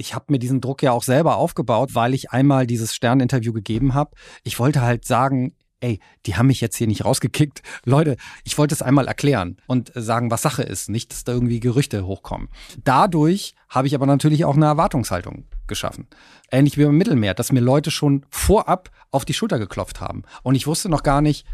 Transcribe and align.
ich 0.00 0.14
habe 0.14 0.26
mir 0.28 0.38
diesen 0.38 0.62
Druck 0.62 0.82
ja 0.82 0.92
auch 0.92 1.02
selber 1.02 1.36
aufgebaut, 1.36 1.94
weil 1.94 2.14
ich 2.14 2.30
einmal 2.30 2.66
dieses 2.66 2.94
Sterninterview 2.94 3.52
gegeben 3.52 3.92
habe. 3.92 4.12
Ich 4.44 4.58
wollte 4.58 4.80
halt 4.80 5.04
sagen, 5.04 5.54
ey, 5.80 6.00
die 6.24 6.36
haben 6.36 6.46
mich 6.46 6.60
jetzt 6.62 6.76
hier 6.76 6.86
nicht 6.86 7.04
rausgekickt. 7.04 7.62
Leute, 7.84 8.16
ich 8.42 8.56
wollte 8.56 8.74
es 8.74 8.82
einmal 8.82 9.08
erklären 9.08 9.58
und 9.66 9.92
sagen, 9.94 10.30
was 10.30 10.42
Sache 10.42 10.62
ist, 10.62 10.88
nicht, 10.88 11.12
dass 11.12 11.24
da 11.24 11.32
irgendwie 11.32 11.60
Gerüchte 11.60 12.06
hochkommen. 12.06 12.48
Dadurch 12.82 13.54
habe 13.68 13.86
ich 13.86 13.94
aber 13.94 14.06
natürlich 14.06 14.44
auch 14.46 14.56
eine 14.56 14.66
Erwartungshaltung 14.66 15.44
geschaffen. 15.66 16.08
Ähnlich 16.50 16.78
wie 16.78 16.84
beim 16.84 16.96
Mittelmeer, 16.96 17.34
dass 17.34 17.52
mir 17.52 17.60
Leute 17.60 17.90
schon 17.90 18.24
vorab 18.30 18.90
auf 19.10 19.26
die 19.26 19.34
Schulter 19.34 19.58
geklopft 19.58 20.00
haben. 20.00 20.22
Und 20.42 20.54
ich 20.54 20.66
wusste 20.66 20.88
noch 20.88 21.02
gar 21.02 21.20
nicht, 21.20 21.46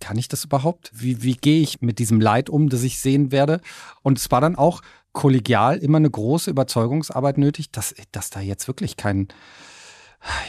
kann 0.00 0.18
ich 0.18 0.28
das 0.28 0.44
überhaupt? 0.44 0.90
Wie, 0.94 1.22
wie 1.22 1.34
gehe 1.34 1.62
ich 1.62 1.80
mit 1.80 1.98
diesem 1.98 2.20
Leid 2.20 2.50
um, 2.50 2.68
das 2.68 2.82
ich 2.82 2.98
sehen 2.98 3.32
werde? 3.32 3.60
Und 4.02 4.18
es 4.18 4.30
war 4.30 4.40
dann 4.40 4.56
auch 4.56 4.82
kollegial 5.12 5.78
immer 5.78 5.96
eine 5.96 6.10
große 6.10 6.50
Überzeugungsarbeit 6.50 7.38
nötig, 7.38 7.70
dass, 7.70 7.94
dass 8.12 8.30
da 8.30 8.40
jetzt 8.40 8.68
wirklich 8.68 8.96
kein, 8.96 9.28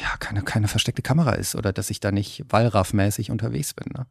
ja, 0.02 0.17
keine, 0.20 0.41
keine 0.41 0.67
versteckte 0.67 1.02
Kamera 1.02 1.31
ist 1.31 1.55
oder 1.55 1.72
dass 1.72 1.89
ich 1.89 1.99
da 1.99 2.11
nicht 2.11 2.44
Wallraff-mäßig 2.49 3.31
unterwegs 3.31 3.73
bin. 3.73 3.94
Ne? 3.94 4.05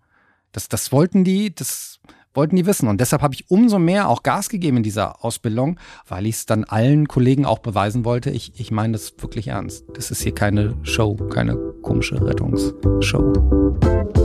Das, 0.53 0.69
das 0.69 0.93
wollten 0.93 1.25
die, 1.25 1.55
das 1.55 2.01
wollten 2.37 2.57
die 2.57 2.67
wissen. 2.67 2.89
Und 2.89 3.01
deshalb 3.01 3.23
habe 3.23 3.35
ich 3.35 3.51
umso 3.51 3.79
mehr 3.79 4.09
auch 4.09 4.23
Gas 4.23 4.49
gegeben 4.49 4.79
in 4.79 4.83
dieser 4.83 5.25
Ausbildung, 5.25 5.79
weil 6.07 6.27
ich 6.27 6.37
es 6.37 6.47
dann 6.47 6.65
allen 6.65 7.09
Kollegen 7.09 7.45
auch 7.45 7.59
beweisen 7.59 8.05
wollte. 8.05 8.31
Ich, 8.31 8.59
ich 8.61 8.71
meine 8.71 8.93
das 8.93 9.15
wirklich 9.19 9.49
ernst. 9.49 9.85
Das 9.95 10.11
ist 10.11 10.23
hier 10.23 10.35
keine 10.35 10.77
Show, 10.83 11.17
keine 11.17 11.57
komische 11.83 12.25
Rettungsshow. 12.25 14.16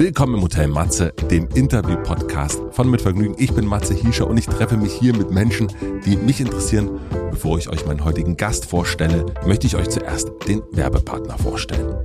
Willkommen 0.00 0.36
im 0.36 0.42
Hotel 0.42 0.66
Matze, 0.66 1.12
dem 1.30 1.46
Interview-Podcast 1.54 2.58
von 2.70 2.90
Mit 2.90 3.02
Vergnügen. 3.02 3.34
Ich 3.36 3.52
bin 3.52 3.66
Matze 3.66 3.92
Hiescher 3.92 4.26
und 4.26 4.38
ich 4.38 4.46
treffe 4.46 4.78
mich 4.78 4.94
hier 4.94 5.14
mit 5.14 5.30
Menschen, 5.30 5.70
die 6.06 6.16
mich 6.16 6.40
interessieren. 6.40 6.98
Bevor 7.30 7.58
ich 7.58 7.68
euch 7.68 7.84
meinen 7.84 8.02
heutigen 8.02 8.38
Gast 8.38 8.64
vorstelle, 8.64 9.26
möchte 9.44 9.66
ich 9.66 9.76
euch 9.76 9.90
zuerst 9.90 10.30
den 10.48 10.62
Werbepartner 10.72 11.36
vorstellen. 11.36 11.96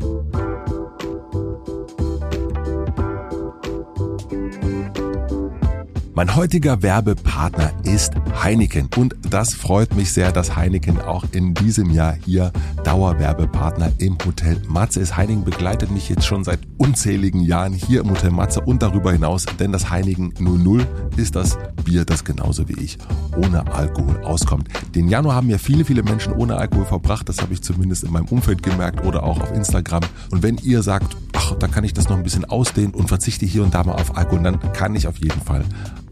Mein 6.16 6.34
heutiger 6.34 6.82
Werbepartner 6.82 7.74
ist 7.84 8.14
Heineken 8.42 8.88
und 8.96 9.18
das 9.30 9.54
freut 9.54 9.96
mich 9.96 10.14
sehr, 10.14 10.32
dass 10.32 10.56
Heineken 10.56 11.02
auch 11.02 11.26
in 11.34 11.54
diesem 11.54 11.90
Jahr 11.90 12.14
hier 12.14 12.54
Dauerwerbepartner 12.86 13.92
im 13.98 14.18
Hotel 14.26 14.62
Matze 14.66 15.02
ist. 15.02 15.18
Heineken 15.18 15.44
begleitet 15.44 15.92
mich 15.92 16.08
jetzt 16.08 16.26
schon 16.26 16.46
seit 16.46 16.60
unzähligen 16.78 17.42
Jahren 17.42 17.74
hier 17.74 18.00
im 18.00 18.10
Hotel 18.10 18.32
Matze 18.32 18.62
und 18.62 18.82
darüber 18.82 19.12
hinaus, 19.12 19.46
denn 19.60 19.74
das 19.74 19.90
Heineken 19.90 20.34
00 20.40 20.88
ist 21.18 21.36
das 21.36 21.58
Bier, 21.84 22.06
das 22.06 22.24
genauso 22.24 22.70
wie 22.70 22.80
ich 22.82 22.98
ohne 23.36 23.70
Alkohol 23.74 24.24
auskommt. 24.24 24.70
Den 24.96 25.10
Januar 25.10 25.36
haben 25.36 25.50
ja 25.50 25.58
viele, 25.58 25.84
viele 25.84 26.02
Menschen 26.02 26.32
ohne 26.32 26.56
Alkohol 26.56 26.86
verbracht, 26.86 27.28
das 27.28 27.42
habe 27.42 27.52
ich 27.52 27.62
zumindest 27.62 28.06
in 28.06 28.14
meinem 28.14 28.28
Umfeld 28.28 28.64
gemerkt 28.64 29.04
oder 29.06 29.24
auch 29.24 29.42
auf 29.42 29.52
Instagram. 29.52 30.04
Und 30.32 30.44
wenn 30.44 30.60
ihr 30.60 30.82
sagt, 30.82 31.18
ach, 31.34 31.56
da 31.56 31.68
kann 31.68 31.84
ich 31.84 31.94
das 31.94 32.08
noch 32.08 32.16
ein 32.16 32.24
bisschen 32.24 32.46
ausdehnen 32.46 32.94
und 32.94 33.10
verzichte 33.10 33.46
hier 33.46 33.64
und 33.64 33.74
da 33.74 33.84
mal 33.84 33.96
auf 33.96 34.16
Alkohol, 34.16 34.44
dann 34.44 34.60
kann 34.72 34.96
ich 34.96 35.10
auf 35.10 35.18
jeden 35.18 35.42
Fall 35.42 35.66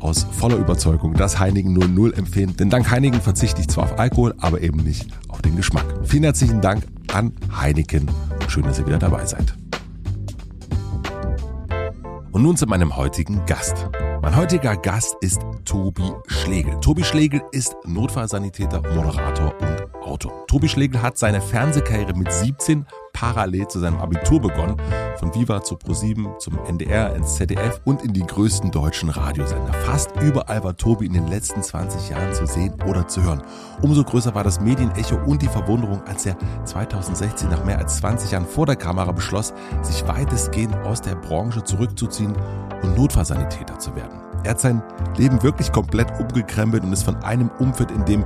aus 0.04 0.28
voller 0.32 0.58
Überzeugung 0.58 1.14
das 1.14 1.40
Heinigen 1.40 1.74
00 1.74 2.14
empfehlen. 2.14 2.56
Denn 2.58 2.70
dank 2.70 2.92
Heinigen 2.92 3.22
verzichte 3.22 3.62
ich 3.62 3.70
zwar 3.70 3.86
auf 3.86 4.00
Alkohol, 4.00 4.36
aber 4.40 4.62
eben 4.62 4.84
nicht 4.84 5.08
auf 5.30 5.42
den 5.42 5.56
Geschmack. 5.56 5.86
Vielen 6.04 6.24
herzlichen 6.24 6.62
Dank 6.62 6.86
an 7.14 7.34
Heineken 7.60 8.10
und 8.42 8.52
schön, 8.52 8.64
dass 8.64 8.80
ihr 8.80 8.86
wieder 8.86 9.00
dabei 9.00 9.26
seid. 9.26 9.56
Und 12.32 12.42
nun 12.42 12.58
zu 12.58 12.66
meinem 12.66 12.96
heutigen 12.98 13.46
Gast. 13.46 13.88
Mein 14.22 14.36
heutiger 14.36 14.76
Gast 14.76 15.16
ist 15.22 15.42
Tobi 15.66 16.12
Schlegel. 16.28 16.80
Tobi 16.80 17.04
Schlegel 17.04 17.42
ist 17.52 17.76
Notfallsanitäter, 17.86 18.82
Moderator 18.82 19.54
und 19.60 20.04
Autor. 20.04 20.48
Tobi 20.48 20.68
Schlegel 20.68 21.02
hat 21.02 21.18
seine 21.18 21.42
Fernsehkarriere 21.42 22.14
mit 22.14 22.32
17 22.32 22.86
parallel 23.14 23.68
zu 23.68 23.80
seinem 23.80 24.00
Abitur 24.00 24.42
begonnen. 24.42 24.76
Von 25.18 25.34
Viva 25.34 25.64
zu 25.64 25.76
Pro7 25.76 26.40
zum 26.40 26.60
NDR, 26.66 27.16
ins 27.16 27.36
ZDF 27.36 27.80
und 27.86 28.04
in 28.04 28.12
die 28.12 28.26
größten 28.26 28.72
deutschen 28.72 29.10
Radiosender. 29.10 29.72
Fast 29.86 30.12
überall 30.22 30.64
war 30.64 30.76
Tobi 30.76 31.06
in 31.06 31.14
den 31.14 31.28
letzten 31.28 31.64
20 31.64 32.10
Jahren 32.10 32.34
zu 32.34 32.46
sehen 32.46 32.74
oder 32.86 33.08
zu 33.08 33.24
hören. 33.24 33.42
Umso 33.82 34.04
größer 34.04 34.36
war 34.36 34.44
das 34.44 34.60
Medienecho 34.60 35.16
und 35.26 35.42
die 35.42 35.48
Verwunderung, 35.48 36.02
als 36.06 36.26
er 36.26 36.36
2016 36.66 37.50
nach 37.50 37.64
mehr 37.64 37.78
als 37.78 37.98
20 37.98 38.32
Jahren 38.32 38.46
vor 38.46 38.66
der 38.66 38.76
Kamera 38.76 39.12
beschloss, 39.12 39.54
sich 39.82 40.06
weitestgehend 40.08 40.76
aus 40.84 41.00
der 41.00 41.16
Branche 41.16 41.64
zurückzuziehen 41.64 42.36
und 42.82 42.98
Notfallsanitäter 42.98 43.80
zu 43.80 43.96
werden. 43.96 44.20
Er 44.44 44.52
hat 44.52 44.60
sein 44.60 44.84
Leben 45.16 45.42
wirklich 45.42 45.72
komplett 45.72 46.20
umgekrempelt 46.20 46.84
und 46.84 46.92
ist 46.92 47.04
von 47.04 47.16
einem 47.24 47.50
Umfeld, 47.60 47.92
in 47.92 48.04
dem 48.04 48.26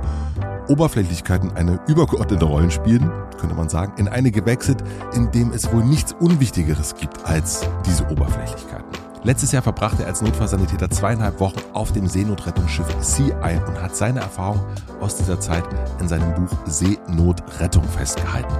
Oberflächlichkeiten 0.68 1.52
eine 1.56 1.80
übergeordnete 1.86 2.44
Rolle 2.44 2.70
spielen, 2.70 3.10
könnte 3.38 3.54
man 3.54 3.68
sagen, 3.68 3.92
in 3.96 4.08
eine 4.08 4.30
gewechselt, 4.30 4.82
in 5.14 5.30
dem 5.30 5.52
es 5.52 5.72
wohl 5.72 5.84
nichts 5.84 6.12
Unwichtigeres 6.12 6.94
gibt 6.96 7.24
als 7.24 7.62
diese 7.86 8.08
Oberflächlichkeiten. 8.08 9.07
Letztes 9.24 9.52
Jahr 9.52 9.62
verbrachte 9.62 10.02
er 10.02 10.08
als 10.08 10.22
Notfallsanitäter 10.22 10.90
zweieinhalb 10.90 11.40
Wochen 11.40 11.58
auf 11.72 11.92
dem 11.92 12.06
Seenotrettungsschiff 12.06 12.86
Sea 13.00 13.36
Eye 13.42 13.60
und 13.66 13.80
hat 13.80 13.96
seine 13.96 14.20
Erfahrung 14.20 14.60
aus 15.00 15.16
dieser 15.16 15.40
Zeit 15.40 15.64
in 16.00 16.08
seinem 16.08 16.34
Buch 16.34 16.56
Seenotrettung 16.66 17.82
festgehalten. 17.84 18.54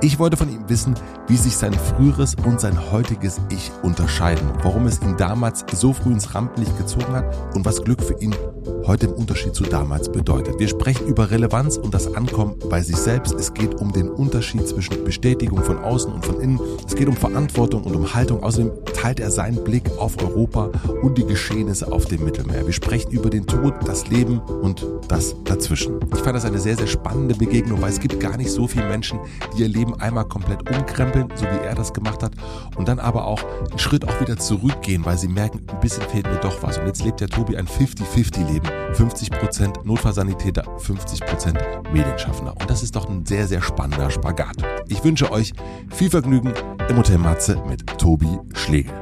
Ich 0.00 0.18
wollte 0.18 0.36
von 0.36 0.50
ihm 0.50 0.68
wissen, 0.68 0.94
wie 1.28 1.36
sich 1.36 1.56
sein 1.56 1.72
früheres 1.72 2.34
und 2.44 2.60
sein 2.60 2.90
heutiges 2.90 3.40
Ich 3.50 3.70
unterscheiden, 3.82 4.48
warum 4.62 4.86
es 4.86 5.00
ihn 5.00 5.16
damals 5.16 5.64
so 5.72 5.92
früh 5.92 6.12
ins 6.12 6.34
Rampenlicht 6.34 6.76
gezogen 6.76 7.12
hat 7.12 7.54
und 7.54 7.64
was 7.64 7.82
Glück 7.82 8.02
für 8.02 8.18
ihn 8.20 8.34
heute 8.86 9.06
im 9.06 9.12
Unterschied 9.12 9.54
zu 9.54 9.64
damals 9.64 10.10
bedeutet. 10.10 10.58
Wir 10.58 10.68
sprechen 10.68 11.06
über 11.06 11.30
Relevanz 11.30 11.76
und 11.76 11.94
das 11.94 12.14
Ankommen 12.14 12.56
bei 12.68 12.82
sich 12.82 12.96
selbst. 12.96 13.34
Es 13.34 13.54
geht 13.54 13.74
um 13.76 13.92
den 13.92 14.08
Unterschied 14.08 14.66
zwischen 14.66 15.04
Bestätigung 15.04 15.62
von 15.62 15.78
außen 15.78 16.12
und 16.12 16.24
von 16.24 16.40
innen. 16.40 16.60
Es 16.86 16.94
geht 16.94 17.08
um 17.08 17.16
Verantwortung 17.16 17.84
und 17.84 17.94
um 17.94 18.14
Haltung. 18.14 18.42
Außerdem 18.42 18.72
teilt 18.94 19.20
er 19.20 19.30
seinen 19.30 19.62
Blick 19.62 19.84
auf 20.00 20.20
Europa 20.22 20.70
und 21.02 21.18
die 21.18 21.26
Geschehnisse 21.26 21.90
auf 21.92 22.06
dem 22.06 22.24
Mittelmeer. 22.24 22.66
Wir 22.66 22.72
sprechen 22.72 23.10
über 23.12 23.30
den 23.30 23.46
Tod, 23.46 23.74
das 23.84 24.08
Leben 24.08 24.40
und 24.40 24.86
das 25.08 25.34
dazwischen. 25.44 26.00
Ich 26.14 26.20
fand 26.20 26.36
das 26.36 26.44
eine 26.44 26.58
sehr, 26.58 26.76
sehr 26.76 26.86
spannende 26.86 27.34
Begegnung, 27.34 27.80
weil 27.82 27.90
es 27.90 28.00
gibt 28.00 28.18
gar 28.20 28.36
nicht 28.36 28.50
so 28.50 28.66
viele 28.66 28.88
Menschen, 28.88 29.18
die 29.54 29.62
ihr 29.62 29.68
Leben 29.68 29.94
einmal 30.00 30.24
komplett 30.24 30.68
umkrempeln, 30.70 31.28
so 31.34 31.44
wie 31.44 31.64
er 31.64 31.74
das 31.74 31.92
gemacht 31.92 32.22
hat, 32.22 32.32
und 32.76 32.88
dann 32.88 32.98
aber 32.98 33.26
auch 33.26 33.42
einen 33.70 33.78
Schritt 33.78 34.08
auch 34.08 34.20
wieder 34.20 34.36
zurückgehen, 34.36 35.04
weil 35.04 35.18
sie 35.18 35.28
merken, 35.28 35.62
ein 35.68 35.80
bisschen 35.80 36.02
fehlt 36.04 36.26
mir 36.26 36.40
doch 36.40 36.62
was. 36.62 36.78
Und 36.78 36.86
jetzt 36.86 37.04
lebt 37.04 37.20
der 37.20 37.28
Tobi 37.28 37.56
ein 37.56 37.66
50-50-Leben. 37.66 38.66
50% 38.94 39.84
Notfallsanitäter, 39.84 40.64
50% 40.78 41.92
Medienschaffender. 41.92 42.56
Und 42.58 42.70
das 42.70 42.82
ist 42.82 42.96
doch 42.96 43.08
ein 43.08 43.24
sehr, 43.26 43.46
sehr 43.46 43.62
spannender 43.62 44.10
Spagat. 44.10 44.56
Ich 44.88 45.02
wünsche 45.04 45.30
euch 45.30 45.52
viel 45.90 46.10
Vergnügen 46.10 46.52
im 46.88 46.96
Hotel 46.96 47.18
Matze 47.18 47.62
mit 47.68 47.86
Tobi 47.98 48.38
Schlegel. 48.54 48.92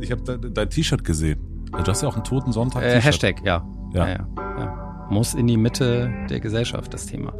Ich 0.00 0.10
habe 0.10 0.22
dein, 0.22 0.54
dein 0.54 0.70
T-Shirt 0.70 1.04
gesehen. 1.04 1.38
Du 1.72 1.78
hast 1.78 2.02
ja 2.02 2.08
auch 2.08 2.14
einen 2.14 2.24
toten 2.24 2.52
Sonntag. 2.52 2.82
Äh, 2.82 3.00
Hashtag, 3.00 3.44
ja. 3.44 3.64
Ja. 3.92 4.08
Ja, 4.08 4.26
ja. 4.58 5.06
Muss 5.10 5.34
in 5.34 5.46
die 5.46 5.56
Mitte 5.56 6.12
der 6.28 6.40
Gesellschaft, 6.40 6.94
das 6.94 7.06
Thema. 7.06 7.32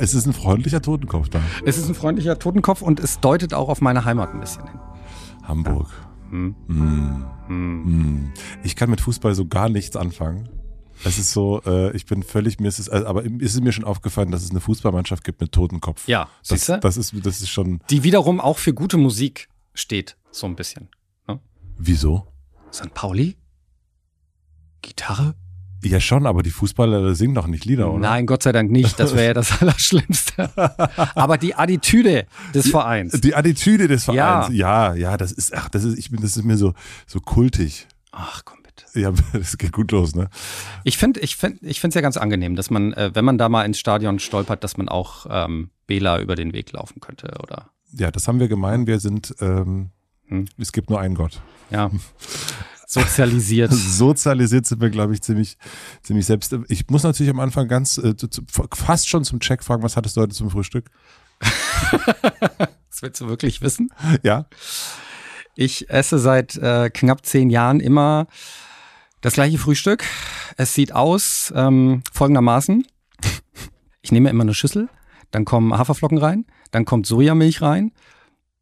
Es 0.00 0.14
ist 0.14 0.26
ein 0.26 0.32
freundlicher 0.32 0.82
Totenkopf 0.82 1.28
da. 1.28 1.40
Es 1.64 1.78
ist 1.78 1.88
ein 1.88 1.94
freundlicher 1.94 2.38
Totenkopf 2.38 2.82
und 2.82 2.98
es 2.98 3.20
deutet 3.20 3.54
auch 3.54 3.68
auf 3.68 3.80
meine 3.80 4.04
Heimat 4.04 4.34
ein 4.34 4.40
bisschen 4.40 4.66
hin. 4.66 4.80
Hamburg. 5.44 5.88
Hm. 6.30 6.54
Hm. 6.66 7.24
Hm. 7.46 8.32
Ich 8.64 8.74
kann 8.76 8.90
mit 8.90 9.00
Fußball 9.00 9.34
so 9.34 9.46
gar 9.46 9.68
nichts 9.68 9.96
anfangen. 9.96 10.48
Es 11.04 11.18
ist 11.18 11.30
so, 11.30 11.62
äh, 11.64 11.94
ich 11.96 12.06
bin 12.06 12.24
völlig, 12.24 12.58
mir 12.58 12.68
ist 12.68 12.80
es, 12.80 12.88
aber 12.88 13.24
ist 13.24 13.54
es 13.54 13.60
mir 13.60 13.70
schon 13.72 13.84
aufgefallen, 13.84 14.32
dass 14.32 14.42
es 14.42 14.50
eine 14.50 14.60
Fußballmannschaft 14.60 15.22
gibt 15.22 15.40
mit 15.40 15.52
Totenkopf. 15.52 16.08
Ja, 16.08 16.28
das, 16.48 16.66
das 16.66 16.96
ist, 16.96 17.14
das 17.24 17.40
ist 17.40 17.50
schon. 17.50 17.80
Die 17.90 18.02
wiederum 18.02 18.40
auch 18.40 18.58
für 18.58 18.74
gute 18.74 18.96
Musik 18.96 19.48
steht, 19.74 20.16
so 20.32 20.46
ein 20.46 20.56
bisschen. 20.56 20.88
Wieso? 21.78 22.26
St. 22.72 22.92
Pauli? 22.92 23.36
Gitarre? 24.82 25.34
Ja, 25.84 26.00
schon, 26.00 26.26
aber 26.26 26.42
die 26.42 26.50
Fußballer 26.50 27.14
singen 27.14 27.34
doch 27.34 27.46
nicht 27.46 27.64
Lieder, 27.64 27.92
oder? 27.92 28.00
Nein, 28.00 28.26
Gott 28.26 28.42
sei 28.42 28.50
Dank 28.50 28.70
nicht. 28.70 28.98
Das 28.98 29.14
wäre 29.14 29.26
ja 29.26 29.34
das 29.34 29.52
Allerschlimmste. 29.62 30.50
aber 31.14 31.38
die 31.38 31.54
Attitüde 31.54 32.26
des 32.52 32.64
die, 32.64 32.70
Vereins. 32.70 33.20
Die 33.20 33.34
Attitüde 33.34 33.86
des 33.86 34.04
Vereins. 34.04 34.48
Ja, 34.52 34.92
ja, 34.92 34.94
ja 34.94 35.16
das 35.16 35.30
ist, 35.30 35.54
ach, 35.54 35.68
das 35.68 35.84
ist, 35.84 35.96
ich 35.96 36.10
bin, 36.10 36.20
das 36.20 36.36
ist 36.36 36.44
mir 36.44 36.56
so, 36.56 36.74
so 37.06 37.20
kultig. 37.20 37.86
Ach, 38.10 38.42
komm 38.44 38.58
bitte. 38.64 38.86
Ja, 38.98 39.12
das 39.32 39.56
geht 39.56 39.70
gut 39.70 39.92
los, 39.92 40.16
ne? 40.16 40.28
Ich 40.82 40.98
finde, 40.98 41.20
ich 41.20 41.36
finde, 41.36 41.64
ich 41.64 41.80
finde 41.80 41.92
es 41.92 41.94
ja 41.94 42.00
ganz 42.00 42.16
angenehm, 42.16 42.56
dass 42.56 42.70
man, 42.70 42.92
äh, 42.94 43.12
wenn 43.14 43.24
man 43.24 43.38
da 43.38 43.48
mal 43.48 43.64
ins 43.64 43.78
Stadion 43.78 44.18
stolpert, 44.18 44.64
dass 44.64 44.76
man 44.76 44.88
auch 44.88 45.26
ähm, 45.30 45.70
Bela 45.86 46.20
über 46.20 46.34
den 46.34 46.52
Weg 46.52 46.72
laufen 46.72 46.98
könnte, 46.98 47.36
oder? 47.40 47.70
Ja, 47.92 48.10
das 48.10 48.26
haben 48.26 48.40
wir 48.40 48.48
gemein. 48.48 48.88
Wir 48.88 48.98
sind, 48.98 49.34
ähm, 49.40 49.92
hm? 50.28 50.46
es 50.58 50.72
gibt 50.72 50.90
nur 50.90 51.00
einen 51.00 51.14
Gott. 51.14 51.40
Ja. 51.70 51.90
Sozialisiert. 52.86 53.70
Sozialisiert 53.70 54.66
sind 54.66 54.80
wir, 54.80 54.88
glaube 54.88 55.12
ich, 55.12 55.20
ziemlich, 55.20 55.58
ziemlich 56.02 56.24
selbst. 56.24 56.56
Ich 56.68 56.88
muss 56.88 57.02
natürlich 57.02 57.30
am 57.30 57.38
Anfang 57.38 57.68
ganz, 57.68 57.98
äh, 57.98 58.14
fast 58.72 59.10
schon 59.10 59.24
zum 59.24 59.40
Check 59.40 59.62
fragen, 59.62 59.82
was 59.82 59.94
hattest 59.94 60.16
du 60.16 60.22
heute 60.22 60.34
zum 60.34 60.48
Frühstück? 60.48 60.90
das 61.40 63.02
willst 63.02 63.20
du 63.20 63.28
wirklich 63.28 63.60
wissen? 63.60 63.90
Ja. 64.22 64.46
Ich 65.54 65.90
esse 65.90 66.18
seit 66.18 66.56
äh, 66.56 66.88
knapp 66.88 67.26
zehn 67.26 67.50
Jahren 67.50 67.80
immer 67.80 68.26
Das 69.20 69.34
gleiche 69.34 69.58
Frühstück. 69.58 70.04
Es 70.56 70.72
sieht 70.72 70.92
aus 70.92 71.52
ähm, 71.54 72.02
folgendermaßen. 72.12 72.86
Ich 74.00 74.12
nehme 74.12 74.30
immer 74.30 74.44
eine 74.44 74.54
Schüssel, 74.54 74.88
dann 75.30 75.44
kommen 75.44 75.76
Haferflocken 75.76 76.18
rein, 76.18 76.46
dann 76.70 76.86
kommt 76.86 77.06
Sojamilch 77.06 77.60
rein. 77.60 77.92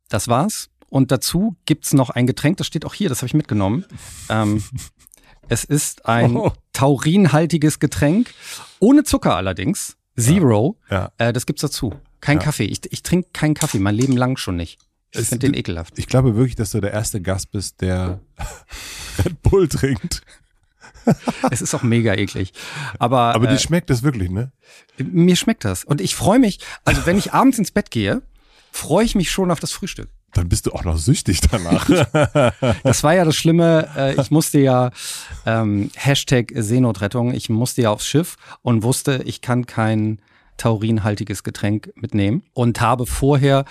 Das 0.09 0.27
war's. 0.27 0.69
Und 0.96 1.12
dazu 1.12 1.56
gibt's 1.66 1.93
noch 1.93 2.08
ein 2.08 2.26
Getränk, 2.26 2.56
das 2.56 2.66
steht 2.66 2.87
auch 2.87 2.94
hier, 2.94 3.10
das 3.10 3.19
habe 3.19 3.26
ich 3.26 3.34
mitgenommen. 3.34 3.84
Ähm, 4.31 4.62
es 5.50 5.62
ist 5.64 6.06
ein 6.06 6.34
Oh. 6.34 6.52
taurinhaltiges 6.72 7.81
Getränk, 7.81 8.32
ohne 8.78 9.04
Zucker 9.04 9.37
allerdings. 9.37 9.98
Zero. 10.19 10.78
Ja. 10.90 11.12
Äh, 11.19 11.34
das 11.34 11.44
gibt's 11.44 11.60
dazu. 11.60 11.93
Kein 12.22 12.38
Ja. 12.38 12.44
Kaffee. 12.44 12.64
Ich, 12.64 12.81
ich 12.90 13.02
trinke 13.02 13.28
keinen 13.34 13.52
Kaffee, 13.52 13.78
mein 13.78 13.94
Leben 13.94 14.16
lang 14.16 14.38
schon 14.38 14.56
nicht. 14.56 14.78
Ich 15.12 15.20
Es- 15.20 15.28
finde 15.28 15.48
den 15.48 15.54
ekelhaft. 15.54 15.98
Ich 15.98 16.06
glaube 16.06 16.34
wirklich, 16.34 16.56
dass 16.56 16.70
du 16.70 16.81
der 16.81 16.93
erste 16.93 17.20
Gast 17.20 17.50
bist, 17.50 17.82
der 17.82 18.20
Red 19.22 19.43
Bull 19.43 19.69
trinkt. 19.69 20.22
es 21.50 21.60
ist 21.60 21.75
auch 21.75 21.82
mega 21.82 22.14
eklig. 22.14 22.54
Aber, 22.98 23.34
Aber 23.34 23.46
äh, 23.48 23.52
dir 23.52 23.58
schmeckt 23.58 23.90
das 23.90 24.02
wirklich, 24.02 24.31
ne? 24.31 24.50
mir 24.98 25.37
schmeckt 25.37 25.66
das. 25.66 25.84
Und 25.84 26.00
ich 26.00 26.16
freue 26.16 26.38
mich, 26.38 26.58
also 26.87 27.04
wenn 27.04 27.19
ich 27.19 27.34
abends 27.34 27.58
ins 27.58 27.70
Bett 27.70 27.90
gehe, 27.90 28.22
freue 28.72 29.04
ich 29.04 29.14
mich 29.14 29.31
schon 29.31 29.50
auf 29.50 29.60
das 29.60 29.72
Frühstück. 29.72 30.08
Dann 30.37 30.50
bist 30.50 30.67
du 30.67 30.73
auch 30.73 30.85
noch 30.85 30.99
süchtig 30.99 31.41
danach. 31.41 31.88
Das 32.83 33.03
war 33.03 33.15
ja 33.15 33.25
das 33.25 33.37
Schlimme. 33.37 33.88
Äh, 33.97 34.21
ich 34.21 34.31
musste 34.31 34.59
ja 34.59 34.91
ähm, 35.47 35.91
Hashtag 35.94 36.53
Seenotrettung. 36.55 37.33
Ich 37.33 37.49
musste 37.49 37.83
ja 37.83 37.91
aufs 37.91 38.06
Schiff 38.06 38.37
und 38.62 38.83
wusste, 38.83 39.23
ich 39.25 39.41
kann 39.41 39.67
kein 39.67 40.21
taurinhaltiges 40.59 41.43
Getränk 41.43 41.93
mitnehmen 41.97 42.43
und 42.53 42.81
habe 42.81 43.06
vorher 43.06 43.65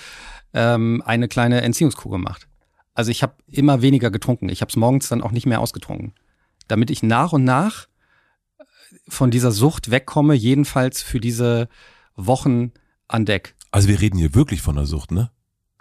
ähm, 0.54 1.04
eine 1.06 1.28
kleine 1.28 1.62
Entziehungskur 1.62 2.12
gemacht. 2.12 2.48
Also 2.96 3.12
ich 3.12 3.22
habe 3.22 3.36
immer 3.48 3.82
weniger 3.82 4.10
getrunken. 4.10 4.50
Ich 4.50 4.62
habe 4.62 4.70
es 4.70 4.76
morgens 4.76 5.08
dann 5.10 5.22
auch 5.22 5.32
nicht 5.32 5.46
mehr 5.46 5.62
ausgetrunken, 5.62 6.14
damit 6.68 6.90
ich 6.90 7.04
nach 7.04 7.34
und 7.34 7.44
nach 7.44 7.88
von 9.08 9.30
dieser 9.30 9.52
Sucht 9.52 9.92
wegkomme. 9.92 10.34
Jedenfalls 10.34 11.04
für 11.04 11.20
diese 11.20 11.70
Wochen 12.16 12.72
an 13.08 13.26
Deck. 13.26 13.56
Also 13.70 13.88
wir 13.88 14.02
reden 14.02 14.18
hier 14.18 14.34
wirklich 14.34 14.62
von 14.62 14.76
der 14.76 14.86
Sucht, 14.86 15.12
ne? 15.12 15.30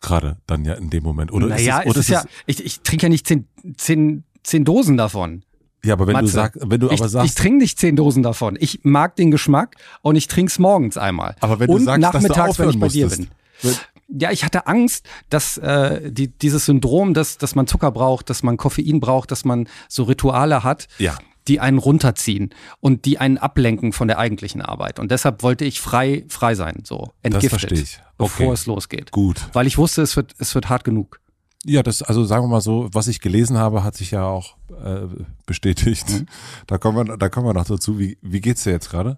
Gerade 0.05 0.37
dann 0.47 0.65
ja 0.65 0.75
in 0.75 0.91
dem 0.91 1.03
Moment. 1.03 1.33
Oder 1.33 1.47
naja, 1.49 1.79
ist 1.79 1.85
es, 1.87 1.91
oder 1.91 2.01
es 2.01 2.07
ist 2.07 2.11
ja, 2.11 2.21
es- 2.47 2.59
ich, 2.61 2.65
ich 2.65 2.81
trinke 2.81 3.07
ja 3.07 3.09
nicht 3.11 3.27
zehn, 3.27 3.47
zehn, 3.77 4.25
zehn 4.43 4.65
Dosen 4.65 4.97
davon. 4.97 5.43
ja, 5.85 5.95
aber 5.95 6.07
wenn 6.07 6.15
du 6.15 6.21
Matze, 6.23 6.33
sagst, 6.33 6.59
wenn 6.63 6.81
du 6.81 6.87
ich, 6.91 6.99
aber 7.01 7.07
ich 7.07 7.13
sagst, 7.13 7.39
trinke 7.39 7.59
nicht 7.59 7.79
zehn 7.79 7.97
Dosen 7.97 8.23
davon. 8.23 8.57
Ich 8.61 8.81
mag 8.85 9.17
den 9.17 9.31
Geschmack 9.31 9.77
und 10.03 10.17
ich 10.17 10.29
trinke 10.29 10.51
es 10.51 10.59
morgens 10.59 10.97
einmal. 10.97 11.37
aber 11.41 11.59
wenn 11.61 11.67
du 11.69 11.75
und 11.75 11.85
sagst, 11.85 12.03
dass 12.03 12.13
du 12.13 12.29
nachmittags, 12.29 12.59
wenn 12.59 12.71
ich 12.71 12.79
bei 12.81 12.89
dir 12.89 13.07
musstest, 13.07 13.29
bin. 13.63 14.21
Ja, 14.21 14.31
ich 14.31 14.45
hatte 14.45 14.67
Angst, 14.67 15.07
dass 15.31 15.57
äh, 15.57 16.11
die, 16.13 16.29
dieses 16.29 16.67
Syndrom, 16.67 17.15
dass, 17.15 17.39
dass 17.39 17.55
man 17.55 17.67
Zucker 17.67 17.91
braucht, 17.91 18.29
dass 18.29 18.43
man 18.43 18.59
Koffein 18.59 19.01
braucht, 19.01 19.31
dass 19.31 19.45
man 19.47 19.67
so 19.89 20.03
Rituale 20.05 20.63
hat, 20.63 20.89
Ja. 20.99 21.17
Die 21.49 21.61
einen 21.61 21.79
runterziehen 21.79 22.51
und 22.81 23.05
die 23.05 23.19
einen 23.19 23.39
ablenken 23.39 23.93
von 23.93 24.09
der 24.09 24.19
eigentlichen 24.19 24.63
Arbeit. 24.63 24.99
Und 24.99 25.11
deshalb 25.11 25.43
wollte 25.43 25.65
ich 25.65 25.81
frei, 25.81 26.25
frei 26.29 26.55
sein, 26.55 26.83
so 26.85 27.13
entgiftet, 27.23 27.51
verstehe 27.51 27.81
ich. 27.81 27.99
bevor 28.17 28.47
Okay. 28.47 28.55
es 28.55 28.67
losgeht. 28.67 29.11
Gut. 29.11 29.49
Weil 29.53 29.67
ich 29.67 29.77
wusste, 29.79 30.03
es 30.03 30.17
wird, 30.17 30.35
es 30.39 30.55
wird 30.55 30.69
hart 30.69 30.85
genug. 30.85 31.21
Ja, 31.67 31.83
das, 31.83 32.03
also 32.03 32.25
sagen 32.25 32.45
wir 32.45 32.49
mal 32.49 32.61
so, 32.61 32.89
was 32.93 33.09
ich 33.09 33.21
gelesen 33.21 33.57
habe, 33.57 33.85
hat 33.85 33.95
sich 33.97 34.11
ja 34.11 34.25
auch 34.25 34.57
äh, 34.85 35.07
bestätigt. 35.47 36.09
Mhm. 36.11 36.27
Da 36.67 36.79
kommen 36.79 37.09
wir, 37.09 37.17
da 37.17 37.29
kommen 37.29 37.47
wir 37.47 37.55
noch 37.55 37.65
dazu. 37.67 37.99
Wie, 37.99 38.19
wie 38.21 38.41
geht's 38.41 38.65
dir 38.65 38.71
jetzt 38.73 38.91
gerade? 38.91 39.17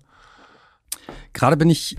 Gerade 1.32 1.56
bin 1.56 1.70
ich 1.70 1.96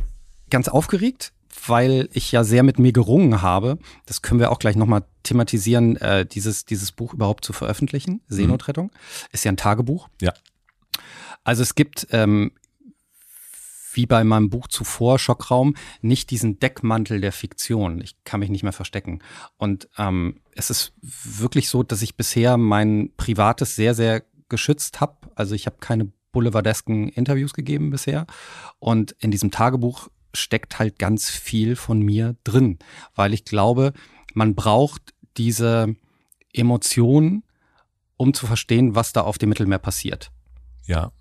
ganz 0.49 0.67
aufgeregt, 0.67 1.33
weil 1.69 2.09
ich 2.13 2.31
ja 2.31 2.43
sehr 2.43 2.63
mit 2.63 2.79
mir 2.79 2.91
gerungen 2.91 3.41
habe. 3.41 3.77
Das 4.05 4.21
können 4.21 4.39
wir 4.39 4.51
auch 4.51 4.59
gleich 4.59 4.75
nochmal 4.75 5.03
thematisieren, 5.23 5.97
äh, 5.97 6.25
dieses, 6.25 6.65
dieses 6.65 6.91
Buch 6.91 7.13
überhaupt 7.13 7.43
zu 7.45 7.53
veröffentlichen. 7.53 8.21
Seenotrettung. 8.27 8.91
Ist 9.31 9.45
ja 9.45 9.51
ein 9.51 9.57
Tagebuch. 9.57 10.09
Ja. 10.21 10.33
Also 11.43 11.63
es 11.63 11.75
gibt, 11.75 12.07
ähm, 12.11 12.51
wie 13.93 14.05
bei 14.05 14.23
meinem 14.23 14.49
Buch 14.49 14.67
zuvor, 14.67 15.17
Schockraum, 15.17 15.75
nicht 16.01 16.29
diesen 16.29 16.59
Deckmantel 16.59 17.19
der 17.19 17.31
Fiktion. 17.31 18.01
Ich 18.01 18.23
kann 18.23 18.39
mich 18.39 18.49
nicht 18.49 18.63
mehr 18.63 18.73
verstecken. 18.73 19.19
Und 19.57 19.89
ähm, 19.97 20.41
es 20.53 20.69
ist 20.69 20.93
wirklich 21.01 21.69
so, 21.69 21.83
dass 21.83 22.01
ich 22.01 22.15
bisher 22.15 22.57
mein 22.57 23.11
Privates 23.17 23.75
sehr, 23.75 23.95
sehr 23.95 24.23
geschützt 24.49 25.01
habe. 25.01 25.15
Also 25.35 25.55
ich 25.55 25.65
habe 25.65 25.77
keine 25.79 26.11
boulevardesken 26.31 27.09
Interviews 27.09 27.53
gegeben 27.53 27.89
bisher. 27.89 28.27
Und 28.79 29.15
in 29.19 29.31
diesem 29.31 29.49
Tagebuch 29.49 30.09
steckt 30.37 30.79
halt 30.79 30.99
ganz 30.99 31.29
viel 31.29 31.75
von 31.75 31.99
mir 31.99 32.35
drin, 32.43 32.79
weil 33.15 33.33
ich 33.33 33.45
glaube, 33.45 33.93
man 34.33 34.55
braucht 34.55 35.13
diese 35.37 35.95
Emotionen, 36.53 37.43
um 38.17 38.33
zu 38.33 38.47
verstehen, 38.47 38.95
was 38.95 39.13
da 39.13 39.21
auf 39.21 39.37
dem 39.37 39.49
Mittelmeer 39.49 39.79
passiert. 39.79 40.31
Ja. 40.85 41.11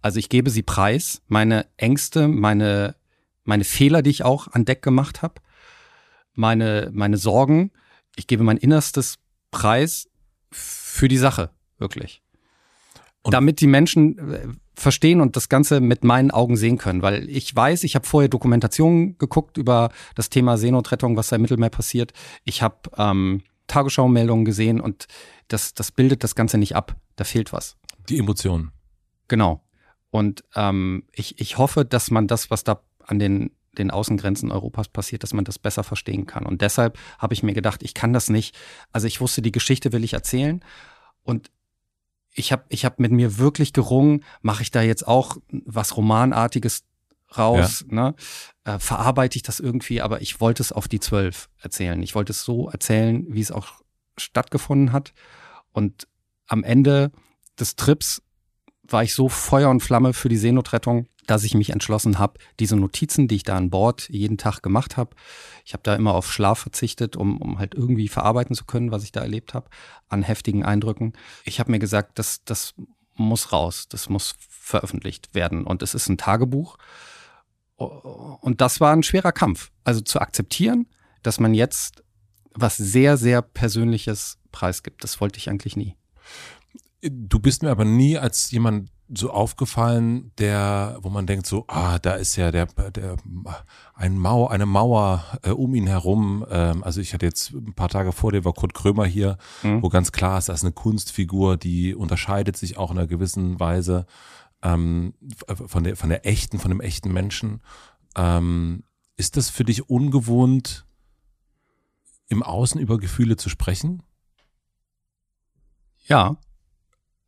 Also 0.00 0.18
ich 0.18 0.28
gebe 0.28 0.50
sie 0.50 0.62
preis, 0.62 1.22
meine 1.28 1.66
Ängste, 1.76 2.28
meine, 2.28 2.96
meine 3.44 3.64
Fehler, 3.64 4.02
die 4.02 4.10
ich 4.10 4.24
auch 4.24 4.48
an 4.48 4.64
Deck 4.64 4.82
gemacht 4.82 5.22
habe, 5.22 5.34
meine, 6.34 6.90
meine 6.92 7.16
Sorgen. 7.16 7.70
Ich 8.16 8.26
gebe 8.26 8.42
mein 8.42 8.56
Innerstes 8.56 9.18
preis 9.50 10.08
für 10.50 11.08
die 11.08 11.18
Sache, 11.18 11.50
wirklich. 11.78 12.22
Und- 13.22 13.32
Damit 13.32 13.60
die 13.60 13.66
Menschen 13.66 14.60
verstehen 14.74 15.20
und 15.20 15.36
das 15.36 15.48
Ganze 15.48 15.80
mit 15.80 16.04
meinen 16.04 16.30
Augen 16.30 16.56
sehen 16.56 16.78
können. 16.78 17.02
Weil 17.02 17.28
ich 17.28 17.54
weiß, 17.54 17.84
ich 17.84 17.94
habe 17.94 18.06
vorher 18.06 18.28
Dokumentationen 18.28 19.18
geguckt 19.18 19.58
über 19.58 19.90
das 20.14 20.30
Thema 20.30 20.56
Seenotrettung, 20.56 21.16
was 21.16 21.28
da 21.28 21.36
im 21.36 21.42
Mittelmeer 21.42 21.70
passiert. 21.70 22.12
Ich 22.44 22.62
habe 22.62 22.76
ähm, 22.96 23.42
Tagesschau-Meldungen 23.66 24.44
gesehen 24.44 24.80
und 24.80 25.06
das, 25.48 25.74
das 25.74 25.92
bildet 25.92 26.24
das 26.24 26.34
Ganze 26.34 26.58
nicht 26.58 26.74
ab. 26.74 26.96
Da 27.16 27.24
fehlt 27.24 27.52
was. 27.52 27.76
Die 28.08 28.18
Emotionen. 28.18 28.72
Genau. 29.28 29.62
Und 30.10 30.44
ähm, 30.54 31.04
ich, 31.12 31.40
ich 31.40 31.58
hoffe, 31.58 31.84
dass 31.84 32.10
man 32.10 32.26
das, 32.26 32.50
was 32.50 32.64
da 32.64 32.82
an 33.04 33.18
den, 33.18 33.50
den 33.78 33.90
Außengrenzen 33.90 34.52
Europas 34.52 34.88
passiert, 34.88 35.22
dass 35.22 35.32
man 35.32 35.44
das 35.44 35.58
besser 35.58 35.84
verstehen 35.84 36.26
kann. 36.26 36.44
Und 36.44 36.60
deshalb 36.60 36.98
habe 37.18 37.34
ich 37.34 37.42
mir 37.42 37.54
gedacht, 37.54 37.82
ich 37.82 37.94
kann 37.94 38.12
das 38.12 38.28
nicht. 38.28 38.54
Also 38.92 39.06
ich 39.06 39.20
wusste, 39.20 39.42
die 39.42 39.52
Geschichte 39.52 39.92
will 39.92 40.04
ich 40.04 40.12
erzählen. 40.12 40.62
Und 41.22 41.50
ich 42.34 42.52
habe 42.52 42.64
ich 42.68 42.84
hab 42.84 42.98
mit 42.98 43.12
mir 43.12 43.38
wirklich 43.38 43.72
gerungen, 43.72 44.24
mache 44.40 44.62
ich 44.62 44.70
da 44.70 44.82
jetzt 44.82 45.06
auch 45.06 45.36
was 45.50 45.96
Romanartiges 45.96 46.84
raus, 47.36 47.84
ne? 47.88 48.14
Äh, 48.64 48.78
verarbeite 48.78 49.36
ich 49.36 49.42
das 49.42 49.60
irgendwie, 49.60 50.00
aber 50.00 50.20
ich 50.22 50.40
wollte 50.40 50.62
es 50.62 50.72
auf 50.72 50.88
die 50.88 51.00
zwölf 51.00 51.48
erzählen. 51.60 52.02
Ich 52.02 52.14
wollte 52.14 52.32
es 52.32 52.42
so 52.42 52.68
erzählen, 52.68 53.26
wie 53.28 53.40
es 53.40 53.50
auch 53.50 53.82
stattgefunden 54.16 54.92
hat. 54.92 55.12
Und 55.72 56.06
am 56.46 56.62
Ende 56.64 57.10
des 57.58 57.76
Trips 57.76 58.22
war 58.82 59.02
ich 59.02 59.14
so 59.14 59.28
Feuer 59.28 59.70
und 59.70 59.82
Flamme 59.82 60.12
für 60.12 60.28
die 60.28 60.36
Seenotrettung, 60.36 61.06
dass 61.26 61.44
ich 61.44 61.54
mich 61.54 61.70
entschlossen 61.70 62.18
habe, 62.18 62.38
diese 62.58 62.76
Notizen, 62.76 63.28
die 63.28 63.36
ich 63.36 63.42
da 63.44 63.56
an 63.56 63.70
Bord 63.70 64.08
jeden 64.08 64.38
Tag 64.38 64.62
gemacht 64.62 64.96
habe, 64.96 65.14
ich 65.64 65.72
habe 65.72 65.82
da 65.82 65.94
immer 65.94 66.14
auf 66.14 66.32
Schlaf 66.32 66.60
verzichtet, 66.60 67.16
um, 67.16 67.40
um 67.40 67.58
halt 67.58 67.74
irgendwie 67.74 68.08
verarbeiten 68.08 68.56
zu 68.56 68.64
können, 68.64 68.90
was 68.90 69.04
ich 69.04 69.12
da 69.12 69.20
erlebt 69.20 69.54
habe, 69.54 69.68
an 70.08 70.22
heftigen 70.22 70.64
Eindrücken. 70.64 71.12
Ich 71.44 71.60
habe 71.60 71.70
mir 71.70 71.78
gesagt, 71.78 72.18
das, 72.18 72.44
das 72.44 72.74
muss 73.14 73.52
raus, 73.52 73.86
das 73.88 74.08
muss 74.08 74.34
veröffentlicht 74.48 75.34
werden. 75.34 75.64
Und 75.64 75.82
es 75.82 75.94
ist 75.94 76.08
ein 76.08 76.18
Tagebuch. 76.18 76.76
Und 77.76 78.60
das 78.60 78.80
war 78.80 78.92
ein 78.92 79.02
schwerer 79.02 79.32
Kampf. 79.32 79.70
Also 79.84 80.00
zu 80.00 80.20
akzeptieren, 80.20 80.86
dass 81.22 81.40
man 81.40 81.54
jetzt 81.54 82.02
was 82.54 82.76
sehr, 82.76 83.16
sehr 83.16 83.42
Persönliches 83.42 84.38
preisgibt. 84.50 85.02
Das 85.04 85.20
wollte 85.20 85.38
ich 85.38 85.48
eigentlich 85.48 85.76
nie. 85.76 85.96
Du 87.02 87.40
bist 87.40 87.62
mir 87.62 87.70
aber 87.70 87.84
nie 87.84 88.16
als 88.16 88.50
jemand 88.52 88.90
so 89.14 89.30
aufgefallen, 89.30 90.30
der, 90.38 90.98
wo 91.02 91.10
man 91.10 91.26
denkt 91.26 91.46
so, 91.46 91.64
ah, 91.66 91.98
da 91.98 92.12
ist 92.14 92.36
ja 92.36 92.50
der, 92.50 92.66
der 92.92 93.16
ein 93.94 94.16
Mauer, 94.16 94.50
eine 94.52 94.66
Mauer 94.66 95.24
äh, 95.42 95.50
um 95.50 95.74
ihn 95.74 95.86
herum. 95.88 96.46
Ähm, 96.48 96.82
also 96.84 97.00
ich 97.00 97.12
hatte 97.12 97.26
jetzt 97.26 97.50
ein 97.52 97.74
paar 97.74 97.88
Tage 97.88 98.12
vor 98.12 98.32
dir 98.32 98.44
war 98.44 98.52
Kurt 98.54 98.72
Krömer 98.72 99.04
hier, 99.04 99.36
Mhm. 99.62 99.82
wo 99.82 99.88
ganz 99.88 100.12
klar 100.12 100.38
ist, 100.38 100.48
das 100.48 100.60
ist 100.60 100.64
eine 100.64 100.72
Kunstfigur, 100.72 101.56
die 101.56 101.94
unterscheidet 101.94 102.56
sich 102.56 102.78
auch 102.78 102.90
in 102.92 102.98
einer 102.98 103.06
gewissen 103.08 103.58
Weise 103.60 104.06
ähm, 104.62 105.14
von 105.48 105.82
der 105.84 105.96
von 105.96 106.08
der 106.08 106.24
echten, 106.24 106.58
von 106.58 106.70
dem 106.70 106.80
echten 106.80 107.12
Menschen. 107.12 107.60
Ähm, 108.16 108.84
ist 109.16 109.36
das 109.36 109.50
für 109.50 109.64
dich 109.64 109.90
ungewohnt, 109.90 110.86
im 112.28 112.42
Außen 112.42 112.80
über 112.80 112.98
Gefühle 112.98 113.36
zu 113.36 113.48
sprechen? 113.50 114.02
Ja, 116.06 116.36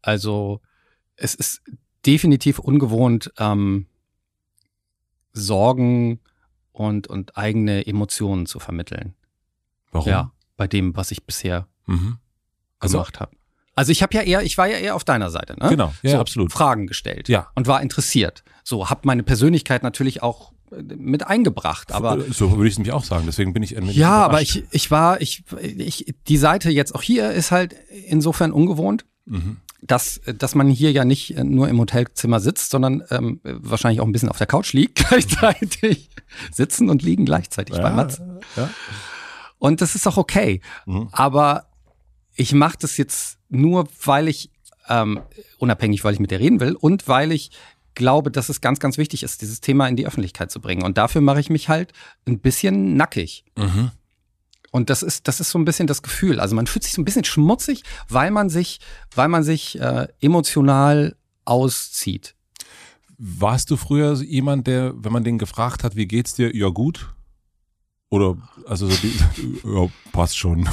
also 0.05 0.61
es 1.17 1.35
ist 1.35 1.63
definitiv 2.07 2.59
ungewohnt, 2.59 3.33
ähm, 3.39 3.87
Sorgen 5.33 6.21
und, 6.73 7.07
und 7.07 7.37
eigene 7.37 7.87
Emotionen 7.87 8.47
zu 8.47 8.59
vermitteln. 8.59 9.15
Warum? 9.91 10.09
Ja, 10.09 10.33
bei 10.57 10.67
dem, 10.67 10.97
was 10.97 11.11
ich 11.11 11.25
bisher 11.25 11.67
Mhm. 11.87 12.19
Also- 12.79 12.99
gemacht 12.99 13.21
habe. 13.21 13.33
Also 13.77 13.91
ich 13.91 14.03
habe 14.05 14.15
ja 14.15 14.23
eher, 14.23 14.43
ich 14.43 14.57
war 14.57 14.67
ja 14.69 14.79
eher 14.79 14.95
auf 14.95 15.03
deiner 15.05 15.31
Seite, 15.31 15.57
ne? 15.59 15.69
Genau, 15.69 15.93
ja, 16.03 16.13
so, 16.13 16.19
absolut. 16.21 16.53
Fragen 16.53 16.87
gestellt 16.87 17.29
Ja. 17.29 17.49
und 17.57 17.67
war 17.67 17.83
interessiert. 17.83 18.45
So, 18.63 18.89
habe 18.89 19.01
meine 19.05 19.25
Persönlichkeit 19.25 19.83
natürlich 19.83 20.23
auch 20.23 20.53
äh, 20.71 20.81
mit 20.83 21.27
eingebracht, 21.27 21.91
aber 21.91 22.21
so 22.33 22.53
würde 22.53 22.69
ich 22.69 22.75
es 22.75 22.79
nämlich 22.79 22.93
auch 22.95 23.03
sagen. 23.05 23.25
Deswegen 23.27 23.53
bin 23.53 23.65
ich 23.65 23.73
ja, 23.73 24.11
aber 24.27 24.35
überrascht. 24.43 24.57
ich, 24.57 24.65
ich 24.71 24.91
war, 24.93 25.21
ich, 25.21 25.43
ich, 25.61 26.15
die 26.29 26.37
Seite 26.37 26.71
jetzt 26.71 26.95
auch 26.95 27.03
hier 27.03 27.33
ist 27.33 27.51
halt 27.51 27.75
insofern 28.09 28.53
ungewohnt, 28.53 29.05
Mhm. 29.27 29.57
Dass, 29.87 30.21
dass 30.39 30.55
man 30.55 30.69
hier 30.71 30.93
ja 30.93 31.05
nicht 31.05 31.37
nur 31.43 31.69
im 31.69 31.79
Hotelzimmer 31.79 32.41
sitzt, 32.41 32.71
sondern 32.71 33.03
ähm, 33.11 33.41
wahrscheinlich 33.43 34.01
auch 34.01 34.07
ein 34.07 34.13
bisschen 34.13 34.31
auf 34.31 34.39
der 34.39 34.47
Couch 34.47 34.73
liegt 34.73 34.97
gleichzeitig. 35.09 36.11
Sitzen 36.53 36.89
und 36.89 37.03
liegen 37.03 37.25
gleichzeitig 37.27 37.77
Ja, 37.77 37.83
bei 37.83 37.91
Mats. 37.91 38.21
ja. 38.57 38.71
Und 39.59 39.81
das 39.81 39.95
ist 39.95 40.07
auch 40.07 40.17
okay. 40.17 40.61
Mhm. 40.87 41.09
Aber 41.13 41.67
ich 42.35 42.53
mache 42.55 42.77
das 42.81 42.97
jetzt 42.97 43.39
nur, 43.49 43.87
weil 44.05 44.29
ich, 44.29 44.51
ähm, 44.89 45.21
unabhängig, 45.59 46.03
weil 46.05 46.15
ich 46.15 46.21
mit 46.21 46.31
dir 46.31 46.41
reden 46.41 46.61
will 46.61 46.75
und 46.75 47.07
weil 47.07 47.31
ich 47.33 47.51
glaube, 47.95 48.31
dass 48.31 48.49
es 48.49 48.61
ganz, 48.61 48.81
ganz 48.81 48.99
wichtig 48.99 49.23
ist, 49.23 49.41
dieses 49.43 49.61
Thema 49.61 49.87
in 49.87 49.97
die 49.97 50.07
Öffentlichkeit 50.07 50.51
zu 50.51 50.61
bringen. 50.61 50.83
Und 50.83 50.99
dafür 50.99 51.21
mache 51.21 51.41
ich 51.41 51.49
mich 51.51 51.69
halt 51.69 51.93
ein 52.27 52.41
bisschen 52.41 52.97
nackig. 52.97 53.45
Mhm. 53.57 53.91
Und 54.75 54.91
das 54.91 55.05
ist, 55.05 55.29
das 55.29 55.39
ist 55.39 55.51
so 55.51 55.59
ein 55.61 55.65
bisschen 55.65 55.87
das 55.87 56.03
Gefühl. 56.03 56.41
Also 56.41 56.57
man 56.57 56.67
fühlt 56.67 56.83
sich 56.83 56.95
so 56.95 57.01
ein 57.01 57.05
bisschen 57.05 57.23
schmutzig, 57.23 57.85
weil 58.09 58.33
man 58.33 58.49
sich, 58.49 58.81
weil 59.15 59.29
man 59.29 59.45
sich 59.45 59.79
äh, 59.79 60.09
emotional 60.21 61.15
auszieht. 61.45 62.35
Warst 63.17 63.71
du 63.71 63.77
früher 63.77 64.15
jemand, 64.15 64.67
der, 64.67 64.93
wenn 64.97 65.13
man 65.13 65.23
den 65.23 65.39
gefragt 65.39 65.85
hat, 65.85 65.95
wie 65.95 66.09
geht's 66.09 66.35
dir, 66.35 66.57
ja 66.57 66.71
gut? 66.71 67.15
Oder, 68.09 68.37
also 68.67 68.89
so 68.89 68.97
die, 68.97 69.61
ja, 69.65 69.87
passt 70.11 70.37
schon. 70.37 70.69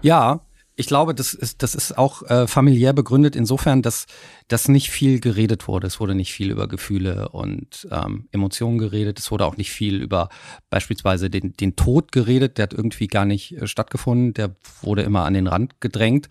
Ja, 0.00 0.40
ich 0.76 0.86
glaube, 0.86 1.14
das 1.14 1.34
ist, 1.34 1.62
das 1.62 1.74
ist 1.74 1.96
auch 1.96 2.22
äh, 2.22 2.48
familiär 2.48 2.92
begründet 2.92 3.36
insofern, 3.36 3.80
dass, 3.80 4.06
dass 4.48 4.66
nicht 4.68 4.90
viel 4.90 5.20
geredet 5.20 5.68
wurde. 5.68 5.86
Es 5.86 6.00
wurde 6.00 6.16
nicht 6.16 6.32
viel 6.32 6.50
über 6.50 6.66
Gefühle 6.66 7.28
und 7.28 7.86
ähm, 7.92 8.28
Emotionen 8.32 8.78
geredet. 8.78 9.20
Es 9.20 9.30
wurde 9.30 9.46
auch 9.46 9.56
nicht 9.56 9.70
viel 9.70 10.02
über 10.02 10.28
beispielsweise 10.70 11.30
den, 11.30 11.52
den 11.52 11.76
Tod 11.76 12.10
geredet. 12.10 12.58
Der 12.58 12.64
hat 12.64 12.72
irgendwie 12.72 13.06
gar 13.06 13.24
nicht 13.24 13.52
äh, 13.52 13.68
stattgefunden. 13.68 14.34
Der 14.34 14.56
wurde 14.82 15.02
immer 15.02 15.24
an 15.24 15.34
den 15.34 15.46
Rand 15.46 15.80
gedrängt. 15.80 16.28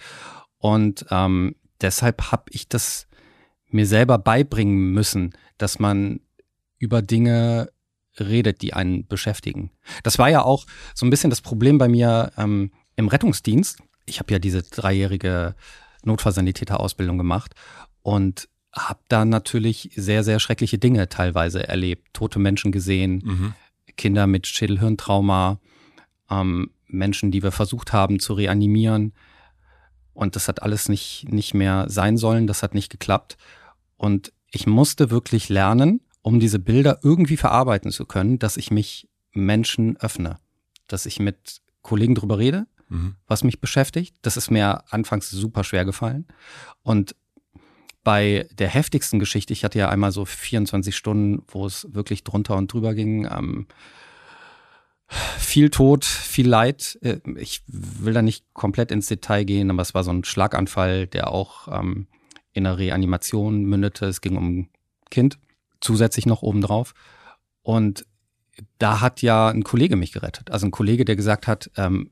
Und 0.57 1.05
ähm, 1.09 1.55
deshalb 1.79 2.31
habe 2.33 2.43
ich 2.49 2.67
das 2.67 3.07
mir 3.69 3.87
selber 3.87 4.17
beibringen 4.17 4.91
müssen, 4.91 5.33
dass 5.57 5.79
man 5.79 6.19
über 6.79 7.01
Dinge 7.01 7.69
redet, 8.19 8.61
die 8.61 8.73
einen 8.73 9.07
beschäftigen. 9.07 9.71
Das 10.03 10.19
war 10.19 10.29
ja 10.29 10.43
auch 10.43 10.65
so 10.93 11.05
ein 11.05 11.09
bisschen 11.09 11.29
das 11.29 11.41
Problem 11.41 11.77
bei 11.77 11.87
mir 11.87 12.33
ähm, 12.37 12.71
im 12.97 13.07
Rettungsdienst. 13.07 13.79
Ich 14.05 14.19
habe 14.19 14.33
ja 14.33 14.39
diese 14.39 14.63
dreijährige 14.63 15.55
Notfallsanitäter-Ausbildung 16.03 17.17
gemacht 17.17 17.53
und 18.01 18.49
habe 18.73 18.99
da 19.07 19.23
natürlich 19.23 19.91
sehr, 19.95 20.23
sehr 20.23 20.39
schreckliche 20.39 20.77
Dinge 20.77 21.07
teilweise 21.09 21.67
erlebt. 21.67 22.13
Tote 22.13 22.39
Menschen 22.39 22.71
gesehen, 22.71 23.21
Mhm. 23.23 23.53
Kinder 23.95 24.25
mit 24.25 24.47
Schädelhirntrauma, 24.47 25.59
ähm, 26.29 26.71
Menschen, 26.87 27.31
die 27.31 27.43
wir 27.43 27.51
versucht 27.51 27.93
haben 27.93 28.19
zu 28.19 28.33
reanimieren. 28.33 29.13
Und 30.13 30.35
das 30.35 30.47
hat 30.47 30.61
alles 30.61 30.89
nicht, 30.89 31.27
nicht 31.29 31.53
mehr 31.53 31.85
sein 31.89 32.17
sollen, 32.17 32.47
das 32.47 32.63
hat 32.63 32.73
nicht 32.73 32.89
geklappt. 32.89 33.37
Und 33.97 34.33
ich 34.51 34.67
musste 34.67 35.09
wirklich 35.11 35.49
lernen, 35.49 36.01
um 36.21 36.39
diese 36.39 36.59
Bilder 36.59 36.99
irgendwie 37.03 37.37
verarbeiten 37.37 37.91
zu 37.91 38.05
können, 38.05 38.39
dass 38.39 38.57
ich 38.57 38.71
mich 38.71 39.07
Menschen 39.31 39.97
öffne, 39.97 40.39
dass 40.87 41.05
ich 41.05 41.19
mit 41.19 41.61
Kollegen 41.81 42.15
drüber 42.15 42.37
rede, 42.37 42.65
Mhm. 42.93 43.15
was 43.27 43.43
mich 43.43 43.59
beschäftigt. 43.59 44.15
Das 44.21 44.37
ist 44.37 44.51
mir 44.51 44.83
anfangs 44.93 45.29
super 45.31 45.63
schwer 45.63 45.83
gefallen. 45.83 46.27
Und 46.83 47.15
bei 48.03 48.47
der 48.53 48.67
heftigsten 48.69 49.17
Geschichte, 49.19 49.53
ich 49.53 49.63
hatte 49.63 49.79
ja 49.79 49.89
einmal 49.89 50.11
so 50.11 50.25
24 50.25 50.95
Stunden, 50.95 51.43
wo 51.47 51.65
es 51.65 51.87
wirklich 51.91 52.23
drunter 52.23 52.55
und 52.55 52.71
drüber 52.71 52.93
ging, 52.93 53.25
ähm, 53.25 53.67
viel 55.07 55.69
Tod, 55.69 56.05
viel 56.05 56.47
Leid. 56.47 56.99
Äh, 57.01 57.19
Ich 57.35 57.63
will 57.67 58.13
da 58.13 58.21
nicht 58.21 58.45
komplett 58.53 58.91
ins 58.91 59.07
Detail 59.07 59.43
gehen, 59.43 59.69
aber 59.71 59.81
es 59.81 59.93
war 59.93 60.03
so 60.03 60.11
ein 60.11 60.23
Schlaganfall, 60.23 61.07
der 61.07 61.31
auch 61.31 61.67
ähm, 61.67 62.07
in 62.51 62.65
einer 62.67 62.77
Reanimation 62.77 63.63
mündete. 63.63 64.05
Es 64.05 64.21
ging 64.21 64.37
um 64.37 64.57
ein 64.59 64.69
Kind, 65.09 65.39
zusätzlich 65.81 66.25
noch 66.25 66.41
obendrauf. 66.43 66.93
Und 67.61 68.05
da 68.77 69.01
hat 69.01 69.21
ja 69.21 69.47
ein 69.49 69.63
Kollege 69.63 69.95
mich 69.95 70.11
gerettet. 70.11 70.51
Also 70.51 70.67
ein 70.67 70.71
Kollege, 70.71 71.05
der 71.05 71.15
gesagt 71.15 71.47
hat, 71.47 71.71
ähm, 71.75 72.11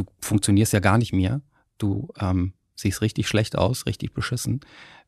du 0.00 0.12
funktionierst 0.20 0.72
ja 0.72 0.80
gar 0.80 0.98
nicht 0.98 1.12
mehr. 1.12 1.42
Du 1.78 2.08
ähm, 2.18 2.52
siehst 2.74 3.02
richtig 3.02 3.28
schlecht 3.28 3.56
aus, 3.56 3.86
richtig 3.86 4.12
beschissen. 4.12 4.60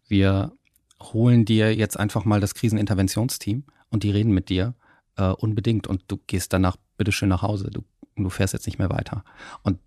Wir 0.06 0.52
holen 1.00 1.44
dir 1.44 1.74
jetzt 1.74 1.98
einfach 1.98 2.24
mal 2.24 2.40
das 2.40 2.54
Kriseninterventionsteam 2.54 3.64
und 3.90 4.02
die 4.02 4.10
reden 4.10 4.32
mit 4.32 4.48
dir 4.48 4.74
äh, 5.16 5.28
unbedingt 5.28 5.86
und 5.86 6.04
du 6.08 6.18
gehst 6.26 6.52
danach 6.52 6.76
bitteschön 6.96 7.28
nach 7.28 7.42
Hause. 7.42 7.70
Du, 7.70 7.82
du 8.16 8.30
fährst 8.30 8.54
jetzt 8.54 8.66
nicht 8.66 8.78
mehr 8.78 8.90
weiter. 8.90 9.24
Und 9.62 9.78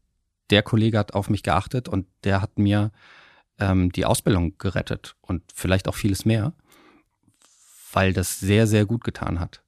der 0.49 0.63
Kollege 0.63 0.97
hat 0.99 1.13
auf 1.13 1.29
mich 1.29 1.43
geachtet 1.43 1.87
und 1.87 2.07
der 2.23 2.41
hat 2.41 2.57
mir 2.59 2.91
ähm, 3.59 3.91
die 3.91 4.05
Ausbildung 4.05 4.57
gerettet 4.57 5.15
und 5.21 5.43
vielleicht 5.53 5.87
auch 5.87 5.95
vieles 5.95 6.25
mehr, 6.25 6.53
weil 7.93 8.13
das 8.13 8.39
sehr, 8.39 8.67
sehr 8.67 8.85
gut 8.85 9.03
getan 9.03 9.39
hat, 9.39 9.63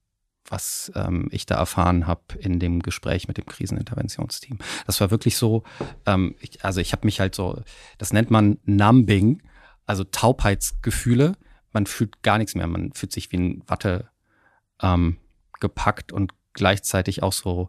was 0.50 0.90
ähm, 0.94 1.28
ich 1.30 1.46
da 1.46 1.56
erfahren 1.56 2.06
habe 2.06 2.22
in 2.38 2.58
dem 2.58 2.80
Gespräch 2.80 3.28
mit 3.28 3.36
dem 3.36 3.46
Kriseninterventionsteam. 3.46 4.58
Das 4.86 5.00
war 5.00 5.10
wirklich 5.10 5.36
so, 5.36 5.62
ähm, 6.06 6.34
ich, 6.40 6.64
also 6.64 6.80
ich 6.80 6.92
habe 6.92 7.06
mich 7.06 7.20
halt 7.20 7.34
so, 7.34 7.62
das 7.98 8.12
nennt 8.12 8.30
man 8.30 8.58
Numbing, 8.64 9.42
also 9.86 10.04
Taubheitsgefühle. 10.04 11.36
Man 11.72 11.86
fühlt 11.86 12.22
gar 12.22 12.38
nichts 12.38 12.54
mehr, 12.54 12.66
man 12.66 12.92
fühlt 12.92 13.12
sich 13.12 13.30
wie 13.32 13.36
in 13.36 13.62
Watte 13.66 14.08
ähm, 14.80 15.18
gepackt 15.60 16.12
und 16.12 16.32
gleichzeitig 16.54 17.22
auch 17.22 17.32
so 17.32 17.68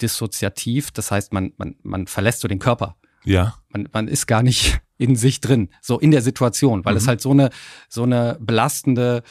dissoziativ. 0.00 0.90
Das 0.90 1.10
heißt, 1.10 1.32
man, 1.32 1.52
man, 1.56 1.76
man 1.82 2.06
verlässt 2.06 2.40
so 2.40 2.48
den 2.48 2.58
Körper 2.58 2.96
Ja. 3.24 3.54
man, 3.70 3.88
man 3.92 4.08
ist 4.08 4.26
gar 4.26 4.42
nicht 4.42 4.80
in 4.98 5.16
sich 5.16 5.40
drin, 5.40 5.68
so 5.82 5.98
in 5.98 6.10
der 6.10 6.22
Situation, 6.22 6.84
weil 6.84 6.96
es 6.96 7.04
Mhm. 7.04 7.08
halt 7.08 7.20
so 7.20 7.30
eine, 7.32 7.50
so 7.88 8.02
eine 8.04 8.38
belastende 8.40 9.22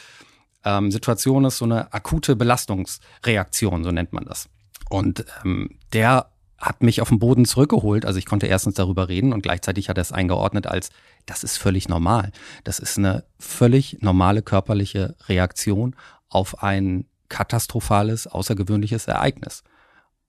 ähm, 0.66 0.90
Situation 0.90 1.44
ist, 1.46 1.58
so 1.58 1.64
eine 1.64 1.92
akute 1.94 2.36
Belastungsreaktion, 2.36 3.84
so 3.84 3.92
nennt 3.92 4.12
man 4.12 4.24
das. 4.24 4.50
Und 4.90 5.24
ähm, 5.44 5.78
der 5.92 6.30
hat 6.58 6.82
mich 6.82 7.00
auf 7.00 7.08
den 7.08 7.18
Boden 7.18 7.44
zurückgeholt. 7.44 8.04
Also 8.04 8.18
ich 8.18 8.26
konnte 8.26 8.46
erstens 8.46 8.74
darüber 8.74 9.08
reden 9.08 9.32
und 9.32 9.42
gleichzeitig 9.42 9.88
hat 9.88 9.98
er 9.98 10.02
es 10.02 10.12
eingeordnet 10.12 10.66
als, 10.66 10.90
das 11.24 11.44
ist 11.44 11.56
völlig 11.58 11.88
normal. 11.88 12.32
Das 12.64 12.78
ist 12.78 12.98
eine 12.98 13.24
völlig 13.38 13.98
normale 14.00 14.42
körperliche 14.42 15.14
Reaktion 15.28 15.94
auf 16.28 16.62
ein 16.62 17.06
katastrophales, 17.28 18.26
außergewöhnliches 18.26 19.06
Ereignis. 19.06 19.62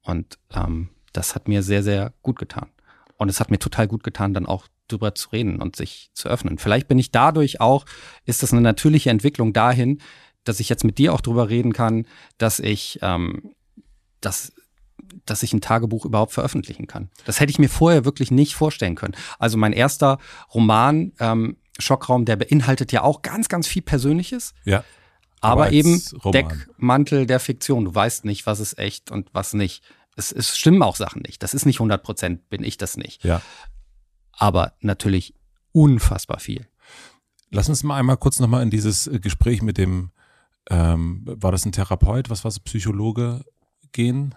Und 0.04 0.38
ähm, 0.54 0.90
das 1.14 1.34
hat 1.34 1.48
mir 1.48 1.64
sehr, 1.64 1.84
sehr 1.84 2.14
gut 2.22 2.38
getan. 2.38 2.70
Und 3.18 3.30
es 3.30 3.40
hat 3.40 3.50
mir 3.50 3.60
total 3.60 3.88
gut 3.88 4.04
getan, 4.04 4.34
dann 4.34 4.46
auch 4.46 4.68
drüber 4.88 5.16
zu 5.16 5.30
reden 5.30 5.62
und 5.62 5.76
sich 5.76 6.12
zu 6.14 6.30
öffnen. 6.30 6.58
Vielleicht 6.58 6.88
bin 6.88 7.00
ich 7.00 7.12
dadurch 7.12 7.60
auch, 7.62 7.86
ist 8.26 8.44
das 8.44 8.54
eine 8.54 8.62
natürliche 8.62 9.10
Entwicklung 9.10 9.54
dahin, 9.54 10.00
dass 10.48 10.60
ich 10.60 10.70
jetzt 10.70 10.84
mit 10.84 10.98
dir 10.98 11.14
auch 11.14 11.22
drüber 11.22 11.50
reden 11.50 11.74
kann, 11.74 12.06
dass 12.38 12.60
ich, 12.60 13.00
ähm, 13.02 13.54
dass, 14.22 14.54
dass 15.26 15.44
ich 15.44 15.54
ein 15.54 15.62
Tagebuch 15.62 16.06
überhaupt 16.06 16.34
veröffentlichen 16.34 16.88
kann. 16.88 17.10
Das 17.26 17.40
hätte 17.40 17.52
ich 17.52 17.60
mir 17.60 17.70
vorher 17.70 18.06
wirklich 18.06 18.32
nicht 18.32 18.56
vorstellen 18.56 18.96
können. 18.96 19.16
Also 19.40 19.58
mein 19.58 19.74
erster 19.74 20.20
Roman, 20.54 21.14
ähm, 21.20 21.58
Schockraum, 21.80 22.26
der 22.26 22.36
beinhaltet 22.38 22.92
ja 22.92 23.04
auch 23.04 23.22
ganz, 23.22 23.50
ganz 23.50 23.68
viel 23.68 23.84
Persönliches, 23.84 24.54
Ja. 24.66 24.84
aber, 25.42 25.66
als 25.66 25.74
eben 25.74 26.02
Roman. 26.24 26.32
Deckmantel 26.32 27.26
der 27.28 27.40
Fiktion. 27.40 27.86
Du 27.86 27.94
weißt 27.94 28.26
nicht, 28.26 28.46
was 28.48 28.60
ist 28.60 28.80
echt 28.80 29.12
und 29.12 29.30
was 29.34 29.54
nicht. 29.54 29.84
Es, 30.16 30.32
es 30.32 30.58
stimmen 30.58 30.82
auch 30.82 30.96
Sachen 30.96 31.22
nicht. 31.22 31.44
Das 31.44 31.54
ist 31.54 31.66
nicht 31.68 31.78
100 31.78 32.02
Prozent, 32.02 32.50
bin 32.50 32.64
ich 32.64 32.78
das 32.78 32.98
nicht. 32.98 33.24
Ja. 33.24 33.42
Aber 34.32 34.74
natürlich 34.82 35.36
unfassbar 35.72 36.40
viel. 36.40 36.68
Lass 37.52 37.70
uns 37.70 37.84
mal 37.84 37.98
einmal 37.98 38.18
kurz 38.18 38.40
nochmal 38.40 38.64
in 38.64 38.72
dieses 38.72 39.06
äh, 39.08 39.20
Gespräch 39.20 39.62
mit 39.62 39.78
dem, 39.78 40.12
ähm, 40.70 41.22
war 41.26 41.52
das 41.52 41.66
ein 41.66 41.72
Therapeut, 41.72 42.30
was 42.30 42.44
war 42.44 42.50
es, 42.50 42.60
Psychologe 42.60 43.44
gehen? 43.92 44.36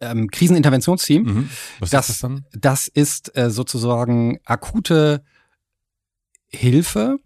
Ähm, 0.00 0.30
Kriseninterventionsteam, 0.30 1.22
Mhm. 1.22 1.50
Was 1.80 1.90
Das- 1.90 2.08
ist 2.08 2.22
das 2.22 2.30
dann? 2.30 2.46
das 2.52 2.88
ist 2.88 3.36
äh, 3.36 3.50
sozusagen 3.50 4.38
akute 4.44 5.24
Hilfe 6.48 7.18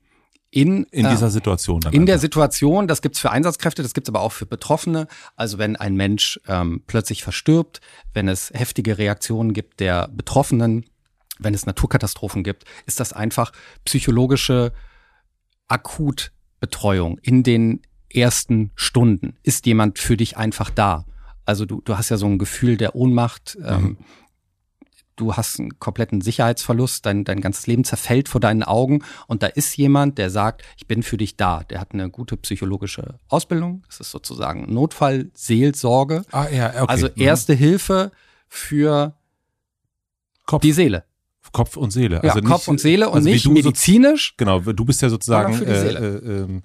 in, 0.50 0.84
In 0.84 1.04
äh, 1.06 1.10
dieser 1.10 1.30
Situation 1.30 1.80
dann. 1.80 1.92
In 1.92 2.06
der 2.06 2.14
einfach. 2.16 2.22
Situation, 2.22 2.88
das 2.88 3.00
gibt's 3.02 3.18
für 3.20 3.30
Einsatzkräfte, 3.30 3.82
das 3.82 3.94
gibt's 3.94 4.08
aber 4.08 4.20
auch 4.20 4.32
für 4.32 4.46
Betroffene. 4.46 5.06
Also 5.36 5.58
wenn 5.58 5.76
ein 5.76 5.94
Mensch 5.96 6.40
ähm, 6.48 6.82
plötzlich 6.86 7.22
verstirbt, 7.22 7.80
wenn 8.14 8.26
es 8.28 8.50
heftige 8.54 8.98
Reaktionen 8.98 9.52
gibt 9.52 9.80
der 9.80 10.08
Betroffenen, 10.08 10.84
wenn 11.38 11.54
es 11.54 11.66
Naturkatastrophen 11.66 12.42
gibt, 12.42 12.64
ist 12.86 13.00
das 13.00 13.12
einfach 13.12 13.52
psychologische 13.84 14.72
Akutbetreuung 15.68 17.18
in 17.18 17.42
den 17.42 17.82
ersten 18.14 18.70
Stunden. 18.74 19.36
Ist 19.42 19.66
jemand 19.66 19.98
für 19.98 20.16
dich 20.16 20.36
einfach 20.36 20.70
da? 20.70 21.04
Also 21.44 21.66
du, 21.66 21.80
du 21.80 21.96
hast 21.96 22.08
ja 22.10 22.16
so 22.16 22.26
ein 22.26 22.38
Gefühl 22.38 22.76
der 22.76 22.94
Ohnmacht. 22.94 23.58
Ähm, 23.64 23.98
du 25.16 25.34
hast 25.36 25.58
einen 25.60 25.78
kompletten 25.78 26.20
Sicherheitsverlust, 26.20 27.04
dein, 27.04 27.24
dein 27.24 27.40
ganzes 27.40 27.66
Leben 27.66 27.84
zerfällt 27.84 28.28
vor 28.28 28.40
deinen 28.40 28.62
Augen 28.62 29.02
und 29.26 29.42
da 29.42 29.46
ist 29.48 29.76
jemand, 29.76 30.18
der 30.18 30.30
sagt, 30.30 30.62
ich 30.76 30.86
bin 30.86 31.02
für 31.02 31.16
dich 31.16 31.36
da. 31.36 31.64
Der 31.64 31.80
hat 31.80 31.92
eine 31.92 32.10
gute 32.10 32.36
psychologische 32.36 33.18
Ausbildung. 33.28 33.84
Das 33.88 34.00
ist 34.00 34.10
sozusagen 34.10 34.72
Notfallseelsorge. 34.72 36.24
Ah, 36.32 36.48
ja, 36.48 36.68
okay. 36.70 36.84
Also 36.88 37.06
Mhm. 37.08 37.22
erste 37.22 37.54
Hilfe 37.54 38.10
für 38.48 39.14
Kopf, 40.46 40.62
die 40.62 40.72
Seele. 40.72 41.04
Kopf 41.52 41.76
und 41.76 41.92
Seele. 41.92 42.16
Ja, 42.16 42.22
also 42.22 42.38
nicht, 42.40 42.48
Kopf 42.48 42.68
und 42.68 42.80
Seele 42.80 43.08
und 43.08 43.16
also 43.16 43.26
wie 43.28 43.32
nicht 43.32 43.44
du 43.44 43.50
so- 43.50 43.54
medizinisch. 43.54 44.34
Genau, 44.36 44.60
du 44.60 44.84
bist 44.84 45.02
ja 45.02 45.08
sozusagen 45.08 45.62
äh, 45.62 45.88
äh, 45.92 46.42
ähm, 46.42 46.62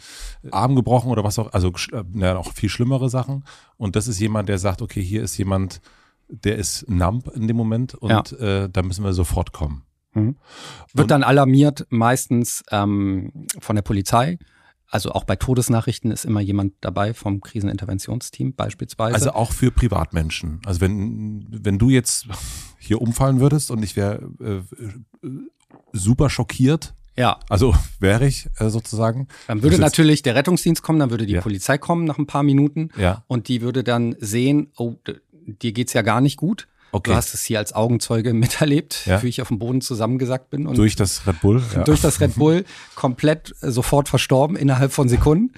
Arm 0.52 0.76
gebrochen 0.76 1.12
oder 1.12 1.24
was 1.24 1.38
auch, 1.40 1.52
also 1.54 1.72
äh, 1.92 2.04
ja, 2.14 2.38
auch 2.38 2.54
viel 2.54 2.70
schlimmere 2.70 3.10
Sachen. 3.10 3.44
Und 3.78 3.96
das 3.96 4.08
ist 4.08 4.20
jemand, 4.20 4.50
der 4.50 4.58
sagt, 4.58 4.82
okay, 4.82 5.02
hier 5.04 5.22
ist 5.24 5.38
jemand, 5.38 5.82
der 6.30 6.58
ist 6.58 6.90
numb 6.90 7.28
in 7.36 7.48
dem 7.48 7.56
Moment 7.58 7.94
und 7.96 8.32
äh, 8.40 8.70
da 8.70 8.82
müssen 8.82 9.04
wir 9.04 9.14
sofort 9.14 9.52
kommen. 9.54 9.84
Wird 10.14 10.36
Und- 10.96 11.12
dann 11.12 11.22
alarmiert, 11.24 11.86
meistens 11.90 12.64
ähm, 12.72 13.46
von 13.60 13.76
der 13.76 13.84
Polizei. 13.84 14.40
Also 14.90 15.12
auch 15.12 15.26
bei 15.26 15.36
Todesnachrichten 15.36 16.12
ist 16.12 16.24
immer 16.24 16.40
jemand 16.40 16.74
dabei 16.80 17.14
vom 17.14 17.42
Kriseninterventionsteam 17.42 18.54
beispielsweise. 18.56 19.16
Also 19.16 19.32
auch 19.34 19.52
für 19.52 19.70
Privatmenschen. 19.70 20.62
Also 20.66 20.80
wenn, 20.82 21.46
wenn 21.52 21.78
du 21.78 21.90
jetzt 21.90 22.26
hier 22.80 23.02
umfallen 23.02 23.40
würdest 23.40 23.72
und 23.72 23.84
ich 23.84 23.96
wäre 23.96 24.30
äh, 24.40 24.54
äh, 25.26 25.30
super 25.94 26.30
schockiert, 26.30 26.94
ja, 27.16 27.40
also 27.50 27.74
wäre 28.00 28.28
ich 28.28 28.48
äh, 28.60 28.70
sozusagen. 28.70 29.28
dann 29.48 29.64
würde 29.64 29.80
natürlich 29.80 30.22
der 30.22 30.36
Rettungsdienst 30.36 30.84
kommen, 30.84 31.00
dann 31.00 31.10
würde 31.10 31.26
die 31.26 31.34
Ja. 31.34 31.42
Polizei 31.42 31.78
kommen 31.78 32.06
nach 32.06 32.18
ein 32.20 32.28
paar 32.28 32.44
Minuten 32.44 32.90
Ja, 32.98 33.24
und 33.28 33.48
die 33.48 33.62
würde 33.62 33.84
dann 33.84 34.16
sehen, 34.20 34.72
oh, 34.78 34.96
dir 35.46 35.72
geht's 35.72 35.94
ja 35.94 36.04
gar 36.04 36.22
nicht 36.22 36.38
gut. 36.38 36.68
okay. 36.92 37.10
Du 37.12 37.16
hast 37.16 37.34
es 37.34 37.44
hier 37.44 37.58
als 37.58 37.74
Augenzeuge 37.74 38.34
miterlebt, 38.36 39.06
Ja. 39.08 39.24
wie 39.24 39.30
ich 39.30 39.42
auf 39.42 39.48
dem 39.48 39.58
Boden 39.60 39.82
zusammengesackt 39.82 40.50
bin 40.52 40.68
und 40.68 40.78
durch 40.78 40.96
das 40.96 41.26
Red 41.26 41.42
Bull. 41.42 41.64
Ja. 41.74 41.84
durch 41.84 42.02
das 42.02 42.22
Red 42.22 42.36
Bull 42.36 42.66
komplett 42.96 43.56
äh, 43.62 43.72
sofort 43.72 44.10
verstorben 44.10 44.56
innerhalb 44.56 44.92
von 44.94 45.10
Sekunden. 45.10 45.54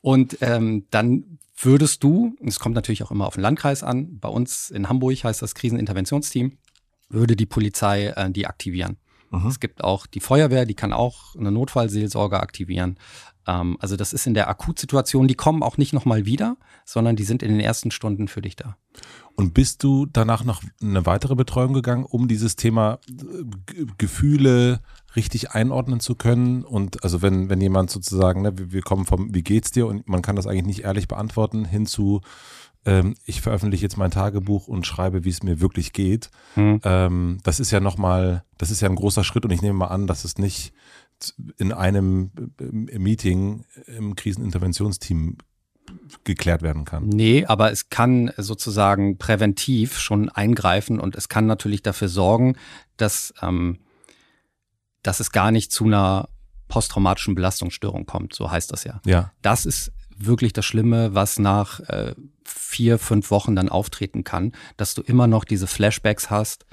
Und 0.00 0.38
ähm, 0.42 0.84
dann 0.90 1.38
würdest 1.64 2.02
du, 2.02 2.36
und 2.38 2.48
es 2.48 2.60
kommt 2.60 2.74
natürlich 2.74 3.02
auch 3.02 3.10
immer 3.10 3.26
auf 3.26 3.34
den 3.34 3.42
Landkreis 3.42 3.82
an, 3.82 4.18
bei 4.18 4.28
uns 4.28 4.70
in 4.70 4.88
Hamburg 4.88 5.24
heißt 5.24 5.42
das 5.42 5.54
Kriseninterventionsteam, 5.54 6.58
würde 7.08 7.36
die 7.36 7.46
Polizei 7.46 8.06
äh, 8.08 8.30
die 8.30 8.46
aktivieren. 8.46 8.96
Mhm. 9.30 9.46
Es 9.46 9.60
gibt 9.60 9.82
auch 9.82 10.06
die 10.06 10.20
Feuerwehr, 10.20 10.66
die 10.66 10.74
kann 10.74 10.92
auch 10.92 11.34
eine 11.36 11.50
Notfallseelsorge 11.50 12.40
aktivieren. 12.40 12.98
Ähm, 13.46 13.76
also 13.80 13.96
das 13.96 14.12
ist 14.12 14.26
in 14.26 14.34
der 14.34 14.48
Akutsituation, 14.48 15.28
die 15.28 15.34
kommen 15.34 15.62
auch 15.62 15.76
nicht 15.76 15.92
nochmal 15.92 16.24
wieder, 16.24 16.56
sondern 16.84 17.16
die 17.16 17.24
sind 17.24 17.42
in 17.42 17.50
den 17.50 17.60
ersten 17.60 17.90
Stunden 17.90 18.28
für 18.28 18.42
dich 18.42 18.56
da. 18.56 18.76
Und 19.36 19.52
bist 19.52 19.82
du 19.82 20.06
danach 20.06 20.44
noch 20.44 20.62
eine 20.80 21.06
weitere 21.06 21.34
Betreuung 21.34 21.72
gegangen, 21.72 22.04
um 22.04 22.28
dieses 22.28 22.56
Thema 22.56 22.98
äh, 23.08 23.44
G- 23.66 23.86
Gefühle 23.98 24.80
richtig 25.16 25.52
einordnen 25.52 26.00
zu 26.00 26.14
können? 26.14 26.62
Und 26.62 27.02
also 27.02 27.20
wenn, 27.20 27.48
wenn 27.50 27.60
jemand 27.60 27.90
sozusagen, 27.90 28.42
ne, 28.42 28.52
wir 28.56 28.82
kommen 28.82 29.06
vom 29.06 29.34
Wie 29.34 29.42
geht's 29.42 29.72
dir 29.72 29.86
und 29.86 30.08
man 30.08 30.22
kann 30.22 30.36
das 30.36 30.46
eigentlich 30.46 30.66
nicht 30.66 30.84
ehrlich 30.84 31.08
beantworten, 31.08 31.64
hin 31.64 31.86
zu 31.86 32.20
ähm, 32.86 33.14
ich 33.24 33.40
veröffentliche 33.40 33.82
jetzt 33.82 33.96
mein 33.96 34.10
Tagebuch 34.10 34.68
und 34.68 34.86
schreibe, 34.86 35.24
wie 35.24 35.30
es 35.30 35.42
mir 35.42 35.60
wirklich 35.60 35.92
geht. 35.92 36.30
Hm. 36.54 36.80
Ähm, 36.84 37.38
das 37.42 37.58
ist 37.58 37.70
ja 37.70 37.80
nochmal, 37.80 38.44
das 38.58 38.70
ist 38.70 38.82
ja 38.82 38.88
ein 38.88 38.94
großer 38.94 39.24
Schritt 39.24 39.44
und 39.44 39.50
ich 39.50 39.62
nehme 39.62 39.78
mal 39.78 39.86
an, 39.86 40.06
dass 40.06 40.24
es 40.24 40.38
nicht 40.38 40.72
in 41.56 41.72
einem 41.72 42.30
äh, 42.58 42.98
Meeting 42.98 43.64
im 43.86 44.16
Kriseninterventionsteam 44.16 45.38
geklärt 46.24 46.62
werden 46.62 46.84
kann. 46.84 47.08
Nee, 47.08 47.44
aber 47.46 47.70
es 47.70 47.88
kann 47.90 48.32
sozusagen 48.36 49.18
präventiv 49.18 49.98
schon 49.98 50.28
eingreifen 50.28 50.98
und 50.98 51.14
es 51.14 51.28
kann 51.28 51.46
natürlich 51.46 51.82
dafür 51.82 52.08
sorgen, 52.08 52.56
dass, 52.96 53.34
ähm, 53.42 53.78
dass 55.02 55.20
es 55.20 55.30
gar 55.30 55.50
nicht 55.50 55.72
zu 55.72 55.84
einer 55.84 56.28
posttraumatischen 56.68 57.34
Belastungsstörung 57.34 58.06
kommt. 58.06 58.34
So 58.34 58.50
heißt 58.50 58.72
das 58.72 58.84
ja. 58.84 59.00
Ja, 59.04 59.32
Das 59.42 59.66
ist 59.66 59.92
wirklich 60.16 60.52
das 60.52 60.64
Schlimme, 60.64 61.14
was 61.14 61.38
nach 61.38 61.80
äh, 61.80 62.14
vier, 62.44 62.98
fünf 62.98 63.30
Wochen 63.30 63.56
dann 63.56 63.68
auftreten 63.68 64.24
kann, 64.24 64.52
dass 64.76 64.94
du 64.94 65.02
immer 65.02 65.26
noch 65.26 65.44
diese 65.44 65.66
Flashbacks 65.66 66.30
hast, 66.30 66.64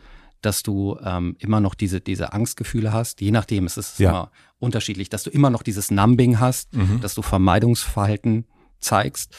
dass 0.42 0.64
du 0.64 0.98
ähm, 1.04 1.36
immer 1.40 1.60
noch 1.60 1.76
diese, 1.76 2.02
diese 2.02 2.34
Angstgefühle 2.34 2.92
hast. 2.94 3.22
Je 3.22 3.32
nachdem, 3.32 3.66
es 3.66 3.78
ist 3.78 4.00
Ja. 4.00 4.10
immer 4.10 4.32
unterschiedlich, 4.60 5.10
dass 5.10 5.24
du 5.24 5.30
immer 5.30 5.50
noch 5.50 5.64
dieses 5.64 5.92
Numbing 5.92 6.40
hast, 6.40 6.74
Mhm. 6.76 7.02
dass 7.02 7.16
du 7.16 7.22
Vermeidungsverhalten 7.22 8.46
zeigst. 8.80 9.36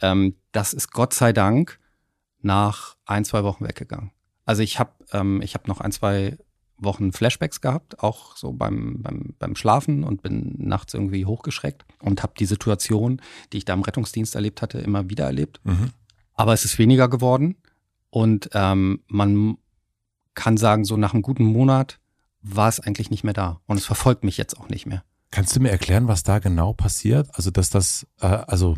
Ähm, 0.00 0.34
das 0.52 0.72
ist 0.74 0.92
Gott 0.92 1.14
sei 1.14 1.32
Dank 1.32 1.78
nach 2.40 2.96
ein, 3.06 3.24
zwei 3.24 3.44
Wochen 3.44 3.64
weggegangen. 3.64 4.10
Also 4.44 4.62
ich 4.62 4.78
habe 4.78 4.90
ähm, 5.12 5.40
ich 5.42 5.54
hab 5.54 5.68
noch 5.68 5.80
ein, 5.80 5.92
zwei 5.92 6.36
Wochen 6.76 7.12
Flashbacks 7.12 7.60
gehabt, 7.60 8.00
auch 8.02 8.36
so 8.36 8.52
beim, 8.52 9.00
beim, 9.02 9.34
beim 9.38 9.54
Schlafen 9.54 10.02
und 10.02 10.22
bin 10.22 10.54
nachts 10.58 10.94
irgendwie 10.94 11.24
hochgeschreckt 11.26 11.84
und 12.00 12.24
habe 12.24 12.32
die 12.36 12.46
Situation, 12.46 13.22
die 13.52 13.58
ich 13.58 13.64
da 13.64 13.72
im 13.74 13.82
Rettungsdienst 13.82 14.34
erlebt 14.34 14.62
hatte, 14.62 14.78
immer 14.78 15.08
wieder 15.08 15.24
erlebt. 15.26 15.60
Mhm. 15.62 15.90
Aber 16.34 16.52
es 16.52 16.64
ist 16.64 16.78
weniger 16.78 17.08
geworden 17.08 17.54
und 18.10 18.50
ähm, 18.54 19.00
man 19.06 19.58
kann 20.34 20.56
sagen, 20.56 20.84
so 20.84 20.96
nach 20.96 21.12
einem 21.14 21.22
guten 21.22 21.44
Monat 21.44 21.98
war 22.42 22.68
es 22.68 22.80
eigentlich 22.80 23.10
nicht 23.10 23.24
mehr 23.24 23.34
da 23.34 23.60
und 23.66 23.76
es 23.76 23.86
verfolgt 23.86 24.24
mich 24.24 24.36
jetzt 24.36 24.58
auch 24.58 24.68
nicht 24.68 24.86
mehr. 24.86 25.02
Kannst 25.30 25.54
du 25.56 25.60
mir 25.60 25.70
erklären, 25.70 26.08
was 26.08 26.22
da 26.24 26.38
genau 26.40 26.72
passiert? 26.72 27.28
Also, 27.34 27.50
dass 27.50 27.70
das, 27.70 28.06
äh, 28.20 28.26
also, 28.26 28.76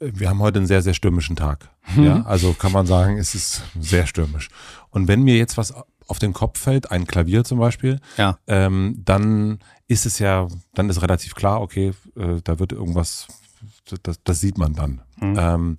wir 0.00 0.28
haben 0.28 0.38
heute 0.40 0.58
einen 0.60 0.66
sehr, 0.66 0.80
sehr 0.82 0.94
stürmischen 0.94 1.36
Tag. 1.36 1.68
Mhm. 1.94 2.04
Ja, 2.04 2.22
also 2.22 2.52
kann 2.52 2.72
man 2.72 2.86
sagen, 2.86 3.18
es 3.18 3.34
ist 3.34 3.62
sehr 3.78 4.06
stürmisch. 4.06 4.48
Und 4.90 5.08
wenn 5.08 5.22
mir 5.22 5.36
jetzt 5.36 5.56
was 5.58 5.74
auf 6.06 6.18
den 6.18 6.32
Kopf 6.32 6.58
fällt, 6.58 6.90
ein 6.90 7.06
Klavier 7.06 7.44
zum 7.44 7.58
Beispiel, 7.58 8.00
Ja. 8.16 8.38
ähm, 8.46 9.02
dann 9.04 9.58
ist 9.88 10.06
es 10.06 10.18
ja, 10.20 10.48
dann 10.74 10.88
ist 10.88 11.02
relativ 11.02 11.34
klar, 11.34 11.60
okay, 11.60 11.92
äh, 12.16 12.40
da 12.44 12.58
wird 12.58 12.72
irgendwas, 12.72 13.26
das, 14.02 14.20
das 14.22 14.40
sieht 14.40 14.56
man 14.56 14.74
dann. 14.74 15.02
Mhm. 15.16 15.36
Ähm, 15.38 15.76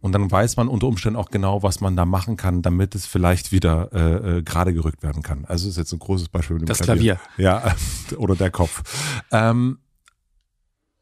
und 0.00 0.12
dann 0.12 0.30
weiß 0.30 0.56
man 0.56 0.68
unter 0.68 0.86
Umständen 0.86 1.18
auch 1.18 1.30
genau, 1.30 1.62
was 1.62 1.80
man 1.80 1.96
da 1.96 2.04
machen 2.04 2.36
kann, 2.36 2.62
damit 2.62 2.94
es 2.94 3.06
vielleicht 3.06 3.52
wieder 3.52 3.90
äh, 3.92 4.38
äh, 4.38 4.42
gerade 4.42 4.72
gerückt 4.72 5.02
werden 5.02 5.22
kann. 5.22 5.44
Also 5.44 5.68
ist 5.68 5.76
jetzt 5.76 5.92
ein 5.92 5.98
großes 5.98 6.28
Beispiel 6.28 6.54
mit 6.54 6.62
dem 6.62 6.66
Das 6.68 6.78
Klavier. 6.78 7.18
ja, 7.36 7.74
oder 8.16 8.34
der 8.34 8.50
Kopf. 8.50 8.82
Ähm, 9.30 9.78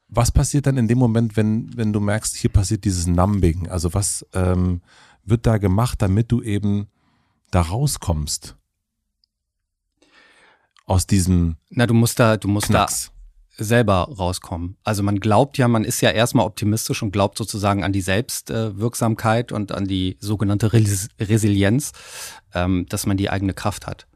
was 0.09 0.33
passiert 0.33 0.67
dann 0.67 0.79
in 0.79 0.89
dem 0.89 0.99
Moment, 0.99 1.37
wenn, 1.37 1.77
wenn 1.77 1.93
du 1.93 2.01
merkst, 2.01 2.35
hier 2.37 2.51
passiert 2.51 2.85
dieses 2.85 3.07
Numbing? 3.07 3.69
Also 3.69 3.93
was 3.95 4.27
ähm, 4.33 4.81
wird 5.25 5.47
da 5.47 5.59
gemacht, 5.59 6.01
damit 6.03 6.33
du 6.33 6.43
eben 6.43 6.89
da 7.51 7.61
rauskommst? 7.61 8.57
Aus 10.87 11.07
diesem 11.07 11.57
Na, 11.69 11.87
du 11.87 11.93
musst 11.95 12.19
da, 12.19 12.37
du 12.39 12.49
musst 12.49 12.69
Knacks. 12.69 13.07
da 13.07 13.13
selber 13.59 14.09
rauskommen. 14.17 14.77
Also 14.85 15.03
man 15.03 15.21
glaubt 15.21 15.59
ja, 15.59 15.69
man 15.69 15.85
ist 15.85 16.01
ja 16.01 16.11
erstmal 16.11 16.47
optimistisch 16.47 17.03
und 17.03 17.13
glaubt 17.13 17.37
sozusagen 17.37 17.85
an 17.85 17.93
die 17.93 18.01
Selbstwirksamkeit 18.01 19.53
und 19.53 19.73
an 19.73 19.87
die 19.87 20.17
sogenannte 20.21 20.73
Res 20.73 21.09
Resilienz, 21.21 21.93
ähm, 22.55 22.87
dass 22.89 23.07
man 23.07 23.17
die 23.17 23.31
eigene 23.31 23.55
Kraft 23.55 23.87
hat. 23.87 24.07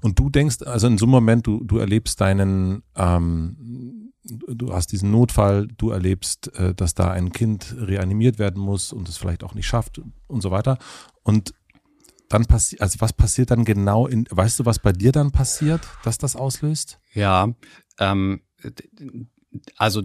Und 0.00 0.18
du 0.18 0.30
denkst, 0.30 0.62
also 0.64 0.86
in 0.86 0.98
so 0.98 1.04
einem 1.04 1.12
Moment, 1.12 1.46
du, 1.46 1.62
du 1.62 1.78
erlebst 1.78 2.20
deinen, 2.20 2.82
ähm, 2.96 4.12
du 4.24 4.72
hast 4.72 4.92
diesen 4.92 5.10
Notfall, 5.10 5.68
du 5.76 5.90
erlebst, 5.90 6.54
äh, 6.56 6.74
dass 6.74 6.94
da 6.94 7.10
ein 7.10 7.32
Kind 7.32 7.74
reanimiert 7.78 8.38
werden 8.38 8.62
muss 8.62 8.92
und 8.92 9.08
es 9.08 9.16
vielleicht 9.16 9.44
auch 9.44 9.54
nicht 9.54 9.66
schafft 9.66 10.00
und 10.26 10.40
so 10.40 10.50
weiter. 10.50 10.78
Und 11.22 11.52
dann 12.28 12.44
passiert, 12.44 12.82
also 12.82 13.00
was 13.00 13.12
passiert 13.12 13.50
dann 13.50 13.64
genau 13.64 14.06
in, 14.06 14.26
weißt 14.30 14.60
du, 14.60 14.66
was 14.66 14.78
bei 14.78 14.92
dir 14.92 15.12
dann 15.12 15.30
passiert, 15.30 15.80
dass 16.04 16.18
das 16.18 16.36
auslöst? 16.36 17.00
Ja, 17.14 17.48
ähm, 17.98 18.42
also 19.76 20.02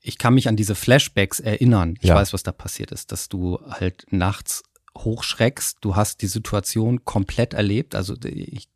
ich 0.00 0.18
kann 0.18 0.34
mich 0.34 0.48
an 0.48 0.56
diese 0.56 0.74
Flashbacks 0.74 1.38
erinnern. 1.40 1.94
Ich 2.00 2.08
Ja. 2.08 2.14
weiß, 2.16 2.32
was 2.32 2.42
da 2.42 2.52
passiert 2.52 2.90
ist, 2.92 3.12
dass 3.12 3.28
du 3.28 3.58
halt 3.68 4.06
nachts 4.10 4.62
hochschreckst. 4.98 5.78
Du 5.80 5.96
hast 5.96 6.22
die 6.22 6.26
Situation 6.26 7.04
komplett 7.04 7.54
erlebt. 7.54 7.94
Also 7.94 8.16
ich, 8.24 8.68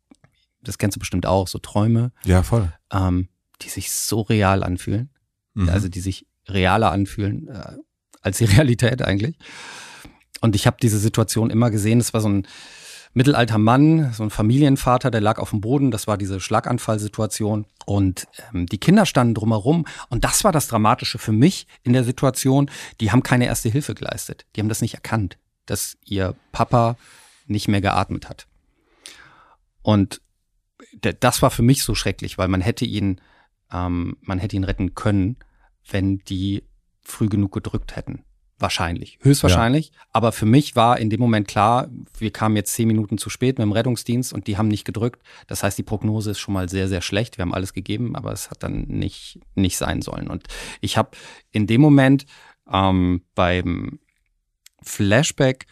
das 0.61 0.77
kennst 0.77 0.95
du 0.95 0.99
bestimmt 0.99 1.25
auch, 1.25 1.47
so 1.47 1.59
Träume, 1.59 2.11
Ja, 2.25 2.43
voll. 2.43 2.71
ähm, 2.91 3.27
die 3.61 3.69
sich 3.69 3.91
so 3.91 4.21
real 4.21 4.63
anfühlen. 4.63 5.09
Mhm. 5.53 5.69
also 5.69 5.89
die 5.89 6.01
sich 6.01 6.27
realer 6.47 6.91
anfühlen 6.91 7.47
äh, 7.47 7.77
als 8.21 8.37
die 8.37 8.45
Realität 8.61 9.01
eigentlich. 9.01 9.37
Und 10.39 10.55
ich 10.55 10.67
habe 10.67 10.77
diese 10.79 10.99
Situation 10.99 11.49
immer 11.49 11.71
gesehen. 11.71 11.99
Es 11.99 12.13
war 12.13 12.21
so 12.21 12.29
ein 12.29 12.47
mittelalter 13.17 13.57
Mann, 13.57 14.13
so 14.13 14.21
ein 14.21 14.29
Familienvater, 14.29 15.09
der 15.09 15.21
lag 15.21 15.39
auf 15.39 15.49
dem 15.49 15.59
Boden. 15.59 15.89
Das 15.89 16.05
war 16.05 16.19
diese 16.19 16.39
Schlaganfallsituation. 16.39 17.65
Und 17.87 18.27
ähm, 18.53 18.67
die 18.67 18.77
Kinder 18.77 19.07
standen 19.07 19.33
drumherum. 19.33 19.87
Und 20.09 20.23
das 20.23 20.43
war 20.43 20.51
das 20.51 20.67
Dramatische 20.67 21.17
für 21.17 21.31
mich 21.31 21.65
in 21.81 21.93
der 21.93 22.03
Situation. 22.03 22.69
Die 23.01 23.11
haben 23.11 23.23
keine 23.23 23.47
erste 23.47 23.69
Hilfe 23.69 23.95
geleistet. 23.95 24.45
Die 24.55 24.61
haben 24.61 24.69
das 24.69 24.81
nicht 24.81 24.93
erkannt, 24.93 25.39
dass 25.65 25.97
ihr 26.05 26.35
Papa 26.51 26.95
nicht 27.47 27.67
mehr 27.67 27.81
geatmet 27.81 28.29
hat. 28.29 28.45
Und 29.81 30.21
das 31.01 31.41
war 31.41 31.49
für 31.49 31.63
mich 31.63 31.81
so 31.83 31.95
schrecklich, 31.95 32.37
weil 32.37 32.49
man 32.49 32.61
hätte 32.61 32.85
ihn, 32.85 33.19
ähm, 33.71 34.17
man 34.21 34.37
hätte 34.37 34.55
ihn 34.55 34.63
retten 34.63 34.93
können, 34.93 35.37
wenn 35.89 36.19
die 36.19 36.63
früh 37.01 37.29
genug 37.29 37.51
gedrückt 37.51 37.95
hätten. 37.95 38.23
Wahrscheinlich, 38.59 39.19
höchstwahrscheinlich. 39.21 39.91
Aber 40.11 40.31
für 40.31 40.47
mich 40.47 40.75
war 40.75 40.97
in 40.97 41.11
dem 41.11 41.19
Moment 41.19 41.47
klar, 41.47 41.89
wir 42.17 42.31
kamen 42.31 42.55
jetzt 42.55 42.73
zehn 42.73 42.87
Minuten 42.87 43.19
zu 43.19 43.29
spät 43.29 43.59
mit 43.59 43.65
dem 43.65 43.71
Rettungsdienst 43.71 44.33
und 44.33 44.47
die 44.47 44.57
haben 44.57 44.67
nicht 44.67 44.83
gedrückt. 44.83 45.21
Das 45.45 45.61
heißt, 45.61 45.77
die 45.77 45.83
Prognose 45.83 46.31
ist 46.31 46.39
schon 46.39 46.55
mal 46.55 46.67
sehr, 46.67 46.87
sehr 46.87 47.01
schlecht. 47.01 47.37
Wir 47.37 47.43
haben 47.43 47.53
alles 47.53 47.73
gegeben, 47.73 48.15
aber 48.15 48.31
es 48.31 48.49
hat 48.49 48.63
dann 48.63 48.85
nicht, 48.87 49.39
nicht 49.53 49.77
sein 49.77 50.01
sollen. 50.01 50.27
Und 50.27 50.47
ich 50.81 50.97
habe 50.97 51.11
in 51.51 51.67
dem 51.67 51.81
Moment 51.81 52.25
ähm, 52.71 53.21
beim 53.35 53.99
Flashback 54.81 55.67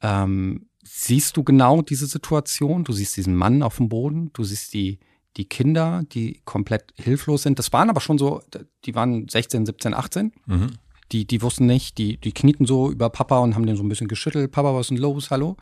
ähm, 0.00 0.66
siehst 0.82 1.36
du 1.36 1.44
genau 1.44 1.82
diese 1.82 2.06
Situation. 2.06 2.84
Du 2.84 2.92
siehst 2.92 3.16
diesen 3.16 3.36
Mann 3.36 3.62
auf 3.62 3.76
dem 3.76 3.90
Boden, 3.90 4.30
du 4.32 4.44
siehst 4.44 4.72
die, 4.72 4.98
die 5.36 5.46
Kinder, 5.46 6.04
die 6.12 6.40
komplett 6.44 6.94
hilflos 6.96 7.42
sind. 7.42 7.58
Das 7.58 7.72
waren 7.72 7.90
aber 7.90 8.00
schon 8.00 8.16
so, 8.16 8.42
die 8.84 8.94
waren 8.94 9.28
16, 9.28 9.66
17, 9.66 9.92
18. 9.92 10.32
Mhm. 10.46 10.70
Die, 11.12 11.26
die 11.26 11.42
wussten 11.42 11.66
nicht, 11.66 11.98
die, 11.98 12.16
die 12.16 12.32
knieten 12.32 12.66
so 12.66 12.90
über 12.90 13.10
Papa 13.10 13.38
und 13.38 13.54
haben 13.54 13.66
den 13.66 13.76
so 13.76 13.82
ein 13.82 13.88
bisschen 13.88 14.08
geschüttelt. 14.08 14.50
Papa, 14.50 14.74
was 14.74 14.86
ist 14.86 14.90
denn 14.90 14.98
los? 14.98 15.30
Hallo? 15.30 15.56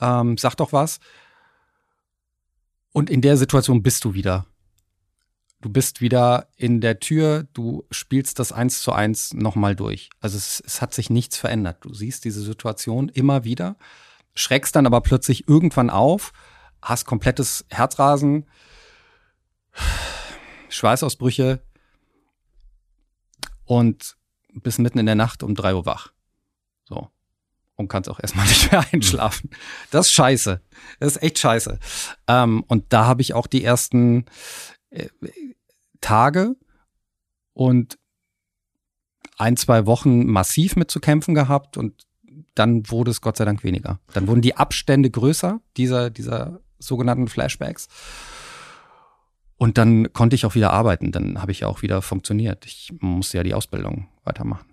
Ähm, 0.00 0.36
sag 0.36 0.56
doch 0.56 0.72
was. 0.72 0.98
Und 2.92 3.08
in 3.08 3.20
der 3.20 3.36
Situation 3.36 3.82
bist 3.82 4.04
du 4.04 4.14
wieder. 4.14 4.46
Du 5.60 5.68
bist 5.68 6.00
wieder 6.00 6.48
in 6.56 6.80
der 6.80 7.00
Tür, 7.00 7.46
du 7.52 7.84
spielst 7.90 8.38
das 8.38 8.50
eins 8.50 8.82
zu 8.82 8.92
eins 8.92 9.34
nochmal 9.34 9.76
durch. 9.76 10.08
Also 10.18 10.38
es, 10.38 10.62
es 10.64 10.80
hat 10.80 10.94
sich 10.94 11.10
nichts 11.10 11.36
verändert. 11.36 11.78
Du 11.82 11.92
siehst 11.92 12.24
diese 12.24 12.40
Situation 12.40 13.10
immer 13.10 13.44
wieder, 13.44 13.76
schreckst 14.34 14.74
dann 14.74 14.86
aber 14.86 15.02
plötzlich 15.02 15.46
irgendwann 15.48 15.90
auf, 15.90 16.32
hast 16.80 17.04
komplettes 17.04 17.66
Herzrasen, 17.68 18.46
Schweißausbrüche 20.70 21.60
und 23.64 24.16
bist 24.54 24.78
mitten 24.78 24.98
in 24.98 25.06
der 25.06 25.14
Nacht 25.14 25.42
um 25.42 25.54
drei 25.54 25.74
Uhr 25.74 25.86
wach. 25.86 26.12
So. 26.84 27.08
Und 27.76 27.88
kannst 27.88 28.10
auch 28.10 28.20
erstmal 28.20 28.46
nicht 28.48 28.70
mehr 28.70 28.84
einschlafen. 28.92 29.50
Das 29.90 30.06
ist 30.06 30.12
scheiße. 30.12 30.60
Das 30.98 31.16
ist 31.16 31.22
echt 31.22 31.38
scheiße. 31.38 31.78
Ähm, 32.26 32.64
und 32.66 32.92
da 32.92 33.06
habe 33.06 33.22
ich 33.22 33.34
auch 33.34 33.46
die 33.46 33.64
ersten 33.64 34.26
äh, 34.90 35.08
Tage 36.00 36.56
und 37.52 37.98
ein, 39.38 39.56
zwei 39.56 39.86
Wochen 39.86 40.26
massiv 40.26 40.76
mit 40.76 40.90
zu 40.90 41.00
kämpfen 41.00 41.34
gehabt 41.34 41.76
und 41.76 42.06
dann 42.54 42.90
wurde 42.90 43.10
es 43.10 43.20
Gott 43.20 43.36
sei 43.36 43.44
Dank 43.44 43.64
weniger. 43.64 44.00
Dann 44.12 44.26
wurden 44.26 44.42
die 44.42 44.56
Abstände 44.56 45.10
größer, 45.10 45.60
dieser, 45.76 46.10
dieser 46.10 46.60
sogenannten 46.78 47.28
Flashbacks. 47.28 47.88
Und 49.60 49.76
dann 49.76 50.10
konnte 50.14 50.34
ich 50.34 50.46
auch 50.46 50.54
wieder 50.54 50.72
arbeiten. 50.72 51.12
Dann 51.12 51.42
habe 51.42 51.52
ich 51.52 51.66
auch 51.66 51.82
wieder 51.82 52.00
funktioniert. 52.00 52.64
Ich 52.64 52.94
musste 53.00 53.36
ja 53.36 53.42
die 53.42 53.52
Ausbildung 53.52 54.08
weitermachen. 54.24 54.64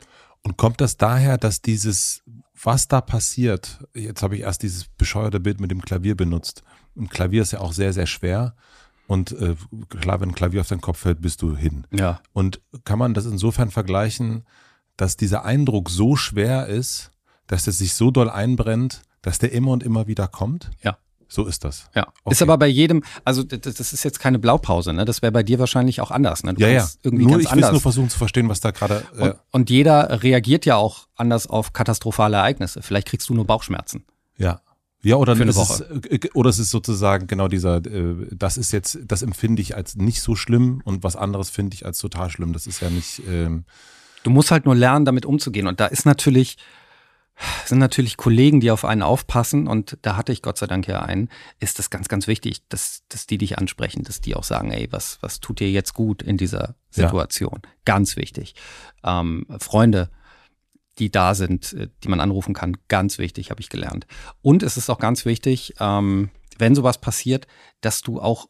Und 0.43 0.55
kommt 0.55 0.79
das 0.79 0.95
daher, 0.95 1.37
dass 1.37 1.61
dieses, 1.61 2.23
was 2.53 2.87
da 2.87 3.01
passiert, 3.01 3.85
jetzt 3.93 4.23
habe 4.23 4.37
ich 4.37 4.43
erst 4.43 4.63
dieses 4.63 4.85
bescheuerte 4.85 5.41
Bild 5.41 5.59
mit 5.59 5.71
dem 5.71 5.81
Klavier 5.81 6.15
benutzt. 6.15 6.63
Und 6.95 7.11
Klavier 7.11 7.41
ist 7.41 7.51
ja 7.51 7.59
auch 7.59 7.73
sehr, 7.73 7.91
sehr 7.91 8.07
schwer. 8.07 8.55
Und 9.07 9.33
äh, 9.33 9.57
klar, 9.89 10.21
wenn 10.21 10.29
ein 10.29 10.35
Klavier 10.35 10.61
auf 10.61 10.69
deinen 10.69 10.79
Kopf 10.79 10.99
fällt, 10.99 11.21
bist 11.21 11.41
du 11.41 11.57
hin. 11.57 11.85
Ja. 11.91 12.21
Und 12.31 12.61
kann 12.85 12.97
man 12.97 13.13
das 13.13 13.25
insofern 13.25 13.71
vergleichen, 13.71 14.45
dass 14.95 15.17
dieser 15.17 15.43
Eindruck 15.43 15.89
so 15.89 16.15
schwer 16.15 16.67
ist, 16.67 17.11
dass 17.47 17.67
es 17.67 17.79
sich 17.79 17.93
so 17.93 18.09
doll 18.09 18.29
einbrennt, 18.29 19.01
dass 19.21 19.37
der 19.37 19.51
immer 19.51 19.71
und 19.71 19.83
immer 19.83 20.07
wieder 20.07 20.29
kommt? 20.29 20.71
Ja. 20.81 20.97
So 21.29 21.45
ist 21.45 21.63
das. 21.63 21.89
Ja. 21.93 22.07
Okay. 22.23 22.33
Ist 22.33 22.41
aber 22.41 22.57
bei 22.57 22.67
jedem, 22.67 23.03
also 23.25 23.43
das, 23.43 23.75
das 23.75 23.93
ist 23.93 24.03
jetzt 24.03 24.19
keine 24.19 24.39
Blaupause, 24.39 24.93
ne? 24.93 25.05
Das 25.05 25.21
wäre 25.21 25.31
bei 25.31 25.43
dir 25.43 25.59
wahrscheinlich 25.59 25.99
auch 26.01 26.11
anders, 26.11 26.43
ne? 26.43 26.53
Du 26.53 26.61
ja, 26.61 26.69
ja. 26.69 26.89
Irgendwie 27.03 27.25
nur, 27.25 27.33
ganz 27.33 27.45
ich 27.45 27.55
will 27.55 27.71
nur 27.71 27.81
versuchen 27.81 28.09
zu 28.09 28.17
verstehen, 28.17 28.49
was 28.49 28.61
da 28.61 28.71
gerade. 28.71 29.03
Äh 29.17 29.21
und, 29.21 29.35
und 29.51 29.69
jeder 29.69 30.23
reagiert 30.23 30.65
ja 30.65 30.77
auch 30.77 31.07
anders 31.15 31.47
auf 31.47 31.73
katastrophale 31.73 32.37
Ereignisse. 32.37 32.81
Vielleicht 32.81 33.07
kriegst 33.07 33.27
du 33.29 33.33
nur 33.33 33.45
Bauchschmerzen. 33.45 34.05
Ja. 34.37 34.61
Ja, 35.03 35.15
oder 35.17 35.35
Für 35.35 35.43
eine 35.43 35.51
ist 35.51 35.57
Woche. 35.57 35.85
Es, 36.09 36.11
äh, 36.11 36.29
oder 36.33 36.49
es 36.49 36.59
ist 36.59 36.71
sozusagen 36.71 37.27
genau 37.27 37.47
dieser, 37.47 37.77
äh, 37.77 38.15
das 38.31 38.57
ist 38.57 38.71
jetzt, 38.71 38.99
das 39.05 39.21
empfinde 39.21 39.61
ich 39.61 39.75
als 39.75 39.95
nicht 39.95 40.21
so 40.21 40.35
schlimm 40.35 40.81
und 40.83 41.03
was 41.03 41.15
anderes 41.15 41.49
finde 41.49 41.75
ich 41.75 41.85
als 41.85 41.99
total 41.99 42.29
schlimm. 42.29 42.53
Das 42.53 42.67
ist 42.67 42.81
ja 42.81 42.89
nicht. 42.89 43.21
Ähm 43.27 43.65
du 44.23 44.29
musst 44.29 44.51
halt 44.51 44.65
nur 44.65 44.75
lernen, 44.75 45.05
damit 45.05 45.25
umzugehen. 45.25 45.67
Und 45.67 45.79
da 45.79 45.85
ist 45.85 46.05
natürlich, 46.05 46.57
sind 47.65 47.79
natürlich 47.79 48.17
Kollegen, 48.17 48.59
die 48.59 48.71
auf 48.71 48.85
einen 48.85 49.03
aufpassen 49.03 49.67
und 49.67 49.97
da 50.01 50.15
hatte 50.17 50.31
ich 50.31 50.41
Gott 50.41 50.57
sei 50.57 50.67
Dank 50.67 50.87
ja 50.87 51.01
einen, 51.01 51.29
ist 51.59 51.79
das 51.79 51.89
ganz, 51.89 52.07
ganz 52.07 52.27
wichtig, 52.27 52.67
dass, 52.69 53.03
dass 53.09 53.27
die 53.27 53.37
dich 53.37 53.57
ansprechen, 53.57 54.03
dass 54.03 54.21
die 54.21 54.35
auch 54.35 54.43
sagen, 54.43 54.71
ey, 54.71 54.87
was, 54.91 55.19
was 55.21 55.39
tut 55.39 55.59
dir 55.59 55.69
jetzt 55.69 55.93
gut 55.93 56.23
in 56.23 56.37
dieser 56.37 56.75
Situation? 56.89 57.61
Ja. 57.63 57.69
Ganz 57.85 58.15
wichtig. 58.15 58.55
Ähm, 59.03 59.45
Freunde, 59.59 60.09
die 60.97 61.11
da 61.11 61.35
sind, 61.35 61.73
äh, 61.73 61.89
die 62.03 62.09
man 62.09 62.19
anrufen 62.19 62.53
kann, 62.53 62.77
ganz 62.87 63.17
wichtig, 63.17 63.51
habe 63.51 63.61
ich 63.61 63.69
gelernt. 63.69 64.07
Und 64.41 64.63
es 64.63 64.77
ist 64.77 64.89
auch 64.89 64.99
ganz 64.99 65.25
wichtig, 65.25 65.75
ähm, 65.79 66.31
wenn 66.57 66.73
sowas 66.73 66.99
passiert, 66.99 67.47
dass 67.81 68.01
du 68.01 68.19
auch 68.19 68.47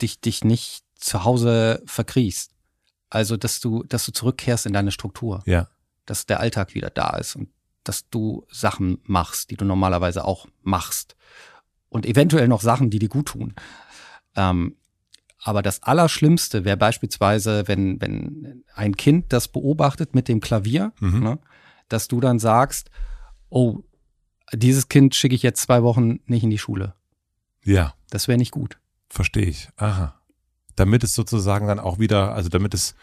dich, 0.00 0.20
dich 0.20 0.42
nicht 0.42 0.84
zu 0.94 1.24
Hause 1.24 1.82
verkriechst. 1.84 2.52
Also, 3.10 3.36
dass 3.36 3.60
du, 3.60 3.84
dass 3.84 4.04
du 4.04 4.12
zurückkehrst 4.12 4.66
in 4.66 4.72
deine 4.72 4.90
Struktur. 4.90 5.42
Ja. 5.46 5.68
Dass 6.06 6.26
der 6.26 6.40
Alltag 6.40 6.74
wieder 6.74 6.90
da 6.90 7.16
ist 7.16 7.36
und 7.36 7.50
dass 7.88 8.08
du 8.08 8.44
Sachen 8.50 8.98
machst, 9.04 9.50
die 9.50 9.56
du 9.56 9.64
normalerweise 9.64 10.24
auch 10.24 10.46
machst. 10.62 11.16
Und 11.88 12.06
eventuell 12.06 12.48
noch 12.48 12.60
Sachen, 12.60 12.90
die 12.90 12.98
dir 12.98 13.08
gut 13.08 13.26
tun. 13.28 13.54
Ähm, 14.34 14.76
aber 15.42 15.62
das 15.62 15.82
Allerschlimmste 15.82 16.64
wäre 16.64 16.76
beispielsweise, 16.76 17.68
wenn, 17.68 18.00
wenn 18.00 18.64
ein 18.74 18.96
Kind 18.96 19.32
das 19.32 19.48
beobachtet 19.48 20.14
mit 20.14 20.28
dem 20.28 20.40
Klavier, 20.40 20.92
mhm. 20.98 21.20
ne, 21.20 21.38
dass 21.88 22.08
du 22.08 22.20
dann 22.20 22.38
sagst, 22.38 22.90
oh, 23.48 23.84
dieses 24.52 24.88
Kind 24.88 25.14
schicke 25.14 25.34
ich 25.34 25.42
jetzt 25.42 25.62
zwei 25.62 25.82
Wochen 25.82 26.20
nicht 26.26 26.42
in 26.42 26.50
die 26.50 26.58
Schule. 26.58 26.94
Ja. 27.62 27.94
Das 28.10 28.28
wäre 28.28 28.38
nicht 28.38 28.52
gut. 28.52 28.78
Verstehe 29.08 29.46
ich. 29.46 29.68
Aha. 29.76 30.20
Damit 30.74 31.04
es 31.04 31.14
sozusagen 31.14 31.66
dann 31.66 31.80
auch 31.80 31.98
wieder, 31.98 32.34
also 32.34 32.48
damit 32.48 32.74
es 32.74 32.94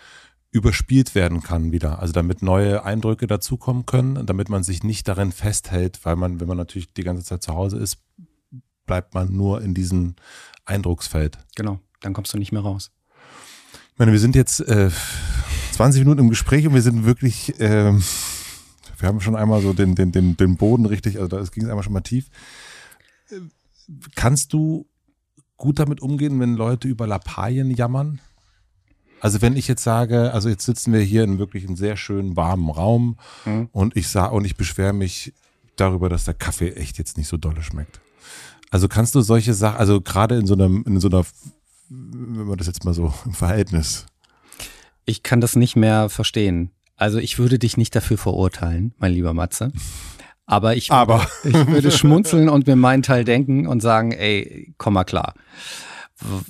überspielt 0.54 1.16
werden 1.16 1.42
kann 1.42 1.72
wieder. 1.72 2.00
Also 2.00 2.14
damit 2.14 2.44
neue 2.44 2.86
Eindrücke 2.86 3.26
dazukommen 3.26 3.88
können, 3.88 4.26
damit 4.28 4.50
man 4.50 4.64
sich 4.64 4.84
nicht 4.84 5.08
darin 5.08 5.32
festhält, 5.32 6.00
weil 6.04 6.16
man, 6.16 6.40
wenn 6.40 6.48
man 6.48 6.58
natürlich 6.58 6.94
die 6.94 7.04
ganze 7.04 7.24
Zeit 7.24 7.42
zu 7.42 7.56
Hause 7.56 7.78
ist, 7.80 7.98
bleibt 8.86 9.16
man 9.16 9.36
nur 9.36 9.62
in 9.64 9.74
diesem 9.74 10.16
Eindrucksfeld. 10.66 11.40
Genau, 11.56 11.80
dann 12.02 12.14
kommst 12.14 12.34
du 12.34 12.38
nicht 12.38 12.52
mehr 12.52 12.62
raus. 12.62 12.92
Ich 13.94 14.00
meine, 14.00 14.12
wir 14.12 14.20
sind 14.20 14.36
jetzt 14.36 14.60
äh, 14.60 14.92
20 15.72 16.02
Minuten 16.02 16.22
im 16.22 16.30
Gespräch 16.30 16.68
und 16.68 16.76
wir 16.76 16.84
sind 16.84 17.04
wirklich, 17.04 17.60
äh, 17.60 17.92
wir 19.00 19.08
haben 19.08 19.22
schon 19.22 19.36
einmal 19.36 19.62
so 19.62 19.74
den, 19.74 19.96
den, 19.96 20.12
den, 20.12 20.38
den 20.38 20.56
Boden 20.56 20.86
richtig, 20.86 21.18
also 21.18 21.28
da 21.28 21.44
ging 21.44 21.64
es 21.64 21.70
einmal 21.70 21.84
schon 21.84 21.94
mal 21.94 22.02
tief. 22.02 22.28
Kannst 24.16 24.54
du 24.54 24.88
gut 25.58 25.80
damit 25.80 26.00
umgehen, 26.00 26.40
wenn 26.40 26.54
Leute 26.56 26.88
über 26.88 27.08
Lappalien 27.08 27.72
jammern? 27.72 28.22
Also 29.24 29.42
wenn 29.42 29.56
ich 29.56 29.70
jetzt 29.70 29.84
sage, 29.86 30.34
also 30.34 30.50
jetzt 30.50 30.66
sitzen 30.66 30.92
wir 30.92 31.00
hier 31.00 31.24
in 31.24 31.40
wirklich 31.40 31.66
einem 31.66 31.78
sehr 31.78 31.96
schönen 31.96 32.36
warmen 32.36 32.70
Raum 32.70 33.16
mhm. 33.46 33.70
und 33.72 33.96
ich 33.96 34.10
sah 34.10 34.26
und 34.26 34.44
ich 34.44 34.58
beschwere 34.58 34.92
mich 34.92 35.32
darüber, 35.78 36.10
dass 36.10 36.26
der 36.26 36.34
Kaffee 36.34 36.74
echt 36.74 36.98
jetzt 36.98 37.18
nicht 37.18 37.30
so 37.30 37.38
dolle 37.38 37.64
schmeckt. 37.64 38.02
Also 38.70 38.90
kannst 38.90 39.16
du 39.16 39.22
solche 39.22 39.54
Sachen, 39.54 39.78
also 39.78 40.02
gerade 40.02 40.36
in 40.36 40.46
so 40.46 40.56
einem, 40.56 40.84
in 40.86 41.00
so 41.00 41.08
einer, 41.08 41.24
wenn 41.88 42.48
man 42.48 42.58
das 42.58 42.68
jetzt 42.68 42.84
mal 42.84 42.94
so 42.94 43.14
im 43.26 43.32
Verhältnis. 43.32 44.08
Ich 45.06 45.24
kann 45.24 45.40
das 45.40 45.56
nicht 45.56 45.78
mehr 45.78 46.10
verstehen. 46.10 46.72
Also 46.98 47.18
ich 47.18 47.40
würde 47.40 47.58
dich 47.60 47.78
nicht 47.78 47.96
dafür 47.96 48.18
verurteilen, 48.18 48.94
mein 48.98 49.14
lieber 49.14 49.34
Matze. 49.34 49.72
Aber 50.46 50.76
ich, 50.76 50.92
Aber. 50.92 51.26
ich 51.46 51.54
würde 51.54 51.92
schmunzeln 51.92 52.50
und 52.50 52.68
mir 52.68 52.76
meinen 52.76 53.04
Teil 53.04 53.24
denken 53.24 53.68
und 53.68 53.80
sagen, 53.80 54.12
ey, 54.12 54.74
komm 54.78 54.96
mal 54.96 55.06
klar. 55.06 55.34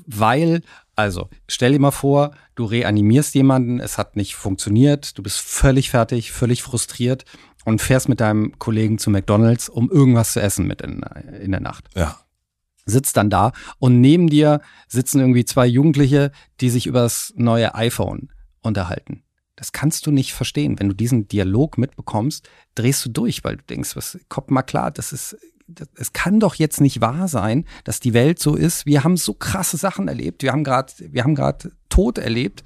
Weil 0.07 0.63
also, 0.95 1.29
stell 1.47 1.71
dir 1.71 1.79
mal 1.79 1.91
vor, 1.91 2.31
du 2.55 2.65
reanimierst 2.65 3.33
jemanden, 3.33 3.79
es 3.79 3.97
hat 3.97 4.15
nicht 4.15 4.35
funktioniert, 4.35 5.17
du 5.17 5.23
bist 5.23 5.39
völlig 5.39 5.89
fertig, 5.89 6.31
völlig 6.31 6.61
frustriert 6.61 7.25
und 7.65 7.81
fährst 7.81 8.09
mit 8.09 8.19
deinem 8.19 8.57
Kollegen 8.59 8.97
zu 8.99 9.09
McDonalds, 9.09 9.69
um 9.69 9.89
irgendwas 9.89 10.33
zu 10.33 10.41
essen 10.41 10.67
mit 10.67 10.81
in, 10.81 11.01
in 11.41 11.51
der 11.51 11.61
Nacht. 11.61 11.89
Ja. 11.95 12.19
Sitzt 12.85 13.17
dann 13.17 13.29
da 13.29 13.53
und 13.79 14.01
neben 14.01 14.29
dir 14.29 14.61
sitzen 14.87 15.19
irgendwie 15.19 15.45
zwei 15.45 15.65
Jugendliche, 15.65 16.31
die 16.59 16.69
sich 16.69 16.85
über 16.85 17.01
das 17.01 17.33
neue 17.35 17.73
iPhone 17.75 18.29
unterhalten. 18.61 19.23
Das 19.55 19.71
kannst 19.71 20.05
du 20.05 20.11
nicht 20.11 20.33
verstehen. 20.33 20.79
Wenn 20.79 20.89
du 20.89 20.95
diesen 20.95 21.27
Dialog 21.27 21.77
mitbekommst, 21.77 22.49
drehst 22.75 23.05
du 23.05 23.09
durch, 23.09 23.43
weil 23.43 23.57
du 23.57 23.63
denkst, 23.63 23.95
was 23.95 24.19
kommt 24.27 24.51
mal 24.51 24.63
klar, 24.63 24.91
das 24.91 25.13
ist 25.13 25.37
es 25.95 26.13
kann 26.13 26.39
doch 26.39 26.55
jetzt 26.55 26.81
nicht 26.81 27.01
wahr 27.01 27.27
sein, 27.27 27.65
dass 27.83 27.99
die 27.99 28.13
Welt 28.13 28.39
so 28.39 28.55
ist. 28.55 28.85
Wir 28.85 29.03
haben 29.03 29.17
so 29.17 29.33
krasse 29.33 29.77
Sachen 29.77 30.07
erlebt. 30.07 30.43
Wir 30.43 30.51
haben 30.51 30.63
gerade, 30.63 30.93
wir 30.97 31.23
haben 31.23 31.35
gerade 31.35 31.71
Tod 31.89 32.17
erlebt 32.17 32.63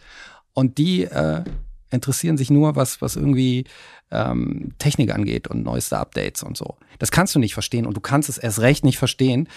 und 0.53 0.77
die 0.77 1.03
äh, 1.03 1.43
interessieren 1.89 2.37
sich 2.37 2.49
nur, 2.49 2.75
was, 2.75 3.01
was 3.01 3.15
irgendwie 3.15 3.65
ähm, 4.11 4.73
Technik 4.79 5.13
angeht 5.13 5.47
und 5.47 5.63
neueste 5.63 5.97
Updates 5.97 6.43
und 6.43 6.57
so. 6.57 6.77
Das 6.99 7.11
kannst 7.11 7.35
du 7.35 7.39
nicht 7.39 7.53
verstehen 7.53 7.85
und 7.85 7.95
du 7.95 8.01
kannst 8.01 8.29
es 8.29 8.37
erst 8.37 8.59
recht 8.59 8.83
nicht 8.83 8.97
verstehen, 8.97 9.47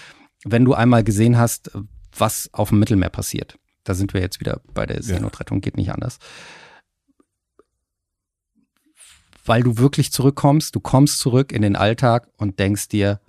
wenn 0.45 0.65
du 0.65 0.75
einmal 0.75 1.05
gesehen 1.05 1.39
hast, 1.39 1.71
was 2.17 2.51
auf 2.53 2.71
dem 2.71 2.79
Mittelmeer 2.79 3.11
passiert. 3.11 3.59
Da 3.85 3.95
sind 3.95 4.15
wir 4.15 4.21
jetzt 4.21 4.41
wieder 4.41 4.61
bei 4.75 4.87
der 4.87 5.03
Seenotrettung, 5.03 5.61
geht 5.61 5.77
nicht 5.77 5.93
anders. 5.93 6.19
Weil 9.45 9.63
du 9.63 9.79
wirklich 9.79 10.13
zurückkommst, 10.13 10.75
du 10.75 10.81
kommst 10.81 11.19
zurück 11.19 11.53
in 11.53 11.63
den 11.63 11.77
Alltag 11.77 12.29
und 12.37 12.59
denkst 12.59 12.89
dir, 12.89 13.21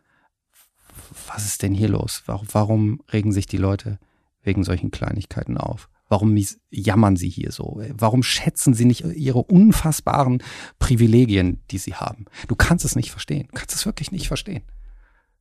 was 1.27 1.45
ist 1.45 1.61
denn 1.61 1.73
hier 1.73 1.89
los? 1.89 2.23
Warum, 2.25 2.47
warum 2.51 3.01
regen 3.11 3.31
sich 3.31 3.45
die 3.45 3.57
Leute 3.57 3.99
wegen 4.43 4.63
solchen 4.63 4.91
Kleinigkeiten 4.91 5.57
auf? 5.57 5.89
Warum 6.07 6.37
jammern 6.69 7.15
sie 7.15 7.29
hier 7.29 7.51
so? 7.51 7.81
Warum 7.93 8.21
schätzen 8.21 8.73
sie 8.73 8.83
nicht 8.83 9.05
ihre 9.05 9.43
unfassbaren 9.43 10.43
Privilegien, 10.77 11.63
die 11.71 11.77
sie 11.77 11.95
haben? 11.95 12.25
Du 12.49 12.55
kannst 12.55 12.83
es 12.83 12.97
nicht 12.97 13.11
verstehen. 13.11 13.47
Du 13.47 13.53
kannst 13.57 13.75
es 13.75 13.85
wirklich 13.85 14.11
nicht 14.11 14.27
verstehen. 14.27 14.63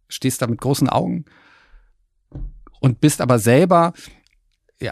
stehst 0.08 0.42
da 0.42 0.46
mit 0.46 0.60
großen 0.60 0.88
Augen 0.88 1.24
und 2.80 3.00
bist 3.00 3.20
aber 3.20 3.38
selber, 3.38 3.92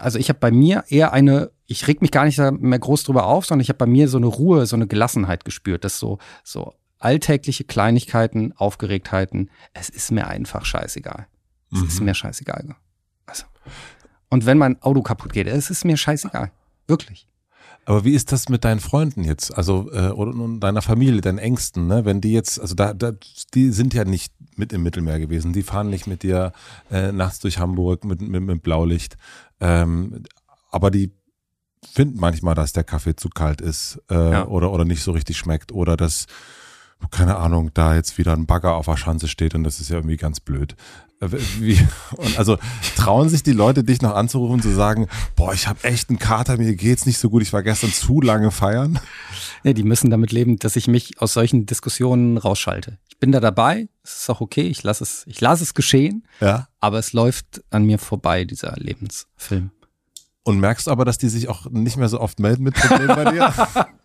also 0.01 0.19
ich 0.19 0.29
habe 0.29 0.39
bei 0.39 0.51
mir 0.51 0.83
eher 0.87 1.13
eine, 1.13 1.51
ich 1.65 1.87
reg 1.87 2.01
mich 2.01 2.11
gar 2.11 2.25
nicht 2.25 2.37
mehr 2.37 2.79
groß 2.79 3.03
drüber 3.03 3.27
auf, 3.27 3.45
sondern 3.45 3.61
ich 3.61 3.69
habe 3.69 3.77
bei 3.77 3.85
mir 3.85 4.07
so 4.07 4.17
eine 4.17 4.27
Ruhe, 4.27 4.65
so 4.65 4.75
eine 4.75 4.87
Gelassenheit 4.87 5.45
gespürt, 5.45 5.83
dass 5.83 5.97
so, 5.97 6.19
so 6.43 6.73
alltägliche 6.99 7.63
Kleinigkeiten, 7.63 8.53
Aufgeregtheiten, 8.55 9.49
es 9.73 9.89
ist 9.89 10.11
mir 10.11 10.27
einfach 10.27 10.65
scheißegal. 10.65 11.27
Es 11.71 11.79
mhm. 11.79 11.87
ist 11.87 12.01
mir 12.01 12.13
scheißegal. 12.13 12.75
Also. 13.25 13.45
Und 14.29 14.45
wenn 14.45 14.57
mein 14.57 14.81
Auto 14.81 15.01
kaputt 15.01 15.33
geht, 15.33 15.47
es 15.47 15.69
ist 15.69 15.85
mir 15.85 15.97
scheißegal. 15.97 16.51
Wirklich. 16.87 17.27
Aber 17.85 18.03
wie 18.03 18.13
ist 18.13 18.31
das 18.31 18.49
mit 18.49 18.65
deinen 18.65 18.81
Freunden 18.81 19.23
jetzt? 19.23 19.55
Also, 19.57 19.91
äh, 19.91 20.09
oder 20.09 20.33
deiner 20.59 20.81
Familie, 20.83 21.21
deinen 21.21 21.39
Ängsten, 21.39 21.87
ne? 21.87 22.05
Wenn 22.05 22.21
die 22.21 22.33
jetzt, 22.33 22.59
also 22.59 22.75
da, 22.75 22.93
da, 22.93 23.13
die 23.55 23.71
sind 23.71 23.95
ja 23.95 24.05
nicht 24.05 24.33
mit 24.55 24.73
im 24.73 24.83
Mittelmeer 24.83 25.19
gewesen. 25.19 25.53
Die 25.53 25.63
fahren 25.63 25.89
nicht 25.89 26.05
mit 26.05 26.21
dir 26.21 26.51
äh, 26.91 27.11
nachts 27.11 27.39
durch 27.39 27.57
Hamburg 27.57 28.03
mit, 28.03 28.21
mit, 28.21 28.43
mit 28.43 28.61
Blaulicht. 28.61 29.17
Ähm, 29.59 30.23
aber 30.69 30.91
die 30.91 31.13
finden 31.91 32.19
manchmal, 32.19 32.55
dass 32.55 32.73
der 32.73 32.83
Kaffee 32.83 33.15
zu 33.15 33.29
kalt 33.29 33.61
ist 33.61 33.99
äh, 34.11 34.31
ja. 34.31 34.47
oder, 34.47 34.71
oder 34.71 34.85
nicht 34.85 35.01
so 35.01 35.11
richtig 35.11 35.37
schmeckt 35.37 35.71
oder 35.71 35.97
dass 35.97 36.27
keine 37.11 37.37
Ahnung, 37.37 37.71
da 37.73 37.95
jetzt 37.95 38.17
wieder 38.17 38.33
ein 38.33 38.45
Bagger 38.45 38.75
auf 38.75 38.85
der 38.85 38.97
Schanze 38.97 39.27
steht 39.27 39.55
und 39.55 39.63
das 39.63 39.79
ist 39.79 39.89
ja 39.89 39.97
irgendwie 39.97 40.17
ganz 40.17 40.39
blöd. 40.39 40.75
Äh, 41.21 41.29
wie, 41.59 41.79
und 42.17 42.37
also 42.37 42.57
trauen 42.95 43.29
sich 43.29 43.43
die 43.43 43.53
Leute, 43.53 43.83
dich 43.83 44.01
noch 44.01 44.15
anzurufen 44.15 44.55
und 44.55 44.61
zu 44.61 44.73
sagen, 44.73 45.07
boah, 45.35 45.53
ich 45.53 45.67
habe 45.67 45.83
echt 45.83 46.09
einen 46.09 46.19
Kater, 46.19 46.57
mir 46.57 46.75
geht's 46.75 47.05
nicht 47.05 47.17
so 47.17 47.29
gut, 47.29 47.41
ich 47.41 47.53
war 47.53 47.63
gestern 47.63 47.91
zu 47.91 48.21
lange 48.21 48.51
feiern? 48.51 48.99
Ja, 49.63 49.73
die 49.73 49.83
müssen 49.83 50.09
damit 50.09 50.31
leben, 50.31 50.57
dass 50.57 50.75
ich 50.75 50.87
mich 50.87 51.21
aus 51.21 51.33
solchen 51.33 51.65
Diskussionen 51.65 52.37
rausschalte. 52.37 52.97
Ich 53.09 53.17
bin 53.17 53.31
da 53.31 53.39
dabei, 53.39 53.89
es 54.03 54.21
ist 54.21 54.29
auch 54.29 54.41
okay, 54.41 54.67
ich 54.67 54.83
lasse 54.83 55.03
es, 55.03 55.23
ich 55.27 55.41
lasse 55.41 55.63
es 55.63 55.73
geschehen, 55.73 56.25
ja. 56.39 56.67
aber 56.79 56.99
es 56.99 57.13
läuft 57.13 57.61
an 57.69 57.83
mir 57.83 57.99
vorbei, 57.99 58.45
dieser 58.45 58.73
Lebensfilm. 58.77 59.71
Und 60.43 60.59
merkst 60.59 60.87
aber, 60.87 61.05
dass 61.05 61.17
die 61.17 61.29
sich 61.29 61.49
auch 61.49 61.69
nicht 61.69 61.97
mehr 61.97 62.09
so 62.09 62.19
oft 62.19 62.39
melden 62.39 62.63
mit 62.63 62.75
Problemen 62.75 63.15
bei 63.15 63.31
dir? 63.31 63.53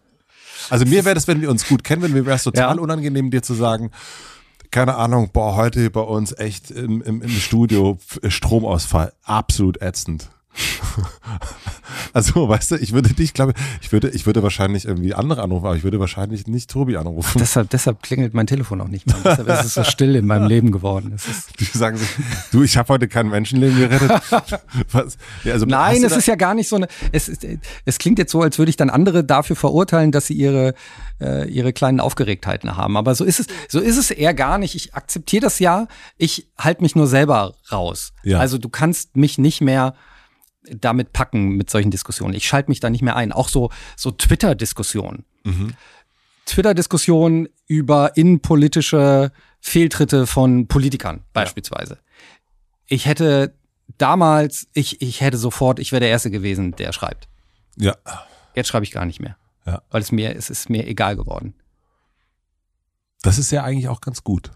Also 0.70 0.84
mir 0.84 1.04
wäre 1.04 1.14
das, 1.14 1.28
wenn 1.28 1.40
wir 1.40 1.50
uns 1.50 1.68
gut 1.68 1.84
kennen, 1.84 2.02
wenn 2.02 2.12
mir 2.12 2.26
wäre 2.26 2.36
es 2.36 2.44
total 2.44 2.76
ja. 2.76 2.82
unangenehm, 2.82 3.30
dir 3.30 3.42
zu 3.42 3.54
sagen, 3.54 3.90
keine 4.70 4.96
Ahnung, 4.96 5.30
boah, 5.32 5.54
heute 5.54 5.88
bei 5.90 6.00
uns 6.00 6.36
echt 6.36 6.70
im, 6.70 7.00
im, 7.02 7.22
im 7.22 7.28
Studio 7.28 7.98
Stromausfall, 8.26 9.12
absolut 9.22 9.80
ätzend. 9.80 10.30
Also, 12.14 12.48
weißt 12.48 12.70
du, 12.70 12.76
ich 12.76 12.92
würde 12.92 13.12
dich, 13.12 13.34
glaube 13.34 13.54
ich, 13.82 13.90
würde, 13.90 14.08
ich 14.10 14.24
würde 14.24 14.42
wahrscheinlich 14.44 14.84
irgendwie 14.84 15.14
andere 15.14 15.42
anrufen, 15.42 15.66
aber 15.66 15.76
ich 15.76 15.82
würde 15.82 15.98
wahrscheinlich 15.98 16.46
nicht 16.46 16.70
Tobi 16.70 16.96
anrufen. 16.96 17.40
Deshalb, 17.40 17.70
deshalb 17.70 18.02
klingelt 18.02 18.34
mein 18.34 18.46
Telefon 18.46 18.80
auch 18.80 18.86
nicht 18.88 19.04
mehr. 19.06 19.16
Deshalb 19.24 19.48
ist 19.48 19.64
es 19.64 19.74
so 19.74 19.82
still 19.82 20.14
in 20.14 20.24
meinem 20.24 20.46
Leben 20.46 20.70
geworden. 20.70 21.16
Die 21.58 21.64
sagen 21.64 21.96
sich, 21.96 22.08
du, 22.52 22.62
ich 22.62 22.76
habe 22.76 22.92
heute 22.92 23.08
kein 23.08 23.28
Menschenleben 23.28 23.78
gerettet. 23.78 24.12
Was? 24.92 25.18
Ja, 25.42 25.54
also, 25.54 25.66
Nein, 25.66 26.04
es 26.04 26.16
ist 26.16 26.26
ja 26.26 26.36
gar 26.36 26.54
nicht 26.54 26.68
so 26.68 26.76
eine, 26.76 26.86
es, 27.10 27.28
es 27.84 27.98
klingt 27.98 28.20
jetzt 28.20 28.30
so, 28.30 28.42
als 28.42 28.58
würde 28.58 28.70
ich 28.70 28.76
dann 28.76 28.90
andere 28.90 29.24
dafür 29.24 29.56
verurteilen, 29.56 30.12
dass 30.12 30.28
sie 30.28 30.34
ihre, 30.34 30.74
äh, 31.20 31.48
ihre 31.50 31.72
kleinen 31.72 31.98
Aufgeregtheiten 31.98 32.76
haben. 32.76 32.96
Aber 32.96 33.16
so 33.16 33.24
ist 33.24 33.40
es, 33.40 33.46
so 33.68 33.80
ist 33.80 33.96
es 33.96 34.12
eher 34.12 34.34
gar 34.34 34.58
nicht. 34.58 34.76
Ich 34.76 34.94
akzeptiere 34.94 35.42
das 35.42 35.58
ja. 35.58 35.88
Ich 36.16 36.46
halte 36.56 36.82
mich 36.82 36.94
nur 36.94 37.08
selber 37.08 37.54
raus. 37.72 38.12
Ja. 38.22 38.38
Also 38.38 38.58
du 38.58 38.68
kannst 38.68 39.16
mich 39.16 39.36
nicht 39.36 39.60
mehr 39.60 39.94
damit 40.70 41.12
packen 41.12 41.50
mit 41.50 41.70
solchen 41.70 41.90
Diskussionen. 41.90 42.34
Ich 42.34 42.46
schalte 42.46 42.70
mich 42.70 42.80
da 42.80 42.90
nicht 42.90 43.02
mehr 43.02 43.16
ein. 43.16 43.32
Auch 43.32 43.48
so, 43.48 43.70
so 43.96 44.10
Twitter-Diskussionen. 44.10 45.24
Mhm. 45.44 45.74
Twitter-Diskussionen 46.46 47.48
über 47.66 48.16
innenpolitische 48.16 49.32
Fehltritte 49.60 50.26
von 50.26 50.66
Politikern 50.66 51.22
beispielsweise. 51.32 51.94
Ja. 51.94 52.00
Ich 52.86 53.06
hätte 53.06 53.54
damals, 53.98 54.68
ich, 54.72 55.00
ich 55.00 55.20
hätte 55.20 55.38
sofort, 55.38 55.78
ich 55.78 55.92
wäre 55.92 56.00
der 56.00 56.10
Erste 56.10 56.30
gewesen, 56.30 56.72
der 56.72 56.92
schreibt. 56.92 57.28
Ja. 57.76 57.96
Jetzt 58.54 58.68
schreibe 58.68 58.84
ich 58.84 58.90
gar 58.90 59.06
nicht 59.06 59.20
mehr. 59.20 59.36
Ja. 59.66 59.82
Weil 59.90 60.02
es 60.02 60.12
mir, 60.12 60.36
es 60.36 60.50
ist 60.50 60.68
mir 60.68 60.86
egal 60.86 61.16
geworden. 61.16 61.54
Das 63.22 63.38
ist 63.38 63.50
ja 63.50 63.64
eigentlich 63.64 63.88
auch 63.88 64.02
ganz 64.02 64.22
gut. 64.22 64.50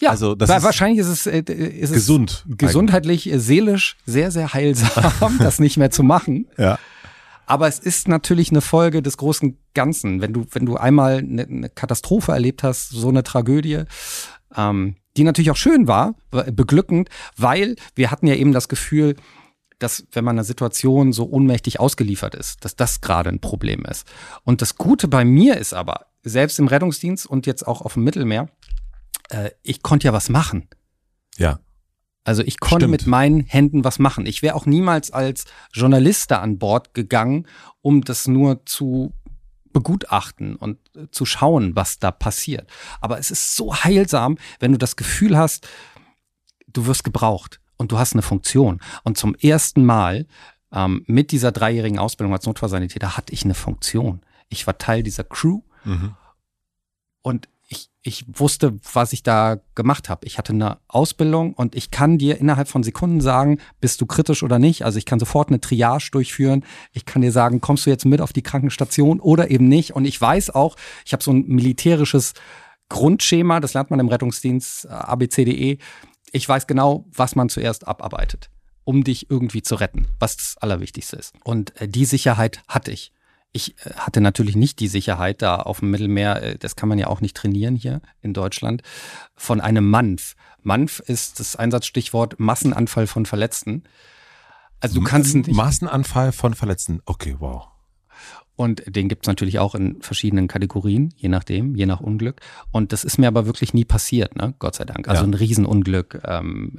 Ja, 0.00 0.10
also 0.10 0.34
das 0.34 0.48
ist 0.50 0.62
wahrscheinlich 0.62 1.00
ist 1.00 1.08
es, 1.08 1.26
äh, 1.26 1.40
ist 1.40 1.92
gesund, 1.92 2.44
es 2.48 2.56
gesundheitlich, 2.58 3.26
eigentlich. 3.26 3.34
Äh, 3.34 3.40
seelisch 3.40 3.96
sehr, 4.06 4.30
sehr 4.30 4.52
heilsam, 4.52 5.36
das 5.38 5.58
nicht 5.58 5.76
mehr 5.76 5.90
zu 5.90 6.02
machen. 6.02 6.48
Ja. 6.56 6.78
Aber 7.46 7.66
es 7.66 7.78
ist 7.78 8.08
natürlich 8.08 8.50
eine 8.50 8.60
Folge 8.60 9.02
des 9.02 9.16
großen 9.16 9.58
Ganzen. 9.74 10.20
Wenn 10.20 10.34
du, 10.34 10.44
wenn 10.52 10.66
du 10.66 10.76
einmal 10.76 11.18
eine, 11.18 11.44
eine 11.44 11.68
Katastrophe 11.70 12.32
erlebt 12.32 12.62
hast, 12.62 12.90
so 12.90 13.08
eine 13.08 13.22
Tragödie, 13.22 13.84
ähm, 14.54 14.96
die 15.16 15.24
natürlich 15.24 15.50
auch 15.50 15.56
schön 15.56 15.88
war, 15.88 16.14
beglückend, 16.30 17.08
weil 17.36 17.76
wir 17.94 18.10
hatten 18.10 18.26
ja 18.26 18.34
eben 18.34 18.52
das 18.52 18.68
Gefühl, 18.68 19.16
dass 19.78 20.04
wenn 20.12 20.24
man 20.24 20.36
einer 20.36 20.44
Situation 20.44 21.12
so 21.12 21.28
ohnmächtig 21.28 21.80
ausgeliefert 21.80 22.34
ist, 22.34 22.64
dass 22.64 22.76
das 22.76 23.00
gerade 23.00 23.30
ein 23.30 23.40
Problem 23.40 23.84
ist. 23.84 24.06
Und 24.44 24.60
das 24.60 24.76
Gute 24.76 25.08
bei 25.08 25.24
mir 25.24 25.56
ist 25.56 25.72
aber, 25.72 26.06
selbst 26.22 26.58
im 26.58 26.66
Rettungsdienst 26.66 27.26
und 27.26 27.46
jetzt 27.46 27.66
auch 27.66 27.80
auf 27.80 27.94
dem 27.94 28.04
Mittelmeer, 28.04 28.48
äh, 29.28 29.50
ich 29.62 29.82
konnte 29.82 30.06
ja 30.06 30.12
was 30.12 30.28
machen. 30.28 30.68
Ja. 31.36 31.60
Also 32.24 32.42
ich 32.42 32.60
konnte 32.60 32.84
Stimmt. 32.84 32.90
mit 32.90 33.06
meinen 33.06 33.40
Händen 33.40 33.84
was 33.84 33.98
machen. 33.98 34.26
Ich 34.26 34.42
wäre 34.42 34.54
auch 34.54 34.66
niemals 34.66 35.10
als 35.10 35.46
Journalist 35.72 36.30
da 36.30 36.40
an 36.40 36.58
Bord 36.58 36.92
gegangen, 36.92 37.46
um 37.80 38.02
das 38.02 38.28
nur 38.28 38.66
zu 38.66 39.14
begutachten 39.72 40.56
und 40.56 40.78
äh, 40.94 41.06
zu 41.10 41.24
schauen, 41.24 41.74
was 41.76 41.98
da 41.98 42.10
passiert. 42.10 42.68
Aber 43.00 43.18
es 43.18 43.30
ist 43.30 43.54
so 43.54 43.74
heilsam, 43.74 44.36
wenn 44.60 44.72
du 44.72 44.78
das 44.78 44.96
Gefühl 44.96 45.38
hast, 45.38 45.68
du 46.66 46.86
wirst 46.86 47.04
gebraucht 47.04 47.60
und 47.76 47.92
du 47.92 47.98
hast 47.98 48.12
eine 48.12 48.22
Funktion. 48.22 48.80
Und 49.04 49.16
zum 49.16 49.34
ersten 49.34 49.84
Mal 49.84 50.26
ähm, 50.72 51.04
mit 51.06 51.32
dieser 51.32 51.52
dreijährigen 51.52 51.98
Ausbildung 51.98 52.34
als 52.34 52.46
Notfallsanitäter 52.46 53.16
hatte 53.16 53.32
ich 53.32 53.44
eine 53.44 53.54
Funktion. 53.54 54.20
Ich 54.48 54.66
war 54.66 54.78
Teil 54.78 55.02
dieser 55.02 55.24
Crew 55.24 55.62
mhm. 55.84 56.14
und 57.22 57.48
ich, 58.08 58.24
wusste, 58.28 58.78
was 58.92 59.12
ich 59.12 59.22
da 59.22 59.58
gemacht 59.74 60.08
habe. 60.08 60.26
Ich 60.26 60.38
hatte 60.38 60.52
eine 60.52 60.78
Ausbildung 60.88 61.52
und 61.52 61.76
ich 61.76 61.90
kann 61.90 62.18
dir 62.18 62.38
innerhalb 62.38 62.68
von 62.68 62.82
Sekunden 62.82 63.20
sagen, 63.20 63.58
bist 63.80 64.00
du 64.00 64.06
kritisch 64.06 64.42
oder 64.42 64.58
nicht. 64.58 64.84
Also 64.84 64.98
ich 64.98 65.04
kann 65.04 65.20
sofort 65.20 65.48
eine 65.48 65.60
Triage 65.60 66.10
durchführen. 66.10 66.64
Ich 66.92 67.06
kann 67.06 67.22
dir 67.22 67.32
sagen, 67.32 67.60
kommst 67.60 67.86
du 67.86 67.90
jetzt 67.90 68.04
mit 68.04 68.20
auf 68.20 68.32
die 68.32 68.42
Krankenstation 68.42 69.20
oder 69.20 69.50
eben 69.50 69.68
nicht. 69.68 69.94
Und 69.94 70.04
ich 70.04 70.20
weiß 70.20 70.50
auch, 70.50 70.76
ich 71.04 71.12
habe 71.12 71.22
so 71.22 71.30
ein 71.30 71.46
militärisches 71.46 72.32
Grundschema, 72.88 73.60
das 73.60 73.74
lernt 73.74 73.90
man 73.90 74.00
im 74.00 74.08
Rettungsdienst 74.08 74.86
äh, 74.86 74.88
abcde. 74.88 75.78
Ich 76.32 76.48
weiß 76.48 76.66
genau, 76.66 77.06
was 77.14 77.36
man 77.36 77.48
zuerst 77.48 77.86
abarbeitet, 77.86 78.50
um 78.84 79.04
dich 79.04 79.30
irgendwie 79.30 79.62
zu 79.62 79.76
retten, 79.76 80.06
was 80.18 80.36
das 80.36 80.56
Allerwichtigste 80.58 81.16
ist. 81.16 81.34
Und 81.44 81.78
äh, 81.80 81.88
die 81.88 82.06
Sicherheit 82.06 82.62
hatte 82.66 82.90
ich. 82.90 83.12
Ich 83.52 83.76
äh, 83.84 83.94
hatte 83.94 84.20
natürlich 84.20 84.56
nicht 84.56 84.80
die 84.80 84.88
Sicherheit 84.88 85.42
da 85.42 85.56
auf 85.56 85.80
dem 85.80 85.90
Mittelmeer, 85.90 86.42
äh, 86.42 86.58
das 86.58 86.76
kann 86.76 86.88
man 86.88 86.98
ja 86.98 87.06
auch 87.08 87.20
nicht 87.20 87.36
trainieren 87.36 87.76
hier 87.76 88.00
in 88.20 88.34
Deutschland, 88.34 88.82
von 89.36 89.60
einem 89.60 89.88
MANF. 89.88 90.36
MANF 90.62 91.00
ist 91.00 91.40
das 91.40 91.56
Einsatzstichwort 91.56 92.38
Massenanfall 92.38 93.06
von 93.06 93.26
Verletzten. 93.26 93.84
Also 94.80 95.00
du 95.00 95.02
kannst 95.04 95.34
nicht. 95.34 95.50
Massenanfall 95.50 96.32
von 96.32 96.54
Verletzten, 96.54 97.00
okay, 97.06 97.36
wow. 97.38 97.68
Und 98.54 98.82
den 98.86 99.08
gibt's 99.08 99.28
natürlich 99.28 99.60
auch 99.60 99.76
in 99.76 100.02
verschiedenen 100.02 100.48
Kategorien, 100.48 101.14
je 101.16 101.28
nachdem, 101.28 101.76
je 101.76 101.86
nach 101.86 102.00
Unglück. 102.00 102.40
Und 102.72 102.92
das 102.92 103.04
ist 103.04 103.16
mir 103.16 103.28
aber 103.28 103.46
wirklich 103.46 103.72
nie 103.72 103.84
passiert, 103.84 104.34
ne? 104.34 104.54
Gott 104.58 104.74
sei 104.74 104.84
Dank. 104.84 105.06
Also 105.06 105.22
ja. 105.22 105.28
ein 105.28 105.34
Riesenunglück. 105.34 106.20
Ähm, 106.24 106.76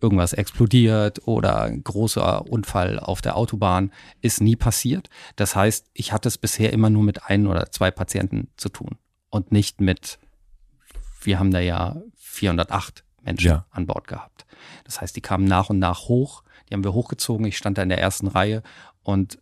irgendwas 0.00 0.32
explodiert 0.32 1.26
oder 1.26 1.62
ein 1.62 1.84
großer 1.84 2.46
Unfall 2.50 2.98
auf 2.98 3.20
der 3.20 3.36
Autobahn 3.36 3.92
ist 4.20 4.40
nie 4.40 4.56
passiert. 4.56 5.10
Das 5.36 5.54
heißt, 5.54 5.90
ich 5.92 6.12
hatte 6.12 6.28
es 6.28 6.38
bisher 6.38 6.72
immer 6.72 6.90
nur 6.90 7.02
mit 7.02 7.24
ein 7.24 7.46
oder 7.46 7.70
zwei 7.70 7.90
Patienten 7.90 8.48
zu 8.56 8.68
tun 8.68 8.96
und 9.28 9.52
nicht 9.52 9.80
mit, 9.80 10.18
wir 11.22 11.38
haben 11.38 11.50
da 11.50 11.60
ja 11.60 11.96
408 12.16 13.04
Menschen 13.22 13.46
ja. 13.46 13.66
an 13.70 13.86
Bord 13.86 14.08
gehabt. 14.08 14.46
Das 14.84 15.00
heißt, 15.00 15.14
die 15.16 15.20
kamen 15.20 15.44
nach 15.44 15.70
und 15.70 15.78
nach 15.78 16.08
hoch, 16.08 16.42
die 16.68 16.74
haben 16.74 16.84
wir 16.84 16.94
hochgezogen, 16.94 17.46
ich 17.46 17.56
stand 17.56 17.78
da 17.78 17.82
in 17.82 17.88
der 17.88 18.00
ersten 18.00 18.26
Reihe 18.26 18.62
und 19.02 19.38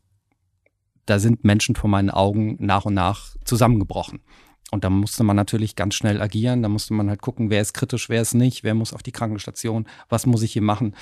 da 1.06 1.18
sind 1.18 1.44
Menschen 1.44 1.74
vor 1.74 1.88
meinen 1.88 2.10
Augen 2.10 2.56
nach 2.60 2.84
und 2.84 2.94
nach 2.94 3.34
zusammengebrochen. 3.44 4.20
Und 4.70 4.84
da 4.84 4.90
musste 4.90 5.24
man 5.24 5.36
natürlich 5.36 5.76
ganz 5.76 5.94
schnell 5.94 6.20
agieren. 6.20 6.62
Da 6.62 6.68
musste 6.68 6.94
man 6.94 7.08
halt 7.08 7.22
gucken, 7.22 7.50
wer 7.50 7.62
ist 7.62 7.72
kritisch, 7.72 8.08
wer 8.08 8.20
ist 8.20 8.34
nicht, 8.34 8.64
wer 8.64 8.74
muss 8.74 8.92
auf 8.92 9.02
die 9.02 9.12
Krankenstation, 9.12 9.86
was 10.08 10.26
muss 10.26 10.42
ich 10.42 10.52
hier 10.52 10.62
machen. 10.62 10.94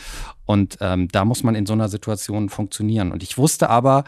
Und 0.45 0.79
ähm, 0.81 1.09
da 1.09 1.25
muss 1.25 1.43
man 1.43 1.55
in 1.55 1.67
so 1.67 1.73
einer 1.73 1.89
Situation 1.89 2.49
funktionieren. 2.49 3.11
Und 3.11 3.23
ich 3.23 3.39
wusste 3.39 3.69
aber, 3.69 4.05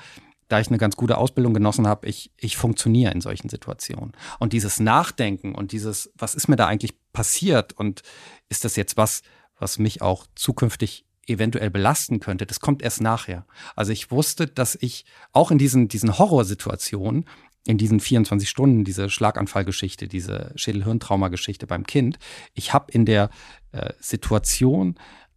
da 0.48 0.60
ich 0.60 0.68
eine 0.68 0.78
ganz 0.78 0.96
gute 0.96 1.18
Ausbildung 1.18 1.54
genossen 1.54 1.86
habe, 1.86 2.06
ich, 2.08 2.32
ich 2.36 2.56
funktioniere 2.56 3.12
in 3.12 3.20
solchen 3.20 3.48
Situationen. 3.48 4.12
Und 4.38 4.52
dieses 4.52 4.80
Nachdenken 4.80 5.54
und 5.54 5.72
dieses, 5.72 6.10
was 6.16 6.34
ist 6.34 6.48
mir 6.48 6.56
da 6.56 6.66
eigentlich 6.66 6.94
passiert 7.12 7.74
und 7.74 8.02
ist 8.48 8.64
das 8.64 8.76
jetzt 8.76 8.96
was, 8.96 9.22
was 9.58 9.78
mich 9.78 10.02
auch 10.02 10.26
zukünftig 10.34 11.04
eventuell 11.26 11.70
belasten 11.70 12.20
könnte, 12.20 12.46
das 12.46 12.60
kommt 12.60 12.82
erst 12.82 13.02
nachher. 13.02 13.44
Also 13.76 13.92
ich 13.92 14.10
wusste, 14.10 14.46
dass 14.46 14.78
ich 14.80 15.04
auch 15.32 15.50
in 15.50 15.58
diesen, 15.58 15.88
diesen 15.88 16.18
Horrorsituationen 16.18 17.26
in 17.68 17.76
diesen 17.76 18.00
24 18.00 18.48
Stunden, 18.48 18.82
diese 18.82 19.10
Schlaganfallgeschichte, 19.10 20.08
diese 20.08 20.52
Schädelhirntrauma-Geschichte 20.56 21.66
beim 21.66 21.86
Kind, 21.86 22.18
ich 22.54 22.72
habe 22.72 22.90
in 22.90 23.04
der 23.04 23.28
äh, 23.72 23.92
Situation, 24.00 24.94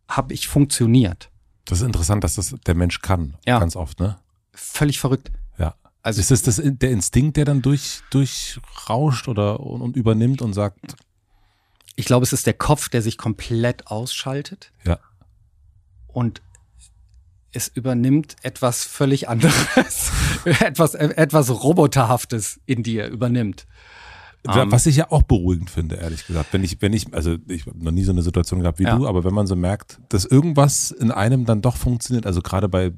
habe 0.08 0.34
ich 0.34 0.48
funktioniert. 0.48 1.30
Das 1.66 1.82
ist 1.82 1.86
interessant, 1.86 2.24
dass 2.24 2.36
das 2.36 2.56
der 2.66 2.74
Mensch 2.74 3.02
kann, 3.02 3.36
ja. 3.46 3.60
ganz 3.60 3.76
oft, 3.76 4.00
ne? 4.00 4.18
Völlig 4.54 4.98
verrückt. 4.98 5.30
Ja. 5.58 5.76
Also 6.04 6.22
ist 6.22 6.32
es 6.32 6.42
das, 6.42 6.56
das 6.56 6.66
der 6.66 6.92
Instinkt, 6.92 7.36
der 7.36 7.44
dann 7.44 7.62
durch, 7.62 8.00
durchrauscht 8.12 9.28
oder 9.28 9.60
und, 9.60 9.82
und 9.82 9.98
übernimmt 9.98 10.42
und 10.42 10.54
sagt? 10.54 10.96
Ich 11.98 12.06
glaube, 12.06 12.24
es 12.24 12.32
ist 12.32 12.48
der 12.48 12.54
Kopf, 12.54 12.88
der 12.88 13.02
sich 13.02 13.18
komplett 13.18 13.88
ausschaltet. 13.88 14.72
Ja. 14.86 15.00
Und 16.08 16.42
es 17.54 17.68
übernimmt 17.68 18.36
etwas 18.44 18.84
völlig 18.84 19.30
anderes, 19.30 20.12
etwas, 20.46 20.96
etwas 20.96 21.50
Roboterhaftes 21.50 22.60
in 22.66 22.84
dir 22.84 23.08
übernimmt. 23.08 23.66
Ähm, 24.48 24.72
Was 24.72 24.88
ich 24.88 24.96
ja 24.96 25.12
auch 25.12 25.22
beruhigend 25.22 25.70
finde, 25.70 25.98
ehrlich 25.98 26.26
gesagt. 26.26 26.52
Wenn 26.52 26.64
ich, 26.64 26.82
wenn 26.82 26.94
ich, 26.94 27.14
also 27.14 27.38
ich 27.48 27.68
habe 27.68 27.84
noch 27.84 27.92
nie 27.92 28.04
so 28.04 28.12
eine 28.12 28.24
Situation 28.24 28.62
gehabt 28.62 28.80
wie 28.80 28.86
ja. 28.86 28.98
du, 28.98 29.08
aber 29.08 29.24
wenn 29.24 29.34
man 29.34 29.46
so 29.46 29.56
merkt, 29.56 30.00
dass 30.10 30.26
irgendwas 30.26 30.90
in 30.90 31.12
einem 31.12 31.46
dann 31.46 31.62
doch 31.62 31.76
funktioniert, 31.76 32.26
also 32.26 32.42
gerade 32.42 32.68
bei, 32.68 32.92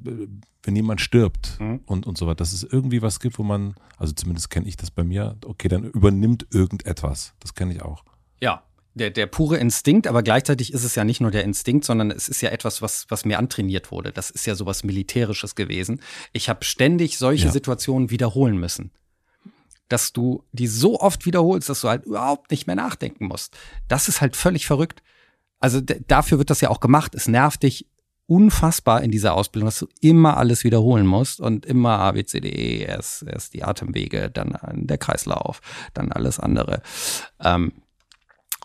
wenn 0.64 0.76
jemand 0.76 1.02
stirbt 1.02 1.60
mhm. 1.60 1.82
und, 1.86 2.08
und 2.08 2.18
so 2.18 2.28
weiter, 2.28 2.36
dass 2.36 2.54
es 2.54 2.64
irgendwie 2.64 3.02
was 3.02 3.20
gibt, 3.20 3.38
wo 3.40 3.44
man, 3.44 3.76
also 3.98 4.14
zumindest 4.14 4.50
kenne 4.52 4.68
ich 4.68 4.78
das 4.78 4.90
bei 4.90 5.04
mir, 5.04 5.36
okay, 5.46 5.68
dann 5.68 5.84
übernimmt 5.84 6.48
irgendetwas. 6.52 7.34
Das 7.42 7.56
kenne 7.56 7.74
ich 7.74 7.82
auch. 7.82 8.06
Ja, 8.40 8.64
der, 8.96 9.10
der 9.10 9.26
pure 9.26 9.58
Instinkt, 9.58 10.08
aber 10.08 10.24
gleichzeitig 10.24 10.74
ist 10.74 10.84
es 10.84 10.96
ja 10.96 11.04
nicht 11.04 11.22
nur 11.22 11.32
der 11.32 11.44
Instinkt, 11.44 11.86
sondern 11.86 12.12
es 12.12 12.30
ist 12.30 12.42
ja 12.42 12.50
etwas, 12.50 12.82
was, 12.82 13.06
was 13.10 13.26
mir 13.26 13.40
antrainiert 13.40 13.92
wurde. 13.92 14.12
Das 14.12 14.30
ist 14.30 14.46
ja 14.46 14.56
sowas 14.56 14.84
Militärisches 14.84 15.56
gewesen. 15.56 16.02
Ich 16.32 16.50
habe 16.50 16.64
ständig 16.64 17.18
solche 17.18 17.46
ja. 17.46 17.52
Situationen 17.52 18.10
wiederholen 18.12 18.58
müssen. 18.58 18.92
Dass 19.90 20.14
du 20.14 20.44
die 20.52 20.68
so 20.68 21.00
oft 21.00 21.26
wiederholst, 21.26 21.70
dass 21.70 21.82
du 21.82 21.90
halt 21.90 22.06
überhaupt 22.06 22.52
nicht 22.52 22.68
mehr 22.68 22.76
nachdenken 22.76 23.28
musst. 23.28 23.56
Das 23.88 24.08
ist 24.08 24.22
halt 24.22 24.36
völlig 24.36 24.66
verrückt. 24.66 25.04
Also 25.60 25.82
dafür 25.82 26.38
wird 26.38 26.50
das 26.50 26.62
ja 26.62 26.70
auch 26.70 26.80
gemacht. 26.80 27.16
Es 27.16 27.28
nervt 27.28 27.64
dich 27.64 27.88
unfassbar 28.26 29.02
in 29.02 29.12
dieser 29.12 29.34
Ausbildung, 29.34 29.68
dass 29.68 29.80
du 29.80 29.88
immer 30.02 30.38
alles 30.38 30.64
wiederholen 30.64 31.06
musst 31.06 31.42
und 31.42 31.66
immer 31.66 32.00
A, 32.00 32.12
B, 32.14 32.24
C, 32.24 32.40
D, 32.40 32.50
E, 32.50 32.84
erst, 32.84 33.24
erst 33.24 33.54
die 33.54 33.64
Atemwege, 33.64 34.30
dann 34.32 34.58
der 34.74 34.98
Kreislauf, 34.98 35.62
dann 35.94 36.12
alles 36.12 36.40
andere. 36.40 36.82
Ähm, 37.42 37.74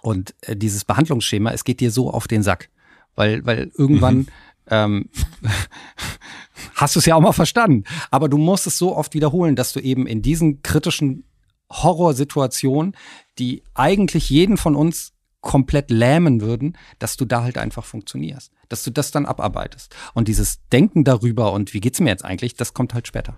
und 0.09 0.35
äh, 0.40 0.57
dieses 0.57 0.87
Behandlungsschema, 0.87 1.53
es 1.53 1.64
geht 1.64 1.81
dir 1.81 1.90
so 1.90 2.11
auf 2.11 2.27
den 2.27 2.42
Sack, 2.42 2.71
weil, 3.14 3.44
weil 3.44 3.71
irgendwann 3.77 4.16
mhm. 4.16 4.29
ähm, 4.68 5.09
hast 6.75 6.97
du 6.97 7.01
es 7.01 7.05
ja 7.05 7.14
auch 7.14 7.21
mal 7.21 7.33
verstanden. 7.33 7.85
Aber 8.11 8.31
du 8.31 8.38
musst 8.38 8.66
es 8.66 8.79
so 8.79 8.97
oft 8.97 9.12
wiederholen, 9.12 9.55
dass 9.55 9.75
du 9.75 9.81
eben 9.81 10.07
in 10.07 10.23
diesen 10.23 10.62
kritischen 10.62 11.25
Horrorsituationen, 11.71 12.97
die 13.38 13.62
eigentlich 13.75 14.31
jeden 14.31 14.57
von 14.57 14.75
uns 14.75 15.12
komplett 15.42 15.90
lähmen 15.90 16.40
würden, 16.40 16.79
dass 16.99 17.18
du 17.18 17.27
da 17.27 17.42
halt 17.42 17.59
einfach 17.59 17.85
funktionierst, 17.85 18.51
dass 18.71 18.83
du 18.85 18.90
das 18.90 19.11
dann 19.11 19.27
abarbeitest. 19.27 19.94
Und 20.14 20.27
dieses 20.27 20.66
Denken 20.73 21.05
darüber 21.05 21.53
und 21.53 21.75
wie 21.75 21.81
geht's 21.81 22.01
mir 22.01 22.09
jetzt 22.09 22.25
eigentlich, 22.25 22.55
das 22.55 22.73
kommt 22.73 22.94
halt 22.94 23.07
später. 23.07 23.37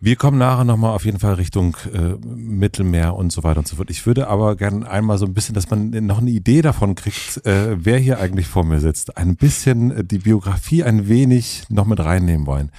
Wir 0.00 0.14
kommen 0.14 0.38
nachher 0.38 0.64
nochmal 0.64 0.94
auf 0.94 1.04
jeden 1.04 1.18
Fall 1.18 1.34
Richtung 1.34 1.76
äh, 1.92 2.14
Mittelmeer 2.24 3.16
und 3.16 3.32
so 3.32 3.42
weiter 3.42 3.58
und 3.58 3.66
so 3.66 3.76
fort. 3.76 3.90
Ich 3.90 4.06
würde 4.06 4.28
aber 4.28 4.54
gerne 4.54 4.88
einmal 4.88 5.18
so 5.18 5.26
ein 5.26 5.34
bisschen, 5.34 5.56
dass 5.56 5.70
man 5.70 5.90
noch 6.06 6.18
eine 6.18 6.30
Idee 6.30 6.62
davon 6.62 6.94
kriegt, 6.94 7.44
äh, 7.44 7.84
wer 7.84 7.98
hier 7.98 8.20
eigentlich 8.20 8.46
vor 8.46 8.64
mir 8.64 8.78
sitzt. 8.78 9.16
Ein 9.16 9.34
bisschen 9.34 9.90
äh, 9.90 10.04
die 10.04 10.18
Biografie 10.18 10.84
ein 10.84 11.08
wenig 11.08 11.64
noch 11.68 11.86
mit 11.86 11.98
reinnehmen 11.98 12.46
wollen. 12.46 12.70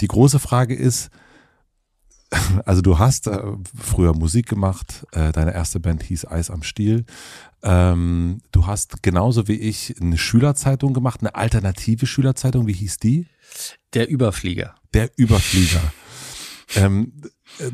Die 0.00 0.08
große 0.08 0.40
Frage 0.40 0.74
ist, 0.74 1.10
also 2.64 2.82
du 2.82 2.98
hast 2.98 3.28
äh, 3.28 3.40
früher 3.80 4.12
Musik 4.12 4.48
gemacht, 4.48 5.06
äh, 5.12 5.30
deine 5.30 5.54
erste 5.54 5.78
Band 5.78 6.02
hieß 6.02 6.26
Eis 6.26 6.50
am 6.50 6.64
Stiel. 6.64 7.04
Ähm, 7.62 8.40
du 8.50 8.66
hast 8.66 9.00
genauso 9.04 9.46
wie 9.46 9.60
ich 9.60 9.94
eine 10.00 10.18
Schülerzeitung 10.18 10.92
gemacht, 10.92 11.20
eine 11.20 11.36
alternative 11.36 12.06
Schülerzeitung. 12.06 12.66
Wie 12.66 12.72
hieß 12.72 12.98
die? 12.98 13.26
Der 13.94 14.10
Überflieger. 14.10 14.74
Der 14.92 15.10
Überflieger. 15.16 15.80
Ähm, 16.76 17.12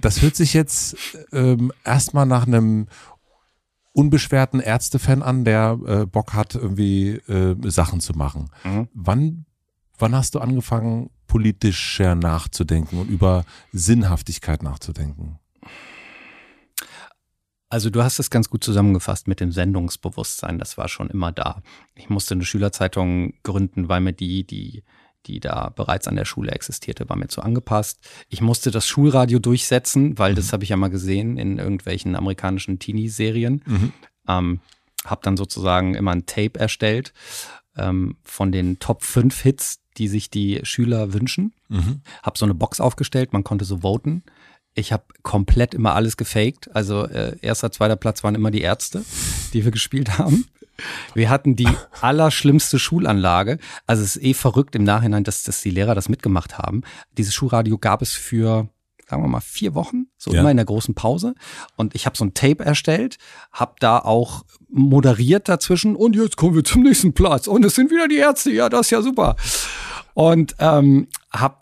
das 0.01 0.23
hört 0.23 0.37
sich 0.37 0.55
jetzt 0.55 0.97
ähm, 1.33 1.73
erstmal 1.85 2.27
nach 2.27 2.47
einem 2.47 2.87
unbeschwerten 3.93 4.61
Ärztefan 4.61 5.23
an, 5.23 5.45
der 5.45 5.79
äh, 5.87 6.07
Bock 6.07 6.35
hat, 6.35 6.55
irgendwie 6.55 7.11
äh, 7.29 7.57
Sachen 7.71 8.01
zu 8.01 8.13
machen. 8.13 8.51
Mhm. 8.65 8.89
Wann, 8.95 9.47
wann 9.99 10.15
hast 10.15 10.35
du 10.35 10.39
angefangen, 10.39 11.11
politischer 11.27 12.15
nachzudenken 12.15 12.99
und 12.99 13.09
über 13.09 13.45
Sinnhaftigkeit 13.73 14.63
nachzudenken? 14.63 15.39
Also 17.69 17.89
du 17.89 18.03
hast 18.03 18.19
es 18.19 18.31
ganz 18.31 18.51
gut 18.51 18.65
zusammengefasst 18.65 19.29
mit 19.29 19.39
dem 19.39 19.53
Sendungsbewusstsein. 19.53 20.59
Das 20.59 20.77
war 20.77 20.89
schon 20.89 21.09
immer 21.09 21.31
da. 21.31 21.63
Ich 21.95 22.11
musste 22.11 22.35
eine 22.35 22.45
Schülerzeitung 22.45 23.35
gründen, 23.45 23.89
weil 23.89 24.01
mir 24.01 24.13
die, 24.13 24.45
die 24.45 24.83
die 25.27 25.41
da 25.41 25.71
bereits 25.75 26.09
an 26.09 26.17
der 26.17 26.25
Schule 26.25 26.53
existierte, 26.53 27.09
war 27.09 27.17
mir 27.17 27.29
zu 27.29 27.43
angepasst. 27.43 28.01
Ich 28.29 28.41
musste 28.41 28.71
das 28.71 28.87
Schulradio 28.87 29.39
durchsetzen, 29.39 30.19
weil 30.19 30.33
mhm. 30.33 30.37
das 30.37 30.53
habe 30.53 30.65
ich 30.65 30.71
ja 30.71 30.77
mal 30.77 30.91
gesehen 30.91 31.37
in 31.37 31.59
irgendwelchen 31.59 32.17
amerikanischen 32.17 32.79
Teenie-Serien. 32.79 33.63
Mhm. 33.67 33.93
Ähm, 34.29 34.61
habe 35.05 35.21
dann 35.25 35.37
sozusagen 35.37 35.95
immer 35.95 36.13
ein 36.13 36.27
Tape 36.27 36.59
erstellt 36.59 37.13
ähm, 37.77 38.17
von 38.23 38.53
den 38.53 38.79
Top 38.79 39.03
5 39.03 39.41
Hits, 39.41 39.81
die 39.97 40.09
sich 40.09 40.31
die 40.31 40.61
Schüler 40.63 41.13
wünschen. 41.13 41.55
Mhm. 41.69 42.03
Habe 42.23 42.39
so 42.39 42.45
eine 42.45 42.55
Box 42.55 42.81
aufgestellt, 42.81 43.33
man 43.33 43.45
konnte 43.45 43.65
so 43.65 43.79
voten. 43.79 44.23
Ich 44.75 44.93
habe 44.93 45.05
komplett 45.23 45.75
immer 45.75 45.95
alles 45.95 46.17
gefaked. 46.17 46.75
Also 46.75 47.05
äh, 47.07 47.37
erster, 47.41 47.73
zweiter 47.73 47.97
Platz 47.97 48.23
waren 48.23 48.35
immer 48.35 48.51
die 48.51 48.61
Ärzte, 48.61 49.05
die 49.53 49.65
wir 49.65 49.73
gespielt 49.73 50.19
haben. 50.19 50.47
Wir 51.15 51.31
hatten 51.31 51.57
die 51.57 51.69
allerschlimmste 52.01 52.79
Schulanlage. 52.79 53.59
Also 53.87 54.03
es 54.03 54.17
ist 54.17 54.23
eh 54.23 54.35
verrückt 54.35 54.75
im 54.75 54.85
Nachhinein, 54.85 55.25
dass, 55.25 55.43
dass 55.43 55.63
die 55.63 55.71
Lehrer 55.71 55.95
das 55.95 56.09
mitgemacht 56.09 56.59
haben. 56.59 56.83
Dieses 57.17 57.35
Schulradio 57.35 57.79
gab 57.79 58.03
es 58.03 58.13
für 58.13 58.69
sagen 59.11 59.25
wir 59.25 59.29
mal 59.29 59.41
vier 59.41 59.75
Wochen, 59.75 60.07
so 60.17 60.33
ja. 60.33 60.41
immer 60.41 60.53
in 60.53 60.57
der 60.57 60.67
großen 60.67 60.95
Pause. 60.95 61.35
Und 61.75 61.97
ich 61.97 62.07
habe 62.07 62.17
so 62.17 62.25
ein 62.25 62.33
Tape 62.33 62.65
erstellt, 62.65 63.19
habe 63.51 63.75
da 63.81 63.99
auch 63.99 64.45
moderiert 64.69 65.49
dazwischen. 65.49 65.97
Und 65.97 66.15
jetzt 66.15 66.37
kommen 66.37 66.55
wir 66.55 66.63
zum 66.63 66.85
nächsten 66.85 67.13
Platz. 67.13 67.49
Und 67.49 67.65
es 67.65 67.75
sind 67.75 67.91
wieder 67.91 68.07
die 68.07 68.19
Ärzte. 68.19 68.53
Ja, 68.53 68.69
das 68.69 68.83
ist 68.83 68.91
ja 68.91 69.03
super. 69.03 69.35
Und 70.15 70.55
ähm, 70.61 71.09
habe 71.33 71.57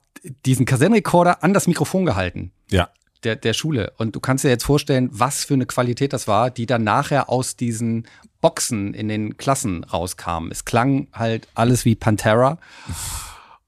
diesen 0.45 0.67
Kassettenrekorder 0.67 1.43
an 1.43 1.55
das 1.55 1.67
Mikrofon 1.67 2.05
gehalten. 2.05 2.53
Ja 2.71 2.91
der, 3.25 3.37
der 3.37 3.53
Schule. 3.53 3.93
Und 3.97 4.15
du 4.15 4.21
kannst 4.21 4.45
dir 4.45 4.49
jetzt 4.49 4.65
vorstellen, 4.65 5.09
was 5.13 5.45
für 5.45 5.55
eine 5.55 5.67
Qualität 5.67 6.13
das 6.13 6.29
war, 6.29 6.51
die 6.51 6.67
dann 6.67 6.85
nachher 6.85 7.29
aus 7.29 7.57
diesen 7.57 8.07
Boxen 8.41 8.95
in 8.95 9.09
den 9.09 9.37
Klassen 9.37 9.85
rauskam. 9.85 10.49
Es 10.51 10.65
klang 10.65 11.09
halt 11.13 11.49
alles 11.55 11.85
wie 11.85 11.95
Pantera. 11.95 12.59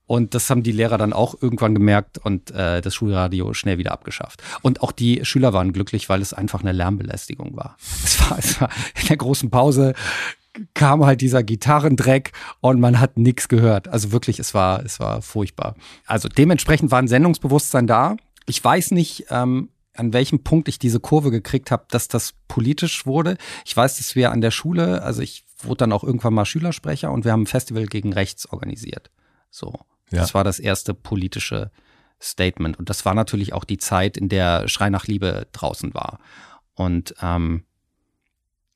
Und 0.06 0.34
das 0.34 0.50
haben 0.50 0.64
die 0.64 0.72
Lehrer 0.72 0.98
dann 0.98 1.12
auch 1.12 1.40
irgendwann 1.40 1.72
gemerkt 1.72 2.18
und 2.18 2.50
äh, 2.50 2.80
das 2.80 2.96
Schulradio 2.96 3.54
schnell 3.54 3.78
wieder 3.78 3.92
abgeschafft. 3.92 4.42
Und 4.60 4.82
auch 4.82 4.90
die 4.90 5.24
Schüler 5.24 5.52
waren 5.52 5.72
glücklich, 5.72 6.08
weil 6.08 6.20
es 6.20 6.32
einfach 6.32 6.62
eine 6.62 6.72
Lärmbelästigung 6.72 7.56
war. 7.56 7.76
Es 8.04 8.20
war, 8.20 8.38
es 8.38 8.60
war 8.60 8.70
in 9.00 9.06
der 9.06 9.16
großen 9.16 9.50
Pause 9.50 9.94
kam 10.74 11.04
halt 11.04 11.20
dieser 11.20 11.42
Gitarrendreck 11.42 12.32
und 12.60 12.80
man 12.80 12.98
hat 12.98 13.16
nichts 13.16 13.48
gehört. 13.48 13.88
Also 13.88 14.12
wirklich, 14.12 14.38
es 14.38 14.52
war, 14.52 14.84
es 14.84 14.98
war 15.00 15.22
furchtbar. 15.22 15.76
Also 16.06 16.28
dementsprechend 16.28 16.90
war 16.90 16.98
ein 16.98 17.08
Sendungsbewusstsein 17.08 17.86
da. 17.86 18.16
Ich 18.46 18.62
weiß 18.62 18.90
nicht, 18.90 19.26
ähm, 19.30 19.68
an 20.00 20.12
welchem 20.12 20.42
Punkt 20.42 20.68
ich 20.68 20.78
diese 20.78 20.98
Kurve 20.98 21.30
gekriegt 21.30 21.70
habe, 21.70 21.84
dass 21.90 22.08
das 22.08 22.34
politisch 22.48 23.06
wurde. 23.06 23.36
Ich 23.64 23.76
weiß, 23.76 23.98
dass 23.98 24.16
wir 24.16 24.32
an 24.32 24.40
der 24.40 24.50
Schule, 24.50 25.02
also 25.02 25.22
ich 25.22 25.44
wurde 25.62 25.78
dann 25.78 25.92
auch 25.92 26.02
irgendwann 26.02 26.34
mal 26.34 26.46
Schülersprecher 26.46 27.12
und 27.12 27.24
wir 27.24 27.32
haben 27.32 27.42
ein 27.42 27.46
Festival 27.46 27.86
gegen 27.86 28.12
rechts 28.12 28.46
organisiert. 28.46 29.10
So. 29.50 29.78
Ja. 30.10 30.20
Das 30.20 30.34
war 30.34 30.42
das 30.42 30.58
erste 30.58 30.94
politische 30.94 31.70
Statement. 32.20 32.78
Und 32.78 32.90
das 32.90 33.04
war 33.04 33.14
natürlich 33.14 33.52
auch 33.52 33.64
die 33.64 33.78
Zeit, 33.78 34.16
in 34.16 34.28
der 34.28 34.68
Schrei 34.68 34.90
nach 34.90 35.06
Liebe 35.06 35.46
draußen 35.52 35.94
war. 35.94 36.18
Und 36.74 37.14
ähm, 37.20 37.64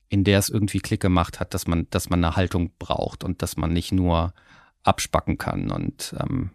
in 0.08 0.24
der 0.24 0.38
es 0.38 0.50
irgendwie 0.50 0.78
Klick 0.78 1.00
gemacht 1.00 1.40
hat, 1.40 1.54
dass 1.54 1.66
man, 1.66 1.88
dass 1.90 2.10
man 2.10 2.22
eine 2.22 2.36
Haltung 2.36 2.72
braucht 2.78 3.24
und 3.24 3.42
dass 3.42 3.56
man 3.56 3.72
nicht 3.72 3.92
nur 3.92 4.34
abspacken 4.82 5.38
kann. 5.38 5.70
Und 5.70 6.14
ähm, 6.20 6.50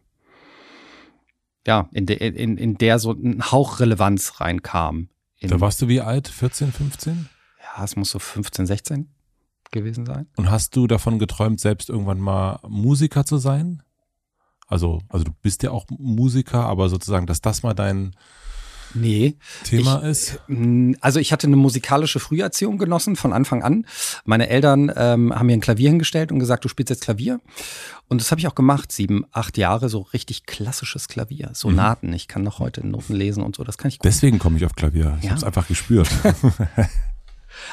ja, 1.67 1.89
in, 1.91 2.05
de, 2.05 2.17
in, 2.17 2.57
in 2.57 2.77
der 2.77 2.99
so 2.99 3.11
ein 3.11 3.51
Hauch 3.51 3.79
Relevanz 3.79 4.39
reinkam. 4.39 5.09
da 5.41 5.59
warst 5.59 5.81
du 5.81 5.87
wie 5.87 6.01
alt? 6.01 6.27
14, 6.27 6.71
15? 6.71 7.29
Ja, 7.61 7.83
es 7.83 7.95
muss 7.95 8.11
so 8.11 8.19
15, 8.19 8.65
16 8.65 9.09
gewesen 9.71 10.05
sein. 10.05 10.27
Und 10.35 10.49
hast 10.49 10.75
du 10.75 10.87
davon 10.87 11.19
geträumt, 11.19 11.59
selbst 11.59 11.89
irgendwann 11.89 12.19
mal 12.19 12.59
Musiker 12.67 13.25
zu 13.25 13.37
sein? 13.37 13.83
Also, 14.67 15.01
also 15.09 15.25
du 15.25 15.31
bist 15.41 15.63
ja 15.63 15.71
auch 15.71 15.85
Musiker, 15.89 16.65
aber 16.65 16.89
sozusagen, 16.89 17.25
dass 17.25 17.41
das 17.41 17.63
mal 17.63 17.73
dein, 17.73 18.15
Nee. 18.93 19.35
Thema 19.63 20.01
ich, 20.03 20.09
ist? 20.09 20.39
Also 21.01 21.19
ich 21.19 21.31
hatte 21.31 21.47
eine 21.47 21.55
musikalische 21.55 22.19
Früherziehung 22.19 22.77
genossen 22.77 23.15
von 23.15 23.33
Anfang 23.33 23.63
an. 23.63 23.85
Meine 24.25 24.49
Eltern 24.49 24.91
ähm, 24.95 25.33
haben 25.33 25.45
mir 25.45 25.53
ein 25.53 25.61
Klavier 25.61 25.89
hingestellt 25.89 26.31
und 26.31 26.39
gesagt, 26.39 26.65
du 26.65 26.69
spielst 26.69 26.89
jetzt 26.89 27.03
Klavier. 27.03 27.39
Und 28.07 28.21
das 28.21 28.31
habe 28.31 28.41
ich 28.41 28.47
auch 28.47 28.55
gemacht, 28.55 28.91
sieben, 28.91 29.25
acht 29.31 29.57
Jahre, 29.57 29.87
so 29.87 30.01
richtig 30.01 30.45
klassisches 30.45 31.07
Klavier, 31.07 31.51
Sonaten. 31.53 32.07
Mhm. 32.07 32.13
Ich 32.13 32.27
kann 32.27 32.43
noch 32.43 32.59
heute 32.59 32.85
Noten 32.85 33.13
lesen 33.13 33.43
und 33.43 33.55
so, 33.55 33.63
das 33.63 33.77
kann 33.77 33.89
ich 33.89 33.99
gut. 33.99 34.05
Deswegen 34.05 34.39
komme 34.39 34.57
ich 34.57 34.65
auf 34.65 34.73
Klavier. 34.73 35.15
Ich 35.19 35.25
ja. 35.25 35.31
habe 35.31 35.37
es 35.37 35.43
einfach 35.43 35.67
gespürt. 35.67 36.09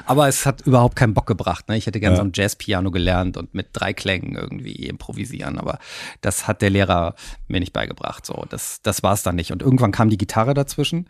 Aber 0.05 0.29
es 0.29 0.47
hat 0.47 0.63
überhaupt 0.63 0.97
keinen 0.97 1.15
Bock 1.15 1.27
gebracht. 1.27 1.69
Ne? 1.69 1.77
Ich 1.77 1.87
hätte 1.87 2.01
gerne 2.01 2.17
ja. 2.17 2.23
so 2.23 2.29
ein 2.29 2.33
Jazzpiano 2.35 2.91
gelernt 2.91 3.37
und 3.37 3.55
mit 3.55 3.69
drei 3.73 3.93
Klängen 3.93 4.35
irgendwie 4.35 4.87
improvisieren. 4.87 5.59
Aber 5.59 5.79
das 6.21 6.49
hat 6.49 6.63
der 6.63 6.71
Lehrer 6.71 7.15
mir 7.49 7.61
nicht 7.61 7.73
beigebracht. 7.73 8.27
So, 8.27 8.45
das, 8.49 8.81
das 8.83 9.03
war 9.03 9.15
es 9.15 9.23
dann 9.23 9.37
nicht. 9.37 9.53
Und 9.53 9.63
irgendwann 9.63 9.93
kam 9.93 10.11
die 10.11 10.19
Gitarre 10.19 10.55
dazwischen. 10.55 11.09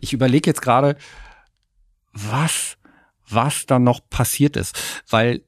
Ich 0.00 0.12
überlege 0.12 0.50
jetzt 0.50 0.62
gerade, 0.62 0.96
was, 2.12 2.76
was 3.28 3.66
da 3.66 3.78
noch 3.78 4.00
passiert 4.08 4.56
ist. 4.56 4.78
Weil, 5.08 5.42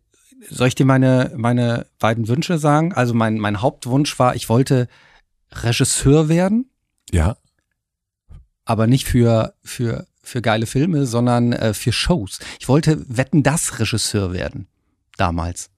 soll 0.48 0.68
ich 0.68 0.74
dir 0.74 0.86
meine, 0.86 1.32
meine 1.36 1.86
beiden 1.98 2.28
Wünsche 2.28 2.58
sagen? 2.58 2.92
Also 2.92 3.14
mein, 3.14 3.38
mein 3.38 3.60
Hauptwunsch 3.62 4.18
war, 4.18 4.34
ich 4.34 4.48
wollte 4.48 4.88
Regisseur 5.52 6.28
werden. 6.28 6.70
Ja. 7.10 7.36
Aber 8.64 8.86
nicht 8.86 9.06
für, 9.06 9.54
für 9.62 10.07
für 10.28 10.42
geile 10.42 10.66
Filme, 10.66 11.06
sondern 11.06 11.52
äh, 11.52 11.74
für 11.74 11.92
Shows. 11.92 12.38
Ich 12.60 12.68
wollte 12.68 13.04
Wetten 13.08 13.42
das 13.42 13.80
Regisseur 13.80 14.32
werden. 14.32 14.68
Damals. 15.16 15.70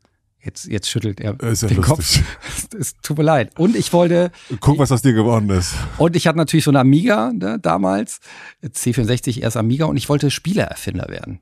Jetzt, 0.42 0.66
jetzt 0.66 0.88
schüttelt 0.88 1.20
er 1.20 1.38
ist 1.40 1.62
ja 1.62 1.68
den 1.68 1.76
lustig. 1.78 2.24
Kopf. 2.24 2.70
Es 2.78 2.94
tut 3.02 3.18
mir 3.18 3.24
leid. 3.24 3.58
Und 3.58 3.76
ich 3.76 3.92
wollte. 3.92 4.30
Guck, 4.60 4.78
was 4.78 4.90
aus 4.92 5.02
dir 5.02 5.12
geworden 5.12 5.50
ist. 5.50 5.74
Und 5.98 6.16
ich 6.16 6.26
hatte 6.26 6.38
natürlich 6.38 6.64
so 6.64 6.70
eine 6.70 6.80
Amiga 6.80 7.32
ne, 7.32 7.58
damals. 7.60 8.20
C64 8.64 9.40
erst 9.40 9.56
Amiga 9.56 9.86
und 9.86 9.96
ich 9.96 10.08
wollte 10.08 10.30
Spieleerfinder 10.30 11.08
werden. 11.08 11.40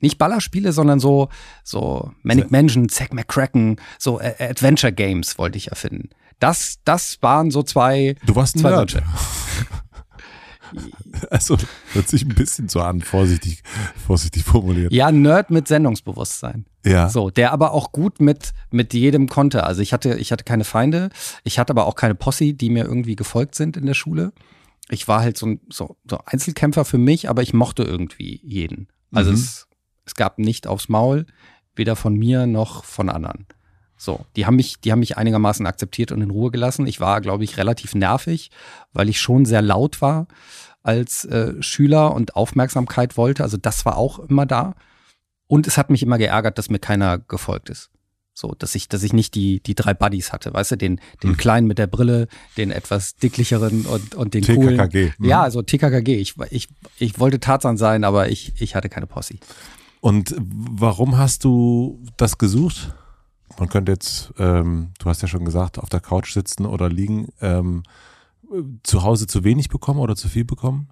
Nicht 0.00 0.16
Ballerspiele, 0.18 0.72
sondern 0.72 1.00
so, 1.00 1.28
so 1.64 2.12
Manic 2.22 2.50
Mansion, 2.50 2.88
Zack 2.88 3.12
McCracken, 3.12 3.76
so 3.98 4.20
Adventure 4.20 4.92
Games 4.92 5.36
wollte 5.38 5.58
ich 5.58 5.68
erfinden. 5.68 6.10
Das, 6.38 6.78
das 6.84 7.18
waren 7.20 7.50
so 7.50 7.62
zwei. 7.62 8.16
Du 8.24 8.34
warst 8.34 8.56
ein 8.56 8.60
zwei 8.60 8.70
Nerd. 8.70 8.94
Wünsche. 8.94 9.06
Also 11.30 11.56
hört 11.92 12.08
sich 12.08 12.24
ein 12.24 12.34
bisschen 12.34 12.68
so 12.68 12.80
an, 12.80 13.02
vorsichtig, 13.02 13.62
vorsichtig 14.06 14.44
formuliert. 14.44 14.92
Ja, 14.92 15.12
Nerd 15.12 15.50
mit 15.50 15.68
Sendungsbewusstsein. 15.68 16.66
Ja. 16.84 17.08
So, 17.08 17.30
der 17.30 17.52
aber 17.52 17.72
auch 17.72 17.92
gut 17.92 18.20
mit, 18.20 18.52
mit 18.70 18.94
jedem 18.94 19.28
konnte. 19.28 19.64
Also 19.64 19.82
ich 19.82 19.92
hatte, 19.92 20.14
ich 20.14 20.32
hatte 20.32 20.44
keine 20.44 20.64
Feinde, 20.64 21.10
ich 21.44 21.58
hatte 21.58 21.72
aber 21.72 21.86
auch 21.86 21.94
keine 21.94 22.14
Posse, 22.14 22.54
die 22.54 22.70
mir 22.70 22.84
irgendwie 22.84 23.16
gefolgt 23.16 23.54
sind 23.54 23.76
in 23.76 23.86
der 23.86 23.94
Schule. 23.94 24.32
Ich 24.88 25.08
war 25.08 25.20
halt 25.20 25.36
so 25.36 25.46
ein 25.46 25.60
so, 25.68 25.96
so 26.08 26.18
Einzelkämpfer 26.24 26.84
für 26.84 26.98
mich, 26.98 27.28
aber 27.28 27.42
ich 27.42 27.52
mochte 27.52 27.82
irgendwie 27.82 28.40
jeden. 28.42 28.88
Also 29.12 29.30
mhm. 29.30 29.36
es, 29.36 29.68
es 30.06 30.14
gab 30.14 30.38
nicht 30.38 30.66
aufs 30.66 30.88
Maul, 30.88 31.26
weder 31.76 31.96
von 31.96 32.14
mir 32.14 32.46
noch 32.46 32.84
von 32.84 33.08
anderen. 33.08 33.46
So, 34.00 34.24
die 34.34 34.46
haben 34.46 34.56
mich, 34.56 34.80
die 34.80 34.92
haben 34.92 35.00
mich 35.00 35.18
einigermaßen 35.18 35.66
akzeptiert 35.66 36.10
und 36.10 36.22
in 36.22 36.30
Ruhe 36.30 36.50
gelassen. 36.50 36.86
Ich 36.86 37.00
war, 37.00 37.20
glaube 37.20 37.44
ich, 37.44 37.58
relativ 37.58 37.94
nervig, 37.94 38.50
weil 38.94 39.10
ich 39.10 39.20
schon 39.20 39.44
sehr 39.44 39.60
laut 39.60 40.00
war 40.00 40.26
als 40.82 41.26
äh, 41.26 41.62
Schüler 41.62 42.14
und 42.14 42.34
Aufmerksamkeit 42.34 43.18
wollte. 43.18 43.42
Also 43.42 43.58
das 43.58 43.84
war 43.84 43.98
auch 43.98 44.18
immer 44.18 44.46
da. 44.46 44.74
Und 45.48 45.66
es 45.66 45.76
hat 45.76 45.90
mich 45.90 46.02
immer 46.02 46.16
geärgert, 46.16 46.56
dass 46.56 46.70
mir 46.70 46.78
keiner 46.78 47.18
gefolgt 47.18 47.68
ist. 47.68 47.90
So, 48.32 48.54
dass 48.58 48.74
ich, 48.74 48.88
dass 48.88 49.02
ich 49.02 49.12
nicht 49.12 49.34
die, 49.34 49.62
die 49.62 49.74
drei 49.74 49.92
Buddies 49.92 50.32
hatte, 50.32 50.54
weißt 50.54 50.70
du, 50.70 50.76
den, 50.76 50.98
den 51.22 51.32
hm. 51.32 51.36
kleinen 51.36 51.66
mit 51.66 51.76
der 51.76 51.86
Brille, 51.86 52.26
den 52.56 52.70
etwas 52.70 53.16
dicklicheren 53.16 53.84
und, 53.84 54.14
und 54.14 54.32
den 54.32 54.40
TKKG. 54.40 54.54
coolen. 54.54 55.14
Hm. 55.18 55.24
Ja, 55.26 55.42
also 55.42 55.60
TKKG. 55.60 56.16
Ich, 56.16 56.36
ich, 56.48 56.68
ich 56.96 57.18
wollte 57.18 57.38
Tarzan 57.38 57.76
sein, 57.76 58.04
aber 58.04 58.30
ich, 58.30 58.54
ich 58.62 58.74
hatte 58.74 58.88
keine 58.88 59.06
Posse. 59.06 59.34
Und 60.00 60.34
warum 60.38 61.18
hast 61.18 61.44
du 61.44 62.02
das 62.16 62.38
gesucht? 62.38 62.94
Man 63.60 63.68
könnte 63.68 63.92
jetzt, 63.92 64.32
ähm, 64.38 64.88
du 64.98 65.04
hast 65.04 65.20
ja 65.20 65.28
schon 65.28 65.44
gesagt, 65.44 65.78
auf 65.78 65.90
der 65.90 66.00
Couch 66.00 66.32
sitzen 66.32 66.64
oder 66.64 66.88
liegen, 66.88 67.28
ähm, 67.42 67.82
zu 68.82 69.02
Hause 69.02 69.26
zu 69.26 69.44
wenig 69.44 69.68
bekommen 69.68 70.00
oder 70.00 70.16
zu 70.16 70.28
viel 70.28 70.46
bekommen? 70.46 70.88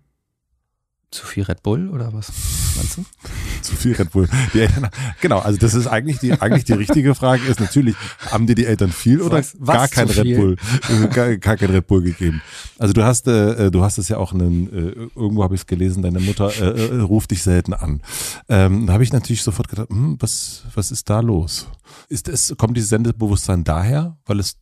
Zu 1.10 1.24
viel 1.24 1.44
Red 1.44 1.62
Bull 1.62 1.88
oder 1.88 2.12
was 2.12 2.30
meinst 2.76 2.98
du? 2.98 3.04
zu 3.62 3.74
viel 3.74 3.94
Red 3.94 4.10
Bull. 4.10 4.28
Die 4.52 4.60
Eltern, 4.60 4.90
genau, 5.22 5.38
also 5.38 5.58
das 5.58 5.72
ist 5.72 5.86
eigentlich 5.86 6.18
die, 6.18 6.32
eigentlich 6.32 6.64
die 6.64 6.74
richtige 6.74 7.14
Frage 7.14 7.46
ist 7.46 7.60
natürlich, 7.60 7.96
haben 8.30 8.46
dir 8.46 8.54
die 8.54 8.66
Eltern 8.66 8.92
viel 8.92 9.22
oder 9.22 9.38
was, 9.38 9.56
was 9.58 9.74
gar 9.74 9.88
kein 9.88 10.08
Red 10.08 10.36
Bull, 10.36 10.56
gar, 11.14 11.36
gar, 11.38 11.56
kein 11.56 11.70
Red 11.70 11.86
Bull 11.86 12.02
gegeben? 12.02 12.42
Also 12.78 12.92
du 12.92 13.04
hast, 13.04 13.26
äh, 13.26 13.70
du 13.70 13.82
hast 13.82 13.96
es 13.96 14.10
ja 14.10 14.18
auch 14.18 14.34
einen, 14.34 14.68
äh, 14.68 15.08
irgendwo 15.16 15.42
habe 15.42 15.54
ich 15.54 15.62
es 15.62 15.66
gelesen, 15.66 16.02
deine 16.02 16.20
Mutter 16.20 16.50
äh, 16.60 16.88
äh, 16.88 17.00
ruft 17.00 17.30
dich 17.30 17.42
selten 17.42 17.72
an. 17.72 18.02
Ähm, 18.50 18.86
da 18.86 18.92
habe 18.92 19.02
ich 19.02 19.12
natürlich 19.12 19.42
sofort 19.42 19.68
gedacht, 19.68 19.88
hm, 19.88 20.18
was, 20.20 20.64
was 20.74 20.90
ist 20.90 21.08
da 21.08 21.20
los? 21.20 21.68
Ist 22.10 22.28
es, 22.28 22.54
kommt 22.58 22.76
dieses 22.76 22.90
Sendebewusstsein 22.90 23.64
daher, 23.64 24.18
weil 24.26 24.40
es 24.40 24.58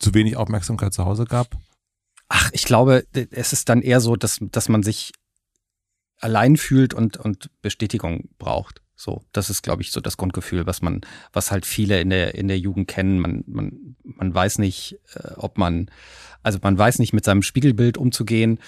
zu 0.00 0.14
wenig 0.14 0.36
Aufmerksamkeit 0.36 0.92
zu 0.92 1.04
Hause 1.04 1.26
gab? 1.26 1.56
Ach, 2.28 2.50
ich 2.52 2.64
glaube, 2.64 3.04
es 3.30 3.52
ist 3.52 3.68
dann 3.68 3.82
eher 3.82 4.00
so, 4.00 4.16
dass, 4.16 4.38
dass 4.40 4.68
man 4.68 4.82
sich 4.82 5.12
allein 6.20 6.56
fühlt 6.56 6.94
und, 6.94 7.16
und 7.16 7.50
Bestätigung 7.62 8.28
braucht. 8.38 8.82
So, 8.94 9.22
das 9.32 9.50
ist, 9.50 9.62
glaube 9.62 9.82
ich, 9.82 9.92
so 9.92 10.00
das 10.00 10.16
Grundgefühl, 10.16 10.66
was 10.66 10.80
man, 10.80 11.02
was 11.32 11.50
halt 11.50 11.66
viele 11.66 12.00
in 12.00 12.08
der, 12.08 12.34
in 12.34 12.48
der 12.48 12.58
Jugend 12.58 12.88
kennen. 12.88 13.18
Man, 13.18 13.44
man, 13.46 13.96
man 14.02 14.34
weiß 14.34 14.58
nicht, 14.58 14.98
äh, 15.14 15.32
ob 15.36 15.58
man, 15.58 15.90
also 16.42 16.58
man 16.62 16.78
weiß 16.78 16.98
nicht, 16.98 17.12
mit 17.12 17.24
seinem 17.24 17.42
Spiegelbild 17.42 17.98
umzugehen. 17.98 18.58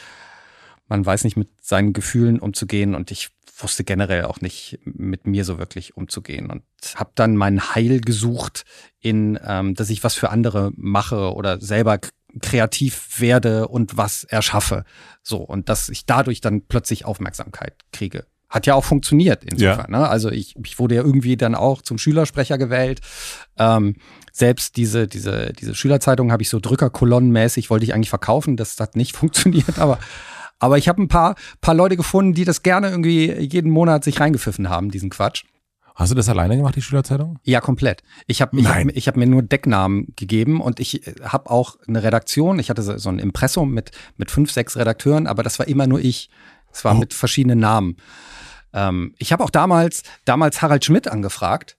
Man 0.86 1.04
weiß 1.04 1.24
nicht, 1.24 1.36
mit 1.38 1.48
seinen 1.62 1.94
Gefühlen 1.94 2.40
umzugehen. 2.40 2.94
Und 2.94 3.10
ich 3.10 3.30
wusste 3.56 3.84
generell 3.84 4.24
auch 4.24 4.42
nicht, 4.42 4.78
mit 4.84 5.26
mir 5.26 5.46
so 5.46 5.58
wirklich 5.58 5.96
umzugehen. 5.96 6.50
Und 6.50 6.62
habe 6.94 7.12
dann 7.14 7.34
mein 7.34 7.74
Heil 7.74 8.02
gesucht 8.02 8.64
in, 9.00 9.38
ähm, 9.42 9.74
dass 9.74 9.88
ich 9.88 10.04
was 10.04 10.14
für 10.14 10.28
andere 10.28 10.72
mache 10.76 11.32
oder 11.32 11.58
selber 11.58 11.98
kreativ 12.40 13.20
werde 13.20 13.68
und 13.68 13.96
was 13.96 14.24
erschaffe. 14.24 14.84
So, 15.22 15.38
und 15.38 15.68
dass 15.68 15.88
ich 15.88 16.06
dadurch 16.06 16.40
dann 16.40 16.62
plötzlich 16.62 17.04
Aufmerksamkeit 17.04 17.74
kriege. 17.92 18.26
Hat 18.48 18.66
ja 18.66 18.74
auch 18.74 18.84
funktioniert 18.84 19.44
insofern. 19.44 19.92
Ja. 19.92 19.98
Ne? 19.98 20.08
Also 20.08 20.30
ich, 20.30 20.56
ich 20.64 20.78
wurde 20.78 20.94
ja 20.94 21.02
irgendwie 21.02 21.36
dann 21.36 21.54
auch 21.54 21.82
zum 21.82 21.98
Schülersprecher 21.98 22.56
gewählt. 22.56 23.00
Ähm, 23.58 23.96
selbst 24.32 24.76
diese, 24.76 25.06
diese, 25.06 25.52
diese 25.52 25.74
Schülerzeitung 25.74 26.32
habe 26.32 26.42
ich 26.42 26.48
so 26.48 26.58
Drückerkolonnenmäßig, 26.58 27.68
wollte 27.68 27.84
ich 27.84 27.92
eigentlich 27.92 28.08
verkaufen. 28.08 28.56
Das 28.56 28.78
hat 28.80 28.96
nicht 28.96 29.16
funktioniert, 29.16 29.78
aber 29.78 29.98
aber 30.60 30.76
ich 30.76 30.88
habe 30.88 31.00
ein 31.00 31.08
paar, 31.08 31.36
paar 31.60 31.74
Leute 31.74 31.96
gefunden, 31.96 32.34
die 32.34 32.44
das 32.44 32.64
gerne 32.64 32.90
irgendwie 32.90 33.32
jeden 33.32 33.70
Monat 33.70 34.02
sich 34.02 34.18
reingepfiffen 34.18 34.68
haben, 34.68 34.90
diesen 34.90 35.08
Quatsch. 35.10 35.44
Hast 35.98 36.12
du 36.12 36.14
das 36.14 36.28
alleine 36.28 36.56
gemacht, 36.56 36.76
die 36.76 36.80
Schülerzeitung? 36.80 37.40
Ja, 37.42 37.60
komplett. 37.60 38.04
Ich 38.28 38.40
habe 38.40 38.56
ich 38.56 38.68
hab, 38.68 38.86
ich 38.86 39.08
hab 39.08 39.16
mir 39.16 39.26
nur 39.26 39.42
Decknamen 39.42 40.14
gegeben 40.14 40.60
und 40.60 40.78
ich 40.78 41.04
äh, 41.04 41.14
habe 41.24 41.50
auch 41.50 41.76
eine 41.88 42.04
Redaktion. 42.04 42.60
Ich 42.60 42.70
hatte 42.70 42.82
so, 42.82 42.96
so 42.98 43.08
ein 43.08 43.18
Impressum 43.18 43.74
mit, 43.74 43.90
mit 44.16 44.30
fünf, 44.30 44.52
sechs 44.52 44.76
Redakteuren, 44.76 45.26
aber 45.26 45.42
das 45.42 45.58
war 45.58 45.66
immer 45.66 45.88
nur 45.88 45.98
ich. 45.98 46.30
Es 46.72 46.84
war 46.84 46.94
oh. 46.94 46.98
mit 46.98 47.14
verschiedenen 47.14 47.58
Namen. 47.58 47.96
Ähm, 48.72 49.12
ich 49.18 49.32
habe 49.32 49.42
auch 49.42 49.50
damals, 49.50 50.04
damals 50.24 50.62
Harald 50.62 50.84
Schmidt 50.84 51.08
angefragt 51.08 51.76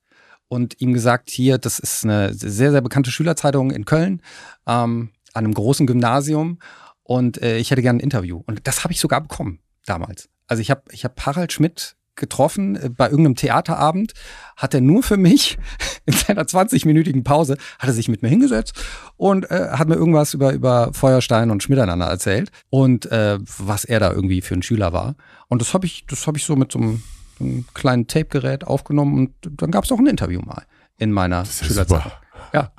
und 0.50 0.82
ihm 0.82 0.92
gesagt, 0.92 1.30
hier, 1.30 1.58
das 1.58 1.80
ist 1.80 2.04
eine 2.04 2.34
sehr, 2.34 2.72
sehr 2.72 2.82
bekannte 2.82 3.12
Schülerzeitung 3.12 3.72
in 3.72 3.86
Köln, 3.86 4.22
ähm, 4.68 5.12
an 5.34 5.46
einem 5.46 5.54
großen 5.54 5.88
Gymnasium 5.88 6.60
und 7.04 7.42
äh, 7.42 7.58
ich 7.58 7.72
hätte 7.72 7.82
gerne 7.82 8.00
ein 8.00 8.04
Interview. 8.04 8.44
Und 8.48 8.68
das 8.68 8.84
habe 8.84 8.92
ich 8.92 9.00
sogar 9.00 9.22
bekommen 9.22 9.60
damals. 9.86 10.28
Also 10.48 10.60
ich 10.60 10.72
habe 10.72 10.82
ich 10.92 11.06
hab 11.06 11.26
Harald 11.26 11.54
Schmidt 11.54 11.96
getroffen 12.20 12.76
äh, 12.76 12.90
bei 12.90 13.10
irgendeinem 13.10 13.36
Theaterabend, 13.36 14.14
hat 14.56 14.74
er 14.74 14.82
nur 14.82 15.02
für 15.02 15.18
mich 15.18 15.58
in 16.06 16.14
seiner 16.14 16.44
20-minütigen 16.44 17.24
Pause, 17.24 17.58
hat 17.80 17.90
er 17.90 17.94
sich 17.94 18.08
mit 18.08 18.22
mir 18.22 18.30
hingesetzt 18.30 18.74
und 19.18 19.50
äh, 19.50 19.70
hat 19.72 19.88
mir 19.88 19.96
irgendwas 19.96 20.34
über, 20.34 20.54
über 20.54 20.94
Feuerstein 20.94 21.50
und 21.50 21.64
Schmiteinander 21.64 22.06
erzählt 22.06 22.52
und 22.70 23.12
äh, 23.12 23.40
was 23.58 23.86
er 23.86 24.00
da 24.00 24.12
irgendwie 24.12 24.42
für 24.42 24.54
ein 24.54 24.64
Schüler 24.64 24.94
war. 24.94 25.16
Und 25.48 25.62
das 25.62 25.74
habe 25.74 25.86
ich, 25.86 26.06
das 26.06 26.28
habe 26.28 26.38
ich 26.38 26.46
so 26.46 26.56
mit 26.56 26.72
so 26.72 26.80
einem, 26.80 27.02
so 27.40 27.46
einem 27.46 27.66
kleinen 27.74 28.08
Tape-Gerät 28.08 28.68
aufgenommen 28.68 29.18
und 29.18 29.62
dann 29.62 29.72
gab 29.72 29.86
es 29.86 29.92
auch 29.92 30.00
ein 30.00 30.08
Interview 30.08 30.42
mal 30.42 30.64
in 30.98 31.12
meiner 31.12 31.46
Schülerzeit. 31.46 32.20
Ja. 32.54 32.72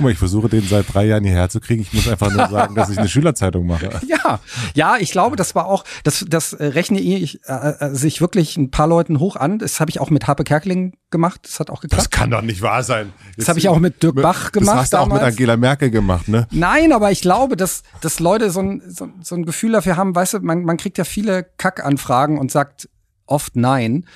Guck 0.00 0.06
mal, 0.06 0.12
ich 0.12 0.18
versuche 0.18 0.48
den 0.48 0.62
seit 0.62 0.94
drei 0.94 1.04
Jahren 1.04 1.24
hierher 1.24 1.50
zu 1.50 1.60
kriegen. 1.60 1.82
Ich 1.82 1.92
muss 1.92 2.08
einfach 2.08 2.32
nur 2.32 2.48
sagen, 2.50 2.74
dass 2.74 2.88
ich 2.88 2.96
eine 2.96 3.06
Schülerzeitung 3.06 3.66
mache. 3.66 4.00
Ja, 4.06 4.40
ja, 4.74 4.96
ich 4.98 5.12
glaube, 5.12 5.36
das 5.36 5.54
war 5.54 5.66
auch, 5.66 5.84
das, 6.04 6.24
das 6.26 6.56
rechne 6.58 7.00
ich 7.00 7.46
äh, 7.46 7.52
äh, 7.52 7.94
sich 7.94 8.22
wirklich 8.22 8.56
ein 8.56 8.70
paar 8.70 8.86
Leuten 8.86 9.20
hoch 9.20 9.36
an. 9.36 9.58
Das 9.58 9.78
habe 9.78 9.90
ich 9.90 10.00
auch 10.00 10.08
mit 10.08 10.26
Harpe 10.26 10.44
Kerkeling 10.44 10.94
gemacht. 11.10 11.42
Das 11.44 11.60
hat 11.60 11.68
auch 11.68 11.82
geklappt. 11.82 12.00
Das 12.00 12.08
kann 12.08 12.30
doch 12.30 12.40
nicht 12.40 12.62
wahr 12.62 12.82
sein. 12.82 13.12
Jetzt, 13.26 13.40
das 13.40 13.48
habe 13.50 13.58
ich 13.58 13.68
auch 13.68 13.78
mit 13.78 14.02
Dirk 14.02 14.22
Bach 14.22 14.52
gemacht. 14.52 14.74
Das 14.74 14.82
hast 14.84 14.92
du 14.94 14.96
auch 14.96 15.08
mit 15.08 15.20
Angela 15.20 15.58
Merkel 15.58 15.90
gemacht, 15.90 16.28
ne? 16.28 16.46
Nein, 16.50 16.92
aber 16.92 17.10
ich 17.10 17.20
glaube, 17.20 17.58
dass, 17.58 17.82
dass 18.00 18.20
Leute 18.20 18.50
so 18.50 18.60
ein, 18.60 18.82
so, 18.86 19.10
so 19.20 19.34
ein 19.34 19.44
Gefühl 19.44 19.72
dafür 19.72 19.98
haben, 19.98 20.14
weißt 20.14 20.32
du, 20.32 20.38
man, 20.40 20.62
man 20.64 20.78
kriegt 20.78 20.96
ja 20.96 21.04
viele 21.04 21.44
Kackanfragen 21.58 22.38
und 22.38 22.50
sagt 22.50 22.88
oft 23.26 23.54
nein. 23.54 24.06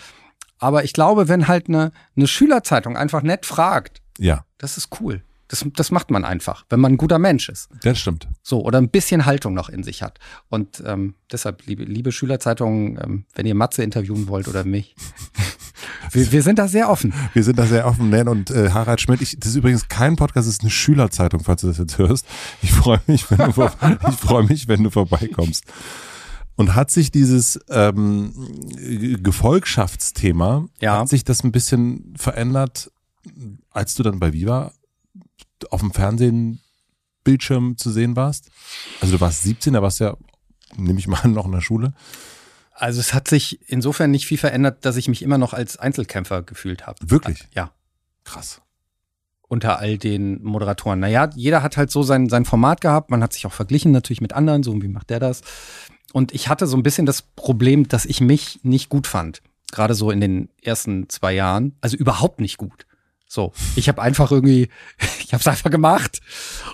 Aber 0.58 0.82
ich 0.82 0.94
glaube, 0.94 1.28
wenn 1.28 1.46
halt 1.46 1.68
eine, 1.68 1.92
eine 2.16 2.26
Schülerzeitung 2.26 2.96
einfach 2.96 3.20
nett 3.20 3.44
fragt, 3.44 4.00
ja. 4.18 4.46
das 4.56 4.78
ist 4.78 4.88
cool. 4.98 5.22
Das, 5.54 5.64
das 5.76 5.90
macht 5.92 6.10
man 6.10 6.24
einfach, 6.24 6.64
wenn 6.68 6.80
man 6.80 6.94
ein 6.94 6.96
guter 6.96 7.20
Mensch 7.20 7.48
ist. 7.48 7.68
Das 7.82 7.96
stimmt. 7.98 8.26
So, 8.42 8.64
oder 8.64 8.78
ein 8.78 8.88
bisschen 8.88 9.24
Haltung 9.24 9.54
noch 9.54 9.68
in 9.68 9.84
sich 9.84 10.02
hat. 10.02 10.18
Und 10.48 10.82
ähm, 10.84 11.14
deshalb, 11.30 11.64
liebe, 11.66 11.84
liebe 11.84 12.10
Schülerzeitungen, 12.10 12.98
ähm, 13.00 13.24
wenn 13.36 13.46
ihr 13.46 13.54
Matze 13.54 13.84
interviewen 13.84 14.26
wollt 14.26 14.48
oder 14.48 14.64
mich, 14.64 14.96
wir, 16.10 16.32
wir 16.32 16.42
sind 16.42 16.58
da 16.58 16.66
sehr 16.66 16.90
offen. 16.90 17.14
Wir 17.34 17.44
sind 17.44 17.56
da 17.58 17.66
sehr 17.66 17.86
offen, 17.86 18.10
Nen 18.10 18.26
und 18.26 18.50
äh, 18.50 18.70
Harald 18.70 19.00
Schmidt. 19.00 19.22
Ich, 19.22 19.38
das 19.38 19.50
ist 19.50 19.56
übrigens 19.56 19.86
kein 19.88 20.16
Podcast, 20.16 20.48
das 20.48 20.54
ist 20.54 20.62
eine 20.62 20.70
Schülerzeitung, 20.70 21.44
falls 21.44 21.60
du 21.60 21.68
das 21.68 21.78
jetzt 21.78 21.98
hörst. 21.98 22.26
Ich 22.62 22.72
freue 22.72 23.00
mich, 23.06 23.30
wenn 23.30 23.38
du, 23.52 23.68
ich 24.08 24.16
freue 24.16 24.42
mich, 24.42 24.66
wenn 24.66 24.82
du 24.82 24.90
vorbeikommst. 24.90 25.64
Und 26.56 26.74
hat 26.74 26.90
sich 26.90 27.10
dieses 27.12 27.60
ähm, 27.68 28.32
Gefolgschaftsthema, 29.22 30.66
Ja. 30.80 30.98
hat 31.00 31.08
sich 31.08 31.24
das 31.24 31.44
ein 31.44 31.52
bisschen 31.52 32.14
verändert, 32.16 32.90
als 33.70 33.94
du 33.94 34.02
dann 34.02 34.18
bei 34.20 34.32
Viva 34.32 34.72
auf 35.70 35.80
dem 35.80 35.92
Fernsehen 35.92 36.60
Bildschirm 37.24 37.76
zu 37.76 37.90
sehen 37.90 38.16
warst? 38.16 38.50
Also 39.00 39.16
du 39.16 39.20
warst 39.20 39.42
17, 39.42 39.72
da 39.72 39.82
warst 39.82 40.00
du 40.00 40.04
ja, 40.04 40.16
nehme 40.76 40.98
ich 40.98 41.06
mal 41.06 41.20
an, 41.22 41.32
noch 41.32 41.46
in 41.46 41.52
der 41.52 41.60
Schule. 41.60 41.94
Also 42.72 43.00
es 43.00 43.14
hat 43.14 43.28
sich 43.28 43.60
insofern 43.70 44.10
nicht 44.10 44.26
viel 44.26 44.38
verändert, 44.38 44.84
dass 44.84 44.96
ich 44.96 45.08
mich 45.08 45.22
immer 45.22 45.38
noch 45.38 45.52
als 45.52 45.76
Einzelkämpfer 45.76 46.42
gefühlt 46.42 46.86
habe. 46.86 46.98
Wirklich? 47.08 47.46
Ja. 47.54 47.70
Krass. 48.24 48.60
unter 49.48 49.78
all 49.78 49.98
den 49.98 50.42
Moderatoren. 50.42 50.98
Naja, 50.98 51.30
jeder 51.34 51.62
hat 51.62 51.76
halt 51.76 51.90
so 51.90 52.02
sein, 52.02 52.28
sein 52.28 52.44
Format 52.44 52.80
gehabt. 52.80 53.10
Man 53.10 53.22
hat 53.22 53.32
sich 53.32 53.46
auch 53.46 53.52
verglichen 53.52 53.92
natürlich 53.92 54.20
mit 54.20 54.32
anderen, 54.32 54.62
so 54.62 54.80
wie 54.82 54.88
macht 54.88 55.10
der 55.10 55.20
das. 55.20 55.42
Und 56.12 56.32
ich 56.32 56.48
hatte 56.48 56.66
so 56.66 56.76
ein 56.76 56.82
bisschen 56.82 57.06
das 57.06 57.22
Problem, 57.22 57.86
dass 57.86 58.04
ich 58.06 58.20
mich 58.20 58.60
nicht 58.62 58.88
gut 58.88 59.06
fand. 59.06 59.42
Gerade 59.70 59.94
so 59.94 60.10
in 60.10 60.20
den 60.20 60.48
ersten 60.62 61.08
zwei 61.08 61.34
Jahren. 61.34 61.76
Also 61.80 61.96
überhaupt 61.96 62.40
nicht 62.40 62.56
gut. 62.56 62.86
So, 63.34 63.52
ich 63.74 63.88
habe 63.88 64.00
einfach 64.00 64.30
irgendwie, 64.30 64.68
ich 65.18 65.32
habe 65.32 65.40
es 65.40 65.48
einfach 65.48 65.68
gemacht. 65.70 66.20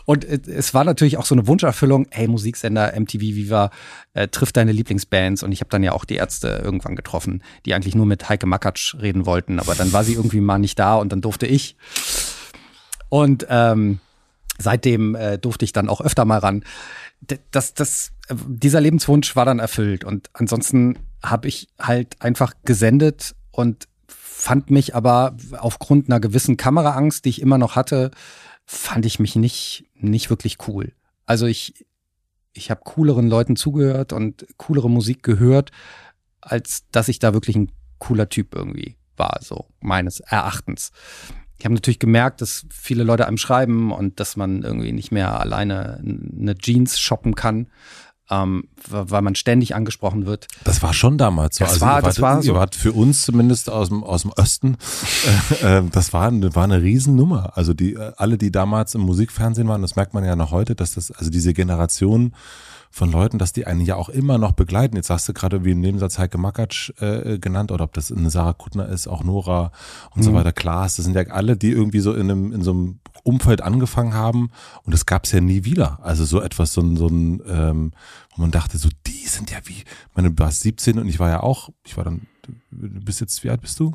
Und 0.05 0.25
es- 0.27 0.75
war 0.75 0.85
natürlich 0.85 1.17
auch 1.17 1.25
so 1.25 1.35
eine 1.35 1.47
Wunscherfüllung. 1.47 2.07
Hey, 2.11 2.29
Musiksender, 2.29 2.93
MTV 3.01 3.21
Viva, 3.23 3.71
äh, 4.13 4.29
trifft 4.29 4.59
deine 4.59 4.73
Lieblingsbands. 4.73 5.43
Und 5.43 5.53
ich 5.53 5.61
habe 5.61 5.71
dann 5.71 5.83
ja 5.83 5.93
auch 5.93 6.05
die 6.05 6.17
Ärzte 6.17 6.61
irgendwann 6.63 6.97
getroffen, 6.97 7.43
die 7.65 7.73
eigentlich 7.73 7.95
nur 7.95 8.05
mit 8.05 8.29
Heike 8.29 8.45
Makatsch 8.45 8.95
reden 8.97 9.25
wollten. 9.25 9.59
Aber 9.59 9.75
dann 9.75 9.95
war 9.95 10.05
sie 10.05 10.13
irgendwie 10.13 10.43
mal 10.43 10.59
nicht 10.59 10.79
da 10.79 10.97
und 10.97 11.13
dann 11.13 11.23
durfte 11.23 11.47
ich. 11.47 11.77
Und 13.09 13.47
ähm, 13.49 14.01
seitdem 14.59 15.15
äh, 15.15 15.39
durfte 15.39 15.65
ich 15.65 15.73
dann 15.73 15.89
auch 15.89 16.03
öfter 16.03 16.27
mal 16.27 16.41
ran. 16.41 16.63
Das, 17.53 17.73
das, 17.73 18.13
dieser 18.29 18.83
Lebenswunsch 18.83 19.35
war 19.35 19.47
dann 19.47 19.61
erfüllt. 19.61 20.05
Und 20.05 20.29
ansonsten 20.35 20.99
habe 21.23 21.49
ich 21.49 21.69
halt 21.81 22.21
einfach 22.21 22.53
gesendet 22.67 23.35
und 23.51 23.89
fand 24.41 24.71
mich 24.71 24.95
aber 24.95 25.37
aufgrund 25.59 26.09
einer 26.09 26.19
gewissen 26.19 26.57
Kameraangst, 26.57 27.25
die 27.25 27.29
ich 27.29 27.43
immer 27.43 27.59
noch 27.59 27.77
hatte, 27.77 28.11
fand 28.65 29.05
ich 29.05 29.21
mich 29.21 29.37
nicht, 29.37 29.85
nicht 29.95 30.31
wirklich 30.31 30.67
cool. 30.67 30.93
Also 31.27 31.47
ich, 31.47 31.87
ich 32.55 32.71
habe 32.71 32.81
cooleren 32.83 33.29
Leuten 33.29 33.55
zugehört 33.55 34.13
und 34.15 34.47
coolere 34.57 34.89
Musik 34.89 35.23
gehört, 35.23 35.73
als 36.41 36.85
dass 36.91 37.09
ich 37.09 37.19
da 37.19 37.35
wirklich 37.35 37.55
ein 37.55 37.71
cooler 37.99 38.31
Typ 38.31 38.55
irgendwie 38.55 38.97
war, 39.17 39.41
so 39.43 39.67
meines 39.81 40.21
Erachtens. 40.21 40.91
Ich 41.59 41.67
habe 41.67 41.75
natürlich 41.75 41.99
gemerkt, 41.99 42.41
dass 42.41 42.65
viele 42.71 43.05
Leute 43.05 43.27
einem 43.27 43.37
schreiben 43.37 43.93
und 43.93 44.21
dass 44.21 44.37
man 44.37 44.63
irgendwie 44.63 44.93
nicht 44.93 45.13
mehr 45.13 45.39
alleine 45.39 46.01
eine 46.01 46.55
Jeans 46.57 46.99
shoppen 46.99 47.35
kann, 47.35 47.67
ähm, 48.31 48.65
weil 48.89 49.23
man 49.23 49.35
ständig 49.35 49.75
angesprochen 49.75 50.27
wird. 50.27 50.47
Das 50.65 50.83
war 50.83 50.93
schon 50.95 51.19
damals 51.19 51.57
so. 51.57 51.65
Das 51.65 51.75
also 51.75 51.87
war- 51.87 52.03
das 52.03 52.21
war 52.21 52.43
so. 52.43 52.55
Ihr 52.55 52.69
für 52.75 52.93
uns 52.93 53.23
zumindest 53.23 53.69
aus 53.71 53.89
dem, 53.89 54.05
aus 54.05 54.23
dem 54.23 54.31
Osten, 54.33 54.77
äh, 55.63 55.79
äh, 55.79 55.83
das 55.91 56.13
war, 56.13 56.29
eine- 56.29 56.55
war 56.55 56.65
eine 56.65 56.81
Riesennummer. 56.83 57.53
Also 57.57 57.75
die, 57.75 57.95
äh, 57.95 58.13
alle, 58.17 58.39
die 58.39 58.51
damals 58.53 58.95
im 58.95 59.03
Musikfernsehen 59.03 59.69
waren, 59.69 59.83
das 59.83 59.97
merkt 59.97 60.15
man 60.15 60.25
ja 60.25 60.37
noch 60.37 60.51
heute, 60.53 60.75
dass 60.75 60.95
das, 60.95 61.11
also 61.11 61.31
diese 61.31 61.53
Generation 61.55 62.33
von 62.91 63.11
Leuten, 63.13 63.39
dass 63.39 63.53
die 63.53 63.67
einen 63.67 63.81
ja 63.81 63.95
auch 63.95 64.09
immer 64.09 64.37
noch 64.37 64.53
begleiten. 64.53 64.97
Jetzt 64.97 65.11
hast 65.11 65.29
du 65.29 65.33
gerade 65.33 65.65
wie 65.65 65.71
im 65.71 65.81
Nebensatz 65.81 66.19
Heike 66.19 66.39
Makatsch 66.39 66.91
äh, 67.01 67.39
genannt 67.39 67.71
oder 67.71 67.85
ob 67.85 67.93
das 67.93 68.11
eine 68.11 68.31
Sarah 68.31 68.53
Kuttner 68.53 68.89
ist, 68.89 69.07
auch 69.07 69.23
Nora 69.23 69.71
und 70.15 70.25
so 70.25 70.35
weiter, 70.35 70.53
Klaas. 70.53 70.97
Das 70.97 71.05
sind 71.05 71.15
ja 71.15 71.23
alle, 71.29 71.57
die 71.57 71.71
irgendwie 71.71 72.01
so 72.01 72.13
in 72.13 72.31
einem, 72.31 72.53
in 72.53 72.63
so 72.63 72.73
einem 72.73 73.01
Umfeld 73.23 73.63
angefangen 73.63 74.15
haben 74.15 74.51
und 74.83 74.93
das 74.93 75.07
gab 75.07 75.25
es 75.25 75.33
ja 75.33 75.41
nie 75.41 75.65
wieder. 75.65 76.01
Also 76.03 76.25
so 76.25 76.41
etwas, 76.41 76.73
so 76.73 76.81
ein, 76.81 76.97
so 76.97 77.07
ein 77.07 77.41
ähm, 77.47 77.93
wo 78.35 78.43
man 78.43 78.51
dachte, 78.51 78.77
so 78.77 78.89
die 79.07 79.27
sind 79.27 79.51
ja 79.51 79.59
wie, 79.65 79.85
meine, 80.15 80.33
du 80.33 80.43
warst 80.43 80.61
17 80.63 80.99
und 80.99 81.09
ich 81.09 81.21
war 81.21 81.29
ja 81.31 81.43
auch, 81.43 81.71
ich 81.85 81.97
war 81.97 82.05
dann, 82.05 82.27
du 82.71 83.01
bist 83.01 83.21
jetzt, 83.21 83.45
wie 83.45 83.51
alt 83.51 83.61
bist 83.61 83.79
du? 83.79 83.93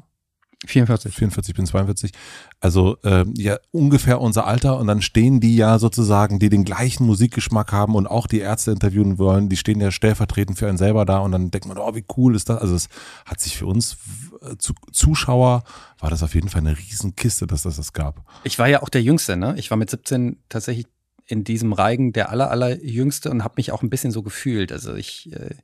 44. 0.69 1.13
44, 1.13 1.49
ich 1.51 1.55
bin 1.55 1.65
42. 1.65 2.11
Also 2.59 2.97
ähm, 3.03 3.33
ja, 3.37 3.57
ungefähr 3.71 4.21
unser 4.21 4.47
Alter 4.47 4.79
und 4.79 4.87
dann 4.87 5.01
stehen 5.01 5.39
die 5.39 5.55
ja 5.55 5.79
sozusagen, 5.79 6.39
die 6.39 6.49
den 6.49 6.63
gleichen 6.63 7.05
Musikgeschmack 7.05 7.71
haben 7.71 7.95
und 7.95 8.07
auch 8.07 8.27
die 8.27 8.39
Ärzte 8.39 8.71
interviewen 8.71 9.17
wollen, 9.17 9.49
die 9.49 9.57
stehen 9.57 9.79
ja 9.81 9.91
stellvertretend 9.91 10.57
für 10.57 10.67
einen 10.67 10.77
selber 10.77 11.05
da 11.05 11.19
und 11.19 11.31
dann 11.31 11.51
denkt 11.51 11.67
man, 11.67 11.77
oh, 11.77 11.95
wie 11.95 12.05
cool 12.17 12.35
ist 12.35 12.49
das? 12.49 12.59
Also 12.59 12.75
es 12.75 12.89
hat 13.25 13.39
sich 13.39 13.57
für 13.57 13.65
uns 13.65 13.97
äh, 14.41 14.57
zu, 14.57 14.73
Zuschauer, 14.91 15.63
war 15.99 16.09
das 16.09 16.23
auf 16.23 16.35
jeden 16.35 16.49
Fall 16.49 16.61
eine 16.61 16.77
Riesenkiste, 16.77 17.47
dass 17.47 17.63
das 17.63 17.77
das 17.77 17.93
gab. 17.93 18.25
Ich 18.43 18.59
war 18.59 18.67
ja 18.67 18.81
auch 18.81 18.89
der 18.89 19.01
Jüngste, 19.01 19.37
ne? 19.37 19.55
Ich 19.57 19.71
war 19.71 19.77
mit 19.77 19.89
17 19.89 20.43
tatsächlich 20.49 20.87
in 21.27 21.43
diesem 21.43 21.73
Reigen 21.73 22.13
der 22.13 22.29
aller, 22.29 22.51
aller 22.51 22.83
Jüngste 22.83 23.31
und 23.31 23.43
habe 23.43 23.55
mich 23.57 23.71
auch 23.71 23.81
ein 23.81 23.89
bisschen 23.89 24.11
so 24.11 24.21
gefühlt. 24.21 24.71
Also 24.71 24.93
ich 24.93 25.31
äh, 25.33 25.55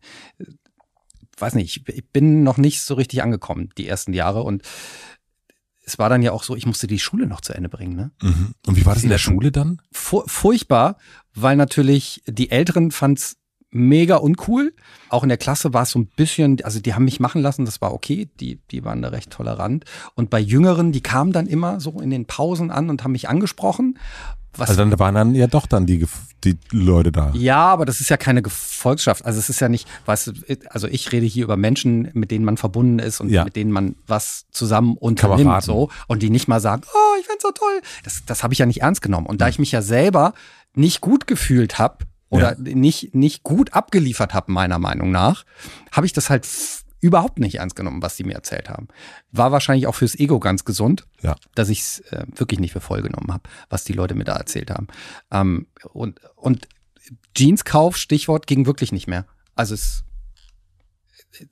weiß 1.42 1.56
nicht, 1.56 1.90
ich 1.90 2.10
bin 2.10 2.44
noch 2.44 2.58
nicht 2.58 2.82
so 2.82 2.94
richtig 2.94 3.24
angekommen 3.24 3.70
die 3.78 3.88
ersten 3.88 4.14
Jahre 4.14 4.44
und 4.44 4.64
es 5.84 5.98
war 5.98 6.10
dann 6.10 6.22
ja 6.22 6.32
auch 6.32 6.44
so, 6.44 6.56
ich 6.56 6.66
musste 6.66 6.88
die 6.88 7.00
Schule 7.00 7.28
noch 7.28 7.42
zu 7.42 7.54
Ende 7.54 7.68
bringen, 7.68 7.96
ne? 7.96 8.12
Mhm. 8.22 8.54
Und 8.68 8.76
wie 8.76 8.86
war 8.86 8.94
das 8.94 9.04
in 9.04 9.10
der 9.10 9.18
Schule 9.18 9.52
dann? 9.52 9.82
Fu 9.92 10.24
furchtbar, 10.28 10.98
weil 11.34 11.56
natürlich 11.56 12.22
die 12.28 12.52
Älteren 12.52 12.92
fand's 12.92 13.38
mega 13.72 14.18
uncool. 14.18 14.74
Auch 15.10 15.24
in 15.24 15.30
der 15.30 15.38
Klasse 15.38 15.74
war 15.74 15.84
es 15.84 15.92
so 15.92 16.00
ein 16.00 16.08
bisschen, 16.08 16.62
also 16.64 16.80
die 16.80 16.94
haben 16.94 17.06
mich 17.06 17.20
machen 17.20 17.42
lassen, 17.42 17.66
das 17.66 17.82
war 17.82 17.94
okay, 17.94 18.30
die, 18.40 18.60
die 18.70 18.84
waren 18.84 19.02
da 19.02 19.10
recht 19.10 19.32
tolerant. 19.32 19.86
Und 20.14 20.30
bei 20.30 20.40
Jüngeren, 20.40 20.92
die 20.92 21.02
kamen 21.02 21.32
dann 21.32 21.48
immer 21.48 21.80
so 21.80 22.00
in 22.02 22.10
den 22.10 22.26
Pausen 22.26 22.70
an 22.70 22.90
und 22.90 23.04
haben 23.04 23.14
mich 23.14 23.30
angesprochen. 23.30 23.98
Was 24.58 24.70
Also 24.70 24.84
dann 24.84 25.00
waren 25.00 25.16
dann 25.16 25.34
ja 25.36 25.48
doch 25.48 25.66
dann 25.66 25.86
die, 25.86 26.06
die 26.44 26.58
Leute 26.72 27.12
da. 27.12 27.32
ja, 27.36 27.58
aber 27.68 27.86
das 27.86 28.02
ist 28.02 28.10
ja 28.10 28.18
keine 28.18 28.42
Gefolgschaft. 28.42 29.24
Also 29.26 29.40
es 29.40 29.50
ist 29.50 29.62
ja 29.62 29.70
nicht, 29.70 29.88
weißt 30.06 30.28
du, 30.28 30.34
also 30.70 30.88
ich 30.88 31.12
rede 31.12 31.26
hier 31.26 31.46
über 31.46 31.56
Menschen, 31.56 32.10
mit 32.14 32.32
denen 32.32 32.44
man 32.44 32.58
verbunden 32.58 33.00
ist 33.00 33.22
und 33.22 33.30
Ja. 33.30 33.44
mit 33.46 33.56
denen 33.56 33.72
man 33.72 33.96
was 34.08 34.46
zusammen 34.52 34.98
unternimmt 34.98 35.40
Kameraden. 35.42 35.66
so 35.66 35.90
und 36.08 36.22
die 36.22 36.30
nicht 36.30 36.48
mal 36.50 36.60
sagen, 36.60 36.82
oh, 36.94 37.20
ich 37.20 37.28
find's 37.28 37.44
so 37.44 37.52
toll. 37.52 37.82
Das, 38.04 38.24
das 38.26 38.44
habe 38.44 38.54
ich 38.54 38.60
ja 38.60 38.66
nicht 38.66 38.82
ernst 38.82 39.02
genommen. 39.02 39.26
Und 39.28 39.40
da 39.42 39.48
ich 39.48 39.58
mich 39.60 39.72
ja 39.72 39.82
selber 39.82 40.34
nicht 40.74 41.00
gut 41.02 41.28
gefühlt 41.28 41.80
habe 41.80 42.06
oder 42.30 42.56
nicht, 42.58 43.14
nicht 43.16 43.44
gut 43.44 43.74
abgeliefert 43.74 44.34
habe, 44.34 44.52
meiner 44.52 44.80
Meinung 44.80 45.12
nach, 45.12 45.44
habe 45.92 46.06
ich 46.06 46.14
das 46.14 46.30
halt 46.30 46.48
überhaupt 47.02 47.40
nicht 47.40 47.56
ernst 47.56 47.76
genommen, 47.76 48.02
was 48.02 48.16
die 48.16 48.24
mir 48.24 48.36
erzählt 48.36 48.70
haben. 48.70 48.88
War 49.32 49.52
wahrscheinlich 49.52 49.88
auch 49.88 49.96
fürs 49.96 50.16
Ego 50.18 50.40
ganz 50.40 50.64
gesund 50.64 51.06
Ja. 51.22 51.36
dass 51.56 51.70
ich 51.70 51.80
es 51.80 52.00
äh, 52.12 52.26
wirklich 52.36 52.60
nicht 52.60 52.72
für 52.72 52.82
voll 52.82 53.02
genommen 53.02 53.34
habe, 53.34 53.44
was 53.70 53.84
die 53.84 53.94
Leute 53.94 54.16
mir 54.16 54.24
da 54.24 54.36
erzählt 54.36 54.70
haben. 54.70 54.88
Ähm, 55.32 55.68
und, 55.92 56.20
und 56.36 56.68
Jeanskauf, 57.36 57.98
Stichwort, 57.98 58.48
ging 58.48 58.66
wirklich 58.66 58.92
nicht 58.92 59.08
mehr. 59.08 59.26
Also 59.56 59.74
es, 59.74 60.04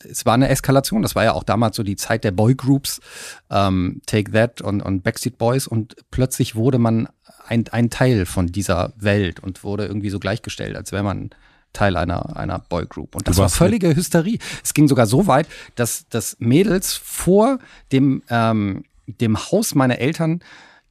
es 0.08 0.26
war 0.26 0.36
eine 0.36 0.50
Eskalation. 0.50 1.02
Das 1.02 1.16
war 1.16 1.24
ja 1.24 1.34
auch 1.34 1.44
damals 1.44 1.76
so 1.76 1.84
die 1.84 1.96
Zeit 1.96 2.24
der 2.24 2.32
Boygroups, 2.32 3.02
ähm, 3.50 4.02
Take 4.06 4.32
That 4.32 4.62
und, 4.62 4.82
und 4.82 5.04
Backstreet 5.04 5.38
Boys. 5.38 5.68
Und 5.68 5.96
plötzlich 6.12 6.56
wurde 6.56 6.78
man 6.78 7.10
ein, 7.48 7.68
ein 7.70 7.90
Teil 7.90 8.26
von 8.26 8.48
dieser 8.48 8.94
Welt 8.98 9.40
und 9.40 9.64
wurde 9.64 9.86
irgendwie 9.86 10.12
so 10.12 10.20
gleichgestellt, 10.20 10.76
als 10.76 10.92
wäre 10.92 11.04
man 11.04 11.32
Teil 11.74 11.98
einer, 11.98 12.36
einer 12.36 12.60
Boygroup. 12.60 13.16
Und 13.16 13.28
das 13.28 13.38
war 13.38 13.50
völlige 13.50 13.96
Hysterie. 13.96 14.40
Es 14.64 14.74
ging 14.74 14.88
sogar 14.88 15.06
so 15.06 15.28
weit, 15.28 15.48
dass, 15.76 16.08
dass 16.10 16.36
Mädels 16.40 16.96
vor 16.96 17.60
dem, 17.92 18.24
ähm, 18.30 18.84
dem 19.06 19.38
Haus 19.38 19.76
meiner 19.76 20.00
Eltern 20.00 20.42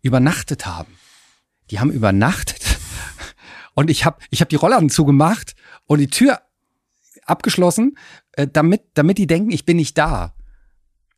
übernachtet 0.02 0.66
haben. 0.66 0.94
Die 1.70 1.80
haben 1.80 1.90
übernachtet 1.90 2.78
und 3.74 3.90
ich 3.90 4.04
habe 4.04 4.18
ich 4.30 4.40
hab 4.40 4.48
die 4.48 4.56
Rollladen 4.56 4.90
zugemacht 4.90 5.54
und 5.86 5.98
die 5.98 6.08
Tür 6.08 6.40
abgeschlossen, 7.26 7.98
äh, 8.32 8.46
damit, 8.46 8.82
damit 8.94 9.18
die 9.18 9.26
denken, 9.26 9.50
ich 9.50 9.64
bin 9.64 9.76
nicht 9.76 9.98
da. 9.98 10.34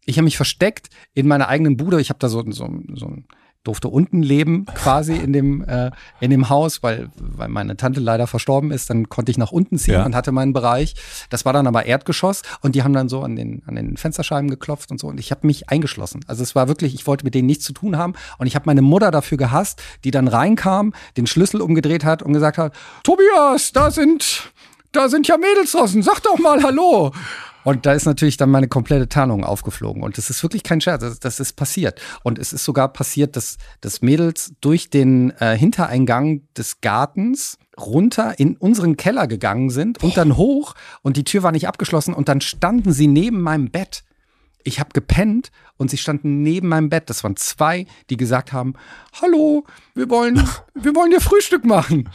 Ich 0.07 0.17
habe 0.17 0.25
mich 0.25 0.37
versteckt 0.37 0.89
in 1.15 1.29
meiner 1.29 1.49
eigenen 1.49 1.77
Bude. 1.77 2.01
Ich 2.01 2.09
habe 2.09 2.19
da 2.19 2.29
so, 2.29 2.43
so, 2.51 2.69
so 2.95 3.07
ein 3.07 3.29
durfte 3.65 3.89
unten 3.89 4.23
leben 4.23 4.65
quasi 4.75 5.15
in 5.17 5.33
dem 5.33 5.63
äh, 5.65 5.91
in 6.21 6.31
dem 6.31 6.49
Haus, 6.49 6.83
weil 6.83 7.11
weil 7.17 7.49
meine 7.49 7.77
Tante 7.77 8.01
leider 8.01 8.27
verstorben 8.27 8.71
ist, 8.71 8.89
dann 8.91 9.09
konnte 9.09 9.31
ich 9.31 9.39
nach 9.39 9.53
unten 9.53 9.77
ziehen 9.79 9.95
Ja. 9.95 10.05
und 10.07 10.15
hatte 10.15 10.33
meinen 10.33 10.53
Bereich. 10.53 10.95
Das 11.29 11.45
war 11.45 11.53
dann 11.53 11.67
aber 11.67 11.85
Erdgeschoss 11.87 12.43
und 12.63 12.75
die 12.75 12.83
haben 12.83 12.93
dann 12.95 13.09
so 13.09 13.21
an 13.23 13.37
den 13.37 13.63
an 13.67 13.75
den 13.77 13.97
Fensterscheiben 13.97 14.49
geklopft 14.51 14.91
und 14.91 14.99
so 14.99 15.09
und 15.09 15.21
ich 15.21 15.31
habe 15.31 15.47
mich 15.47 15.69
eingeschlossen. 15.69 16.21
Also 16.27 16.43
es 16.43 16.55
war 16.55 16.69
wirklich, 16.69 16.95
ich 16.95 17.07
wollte 17.07 17.25
mit 17.25 17.35
denen 17.35 17.47
nichts 17.47 17.65
zu 17.65 17.73
tun 17.73 17.99
haben 17.99 18.15
und 18.39 18.47
ich 18.47 18.55
habe 18.55 18.65
meine 18.67 18.83
Mutter 18.83 19.11
dafür 19.11 19.37
gehasst, 19.37 19.83
die 20.05 20.11
dann 20.11 20.29
reinkam, 20.29 20.95
den 21.17 21.27
Schlüssel 21.27 21.61
umgedreht 21.61 22.05
hat 22.05 22.23
und 22.23 22.33
gesagt 22.33 22.57
hat: 22.59 22.75
"Tobias, 23.03 23.73
da 23.73 23.91
sind 23.91 24.53
da 24.93 25.09
sind 25.09 25.29
ja 25.29 25.37
Mädels 25.37 25.73
draußen, 25.73 26.03
sag 26.03 26.21
doch 26.23 26.39
mal 26.39 26.63
hallo." 26.63 27.13
Und 27.65 27.87
da 27.87 27.93
ist 27.93 28.07
natürlich 28.07 28.37
dann 28.37 28.51
meine 28.51 28.69
komplette 28.69 29.09
Tarnung 29.09 29.45
aufgeflogen. 29.45 30.03
Und 30.03 30.19
das 30.19 30.31
ist 30.31 30.43
wirklich 30.43 30.63
kein 30.63 30.81
Scherz, 30.81 31.03
das, 31.03 31.21
das 31.21 31.41
ist 31.41 31.55
passiert. 31.55 32.01
Und 32.23 32.39
es 32.39 32.53
ist 32.53 32.65
sogar 32.65 32.93
passiert, 32.93 33.37
dass, 33.37 33.59
dass 33.81 34.03
Mädels 34.03 34.55
durch 34.61 34.91
den 34.91 35.31
äh, 35.39 35.57
Hintereingang 35.57 36.43
des 36.57 36.81
Gartens 36.81 37.59
runter 37.79 38.39
in 38.39 38.57
unseren 38.57 38.97
Keller 38.97 39.27
gegangen 39.27 39.71
sind 39.71 40.03
und 40.03 40.17
dann 40.17 40.37
hoch 40.37 40.75
und 41.03 41.17
die 41.17 41.25
Tür 41.25 41.43
war 41.43 41.53
nicht 41.53 41.67
abgeschlossen 41.67 42.13
und 42.13 42.29
dann 42.29 42.41
standen 42.41 42.93
sie 42.93 43.07
neben 43.07 43.41
meinem 43.41 43.71
Bett. 43.71 44.05
Ich 44.63 44.79
habe 44.79 44.91
gepennt 44.93 45.51
und 45.79 45.91
sie 45.91 45.97
standen 45.97 46.43
neben 46.43 46.69
meinem 46.69 46.91
Bett. 46.91 47.09
Das 47.09 47.25
waren 47.25 47.37
zwei, 47.37 47.87
die 48.11 48.19
gesagt 48.19 48.53
haben: 48.53 48.75
Hallo, 49.23 49.65
wir 49.95 50.11
wollen, 50.11 50.37
wir 50.75 50.95
wollen 50.95 51.11
dir 51.11 51.21
Frühstück 51.21 51.65
machen. 51.65 52.11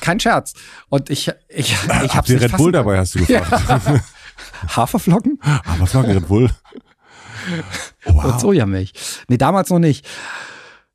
Kein 0.00 0.18
Scherz. 0.18 0.54
Und 0.88 1.10
ich, 1.10 1.30
ich, 1.48 1.76
ich 2.04 2.14
habe 2.14 2.40
Red 2.40 2.56
Bull 2.56 2.72
dabei, 2.72 2.98
hast 2.98 3.16
du 3.16 3.18
gefragt. 3.18 3.68
Ja. 3.68 4.00
Haferflocken? 4.76 5.38
Haferflocken, 5.42 6.10
Red 6.12 6.28
Bull. 6.28 6.50
Wow. 8.04 8.24
Und 8.24 8.40
Sojamilch. 8.40 8.92
Nee, 9.28 9.38
damals 9.38 9.70
noch 9.70 9.78
nicht. 9.78 10.06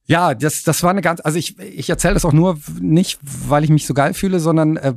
Ja, 0.05 0.35
das, 0.35 0.61
das 0.63 0.83
war 0.83 0.91
eine 0.91 1.01
ganz, 1.01 1.19
also 1.21 1.39
ich, 1.39 1.57
ich 1.59 1.89
erzähle 1.89 2.13
das 2.13 2.25
auch 2.25 2.33
nur 2.33 2.59
nicht, 2.79 3.17
weil 3.23 3.63
ich 3.63 3.71
mich 3.71 3.87
so 3.87 3.95
geil 3.95 4.13
fühle, 4.13 4.39
sondern 4.39 4.77
äh, 4.77 4.93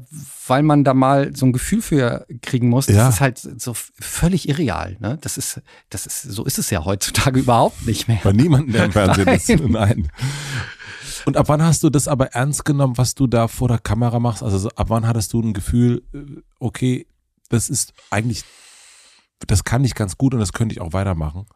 weil 0.47 0.63
man 0.63 0.85
da 0.85 0.93
mal 0.93 1.35
so 1.35 1.47
ein 1.47 1.53
Gefühl 1.55 1.81
für 1.81 2.27
kriegen 2.43 2.69
muss. 2.69 2.87
Das 2.87 2.97
Ja. 2.97 3.09
ist 3.09 3.21
halt 3.23 3.39
so 3.39 3.73
v- 3.73 4.27
irreal. 4.45 4.97
Ne? 5.01 5.17
Das 5.23 5.39
ist, 5.39 5.63
das 5.89 6.05
ist, 6.05 6.23
so 6.23 6.45
ist 6.45 6.59
es 6.59 6.69
ja 6.69 6.85
heutzutage 6.85 7.41
überhaupt 7.45 7.87
nicht 7.87 8.09
mehr. 8.09 8.19
Bei 8.23 8.33
niemandem, 8.33 8.73
der 8.75 8.85
im 8.85 8.93
Fernsehen 8.93 9.29
ist. 9.29 9.49
Nein. 9.49 9.69
Nein. 9.71 10.09
Und 11.25 11.37
ab 11.39 11.49
wann 11.49 11.63
hast 11.63 11.83
du 11.83 11.89
das 11.91 12.09
aber 12.09 12.27
ernst 12.35 12.67
genommen, 12.67 12.99
was 12.99 13.15
du 13.15 13.27
da 13.27 13.49
vor 13.49 13.69
der 13.69 13.79
Kamera 13.79 14.19
machst? 14.21 14.43
Also 14.43 14.59
so, 14.59 14.69
ab 14.77 14.91
wann 14.91 15.07
hattest 15.07 15.33
du 15.33 15.41
ein 15.41 15.55
Gefühl, 15.55 16.03
äh, 16.13 16.19
okay, 16.59 17.07
das 17.49 17.69
ist 17.69 17.93
eigentlich, 18.11 18.45
das 19.47 19.65
kann 19.65 19.85
ich 19.85 19.95
ganz 19.95 20.19
gut 20.19 20.35
und 20.35 20.41
das 20.41 20.53
könnte 20.53 20.75
ich 20.75 20.81
auch 20.81 20.93
weitermachen? 20.93 21.47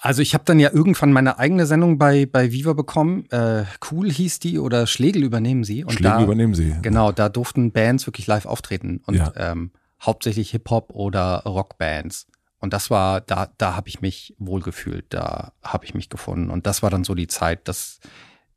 Also 0.00 0.22
ich 0.22 0.32
habe 0.34 0.44
dann 0.44 0.60
ja 0.60 0.70
irgendwann 0.72 1.12
meine 1.12 1.38
eigene 1.40 1.66
Sendung 1.66 1.98
bei, 1.98 2.24
bei 2.24 2.52
Viva 2.52 2.72
bekommen. 2.72 3.28
Äh, 3.30 3.64
cool 3.90 4.10
hieß 4.10 4.38
die 4.38 4.60
oder 4.60 4.86
Schlegel 4.86 5.24
übernehmen 5.24 5.64
sie. 5.64 5.82
Und 5.82 5.94
Schläge 5.94 6.18
da, 6.18 6.22
übernehmen 6.22 6.54
sie. 6.54 6.76
Genau, 6.82 7.10
da 7.10 7.28
durften 7.28 7.72
Bands 7.72 8.06
wirklich 8.06 8.28
live 8.28 8.46
auftreten 8.46 9.00
und 9.06 9.16
Ja. 9.16 9.32
ähm, 9.34 9.72
hauptsächlich 10.00 10.50
Hip-Hop 10.52 10.90
oder 10.92 11.42
Rockbands. 11.44 12.28
Und 12.60 12.72
das 12.72 12.90
war, 12.90 13.20
da, 13.20 13.48
da 13.58 13.74
habe 13.74 13.88
ich 13.88 14.00
mich 14.00 14.34
wohlgefühlt, 14.38 15.06
da 15.10 15.52
habe 15.62 15.84
ich 15.84 15.94
mich 15.94 16.08
gefunden. 16.08 16.50
Und 16.50 16.66
das 16.66 16.82
war 16.82 16.90
dann 16.90 17.02
so 17.02 17.16
die 17.16 17.26
Zeit, 17.26 17.66
dass, 17.66 17.98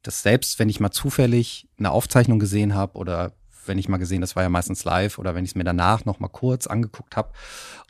dass 0.04 0.22
selbst 0.22 0.60
wenn 0.60 0.70
ich 0.70 0.80
mal 0.80 0.92
zufällig 0.92 1.68
eine 1.80 1.92
Aufzeichnung 1.92 2.38
gesehen 2.38 2.76
habe 2.76 2.98
oder 3.00 3.34
wenn 3.66 3.78
ich 3.78 3.90
mal 3.90 3.98
gesehen, 3.98 4.22
das 4.22 4.36
war 4.36 4.44
ja 4.44 4.50
meistens 4.50 4.84
live 4.84 5.18
oder 5.18 5.36
wenn 5.36 5.44
ich 5.44 5.52
es 5.52 5.56
mir 5.56 5.64
danach 5.64 6.06
noch 6.06 6.20
mal 6.20 6.28
kurz 6.28 6.68
angeguckt 6.68 7.16
habe 7.16 7.32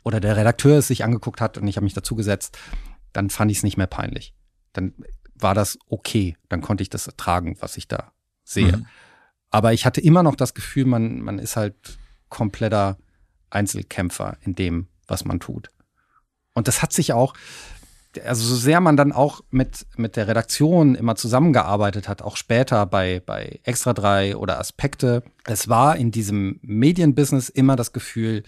oder 0.04 0.20
der 0.20 0.36
Redakteur 0.36 0.78
es 0.78 0.88
sich 0.88 1.04
angeguckt 1.04 1.40
hat 1.40 1.58
und 1.58 1.66
ich 1.66 1.76
habe 1.76 1.84
mich 1.84 1.94
dazu 1.94 2.14
gesetzt, 2.14 2.58
dann 3.12 3.30
fand 3.30 3.50
ich 3.50 3.58
es 3.58 3.62
nicht 3.62 3.76
mehr 3.76 3.86
peinlich. 3.86 4.34
Dann 4.72 4.94
war 5.34 5.54
das 5.54 5.78
okay, 5.88 6.36
dann 6.48 6.60
konnte 6.60 6.82
ich 6.82 6.90
das 6.90 7.06
ertragen, 7.06 7.56
was 7.60 7.76
ich 7.76 7.88
da 7.88 8.12
sehe. 8.44 8.76
Mhm. 8.76 8.86
Aber 9.50 9.72
ich 9.72 9.84
hatte 9.84 10.00
immer 10.00 10.22
noch 10.22 10.36
das 10.36 10.54
Gefühl, 10.54 10.86
man, 10.86 11.20
man 11.20 11.38
ist 11.38 11.56
halt 11.56 11.98
kompletter 12.28 12.96
Einzelkämpfer 13.50 14.38
in 14.40 14.54
dem, 14.54 14.88
was 15.06 15.24
man 15.24 15.40
tut. 15.40 15.68
Und 16.54 16.68
das 16.68 16.80
hat 16.82 16.92
sich 16.92 17.12
auch, 17.12 17.34
also 18.24 18.44
so 18.44 18.56
sehr 18.56 18.80
man 18.80 18.96
dann 18.96 19.12
auch 19.12 19.42
mit, 19.50 19.86
mit 19.96 20.16
der 20.16 20.28
Redaktion 20.28 20.94
immer 20.94 21.16
zusammengearbeitet 21.16 22.08
hat, 22.08 22.22
auch 22.22 22.36
später 22.36 22.86
bei, 22.86 23.22
bei 23.24 23.60
Extra 23.64 23.92
3 23.92 24.36
oder 24.36 24.58
Aspekte, 24.58 25.22
es 25.44 25.68
war 25.68 25.96
in 25.96 26.10
diesem 26.10 26.58
Medienbusiness 26.62 27.48
immer 27.48 27.76
das 27.76 27.92
Gefühl, 27.92 28.42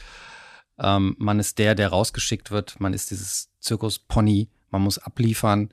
ähm, 0.79 1.17
man 1.19 1.39
ist 1.39 1.59
der, 1.59 1.75
der 1.75 1.89
rausgeschickt 1.89 2.51
wird, 2.51 2.81
man 2.81 2.93
ist 2.93 3.11
dieses 3.11 3.51
Zirkuspony, 3.61 4.49
man 4.71 4.83
muss 4.83 4.99
abliefern 4.99 5.71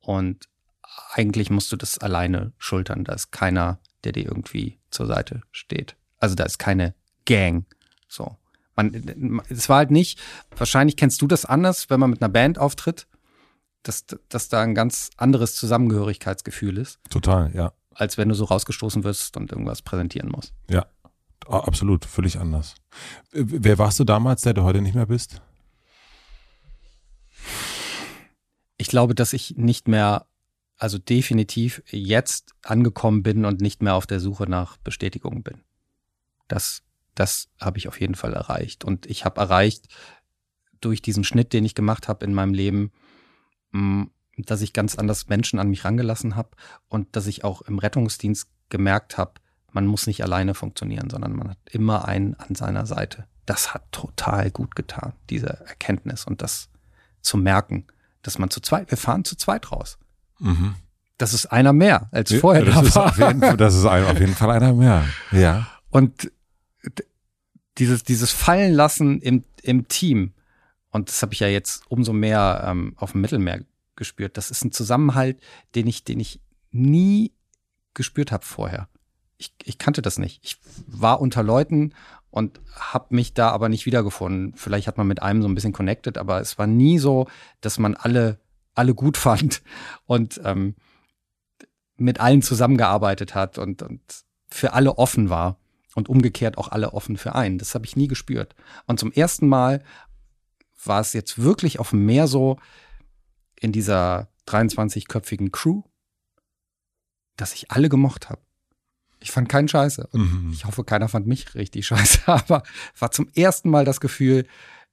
und 0.00 0.48
eigentlich 1.12 1.50
musst 1.50 1.72
du 1.72 1.76
das 1.76 1.98
alleine 1.98 2.52
schultern. 2.58 3.04
Da 3.04 3.14
ist 3.14 3.32
keiner, 3.32 3.78
der 4.04 4.12
dir 4.12 4.24
irgendwie 4.24 4.78
zur 4.90 5.06
Seite 5.06 5.42
steht. 5.50 5.96
Also 6.18 6.34
da 6.34 6.44
ist 6.44 6.58
keine 6.58 6.94
Gang. 7.24 7.64
So. 8.08 8.36
Man, 8.76 9.42
es 9.48 9.68
war 9.68 9.78
halt 9.78 9.90
nicht, 9.90 10.20
wahrscheinlich 10.56 10.96
kennst 10.96 11.22
du 11.22 11.26
das 11.26 11.44
anders, 11.44 11.90
wenn 11.90 12.00
man 12.00 12.10
mit 12.10 12.22
einer 12.22 12.28
Band 12.28 12.58
auftritt, 12.58 13.06
dass, 13.84 14.06
dass 14.28 14.48
da 14.48 14.62
ein 14.62 14.74
ganz 14.74 15.10
anderes 15.16 15.54
Zusammengehörigkeitsgefühl 15.54 16.78
ist, 16.78 16.98
Total, 17.10 17.54
ja. 17.54 17.72
als 17.90 18.18
wenn 18.18 18.28
du 18.28 18.34
so 18.34 18.44
rausgestoßen 18.44 19.04
wirst 19.04 19.36
und 19.36 19.52
irgendwas 19.52 19.82
präsentieren 19.82 20.30
musst. 20.30 20.52
Ja, 20.68 20.86
absolut, 21.46 22.04
völlig 22.04 22.38
anders. 22.38 22.74
Äh, 23.32 23.44
Wer 23.46 23.78
warst 23.78 24.00
du 24.00 24.04
damals, 24.04 24.42
der 24.42 24.54
du 24.54 24.62
heute 24.62 24.80
nicht 24.80 24.94
mehr 24.94 25.06
bist? 25.06 25.40
Ich 28.76 28.88
glaube, 28.88 29.14
dass 29.14 29.32
ich 29.32 29.56
nicht 29.56 29.86
mehr, 29.86 30.26
also 30.78 30.98
definitiv 30.98 31.82
jetzt 31.90 32.54
angekommen 32.62 33.22
bin 33.22 33.44
und 33.44 33.60
nicht 33.60 33.82
mehr 33.82 33.94
auf 33.94 34.06
der 34.06 34.18
Suche 34.18 34.44
nach 34.48 34.76
Bestätigung 34.78 35.42
bin. 35.42 35.62
Das, 36.48 36.82
das 37.14 37.48
habe 37.60 37.78
ich 37.78 37.86
auf 37.86 38.00
jeden 38.00 38.14
Fall 38.14 38.32
erreicht. 38.32 38.84
Und 38.84 39.06
ich 39.06 39.24
habe 39.24 39.40
erreicht 39.40 39.86
durch 40.80 41.02
diesen 41.02 41.24
Schnitt, 41.24 41.52
den 41.52 41.64
ich 41.64 41.74
gemacht 41.74 42.08
habe 42.08 42.24
in 42.24 42.34
meinem 42.34 42.52
Leben, 42.52 42.90
dass 44.36 44.60
ich 44.62 44.72
ganz 44.72 44.96
anders 44.96 45.28
Menschen 45.28 45.58
an 45.58 45.68
mich 45.68 45.84
rangelassen 45.84 46.36
habe 46.36 46.50
und 46.88 47.14
dass 47.16 47.26
ich 47.26 47.44
auch 47.44 47.62
im 47.62 47.78
Rettungsdienst 47.78 48.48
gemerkt 48.68 49.18
habe, 49.18 49.34
man 49.72 49.86
muss 49.86 50.06
nicht 50.06 50.22
alleine 50.22 50.54
funktionieren, 50.54 51.10
sondern 51.10 51.34
man 51.34 51.50
hat 51.50 51.58
immer 51.70 52.06
einen 52.06 52.34
an 52.34 52.54
seiner 52.54 52.86
Seite. 52.86 53.26
Das 53.46 53.74
hat 53.74 53.90
total 53.92 54.50
gut 54.50 54.74
getan, 54.76 55.12
diese 55.30 55.48
Erkenntnis 55.66 56.24
und 56.24 56.42
das 56.42 56.68
zu 57.20 57.36
merken, 57.36 57.86
dass 58.22 58.38
man 58.38 58.50
zu 58.50 58.60
zweit, 58.60 58.90
wir 58.90 58.98
fahren 58.98 59.24
zu 59.24 59.36
zweit 59.36 59.70
raus. 59.72 59.98
Mhm. 60.38 60.74
Das 61.18 61.34
ist 61.34 61.46
einer 61.46 61.72
mehr 61.72 62.08
als 62.12 62.32
vorher 62.34 62.64
das 62.64 62.74
da 62.74 62.82
ist 62.82 62.96
war. 62.96 63.06
auf 63.06 63.18
jeden, 63.18 63.40
Fall- 63.40 63.56
das 63.56 63.74
ist 63.74 63.84
ein, 63.86 64.04
auf 64.04 64.18
jeden 64.18 64.34
Fall 64.34 64.50
einer 64.50 64.72
mehr. 64.72 65.04
Ja. 65.32 65.66
Und 65.90 66.30
dieses, 67.78 68.04
dieses 68.04 68.30
Fallenlassen 68.30 69.20
im, 69.20 69.44
im 69.62 69.88
Team, 69.88 70.33
und 70.94 71.08
das 71.08 71.22
habe 71.22 71.34
ich 71.34 71.40
ja 71.40 71.48
jetzt 71.48 71.82
umso 71.88 72.12
mehr 72.12 72.64
ähm, 72.68 72.94
auf 72.96 73.12
dem 73.12 73.20
Mittelmeer 73.20 73.64
gespürt, 73.96 74.36
das 74.36 74.52
ist 74.52 74.64
ein 74.64 74.70
Zusammenhalt, 74.70 75.40
den 75.74 75.88
ich, 75.88 76.04
den 76.04 76.20
ich 76.20 76.40
nie 76.70 77.32
gespürt 77.94 78.30
habe 78.30 78.44
vorher. 78.44 78.88
Ich, 79.36 79.52
ich 79.64 79.78
kannte 79.78 80.02
das 80.02 80.20
nicht. 80.20 80.38
Ich 80.44 80.56
war 80.86 81.20
unter 81.20 81.42
Leuten 81.42 81.94
und 82.30 82.60
habe 82.76 83.12
mich 83.12 83.34
da 83.34 83.50
aber 83.50 83.68
nicht 83.68 83.86
wiedergefunden. 83.86 84.54
Vielleicht 84.54 84.86
hat 84.86 84.96
man 84.96 85.08
mit 85.08 85.20
einem 85.20 85.42
so 85.42 85.48
ein 85.48 85.56
bisschen 85.56 85.72
connected, 85.72 86.16
aber 86.16 86.40
es 86.40 86.58
war 86.58 86.68
nie 86.68 87.00
so, 87.00 87.26
dass 87.60 87.80
man 87.80 87.96
alle, 87.96 88.38
alle 88.76 88.94
gut 88.94 89.16
fand 89.16 89.62
und 90.06 90.40
ähm, 90.44 90.76
mit 91.96 92.20
allen 92.20 92.40
zusammengearbeitet 92.40 93.34
hat 93.34 93.58
und, 93.58 93.82
und 93.82 94.00
für 94.48 94.74
alle 94.74 94.96
offen 94.96 95.28
war 95.28 95.58
und 95.94 96.08
umgekehrt 96.08 96.58
auch 96.58 96.68
alle 96.68 96.92
offen 96.92 97.16
für 97.16 97.34
einen. 97.34 97.58
Das 97.58 97.74
habe 97.74 97.86
ich 97.86 97.96
nie 97.96 98.08
gespürt. 98.08 98.54
Und 98.86 99.00
zum 99.00 99.12
ersten 99.12 99.48
Mal 99.48 99.82
war 100.84 101.00
es 101.00 101.12
jetzt 101.12 101.40
wirklich 101.42 101.78
auf 101.80 101.90
dem 101.90 102.04
Meer 102.06 102.26
so 102.26 102.58
in 103.60 103.72
dieser 103.72 104.28
23-köpfigen 104.46 105.50
Crew, 105.50 105.82
dass 107.36 107.54
ich 107.54 107.70
alle 107.70 107.88
gemocht 107.88 108.30
habe. 108.30 108.40
Ich 109.20 109.30
fand 109.30 109.48
keinen 109.48 109.68
Scheiße. 109.68 110.06
Und 110.12 110.20
Mhm. 110.46 110.52
ich 110.52 110.64
hoffe, 110.66 110.84
keiner 110.84 111.08
fand 111.08 111.26
mich 111.26 111.54
richtig 111.54 111.86
scheiße, 111.86 112.20
aber 112.26 112.62
war 112.98 113.10
zum 113.10 113.28
ersten 113.34 113.70
Mal 113.70 113.84
das 113.84 114.00
Gefühl, 114.00 114.46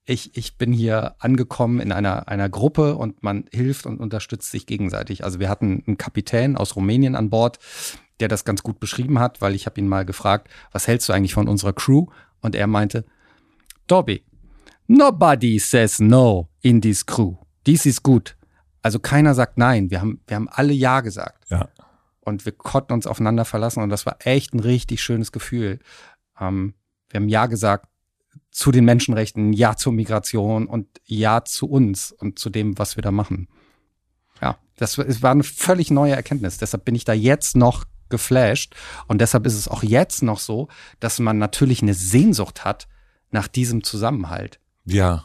ich, 0.06 0.36
ich 0.36 0.58
bin 0.58 0.74
hier 0.74 1.16
angekommen 1.20 1.80
in 1.80 1.92
einer, 1.92 2.28
einer 2.28 2.50
Gruppe 2.50 2.96
und 2.96 3.22
man 3.22 3.46
hilft 3.52 3.86
und 3.86 4.00
unterstützt 4.00 4.50
sich 4.50 4.66
gegenseitig. 4.66 5.24
Also 5.24 5.40
wir 5.40 5.48
hatten 5.50 5.84
einen 5.86 5.98
Kapitän 5.98 6.58
aus 6.58 6.76
Rumänien 6.76 7.16
an 7.16 7.30
Bord, 7.30 7.60
der 8.20 8.28
das 8.28 8.44
ganz 8.46 8.64
gut 8.64 8.80
beschrieben 8.80 9.20
hat, 9.20 9.42
weil 9.42 9.54
ich 9.54 9.66
habe 9.68 9.80
ihn 9.80 9.88
mal 9.88 10.06
gefragt, 10.06 10.50
was 10.72 10.88
hältst 10.88 11.08
du 11.10 11.14
eigentlich 11.14 11.34
von 11.36 11.48
unserer 11.48 11.74
Crew? 11.74 12.08
Und 12.40 12.56
er 12.56 12.66
meinte, 12.68 13.06
Dobby, 13.86 14.24
nobody 14.98 15.58
says 15.60 16.00
no 16.00 16.50
in 16.62 16.82
this 16.82 17.06
crew. 17.06 17.36
Dies 17.66 17.86
ist 17.86 18.04
gut. 18.04 18.36
Also 18.82 19.00
keiner 19.00 19.34
sagt 19.34 19.58
nein. 19.58 19.89
Wir 19.92 20.02
haben, 20.02 20.22
wir 20.28 20.36
haben 20.36 20.50
alle 20.50 20.74
Ja 20.74 21.02
gesagt 21.02 21.46
Ja. 21.50 21.70
und 22.22 22.46
wir 22.46 22.52
konnten 22.52 22.94
uns 22.94 23.08
aufeinander 23.08 23.46
verlassen 23.46 23.84
und 23.84 23.89
das 23.89 24.06
war 24.06 24.18
echt 24.26 24.54
ein 24.54 24.60
richtig 24.60 25.02
schönes 25.02 25.32
Gefühl. 25.32 25.80
Ähm, 26.39 26.74
wir 27.10 27.20
haben 27.20 27.30
Ja 27.30 27.46
gesagt 27.46 27.88
zu 28.50 28.72
den 28.72 28.86
Menschenrechten, 28.86 29.54
Ja 29.54 29.76
zur 29.76 29.94
Migration 29.94 30.68
und 30.68 30.88
Ja 31.06 31.44
zu 31.46 31.68
uns 31.70 32.12
und 32.12 32.39
zu 32.39 32.50
dem, 32.50 32.78
was 32.78 32.96
wir 32.96 33.04
da 33.04 33.12
machen. 33.12 33.48
Ja, 34.42 34.58
das 34.78 34.98
war- 34.98 35.32
eine 35.32 35.44
völlig 35.44 35.92
neue 35.92 36.14
Erkenntnis. 36.16 36.58
Deshalb 36.58 36.84
bin 36.86 36.96
ich 36.96 37.06
da 37.06 37.14
jetzt 37.14 37.56
noch 37.56 37.86
geflasht 38.10 38.76
und 39.08 39.22
deshalb 39.22 39.46
ist 39.46 39.54
es 39.56 39.68
auch 39.70 39.84
jetzt 39.84 40.22
noch 40.24 40.39
so, 40.39 40.68
dass 41.00 41.20
man 41.20 41.38
natürlich 41.38 41.82
eine 41.82 41.94
Sehnsucht 41.94 42.66
hat 42.66 42.88
nach 43.30 43.48
diesem 43.48 43.84
Zusammenhalt. 43.84 44.60
Ja. 44.94 45.24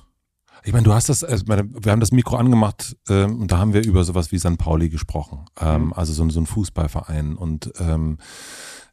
Ich 0.65 0.73
meine, 0.73 0.83
du 0.85 0.93
hast 0.93 1.09
das, 1.09 1.23
also 1.23 1.45
meine, 1.47 1.69
wir 1.73 1.93
haben 1.93 2.01
das 2.01 2.11
Mikro 2.11 2.37
angemacht 2.37 2.97
ähm, 3.09 3.41
und 3.41 3.53
da 3.53 3.59
haben 3.59 3.73
wir 3.73 3.85
über 3.87 4.03
sowas 4.03 4.33
wie 4.33 4.39
St. 4.39 4.59
Pauli 4.59 4.89
gesprochen. 4.89 5.45
Ähm, 5.61 5.87
Mhm. 5.87 5.93
Also 5.93 6.13
so, 6.13 6.25
ein- 6.25 6.31
so 6.31 6.41
ein 6.41 6.47
Fußballverein. 6.47 7.37
Und 7.37 7.73
ähm, 7.79 8.19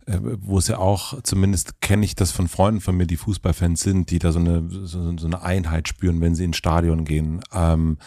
äh, 0.05 0.19
wo 0.21 0.59
es 0.59 0.67
ja 0.67 0.78
auch, 0.78 1.19
zumindest 1.24 1.82
kenne 1.82 2.05
ich 2.05 2.13
das 2.15 2.32
von 2.32 2.47
Freunden 2.47 2.80
von 2.82 2.95
mir, 2.95 3.07
die 3.07 3.17
Fußballfans 3.17 3.80
sind, 3.80 4.11
die 4.11 4.19
da 4.19 4.32
so 4.32 4.38
eine, 4.39 4.67
so, 4.69 5.17
so 5.17 5.26
eine 5.26 5.41
Einheit 5.41 5.88
spüren, 5.88 6.21
wenn 6.21 6.36
sie 6.36 6.43
ins 6.43 6.57
Stadion 6.57 7.05
gehen. 7.05 7.41
Ähm, 7.53 7.97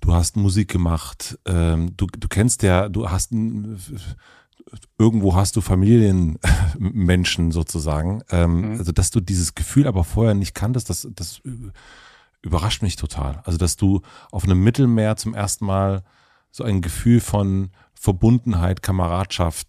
du 0.00 0.14
hast 0.14 0.36
Musik 0.36 0.68
gemacht, 0.70 1.38
ähm, 1.46 1.96
du, 1.96 2.06
du 2.06 2.26
kennst 2.26 2.62
ja, 2.64 2.88
du 2.88 3.08
hast 3.10 3.30
ein, 3.32 3.78
irgendwo 4.98 5.36
hast 5.36 5.54
du 5.54 5.60
Familienmenschen 5.60 7.50
sozusagen. 7.52 8.22
Ähm, 8.30 8.72
mhm. 8.72 8.78
Also, 8.78 8.92
dass 8.92 9.10
du 9.10 9.20
dieses 9.20 9.54
Gefühl 9.54 9.86
aber 9.86 10.02
vorher 10.04 10.34
nicht 10.34 10.54
kanntest, 10.54 10.90
das, 10.90 11.06
das 11.14 11.40
überrascht 12.42 12.82
mich 12.82 12.96
total. 12.96 13.40
Also, 13.44 13.58
dass 13.58 13.76
du 13.76 14.02
auf 14.30 14.44
einem 14.44 14.62
Mittelmeer 14.62 15.16
zum 15.16 15.34
ersten 15.34 15.64
Mal 15.64 16.04
so 16.50 16.64
ein 16.64 16.82
Gefühl 16.82 17.20
von 17.20 17.70
Verbundenheit, 17.94 18.82
Kameradschaft 18.82 19.68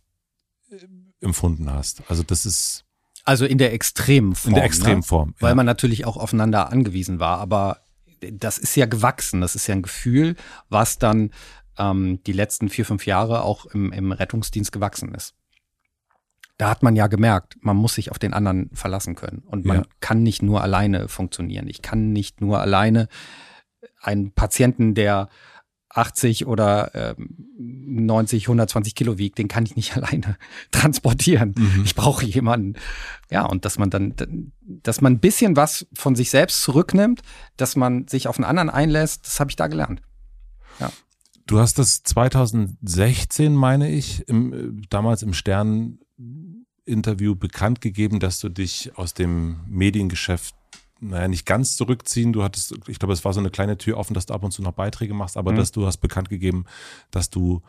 äh, 0.70 0.78
empfunden 1.22 1.72
hast. 1.72 2.04
Also, 2.10 2.24
das 2.24 2.46
ist. 2.46 2.86
Also 3.26 3.46
in 3.46 3.58
der 3.58 3.72
Extremform. 3.72 4.52
In 4.52 4.56
der 4.56 4.66
Extremform. 4.66 5.30
Ne? 5.30 5.36
Weil 5.40 5.52
ja. 5.52 5.56
man 5.56 5.66
natürlich 5.66 6.06
auch 6.06 6.18
aufeinander 6.18 6.72
angewiesen 6.72 7.20
war. 7.20 7.38
Aber 7.40 7.78
das 8.20 8.58
ist 8.58 8.76
ja 8.76 8.86
gewachsen. 8.86 9.40
Das 9.40 9.56
ist 9.56 9.68
ja 9.68 9.76
ein 9.76 9.82
Gefühl, 9.82 10.36
was 10.68 10.98
dann 11.00 11.32
ähm, 11.78 12.22
die 12.26 12.34
letzten 12.34 12.70
vier, 12.70 12.86
fünf 12.86 13.06
Jahre 13.06 13.44
auch 13.44 13.66
im, 13.68 13.94
im 13.94 14.12
Rettungsdienst 14.12 14.72
gewachsen 14.72 15.14
ist. 15.14 15.36
Da 16.58 16.70
hat 16.70 16.84
man 16.84 16.96
ja 16.96 17.08
gemerkt, 17.08 17.58
man 17.62 17.76
muss 17.76 17.96
sich 17.96 18.12
auf 18.12 18.20
den 18.20 18.34
anderen 18.34 18.70
verlassen 18.74 19.16
können. 19.16 19.40
Und 19.40 19.66
man 19.66 19.78
ja. 19.78 19.84
kann 20.00 20.24
nicht 20.24 20.44
nur 20.44 20.62
alleine 20.62 21.08
funktionieren. 21.08 21.68
Ich 21.68 21.82
kann 21.82 22.14
nicht 22.14 22.42
nur 22.42 22.60
alleine 22.60 23.08
einen 24.00 24.32
Patienten, 24.32 24.94
der 24.94 25.30
80 25.94 26.48
oder 26.48 27.16
ähm, 27.18 27.36
90, 27.58 28.46
120 28.46 28.96
Kilo 28.96 29.18
wiegt, 29.18 29.38
den 29.38 29.48
kann 29.48 29.66
ich 29.66 29.76
nicht 29.76 29.96
alleine 29.98 30.38
transportieren. 30.72 31.54
Mhm. 31.58 31.84
Ich 31.86 31.96
brauche 31.96 32.26
jemanden. 32.26 32.76
Ja, 33.30 33.46
und 33.46 33.66
dass 33.66 33.78
man 33.78 33.90
dann, 33.90 34.14
dass 34.62 35.02
man 35.02 35.14
ein 35.14 35.20
bisschen 35.20 35.56
was 35.56 35.88
von 35.94 36.16
sich 36.16 36.30
selbst 36.30 36.62
zurücknimmt, 36.62 37.22
dass 37.58 37.76
man 37.76 38.08
sich 38.08 38.28
auf 38.28 38.38
einen 38.38 38.46
anderen 38.46 38.70
einlässt, 38.70 39.26
das 39.26 39.40
habe 39.40 39.52
ich 39.52 39.56
da 39.56 39.68
gelernt. 39.68 40.02
Ja. 40.80 40.92
Du 41.46 41.60
hast 41.60 41.78
das 41.78 42.04
2016, 42.04 43.54
meine 43.54 43.92
ich, 43.92 44.28
im, 44.28 44.82
damals 44.90 45.24
im 45.24 45.34
Stern 45.34 46.00
Interview 46.86 47.36
bekannt 47.36 47.82
gegeben, 47.82 48.20
dass 48.20 48.40
du 48.40 48.50
dich 48.50 48.98
aus 48.98 49.14
dem 49.14 49.62
Mediengeschäft 49.68 50.56
naja, 51.00 51.28
nicht 51.28 51.46
ganz 51.46 51.76
zurückziehen. 51.76 52.34
Du 52.34 52.44
hattest, 52.44 52.76
ich 52.88 52.98
glaube, 53.00 53.14
es 53.14 53.26
war 53.26 53.34
so 53.34 53.40
eine 53.40 53.50
kleine 53.50 53.78
Tür 53.78 53.98
offen, 53.98 54.14
dass 54.14 54.26
du 54.26 54.34
ab 54.34 54.44
und 54.44 54.52
zu 54.52 54.62
noch 54.62 54.72
Beiträge 54.72 55.14
machst, 55.14 55.38
aber 55.38 55.52
mhm. 55.52 55.58
dass 55.58 55.72
du 55.72 55.86
hast 55.86 55.98
bekannt 55.98 56.30
gegeben, 56.30 56.66
dass 57.12 57.30
du 57.30 57.62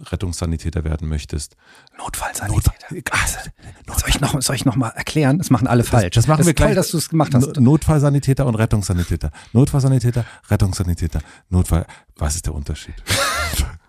Rettungssanitäter 0.00 0.84
werden 0.84 1.08
möchtest. 1.08 1.56
Notfallsanitäter. 1.98 2.72
Notfall, 2.90 3.52
Notfall. 3.86 3.98
Soll 3.98 4.08
ich 4.08 4.20
noch, 4.20 4.42
soll 4.42 4.56
ich 4.56 4.64
noch 4.64 4.76
mal 4.76 4.88
erklären? 4.88 5.38
Das 5.38 5.50
machen 5.50 5.66
alle 5.66 5.84
falsch. 5.84 6.14
Das, 6.14 6.24
das 6.24 6.28
machen 6.28 6.38
das 6.38 6.46
wir 6.48 6.54
gleich. 6.54 6.68
Toll, 6.68 6.74
dass 6.74 6.90
du 6.90 6.98
es 6.98 7.08
gemacht 7.08 7.34
hast. 7.34 7.58
Notfallsanitäter 7.58 8.46
und 8.46 8.56
Rettungssanitäter. 8.56 9.30
Notfallsanitäter, 9.52 10.24
Rettungssanitäter, 10.50 11.20
Notfall. 11.48 11.86
Was 12.16 12.34
ist 12.34 12.46
der 12.46 12.54
Unterschied? 12.54 12.94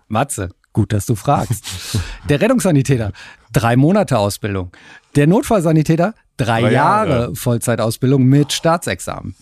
Matze, 0.08 0.50
gut, 0.74 0.92
dass 0.92 1.06
du 1.06 1.14
fragst. 1.14 1.64
Der 2.28 2.42
Rettungssanitäter, 2.42 3.12
drei 3.52 3.76
Monate 3.76 4.18
Ausbildung. 4.18 4.72
Der 5.16 5.26
Notfallsanitäter, 5.26 6.14
drei, 6.36 6.60
drei 6.60 6.72
Jahre, 6.72 7.10
Jahre 7.10 7.34
Vollzeitausbildung 7.34 8.22
mit 8.24 8.52
Staatsexamen. 8.52 9.34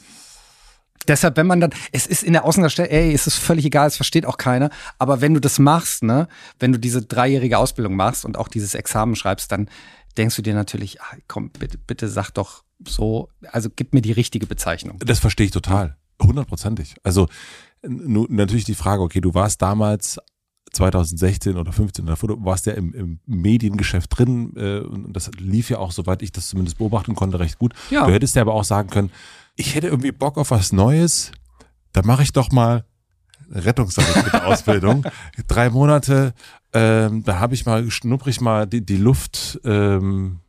Deshalb, 1.09 1.37
wenn 1.37 1.49
man 1.49 1.61
dann, 1.61 1.71
es 1.91 2.07
ist 2.07 2.23
in 2.23 2.33
der 2.33 2.45
Außendarstellung, 2.45 2.93
ey, 2.93 3.13
es 3.13 3.27
ist 3.27 3.37
völlig 3.37 3.65
egal, 3.65 3.89
es 3.89 3.97
versteht 3.97 4.25
auch 4.25 4.37
keiner. 4.37 4.71
Aber 4.99 5.21
wenn 5.21 5.35
du 5.35 5.41
das 5.41 5.59
machst, 5.59 6.05
ne, 6.05 6.29
wenn 6.61 6.73
du 6.73 6.79
diese 6.79 7.03
dreijährige 7.03 7.59
Ausbildung 7.59 7.97
machst 7.97 8.25
und 8.25 8.39
auch 8.39 8.47
dieses 8.47 8.77
Examen 8.77 9.17
schreibst, 9.17 9.51
dann 9.51 9.69
denkst 10.17 10.37
du 10.37 10.43
dir 10.43 10.55
natürlich, 10.55 11.01
ach, 11.01 11.17
komm, 11.27 11.51
bitte, 11.51 11.79
bitte 11.79 12.09
sag 12.09 12.31
doch 12.31 12.63
so, 12.87 13.31
also 13.51 13.69
gib 13.75 13.95
mir 13.95 14.03
die 14.03 14.13
richtige 14.13 14.47
Bezeichnung. 14.47 14.99
Das 15.01 15.19
verstehe 15.19 15.47
ich 15.47 15.53
total. 15.53 15.97
Hundertprozentig. 16.21 16.95
Also 17.03 17.29
natürlich 17.83 18.65
die 18.65 18.75
Frage, 18.75 19.03
okay, 19.03 19.21
du 19.21 19.35
warst 19.35 19.61
damals 19.63 20.21
2016 20.73 21.57
oder 21.57 21.73
15 21.73 22.05
oder 22.05 22.17
du 22.17 22.45
warst 22.45 22.67
ja 22.67 22.73
im, 22.73 22.95
im 22.95 23.21
Mediengeschäft 23.27 24.17
drin 24.17 24.53
äh, 24.57 24.81
und 24.81 25.13
das 25.13 25.31
lief 25.39 25.71
ja 25.71 25.79
auch, 25.79 25.93
soweit 25.93 26.23
ich 26.23 26.33
das 26.33 26.49
zumindest 26.49 26.79
beobachten 26.79 27.15
konnte, 27.15 27.39
recht 27.39 27.59
gut. 27.59 27.75
Ja. 27.91 28.07
Du 28.07 28.13
hättest 28.13 28.37
ja 28.37 28.43
aber 28.43 28.55
auch 28.55 28.65
sagen 28.65 28.89
können, 28.89 29.11
ich 29.57 29.75
hätte 29.75 29.89
irgendwie 29.89 30.13
Bock 30.13 30.39
auf 30.39 30.51
was 30.51 30.73
Neues, 30.73 31.33
da 31.93 32.03
mache 32.03 32.23
ich 32.23 32.33
doch 32.33 32.51
mal 32.53 32.85
Rettungssanitäter-Ausbildung. 33.51 35.05
Drei 35.49 35.69
Monate, 35.71 36.33
ähm, 36.73 37.23
da 37.23 37.39
habe 37.39 37.55
ich 37.55 37.67
mal, 37.67 37.91
schnuppere 37.91 38.31
ich 38.31 38.41
mal 38.41 38.67
die, 38.67 38.85
die 38.85 38.97
Luft 38.97 39.61
ähm, 39.65 40.41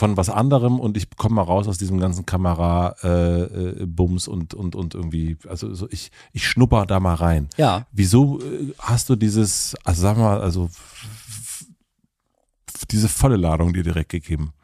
von 0.00 0.16
was 0.16 0.30
anderem 0.30 0.80
und 0.80 0.96
ich 0.96 1.14
komme 1.14 1.34
mal 1.34 1.42
raus 1.42 1.68
aus 1.68 1.76
diesem 1.76 2.00
ganzen 2.00 2.24
Kamera-Bums 2.24 4.26
äh, 4.26 4.30
äh 4.30 4.32
und, 4.32 4.54
und, 4.54 4.74
und 4.74 4.94
irgendwie, 4.94 5.36
also 5.46 5.74
so 5.74 5.86
ich, 5.90 6.10
ich 6.32 6.48
schnupper 6.48 6.86
da 6.86 7.00
mal 7.00 7.16
rein. 7.16 7.50
Ja. 7.58 7.86
Wieso 7.92 8.40
äh, 8.40 8.72
hast 8.78 9.10
du 9.10 9.16
dieses, 9.16 9.76
also 9.84 10.00
sag 10.00 10.16
mal, 10.16 10.40
also 10.40 10.70
diese 12.90 13.10
volle 13.10 13.36
Ladung 13.36 13.74
dir 13.74 13.82
direkt 13.82 14.08
gegeben? 14.08 14.54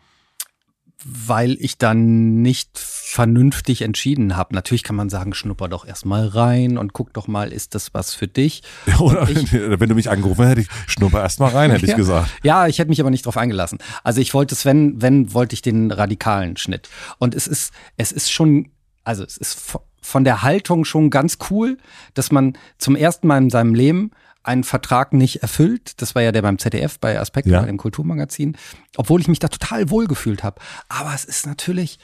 Weil 1.04 1.56
ich 1.60 1.78
dann 1.78 2.42
nicht 2.42 2.78
vernünftig 2.78 3.82
entschieden 3.82 4.36
habe. 4.36 4.54
Natürlich 4.54 4.82
kann 4.82 4.96
man 4.96 5.08
sagen, 5.08 5.34
schnupper 5.34 5.68
doch 5.68 5.86
erstmal 5.86 6.26
rein 6.26 6.78
und 6.78 6.92
guck 6.92 7.12
doch 7.12 7.28
mal, 7.28 7.52
ist 7.52 7.74
das 7.74 7.94
was 7.94 8.14
für 8.14 8.28
dich? 8.28 8.62
Oder 8.98 9.28
ich, 9.28 9.52
wenn 9.52 9.88
du 9.88 9.94
mich 9.94 10.10
angerufen 10.10 10.46
hättest, 10.46 10.70
schnupper 10.86 11.22
erstmal 11.22 11.50
rein, 11.50 11.70
hätte 11.70 11.86
ja, 11.86 11.92
ich 11.92 11.96
gesagt. 11.96 12.30
Ja, 12.42 12.66
ich 12.66 12.78
hätte 12.78 12.88
mich 12.88 13.00
aber 13.00 13.10
nicht 13.10 13.26
drauf 13.26 13.36
eingelassen. 13.36 13.78
Also 14.02 14.20
ich 14.20 14.34
wollte 14.34 14.54
es, 14.54 14.64
wenn, 14.64 15.00
wenn, 15.00 15.32
wollte 15.32 15.54
ich 15.54 15.62
den 15.62 15.90
radikalen 15.90 16.56
Schnitt. 16.56 16.88
Und 17.18 17.34
es 17.34 17.46
ist, 17.46 17.72
es 17.96 18.12
ist 18.12 18.32
schon, 18.32 18.70
also 19.04 19.22
es 19.22 19.36
ist 19.36 19.78
von 20.00 20.24
der 20.24 20.42
Haltung 20.42 20.84
schon 20.84 21.10
ganz 21.10 21.38
cool, 21.50 21.78
dass 22.14 22.30
man 22.30 22.56
zum 22.78 22.96
ersten 22.96 23.26
Mal 23.26 23.38
in 23.38 23.50
seinem 23.50 23.74
Leben 23.74 24.12
einen 24.46 24.64
Vertrag 24.64 25.12
nicht 25.12 25.42
erfüllt. 25.42 26.00
Das 26.00 26.14
war 26.14 26.22
ja 26.22 26.32
der 26.32 26.42
beim 26.42 26.58
ZDF, 26.58 26.98
bei 26.98 27.18
Aspekt, 27.18 27.48
ja. 27.48 27.62
dem 27.62 27.76
Kulturmagazin. 27.76 28.56
Obwohl 28.96 29.20
ich 29.20 29.28
mich 29.28 29.38
da 29.38 29.48
total 29.48 29.90
wohl 29.90 30.06
gefühlt 30.06 30.42
habe. 30.42 30.60
Aber 30.88 31.14
es 31.14 31.24
ist 31.24 31.46
natürlich 31.46 31.98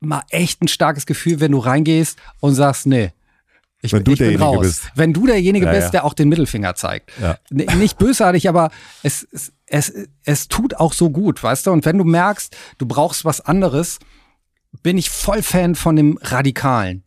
mal 0.00 0.22
echt 0.30 0.62
ein 0.62 0.68
starkes 0.68 1.06
Gefühl, 1.06 1.40
wenn 1.40 1.52
du 1.52 1.58
reingehst 1.58 2.18
und 2.40 2.54
sagst, 2.54 2.86
nee, 2.86 3.12
ich, 3.82 3.92
wenn 3.92 4.04
du 4.04 4.12
ich 4.12 4.18
bin 4.18 4.40
raus. 4.40 4.60
Bist. 4.60 4.92
Wenn 4.94 5.12
du 5.12 5.26
derjenige 5.26 5.66
ja, 5.66 5.72
bist, 5.72 5.86
ja. 5.86 5.90
der 5.90 6.04
auch 6.04 6.14
den 6.14 6.28
Mittelfinger 6.28 6.74
zeigt. 6.74 7.12
Ja. 7.20 7.38
Nicht 7.50 7.98
bösartig, 7.98 8.48
aber 8.48 8.70
es, 9.02 9.26
es, 9.32 9.52
es, 9.66 9.92
es 10.24 10.48
tut 10.48 10.76
auch 10.76 10.92
so 10.92 11.10
gut, 11.10 11.42
weißt 11.42 11.66
du? 11.66 11.70
Und 11.70 11.84
wenn 11.84 11.96
du 11.96 12.04
merkst, 12.04 12.56
du 12.78 12.86
brauchst 12.86 13.24
was 13.24 13.40
anderes, 13.40 13.98
bin 14.82 14.98
ich 14.98 15.08
voll 15.08 15.42
Fan 15.42 15.74
von 15.74 15.96
dem 15.96 16.18
Radikalen 16.20 17.04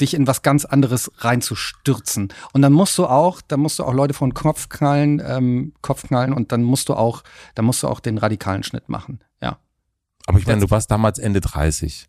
dich 0.00 0.14
in 0.14 0.26
was 0.26 0.42
ganz 0.42 0.64
anderes 0.64 1.10
reinzustürzen. 1.18 2.32
Und 2.52 2.62
dann 2.62 2.72
musst 2.72 2.96
du 2.98 3.06
auch, 3.06 3.40
dann 3.40 3.60
musst 3.60 3.78
du 3.78 3.84
auch 3.84 3.92
Leute 3.92 4.14
von 4.14 4.34
Kopf 4.34 4.68
knallen, 4.68 5.22
ähm, 5.24 5.72
Kopf 5.82 6.06
knallen 6.06 6.32
und 6.32 6.52
dann 6.52 6.62
musst 6.62 6.88
du 6.88 6.94
auch, 6.94 7.22
dann 7.54 7.64
musst 7.64 7.82
du 7.82 7.88
auch 7.88 8.00
den 8.00 8.18
radikalen 8.18 8.62
Schnitt 8.62 8.88
machen. 8.88 9.20
Ja. 9.42 9.58
Aber 10.26 10.38
ich 10.38 10.46
meine, 10.46 10.60
du 10.60 10.70
warst 10.70 10.90
damals 10.90 11.18
Ende 11.18 11.40
30. 11.40 12.08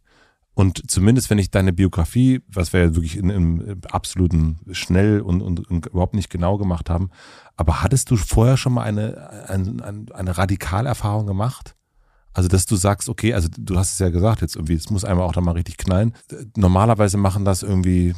Und 0.54 0.92
zumindest, 0.92 1.30
wenn 1.30 1.38
ich 1.38 1.52
deine 1.52 1.72
Biografie, 1.72 2.42
was 2.48 2.74
wir 2.74 2.82
ja 2.82 2.96
wirklich 2.96 3.16
in, 3.16 3.30
im 3.30 3.82
absoluten 3.90 4.60
schnell 4.72 5.22
und, 5.22 5.42
und, 5.42 5.70
und, 5.70 5.86
überhaupt 5.86 6.16
nicht 6.16 6.30
genau 6.30 6.58
gemacht 6.58 6.90
haben, 6.90 7.12
aber 7.56 7.82
hattest 7.82 8.12
du 8.12 8.18
vorher 8.18 8.58
schon 8.58 8.74
mal 8.74 8.84
eine, 8.84 9.48
eine, 9.48 10.06
eine 10.14 10.38
Radikalerfahrung 10.38 11.28
gemacht? 11.28 11.76
Also, 12.40 12.48
dass 12.48 12.66
du 12.66 12.78
sagst, 12.78 13.10
okay, 13.10 13.34
also 13.34 13.50
du 13.52 13.78
hast 13.78 13.92
es 13.92 14.00
ja 14.00 14.08
gesagt 14.08 14.40
jetzt 14.40 14.56
irgendwie, 14.56 14.76
es 14.76 14.90
muss 14.90 15.04
einmal 15.04 15.26
auch 15.26 15.34
da 15.34 15.42
mal 15.42 15.52
richtig 15.52 15.76
knallen. 15.76 16.14
Normalerweise 16.56 17.18
machen 17.18 17.44
das 17.44 17.64
irgendwie 17.64 18.16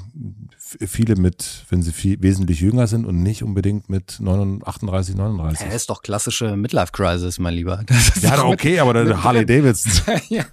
viele 0.60 1.16
mit, 1.16 1.66
wenn 1.72 1.82
sie 1.82 1.92
viel, 1.92 2.22
wesentlich 2.22 2.60
jünger 2.60 2.86
sind 2.86 3.08
und 3.08 3.24
nicht 3.24 3.42
unbedingt 3.42 3.90
mit 3.90 4.20
39, 4.20 4.68
38, 4.68 5.16
39. 5.16 5.68
Ja, 5.68 5.74
ist 5.74 5.90
doch 5.90 6.04
klassische 6.04 6.56
Midlife-Crisis, 6.56 7.40
mein 7.40 7.56
Lieber. 7.56 7.84
ja, 8.22 8.44
okay, 8.46 8.80
aber 8.80 8.94
der 8.94 9.24
Harley 9.24 9.44
Davidson. 9.44 9.92
ja. 10.30 10.46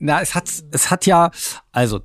Na, 0.00 0.20
es 0.20 0.34
hat, 0.34 0.50
es 0.72 0.90
hat 0.90 1.06
ja, 1.06 1.30
also, 1.70 2.00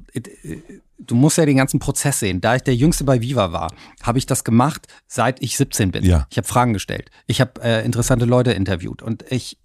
du 0.99 1.15
musst 1.15 1.39
ja 1.39 1.47
den 1.47 1.57
ganzen 1.57 1.79
Prozess 1.79 2.19
sehen. 2.19 2.41
Da 2.41 2.57
ich 2.57 2.61
der 2.61 2.75
Jüngste 2.75 3.05
bei 3.05 3.21
Viva 3.21 3.51
war, 3.51 3.73
habe 4.03 4.19
ich 4.19 4.27
das 4.27 4.43
gemacht, 4.43 4.85
seit 5.07 5.41
ich 5.41 5.57
17 5.57 5.89
bin. 5.89 6.03
Ja. 6.03 6.27
Ich 6.29 6.37
habe 6.37 6.47
Fragen 6.47 6.73
gestellt. 6.73 7.09
Ich 7.25 7.41
habe 7.41 7.59
äh, 7.63 7.83
interessante 7.83 8.25
Leute 8.25 8.51
interviewt 8.51 9.01
und 9.01 9.25
ich 9.31 9.57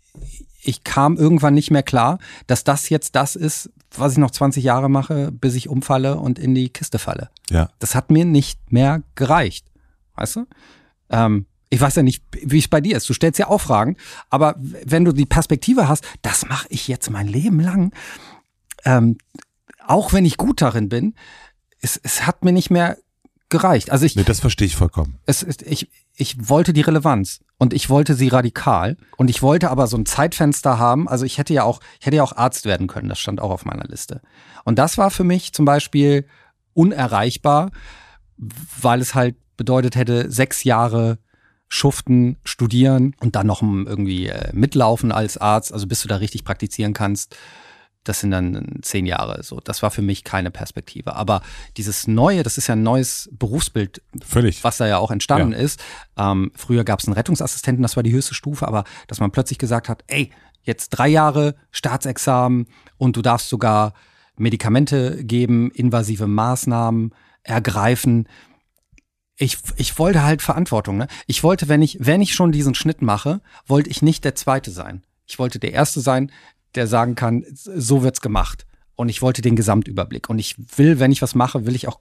ich 0.62 0.84
kam 0.84 1.16
irgendwann 1.16 1.54
nicht 1.54 1.70
mehr 1.70 1.82
klar, 1.82 2.18
dass 2.46 2.64
das 2.64 2.88
jetzt 2.88 3.16
das 3.16 3.36
ist, 3.36 3.70
was 3.96 4.12
ich 4.12 4.18
noch 4.18 4.30
20 4.30 4.62
Jahre 4.62 4.88
mache, 4.88 5.32
bis 5.32 5.54
ich 5.54 5.68
umfalle 5.68 6.16
und 6.16 6.38
in 6.38 6.54
die 6.54 6.68
Kiste 6.68 6.98
falle. 6.98 7.30
Ja. 7.48 7.70
Das 7.78 7.94
hat 7.94 8.10
mir 8.10 8.24
nicht 8.24 8.70
mehr 8.70 9.02
gereicht. 9.14 9.66
Weißt 10.14 10.36
du? 10.36 10.46
Ähm, 11.08 11.46
ich 11.70 11.80
weiß 11.80 11.96
ja 11.96 12.02
nicht, 12.02 12.24
wie 12.42 12.58
es 12.58 12.68
bei 12.68 12.80
dir 12.80 12.96
ist. 12.96 13.08
Du 13.08 13.14
stellst 13.14 13.38
ja 13.38 13.48
auch 13.48 13.60
Fragen, 13.60 13.96
aber 14.28 14.56
wenn 14.58 15.04
du 15.04 15.12
die 15.12 15.26
Perspektive 15.26 15.88
hast, 15.88 16.04
das 16.22 16.46
mache 16.46 16.66
ich 16.68 16.88
jetzt 16.88 17.10
mein 17.10 17.28
Leben 17.28 17.60
lang, 17.60 17.92
ähm, 18.84 19.18
auch 19.86 20.12
wenn 20.12 20.24
ich 20.24 20.36
gut 20.36 20.60
darin 20.62 20.88
bin, 20.88 21.14
es, 21.80 21.98
es 22.02 22.26
hat 22.26 22.44
mir 22.44 22.52
nicht 22.52 22.70
mehr 22.70 22.98
gereicht. 23.50 23.90
Also 23.90 24.06
ich, 24.06 24.16
nee, 24.16 24.22
das 24.22 24.40
verstehe 24.40 24.66
ich 24.66 24.76
vollkommen. 24.76 25.18
Es 25.26 25.42
ist, 25.42 25.62
ich, 25.62 25.90
ich 26.14 26.48
wollte 26.48 26.72
die 26.72 26.80
Relevanz 26.80 27.40
und 27.58 27.74
ich 27.74 27.90
wollte 27.90 28.14
sie 28.14 28.28
radikal 28.28 28.96
und 29.16 29.28
ich 29.28 29.42
wollte 29.42 29.70
aber 29.70 29.86
so 29.86 29.96
ein 29.96 30.06
Zeitfenster 30.06 30.78
haben. 30.78 31.08
Also 31.08 31.24
ich 31.24 31.38
hätte 31.38 31.52
ja 31.52 31.64
auch, 31.64 31.80
ich 31.98 32.06
hätte 32.06 32.16
ja 32.16 32.22
auch 32.22 32.36
Arzt 32.36 32.64
werden 32.64 32.86
können. 32.86 33.08
Das 33.08 33.18
stand 33.18 33.40
auch 33.40 33.50
auf 33.50 33.64
meiner 33.64 33.84
Liste. 33.84 34.22
Und 34.64 34.78
das 34.78 34.96
war 34.96 35.10
für 35.10 35.24
mich 35.24 35.52
zum 35.52 35.64
Beispiel 35.64 36.26
unerreichbar, 36.72 37.70
weil 38.80 39.00
es 39.00 39.14
halt 39.14 39.36
bedeutet 39.56 39.96
hätte, 39.96 40.30
sechs 40.30 40.64
Jahre 40.64 41.18
schuften, 41.68 42.36
studieren 42.44 43.14
und 43.20 43.36
dann 43.36 43.46
noch 43.46 43.62
irgendwie 43.62 44.26
äh, 44.26 44.50
mitlaufen 44.52 45.12
als 45.12 45.38
Arzt, 45.38 45.72
also 45.72 45.86
bis 45.86 46.02
du 46.02 46.08
da 46.08 46.16
richtig 46.16 46.44
praktizieren 46.44 46.94
kannst. 46.94 47.36
Das 48.04 48.20
sind 48.20 48.30
dann 48.30 48.78
zehn 48.80 49.04
Jahre 49.04 49.42
so. 49.42 49.60
Das 49.60 49.82
war 49.82 49.90
für 49.90 50.00
mich 50.00 50.24
keine 50.24 50.50
Perspektive. 50.50 51.16
Aber 51.16 51.42
dieses 51.76 52.06
Neue, 52.06 52.42
das 52.42 52.56
ist 52.56 52.66
ja 52.66 52.74
ein 52.74 52.82
neues 52.82 53.28
Berufsbild, 53.32 54.00
Völlig. 54.22 54.64
was 54.64 54.78
da 54.78 54.86
ja 54.86 54.96
auch 54.98 55.10
entstanden 55.10 55.52
ja. 55.52 55.58
ist. 55.58 55.80
Ähm, 56.16 56.50
früher 56.54 56.84
gab 56.84 57.00
es 57.00 57.06
einen 57.06 57.14
Rettungsassistenten, 57.14 57.82
das 57.82 57.96
war 57.96 58.02
die 58.02 58.12
höchste 58.12 58.34
Stufe, 58.34 58.66
aber 58.66 58.84
dass 59.06 59.20
man 59.20 59.32
plötzlich 59.32 59.58
gesagt 59.58 59.90
hat, 59.90 60.02
ey, 60.06 60.30
jetzt 60.62 60.90
drei 60.90 61.08
Jahre 61.08 61.56
Staatsexamen 61.72 62.66
und 62.96 63.16
du 63.16 63.22
darfst 63.22 63.48
sogar 63.48 63.92
Medikamente 64.36 65.22
geben, 65.22 65.70
invasive 65.70 66.26
Maßnahmen 66.26 67.14
ergreifen. 67.42 68.28
Ich, 69.36 69.58
ich 69.76 69.98
wollte 69.98 70.22
halt 70.22 70.40
Verantwortung. 70.40 70.96
Ne? 70.96 71.06
Ich 71.26 71.42
wollte, 71.42 71.68
wenn 71.68 71.82
ich, 71.82 71.98
wenn 72.00 72.22
ich 72.22 72.34
schon 72.34 72.52
diesen 72.52 72.74
Schnitt 72.74 73.02
mache, 73.02 73.42
wollte 73.66 73.90
ich 73.90 74.00
nicht 74.00 74.24
der 74.24 74.34
Zweite 74.34 74.70
sein. 74.70 75.02
Ich 75.26 75.38
wollte 75.38 75.58
der 75.58 75.72
Erste 75.72 76.00
sein, 76.00 76.32
der 76.74 76.86
sagen 76.86 77.14
kann, 77.14 77.44
so 77.52 78.02
wird's 78.02 78.20
gemacht. 78.20 78.66
Und 78.94 79.08
ich 79.08 79.22
wollte 79.22 79.42
den 79.42 79.56
Gesamtüberblick. 79.56 80.28
Und 80.28 80.38
ich 80.38 80.56
will, 80.76 81.00
wenn 81.00 81.12
ich 81.12 81.22
was 81.22 81.34
mache, 81.34 81.66
will 81.66 81.74
ich 81.74 81.88
auch 81.88 82.00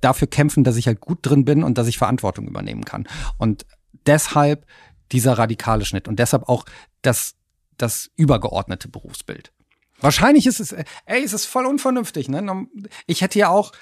dafür 0.00 0.28
kämpfen, 0.28 0.64
dass 0.64 0.76
ich 0.76 0.86
halt 0.86 1.00
gut 1.00 1.18
drin 1.22 1.44
bin 1.44 1.62
und 1.62 1.78
dass 1.78 1.86
ich 1.86 1.98
Verantwortung 1.98 2.46
übernehmen 2.46 2.84
kann. 2.84 3.08
Und 3.38 3.66
deshalb 4.06 4.66
dieser 5.12 5.38
radikale 5.38 5.84
Schnitt 5.84 6.08
und 6.08 6.18
deshalb 6.18 6.48
auch 6.48 6.64
das, 7.02 7.34
das 7.78 8.10
übergeordnete 8.16 8.88
Berufsbild. 8.88 9.52
Wahrscheinlich 10.00 10.46
ist 10.46 10.60
es, 10.60 10.72
ey, 10.72 11.24
es 11.24 11.32
ist 11.32 11.46
voll 11.46 11.66
unvernünftig. 11.66 12.28
Ne? 12.28 12.66
Ich 13.06 13.22
hätte 13.22 13.38
ja 13.38 13.48
auch, 13.48 13.72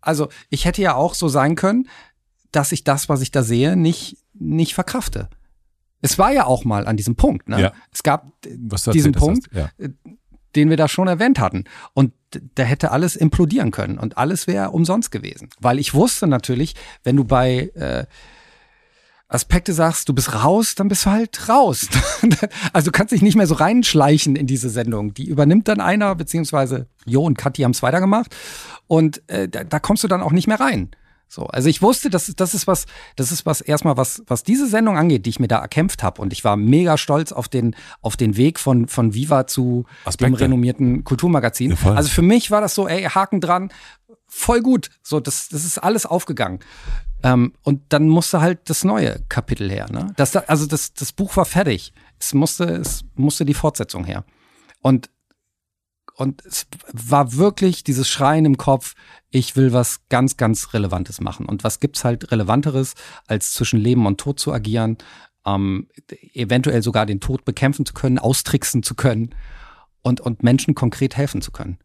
also 0.00 0.28
ich 0.50 0.64
hätte 0.64 0.82
ja 0.82 0.94
auch 0.94 1.14
so 1.14 1.28
sein 1.28 1.56
können, 1.56 1.88
dass 2.52 2.72
ich 2.72 2.84
das, 2.84 3.08
was 3.08 3.20
ich 3.22 3.30
da 3.30 3.42
sehe, 3.42 3.76
nicht, 3.76 4.18
nicht 4.34 4.74
verkrafte. 4.74 5.28
Es 6.00 6.18
war 6.18 6.32
ja 6.32 6.46
auch 6.46 6.64
mal 6.64 6.86
an 6.86 6.96
diesem 6.96 7.16
Punkt. 7.16 7.48
Ne? 7.48 7.60
Ja. 7.60 7.72
Es 7.92 8.02
gab 8.02 8.26
diesen 8.92 9.12
Punkt, 9.12 9.48
ja. 9.52 9.70
Äh, 9.78 9.90
den 10.56 10.70
wir 10.70 10.76
da 10.76 10.88
schon 10.88 11.08
erwähnt 11.08 11.38
hatten. 11.38 11.64
Und 11.92 12.12
da 12.54 12.62
hätte 12.62 12.90
alles 12.90 13.16
implodieren 13.16 13.70
können 13.70 13.98
und 13.98 14.18
alles 14.18 14.46
wäre 14.46 14.70
umsonst 14.70 15.10
gewesen. 15.10 15.50
Weil 15.60 15.78
ich 15.78 15.94
wusste 15.94 16.26
natürlich, 16.26 16.74
wenn 17.04 17.16
du 17.16 17.24
bei 17.24 17.70
äh, 17.74 18.06
Aspekte 19.28 19.74
sagst, 19.74 20.08
du 20.08 20.14
bist 20.14 20.34
raus, 20.34 20.74
dann 20.74 20.88
bist 20.88 21.04
du 21.04 21.10
halt 21.10 21.48
raus. 21.48 21.88
also 22.72 22.86
du 22.86 22.92
kannst 22.92 23.12
dich 23.12 23.22
nicht 23.22 23.36
mehr 23.36 23.46
so 23.46 23.54
reinschleichen 23.54 24.36
in 24.36 24.46
diese 24.46 24.70
Sendung. 24.70 25.12
Die 25.12 25.28
übernimmt 25.28 25.68
dann 25.68 25.80
einer, 25.80 26.14
beziehungsweise 26.14 26.86
Jo 27.04 27.22
und 27.24 27.36
Kathi 27.36 27.62
haben 27.62 27.72
es 27.72 27.82
weitergemacht. 27.82 28.34
Und 28.86 29.22
äh, 29.28 29.48
da, 29.48 29.64
da 29.64 29.80
kommst 29.80 30.02
du 30.02 30.08
dann 30.08 30.22
auch 30.22 30.32
nicht 30.32 30.48
mehr 30.48 30.60
rein. 30.60 30.90
So, 31.28 31.46
also 31.46 31.68
ich 31.68 31.82
wusste, 31.82 32.08
das 32.08 32.28
ist, 32.28 32.40
das 32.40 32.54
ist 32.54 32.66
was, 32.66 32.86
das 33.16 33.30
ist 33.30 33.44
was 33.44 33.60
erstmal 33.60 33.98
was, 33.98 34.22
was 34.26 34.44
diese 34.44 34.66
Sendung 34.66 34.96
angeht, 34.96 35.26
die 35.26 35.30
ich 35.30 35.40
mir 35.40 35.48
da 35.48 35.58
erkämpft 35.58 36.02
habe. 36.02 36.22
Und 36.22 36.32
ich 36.32 36.42
war 36.42 36.56
mega 36.56 36.96
stolz 36.96 37.32
auf 37.32 37.48
den, 37.48 37.76
auf 38.00 38.16
den 38.16 38.36
Weg 38.36 38.58
von, 38.58 38.88
von 38.88 39.12
Viva 39.12 39.46
zu 39.46 39.84
Aspekte. 40.04 40.32
dem 40.32 40.34
renommierten 40.34 41.04
Kulturmagazin. 41.04 41.76
Ja, 41.84 41.92
also 41.94 42.08
für 42.08 42.22
mich 42.22 42.50
war 42.50 42.62
das 42.62 42.74
so, 42.74 42.88
ey, 42.88 43.04
Haken 43.04 43.42
dran, 43.42 43.70
voll 44.26 44.62
gut. 44.62 44.90
So, 45.02 45.20
das, 45.20 45.48
das 45.48 45.64
ist 45.64 45.78
alles 45.78 46.06
aufgegangen. 46.06 46.60
Ähm, 47.22 47.52
und 47.62 47.82
dann 47.90 48.08
musste 48.08 48.40
halt 48.40 48.70
das 48.70 48.84
neue 48.84 49.20
Kapitel 49.28 49.70
her. 49.70 49.86
Ne? 49.90 50.12
Das, 50.16 50.34
also 50.34 50.66
das, 50.66 50.94
das 50.94 51.12
Buch 51.12 51.36
war 51.36 51.44
fertig. 51.44 51.92
Es 52.18 52.32
musste, 52.32 52.64
es 52.64 53.04
musste 53.16 53.44
die 53.44 53.54
Fortsetzung 53.54 54.04
her. 54.04 54.24
Und 54.80 55.10
und 56.18 56.44
es 56.44 56.66
war 56.92 57.34
wirklich 57.34 57.84
dieses 57.84 58.08
Schreien 58.08 58.44
im 58.44 58.56
Kopf, 58.56 58.96
ich 59.30 59.54
will 59.54 59.72
was 59.72 60.00
ganz, 60.08 60.36
ganz 60.36 60.74
Relevantes 60.74 61.20
machen. 61.20 61.46
Und 61.46 61.62
was 61.62 61.78
gibt's 61.78 62.02
halt 62.02 62.32
Relevanteres, 62.32 62.96
als 63.28 63.52
zwischen 63.54 63.78
Leben 63.78 64.04
und 64.04 64.18
Tod 64.18 64.40
zu 64.40 64.52
agieren, 64.52 64.98
ähm, 65.46 65.86
eventuell 66.32 66.82
sogar 66.82 67.06
den 67.06 67.20
Tod 67.20 67.44
bekämpfen 67.44 67.86
zu 67.86 67.94
können, 67.94 68.18
austricksen 68.18 68.82
zu 68.82 68.96
können 68.96 69.32
und, 70.02 70.20
und 70.20 70.42
Menschen 70.42 70.74
konkret 70.74 71.16
helfen 71.16 71.40
zu 71.40 71.52
können. 71.52 71.78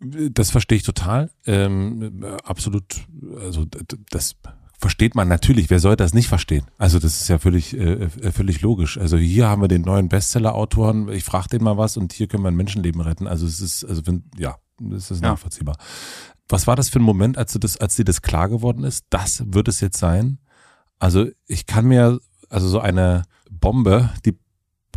Das 0.00 0.50
verstehe 0.50 0.76
ich 0.76 0.84
total. 0.84 1.30
Ähm, 1.44 2.24
absolut, 2.44 3.06
also 3.38 3.66
das 4.10 4.34
versteht 4.82 5.14
man 5.14 5.28
natürlich. 5.28 5.70
Wer 5.70 5.78
soll 5.78 5.94
das 5.94 6.12
nicht 6.12 6.28
verstehen? 6.28 6.66
Also 6.76 6.98
das 6.98 7.20
ist 7.20 7.28
ja 7.28 7.38
völlig, 7.38 7.74
äh, 7.74 8.04
äh 8.04 8.32
völlig 8.32 8.60
logisch. 8.60 8.98
Also 8.98 9.16
hier 9.16 9.46
haben 9.46 9.62
wir 9.62 9.68
den 9.68 9.82
neuen 9.82 10.08
Bestseller-Autoren. 10.08 11.08
Ich 11.08 11.22
frage 11.22 11.48
den 11.48 11.62
mal 11.62 11.78
was 11.78 11.96
und 11.96 12.12
hier 12.12 12.26
können 12.26 12.42
wir 12.42 12.50
ein 12.50 12.56
Menschenleben 12.56 13.00
retten. 13.00 13.28
Also 13.28 13.46
es 13.46 13.60
ist, 13.60 13.84
also 13.84 14.04
wenn, 14.06 14.24
ja, 14.36 14.56
das 14.80 15.12
ist 15.12 15.22
nachvollziehbar. 15.22 15.76
Ja. 15.78 15.84
Was 16.48 16.66
war 16.66 16.74
das 16.74 16.88
für 16.88 16.98
ein 16.98 17.04
Moment, 17.04 17.38
als 17.38 17.52
du 17.52 17.60
das, 17.60 17.76
als 17.76 17.94
dir 17.94 18.04
das 18.04 18.22
klar 18.22 18.48
geworden 18.48 18.82
ist? 18.82 19.06
Das 19.08 19.44
wird 19.46 19.68
es 19.68 19.80
jetzt 19.80 19.98
sein. 19.98 20.38
Also 20.98 21.26
ich 21.46 21.66
kann 21.66 21.86
mir, 21.86 22.18
also 22.50 22.68
so 22.68 22.80
eine 22.80 23.22
Bombe, 23.50 24.10
die 24.26 24.36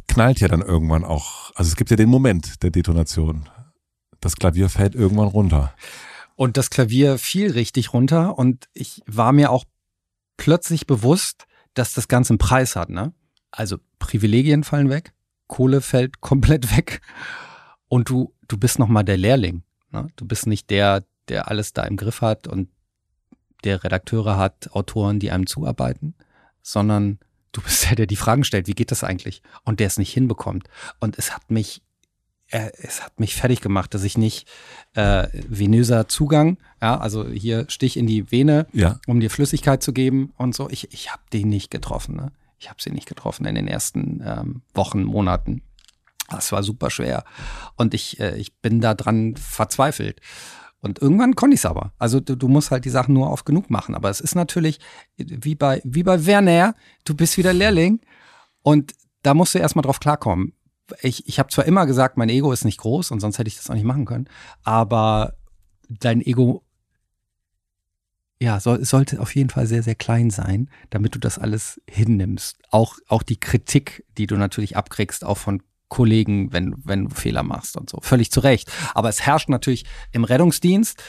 knallt 0.08 0.40
ja 0.40 0.48
dann 0.48 0.62
irgendwann 0.62 1.04
auch. 1.04 1.52
Also 1.54 1.70
es 1.70 1.76
gibt 1.76 1.92
ja 1.92 1.96
den 1.96 2.10
Moment 2.10 2.64
der 2.64 2.72
Detonation. 2.72 3.48
Das 4.20 4.36
Klavier 4.36 4.70
fällt 4.70 4.96
irgendwann 4.96 5.28
runter. 5.28 5.74
Und 6.36 6.58
das 6.58 6.72
Klavier 6.72 7.20
fiel 7.20 7.52
richtig 7.52 7.94
runter 7.94 8.38
und 8.38 8.68
ich 8.74 9.02
war 9.06 9.32
mir 9.32 9.52
auch 9.52 9.64
plötzlich 10.38 10.88
bewusst, 10.88 11.46
dass 11.74 11.94
das 11.94 12.08
Ganze 12.08 12.32
einen 12.32 12.38
Preis 12.40 12.76
hat. 12.76 12.90
Ne? 12.90 13.14
Also 13.52 13.78
Privilegien 14.00 14.64
fallen 14.64 14.90
weg, 14.90 15.14
Kohle 15.48 15.82
fällt 15.82 16.22
komplett 16.22 16.76
weg 16.76 17.02
und 17.88 18.10
du, 18.10 18.34
du 18.48 18.58
bist 18.58 18.80
nochmal 18.80 19.04
der 19.04 19.18
Lehrling. 19.18 19.64
Ne? 19.92 20.08
Du 20.16 20.26
bist 20.26 20.48
nicht 20.48 20.70
der, 20.70 21.06
der 21.30 21.50
alles 21.50 21.74
da 21.74 21.84
im 21.84 21.98
Griff 21.98 22.22
hat 22.22 22.48
und 22.48 22.70
der 23.64 23.84
Redakteure 23.84 24.38
hat, 24.38 24.72
Autoren, 24.72 25.20
die 25.20 25.32
einem 25.32 25.48
zuarbeiten, 25.48 26.16
sondern 26.62 27.20
du 27.52 27.62
bist 27.62 27.86
der, 27.86 27.96
der 27.96 28.08
die 28.08 28.16
Fragen 28.16 28.44
stellt, 28.44 28.68
wie 28.68 28.74
geht 28.74 28.92
das 28.92 29.04
eigentlich? 29.04 29.42
Und 29.64 29.80
der 29.80 29.88
es 29.88 29.98
nicht 29.98 30.14
hinbekommt. 30.14 30.68
Und 31.00 31.18
es 31.18 31.34
hat 31.34 31.50
mich 31.50 31.82
es 32.50 33.04
hat 33.04 33.20
mich 33.20 33.36
fertig 33.36 33.62
gemacht, 33.62 33.94
dass 33.94 34.04
ich 34.04 34.18
nicht 34.18 34.48
äh, 34.94 35.28
venöser 35.48 36.08
Zugang, 36.08 36.58
ja, 36.82 36.98
also 36.98 37.28
hier 37.28 37.66
Stich 37.70 37.98
in 37.98 38.08
die 38.08 38.32
Vene, 38.32 38.68
ja. 38.72 39.00
um 39.08 39.20
dir 39.20 39.30
Flüssigkeit 39.30 39.82
zu 39.82 39.94
geben 39.94 40.34
und 40.38 40.56
so. 40.56 40.70
Ich, 40.70 40.94
ich 40.94 41.12
habe 41.12 41.24
den 41.34 41.50
nicht 41.50 41.72
getroffen. 41.72 42.16
Ne? 42.16 42.32
Ich 42.60 42.70
habe 42.70 42.82
sie 42.82 42.92
nicht 42.92 43.08
getroffen 43.08 43.46
in 43.46 43.56
den 43.56 43.68
ersten 43.68 44.22
ähm, 44.26 44.62
Wochen, 44.74 45.04
Monaten. 45.04 45.64
Das 46.30 46.52
war 46.52 46.64
super 46.64 46.90
schwer. 46.90 47.24
Und 47.76 47.94
ich, 47.94 48.20
äh, 48.20 48.38
ich 48.38 48.56
bin 48.58 48.80
da 48.80 48.94
dran 48.94 49.36
verzweifelt. 49.38 50.22
Und 50.82 51.02
irgendwann 51.02 51.36
konnte 51.36 51.56
ich 51.56 51.62
es 51.62 51.66
aber. 51.66 51.94
Also 51.98 52.20
du, 52.20 52.36
du 52.36 52.48
musst 52.48 52.70
halt 52.70 52.86
die 52.86 52.92
Sachen 52.92 53.14
nur 53.16 53.32
oft 53.32 53.46
genug 53.46 53.72
machen. 53.72 53.96
Aber 53.96 54.12
es 54.12 54.22
ist 54.22 54.36
natürlich 54.36 54.80
wie 55.18 55.56
bei, 55.56 55.82
wie 55.84 56.04
bei 56.04 56.28
Werner, 56.28 56.76
du 57.06 57.16
bist 57.16 57.38
wieder 57.38 57.54
Lehrling 57.54 58.02
und 58.62 58.94
da 59.24 59.34
musst 59.34 59.56
du 59.56 59.60
erstmal 59.60 59.82
drauf 59.82 60.00
klarkommen 60.00 60.54
ich, 61.02 61.28
ich 61.28 61.40
habe 61.40 61.50
zwar 61.50 61.66
immer 61.66 61.86
gesagt, 61.86 62.18
mein 62.18 62.30
Ego 62.30 62.52
ist 62.52 62.66
nicht 62.66 62.80
groß 62.80 63.12
und 63.12 63.20
sonst 63.20 63.40
hätte 63.40 63.48
ich 63.48 63.58
das 63.58 63.70
auch 63.70 63.76
nicht 63.76 63.86
machen 63.86 64.06
können, 64.06 64.30
aber 64.64 65.34
dein 65.90 66.22
Ego 66.22 66.64
ja, 68.40 68.60
soll, 68.60 68.84
sollte 68.84 69.22
auf 69.22 69.34
jeden 69.34 69.50
Fall 69.50 69.66
sehr, 69.66 69.82
sehr 69.82 69.96
klein 69.96 70.30
sein, 70.30 70.70
damit 70.90 71.16
du 71.16 71.20
das 71.20 71.40
alles 71.40 71.82
hinnimmst. 71.90 72.58
Auch, 72.70 72.98
auch 73.08 73.24
die 73.24 73.40
Kritik, 73.40 74.06
die 74.18 74.28
du 74.28 74.36
natürlich 74.36 74.76
abkriegst, 74.76 75.24
auch 75.24 75.38
von 75.38 75.64
Kollegen, 75.88 76.52
wenn, 76.52 76.76
wenn 76.84 77.06
du 77.06 77.16
Fehler 77.16 77.44
machst 77.44 77.78
und 77.78 77.90
so. 77.90 78.00
Völlig 78.02 78.32
zu 78.32 78.42
Recht. 78.42 78.72
Aber 78.94 79.08
es 79.08 79.22
herrscht 79.22 79.50
natürlich 79.50 79.86
im 80.12 80.26
Rettungsdienst, 80.26 81.02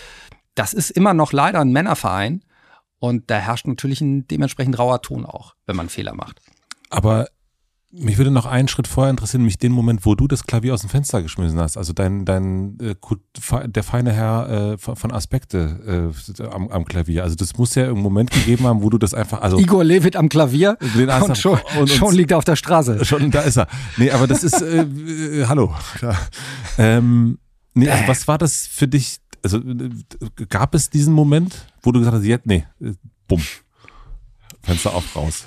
das 0.55 0.72
ist 0.72 0.91
immer 0.91 1.14
noch 1.14 1.33
leider 1.33 1.61
ein 1.61 1.72
Männerverein 1.72 2.45
und 2.99 3.31
da 3.31 3.39
herrscht 3.39 3.66
natürlich 3.66 4.01
ein 4.01 4.29
dementsprechend 4.29 4.79
rauer 4.79 5.03
Ton 5.03 5.24
auch, 5.27 5.57
wenn 5.66 5.77
man 5.77 5.89
Fehler 5.89 6.14
macht. 6.14 6.41
Aber 6.91 7.29
mich 7.93 8.18
würde 8.18 8.30
noch 8.30 8.47
einen 8.47 8.68
Schritt 8.68 8.89
vorher 8.89 9.11
interessieren, 9.11 9.45
mich 9.45 9.59
den 9.59 9.72
Moment, 9.72 10.05
wo 10.05 10.14
du 10.14 10.26
das 10.26 10.45
Klavier 10.45 10.74
aus 10.74 10.80
dem 10.80 10.91
Fenster 10.91 11.22
geschmissen 11.22 11.59
hast. 11.59 11.76
Also 11.76 11.93
dein, 11.93 12.24
dein 12.24 12.78
äh, 12.80 12.95
der 13.68 13.82
feine 13.82 14.12
Herr 14.12 14.74
äh, 14.74 14.78
von 14.78 15.12
Aspekte 15.12 16.12
äh, 16.39 16.45
am, 16.45 16.68
am 16.68 16.84
Klavier. 16.84 17.22
Also 17.22 17.37
das 17.37 17.57
muss 17.57 17.74
ja 17.74 17.84
einen 17.84 18.01
Moment 18.01 18.30
gegeben 18.30 18.66
haben, 18.66 18.82
wo 18.82 18.91
du 18.91 18.99
das 18.99 19.14
einfach. 19.14 19.41
Also 19.41 19.59
Igor 19.59 19.84
Levit 19.84 20.16
am 20.16 20.28
Klavier 20.28 20.76
und 20.80 21.39
schon, 21.39 21.59
und, 21.78 21.89
schon 21.89 22.14
liegt 22.14 22.32
er 22.32 22.39
auf 22.39 22.45
der 22.45 22.57
Straße. 22.57 23.05
Schon, 23.05 23.30
da 23.30 23.43
ist 23.43 23.57
er. 23.57 23.68
Nee, 23.97 24.11
aber 24.11 24.26
das 24.26 24.43
ist 24.43 24.61
äh, 24.61 24.82
äh, 24.82 25.47
hallo. 25.47 25.72
Ähm, 26.78 27.39
nee, 27.74 27.89
also 27.89 28.09
was 28.09 28.28
war 28.28 28.39
das 28.39 28.66
für 28.66 28.89
dich? 28.89 29.18
Also 29.43 29.59
äh, 29.59 29.91
gab 30.49 30.74
es 30.74 30.91
diesen 30.91 31.14
Moment, 31.14 31.66
wo 31.82 31.93
du 31.93 32.01
gesagt 32.01 32.16
hast, 32.16 32.24
jetzt, 32.24 32.47
nee, 32.47 32.66
äh, 32.80 32.93
bumm. 33.28 33.43
Fenster 34.62 34.95
auf, 34.95 35.14
raus 35.14 35.45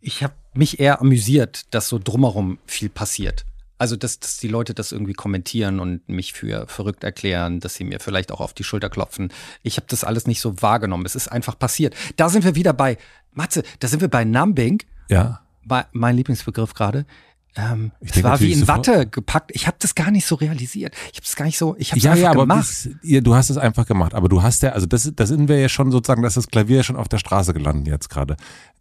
ich 0.00 0.22
habe 0.22 0.34
mich 0.54 0.80
eher 0.80 1.00
amüsiert, 1.00 1.72
dass 1.74 1.88
so 1.88 1.98
drumherum 1.98 2.58
viel 2.66 2.88
passiert. 2.88 3.44
Also, 3.78 3.96
dass, 3.96 4.20
dass 4.20 4.36
die 4.36 4.48
Leute 4.48 4.74
das 4.74 4.92
irgendwie 4.92 5.14
kommentieren 5.14 5.80
und 5.80 6.06
mich 6.06 6.34
für 6.34 6.66
verrückt 6.66 7.02
erklären, 7.02 7.60
dass 7.60 7.74
sie 7.74 7.84
mir 7.84 7.98
vielleicht 7.98 8.30
auch 8.30 8.40
auf 8.40 8.52
die 8.52 8.64
Schulter 8.64 8.90
klopfen. 8.90 9.32
Ich 9.62 9.76
habe 9.78 9.86
das 9.88 10.04
alles 10.04 10.26
nicht 10.26 10.42
so 10.42 10.60
wahrgenommen. 10.60 11.06
Es 11.06 11.14
ist 11.14 11.28
einfach 11.28 11.58
passiert. 11.58 11.94
Da 12.16 12.28
sind 12.28 12.44
wir 12.44 12.54
wieder 12.54 12.74
bei, 12.74 12.98
Matze, 13.32 13.62
da 13.78 13.88
sind 13.88 14.02
wir 14.02 14.08
bei 14.08 14.24
Numbing. 14.24 14.82
Ja. 15.08 15.40
Bei, 15.64 15.86
mein 15.92 16.16
Lieblingsbegriff 16.16 16.74
gerade. 16.74 17.06
Ähm, 17.56 17.90
es 18.00 18.22
war 18.22 18.38
wie 18.40 18.52
in 18.52 18.68
Watte 18.68 19.06
gepackt. 19.06 19.50
Ich 19.54 19.66
habe 19.66 19.76
das 19.80 19.94
gar 19.94 20.10
nicht 20.10 20.24
so 20.24 20.36
realisiert. 20.36 20.94
Ich 21.10 21.16
habe 21.16 21.22
das 21.22 21.34
gar 21.34 21.46
nicht 21.46 21.58
so, 21.58 21.74
ich 21.78 21.90
habe 21.90 21.98
es 21.98 22.04
ja, 22.04 22.12
einfach 22.12 22.22
ja, 22.22 22.30
aber 22.30 22.42
gemacht. 22.42 22.60
bis, 22.60 22.90
ja, 23.02 23.20
du 23.20 23.34
hast 23.34 23.50
es 23.50 23.56
einfach 23.56 23.86
gemacht. 23.86 24.14
Aber 24.14 24.28
du 24.28 24.42
hast 24.42 24.62
ja, 24.62 24.70
also 24.70 24.86
das, 24.86 25.10
da 25.14 25.26
sind 25.26 25.48
wir 25.48 25.58
ja 25.58 25.68
schon 25.68 25.90
sozusagen, 25.90 26.22
dass 26.22 26.34
das 26.34 26.46
Klavier 26.46 26.78
ja 26.78 26.82
schon 26.84 26.96
auf 26.96 27.08
der 27.08 27.18
Straße 27.18 27.52
gelandet 27.52 27.88
jetzt 27.88 28.08
gerade. 28.08 28.36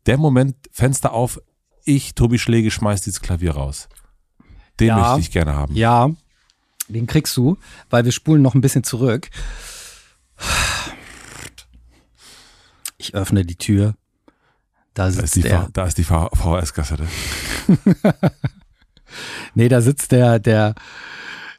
Der 0.06 0.18
Moment, 0.18 0.56
Fenster 0.72 1.14
auf, 1.14 1.39
ich, 1.86 2.16
Tobi 2.16 2.39
Schläge, 2.39 2.72
schmeiß 2.72 3.02
dieses 3.02 3.22
Klavier 3.22 3.52
raus. 3.52 3.88
Den 4.80 4.88
Ja. 4.89 4.97
möchte 4.97 5.20
ich 5.22 5.32
gerne 5.32 5.56
haben. 5.56 5.76
Ja, 5.76 6.10
den 6.88 7.06
kriegst 7.08 7.36
du, 7.38 7.58
weil 7.89 8.06
wir 8.06 8.12
spulen 8.12 8.41
noch 8.41 8.56
ein 8.56 8.62
bisschen 8.62 8.84
zurück. 8.84 9.30
Ich 12.97 13.14
öffne 13.16 13.45
die 13.45 13.56
Tür. 13.56 13.95
Da 14.93 15.06
Da 15.06 15.12
sitzt 15.12 15.24
ist 15.26 15.36
die, 15.38 15.41
der. 15.43 15.70
Da 15.74 15.86
ist 15.86 15.97
die 15.97 16.04
VHS-Kassette. 16.04 17.08
Nee, 19.56 19.70
da 19.70 19.82
sitzt 19.82 20.12
der, 20.12 20.38
der 20.38 20.76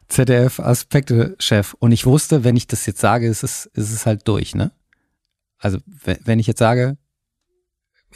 ZDF-Aspekte-Chef. 0.06 1.74
Und 1.74 1.90
ich 1.90 2.06
wusste, 2.06 2.44
wenn 2.44 2.54
ich 2.56 2.68
das 2.68 2.86
jetzt 2.86 3.00
sage, 3.00 3.26
ist 3.26 3.42
es, 3.42 3.66
ist 3.66 3.92
es 3.92 4.06
halt 4.06 4.28
durch, 4.28 4.54
ne? 4.54 4.70
Also, 5.58 5.78
we- 6.04 6.20
wenn 6.24 6.38
ich 6.38 6.46
jetzt 6.46 6.60
sage, 6.60 6.96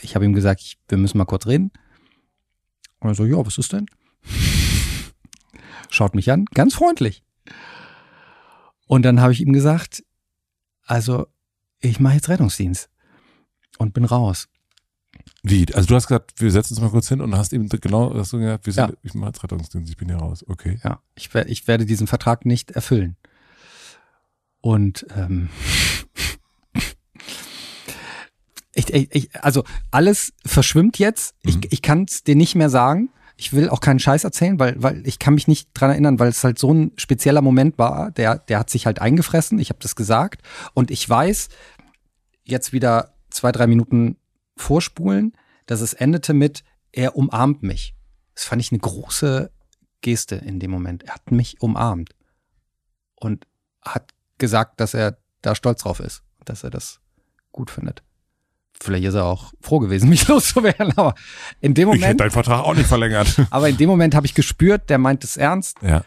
ich 0.00 0.14
habe 0.14 0.24
ihm 0.24 0.32
gesagt, 0.32 0.60
ich, 0.60 0.78
wir 0.88 0.98
müssen 0.98 1.18
mal 1.18 1.24
kurz 1.24 1.46
reden. 1.46 1.70
Und 3.00 3.10
er 3.10 3.14
so, 3.14 3.24
ja, 3.26 3.44
was 3.44 3.58
ist 3.58 3.72
denn? 3.72 3.86
Schaut 5.90 6.14
mich 6.14 6.30
an, 6.30 6.46
ganz 6.46 6.74
freundlich. 6.74 7.22
Und 8.86 9.02
dann 9.02 9.20
habe 9.20 9.32
ich 9.32 9.40
ihm 9.40 9.52
gesagt, 9.52 10.04
also, 10.86 11.26
ich 11.80 12.00
mache 12.00 12.14
jetzt 12.14 12.28
Rettungsdienst 12.28 12.90
und 13.78 13.94
bin 13.94 14.04
raus. 14.04 14.48
Wie? 15.42 15.72
Also 15.74 15.86
du 15.86 15.94
hast 15.94 16.06
gesagt, 16.06 16.40
wir 16.40 16.50
setzen 16.50 16.74
uns 16.74 16.80
mal 16.82 16.90
kurz 16.90 17.08
hin 17.08 17.20
und 17.20 17.36
hast 17.36 17.52
eben 17.52 17.68
genau, 17.68 18.14
hast 18.14 18.32
du 18.32 18.38
gesagt, 18.38 18.66
wir 18.66 18.72
sind, 18.72 18.90
Ja. 18.90 18.96
ich 19.02 19.14
mache 19.14 19.28
jetzt 19.30 19.42
Rettungsdienst, 19.42 19.90
ich 19.90 19.96
bin 19.96 20.08
hier 20.08 20.16
raus. 20.18 20.44
Okay. 20.48 20.80
Ja, 20.82 21.00
ich, 21.14 21.34
ich 21.34 21.66
werde 21.68 21.84
diesen 21.86 22.06
Vertrag 22.06 22.44
nicht 22.46 22.70
erfüllen. 22.72 23.16
Und 24.60 25.06
ähm, 25.14 25.50
ich, 28.74 28.92
ich, 28.92 29.30
also 29.42 29.64
alles 29.90 30.32
verschwimmt 30.44 30.98
jetzt. 30.98 31.34
Mhm. 31.42 31.50
Ich, 31.50 31.72
ich 31.72 31.82
kann 31.82 32.04
es 32.04 32.24
dir 32.24 32.36
nicht 32.36 32.54
mehr 32.54 32.70
sagen. 32.70 33.10
Ich 33.36 33.52
will 33.52 33.68
auch 33.68 33.80
keinen 33.80 33.98
Scheiß 33.98 34.22
erzählen, 34.22 34.58
weil, 34.60 34.80
weil 34.80 35.06
ich 35.06 35.18
kann 35.18 35.34
mich 35.34 35.48
nicht 35.48 35.68
dran 35.74 35.90
erinnern, 35.90 36.20
weil 36.20 36.28
es 36.28 36.44
halt 36.44 36.58
so 36.58 36.72
ein 36.72 36.92
spezieller 36.96 37.42
Moment 37.42 37.78
war. 37.78 38.12
Der, 38.12 38.38
der 38.38 38.60
hat 38.60 38.70
sich 38.70 38.86
halt 38.86 39.00
eingefressen. 39.00 39.58
Ich 39.58 39.70
habe 39.70 39.80
das 39.80 39.96
gesagt. 39.96 40.42
Und 40.72 40.90
ich 40.90 41.08
weiß, 41.08 41.48
jetzt 42.44 42.72
wieder 42.72 43.14
zwei, 43.30 43.50
drei 43.50 43.66
Minuten 43.66 44.16
vorspulen, 44.56 45.32
dass 45.66 45.80
es 45.80 45.94
endete 45.94 46.32
mit, 46.32 46.62
er 46.92 47.16
umarmt 47.16 47.62
mich. 47.62 47.94
Das 48.34 48.44
fand 48.44 48.62
ich 48.62 48.70
eine 48.70 48.80
große 48.80 49.50
Geste 50.00 50.36
in 50.36 50.60
dem 50.60 50.70
Moment. 50.70 51.02
Er 51.04 51.14
hat 51.14 51.32
mich 51.32 51.60
umarmt 51.60 52.14
und 53.16 53.46
hat 53.82 54.12
gesagt, 54.38 54.80
dass 54.80 54.94
er 54.94 55.18
da 55.42 55.54
stolz 55.54 55.82
drauf 55.82 56.00
ist, 56.00 56.22
dass 56.44 56.62
er 56.62 56.70
das 56.70 57.00
gut 57.52 57.70
findet. 57.70 58.02
Vielleicht 58.80 59.04
ist 59.04 59.14
er 59.14 59.24
auch 59.24 59.52
froh 59.60 59.78
gewesen, 59.78 60.08
mich 60.10 60.26
loszuwerden, 60.28 60.92
aber 60.96 61.14
in 61.60 61.74
dem 61.74 61.88
Ich 61.88 61.94
hätte 61.94 62.02
Moment, 62.02 62.20
deinen 62.20 62.30
Vertrag 62.30 62.64
auch 62.64 62.74
nicht 62.74 62.86
verlängert. 62.86 63.40
aber 63.50 63.68
in 63.68 63.76
dem 63.76 63.88
Moment 63.88 64.14
habe 64.14 64.26
ich 64.26 64.34
gespürt, 64.34 64.90
der 64.90 64.98
meint 64.98 65.24
es 65.24 65.36
ernst 65.36 65.78
ja. 65.82 66.04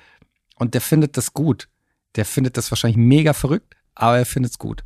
und 0.55 0.73
der 0.73 0.81
findet 0.81 1.17
das 1.17 1.33
gut. 1.33 1.69
Der 2.15 2.25
findet 2.25 2.57
das 2.57 2.71
wahrscheinlich 2.71 2.97
mega 2.97 3.33
verrückt, 3.33 3.75
aber 3.95 4.17
er 4.17 4.25
findet 4.25 4.51
es 4.53 4.57
gut 4.57 4.83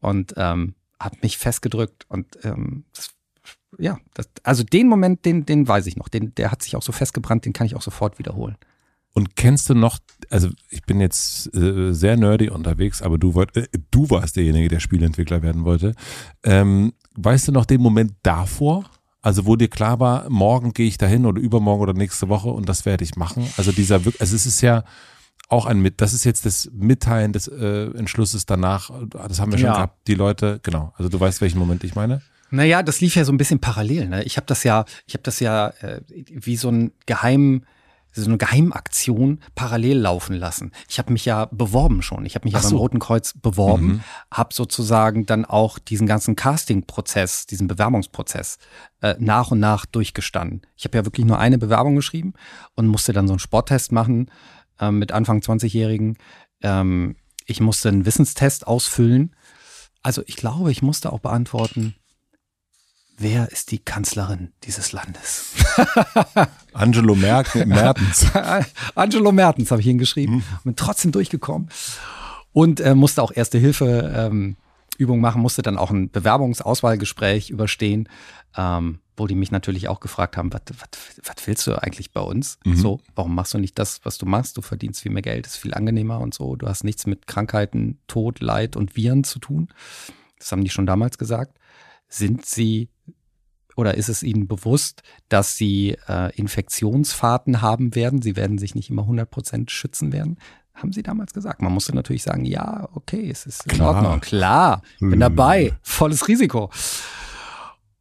und 0.00 0.34
ähm, 0.36 0.74
hat 0.98 1.22
mich 1.22 1.38
festgedrückt 1.38 2.04
und 2.08 2.38
ähm, 2.44 2.84
das, 2.94 3.10
ja, 3.78 3.98
das, 4.14 4.28
also 4.42 4.62
den 4.62 4.88
Moment, 4.88 5.24
den, 5.24 5.46
den 5.46 5.66
weiß 5.66 5.86
ich 5.86 5.96
noch, 5.96 6.08
den, 6.08 6.34
der 6.34 6.50
hat 6.50 6.62
sich 6.62 6.76
auch 6.76 6.82
so 6.82 6.92
festgebrannt, 6.92 7.44
den 7.44 7.52
kann 7.52 7.66
ich 7.66 7.74
auch 7.74 7.82
sofort 7.82 8.18
wiederholen. 8.18 8.56
Und 9.12 9.34
kennst 9.34 9.68
du 9.68 9.74
noch, 9.74 9.98
also 10.28 10.50
ich 10.68 10.82
bin 10.82 11.00
jetzt 11.00 11.52
äh, 11.54 11.92
sehr 11.92 12.16
nerdy 12.16 12.48
unterwegs, 12.48 13.02
aber 13.02 13.18
du, 13.18 13.34
wollt, 13.34 13.56
äh, 13.56 13.66
du 13.90 14.08
warst 14.08 14.36
derjenige, 14.36 14.68
der 14.68 14.80
Spieleentwickler 14.80 15.42
werden 15.42 15.64
wollte. 15.64 15.94
Ähm, 16.44 16.92
weißt 17.16 17.48
du 17.48 17.52
noch 17.52 17.64
den 17.66 17.80
Moment 17.80 18.12
davor? 18.22 18.84
Also 19.22 19.44
wo 19.46 19.56
dir 19.56 19.68
klar 19.68 20.00
war, 20.00 20.28
morgen 20.30 20.72
gehe 20.72 20.86
ich 20.88 20.96
dahin 20.96 21.26
oder 21.26 21.40
übermorgen 21.40 21.82
oder 21.82 21.92
nächste 21.92 22.28
Woche 22.28 22.48
und 22.48 22.68
das 22.68 22.86
werde 22.86 23.04
ich 23.04 23.16
machen. 23.16 23.46
Also 23.58 23.70
dieser 23.70 23.96
also 23.96 24.34
es 24.36 24.46
ist 24.46 24.60
ja 24.62 24.82
auch 25.48 25.66
ein 25.66 25.80
mit, 25.80 26.00
das 26.00 26.12
ist 26.14 26.24
jetzt 26.24 26.46
das 26.46 26.70
Mitteilen 26.72 27.32
des 27.32 27.48
äh, 27.48 27.86
Entschlusses 27.96 28.46
danach. 28.46 28.90
Das 29.10 29.40
haben 29.40 29.52
wir 29.52 29.58
schon 29.58 29.66
Ja. 29.66 29.74
gehabt. 29.74 30.06
Die 30.06 30.14
Leute, 30.14 30.60
genau. 30.62 30.94
Also 30.96 31.08
du 31.10 31.18
weißt, 31.20 31.40
welchen 31.40 31.58
Moment 31.58 31.84
ich 31.84 31.94
meine. 31.94 32.22
Naja, 32.50 32.82
das 32.82 33.00
lief 33.00 33.14
ja 33.14 33.24
so 33.24 33.32
ein 33.32 33.36
bisschen 33.36 33.60
parallel. 33.60 34.08
Ne? 34.08 34.22
Ich 34.24 34.36
habe 34.36 34.46
das 34.46 34.64
ja, 34.64 34.84
ich 35.06 35.14
habe 35.14 35.22
das 35.22 35.40
ja 35.40 35.68
äh, 35.80 36.00
wie 36.08 36.56
so 36.56 36.68
ein 36.70 36.92
Geheim, 37.06 37.64
so 38.12 38.24
eine 38.26 38.38
Geheimaktion 38.38 39.40
parallel 39.54 39.98
laufen 39.98 40.34
lassen. 40.36 40.72
Ich 40.88 40.98
habe 40.98 41.12
mich 41.12 41.24
ja 41.24 41.46
beworben 41.52 42.02
schon. 42.02 42.26
Ich 42.26 42.34
habe 42.34 42.44
mich 42.46 42.52
ja 42.54 42.58
Ach 42.58 42.62
beim 42.62 42.70
so. 42.70 42.76
Roten 42.78 42.98
Kreuz 42.98 43.34
beworben, 43.40 43.86
Mhm. 43.86 44.00
habe 44.32 44.52
sozusagen 44.54 45.26
dann 45.26 45.44
auch 45.44 45.78
diesen 45.78 46.06
ganzen 46.06 46.36
Casting-Prozess, 46.36 47.46
diesen 47.46 47.68
Bewerbungsprozess 47.68 48.58
äh, 49.02 49.14
nach 49.18 49.50
und 49.50 49.60
nach 49.60 49.86
durchgestanden. 49.86 50.62
Ich 50.76 50.84
habe 50.84 50.98
ja 50.98 51.04
wirklich 51.04 51.26
nur 51.26 51.38
eine 51.38 51.58
Bewerbung 51.58 51.94
geschrieben 51.96 52.34
und 52.74 52.86
musste 52.86 53.12
dann 53.12 53.26
so 53.28 53.34
einen 53.34 53.38
Sporttest 53.40 53.92
machen 53.92 54.30
ähm, 54.80 54.98
mit 54.98 55.12
Anfang 55.12 55.40
20-Jährigen. 55.40 56.16
Ähm, 56.62 57.16
ich 57.46 57.60
musste 57.60 57.88
einen 57.88 58.06
Wissenstest 58.06 58.66
ausfüllen. 58.66 59.34
Also 60.02 60.22
ich 60.26 60.36
glaube, 60.36 60.70
ich 60.72 60.82
musste 60.82 61.12
auch 61.12 61.20
beantworten, 61.20 61.94
wer 63.20 63.52
ist 63.52 63.70
die 63.70 63.78
Kanzlerin 63.78 64.52
dieses 64.64 64.92
Landes? 64.92 65.54
Angelo 66.72 67.14
Merk 67.14 67.54
Mertens. 67.66 68.26
Angelo 68.94 69.30
Mertens 69.30 69.70
habe 69.70 69.80
ich 69.80 69.86
hingeschrieben. 69.86 70.42
Bin 70.64 70.76
trotzdem 70.76 71.12
durchgekommen 71.12 71.68
und 72.52 72.80
äh, 72.80 72.94
musste 72.94 73.22
auch 73.22 73.32
Erste 73.32 73.58
Hilfe 73.58 74.12
ähm, 74.14 74.56
Übung 74.98 75.20
machen, 75.20 75.40
musste 75.40 75.62
dann 75.62 75.78
auch 75.78 75.90
ein 75.90 76.10
Bewerbungsauswahlgespräch 76.10 77.50
überstehen, 77.50 78.08
ähm, 78.56 79.00
wo 79.16 79.26
die 79.26 79.34
mich 79.34 79.50
natürlich 79.50 79.88
auch 79.88 80.00
gefragt 80.00 80.36
haben, 80.36 80.52
was 80.52 80.62
was 81.22 81.46
willst 81.46 81.66
du 81.66 81.82
eigentlich 81.82 82.12
bei 82.12 82.20
uns? 82.20 82.58
Mhm. 82.64 82.76
So, 82.76 83.00
warum 83.14 83.34
machst 83.34 83.54
du 83.54 83.58
nicht 83.58 83.78
das, 83.78 84.00
was 84.04 84.18
du 84.18 84.26
machst? 84.26 84.56
Du 84.56 84.62
verdienst 84.62 85.02
viel 85.02 85.12
mehr 85.12 85.22
Geld, 85.22 85.46
ist 85.46 85.56
viel 85.56 85.74
angenehmer 85.74 86.20
und 86.20 86.34
so. 86.34 86.56
Du 86.56 86.66
hast 86.66 86.84
nichts 86.84 87.06
mit 87.06 87.26
Krankheiten, 87.26 87.98
Tod, 88.08 88.40
Leid 88.40 88.76
und 88.76 88.96
Viren 88.96 89.24
zu 89.24 89.38
tun. 89.38 89.68
Das 90.38 90.52
haben 90.52 90.64
die 90.64 90.70
schon 90.70 90.86
damals 90.86 91.18
gesagt. 91.18 91.58
Sind 92.08 92.44
sie 92.44 92.88
oder 93.80 93.94
ist 93.94 94.08
es 94.08 94.22
ihnen 94.22 94.46
bewusst, 94.46 95.02
dass 95.28 95.56
sie 95.56 95.96
äh, 96.08 96.34
Infektionsfahrten 96.36 97.62
haben 97.62 97.94
werden? 97.94 98.22
Sie 98.22 98.36
werden 98.36 98.58
sich 98.58 98.74
nicht 98.74 98.90
immer 98.90 99.02
100% 99.02 99.70
schützen 99.70 100.12
werden? 100.12 100.38
Haben 100.74 100.92
sie 100.92 101.02
damals 101.02 101.32
gesagt. 101.34 101.60
Man 101.62 101.72
musste 101.72 101.94
natürlich 101.94 102.22
sagen, 102.22 102.44
ja, 102.44 102.88
okay, 102.94 103.28
es 103.30 103.46
ist 103.46 103.64
in 103.66 103.72
Klar. 103.72 103.94
Ordnung. 103.96 104.20
Klar, 104.20 104.82
bin 105.00 105.12
Hm. 105.12 105.20
dabei. 105.20 105.72
Volles 105.82 106.28
Risiko. 106.28 106.70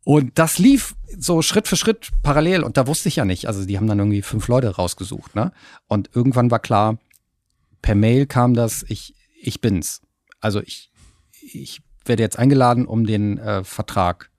Und 0.03 0.37
das 0.39 0.59
lief 0.59 0.95
so 1.17 1.41
Schritt 1.41 1.67
für 1.67 1.75
Schritt 1.75 2.09
parallel. 2.23 2.63
Und 2.63 2.77
da 2.77 2.87
wusste 2.87 3.09
ich 3.09 3.15
ja 3.17 3.25
nicht. 3.25 3.47
Also 3.47 3.65
die 3.65 3.77
haben 3.77 3.87
dann 3.87 3.99
irgendwie 3.99 4.21
fünf 4.21 4.47
Leute 4.47 4.75
rausgesucht. 4.75 5.35
Ne? 5.35 5.51
Und 5.87 6.09
irgendwann 6.13 6.51
war 6.51 6.59
klar, 6.59 6.97
per 7.81 7.95
Mail 7.95 8.25
kam 8.25 8.53
das, 8.53 8.83
ich, 8.87 9.15
ich 9.41 9.61
bin's. 9.61 10.01
Also 10.39 10.61
ich, 10.61 10.91
ich 11.41 11.81
werde 12.05 12.23
jetzt 12.23 12.39
eingeladen, 12.39 12.85
um 12.85 13.05
den 13.05 13.37
äh, 13.37 13.63
Vertrag 13.63 14.29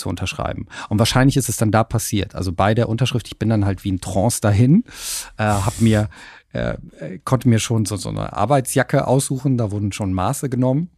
zu 0.00 0.08
unterschreiben. 0.08 0.66
Und 0.88 0.98
wahrscheinlich 0.98 1.36
ist 1.36 1.48
es 1.48 1.56
dann 1.56 1.70
da 1.70 1.84
passiert. 1.84 2.34
Also 2.34 2.52
bei 2.52 2.74
der 2.74 2.88
Unterschrift, 2.88 3.28
ich 3.28 3.38
bin 3.38 3.48
dann 3.48 3.64
halt 3.64 3.84
wie 3.84 3.92
ein 3.92 4.00
Trance 4.00 4.40
dahin, 4.40 4.84
äh, 5.36 5.44
hab 5.44 5.80
mir, 5.80 6.08
äh, 6.52 6.76
äh, 6.98 7.18
konnte 7.24 7.48
mir 7.48 7.60
schon 7.60 7.84
so, 7.84 7.96
so 7.96 8.08
eine 8.08 8.32
Arbeitsjacke 8.32 9.06
aussuchen, 9.06 9.56
da 9.56 9.70
wurden 9.70 9.92
schon 9.92 10.12
Maße 10.12 10.48
genommen. 10.48 10.90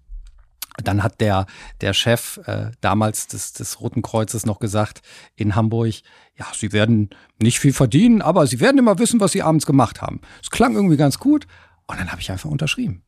Dann 0.83 1.03
hat 1.03 1.21
der, 1.21 1.45
der 1.83 1.93
Chef 1.93 2.41
äh, 2.47 2.71
damals 2.81 3.27
des, 3.27 3.53
des 3.53 3.81
Roten 3.83 4.01
Kreuzes 4.01 4.47
noch 4.47 4.59
gesagt 4.59 5.03
in 5.37 5.55
Hamburg, 5.55 5.93
ja, 6.39 6.47
Sie 6.55 6.73
werden 6.73 7.11
nicht 7.39 7.61
viel 7.61 7.75
verdienen, 7.75 8.23
aber 8.23 8.47
Sie 8.47 8.59
werden 8.59 8.79
immer 8.79 8.99
wissen, 8.99 9.21
was 9.21 9.33
Sie 9.33 9.43
abends 9.43 9.67
gemacht 9.67 10.01
haben. 10.01 10.23
Es 10.43 10.51
klang 10.51 10.75
irgendwie 10.75 10.97
ganz 10.97 11.19
gut 11.19 11.47
und 11.87 12.01
dann 12.01 12.11
habe 12.11 12.23
ich 12.23 12.31
einfach 12.31 12.49
unterschrieben. 12.49 13.03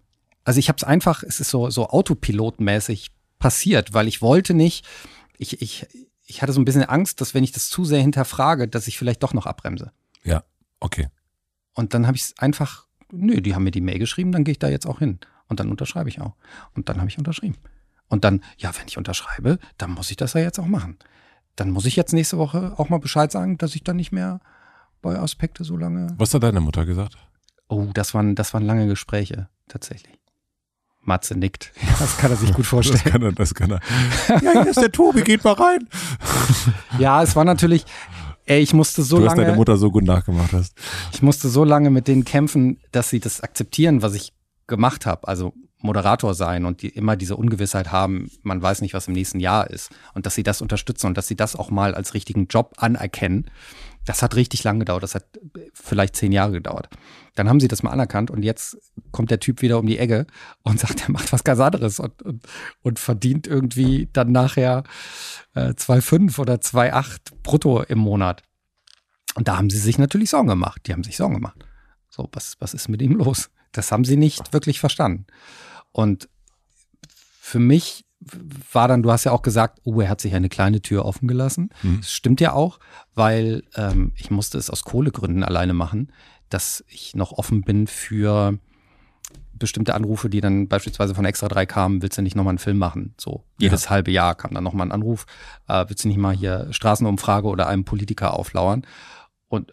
Also 0.45 0.59
ich 0.59 0.69
habe 0.69 0.77
es 0.77 0.85
einfach, 0.85 1.23
es 1.23 1.41
ist 1.41 1.49
so, 1.49 1.71
so 1.71 1.89
autopilotmäßig 1.89 3.13
passiert, 3.39 3.95
weil 3.95 4.09
ich 4.09 4.23
wollte 4.23 4.55
nicht, 4.55 4.87
ich, 5.39 5.61
ich, 5.62 5.87
ich 6.26 6.43
hatte 6.43 6.53
so 6.53 6.61
ein 6.61 6.64
bisschen 6.64 6.85
Angst, 6.85 7.20
dass 7.20 7.35
wenn 7.35 7.45
ich 7.45 7.53
das 7.53 7.68
zu 7.68 7.85
sehr 7.85 8.01
hinterfrage, 8.01 8.68
dass 8.68 8.89
ich 8.89 8.99
vielleicht 8.99 9.22
doch 9.22 9.35
noch 9.35 9.47
abbremse. 9.47 9.93
Ja, 10.22 10.45
okay. 10.80 11.09
Und 11.74 11.95
dann 11.95 12.07
habe 12.07 12.16
ich 12.16 12.22
es 12.22 12.39
einfach, 12.39 12.87
nö, 13.11 13.41
die 13.41 13.55
haben 13.55 13.64
mir 13.64 13.70
die 13.70 13.80
Mail 13.80 13.99
geschrieben, 13.99 14.32
dann 14.32 14.45
gehe 14.45 14.53
ich 14.53 14.59
da 14.59 14.68
jetzt 14.68 14.87
auch 14.87 15.01
hin. 15.01 15.18
Und 15.49 15.61
dann 15.61 15.70
unterschreibe 15.70 16.09
ich 16.09 16.20
auch. 16.20 16.35
Und 16.74 16.89
dann 16.89 16.99
habe 16.99 17.09
ich 17.09 17.18
unterschrieben. 17.18 17.57
Und 18.09 18.24
dann, 18.24 18.43
ja, 18.57 18.70
wenn 18.78 18.87
ich 18.87 18.97
unterschreibe, 18.97 19.59
dann 19.76 19.91
muss 19.91 20.11
ich 20.11 20.16
das 20.16 20.35
ja 20.35 20.41
jetzt 20.41 20.59
auch 20.59 20.66
machen. 20.66 20.99
Dann 21.57 21.70
muss 21.70 21.85
ich 21.85 21.97
jetzt 21.97 22.12
nächste 22.12 22.39
Woche 22.39 22.74
auch 22.76 22.89
mal 22.89 22.99
Bescheid 22.99 23.30
sagen, 23.30 23.59
dass 23.59 23.74
ich 23.74 23.85
dann 23.85 23.97
nicht 23.97 24.12
mehr 24.12 24.41
bei 25.03 25.18
Aspekte 25.18 25.64
so 25.64 25.76
lange. 25.76 26.09
Was 26.16 26.32
hat 26.35 26.43
deine 26.43 26.61
Mutter 26.61 26.87
gesagt? 26.87 27.16
Oh, 27.68 27.89
das 27.93 28.14
waren, 28.14 28.35
das 28.35 28.55
waren 28.55 28.64
lange 28.64 28.87
Gespräche, 28.87 29.49
tatsächlich. 29.68 30.18
Matze 31.07 31.39
nickt. 31.39 31.73
Das 31.99 32.17
kann 32.19 32.31
er 32.31 32.37
sich 32.37 32.53
gut 32.53 32.67
vorstellen. 32.67 33.03
Das 33.05 33.13
kann 33.13 33.23
er, 33.23 33.33
das 33.33 33.55
kann 33.55 33.71
er. 33.71 33.81
Ja, 34.43 34.63
hier 34.63 34.71
ist 34.71 34.81
der 34.81 34.93
Tobi, 34.93 35.23
geht 35.23 35.45
mal 35.45 35.55
rein. 35.55 35.89
Ja, 36.99 37.23
es 37.23 37.35
war 37.37 37.45
natürlich, 37.45 37.85
ey, 38.47 38.61
ich 38.61 38.73
musste 38.73 39.03
so 39.03 39.17
du 39.17 39.25
lange. 39.25 39.41
hast 39.41 39.47
deine 39.47 39.57
Mutter 39.57 39.77
so 39.77 39.91
gut 39.91 40.05
nachgemacht 40.05 40.53
hast. 40.53 40.75
Ich 41.13 41.23
musste 41.23 41.49
so 41.49 41.65
lange 41.65 41.91
mit 41.91 42.09
denen 42.09 42.25
kämpfen, 42.25 42.79
dass 42.93 43.11
sie 43.11 43.21
das 43.21 43.41
akzeptieren, 43.41 44.03
was 44.03 44.15
ich 44.15 44.33
gemacht 44.67 45.07
habe. 45.07 45.27
Also 45.29 45.55
Moderator 45.85 46.35
sein 46.35 46.65
und 46.65 46.81
die 46.81 46.89
immer 46.89 47.15
diese 47.17 47.37
Ungewissheit 47.37 47.93
haben, 47.93 48.31
man 48.43 48.63
weiß 48.63 48.81
nicht, 48.81 48.95
was 48.95 49.07
im 49.09 49.13
nächsten 49.13 49.39
Jahr 49.39 49.69
ist. 49.69 49.91
Und 50.15 50.25
dass 50.25 50.35
sie 50.35 50.43
das 50.43 50.63
unterstützen 50.63 51.09
und 51.09 51.19
dass 51.19 51.29
sie 51.29 51.37
das 51.37 51.57
auch 51.57 51.71
mal 51.71 51.95
als 51.95 52.15
richtigen 52.15 52.47
Job 52.47 52.73
anerkennen. 52.79 53.51
Das 54.07 54.23
hat 54.23 54.35
richtig 54.35 54.65
lang 54.65 54.79
gedauert. 54.79 55.03
Das 55.03 55.15
hat 55.15 55.25
vielleicht 55.75 56.17
zehn 56.17 56.33
Jahre 56.33 56.53
gedauert. 56.53 56.89
Dann 57.35 57.49
haben 57.49 57.61
sie 57.61 57.68
das 57.68 57.82
mal 57.82 57.91
anerkannt 57.91 58.30
und 58.30 58.43
jetzt 58.43 58.78
kommt 59.11 59.30
der 59.30 59.41
Typ 59.41 59.62
wieder 59.62 59.78
um 59.78 59.87
die 59.87 59.99
Ecke 59.99 60.26
und 60.62 60.80
sagt, 60.80 61.03
er 61.03 61.11
macht 61.11 61.32
was 61.32 61.45
ganz 61.45 61.61
anderes 61.61 62.01
und, 62.01 62.22
und, 62.22 62.45
und 62.82 62.99
verdient 62.99 63.47
irgendwie 63.47 64.09
dann 64.12 64.32
nachher 64.32 64.85
äh, 65.55 65.70
2,5 65.70 66.39
oder 66.39 66.55
2,8 66.55 67.32
brutto 67.43 67.82
im 67.82 67.99
Monat. 67.99 68.43
Und 69.35 69.49
da 69.49 69.57
haben 69.57 69.70
sie 69.70 69.78
sich 69.78 69.99
natürlich 69.99 70.30
Sorgen 70.30 70.49
gemacht. 70.49 70.82
Die 70.87 70.93
haben 70.93 71.03
sich 71.03 71.16
Sorgen 71.16 71.35
gemacht. 71.35 71.64
So, 72.09 72.28
was, 72.32 72.57
was 72.61 72.74
ist 72.74 72.89
mit 72.89 73.03
ihm 73.03 73.16
los? 73.16 73.51
Das 73.72 73.91
haben 73.91 74.05
sie 74.05 74.16
nicht 74.16 74.53
wirklich 74.53 74.78
verstanden. 74.78 75.26
Und 75.91 76.28
für 77.41 77.59
mich 77.59 78.05
war 78.72 78.89
dann, 78.89 79.03
du 79.03 79.11
hast 79.11 79.24
ja 79.24 79.32
auch 79.32 79.43
gesagt, 79.43 79.80
oh, 79.85 80.01
er 80.01 80.09
hat 80.09 80.20
sich 80.20 80.35
eine 80.35 80.49
kleine 80.49 80.80
Tür 80.80 81.05
offen 81.05 81.28
gelassen. 81.28 81.70
Mhm. 81.82 82.01
Das 82.01 82.12
stimmt 82.12 82.41
ja 82.41 82.53
auch, 82.53 82.78
weil 83.14 83.64
ähm, 83.74 84.12
ich 84.16 84.30
musste 84.30 84.59
es 84.59 84.70
aus 84.70 84.85
Kohlegründen 84.85 85.45
alleine 85.45 85.74
machen, 85.74 86.12
dass 86.55 86.85
ich 86.87 87.17
noch 87.17 87.33
offen 87.33 87.63
bin 87.63 87.89
für 87.89 88.59
bestimmte 89.55 89.95
Anrufe, 89.95 90.31
die 90.31 90.41
dann 90.41 90.69
beispielsweise 90.69 91.15
von 91.15 91.25
Extra 91.25 91.49
3 91.49 91.67
kamen, 91.67 92.01
willst 92.01 92.17
du 92.17 92.23
nicht 92.23 92.37
nochmal 92.37 92.53
einen 92.53 92.59
Film 92.59 92.79
machen? 92.79 93.15
So, 93.19 93.43
jedes 93.59 93.91
halbe 93.91 94.13
Jahr 94.13 94.37
kam 94.37 94.55
dann 94.55 94.63
nochmal 94.63 94.87
ein 94.87 94.93
Anruf, 94.93 95.27
äh, 95.69 95.85
willst 95.89 96.05
du 96.05 96.09
nicht 96.09 96.17
mal 96.19 96.35
hier 96.35 96.69
Straßenumfrage 96.71 97.49
oder 97.49 97.67
einem 97.67 97.85
Politiker 97.85 98.35
auflauern? 98.35 98.87
Und 99.49 99.73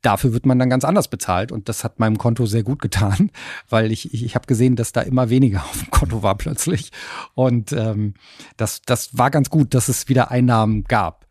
dafür 0.00 0.32
wird 0.32 0.46
man 0.46 0.58
dann 0.58 0.70
ganz 0.70 0.84
anders 0.84 1.08
bezahlt 1.08 1.52
und 1.52 1.68
das 1.68 1.84
hat 1.84 1.98
meinem 1.98 2.16
Konto 2.16 2.46
sehr 2.46 2.62
gut 2.62 2.80
getan, 2.80 3.30
weil 3.68 3.92
ich, 3.92 4.12
ich, 4.14 4.24
ich 4.24 4.34
habe 4.34 4.46
gesehen, 4.46 4.74
dass 4.74 4.92
da 4.92 5.02
immer 5.02 5.28
weniger 5.28 5.64
auf 5.70 5.78
dem 5.82 5.90
Konto 5.90 6.22
war 6.22 6.36
plötzlich 6.36 6.92
und 7.34 7.72
ähm, 7.72 8.14
das, 8.56 8.80
das 8.82 9.18
war 9.18 9.30
ganz 9.30 9.50
gut, 9.50 9.74
dass 9.74 9.88
es 9.88 10.08
wieder 10.08 10.30
Einnahmen 10.30 10.84
gab, 10.84 11.26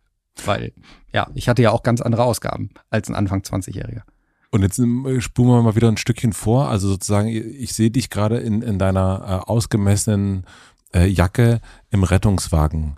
weil 0.45 0.73
ja, 1.13 1.29
ich 1.35 1.49
hatte 1.49 1.61
ja 1.61 1.71
auch 1.71 1.83
ganz 1.83 2.01
andere 2.01 2.23
Ausgaben 2.23 2.69
als 2.89 3.09
ein 3.09 3.15
Anfang 3.15 3.41
20-Jähriger. 3.41 4.03
Und 4.51 4.61
jetzt 4.61 4.79
ähm, 4.79 5.19
spulen 5.21 5.49
wir 5.49 5.61
mal 5.63 5.75
wieder 5.75 5.87
ein 5.87 5.97
Stückchen 5.97 6.33
vor. 6.33 6.69
Also 6.69 6.89
sozusagen, 6.89 7.29
ich 7.29 7.73
sehe 7.73 7.89
dich 7.89 8.09
gerade 8.09 8.37
in, 8.37 8.61
in 8.61 8.77
deiner 8.77 9.43
äh, 9.47 9.49
ausgemessenen 9.49 10.45
äh, 10.93 11.07
Jacke 11.07 11.61
im 11.89 12.03
Rettungswagen. 12.03 12.97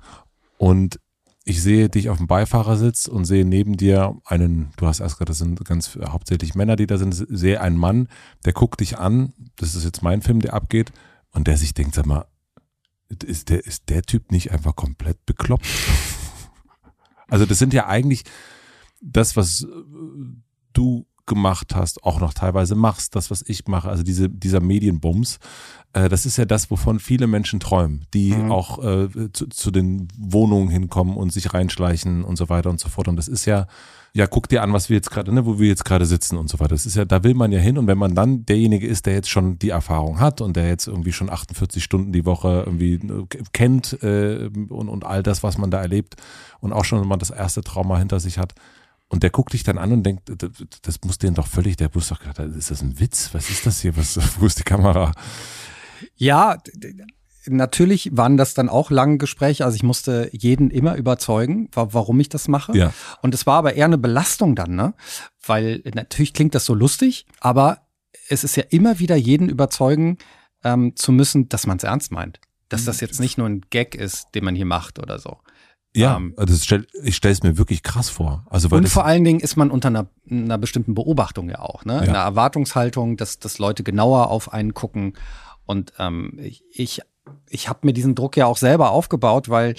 Und 0.57 0.99
ich 1.45 1.61
sehe 1.61 1.89
dich 1.89 2.09
auf 2.09 2.17
dem 2.17 2.27
Beifahrersitz 2.27 3.07
und 3.07 3.25
sehe 3.25 3.45
neben 3.45 3.77
dir 3.77 4.15
einen, 4.25 4.71
du 4.77 4.87
hast 4.87 5.01
erst 5.01 5.17
gerade, 5.17 5.29
das 5.29 5.39
sind 5.39 5.63
ganz 5.65 5.97
hauptsächlich 6.07 6.55
Männer, 6.55 6.75
die 6.75 6.87
da 6.87 6.97
sind, 6.97 7.13
sehe 7.13 7.59
einen 7.59 7.77
Mann, 7.77 8.07
der 8.45 8.53
guckt 8.53 8.79
dich 8.79 8.97
an, 8.97 9.33
das 9.57 9.75
ist 9.75 9.83
jetzt 9.83 10.01
mein 10.01 10.21
Film, 10.21 10.39
der 10.39 10.53
abgeht, 10.53 10.91
und 11.31 11.47
der 11.47 11.57
sich 11.57 11.73
denkt, 11.73 11.95
sag 11.95 12.05
mal, 12.05 12.25
ist 13.09 13.49
der, 13.49 13.65
ist 13.65 13.89
der 13.89 14.03
Typ 14.03 14.31
nicht 14.31 14.51
einfach 14.51 14.75
komplett 14.75 15.25
bekloppt? 15.25 15.65
Also 17.29 17.47
das 17.47 17.57
sind 17.57 17.73
ja 17.73 17.87
eigentlich 17.87 18.25
das, 19.01 19.35
was 19.35 19.63
äh, 19.63 19.67
du 20.73 21.07
gemacht 21.25 21.75
hast, 21.75 22.03
auch 22.03 22.19
noch 22.19 22.33
teilweise 22.33 22.75
machst, 22.75 23.15
das, 23.15 23.31
was 23.31 23.43
ich 23.47 23.67
mache, 23.67 23.89
also 23.89 24.03
diese, 24.03 24.29
dieser 24.29 24.59
Medienbums, 24.59 25.39
äh, 25.93 26.09
das 26.09 26.25
ist 26.25 26.37
ja 26.37 26.45
das, 26.45 26.69
wovon 26.69 26.99
viele 26.99 27.27
Menschen 27.27 27.59
träumen, 27.59 28.05
die 28.13 28.31
Mhm. 28.31 28.51
auch 28.51 28.83
äh, 28.83 29.07
zu, 29.31 29.47
zu 29.47 29.71
den 29.71 30.07
Wohnungen 30.17 30.69
hinkommen 30.69 31.15
und 31.15 31.31
sich 31.31 31.53
reinschleichen 31.53 32.23
und 32.23 32.35
so 32.35 32.49
weiter 32.49 32.69
und 32.69 32.79
so 32.79 32.89
fort. 32.89 33.07
Und 33.07 33.15
das 33.15 33.27
ist 33.27 33.45
ja, 33.45 33.67
ja, 34.15 34.27
guck 34.27 34.47
dir 34.47 34.61
an, 34.63 34.73
was 34.73 34.89
wir 34.89 34.95
jetzt 34.97 35.09
gerade, 35.11 35.33
ne, 35.33 35.45
wo 35.45 35.59
wir 35.59 35.67
jetzt 35.67 35.85
gerade 35.85 36.05
sitzen 36.05 36.37
und 36.37 36.49
so 36.49 36.59
weiter. 36.59 36.69
Das 36.69 36.85
ist 36.85 36.95
ja, 36.95 37.05
da 37.05 37.23
will 37.23 37.33
man 37.33 37.51
ja 37.51 37.59
hin. 37.59 37.77
Und 37.77 37.87
wenn 37.87 37.97
man 37.97 38.13
dann 38.13 38.45
derjenige 38.45 38.85
ist, 38.85 39.05
der 39.05 39.13
jetzt 39.13 39.29
schon 39.29 39.57
die 39.57 39.69
Erfahrung 39.69 40.19
hat 40.19 40.41
und 40.41 40.55
der 40.55 40.67
jetzt 40.67 40.87
irgendwie 40.87 41.13
schon 41.13 41.29
48 41.29 41.83
Stunden 41.83 42.11
die 42.11 42.25
Woche 42.25 42.63
irgendwie 42.65 42.95
äh, 42.95 43.25
kennt 43.53 44.03
äh, 44.03 44.49
und, 44.69 44.89
und 44.89 45.05
all 45.05 45.23
das, 45.23 45.41
was 45.41 45.57
man 45.57 45.71
da 45.71 45.81
erlebt 45.81 46.15
und 46.59 46.73
auch 46.73 46.85
schon 46.85 47.07
mal 47.07 47.17
das 47.17 47.29
erste 47.31 47.61
Trauma 47.61 47.97
hinter 47.97 48.19
sich 48.19 48.37
hat, 48.37 48.53
und 49.13 49.21
der 49.23 49.29
guckt 49.29 49.53
dich 49.53 49.63
dann 49.63 49.77
an 49.77 49.91
und 49.91 50.03
denkt, 50.03 50.23
das, 50.41 50.51
das 50.81 50.99
muss 51.05 51.19
den 51.19 51.35
doch 51.35 51.45
völlig, 51.47 51.77
der 51.77 51.89
muss 51.93 52.09
doch 52.09 52.19
gerade, 52.19 52.43
ist 52.43 52.71
das 52.71 52.81
ein 52.81 52.99
Witz? 52.99 53.29
Was 53.33 53.49
ist 53.51 53.65
das 53.65 53.79
hier? 53.81 53.95
Was, 53.95 54.19
wo 54.39 54.45
ist 54.47 54.57
die 54.59 54.63
Kamera? 54.63 55.11
Ja, 56.15 56.57
natürlich 57.47 58.09
waren 58.13 58.37
das 58.37 58.53
dann 58.53 58.69
auch 58.69 58.89
lange 58.89 59.17
Gespräche. 59.17 59.65
Also 59.65 59.75
ich 59.75 59.83
musste 59.83 60.29
jeden 60.31 60.71
immer 60.71 60.95
überzeugen, 60.95 61.69
wa- 61.73 61.89
warum 61.91 62.19
ich 62.19 62.29
das 62.29 62.47
mache. 62.47 62.75
Ja. 62.77 62.93
Und 63.21 63.33
es 63.33 63.45
war 63.45 63.55
aber 63.57 63.75
eher 63.75 63.85
eine 63.85 63.97
Belastung 63.97 64.55
dann, 64.55 64.75
ne? 64.75 64.93
Weil 65.45 65.81
natürlich 65.93 66.33
klingt 66.33 66.55
das 66.55 66.65
so 66.65 66.73
lustig, 66.73 67.25
aber 67.39 67.79
es 68.29 68.43
ist 68.43 68.55
ja 68.55 68.63
immer 68.69 68.99
wieder 68.99 69.15
jeden 69.15 69.49
überzeugen 69.49 70.17
ähm, 70.63 70.95
zu 70.95 71.11
müssen, 71.11 71.49
dass 71.49 71.67
man 71.67 71.77
es 71.77 71.83
ernst 71.83 72.11
meint. 72.11 72.39
Dass 72.69 72.85
das 72.85 73.01
jetzt 73.01 73.19
nicht 73.19 73.37
nur 73.37 73.47
ein 73.47 73.61
Gag 73.69 73.93
ist, 73.93 74.29
den 74.33 74.45
man 74.45 74.55
hier 74.55 74.65
macht 74.65 74.97
oder 74.97 75.19
so. 75.19 75.37
Ja, 75.95 76.17
Ähm, 76.17 76.33
das 76.37 76.63
stell, 76.63 76.87
ich 77.03 77.15
stelle 77.15 77.33
es 77.33 77.43
mir 77.43 77.57
wirklich 77.57 77.83
krass 77.83 78.09
vor. 78.09 78.45
Also 78.49 78.71
weil 78.71 78.79
Und 78.79 78.89
vor 78.89 79.05
allen 79.05 79.23
Dingen 79.23 79.39
ist 79.39 79.55
man 79.55 79.69
unter 79.69 79.89
einer, 79.89 80.07
einer 80.29 80.57
bestimmten 80.57 80.95
Beobachtung 80.95 81.49
ja 81.49 81.59
auch, 81.59 81.85
ne? 81.85 81.95
Ja. 81.95 82.01
Einer 82.01 82.19
Erwartungshaltung, 82.19 83.17
dass, 83.17 83.39
dass 83.39 83.59
Leute 83.59 83.83
genauer 83.83 84.29
auf 84.29 84.51
einen 84.51 84.73
gucken. 84.73 85.13
Und 85.65 85.93
ähm, 85.99 86.39
ich, 86.41 86.63
ich, 86.71 87.01
ich 87.49 87.69
habe 87.69 87.79
mir 87.83 87.93
diesen 87.93 88.15
Druck 88.15 88.35
ja 88.37 88.47
auch 88.47 88.57
selber 88.57 88.91
aufgebaut, 88.91 89.49
weil, 89.49 89.75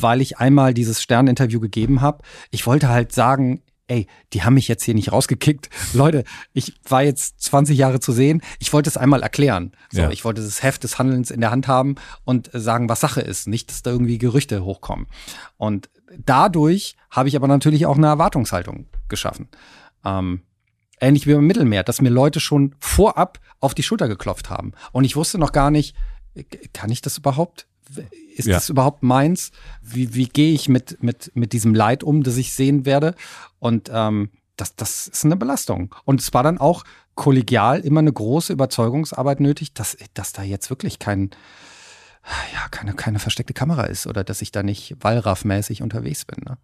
weil 0.00 0.20
ich 0.20 0.38
einmal 0.38 0.74
dieses 0.74 1.02
Sterninterview 1.02 1.60
gegeben 1.60 2.00
habe. 2.00 2.22
Ich 2.50 2.66
wollte 2.66 2.88
halt 2.88 3.12
sagen, 3.12 3.62
ey, 3.88 4.06
die 4.32 4.42
haben 4.42 4.54
mich 4.54 4.68
jetzt 4.68 4.84
hier 4.84 4.94
nicht 4.94 5.12
rausgekickt. 5.12 5.70
Leute, 5.92 6.24
ich 6.52 6.74
war 6.88 7.02
jetzt 7.02 7.40
20 7.42 7.76
Jahre 7.76 8.00
zu 8.00 8.12
sehen. 8.12 8.42
Ich 8.58 8.72
wollte 8.72 8.88
es 8.88 8.96
einmal 8.96 9.22
erklären. 9.22 9.72
So, 9.90 10.02
Ja. 10.02 10.10
Ich 10.10 10.24
wollte 10.24 10.42
das 10.42 10.62
Heft 10.62 10.84
des 10.84 10.98
Handelns 10.98 11.30
in 11.30 11.40
der 11.40 11.50
Hand 11.50 11.68
haben 11.68 11.96
und 12.24 12.52
äh, 12.54 12.60
sagen, 12.60 12.88
was 12.88 13.00
Sache 13.00 13.20
ist. 13.20 13.46
Nicht, 13.46 13.70
dass 13.70 13.82
da 13.82 13.90
irgendwie 13.90 14.18
Gerüchte 14.18 14.64
hochkommen. 14.64 15.06
Und 15.56 15.88
dadurch 16.18 16.96
habe 17.10 17.28
ich 17.28 17.36
aber 17.36 17.48
natürlich 17.48 17.86
auch 17.86 17.96
eine 17.96 18.06
Erwartungshaltung 18.06 18.86
geschaffen. 19.08 19.48
Ähm, 20.04 20.42
ähnlich 21.00 21.26
wie 21.26 21.34
beim 21.34 21.46
Mittelmeer, 21.46 21.82
dass 21.82 22.00
mir 22.00 22.10
Leute 22.10 22.40
schon 22.40 22.74
vorab 22.80 23.40
auf 23.60 23.74
die 23.74 23.82
Schulter 23.82 24.08
geklopft 24.08 24.50
haben. 24.50 24.72
Und 24.92 25.04
ich 25.04 25.16
wusste 25.16 25.38
noch 25.38 25.52
gar 25.52 25.70
nicht, 25.70 25.94
äh, 26.34 26.44
kann 26.72 26.90
ich 26.90 27.02
das 27.02 27.18
überhaupt? 27.18 27.66
Ist 28.36 28.46
Ja. 28.46 28.54
das 28.54 28.68
überhaupt 28.68 29.02
meins? 29.02 29.50
Wie, 29.82 30.14
wie 30.14 30.28
gehe 30.28 30.52
ich 30.52 30.68
mit, 30.68 31.02
mit, 31.02 31.30
mit 31.34 31.52
diesem 31.52 31.74
Leid 31.74 32.02
um, 32.02 32.22
das 32.22 32.36
ich 32.36 32.52
sehen 32.52 32.84
werde? 32.84 33.14
Und 33.58 33.90
ähm, 33.92 34.30
das, 34.56 34.74
das 34.76 35.06
ist 35.08 35.24
eine 35.24 35.36
Belastung. 35.36 35.94
Und 36.04 36.20
es 36.20 36.32
war 36.34 36.42
dann 36.42 36.58
auch 36.58 36.84
kollegial 37.14 37.80
immer 37.80 38.00
eine 38.00 38.12
große 38.12 38.52
Überzeugungsarbeit 38.52 39.40
nötig, 39.40 39.72
dass, 39.72 39.96
dass 40.14 40.32
da 40.32 40.42
jetzt 40.42 40.68
wirklich 40.70 40.98
kein, 40.98 41.30
ja, 42.52 42.68
keine, 42.70 42.94
keine 42.94 43.18
versteckte 43.18 43.54
Kamera 43.54 43.84
ist 43.84 44.06
oder 44.06 44.24
dass 44.24 44.42
ich 44.42 44.52
da 44.52 44.62
nicht 44.62 44.96
Wallraff-mäßig 45.00 45.82
unterwegs 45.82 46.24
bin. 46.24 46.42
Ne? 46.44 46.58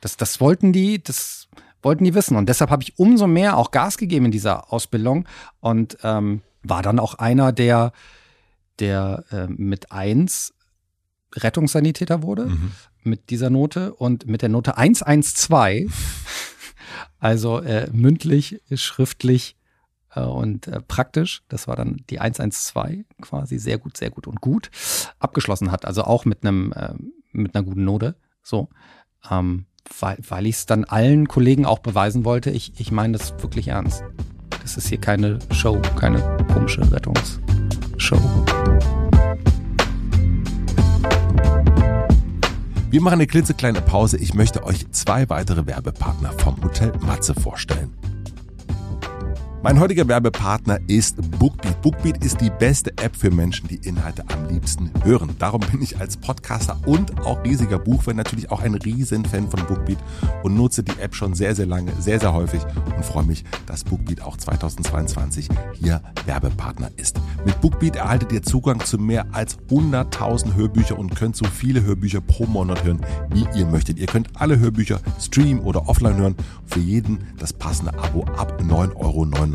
Das, 0.00 0.16
das 0.16 0.40
wollten 0.40 0.72
die, 0.72 1.02
das 1.02 1.48
wollten 1.82 2.04
die 2.04 2.14
wissen. 2.14 2.36
Und 2.36 2.48
deshalb 2.48 2.70
habe 2.70 2.82
ich 2.82 2.98
umso 2.98 3.26
mehr 3.26 3.56
auch 3.56 3.70
Gas 3.70 3.96
gegeben 3.98 4.26
in 4.26 4.32
dieser 4.32 4.72
Ausbildung 4.72 5.28
und 5.60 5.98
ähm, 6.02 6.42
war 6.62 6.82
dann 6.82 6.98
auch 6.98 7.14
einer, 7.14 7.52
der, 7.52 7.92
der 8.78 9.24
äh, 9.30 9.46
mit 9.48 9.92
eins 9.92 10.54
Rettungssanitäter 11.34 12.22
wurde, 12.22 12.46
Mhm. 12.46 12.72
mit 13.02 13.30
dieser 13.30 13.50
Note 13.50 13.94
und 13.94 14.26
mit 14.26 14.42
der 14.42 14.48
Note 14.48 14.76
112, 14.76 15.92
also 17.18 17.60
äh, 17.60 17.88
mündlich, 17.92 18.60
schriftlich 18.74 19.56
äh, 20.14 20.20
und 20.22 20.66
äh, 20.68 20.80
praktisch, 20.80 21.42
das 21.48 21.68
war 21.68 21.76
dann 21.76 22.02
die 22.10 22.20
112 22.20 23.04
quasi, 23.20 23.58
sehr 23.58 23.78
gut, 23.78 23.96
sehr 23.96 24.10
gut 24.10 24.26
und 24.26 24.40
gut, 24.40 24.70
abgeschlossen 25.18 25.70
hat. 25.72 25.84
Also 25.84 26.04
auch 26.04 26.24
mit 26.24 26.44
einem, 26.44 26.72
äh, 26.72 26.94
mit 27.32 27.54
einer 27.54 27.64
guten 27.64 27.84
Note, 27.84 28.14
so. 28.42 28.68
Ähm, 29.30 29.66
weil, 29.98 30.18
weil 30.28 30.46
ich 30.46 30.56
es 30.56 30.66
dann 30.66 30.84
allen 30.84 31.26
Kollegen 31.28 31.66
auch 31.66 31.80
beweisen 31.80 32.24
wollte, 32.24 32.50
ich, 32.50 32.78
ich 32.78 32.92
meine 32.92 33.18
das 33.18 33.32
wirklich 33.42 33.68
ernst. 33.68 34.04
Das 34.62 34.76
ist 34.76 34.86
hier 34.88 34.98
keine 35.00 35.40
Show, 35.50 35.80
keine 35.96 36.20
komische 36.52 36.82
Rettungsshow. 36.92 38.20
Wir 42.92 43.00
machen 43.00 43.14
eine 43.14 43.26
klitzekleine 43.26 43.80
Pause. 43.80 44.18
Ich 44.18 44.34
möchte 44.34 44.64
euch 44.64 44.90
zwei 44.90 45.30
weitere 45.30 45.66
Werbepartner 45.66 46.30
vom 46.32 46.62
Hotel 46.62 46.92
Matze 47.00 47.32
vorstellen. 47.32 48.01
Mein 49.64 49.78
heutiger 49.78 50.08
Werbepartner 50.08 50.80
ist 50.88 51.18
Bookbeat. 51.38 51.80
Bookbeat 51.82 52.24
ist 52.24 52.40
die 52.40 52.50
beste 52.50 52.90
App 52.98 53.14
für 53.14 53.30
Menschen, 53.30 53.68
die 53.68 53.76
Inhalte 53.76 54.24
am 54.34 54.48
liebsten 54.48 54.90
hören. 55.04 55.36
Darum 55.38 55.60
bin 55.60 55.80
ich 55.80 56.00
als 56.00 56.16
Podcaster 56.16 56.80
und 56.84 57.20
auch 57.24 57.44
riesiger 57.44 57.78
Buchfan 57.78 58.16
natürlich 58.16 58.50
auch 58.50 58.60
ein 58.60 58.74
Riesenfan 58.74 59.48
von 59.48 59.64
Bookbeat 59.66 59.98
und 60.42 60.56
nutze 60.56 60.82
die 60.82 60.98
App 61.00 61.14
schon 61.14 61.34
sehr, 61.34 61.54
sehr 61.54 61.66
lange, 61.66 61.92
sehr, 62.00 62.18
sehr 62.18 62.32
häufig 62.32 62.60
und 62.96 63.04
freue 63.04 63.22
mich, 63.22 63.44
dass 63.66 63.84
Bookbeat 63.84 64.22
auch 64.22 64.36
2022 64.36 65.48
hier 65.74 66.02
Werbepartner 66.26 66.90
ist. 66.96 67.20
Mit 67.44 67.60
Bookbeat 67.60 67.94
erhaltet 67.94 68.32
ihr 68.32 68.42
Zugang 68.42 68.84
zu 68.84 68.98
mehr 68.98 69.26
als 69.30 69.58
100.000 69.70 70.56
Hörbücher 70.56 70.98
und 70.98 71.14
könnt 71.14 71.36
so 71.36 71.44
viele 71.44 71.84
Hörbücher 71.84 72.20
pro 72.20 72.46
Monat 72.46 72.82
hören, 72.82 73.00
wie 73.30 73.46
ihr 73.56 73.66
möchtet. 73.66 74.00
Ihr 74.00 74.06
könnt 74.08 74.28
alle 74.40 74.58
Hörbücher 74.58 74.98
streamen 75.20 75.62
oder 75.62 75.88
offline 75.88 76.16
hören. 76.16 76.36
Für 76.66 76.80
jeden 76.80 77.20
das 77.38 77.52
passende 77.52 77.96
Abo 77.96 78.24
ab 78.36 78.60
9,99 78.60 78.96
Euro. 78.96 79.51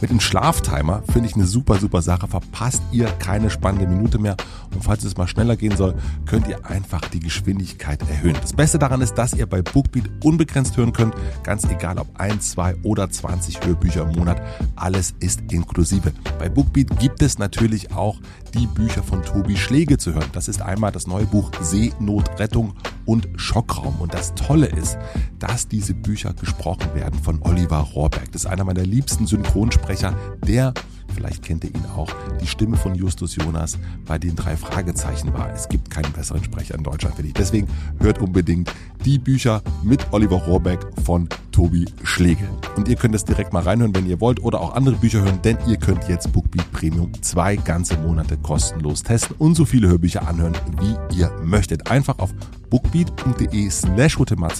Mit 0.00 0.10
dem 0.10 0.20
Schlaftimer 0.20 1.02
finde 1.12 1.28
ich 1.28 1.34
eine 1.34 1.46
super, 1.46 1.78
super 1.78 2.02
Sache. 2.02 2.26
Verpasst 2.26 2.82
ihr 2.92 3.06
keine 3.06 3.50
spannende 3.50 3.86
Minute 3.86 4.18
mehr. 4.18 4.36
Und 4.74 4.82
falls 4.82 5.04
es 5.04 5.16
mal 5.16 5.28
schneller 5.28 5.56
gehen 5.56 5.76
soll, 5.76 5.94
könnt 6.26 6.48
ihr 6.48 6.66
einfach 6.66 7.00
die 7.02 7.20
Geschwindigkeit 7.20 8.00
erhöhen. 8.08 8.36
Das 8.40 8.52
Beste 8.52 8.78
daran 8.78 9.00
ist, 9.00 9.14
dass 9.14 9.34
ihr 9.34 9.46
bei 9.46 9.62
Bookbeat 9.62 10.10
unbegrenzt 10.24 10.76
hören 10.76 10.92
könnt. 10.92 11.14
Ganz 11.42 11.64
egal 11.64 11.98
ob 11.98 12.08
1, 12.18 12.50
2 12.50 12.76
oder 12.82 13.08
20 13.10 13.64
Hörbücher 13.64 14.02
im 14.02 14.16
Monat. 14.16 14.42
Alles 14.76 15.14
ist 15.20 15.40
inklusive. 15.52 16.12
Bei 16.38 16.48
Bookbeat 16.48 16.98
gibt 16.98 17.22
es 17.22 17.38
natürlich 17.38 17.92
auch 17.92 18.18
die 18.54 18.66
Bücher 18.66 19.02
von 19.02 19.22
Tobi 19.22 19.56
Schläge 19.56 19.98
zu 19.98 20.14
hören. 20.14 20.30
Das 20.32 20.48
ist 20.48 20.62
einmal 20.62 20.92
das 20.92 21.06
neue 21.06 21.26
Buch 21.26 21.50
Seenotrettung 21.60 22.74
und 23.04 23.28
Schockraum. 23.36 23.96
Und 24.00 24.14
das 24.14 24.34
Tolle 24.34 24.66
ist, 24.66 24.98
dass 25.38 25.68
diese 25.68 25.94
Bücher 25.94 26.34
gesprochen 26.34 26.94
werden 26.94 27.18
von 27.20 27.40
Oliver 27.42 27.78
Rohrberg. 27.78 28.30
Das 28.32 28.44
ist 28.44 28.50
einer 28.50 28.64
meiner 28.64 28.84
liebsten 28.84 29.26
Synchronsprecher, 29.26 30.14
der 30.46 30.74
Vielleicht 31.18 31.42
kennt 31.42 31.64
ihr 31.64 31.74
ihn 31.74 31.84
auch. 31.96 32.08
Die 32.40 32.46
Stimme 32.46 32.76
von 32.76 32.94
Justus 32.94 33.34
Jonas 33.34 33.76
bei 34.06 34.20
den 34.20 34.36
drei 34.36 34.56
Fragezeichen 34.56 35.32
war. 35.32 35.52
Es 35.52 35.68
gibt 35.68 35.90
keinen 35.90 36.12
besseren 36.12 36.44
Sprecher 36.44 36.76
in 36.76 36.84
Deutschland, 36.84 37.16
finde 37.16 37.30
ich. 37.30 37.34
Deswegen 37.34 37.66
hört 37.98 38.20
unbedingt 38.20 38.72
die 39.04 39.18
Bücher 39.18 39.60
mit 39.82 40.12
Oliver 40.12 40.36
Rohrbeck 40.36 40.78
von 41.04 41.28
Tobi 41.50 41.86
Schlegel. 42.04 42.48
Und 42.76 42.86
ihr 42.86 42.94
könnt 42.94 43.16
es 43.16 43.24
direkt 43.24 43.52
mal 43.52 43.64
reinhören, 43.64 43.96
wenn 43.96 44.06
ihr 44.06 44.20
wollt, 44.20 44.40
oder 44.44 44.60
auch 44.60 44.76
andere 44.76 44.94
Bücher 44.94 45.22
hören, 45.22 45.42
denn 45.42 45.58
ihr 45.66 45.76
könnt 45.76 46.08
jetzt 46.08 46.32
Bookbeat 46.32 46.70
Premium 46.70 47.10
zwei 47.20 47.56
ganze 47.56 47.96
Monate 47.98 48.36
kostenlos 48.36 49.02
testen 49.02 49.34
und 49.40 49.56
so 49.56 49.64
viele 49.64 49.88
Hörbücher 49.88 50.28
anhören, 50.28 50.56
wie 50.78 51.18
ihr 51.18 51.32
möchtet. 51.42 51.90
Einfach 51.90 52.20
auf 52.20 52.32
bookbeat.de 52.70 53.70
slash 53.70 54.16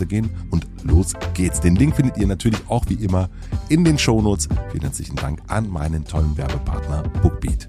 gehen 0.08 0.30
und 0.50 0.66
los 0.84 1.14
geht's. 1.34 1.60
Den 1.60 1.76
Link 1.76 1.96
findet 1.96 2.16
ihr 2.18 2.26
natürlich 2.26 2.60
auch 2.68 2.84
wie 2.88 2.94
immer 2.94 3.28
in 3.68 3.84
den 3.84 3.98
Shownotes. 3.98 4.48
Vielen 4.70 4.82
herzlichen 4.82 5.16
Dank 5.16 5.40
an 5.48 5.68
meinen 5.70 6.04
tollen 6.04 6.36
Werbepartner 6.36 7.02
Bookbeat. 7.22 7.68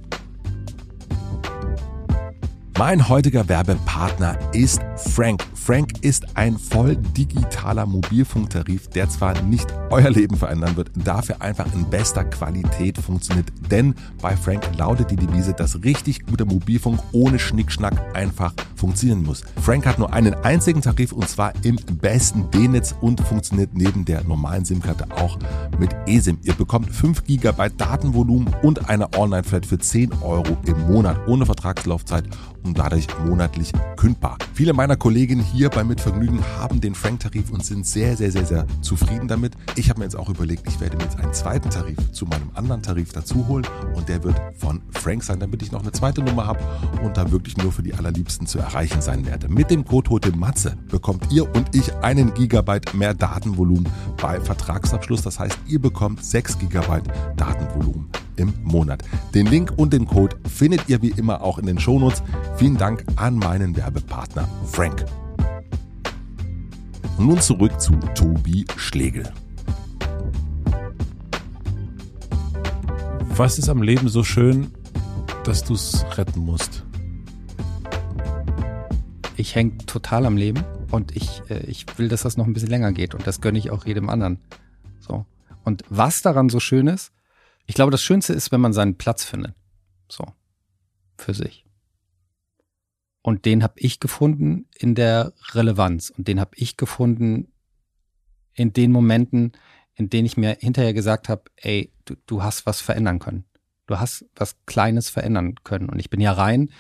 Mein 2.80 3.10
heutiger 3.10 3.50
Werbepartner 3.50 4.40
ist 4.54 4.80
Frank. 4.96 5.44
Frank 5.54 5.96
ist 6.00 6.38
ein 6.38 6.58
voll 6.58 6.96
digitaler 6.96 7.86
Mobilfunktarif, 7.86 8.88
der 8.88 9.10
zwar 9.10 9.42
nicht 9.42 9.68
euer 9.90 10.10
Leben 10.10 10.38
verändern 10.38 10.78
wird, 10.78 10.90
dafür 10.96 11.42
einfach 11.42 11.66
in 11.74 11.90
bester 11.90 12.24
Qualität 12.24 12.98
funktioniert. 12.98 13.48
Denn 13.70 13.96
bei 14.22 14.38
Frank 14.38 14.64
lautet 14.78 15.12
die 15.12 15.18
Devise, 15.18 15.52
dass 15.54 15.84
richtig 15.84 16.26
guter 16.26 16.46
Mobilfunk 16.46 17.02
ohne 17.12 17.38
Schnickschnack 17.38 18.16
einfach 18.16 18.54
funktionieren 18.78 19.24
muss. 19.24 19.44
Frank 19.62 19.86
hat 19.86 20.00
nur 20.00 20.14
einen 20.14 20.34
einzigen 20.34 20.82
Tarif 20.82 21.12
und 21.12 21.28
zwar 21.28 21.52
im 21.64 21.76
besten 22.02 22.50
D-Netz 22.50 22.96
und 23.02 23.20
funktioniert 23.20 23.72
neben 23.74 24.06
der 24.06 24.24
normalen 24.24 24.64
SIM-Karte 24.64 25.06
auch 25.18 25.38
mit 25.80 25.90
eSIM. 26.08 26.40
Ihr 26.44 26.54
bekommt 26.54 26.90
5 26.90 27.26
GB 27.26 27.72
Datenvolumen 27.76 28.56
und 28.64 28.90
eine 28.90 29.12
Online-Flat 29.18 29.66
für 29.66 29.78
10 29.78 30.14
Euro 30.22 30.58
im 30.66 30.88
Monat 30.88 31.28
ohne 31.28 31.46
Vertragslaufzeit 31.46 32.24
und 32.64 32.78
dadurch 32.78 33.08
monatlich 33.26 33.72
kündbar. 33.96 34.38
Viele 34.54 34.74
meiner 34.74 34.96
Kollegen 34.96 35.40
hier 35.40 35.70
bei 35.70 35.84
Mitvergnügen 35.84 36.44
haben 36.58 36.82
den 36.82 36.96
Frank-Tarif 36.96 37.52
und 37.52 37.66
sind 37.66 37.86
sehr, 37.86 38.18
sehr, 38.18 38.32
sehr, 38.32 38.46
sehr 38.46 38.66
zufrieden 38.82 39.28
damit. 39.28 39.54
Ich 39.76 39.90
habe 39.90 40.00
mir 40.00 40.06
jetzt 40.06 40.16
auch 40.16 40.30
überlegt, 40.30 40.68
ich 40.68 40.80
werde 40.80 40.98
mir 40.98 41.04
jetzt 41.04 41.18
einen 41.20 41.34
zweiten 41.34 41.70
Tarif 41.70 42.12
zu 42.12 42.26
meinem 42.26 42.50
anderen 42.56 42.82
Tarif 42.82 43.12
dazu 43.12 43.48
holen 43.48 43.66
und 43.96 44.10
der 44.10 44.24
wird 44.24 44.40
von 44.58 44.82
Frank 44.92 45.24
sein, 45.24 45.40
damit 45.40 45.62
ich 45.62 45.72
noch 45.72 45.82
eine 45.82 45.92
zweite 45.92 46.22
Nummer 46.22 46.46
habe 46.48 46.60
und 47.04 47.18
da 47.18 47.32
wirklich 47.32 47.58
nur 47.58 47.72
für 47.72 47.84
die 47.84 47.94
allerliebsten 47.94 48.48
zu 48.48 48.60
erreichen 48.60 49.02
sein 49.02 49.26
werde. 49.26 49.50
Mit 49.50 49.72
dem 49.72 49.86
Code 49.86 50.10
Hote 50.10 50.36
Matze 50.36 50.78
bekommt 50.90 51.32
ihr 51.32 51.44
und 51.56 51.76
ich 51.76 51.94
einen 51.96 52.34
Gigabyte 52.34 52.94
mehr 52.94 53.14
Datenvolumen 53.14 53.88
bei 54.22 54.40
Vertragsabschluss. 54.40 55.22
Das 55.22 55.40
heißt, 55.40 55.58
ihr 55.68 55.80
bekommt 55.80 56.24
6 56.24 56.60
Gigabyte 56.60 57.08
Datenvolumen 57.36 58.10
im 58.40 58.54
Monat. 58.64 59.04
Den 59.34 59.46
Link 59.46 59.74
und 59.76 59.94
den 59.94 60.06
Code 60.06 60.38
findet 60.48 60.88
ihr 60.90 61.02
wie 61.02 61.10
immer 61.10 61.42
auch 61.42 61.58
in 61.60 61.66
den 61.66 61.80
Shownotes. 61.80 62.24
Vielen 62.58 62.78
Dank 62.78 63.04
an 63.18 63.36
meinen 63.36 63.76
Werbepartner 63.76 64.48
Frank. 64.66 65.06
Und 67.18 67.28
nun 67.28 67.42
zurück 67.42 67.80
zu 67.82 67.94
Tobi 68.16 68.66
Schlegel. 68.78 69.32
Was 73.36 73.60
ist 73.60 73.70
am 73.70 73.82
Leben 73.82 74.10
so 74.10 74.24
schön, 74.24 74.72
dass 75.44 75.64
du 75.64 75.74
es 75.74 76.06
retten 76.18 76.40
musst? 76.40 76.84
Ich 79.36 79.56
hänge 79.56 79.78
total 79.86 80.26
am 80.26 80.36
Leben 80.36 80.64
und 80.92 81.16
ich, 81.16 81.44
äh, 81.50 81.60
ich 81.66 81.86
will, 81.98 82.10
dass 82.10 82.24
das 82.24 82.36
noch 82.36 82.46
ein 82.46 82.54
bisschen 82.54 82.70
länger 82.70 82.92
geht 82.92 83.16
und 83.16 83.26
das 83.26 83.40
gönne 83.40 83.58
ich 83.58 83.72
auch 83.72 83.86
jedem 83.86 84.10
anderen. 84.10 84.40
So. 85.00 85.26
Und 85.64 85.84
was 85.90 86.22
daran 86.22 86.50
so 86.50 86.60
schön 86.60 86.88
ist, 86.88 87.12
ich 87.66 87.76
glaube, 87.76 87.92
das 87.92 88.02
Schönste 88.02 88.34
ist, 88.34 88.52
wenn 88.52 88.62
man 88.62 88.74
seinen 88.74 88.98
Platz 88.98 89.24
findet. 89.24 89.54
So. 90.10 90.26
Für 91.18 91.34
sich. 91.34 91.66
Und 93.22 93.46
den 93.46 93.64
habe 93.64 93.74
ich 93.78 94.00
gefunden 94.00 94.68
in 94.76 94.96
der 94.96 95.34
Relevanz. 95.52 96.10
Und 96.10 96.28
den 96.28 96.40
habe 96.40 96.52
ich 96.56 96.78
gefunden 96.78 97.52
in 98.54 98.74
den 98.74 98.92
Momenten, 98.92 99.52
in 99.94 100.10
denen 100.10 100.26
ich 100.26 100.38
mir 100.38 100.58
hinterher 100.60 100.94
gesagt 100.94 101.30
habe, 101.30 101.44
ey, 101.58 101.94
du, 102.06 102.16
du 102.26 102.44
hast 102.44 102.66
was 102.66 102.82
verändern 102.82 103.20
können. 103.20 103.46
Du 103.86 104.00
hast 104.00 104.26
was 104.36 104.56
Kleines 104.66 105.10
verändern 105.10 105.56
können. 105.64 105.90
Und 105.90 106.00
ich 106.00 106.10
bin 106.10 106.22
ja 106.22 106.32
rein 106.32 106.72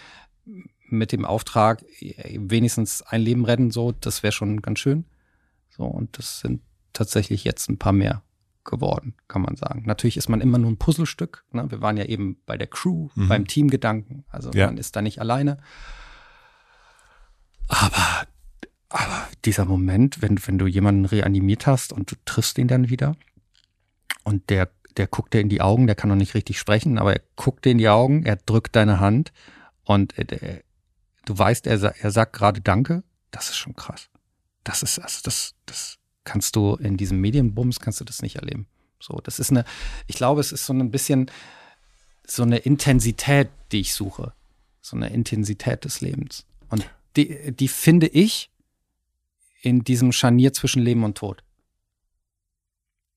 mit 0.91 1.11
dem 1.11 1.25
Auftrag, 1.25 1.85
wenigstens 1.99 3.01
ein 3.01 3.21
Leben 3.21 3.45
retten, 3.45 3.71
so, 3.71 3.91
das 3.91 4.23
wäre 4.23 4.31
schon 4.31 4.61
ganz 4.61 4.79
schön. 4.79 5.05
So, 5.69 5.83
und 5.83 6.17
das 6.17 6.39
sind 6.39 6.61
tatsächlich 6.93 7.43
jetzt 7.43 7.69
ein 7.69 7.77
paar 7.77 7.93
mehr 7.93 8.23
geworden, 8.69 9.15
kann 9.27 9.41
man 9.41 9.55
sagen. 9.55 9.83
Natürlich 9.85 10.15
ist 10.15 10.29
man 10.29 10.41
immer 10.41 10.57
nur 10.57 10.71
ein 10.71 10.77
Puzzlestück. 10.77 11.43
Ne? 11.51 11.69
Wir 11.69 11.81
waren 11.81 11.97
ja 11.97 12.05
eben 12.05 12.37
bei 12.45 12.57
der 12.57 12.67
Crew, 12.67 13.09
mhm. 13.15 13.27
beim 13.27 13.47
Teamgedanken. 13.47 14.23
Also 14.29 14.51
ja. 14.51 14.67
man 14.67 14.77
ist 14.77 14.95
da 14.95 15.01
nicht 15.01 15.19
alleine. 15.19 15.57
Aber, 17.67 18.27
aber 18.89 19.27
dieser 19.45 19.65
Moment, 19.65 20.21
wenn, 20.21 20.39
wenn 20.45 20.57
du 20.57 20.67
jemanden 20.67 21.05
reanimiert 21.05 21.67
hast 21.67 21.93
und 21.93 22.11
du 22.11 22.15
triffst 22.25 22.57
ihn 22.57 22.67
dann 22.67 22.89
wieder 22.89 23.15
und 24.23 24.49
der, 24.49 24.69
der 24.97 25.07
guckt 25.07 25.33
dir 25.33 25.41
in 25.41 25.49
die 25.49 25.61
Augen, 25.61 25.87
der 25.87 25.95
kann 25.95 26.09
noch 26.09 26.15
nicht 26.15 26.33
richtig 26.33 26.59
sprechen, 26.59 26.97
aber 26.97 27.13
er 27.13 27.21
guckt 27.35 27.65
dir 27.65 27.71
in 27.71 27.77
die 27.77 27.89
Augen, 27.89 28.25
er 28.25 28.37
drückt 28.37 28.75
deine 28.75 28.99
Hand 28.99 29.31
und 29.83 30.17
er, 30.17 30.61
du 31.25 31.37
weißt, 31.37 31.67
er, 31.67 31.81
er 31.81 32.11
sagt 32.11 32.33
gerade 32.33 32.61
Danke, 32.61 33.03
das 33.31 33.49
ist 33.49 33.57
schon 33.57 33.75
krass. 33.75 34.09
Das 34.63 34.83
ist, 34.83 34.99
also 34.99 35.21
das, 35.23 35.55
das, 35.65 35.98
kannst 36.29 36.55
du 36.55 36.75
in 36.75 36.95
diesem 36.95 37.19
Medienbums 37.19 37.79
kannst 37.79 37.99
du 37.99 38.05
das 38.05 38.21
nicht 38.21 38.35
erleben. 38.35 38.67
So, 38.99 39.19
das 39.23 39.39
ist 39.39 39.49
eine, 39.49 39.65
ich 40.05 40.15
glaube, 40.15 40.41
es 40.41 40.51
ist 40.51 40.67
so 40.67 40.73
ein 40.73 40.91
bisschen 40.91 41.31
so 42.27 42.43
eine 42.43 42.57
Intensität, 42.57 43.49
die 43.71 43.79
ich 43.79 43.95
suche. 43.95 44.33
So 44.79 44.95
eine 44.95 45.09
Intensität 45.09 45.85
des 45.85 46.01
Lebens. 46.01 46.45
Und 46.69 46.87
die, 47.15 47.51
die 47.51 47.67
finde 47.67 48.05
ich 48.05 48.51
in 49.63 49.83
diesem 49.83 50.11
Scharnier 50.11 50.53
zwischen 50.53 50.83
Leben 50.83 51.03
und 51.03 51.17
Tod. 51.17 51.43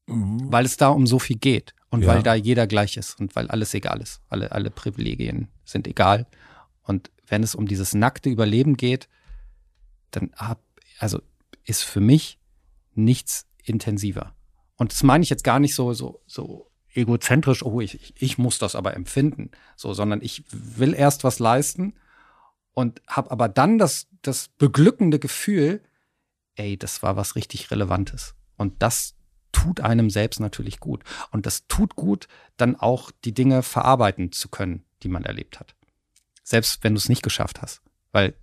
Mhm. 0.06 0.51
Weil 0.51 0.64
es 0.64 0.78
da 0.78 0.89
um 0.89 1.06
so 1.06 1.18
viel 1.18 1.36
geht 1.36 1.74
und 1.90 2.02
ja. 2.02 2.09
weil 2.09 2.22
da 2.22 2.34
jeder 2.34 2.66
gleich 2.66 2.97
ist 2.97 3.20
und 3.20 3.36
weil 3.36 3.48
alles 3.48 3.74
egal 3.74 4.01
ist. 4.01 4.22
Alle, 4.30 4.52
alle 4.52 4.70
Privilegien 4.70 5.48
sind 5.66 5.86
egal. 5.86 6.26
Und 6.82 7.10
wenn 7.26 7.43
es 7.43 7.55
um 7.55 7.68
dieses 7.68 7.93
nackte 7.93 8.30
Überleben 8.30 8.78
geht, 8.78 9.06
dann 10.12 10.30
hab, 10.36 10.62
also 10.98 11.20
ist 11.64 11.82
für 11.82 12.01
mich 12.01 12.39
nichts 12.94 13.47
intensiver. 13.64 14.35
Und 14.77 14.93
das 14.93 15.02
meine 15.02 15.23
ich 15.23 15.31
jetzt 15.31 15.44
gar 15.44 15.60
nicht 15.60 15.74
so, 15.74 15.93
so, 15.93 16.23
so 16.27 16.70
egozentrisch, 16.94 17.62
oh, 17.64 17.81
ich, 17.81 18.14
ich 18.20 18.39
muss 18.39 18.59
das 18.59 18.74
aber 18.74 18.94
empfinden, 18.94 19.51
so, 19.77 19.94
sondern 19.94 20.20
ich 20.23 20.44
will 20.51 20.94
erst 20.94 21.24
was 21.24 21.39
leisten 21.39 21.94
und 22.73 23.02
habe 23.06 23.31
aber 23.31 23.48
dann 23.48 23.78
das, 23.78 24.09
das 24.23 24.48
beglückende 24.59 25.19
Gefühl, 25.19 25.82
ey, 26.56 26.77
das 26.77 27.02
war 27.02 27.16
was 27.16 27.36
richtig 27.36 27.70
Relevantes. 27.70 28.35
Und 28.56 28.82
das 28.82 29.14
tut 29.52 29.81
einem 29.81 30.10
selbst 30.10 30.40
natürlich 30.40 30.81
gut. 30.81 31.02
Und 31.31 31.47
das 31.47 31.66
tut 31.66 31.97
gut, 31.97 32.28
dann 32.56 32.77
auch 32.77 33.10
die 33.24 33.35
Dinge 33.35 33.62
verarbeiten 33.62 34.32
zu 34.32 34.48
können, 34.48 34.85
die 35.02 35.09
man 35.09 35.24
erlebt 35.24 35.60
hat. 35.60 35.74
Selbst 36.43 36.82
wenn 36.82 36.94
du 36.94 36.98
es 36.98 37.09
nicht 37.09 37.23
geschafft 37.23 37.62
hast. 37.62 37.82
Weil 38.12 38.35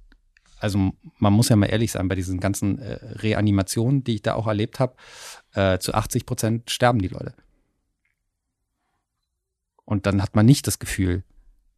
also 0.59 0.91
man 1.17 1.33
muss 1.33 1.49
ja 1.49 1.55
mal 1.55 1.67
ehrlich 1.67 1.91
sein, 1.91 2.07
bei 2.07 2.15
diesen 2.15 2.39
ganzen 2.39 2.79
äh, 2.79 2.93
Reanimationen, 3.19 4.03
die 4.03 4.15
ich 4.15 4.21
da 4.21 4.35
auch 4.35 4.47
erlebt 4.47 4.79
habe, 4.79 4.95
äh, 5.53 5.79
zu 5.79 5.93
80 5.93 6.25
Prozent 6.25 6.69
sterben 6.71 6.99
die 6.99 7.07
Leute. 7.07 7.33
Und 9.85 10.05
dann 10.05 10.21
hat 10.21 10.35
man 10.35 10.45
nicht 10.45 10.67
das 10.67 10.79
Gefühl, 10.79 11.23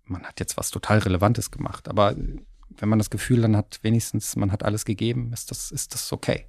man 0.03 0.23
hat 0.23 0.39
jetzt 0.39 0.57
was 0.57 0.69
total 0.69 0.99
Relevantes 0.99 1.51
gemacht. 1.51 1.87
Aber 1.87 2.15
wenn 2.15 2.89
man 2.89 2.99
das 2.99 3.09
Gefühl 3.09 3.41
dann 3.41 3.55
hat, 3.55 3.79
wenigstens 3.83 4.35
man 4.35 4.51
hat 4.51 4.63
alles 4.63 4.85
gegeben, 4.85 5.31
ist 5.33 5.51
das, 5.51 5.71
ist 5.71 5.93
das 5.93 6.11
okay. 6.11 6.45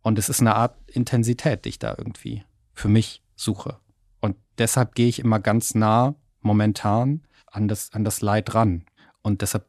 Und 0.00 0.18
es 0.18 0.28
ist 0.28 0.40
eine 0.40 0.54
Art 0.54 0.76
Intensität, 0.90 1.64
die 1.64 1.70
ich 1.70 1.78
da 1.78 1.94
irgendwie 1.96 2.44
für 2.74 2.88
mich 2.88 3.22
suche. 3.36 3.78
Und 4.20 4.36
deshalb 4.58 4.94
gehe 4.94 5.08
ich 5.08 5.18
immer 5.18 5.38
ganz 5.38 5.74
nah 5.74 6.14
momentan 6.40 7.22
an 7.46 7.68
das, 7.68 7.92
an 7.92 8.04
das 8.04 8.20
Leid 8.20 8.54
ran. 8.54 8.84
Und 9.22 9.42
deshalb 9.42 9.66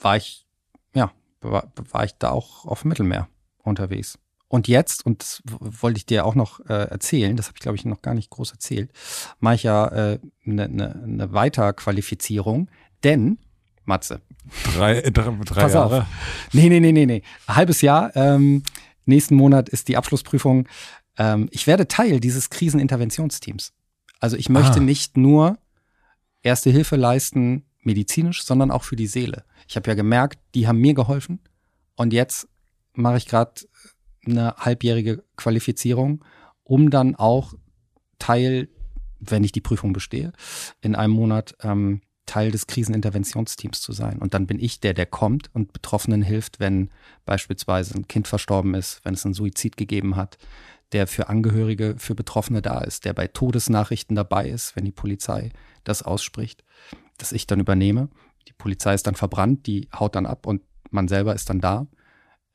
war 0.00 0.16
ich, 0.16 0.46
ja, 0.94 1.12
war, 1.40 1.72
war 1.90 2.04
ich 2.04 2.14
da 2.18 2.30
auch 2.30 2.64
auf 2.66 2.84
Mittelmeer 2.84 3.28
unterwegs. 3.58 4.18
Und 4.48 4.66
jetzt, 4.66 5.06
und 5.06 5.22
das 5.22 5.42
wollte 5.44 5.98
ich 5.98 6.06
dir 6.06 6.26
auch 6.26 6.34
noch 6.34 6.60
äh, 6.68 6.88
erzählen, 6.90 7.36
das 7.36 7.46
habe 7.46 7.56
ich, 7.56 7.62
glaube 7.62 7.76
ich, 7.76 7.84
noch 7.84 8.02
gar 8.02 8.14
nicht 8.14 8.30
groß 8.30 8.50
erzählt, 8.50 8.90
mache 9.38 9.54
ich 9.54 9.62
ja 9.62 9.84
eine 9.86 10.12
äh, 10.12 10.18
ne, 10.42 10.68
ne, 10.68 11.02
ne 11.06 11.32
Weiterqualifizierung, 11.32 12.68
denn, 13.04 13.38
Matze. 13.84 14.20
Drei, 14.74 14.98
äh, 14.98 15.12
drei, 15.12 15.30
drei 15.44 15.60
pass 15.62 15.74
Jahre? 15.74 16.00
Auf. 16.02 16.06
Nee, 16.52 16.68
nee, 16.68 16.80
nee, 16.80 16.92
nee, 16.92 17.06
nee. 17.06 17.22
Halbes 17.46 17.80
Jahr. 17.80 18.14
Ähm, 18.16 18.64
nächsten 19.04 19.36
Monat 19.36 19.68
ist 19.68 19.86
die 19.86 19.96
Abschlussprüfung. 19.96 20.68
Ähm, 21.16 21.48
ich 21.52 21.68
werde 21.68 21.86
Teil 21.86 22.18
dieses 22.18 22.50
Kriseninterventionsteams. 22.50 23.72
Also 24.18 24.36
ich 24.36 24.48
möchte 24.48 24.78
ah. 24.78 24.82
nicht 24.82 25.16
nur 25.16 25.58
Erste 26.42 26.70
Hilfe 26.70 26.96
leisten, 26.96 27.64
medizinisch, 27.82 28.44
sondern 28.44 28.70
auch 28.70 28.84
für 28.84 28.96
die 28.96 29.06
Seele. 29.06 29.44
Ich 29.70 29.76
habe 29.76 29.88
ja 29.88 29.94
gemerkt, 29.94 30.40
die 30.56 30.66
haben 30.66 30.80
mir 30.80 30.94
geholfen. 30.94 31.38
Und 31.94 32.12
jetzt 32.12 32.48
mache 32.94 33.18
ich 33.18 33.26
gerade 33.26 33.52
eine 34.26 34.56
halbjährige 34.56 35.22
Qualifizierung, 35.36 36.24
um 36.64 36.90
dann 36.90 37.14
auch 37.14 37.54
Teil, 38.18 38.68
wenn 39.20 39.44
ich 39.44 39.52
die 39.52 39.60
Prüfung 39.60 39.92
bestehe, 39.92 40.32
in 40.80 40.96
einem 40.96 41.12
Monat 41.12 41.54
ähm, 41.62 42.00
Teil 42.26 42.50
des 42.50 42.66
Kriseninterventionsteams 42.66 43.80
zu 43.80 43.92
sein. 43.92 44.18
Und 44.18 44.34
dann 44.34 44.48
bin 44.48 44.58
ich 44.58 44.80
der, 44.80 44.92
der 44.92 45.06
kommt 45.06 45.54
und 45.54 45.72
Betroffenen 45.72 46.22
hilft, 46.22 46.58
wenn 46.58 46.90
beispielsweise 47.24 47.94
ein 47.94 48.08
Kind 48.08 48.26
verstorben 48.26 48.74
ist, 48.74 49.00
wenn 49.04 49.14
es 49.14 49.24
einen 49.24 49.34
Suizid 49.34 49.76
gegeben 49.76 50.16
hat, 50.16 50.36
der 50.90 51.06
für 51.06 51.28
Angehörige, 51.28 51.94
für 51.96 52.16
Betroffene 52.16 52.60
da 52.60 52.80
ist, 52.80 53.04
der 53.04 53.12
bei 53.12 53.28
Todesnachrichten 53.28 54.16
dabei 54.16 54.48
ist, 54.48 54.74
wenn 54.74 54.84
die 54.84 54.90
Polizei 54.90 55.50
das 55.84 56.02
ausspricht, 56.02 56.64
dass 57.18 57.30
ich 57.30 57.46
dann 57.46 57.60
übernehme. 57.60 58.08
Polizei 58.60 58.94
ist 58.94 59.06
dann 59.06 59.16
verbrannt, 59.16 59.66
die 59.66 59.88
haut 59.92 60.14
dann 60.14 60.26
ab 60.26 60.46
und 60.46 60.62
man 60.90 61.08
selber 61.08 61.34
ist 61.34 61.50
dann 61.50 61.60
da 61.60 61.86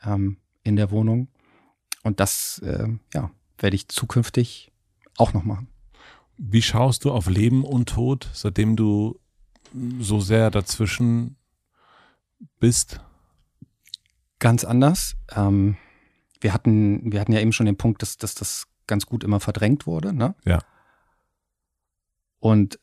ähm, 0.03 0.37
in 0.63 0.75
der 0.75 0.91
Wohnung 0.91 1.27
und 2.03 2.19
das, 2.19 2.59
äh, 2.59 2.87
ja, 3.13 3.31
werde 3.57 3.75
ich 3.75 3.87
zukünftig 3.87 4.71
auch 5.17 5.33
noch 5.33 5.43
machen. 5.43 5.67
Wie 6.37 6.61
schaust 6.61 7.03
du 7.03 7.11
auf 7.11 7.27
Leben 7.27 7.63
und 7.63 7.89
Tod, 7.89 8.29
seitdem 8.33 8.75
du 8.75 9.19
so 9.99 10.19
sehr 10.19 10.51
dazwischen 10.51 11.37
bist? 12.59 12.99
Ganz 14.37 14.63
anders. 14.63 15.15
Ähm, 15.35 15.77
wir 16.41 16.53
hatten, 16.53 17.11
wir 17.11 17.19
hatten 17.21 17.31
ja 17.31 17.39
eben 17.39 17.53
schon 17.53 17.65
den 17.65 17.77
Punkt, 17.77 18.03
dass, 18.03 18.17
dass 18.17 18.35
das 18.35 18.67
ganz 18.85 19.07
gut 19.07 19.23
immer 19.23 19.39
verdrängt 19.39 19.87
wurde. 19.87 20.13
Ne? 20.13 20.35
Ja. 20.45 20.59
Und 22.39 22.79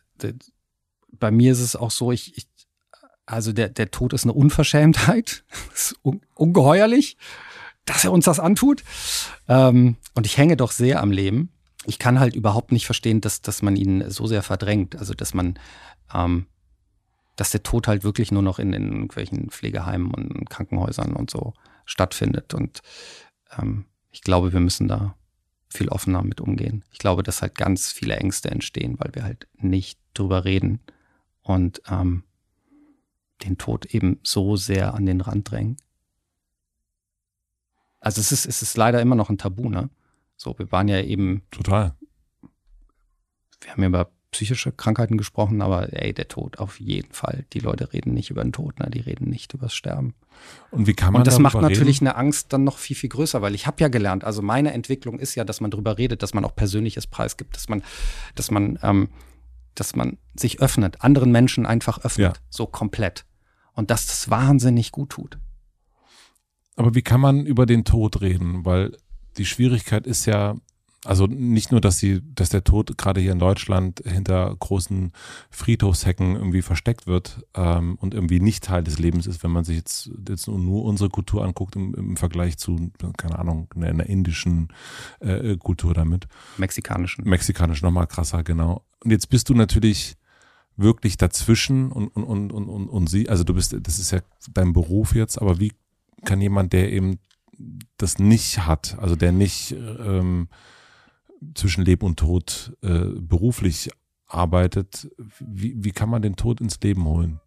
bei 1.12 1.30
mir 1.30 1.52
ist 1.52 1.60
es 1.60 1.76
auch 1.76 1.90
so, 1.90 2.10
ich, 2.10 2.36
ich 2.36 2.48
also 3.32 3.52
der, 3.52 3.68
der 3.68 3.90
Tod 3.90 4.12
ist 4.12 4.24
eine 4.24 4.32
Unverschämtheit, 4.32 5.44
ist 5.74 5.96
un, 6.02 6.20
ungeheuerlich 6.34 7.16
dass 7.84 8.04
er 8.04 8.12
uns 8.12 8.24
das 8.26 8.40
antut. 8.40 8.84
Ähm, 9.48 9.96
und 10.14 10.26
ich 10.26 10.36
hänge 10.36 10.56
doch 10.56 10.72
sehr 10.72 11.00
am 11.00 11.10
Leben. 11.10 11.50
Ich 11.84 11.98
kann 11.98 12.20
halt 12.20 12.36
überhaupt 12.36 12.72
nicht 12.72 12.86
verstehen, 12.86 13.20
dass, 13.20 13.42
dass 13.42 13.62
man 13.62 13.76
ihn 13.76 14.08
so 14.10 14.26
sehr 14.26 14.42
verdrängt. 14.42 14.96
Also, 14.96 15.14
dass 15.14 15.34
man, 15.34 15.58
ähm, 16.14 16.46
dass 17.36 17.50
der 17.50 17.62
Tod 17.62 17.88
halt 17.88 18.04
wirklich 18.04 18.30
nur 18.30 18.42
noch 18.42 18.58
in, 18.58 18.72
in 18.72 18.92
irgendwelchen 18.92 19.50
Pflegeheimen 19.50 20.12
und 20.12 20.48
Krankenhäusern 20.48 21.14
und 21.14 21.30
so 21.30 21.54
stattfindet. 21.84 22.54
Und 22.54 22.82
ähm, 23.58 23.86
ich 24.12 24.22
glaube, 24.22 24.52
wir 24.52 24.60
müssen 24.60 24.86
da 24.86 25.16
viel 25.68 25.88
offener 25.88 26.22
mit 26.22 26.40
umgehen. 26.40 26.84
Ich 26.92 26.98
glaube, 26.98 27.22
dass 27.22 27.42
halt 27.42 27.54
ganz 27.54 27.90
viele 27.90 28.16
Ängste 28.16 28.50
entstehen, 28.50 28.96
weil 28.98 29.14
wir 29.14 29.24
halt 29.24 29.48
nicht 29.56 29.98
drüber 30.14 30.44
reden 30.44 30.80
und 31.40 31.82
ähm, 31.90 32.24
den 33.44 33.58
Tod 33.58 33.86
eben 33.86 34.18
so 34.22 34.56
sehr 34.56 34.94
an 34.94 35.06
den 35.06 35.20
Rand 35.20 35.50
drängen. 35.50 35.76
Also 38.00 38.20
es 38.20 38.32
ist, 38.32 38.46
es 38.46 38.62
ist 38.62 38.76
leider 38.76 39.00
immer 39.00 39.14
noch 39.14 39.30
ein 39.30 39.38
Tabu, 39.38 39.68
ne? 39.68 39.88
So, 40.36 40.58
wir 40.58 40.72
waren 40.72 40.88
ja 40.88 41.00
eben. 41.00 41.42
Total. 41.50 41.94
Wir 43.60 43.72
haben 43.72 43.82
ja 43.82 43.88
über 43.88 44.10
psychische 44.32 44.72
Krankheiten 44.72 45.18
gesprochen, 45.18 45.60
aber 45.60 45.92
ey, 45.92 46.12
der 46.12 46.26
Tod 46.26 46.58
auf 46.58 46.80
jeden 46.80 47.12
Fall. 47.12 47.44
Die 47.52 47.60
Leute 47.60 47.92
reden 47.92 48.14
nicht 48.14 48.30
über 48.30 48.42
den 48.42 48.52
Tod, 48.52 48.80
ne? 48.80 48.88
die 48.90 49.00
reden 49.00 49.28
nicht 49.28 49.52
über 49.52 49.66
das 49.66 49.74
Sterben. 49.74 50.14
Und 50.70 50.86
wie 50.86 50.94
kann 50.94 51.12
man 51.12 51.20
Und 51.20 51.26
das 51.26 51.38
macht 51.38 51.60
natürlich 51.60 51.98
reden? 51.98 52.08
eine 52.08 52.16
Angst 52.16 52.52
dann 52.52 52.64
noch 52.64 52.78
viel, 52.78 52.96
viel 52.96 53.10
größer, 53.10 53.42
weil 53.42 53.54
ich 53.54 53.66
habe 53.66 53.76
ja 53.80 53.88
gelernt, 53.88 54.24
also 54.24 54.40
meine 54.40 54.72
Entwicklung 54.72 55.18
ist 55.18 55.34
ja, 55.34 55.44
dass 55.44 55.60
man 55.60 55.70
drüber 55.70 55.98
redet, 55.98 56.22
dass 56.22 56.32
man 56.32 56.46
auch 56.46 56.56
Persönliches 56.56 57.06
preisgibt, 57.06 57.54
dass 57.54 57.68
man, 57.68 57.82
dass 58.34 58.50
man, 58.50 58.78
ähm, 58.82 59.10
dass 59.74 59.94
man 59.94 60.16
sich 60.34 60.60
öffnet, 60.60 61.02
anderen 61.02 61.30
Menschen 61.30 61.66
einfach 61.66 62.02
öffnet, 62.02 62.36
ja. 62.36 62.42
so 62.48 62.66
komplett. 62.66 63.26
Und 63.74 63.90
dass 63.90 64.06
das 64.06 64.28
wahnsinnig 64.28 64.92
gut 64.92 65.10
tut. 65.10 65.38
Aber 66.76 66.94
wie 66.94 67.02
kann 67.02 67.20
man 67.20 67.46
über 67.46 67.66
den 67.66 67.84
Tod 67.84 68.20
reden? 68.20 68.64
Weil 68.64 68.96
die 69.36 69.44
Schwierigkeit 69.44 70.06
ist 70.06 70.26
ja, 70.26 70.56
also 71.04 71.26
nicht 71.26 71.72
nur, 71.72 71.80
dass 71.80 71.98
sie, 71.98 72.22
dass 72.34 72.50
der 72.50 72.64
Tod 72.64 72.96
gerade 72.96 73.20
hier 73.20 73.32
in 73.32 73.38
Deutschland 73.38 74.02
hinter 74.06 74.54
großen 74.56 75.12
Friedhofshecken 75.50 76.36
irgendwie 76.36 76.62
versteckt 76.62 77.06
wird 77.06 77.44
ähm, 77.54 77.96
und 77.96 78.14
irgendwie 78.14 78.40
nicht 78.40 78.64
Teil 78.64 78.84
des 78.84 78.98
Lebens 78.98 79.26
ist, 79.26 79.42
wenn 79.42 79.50
man 79.50 79.64
sich 79.64 79.76
jetzt, 79.76 80.10
jetzt 80.28 80.46
nur 80.46 80.84
unsere 80.84 81.10
Kultur 81.10 81.44
anguckt 81.44 81.76
im, 81.76 81.94
im 81.94 82.16
Vergleich 82.16 82.56
zu, 82.56 82.92
keine 83.16 83.38
Ahnung, 83.38 83.68
einer, 83.74 83.88
einer 83.88 84.06
indischen 84.06 84.68
äh, 85.20 85.56
Kultur 85.56 85.92
damit. 85.92 86.28
Mexikanischen. 86.56 87.28
Mexikanisch 87.28 87.82
nochmal 87.82 88.06
krasser, 88.06 88.44
genau. 88.44 88.84
Und 89.00 89.10
jetzt 89.10 89.28
bist 89.28 89.48
du 89.48 89.54
natürlich 89.54 90.16
wirklich 90.76 91.16
dazwischen 91.16 91.92
und, 91.92 92.08
und, 92.08 92.24
und, 92.24 92.52
und, 92.52 92.68
und, 92.68 92.88
und 92.88 93.06
sie, 93.08 93.28
also 93.28 93.44
du 93.44 93.54
bist, 93.54 93.76
das 93.78 93.98
ist 93.98 94.10
ja 94.10 94.20
dein 94.52 94.72
Beruf 94.72 95.14
jetzt, 95.14 95.40
aber 95.40 95.60
wie 95.60 95.72
kann 96.24 96.40
jemand, 96.40 96.72
der 96.72 96.92
eben 96.92 97.18
das 97.96 98.18
nicht 98.18 98.66
hat, 98.66 98.98
also 98.98 99.16
der 99.16 99.32
nicht 99.32 99.72
ähm, 99.72 100.48
zwischen 101.54 101.84
Leben 101.84 102.06
und 102.06 102.18
Tod 102.18 102.76
äh, 102.82 103.06
beruflich 103.14 103.90
arbeitet, 104.26 105.08
wie, 105.38 105.74
wie 105.76 105.92
kann 105.92 106.08
man 106.08 106.22
den 106.22 106.36
Tod 106.36 106.60
ins 106.60 106.80
Leben 106.80 107.04
holen? 107.04 107.40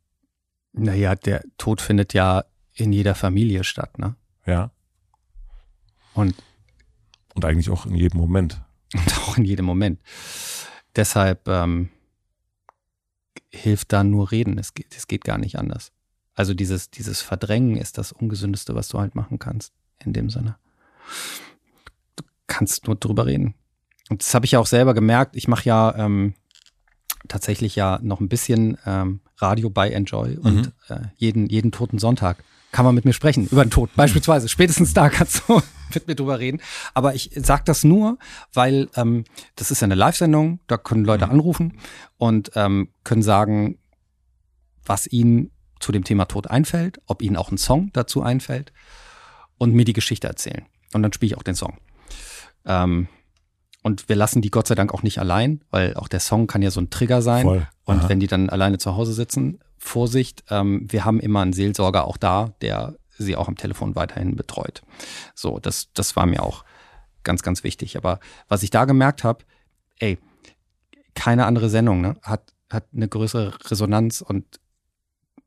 Naja, 0.74 1.16
der 1.16 1.44
Tod 1.58 1.82
findet 1.82 2.14
ja 2.14 2.44
in 2.74 2.92
jeder 2.92 3.16
Familie 3.16 3.64
statt, 3.64 3.98
ne? 3.98 4.16
Ja. 4.46 4.72
Und, 6.14 6.36
und 7.34 7.46
eigentlich 7.46 7.70
auch 7.70 7.86
in 7.86 7.96
jedem 7.96 8.20
Moment. 8.20 8.62
Und 8.94 9.18
auch 9.20 9.38
in 9.38 9.44
jedem 9.44 9.66
Moment. 9.66 10.00
Deshalb 10.96 11.48
ähm, 11.50 11.90
hilft 13.50 13.94
da 13.94 14.04
nur 14.04 14.32
reden. 14.32 14.58
Es 14.58 14.74
geht, 14.74 14.96
es 14.96 15.08
geht 15.08 15.24
gar 15.24 15.38
nicht 15.38 15.58
anders. 15.58 15.92
Also 16.34 16.54
dieses, 16.54 16.90
dieses 16.90 17.22
Verdrängen 17.22 17.78
ist 17.78 17.98
das 17.98 18.12
Ungesündeste, 18.12 18.76
was 18.76 18.90
du 18.90 19.00
halt 19.00 19.16
machen 19.16 19.40
kannst, 19.40 19.74
in 20.04 20.14
dem 20.14 20.30
Sinne. 20.30 20.58
Du 22.16 22.24
kannst 22.48 22.88
nur 22.88 22.96
drüber 22.96 23.26
reden. 23.26 23.56
Und 24.10 24.22
das 24.22 24.34
habe 24.34 24.46
ich 24.46 24.52
ja 24.52 24.60
auch 24.60 24.68
selber 24.68 24.94
gemerkt. 24.94 25.36
Ich 25.36 25.48
mache 25.48 25.66
ja 25.66 25.96
ähm, 25.96 26.34
tatsächlich 27.28 27.76
ja 27.76 28.00
noch 28.02 28.20
ein 28.20 28.30
bisschen 28.30 28.78
ähm, 28.86 29.22
Radio 29.38 29.70
bei 29.70 29.90
Enjoy 29.90 30.38
und 30.38 30.56
mhm. 30.56 30.72
äh, 30.90 31.00
jeden, 31.16 31.48
jeden 31.48 31.72
toten 31.72 32.00
Sonntag 32.00 32.44
kann 32.76 32.84
man 32.84 32.94
mit 32.94 33.06
mir 33.06 33.14
sprechen 33.14 33.48
über 33.48 33.64
den 33.64 33.72
Tod. 33.72 33.90
Beispielsweise. 33.96 34.50
Spätestens 34.50 34.94
da 34.94 35.08
kannst 35.08 35.48
du 35.48 35.62
mit 35.94 36.10
mir 36.10 36.16
drüber 36.16 36.40
reden. 36.40 36.60
Aber 36.94 37.16
ich 37.16 37.32
sage 37.34 37.62
das 37.64 37.86
nur, 37.86 38.18
weil 38.54 38.90
ähm, 38.98 39.24
das 39.56 39.72
ist 39.72 39.80
ja 39.80 39.86
eine 39.86 39.96
Live-Sendung, 39.96 40.60
da 40.68 40.76
können 40.76 41.06
Leute 41.06 41.26
mhm. 41.26 41.32
anrufen 41.32 41.78
und 42.18 42.52
ähm, 42.56 42.90
können 43.06 43.24
sagen, 43.24 43.78
was 44.86 45.08
ihnen 45.08 45.52
zu 45.80 45.94
dem 45.94 46.04
Thema 46.04 46.26
Tod 46.26 46.48
einfällt, 46.48 47.00
ob 47.06 47.22
ihnen 47.22 47.38
auch 47.38 47.50
ein 47.50 47.58
Song 47.58 47.92
dazu 47.94 48.22
einfällt 48.22 48.74
und 49.58 49.74
mir 49.74 49.86
die 49.86 49.94
Geschichte 49.94 50.28
erzählen. 50.28 50.66
Und 50.92 51.02
dann 51.02 51.14
spiele 51.14 51.28
ich 51.28 51.38
auch 51.38 51.44
den 51.44 51.56
Song. 51.56 51.78
Ähm, 52.66 53.08
und 53.84 54.10
wir 54.10 54.18
lassen 54.18 54.42
die 54.42 54.52
Gott 54.52 54.68
sei 54.68 54.76
Dank 54.76 54.94
auch 54.94 55.02
nicht 55.02 55.20
allein, 55.20 55.64
weil 55.70 55.94
auch 55.94 56.10
der 56.10 56.20
Song 56.20 56.48
kann 56.48 56.62
ja 56.62 56.72
so 56.72 56.82
ein 56.82 56.90
Trigger 56.90 57.22
sein. 57.22 57.46
Voll. 57.46 57.68
Und 57.86 58.10
wenn 58.10 58.20
die 58.20 58.28
dann 58.28 58.50
alleine 58.50 58.80
zu 58.80 58.98
Hause 58.98 59.14
sitzen, 59.14 59.60
Vorsicht, 59.86 60.44
ähm, 60.50 60.88
wir 60.90 61.06
haben 61.06 61.20
immer 61.20 61.42
einen 61.42 61.54
Seelsorger 61.54 62.06
auch 62.06 62.18
da, 62.18 62.54
der 62.62 62.96
sie 63.18 63.36
auch 63.36 63.48
am 63.48 63.56
Telefon 63.56 63.96
weiterhin 63.96 64.36
betreut. 64.36 64.82
So, 65.36 65.60
das, 65.60 65.94
das 65.94 66.16
war 66.16 66.26
mir 66.26 66.44
auch 66.44 66.66
ganz, 67.24 67.44
ganz 67.44 67.64
wichtig. 67.64 67.96
Aber 67.96 68.20
was 68.48 68.64
ich 68.64 68.72
da 68.72 68.86
gemerkt 68.86 69.24
habe, 69.24 69.46
ey, 70.00 70.18
keine 71.14 71.46
andere 71.46 71.70
Sendung 71.70 72.02
ne, 72.02 72.18
hat, 72.24 72.54
hat 72.70 72.86
eine 72.94 73.08
größere 73.08 73.54
Resonanz 73.70 74.22
und 74.22 74.60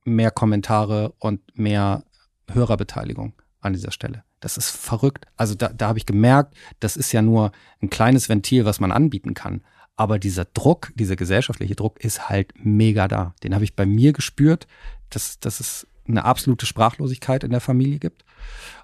mehr 0.04 0.30
Kommentare 0.30 1.12
und 1.18 1.40
mehr 1.58 2.04
Hörerbeteiligung 2.50 3.34
an 3.60 3.72
dieser 3.72 3.90
Stelle. 3.90 4.24
Das 4.40 4.56
ist 4.56 4.70
verrückt. 4.70 5.26
Also 5.36 5.54
da, 5.54 5.68
da 5.68 5.88
habe 5.88 5.98
ich 5.98 6.06
gemerkt, 6.06 6.54
das 6.80 6.96
ist 6.96 7.12
ja 7.12 7.22
nur 7.22 7.52
ein 7.82 7.90
kleines 7.90 8.28
Ventil, 8.28 8.64
was 8.64 8.80
man 8.80 8.92
anbieten 8.92 9.34
kann. 9.34 9.62
Aber 9.98 10.20
dieser 10.20 10.44
Druck, 10.44 10.92
dieser 10.94 11.16
gesellschaftliche 11.16 11.74
Druck 11.74 11.98
ist 11.98 12.28
halt 12.28 12.52
mega 12.54 13.08
da. 13.08 13.34
Den 13.42 13.52
habe 13.52 13.64
ich 13.64 13.74
bei 13.74 13.84
mir 13.84 14.12
gespürt, 14.12 14.68
dass, 15.10 15.40
dass 15.40 15.58
es 15.58 15.88
eine 16.06 16.24
absolute 16.24 16.66
Sprachlosigkeit 16.66 17.42
in 17.42 17.50
der 17.50 17.60
Familie 17.60 17.98
gibt. 17.98 18.24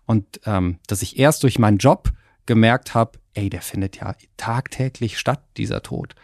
Und 0.07 0.41
ähm, 0.45 0.81
dass 0.89 1.03
ich 1.03 1.16
erst 1.16 1.45
durch 1.45 1.61
meinen 1.61 1.78
Job 1.78 2.11
gemerkt 2.47 2.95
habe, 2.95 3.20
ey, 3.35 3.49
der 3.49 3.62
findet 3.62 3.97
ja 3.97 4.16
tagtäglich 4.36 5.16
statt, 5.16 5.41
dieser 5.57 5.85
Tod. 5.85 6.16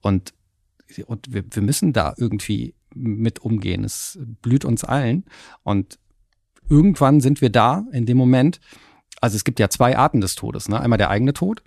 Und, 0.00 0.32
und 1.04 1.30
wir, 1.30 1.44
wir 1.50 1.62
müssen 1.62 1.92
da 1.92 2.14
irgendwie 2.16 2.74
mit 2.94 3.40
umgehen. 3.40 3.84
Es 3.84 4.18
blüht 4.40 4.64
uns 4.64 4.82
allen. 4.82 5.26
Und 5.62 5.98
irgendwann 6.70 7.20
sind 7.20 7.42
wir 7.42 7.50
da 7.50 7.84
in 7.92 8.06
dem 8.06 8.16
Moment. 8.16 8.60
Also 9.20 9.36
es 9.36 9.44
gibt 9.44 9.60
ja 9.60 9.68
zwei 9.68 9.98
Arten 9.98 10.22
des 10.22 10.36
Todes. 10.36 10.70
Ne? 10.70 10.80
Einmal 10.80 10.96
der 10.96 11.10
eigene 11.10 11.34
Tod 11.34 11.62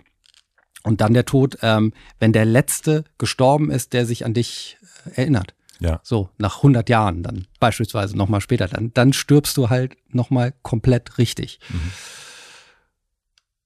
und 0.84 1.00
dann 1.00 1.14
der 1.14 1.24
Tod, 1.24 1.58
ähm, 1.62 1.92
wenn 2.18 2.32
der 2.32 2.44
Letzte 2.44 3.04
gestorben 3.18 3.70
ist, 3.70 3.92
der 3.92 4.06
sich 4.06 4.24
an 4.24 4.34
dich 4.34 4.78
äh, 5.06 5.20
erinnert. 5.20 5.54
Ja. 5.80 6.00
So, 6.04 6.30
nach 6.38 6.58
100 6.58 6.88
Jahren 6.88 7.22
dann 7.22 7.46
beispielsweise 7.58 8.16
nochmal 8.16 8.40
später, 8.40 8.68
dann, 8.68 8.92
dann 8.94 9.12
stirbst 9.12 9.56
du 9.56 9.68
halt 9.68 9.96
nochmal 10.08 10.54
komplett 10.62 11.18
richtig. 11.18 11.58
Mhm. 11.68 11.92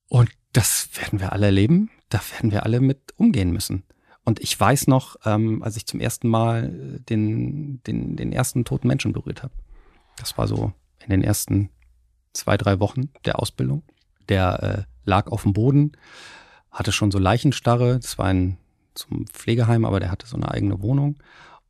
Und 0.09 0.29
das 0.53 0.89
werden 0.95 1.19
wir 1.19 1.33
alle 1.33 1.47
erleben, 1.47 1.91
da 2.09 2.19
werden 2.33 2.51
wir 2.51 2.63
alle 2.63 2.79
mit 2.79 3.13
umgehen 3.17 3.51
müssen. 3.51 3.83
Und 4.23 4.39
ich 4.39 4.59
weiß 4.59 4.87
noch, 4.87 5.15
ähm, 5.25 5.63
als 5.63 5.77
ich 5.77 5.85
zum 5.85 5.99
ersten 5.99 6.27
Mal 6.27 6.99
den, 7.07 7.81
den, 7.83 8.15
den 8.15 8.33
ersten 8.33 8.65
toten 8.65 8.87
Menschen 8.87 9.13
berührt 9.13 9.43
habe. 9.43 9.53
Das 10.17 10.37
war 10.37 10.47
so 10.47 10.73
in 11.03 11.11
den 11.11 11.23
ersten 11.23 11.69
zwei, 12.33 12.57
drei 12.57 12.79
Wochen 12.79 13.09
der 13.25 13.39
Ausbildung. 13.39 13.83
Der 14.27 14.63
äh, 14.87 15.09
lag 15.09 15.27
auf 15.27 15.43
dem 15.43 15.53
Boden, 15.53 15.93
hatte 16.77 16.91
schon 16.91 17.09
so 17.09 17.17
Leichenstarre. 17.17 17.99
Das 17.99 18.17
war 18.19 18.25
ein 18.27 18.57
zum 18.93 19.25
Pflegeheim, 19.27 19.83
aber 19.83 19.99
der 19.99 20.11
hatte 20.11 20.27
so 20.27 20.35
eine 20.35 20.51
eigene 20.51 20.81
Wohnung 20.81 21.17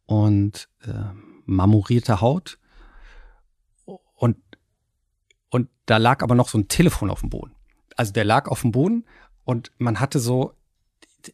und 0.06 0.68
äh, 0.84 0.92
marmorierte 1.46 2.20
Haut. 2.20 2.60
Und, 4.16 4.38
und 5.50 5.70
da 5.86 5.98
lag 5.98 6.24
aber 6.24 6.36
noch 6.36 6.50
so 6.50 6.58
ein 6.58 6.68
Telefon 6.68 7.10
auf 7.10 7.22
dem 7.22 7.30
Boden. 7.30 7.56
Also 7.96 8.12
der 8.12 8.26
lag 8.26 8.48
auf 8.48 8.62
dem 8.62 8.72
Boden 8.72 9.06
und 9.46 9.72
man 9.78 10.00
hatte 10.00 10.20
so 10.20 10.54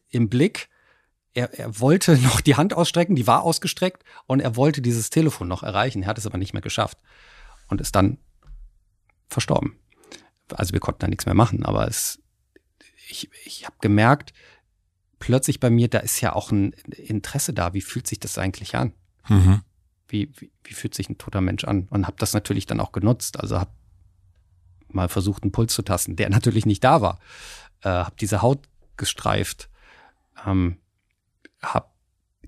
im 0.09 0.29
Blick, 0.29 0.69
er, 1.33 1.57
er 1.57 1.79
wollte 1.79 2.17
noch 2.21 2.41
die 2.41 2.55
Hand 2.55 2.75
ausstrecken, 2.75 3.15
die 3.15 3.27
war 3.27 3.41
ausgestreckt 3.41 4.03
und 4.27 4.39
er 4.39 4.55
wollte 4.55 4.83
dieses 4.83 5.09
Telefon 5.09 5.47
noch 5.47 5.63
erreichen. 5.63 6.03
Er 6.03 6.09
hat 6.09 6.19
es 6.19 6.27
aber 6.27 6.37
nicht 6.37 6.53
mehr 6.53 6.61
geschafft 6.61 6.99
und 7.69 7.81
ist 7.81 7.95
dann 7.95 8.19
verstorben. 9.29 9.79
Also 10.53 10.73
wir 10.73 10.79
konnten 10.79 10.99
da 10.99 11.07
nichts 11.07 11.25
mehr 11.25 11.33
machen, 11.33 11.65
aber 11.65 11.87
es, 11.87 12.19
ich, 13.07 13.29
ich 13.45 13.65
habe 13.65 13.75
gemerkt, 13.81 14.33
plötzlich 15.19 15.59
bei 15.59 15.69
mir, 15.69 15.87
da 15.87 15.99
ist 15.99 16.19
ja 16.21 16.33
auch 16.33 16.51
ein 16.51 16.73
Interesse 16.95 17.53
da. 17.53 17.73
Wie 17.73 17.81
fühlt 17.81 18.07
sich 18.07 18.19
das 18.19 18.37
eigentlich 18.37 18.75
an? 18.75 18.93
Mhm. 19.29 19.61
Wie, 20.07 20.29
wie, 20.35 20.51
wie, 20.63 20.73
fühlt 20.73 20.93
sich 20.93 21.09
ein 21.09 21.17
toter 21.17 21.41
Mensch 21.41 21.63
an? 21.63 21.87
Und 21.89 22.07
habe 22.07 22.17
das 22.19 22.33
natürlich 22.33 22.65
dann 22.65 22.79
auch 22.79 22.91
genutzt. 22.91 23.39
Also 23.39 23.59
habe 23.59 23.71
mal 24.89 25.09
versucht, 25.09 25.43
einen 25.43 25.51
Puls 25.51 25.73
zu 25.73 25.81
tasten, 25.81 26.15
der 26.15 26.29
natürlich 26.31 26.65
nicht 26.65 26.83
da 26.83 27.01
war. 27.01 27.19
Äh, 27.81 27.89
habe 27.89 28.15
diese 28.19 28.41
Haut 28.41 28.59
gestreift, 28.97 29.69
ähm, 30.45 30.77
habe 31.61 31.87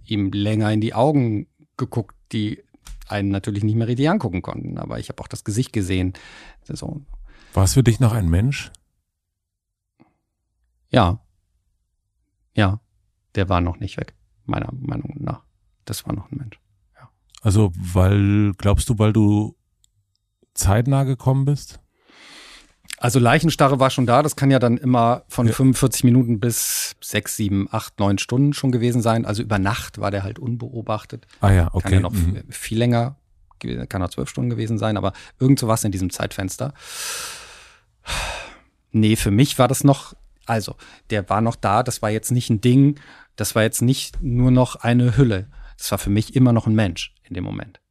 ihm 0.03 0.31
länger 0.31 0.71
in 0.71 0.81
die 0.81 0.93
Augen 0.93 1.47
geguckt, 1.77 2.15
die 2.31 2.61
einen 3.07 3.29
natürlich 3.29 3.63
nicht 3.63 3.75
mehr 3.75 3.87
richtig 3.87 4.09
angucken 4.09 4.41
konnten. 4.41 4.77
Aber 4.77 4.99
ich 4.99 5.09
habe 5.09 5.21
auch 5.21 5.27
das 5.27 5.43
Gesicht 5.43 5.73
gesehen. 5.73 6.13
So. 6.63 7.01
War 7.53 7.63
es 7.63 7.73
für 7.73 7.83
dich 7.83 7.99
noch 7.99 8.13
ein 8.13 8.29
Mensch? 8.29 8.71
Ja. 10.95 11.19
Ja. 12.55 12.79
Der 13.35 13.49
war 13.49 13.59
noch 13.59 13.79
nicht 13.79 13.97
weg, 13.97 14.15
meiner 14.45 14.69
Meinung 14.71 15.13
nach. 15.19 15.43
Das 15.83 16.05
war 16.05 16.15
noch 16.15 16.31
ein 16.31 16.37
Mensch. 16.37 16.57
Ja. 16.95 17.09
Also, 17.41 17.73
weil, 17.75 18.53
glaubst 18.57 18.87
du, 18.89 18.97
weil 18.97 19.11
du 19.11 19.57
zeitnah 20.53 21.03
gekommen 21.03 21.43
bist? 21.43 21.81
Also 22.97 23.19
Leichenstarre 23.19 23.79
war 23.79 23.89
schon 23.89 24.05
da. 24.05 24.23
Das 24.23 24.37
kann 24.37 24.51
ja 24.51 24.59
dann 24.59 24.77
immer 24.77 25.25
von 25.27 25.47
ja. 25.47 25.53
45 25.53 26.05
Minuten 26.05 26.39
bis 26.39 26.95
6, 27.01 27.35
7, 27.35 27.67
8, 27.69 27.99
9 27.99 28.17
Stunden 28.17 28.53
schon 28.53 28.71
gewesen 28.71 29.01
sein. 29.01 29.25
Also 29.25 29.43
über 29.43 29.59
Nacht 29.59 29.99
war 29.99 30.11
der 30.11 30.23
halt 30.23 30.39
unbeobachtet. 30.39 31.27
Ah 31.41 31.51
ja, 31.51 31.69
okay. 31.73 31.83
Kann 31.83 31.93
ja 31.93 31.99
noch 31.99 32.13
mhm. 32.13 32.43
viel 32.49 32.77
länger, 32.77 33.17
kann 33.89 34.01
auch 34.01 34.09
zwölf 34.09 34.29
Stunden 34.29 34.49
gewesen 34.49 34.77
sein, 34.77 34.95
aber 34.95 35.11
irgend 35.39 35.59
sowas 35.59 35.83
in 35.83 35.91
diesem 35.91 36.09
Zeitfenster. 36.09 36.73
Nee, 38.91 39.17
für 39.17 39.31
mich 39.31 39.59
war 39.59 39.67
das 39.67 39.83
noch, 39.83 40.15
also 40.45 40.75
der 41.09 41.29
war 41.29 41.41
noch 41.41 41.55
da. 41.55 41.83
Das 41.83 42.01
war 42.01 42.09
jetzt 42.09 42.31
nicht 42.31 42.49
ein 42.49 42.61
Ding. 42.61 42.99
Das 43.35 43.55
war 43.55 43.63
jetzt 43.63 43.81
nicht 43.81 44.21
nur 44.21 44.51
noch 44.51 44.75
eine 44.77 45.17
Hülle. 45.17 45.49
Das 45.77 45.91
war 45.91 45.97
für 45.97 46.09
mich 46.09 46.35
immer 46.35 46.53
noch 46.53 46.67
ein 46.67 46.75
Mensch 46.75 47.13
in 47.23 47.33
dem 47.33 47.43
Moment. 47.43 47.81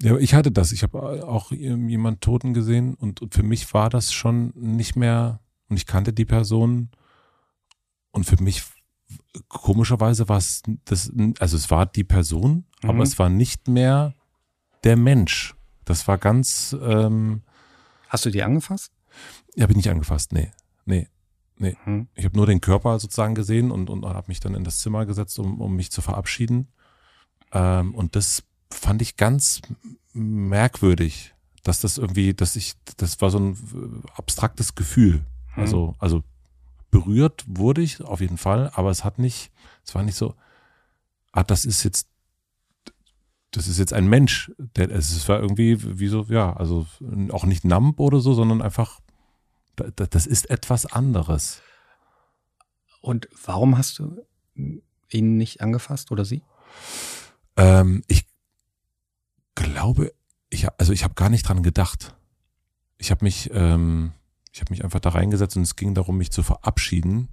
Ja, 0.00 0.16
ich 0.16 0.34
hatte 0.34 0.52
das. 0.52 0.72
Ich 0.72 0.82
habe 0.82 1.26
auch 1.26 1.52
jemand 1.52 2.20
Toten 2.20 2.54
gesehen 2.54 2.94
und, 2.94 3.22
und, 3.22 3.34
für 3.34 3.42
mich 3.42 3.72
war 3.72 3.88
das 3.88 4.12
schon 4.12 4.52
nicht 4.54 4.94
mehr, 4.96 5.40
und 5.68 5.76
ich 5.76 5.86
kannte 5.86 6.12
die 6.12 6.26
Person 6.26 6.90
und 8.10 8.24
für 8.24 8.40
mich 8.42 8.62
komischerweise 9.48 10.28
war 10.28 10.38
es 10.38 10.62
das, 10.84 11.10
also 11.38 11.56
es 11.56 11.70
war 11.70 11.86
die 11.86 12.04
Person, 12.04 12.66
mhm. 12.82 12.90
aber 12.90 13.02
es 13.02 13.18
war 13.18 13.28
nicht 13.28 13.68
mehr 13.68 14.14
der 14.84 14.96
Mensch. 14.96 15.54
Das 15.84 16.06
war 16.08 16.18
ganz. 16.18 16.76
Ähm, 16.80 17.42
Hast 18.08 18.26
du 18.26 18.30
die 18.30 18.42
angefasst? 18.42 18.92
Ja, 19.54 19.62
habe 19.62 19.72
ich 19.72 19.76
nicht 19.76 19.90
angefasst, 19.90 20.32
nee. 20.32 20.50
Nee. 20.84 21.08
Nee. 21.58 21.76
Mhm. 21.84 22.08
Ich 22.14 22.24
habe 22.24 22.36
nur 22.36 22.46
den 22.46 22.60
Körper 22.60 22.98
sozusagen 22.98 23.34
gesehen 23.34 23.70
und, 23.70 23.90
und 23.90 24.04
habe 24.04 24.28
mich 24.28 24.40
dann 24.40 24.54
in 24.54 24.64
das 24.64 24.80
Zimmer 24.80 25.06
gesetzt, 25.06 25.38
um, 25.38 25.60
um 25.60 25.74
mich 25.74 25.90
zu 25.90 26.02
verabschieden. 26.02 26.68
Ähm, 27.52 27.94
und 27.94 28.16
das 28.16 28.42
fand 28.70 29.02
ich 29.02 29.16
ganz 29.16 29.62
merkwürdig, 30.12 31.34
dass 31.62 31.80
das 31.80 31.98
irgendwie, 31.98 32.34
dass 32.34 32.56
ich, 32.56 32.74
das 32.96 33.20
war 33.20 33.30
so 33.30 33.38
ein 33.38 34.02
abstraktes 34.14 34.74
Gefühl. 34.74 35.24
Mhm. 35.54 35.62
Also, 35.62 35.94
also 35.98 36.22
berührt 36.90 37.44
wurde 37.46 37.82
ich 37.82 38.02
auf 38.02 38.20
jeden 38.20 38.38
Fall, 38.38 38.70
aber 38.74 38.90
es 38.90 39.04
hat 39.04 39.18
nicht, 39.18 39.50
es 39.84 39.94
war 39.94 40.02
nicht 40.02 40.16
so, 40.16 40.34
ah, 41.32 41.44
das 41.44 41.64
ist 41.64 41.82
jetzt, 41.82 42.08
das 43.50 43.68
ist 43.68 43.78
jetzt 43.78 43.92
ein 43.92 44.06
Mensch. 44.06 44.52
Der, 44.58 44.90
es 44.90 45.28
war 45.28 45.40
irgendwie 45.40 45.98
wie 45.98 46.08
so, 46.08 46.26
ja, 46.28 46.54
also 46.54 46.86
auch 47.30 47.44
nicht 47.44 47.64
Nump 47.64 48.00
oder 48.00 48.20
so, 48.20 48.34
sondern 48.34 48.62
einfach, 48.62 49.00
das 49.76 50.26
ist 50.26 50.50
etwas 50.50 50.86
anderes. 50.86 51.62
Und 53.00 53.28
warum 53.44 53.78
hast 53.78 53.98
du 53.98 54.22
ihn 55.10 55.36
nicht 55.36 55.60
angefasst 55.60 56.10
oder 56.10 56.24
sie? 56.24 56.42
Ähm, 57.56 58.02
ich 58.08 58.26
glaube, 59.54 60.12
ich, 60.50 60.68
also 60.78 60.92
ich 60.92 61.04
habe 61.04 61.14
gar 61.14 61.30
nicht 61.30 61.48
dran 61.48 61.62
gedacht. 61.62 62.14
Ich 62.98 63.10
habe 63.10 63.24
mich, 63.24 63.50
ähm, 63.52 64.12
ich 64.52 64.60
habe 64.60 64.72
mich 64.72 64.84
einfach 64.84 65.00
da 65.00 65.10
reingesetzt 65.10 65.56
und 65.56 65.62
es 65.62 65.76
ging 65.76 65.94
darum, 65.94 66.16
mich 66.16 66.30
zu 66.30 66.42
verabschieden. 66.42 67.28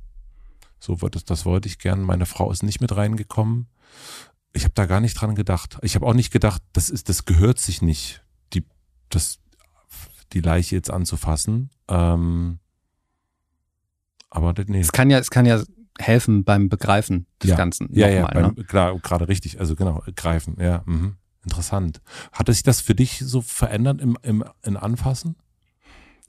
So 0.79 0.95
das, 0.95 1.23
das 1.23 1.45
wollte 1.45 1.69
ich 1.69 1.79
gern. 1.79 2.01
Meine 2.01 2.25
Frau 2.25 2.51
ist 2.51 2.63
nicht 2.63 2.81
mit 2.81 2.95
reingekommen. 2.95 3.67
Ich 4.51 4.65
habe 4.65 4.73
da 4.73 4.85
gar 4.85 4.99
nicht 4.99 5.13
dran 5.15 5.33
gedacht. 5.33 5.77
Ich 5.81 5.95
habe 5.95 6.05
auch 6.05 6.13
nicht 6.13 6.31
gedacht, 6.31 6.61
das 6.73 6.89
ist, 6.89 7.09
das 7.09 7.25
gehört 7.25 7.59
sich 7.59 7.81
nicht, 7.81 8.23
die, 8.53 8.65
das, 9.09 9.39
die 10.33 10.41
Leiche 10.41 10.75
jetzt 10.75 10.91
anzufassen. 10.91 11.69
Ähm, 11.87 12.59
aber 14.29 14.53
nee. 14.67 14.79
Es 14.79 14.91
kann 14.91 15.09
ja, 15.09 15.19
es 15.19 15.29
kann 15.29 15.45
ja 15.45 15.61
helfen 15.99 16.43
beim 16.43 16.69
Begreifen 16.69 17.27
des 17.41 17.51
ja. 17.51 17.55
Ganzen. 17.55 17.89
Ja, 17.91 18.09
ja, 18.09 18.27
beim, 18.27 18.55
ne? 18.55 18.63
klar, 18.63 18.97
gerade 18.99 19.27
richtig. 19.27 19.59
Also 19.59 19.75
genau, 19.75 20.01
greifen, 20.15 20.57
ja. 20.59 20.83
Mhm. 20.85 21.15
Interessant. 21.43 22.01
Hat 22.31 22.47
sich 22.47 22.63
das 22.63 22.81
für 22.81 22.95
dich 22.95 23.19
so 23.19 23.41
verändert 23.41 24.01
im, 24.01 24.17
im 24.23 24.43
in 24.63 24.77
Anfassen? 24.77 25.35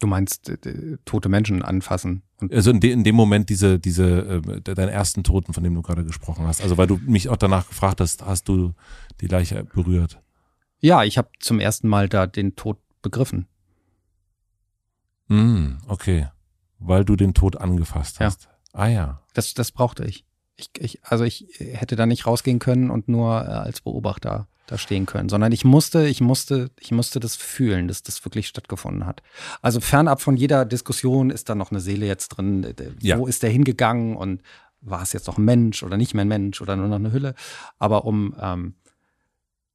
Du 0.00 0.08
meinst 0.08 0.48
äh, 0.48 0.98
tote 1.04 1.28
Menschen 1.28 1.62
anfassen? 1.62 2.22
also 2.50 2.70
in, 2.70 2.80
de, 2.80 2.90
in, 2.90 3.04
dem 3.04 3.14
Moment 3.14 3.48
diese, 3.48 3.78
diese, 3.78 4.42
äh, 4.44 4.60
deinen 4.60 4.88
ersten 4.88 5.22
Toten, 5.22 5.52
von 5.52 5.62
dem 5.62 5.74
du 5.74 5.82
gerade 5.82 6.04
gesprochen 6.04 6.46
hast. 6.46 6.62
Also 6.62 6.76
weil 6.76 6.88
du 6.88 6.98
mich 7.06 7.28
auch 7.28 7.36
danach 7.36 7.68
gefragt 7.68 8.00
hast, 8.00 8.24
hast 8.26 8.48
du 8.48 8.74
die 9.20 9.28
Leiche 9.28 9.64
berührt? 9.64 10.20
Ja, 10.80 11.04
ich 11.04 11.16
habe 11.16 11.28
zum 11.40 11.60
ersten 11.60 11.88
Mal 11.88 12.08
da 12.08 12.26
den 12.26 12.56
Tod 12.56 12.78
begriffen. 13.00 13.46
Mm, 15.28 15.76
okay. 15.88 16.28
Weil 16.78 17.04
du 17.04 17.16
den 17.16 17.34
Tod 17.34 17.56
angefasst 17.56 18.20
hast. 18.20 18.44
Ja. 18.44 18.48
Ah 18.72 18.88
ja. 18.88 19.22
Das, 19.32 19.54
das 19.54 19.72
brauchte 19.72 20.04
ich. 20.04 20.24
ich. 20.56 20.70
Ich, 20.78 21.04
also 21.04 21.24
ich 21.24 21.46
hätte 21.58 21.96
da 21.96 22.06
nicht 22.06 22.26
rausgehen 22.26 22.58
können 22.58 22.90
und 22.90 23.08
nur 23.08 23.42
äh, 23.42 23.46
als 23.46 23.80
Beobachter 23.80 24.48
da 24.66 24.78
stehen 24.78 25.04
können, 25.06 25.28
sondern 25.28 25.52
ich 25.52 25.64
musste, 25.64 26.06
ich 26.06 26.20
musste, 26.20 26.70
ich 26.80 26.90
musste 26.90 27.20
das 27.20 27.36
fühlen, 27.36 27.86
dass 27.86 28.02
das 28.02 28.24
wirklich 28.24 28.48
stattgefunden 28.48 29.06
hat. 29.06 29.22
Also 29.60 29.80
fernab 29.80 30.22
von 30.22 30.36
jeder 30.36 30.64
Diskussion 30.64 31.30
ist 31.30 31.48
da 31.50 31.54
noch 31.54 31.70
eine 31.70 31.80
Seele 31.80 32.06
jetzt 32.06 32.28
drin. 32.28 32.74
Ja. 33.00 33.18
Wo 33.18 33.26
ist 33.26 33.42
der 33.42 33.50
hingegangen 33.50 34.16
und 34.16 34.42
war 34.80 35.02
es 35.02 35.12
jetzt 35.12 35.26
noch 35.26 35.38
ein 35.38 35.44
Mensch 35.44 35.82
oder 35.82 35.96
nicht 35.96 36.14
mehr 36.14 36.24
ein 36.24 36.28
Mensch 36.28 36.60
oder 36.60 36.76
nur 36.76 36.88
noch 36.88 36.96
eine 36.96 37.12
Hülle? 37.12 37.34
Aber 37.78 38.04
um 38.04 38.34
ähm, 38.40 38.74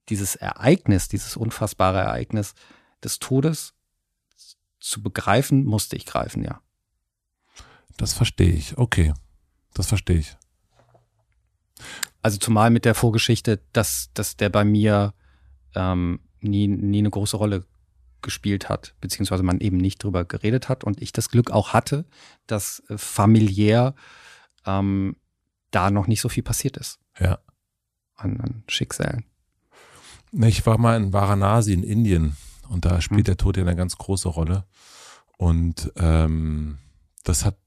dieses 0.09 0.35
Ereignis, 0.35 1.07
dieses 1.07 1.37
unfassbare 1.37 1.99
Ereignis 1.99 2.53
des 3.03 3.19
Todes 3.19 3.73
zu 4.79 5.01
begreifen, 5.01 5.65
musste 5.65 5.95
ich 5.95 6.05
greifen, 6.05 6.43
ja. 6.43 6.61
Das 7.97 8.13
verstehe 8.13 8.53
ich. 8.53 8.77
Okay, 8.77 9.13
das 9.73 9.87
verstehe 9.87 10.19
ich. 10.19 10.37
Also 12.21 12.37
zumal 12.37 12.69
mit 12.69 12.85
der 12.85 12.95
Vorgeschichte, 12.95 13.61
dass, 13.73 14.09
dass 14.13 14.37
der 14.37 14.49
bei 14.49 14.63
mir 14.63 15.13
ähm, 15.75 16.19
nie, 16.41 16.67
nie 16.67 16.99
eine 16.99 17.09
große 17.09 17.37
Rolle 17.37 17.65
gespielt 18.21 18.67
hat, 18.67 18.95
beziehungsweise 18.99 19.43
man 19.43 19.59
eben 19.59 19.77
nicht 19.77 20.03
drüber 20.03 20.25
geredet 20.25 20.67
hat 20.67 20.83
und 20.83 21.01
ich 21.01 21.13
das 21.13 21.29
Glück 21.29 21.51
auch 21.51 21.73
hatte, 21.73 22.05
dass 22.47 22.83
äh, 22.89 22.97
familiär 22.97 23.95
ähm, 24.65 25.15
da 25.71 25.89
noch 25.89 26.07
nicht 26.07 26.21
so 26.21 26.29
viel 26.29 26.43
passiert 26.43 26.77
ist. 26.77 26.99
Ja. 27.19 27.39
An, 28.15 28.41
an 28.41 28.63
Schicksalen. 28.67 29.25
Ich 30.31 30.65
war 30.65 30.77
mal 30.77 30.97
in 30.97 31.13
Varanasi 31.13 31.73
in 31.73 31.83
Indien 31.83 32.35
und 32.69 32.85
da 32.85 33.01
spielt 33.01 33.19
Hm. 33.21 33.25
der 33.25 33.37
Tod 33.37 33.57
ja 33.57 33.63
eine 33.63 33.75
ganz 33.75 33.97
große 33.97 34.29
Rolle. 34.29 34.65
Und 35.37 35.91
ähm, 35.95 36.77
das 37.23 37.45
hat, 37.45 37.57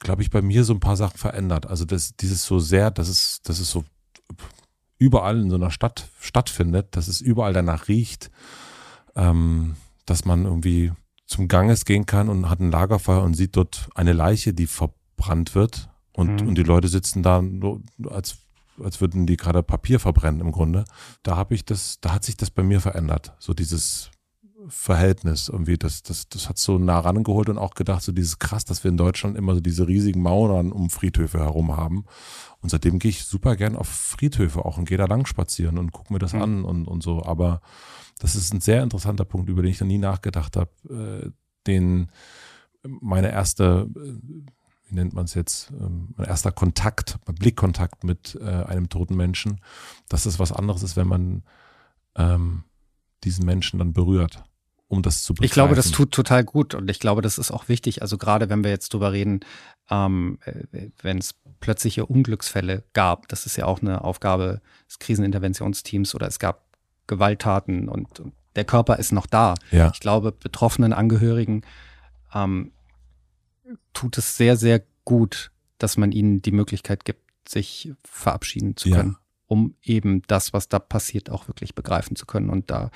glaube 0.00 0.22
ich, 0.22 0.30
bei 0.30 0.42
mir 0.42 0.64
so 0.64 0.72
ein 0.72 0.80
paar 0.80 0.96
Sachen 0.96 1.18
verändert. 1.18 1.66
Also 1.66 1.84
das, 1.84 2.16
dieses 2.16 2.44
so 2.44 2.58
sehr, 2.58 2.90
dass 2.90 3.08
es, 3.08 3.42
dass 3.42 3.58
es 3.60 3.70
so 3.70 3.84
überall 4.98 5.40
in 5.40 5.50
so 5.50 5.56
einer 5.56 5.70
Stadt 5.70 6.08
stattfindet, 6.20 6.96
dass 6.96 7.08
es 7.08 7.20
überall 7.20 7.52
danach 7.52 7.88
riecht, 7.88 8.30
ähm, 9.14 9.76
dass 10.06 10.24
man 10.24 10.44
irgendwie 10.44 10.92
zum 11.26 11.48
Ganges 11.48 11.84
gehen 11.84 12.06
kann 12.06 12.28
und 12.28 12.48
hat 12.48 12.60
ein 12.60 12.70
Lagerfeuer 12.70 13.22
und 13.22 13.34
sieht 13.34 13.56
dort 13.56 13.88
eine 13.94 14.12
Leiche, 14.12 14.54
die 14.54 14.66
verbrannt 14.66 15.54
wird 15.54 15.90
und, 16.12 16.42
Mhm. 16.42 16.48
und 16.48 16.54
die 16.56 16.62
Leute 16.62 16.88
sitzen 16.88 17.22
da, 17.22 17.42
als, 18.08 18.38
als 18.82 19.00
würden 19.00 19.26
die 19.26 19.36
gerade 19.36 19.62
Papier 19.62 20.00
verbrennen 20.00 20.40
im 20.40 20.52
Grunde. 20.52 20.84
Da 21.22 21.36
habe 21.36 21.54
ich 21.54 21.64
das, 21.64 21.98
da 22.00 22.12
hat 22.12 22.24
sich 22.24 22.36
das 22.36 22.50
bei 22.50 22.62
mir 22.62 22.80
verändert. 22.80 23.34
So 23.38 23.54
dieses 23.54 24.10
Verhältnis 24.68 25.48
irgendwie, 25.48 25.76
das, 25.76 26.02
das, 26.02 26.28
das 26.28 26.48
hat 26.48 26.58
so 26.58 26.78
nah 26.78 26.98
rangeholt 26.98 27.48
und 27.48 27.58
auch 27.58 27.74
gedacht, 27.74 28.02
so 28.02 28.12
dieses 28.12 28.38
krass, 28.38 28.64
dass 28.64 28.82
wir 28.82 28.90
in 28.90 28.96
Deutschland 28.96 29.36
immer 29.36 29.54
so 29.54 29.60
diese 29.60 29.86
riesigen 29.86 30.22
Mauern 30.22 30.72
um 30.72 30.90
Friedhöfe 30.90 31.38
herum 31.38 31.76
haben. 31.76 32.04
Und 32.60 32.70
seitdem 32.70 32.98
gehe 32.98 33.10
ich 33.10 33.24
super 33.24 33.56
gern 33.56 33.76
auf 33.76 33.88
Friedhöfe 33.88 34.64
auch 34.64 34.78
und 34.78 34.86
gehe 34.86 34.98
da 34.98 35.04
lang 35.04 35.26
spazieren 35.26 35.78
und 35.78 35.92
gucke 35.92 36.12
mir 36.12 36.18
das 36.18 36.32
Mhm. 36.32 36.42
an 36.42 36.64
und, 36.64 36.88
und 36.88 37.02
so. 37.02 37.22
Aber 37.24 37.60
das 38.18 38.36
ist 38.36 38.54
ein 38.54 38.60
sehr 38.60 38.82
interessanter 38.82 39.24
Punkt, 39.24 39.50
über 39.50 39.62
den 39.62 39.70
ich 39.70 39.80
noch 39.80 39.86
nie 39.86 39.98
nachgedacht 39.98 40.56
habe, 40.56 40.70
äh, 41.24 41.30
den 41.66 42.10
meine 42.82 43.30
erste, 43.30 43.88
äh, 43.96 44.50
wie 44.86 44.94
nennt 44.94 45.14
man 45.14 45.24
es 45.24 45.34
jetzt, 45.34 45.70
ähm, 45.70 46.14
mein 46.16 46.26
erster 46.26 46.52
Kontakt, 46.52 47.18
Blickkontakt 47.26 48.04
mit 48.04 48.38
äh, 48.40 48.44
einem 48.44 48.88
toten 48.88 49.16
Menschen, 49.16 49.60
dass 50.08 50.26
es 50.26 50.38
was 50.38 50.52
anderes 50.52 50.82
ist, 50.82 50.96
wenn 50.96 51.08
man 51.08 51.42
ähm, 52.16 52.64
diesen 53.24 53.44
Menschen 53.46 53.78
dann 53.78 53.92
berührt, 53.92 54.44
um 54.88 55.02
das 55.02 55.22
zu 55.22 55.34
begreifen. 55.34 55.46
Ich 55.46 55.52
glaube, 55.52 55.74
das 55.74 55.90
tut 55.90 56.12
total 56.12 56.44
gut 56.44 56.74
und 56.74 56.90
ich 56.90 57.00
glaube, 57.00 57.22
das 57.22 57.38
ist 57.38 57.50
auch 57.50 57.68
wichtig. 57.68 58.02
Also 58.02 58.18
gerade 58.18 58.50
wenn 58.50 58.62
wir 58.62 58.70
jetzt 58.70 58.92
drüber 58.92 59.12
reden, 59.12 59.40
ähm, 59.90 60.38
äh, 60.44 60.90
wenn 61.00 61.18
es 61.18 61.34
plötzliche 61.60 62.06
Unglücksfälle 62.06 62.84
gab, 62.92 63.28
das 63.28 63.46
ist 63.46 63.56
ja 63.56 63.64
auch 63.66 63.80
eine 63.80 64.04
Aufgabe 64.04 64.60
des 64.88 64.98
Kriseninterventionsteams 64.98 66.14
oder 66.14 66.26
es 66.26 66.38
gab 66.38 66.64
Gewalttaten 67.06 67.88
und, 67.88 68.20
und 68.20 68.34
der 68.56 68.64
Körper 68.64 68.98
ist 68.98 69.12
noch 69.12 69.26
da. 69.26 69.54
Ja, 69.70 69.90
Ich 69.92 70.00
glaube, 70.00 70.32
betroffenen 70.32 70.92
Angehörigen 70.92 71.62
ähm, 72.34 72.72
tut 73.92 74.18
es 74.18 74.36
sehr, 74.36 74.56
sehr 74.56 74.82
gut, 75.04 75.50
dass 75.78 75.96
man 75.96 76.12
ihnen 76.12 76.42
die 76.42 76.52
Möglichkeit 76.52 77.04
gibt, 77.04 77.20
sich 77.48 77.92
verabschieden 78.04 78.76
zu 78.76 78.88
Ja. 78.88 78.96
können, 78.96 79.16
um 79.46 79.74
eben 79.82 80.22
das, 80.26 80.52
was 80.52 80.68
da 80.68 80.78
passiert, 80.78 81.30
auch 81.30 81.46
wirklich 81.48 81.74
begreifen 81.74 82.16
zu 82.16 82.26
können. 82.26 82.48
Und 82.50 82.70
da 82.70 82.90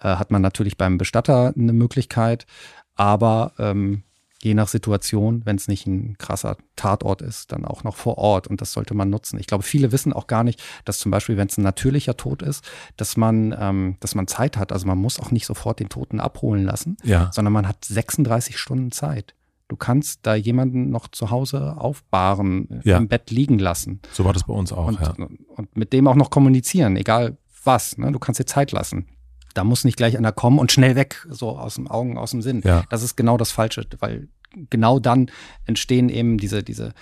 äh, 0.00 0.08
hat 0.16 0.30
man 0.30 0.42
natürlich 0.42 0.76
beim 0.76 0.98
Bestatter 0.98 1.54
eine 1.56 1.72
Möglichkeit, 1.72 2.46
aber 2.94 3.52
ähm, 3.58 4.02
je 4.42 4.52
nach 4.54 4.68
Situation, 4.68 5.42
wenn 5.46 5.56
es 5.56 5.66
nicht 5.66 5.86
ein 5.86 6.18
krasser 6.18 6.56
Tatort 6.76 7.22
ist, 7.22 7.52
dann 7.52 7.64
auch 7.64 7.84
noch 7.84 7.96
vor 7.96 8.18
Ort 8.18 8.46
und 8.46 8.60
das 8.60 8.72
sollte 8.72 8.92
man 8.94 9.08
nutzen. 9.08 9.38
Ich 9.40 9.46
glaube, 9.46 9.64
viele 9.64 9.92
wissen 9.92 10.12
auch 10.12 10.26
gar 10.26 10.44
nicht, 10.44 10.62
dass 10.84 10.98
zum 10.98 11.10
Beispiel, 11.10 11.36
wenn 11.38 11.48
es 11.48 11.56
ein 11.56 11.62
natürlicher 11.64 12.16
Tod 12.18 12.42
ist, 12.42 12.62
dass 12.98 13.16
man, 13.16 13.56
ähm, 13.58 13.96
dass 14.00 14.14
man 14.14 14.26
Zeit 14.26 14.56
hat. 14.58 14.72
Also 14.72 14.86
man 14.86 14.98
muss 14.98 15.18
auch 15.18 15.30
nicht 15.30 15.46
sofort 15.46 15.80
den 15.80 15.88
Toten 15.88 16.20
abholen 16.20 16.64
lassen, 16.64 16.98
ja, 17.02 17.30
sondern 17.32 17.54
man 17.54 17.66
hat 17.66 17.84
36 17.86 18.58
Stunden 18.58 18.92
Zeit. 18.92 19.34
Du 19.68 19.76
kannst 19.76 20.20
da 20.22 20.34
jemanden 20.34 20.90
noch 20.90 21.08
zu 21.08 21.30
Hause 21.30 21.76
aufbahren, 21.76 22.80
Ja. 22.84 22.98
im 22.98 23.08
Bett 23.08 23.30
liegen 23.30 23.58
lassen 23.58 24.00
so 24.12 24.24
war 24.24 24.32
das 24.32 24.44
bei 24.44 24.52
uns 24.54 24.72
auch. 24.72 24.86
und, 24.86 25.00
ja. 25.00 25.14
und 25.48 25.76
mit 25.76 25.92
dem 25.92 26.06
auch 26.06 26.14
noch 26.14 26.30
kommunizieren, 26.30 26.96
egal 26.96 27.36
was. 27.64 27.98
Ne? 27.98 28.12
Du 28.12 28.18
kannst 28.18 28.38
dir 28.38 28.46
Zeit 28.46 28.70
lassen. 28.72 29.08
Da 29.54 29.64
muss 29.64 29.84
nicht 29.84 29.96
gleich 29.96 30.16
einer 30.16 30.32
kommen 30.32 30.58
und 30.58 30.70
schnell 30.70 30.94
weg, 30.94 31.26
so 31.30 31.58
aus 31.58 31.74
dem 31.76 31.88
Augen, 31.88 32.16
aus 32.18 32.30
dem 32.30 32.42
Sinn. 32.42 32.60
Ja. 32.64 32.84
Das 32.90 33.02
ist 33.02 33.16
genau 33.16 33.36
das 33.38 33.50
Falsche, 33.50 33.86
weil 33.98 34.28
genau 34.70 35.00
dann 35.00 35.30
entstehen 35.64 36.08
eben 36.10 36.38
diese, 36.38 36.62
diese 36.62 36.92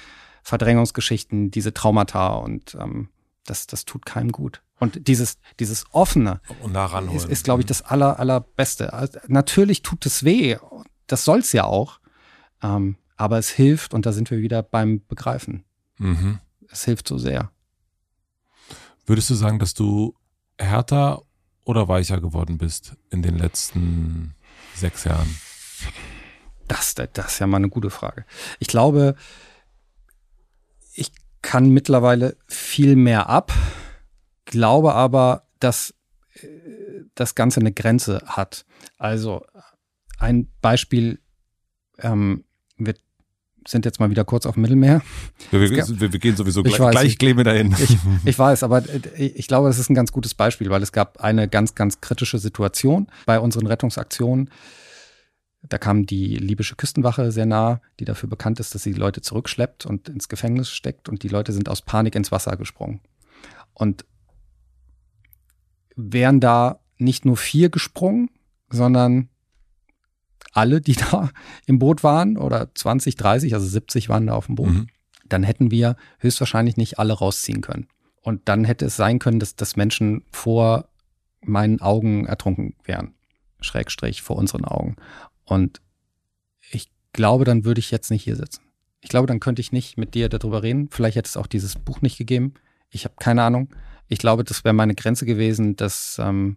Verdrängungsgeschichten, 0.42 1.50
diese 1.50 1.74
Traumata 1.74 2.34
und 2.34 2.76
ähm, 2.80 3.08
das, 3.44 3.66
das 3.66 3.84
tut 3.84 4.06
keinem 4.06 4.32
gut. 4.32 4.62
Und 4.80 5.08
dieses, 5.08 5.38
dieses 5.60 5.84
Offene 5.92 6.40
Und 6.62 6.72
nah 6.72 6.98
ist, 7.14 7.28
ist 7.28 7.44
glaube 7.44 7.62
ich, 7.62 7.66
das 7.66 7.82
aller, 7.82 8.18
allerbeste. 8.18 8.92
Also, 8.92 9.18
natürlich 9.28 9.82
tut 9.82 10.04
es 10.06 10.24
weh, 10.24 10.56
das 11.06 11.24
soll's 11.24 11.52
ja 11.52 11.64
auch, 11.64 12.00
ähm, 12.64 12.96
aber 13.16 13.38
es 13.38 13.50
hilft 13.50 13.94
und 13.94 14.06
da 14.06 14.12
sind 14.12 14.30
wir 14.30 14.38
wieder 14.38 14.62
beim 14.62 15.06
Begreifen. 15.06 15.64
Mhm. 15.98 16.40
Es 16.68 16.84
hilft 16.84 17.06
so 17.06 17.18
sehr. 17.18 17.50
Würdest 19.06 19.30
du 19.30 19.34
sagen, 19.34 19.58
dass 19.58 19.74
du 19.74 20.16
härter 20.58 21.22
oder 21.64 21.88
weicher 21.88 22.20
geworden 22.20 22.58
bist 22.58 22.96
in 23.10 23.22
den 23.22 23.36
letzten 23.36 24.34
sechs 24.74 25.04
Jahren? 25.04 25.38
Das, 26.66 26.94
das 26.94 27.32
ist 27.32 27.38
ja 27.38 27.46
mal 27.46 27.58
eine 27.58 27.68
gute 27.68 27.90
Frage. 27.90 28.24
Ich 28.58 28.68
glaube, 28.68 29.14
ich 30.94 31.12
kann 31.42 31.68
mittlerweile 31.68 32.36
viel 32.48 32.96
mehr 32.96 33.28
ab, 33.28 33.52
glaube 34.46 34.94
aber, 34.94 35.46
dass 35.60 35.94
äh, 36.40 36.48
das 37.14 37.34
Ganze 37.34 37.60
eine 37.60 37.72
Grenze 37.72 38.22
hat. 38.26 38.64
Also 38.96 39.44
ein 40.18 40.50
Beispiel, 40.62 41.20
ähm, 41.98 42.44
wir 42.76 42.94
sind 43.66 43.84
jetzt 43.86 43.98
mal 43.98 44.10
wieder 44.10 44.24
kurz 44.24 44.44
auf 44.46 44.54
dem 44.54 44.62
Mittelmeer. 44.62 45.00
Wir, 45.50 45.60
wir, 45.60 45.70
gab- 45.70 45.88
wir, 45.88 46.12
wir 46.12 46.18
gehen 46.20 46.36
sowieso 46.36 46.60
Ich 46.64 46.74
gleich, 46.74 46.80
weiß, 46.80 46.90
gleich 46.92 47.06
ich- 47.12 47.18
gehen 47.18 47.36
wir 47.38 47.44
dahin. 47.44 47.74
Ich, 47.78 47.96
ich 48.24 48.38
weiß, 48.38 48.62
aber 48.62 48.82
äh, 48.88 49.24
ich 49.26 49.48
glaube, 49.48 49.68
das 49.68 49.78
ist 49.78 49.88
ein 49.90 49.94
ganz 49.94 50.12
gutes 50.12 50.34
Beispiel, 50.34 50.68
weil 50.70 50.82
es 50.82 50.92
gab 50.92 51.20
eine 51.20 51.48
ganz, 51.48 51.74
ganz 51.74 52.00
kritische 52.02 52.38
Situation 52.38 53.06
bei 53.24 53.40
unseren 53.40 53.66
Rettungsaktionen. 53.66 54.50
Da 55.66 55.78
kam 55.78 56.04
die 56.04 56.36
libysche 56.36 56.76
Küstenwache 56.76 57.32
sehr 57.32 57.46
nah, 57.46 57.80
die 57.98 58.04
dafür 58.04 58.28
bekannt 58.28 58.60
ist, 58.60 58.74
dass 58.74 58.82
sie 58.82 58.92
Leute 58.92 59.22
zurückschleppt 59.22 59.86
und 59.86 60.10
ins 60.10 60.28
Gefängnis 60.28 60.68
steckt 60.68 61.08
und 61.08 61.22
die 61.22 61.28
Leute 61.28 61.54
sind 61.54 61.70
aus 61.70 61.80
Panik 61.80 62.16
ins 62.16 62.30
Wasser 62.30 62.54
gesprungen. 62.58 63.00
Und 63.72 64.04
wären 65.96 66.40
da 66.40 66.80
nicht 66.98 67.24
nur 67.24 67.36
vier 67.38 67.70
gesprungen, 67.70 68.28
sondern 68.68 69.30
alle, 70.54 70.80
die 70.80 70.94
da 71.10 71.30
im 71.66 71.78
Boot 71.78 72.02
waren, 72.02 72.36
oder 72.38 72.74
20, 72.74 73.16
30, 73.16 73.54
also 73.54 73.66
70 73.66 74.08
waren 74.08 74.26
da 74.26 74.34
auf 74.34 74.46
dem 74.46 74.54
Boot, 74.54 74.70
Mhm. 74.70 74.86
dann 75.28 75.42
hätten 75.42 75.70
wir 75.70 75.96
höchstwahrscheinlich 76.18 76.76
nicht 76.76 76.98
alle 76.98 77.12
rausziehen 77.12 77.60
können. 77.60 77.88
Und 78.22 78.48
dann 78.48 78.64
hätte 78.64 78.86
es 78.86 78.96
sein 78.96 79.18
können, 79.18 79.38
dass, 79.38 79.54
dass 79.54 79.76
Menschen 79.76 80.24
vor 80.32 80.88
meinen 81.42 81.80
Augen 81.82 82.24
ertrunken 82.24 82.74
wären. 82.84 83.14
Schrägstrich 83.60 84.22
vor 84.22 84.36
unseren 84.36 84.64
Augen. 84.64 84.96
Und 85.44 85.82
ich 86.70 86.90
glaube, 87.12 87.44
dann 87.44 87.64
würde 87.64 87.80
ich 87.80 87.90
jetzt 87.90 88.10
nicht 88.10 88.24
hier 88.24 88.36
sitzen. 88.36 88.62
Ich 89.00 89.10
glaube, 89.10 89.26
dann 89.26 89.40
könnte 89.40 89.60
ich 89.60 89.72
nicht 89.72 89.98
mit 89.98 90.14
dir 90.14 90.30
darüber 90.30 90.62
reden. 90.62 90.88
Vielleicht 90.90 91.16
hätte 91.16 91.28
es 91.28 91.36
auch 91.36 91.46
dieses 91.46 91.74
Buch 91.74 92.00
nicht 92.00 92.16
gegeben. 92.16 92.54
Ich 92.88 93.04
habe 93.04 93.14
keine 93.18 93.42
Ahnung. 93.42 93.74
Ich 94.08 94.18
glaube, 94.18 94.44
das 94.44 94.64
wäre 94.64 94.74
meine 94.74 94.94
Grenze 94.94 95.26
gewesen, 95.26 95.76
dass, 95.76 96.18
ähm, 96.18 96.56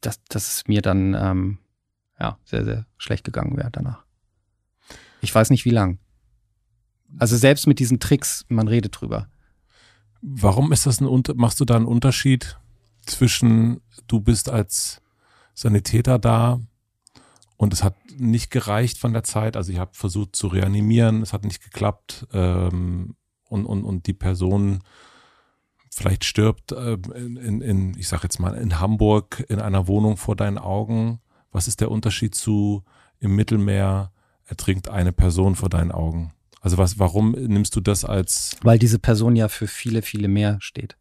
dass, 0.00 0.22
dass 0.24 0.48
es 0.48 0.68
mir 0.68 0.82
dann 0.82 1.14
ähm, 1.14 1.58
ja, 2.22 2.38
sehr, 2.44 2.64
sehr 2.64 2.86
schlecht 2.98 3.24
gegangen 3.24 3.56
wäre 3.56 3.70
danach. 3.72 4.04
Ich 5.20 5.34
weiß 5.34 5.50
nicht, 5.50 5.64
wie 5.64 5.70
lang. 5.70 5.98
Also 7.18 7.36
selbst 7.36 7.66
mit 7.66 7.80
diesen 7.80 7.98
Tricks, 7.98 8.44
man 8.48 8.68
redet 8.68 9.00
drüber. 9.00 9.28
Warum 10.20 10.70
ist 10.70 10.86
das 10.86 11.00
ein 11.00 11.22
machst 11.34 11.58
du 11.58 11.64
da 11.64 11.74
einen 11.74 11.86
Unterschied 11.86 12.58
zwischen 13.04 13.80
du 14.06 14.20
bist 14.20 14.48
als 14.48 15.02
Sanitäter 15.52 16.20
da 16.20 16.60
und 17.56 17.72
es 17.72 17.82
hat 17.82 17.96
nicht 18.16 18.50
gereicht 18.52 18.98
von 18.98 19.12
der 19.12 19.24
Zeit, 19.24 19.56
also 19.56 19.72
ich 19.72 19.78
habe 19.78 19.94
versucht 19.94 20.36
zu 20.36 20.46
reanimieren, 20.46 21.22
es 21.22 21.32
hat 21.32 21.44
nicht 21.44 21.62
geklappt 21.62 22.26
ähm, 22.32 23.16
und, 23.48 23.66
und, 23.66 23.82
und 23.82 24.06
die 24.06 24.14
Person 24.14 24.84
vielleicht 25.90 26.24
stirbt 26.24 26.70
äh, 26.70 26.92
in, 27.14 27.60
in, 27.60 27.98
ich 27.98 28.06
sag 28.06 28.22
jetzt 28.22 28.38
mal, 28.38 28.54
in 28.54 28.78
Hamburg 28.78 29.44
in 29.48 29.60
einer 29.60 29.88
Wohnung 29.88 30.16
vor 30.16 30.36
deinen 30.36 30.58
Augen. 30.58 31.20
Was 31.52 31.68
ist 31.68 31.80
der 31.80 31.90
Unterschied 31.90 32.34
zu 32.34 32.82
im 33.20 33.36
Mittelmeer 33.36 34.12
ertrinkt 34.44 34.88
eine 34.88 35.12
Person 35.12 35.54
vor 35.54 35.68
deinen 35.68 35.92
Augen? 35.92 36.32
Also 36.60 36.78
was, 36.78 36.98
warum 36.98 37.32
nimmst 37.32 37.76
du 37.76 37.80
das 37.80 38.04
als 38.04 38.56
Weil 38.62 38.78
diese 38.78 38.98
Person 38.98 39.36
ja 39.36 39.48
für 39.48 39.66
viele, 39.66 40.02
viele 40.02 40.28
mehr 40.28 40.58
steht. 40.60 40.96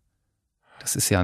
Das 0.79 0.95
ist 0.95 1.09
ja 1.09 1.21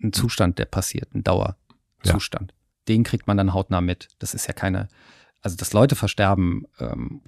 ein, 0.00 0.12
Zustand, 0.12 0.58
der 0.58 0.66
passiert, 0.66 1.14
ein 1.14 1.24
Dauerzustand. 1.24 2.54
Den 2.86 3.04
kriegt 3.04 3.26
man 3.26 3.36
dann 3.36 3.52
hautnah 3.52 3.80
mit. 3.80 4.08
Das 4.18 4.34
ist 4.34 4.46
ja 4.46 4.52
keine, 4.52 4.88
also 5.40 5.56
dass 5.56 5.72
Leute 5.72 5.96
versterben 5.96 6.66
ähm, 6.78 7.22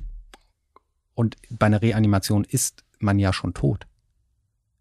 und 1.14 1.36
bei 1.50 1.66
einer 1.66 1.82
Reanimation 1.82 2.44
ist 2.44 2.84
man 2.98 3.18
ja 3.18 3.32
schon 3.32 3.54
tot. 3.54 3.86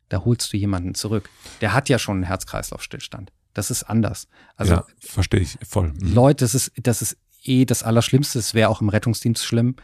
Da 0.09 0.25
holst 0.25 0.51
du 0.51 0.57
jemanden 0.57 0.95
zurück. 0.95 1.29
Der 1.61 1.73
hat 1.73 1.89
ja 1.89 1.99
schon 1.99 2.17
einen 2.17 2.23
Herz-Kreislauf-Stillstand. 2.23 3.31
Das 3.59 3.71
ist 3.71 3.83
anders. 3.83 4.29
Also 4.55 4.75
ja, 4.75 4.85
verstehe 5.01 5.41
ich 5.41 5.57
voll. 5.67 5.91
Mhm. 5.91 6.13
Leute, 6.13 6.45
das 6.45 6.55
ist, 6.55 6.71
das 6.77 7.01
ist 7.01 7.17
eh 7.43 7.65
das 7.65 7.83
Allerschlimmste. 7.83 8.39
Es 8.39 8.53
wäre 8.53 8.69
auch 8.69 8.79
im 8.79 8.87
Rettungsdienst 8.87 9.43
schlimm, 9.43 9.75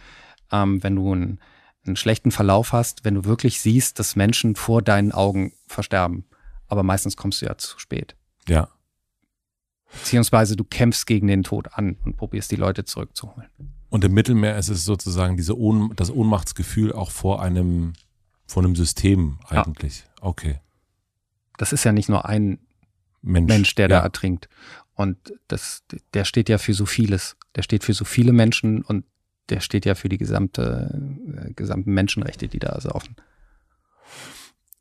ähm, 0.49 0.81
wenn 0.81 0.95
du 0.95 1.11
einen, 1.11 1.41
einen 1.85 1.97
schlechten 1.97 2.31
Verlauf 2.31 2.71
hast, 2.71 3.03
wenn 3.03 3.15
du 3.15 3.25
wirklich 3.25 3.59
siehst, 3.59 3.99
dass 3.99 4.15
Menschen 4.15 4.55
vor 4.55 4.81
deinen 4.81 5.11
Augen 5.11 5.51
versterben. 5.67 6.23
Aber 6.67 6.83
meistens 6.83 7.17
kommst 7.17 7.41
du 7.41 7.47
ja 7.47 7.57
zu 7.57 7.77
spät. 7.77 8.15
Ja. 8.47 8.69
Beziehungsweise 9.91 10.55
du 10.55 10.63
kämpfst 10.63 11.05
gegen 11.05 11.27
den 11.27 11.43
Tod 11.43 11.73
an 11.73 11.97
und 12.05 12.15
probierst 12.15 12.49
die 12.51 12.55
Leute 12.55 12.85
zurückzuholen. 12.85 13.49
Und 13.89 14.05
im 14.05 14.13
Mittelmeer 14.13 14.57
ist 14.57 14.69
es 14.69 14.85
sozusagen 14.85 15.35
diese 15.35 15.59
Ohn 15.59 15.91
das 15.97 16.11
Ohnmachtsgefühl 16.11 16.93
auch 16.93 17.11
vor 17.11 17.41
einem, 17.41 17.91
vor 18.47 18.63
einem 18.63 18.77
System 18.77 19.37
eigentlich. 19.49 20.05
Ja. 20.05 20.23
Okay. 20.23 20.61
Das 21.57 21.73
ist 21.73 21.83
ja 21.83 21.91
nicht 21.91 22.07
nur 22.07 22.23
ein 22.23 22.59
Mensch, 23.25 23.47
Mensch 23.47 23.75
der 23.75 23.89
ja. 23.89 23.99
da 23.99 24.03
ertrinkt. 24.03 24.47
Und 24.93 25.17
das, 25.47 25.83
der 26.13 26.23
steht 26.23 26.47
ja 26.47 26.57
für 26.57 26.73
so 26.73 26.85
vieles. 26.85 27.35
Der 27.55 27.63
steht 27.63 27.83
für 27.83 27.93
so 27.93 28.05
viele 28.05 28.31
Menschen 28.31 28.81
und 28.81 29.05
der 29.49 29.59
steht 29.59 29.85
ja 29.85 29.95
für 29.95 30.09
die 30.09 30.17
gesamte, 30.17 31.01
äh, 31.35 31.53
gesamten 31.53 31.93
Menschenrechte, 31.93 32.47
die 32.47 32.59
da 32.59 32.79
saufen. 32.79 33.15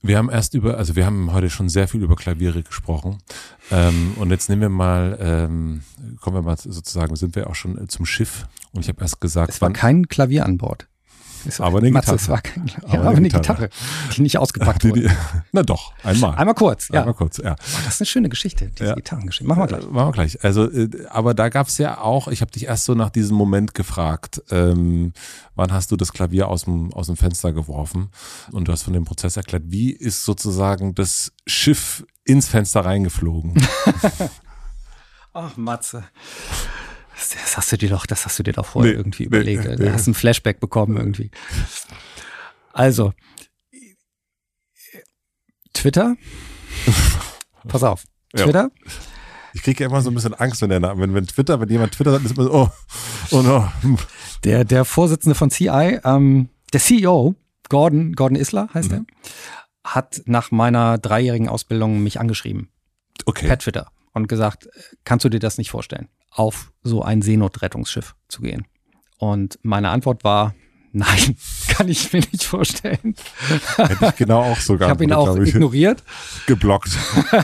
Wir 0.00 0.18
haben 0.18 0.30
erst 0.30 0.52
über, 0.52 0.76
also 0.76 0.96
wir 0.96 1.06
haben 1.06 1.32
heute 1.32 1.48
schon 1.48 1.70
sehr 1.70 1.88
viel 1.88 2.02
über 2.02 2.14
Klaviere 2.14 2.62
gesprochen. 2.62 3.18
Ähm, 3.70 4.12
und 4.16 4.30
jetzt 4.30 4.50
nehmen 4.50 4.60
wir 4.60 4.68
mal, 4.68 5.16
ähm, 5.18 5.82
kommen 6.20 6.36
wir 6.36 6.42
mal 6.42 6.58
sozusagen, 6.58 7.16
sind 7.16 7.34
wir 7.36 7.48
auch 7.48 7.54
schon 7.54 7.88
zum 7.88 8.04
Schiff. 8.04 8.46
Und 8.72 8.82
ich 8.82 8.88
habe 8.88 9.00
erst 9.00 9.20
gesagt, 9.20 9.50
es 9.50 9.62
war 9.62 9.72
kein 9.72 10.08
Klavier 10.08 10.44
an 10.44 10.58
Bord. 10.58 10.88
Es 11.46 11.60
aber 11.60 11.78
eine 11.78 11.90
Matze, 11.90 12.12
Gitarre. 12.12 12.22
Es 12.22 12.28
war 12.28 12.40
kein, 12.40 12.66
ja, 12.66 12.74
aber, 12.84 12.98
aber 13.00 13.08
eine 13.16 13.28
Gitarre. 13.28 13.68
Gitarre, 13.68 13.70
die 14.16 14.22
nicht 14.22 14.38
ausgepackt 14.38 14.82
die, 14.82 14.92
die, 14.92 15.04
wurde. 15.04 15.16
Na 15.52 15.62
doch, 15.62 15.92
einmal. 16.02 16.34
Einmal 16.36 16.54
kurz, 16.54 16.88
ja. 16.88 17.00
Einmal 17.00 17.14
kurz, 17.14 17.38
ja. 17.38 17.52
Oh, 17.52 17.78
das 17.84 17.94
ist 17.94 18.00
eine 18.00 18.06
schöne 18.06 18.28
Geschichte, 18.28 18.70
diese 18.78 18.90
ja. 18.90 18.94
Gitarrengeschichte. 18.94 19.48
Machen 19.48 19.62
wir 19.62 19.66
gleich. 19.66 19.90
Machen 19.90 20.08
wir 20.08 20.12
gleich. 20.12 20.44
Also, 20.44 20.70
äh, 20.70 20.88
aber 21.10 21.34
da 21.34 21.48
gab 21.48 21.68
es 21.68 21.78
ja 21.78 21.98
auch, 21.98 22.28
ich 22.28 22.40
habe 22.40 22.50
dich 22.50 22.66
erst 22.66 22.84
so 22.84 22.94
nach 22.94 23.10
diesem 23.10 23.36
Moment 23.36 23.74
gefragt, 23.74 24.42
ähm, 24.50 25.12
wann 25.54 25.72
hast 25.72 25.90
du 25.90 25.96
das 25.96 26.12
Klavier 26.12 26.48
aus 26.48 26.64
dem, 26.64 26.92
aus 26.92 27.06
dem 27.06 27.16
Fenster 27.16 27.52
geworfen? 27.52 28.10
Und 28.52 28.68
du 28.68 28.72
hast 28.72 28.82
von 28.82 28.92
dem 28.92 29.04
Prozess 29.04 29.36
erklärt, 29.36 29.64
wie 29.66 29.90
ist 29.90 30.24
sozusagen 30.24 30.94
das 30.94 31.32
Schiff 31.46 32.04
ins 32.24 32.48
Fenster 32.48 32.84
reingeflogen? 32.84 33.54
Ach, 35.32 35.56
Matze. 35.56 36.04
Das 37.14 37.56
hast 37.56 37.72
du 37.72 37.78
dir 37.78 37.90
doch, 37.90 38.06
das 38.06 38.24
hast 38.24 38.38
du 38.38 38.42
dir 38.42 38.52
doch 38.52 38.66
vorher 38.66 38.92
nee, 38.92 38.98
irgendwie 38.98 39.24
überlegt. 39.24 39.64
Nee, 39.64 39.76
du 39.76 39.92
hast 39.92 40.06
ein 40.06 40.14
Flashback 40.14 40.60
bekommen 40.60 40.96
irgendwie. 40.96 41.30
Also, 42.72 43.12
Twitter. 45.72 46.16
Pass 47.68 47.82
auf. 47.82 48.04
Twitter. 48.34 48.70
Ja. 48.84 48.92
Ich 49.52 49.62
kriege 49.62 49.84
ja 49.84 49.88
immer 49.88 50.02
so 50.02 50.10
ein 50.10 50.14
bisschen 50.14 50.34
Angst, 50.34 50.60
wenn 50.62 50.70
der 50.70 50.82
wenn, 50.98 51.14
wenn 51.14 51.26
Twitter, 51.26 51.60
wenn 51.60 51.68
jemand 51.68 51.92
Twitter 51.92 52.10
sagt, 52.10 52.24
ist 52.24 52.32
immer 52.32 52.44
so, 52.44 52.52
oh, 52.52 52.68
oh 53.30 53.42
no. 53.42 53.70
Der, 54.42 54.64
der 54.64 54.84
Vorsitzende 54.84 55.36
von 55.36 55.50
CI, 55.50 56.00
ähm, 56.04 56.48
der 56.72 56.80
CEO, 56.80 57.36
Gordon, 57.68 58.14
Gordon 58.14 58.36
Isler 58.36 58.68
heißt 58.74 58.90
mhm. 58.90 59.06
er, 59.84 59.92
hat 59.92 60.22
nach 60.26 60.50
meiner 60.50 60.98
dreijährigen 60.98 61.48
Ausbildung 61.48 62.02
mich 62.02 62.18
angeschrieben. 62.18 62.68
Okay. 63.26 63.46
Per 63.46 63.58
Twitter. 63.58 63.90
Und 64.14 64.28
gesagt, 64.28 64.68
kannst 65.04 65.24
du 65.24 65.28
dir 65.28 65.40
das 65.40 65.58
nicht 65.58 65.70
vorstellen? 65.70 66.08
auf 66.34 66.72
so 66.82 67.02
ein 67.02 67.22
Seenotrettungsschiff 67.22 68.14
zu 68.28 68.42
gehen? 68.42 68.66
Und 69.18 69.58
meine 69.62 69.90
Antwort 69.90 70.24
war, 70.24 70.54
nein, 70.92 71.36
kann 71.68 71.88
ich 71.88 72.12
mir 72.12 72.20
nicht 72.20 72.44
vorstellen. 72.44 73.16
Hätte 73.76 74.06
ich 74.06 74.16
genau 74.16 74.42
auch 74.42 74.58
sogar. 74.58 74.88
Ich 74.88 74.90
habe 74.90 75.04
ihn 75.04 75.12
auch 75.12 75.36
ignoriert. 75.36 76.04
Geblockt. 76.46 76.96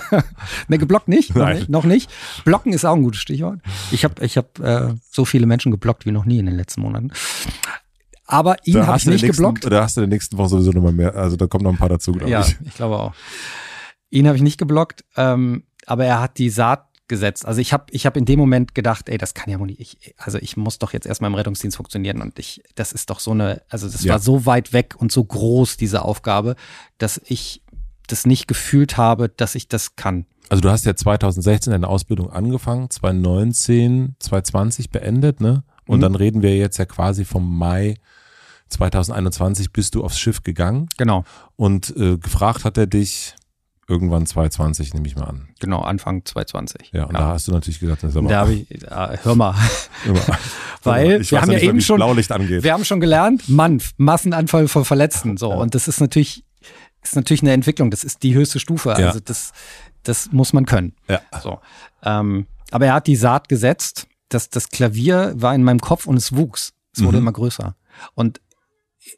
ne, 0.69 0.79
geblockt 0.79 1.09
nicht 1.09 1.35
noch, 1.35 1.49
nicht, 1.49 1.69
noch 1.69 1.85
nicht. 1.85 2.11
Blocken 2.45 2.73
ist 2.73 2.85
auch 2.85 2.95
ein 2.95 3.03
gutes 3.03 3.21
Stichwort. 3.21 3.61
Ich 3.91 4.05
habe 4.05 4.25
ich 4.25 4.37
hab, 4.37 4.59
äh, 4.61 4.95
so 5.11 5.25
viele 5.25 5.47
Menschen 5.47 5.73
geblockt 5.73 6.07
wie 6.07 6.13
noch 6.13 6.25
nie 6.25 6.39
in 6.39 6.47
den 6.47 6.55
letzten 6.55 6.83
Monaten. 6.83 7.11
Aber 8.25 8.57
ihn 8.65 8.87
habe 8.87 8.99
ich 8.99 9.07
nicht 9.07 9.23
nächsten, 9.23 9.43
geblockt. 9.43 9.65
Da 9.69 9.83
hast 9.83 9.97
du 9.97 10.03
in 10.03 10.11
der 10.11 10.17
nächsten 10.17 10.39
Woche 10.39 10.51
sowieso 10.51 10.71
nochmal 10.71 10.93
mehr. 10.93 11.17
Also 11.17 11.37
da 11.37 11.49
kommen 11.49 11.65
noch 11.65 11.73
ein 11.73 11.79
paar 11.79 11.89
dazu, 11.89 12.13
glaube 12.13 12.31
ja, 12.31 12.43
ich. 12.43 12.51
Ja, 12.51 12.57
ich 12.65 12.75
glaube 12.75 13.01
auch. 13.01 13.15
Ihn 14.11 14.29
habe 14.29 14.37
ich 14.37 14.43
nicht 14.43 14.59
geblockt, 14.59 15.05
ähm, 15.17 15.65
aber 15.91 16.05
er 16.05 16.21
hat 16.21 16.39
die 16.39 16.51
Saat 16.51 16.87
gesetzt. 17.09 17.45
Also 17.45 17.61
ich 17.61 17.73
habe 17.73 17.85
ich 17.91 18.07
hab 18.07 18.17
in 18.17 18.25
dem 18.25 18.39
Moment 18.39 18.75
gedacht, 18.75 19.09
ey, 19.09 19.19
das 19.19 19.35
kann 19.35 19.51
ja 19.51 19.59
wohl 19.59 19.67
nicht, 19.67 19.81
ich, 19.81 20.15
also 20.17 20.39
ich 20.39 20.57
muss 20.57 20.79
doch 20.79 20.93
jetzt 20.93 21.07
erstmal 21.07 21.29
im 21.29 21.35
Rettungsdienst 21.35 21.77
funktionieren 21.77 22.23
und 22.23 22.39
ich, 22.39 22.63
das 22.77 22.93
ist 22.93 23.11
doch 23.11 23.19
so 23.19 23.33
eine, 23.33 23.63
also 23.69 23.89
das 23.89 24.05
ja. 24.05 24.13
war 24.13 24.21
so 24.21 24.47
weit 24.47 24.73
weg 24.73 24.95
und 24.97 25.11
so 25.11 25.25
groß, 25.25 25.77
diese 25.77 26.03
Aufgabe, 26.03 26.55
dass 26.99 27.21
ich 27.25 27.63
das 28.07 28.27
nicht 28.27 28.47
gefühlt 28.47 28.97
habe, 28.97 29.29
dass 29.29 29.57
ich 29.57 29.67
das 29.69 29.97
kann. 29.97 30.27
Also 30.49 30.61
du 30.61 30.71
hast 30.71 30.85
ja 30.85 30.95
2016 30.95 31.73
deine 31.73 31.89
Ausbildung 31.89 32.31
angefangen, 32.31 32.89
2019, 32.91 34.15
2020 34.21 34.91
beendet, 34.91 35.41
ne? 35.41 35.65
Und 35.87 35.99
mhm. 35.99 36.03
dann 36.03 36.15
reden 36.15 36.43
wir 36.43 36.57
jetzt 36.57 36.79
ja 36.79 36.85
quasi 36.85 37.25
vom 37.25 37.59
Mai 37.59 37.97
2021 38.71 39.73
bist 39.73 39.95
du 39.95 40.05
aufs 40.05 40.19
Schiff 40.19 40.43
gegangen. 40.43 40.89
Genau. 40.97 41.25
Und 41.57 41.95
äh, 41.97 42.17
gefragt 42.17 42.65
hat 42.65 42.79
er 42.79 42.87
dich, 42.87 43.35
irgendwann 43.91 44.25
2020, 44.25 44.95
nehme 44.95 45.07
ich 45.07 45.17
mal 45.17 45.25
an. 45.25 45.49
Genau, 45.59 45.81
Anfang 45.81 46.25
2020. 46.25 46.93
Ja, 46.93 47.03
und 47.03 47.09
genau. 47.09 47.19
da 47.19 47.27
hast 47.29 47.49
du 47.49 47.53
natürlich 47.53 47.81
gesagt, 47.81 48.05
das 48.05 48.13
ist 48.13 48.17
aber 48.17 48.29
da 48.29 48.41
habe 48.41 48.55
ich, 48.55 48.71
äh, 48.71 49.19
hör 49.23 49.35
mal. 49.35 49.55
Weil 50.85 51.21
ich 51.21 51.33
wir 51.33 51.43
haben 51.43 51.51
ja, 51.51 51.57
nicht, 51.57 51.67
eben 51.67 51.81
schon, 51.81 51.97
Blaulicht 51.97 52.31
angeht. 52.31 52.63
wir 52.63 52.73
haben 52.73 52.85
schon 52.85 53.01
gelernt, 53.01 53.49
Mann, 53.49 53.83
Massenanfall 53.97 54.69
von 54.69 54.85
Verletzten, 54.85 55.37
so. 55.37 55.51
Ja. 55.51 55.57
Und 55.57 55.75
das 55.75 55.89
ist 55.89 56.01
natürlich, 56.01 56.45
ist 57.03 57.17
natürlich 57.17 57.43
eine 57.43 57.53
Entwicklung. 57.53 57.91
Das 57.91 58.05
ist 58.05 58.23
die 58.23 58.35
höchste 58.35 58.61
Stufe. 58.61 58.91
Ja. 58.91 59.09
Also 59.09 59.21
das, 59.21 59.53
das 60.05 60.31
muss 60.33 60.53
man 60.53 60.67
können. 60.67 60.95
Ja. 61.09 61.21
So. 61.43 61.59
Ähm, 62.05 62.47
aber 62.71 62.87
er 62.87 62.95
hat 62.95 63.09
die 63.09 63.17
Saat 63.17 63.49
gesetzt. 63.49 64.07
Das, 64.29 64.49
das 64.49 64.69
Klavier 64.69 65.33
war 65.35 65.55
in 65.55 65.65
meinem 65.65 65.81
Kopf 65.81 66.07
und 66.07 66.17
es 66.17 66.35
wuchs. 66.35 66.73
Es 66.95 67.03
wurde 67.03 67.17
mhm. 67.17 67.25
immer 67.25 67.33
größer. 67.33 67.75
Und 68.15 68.41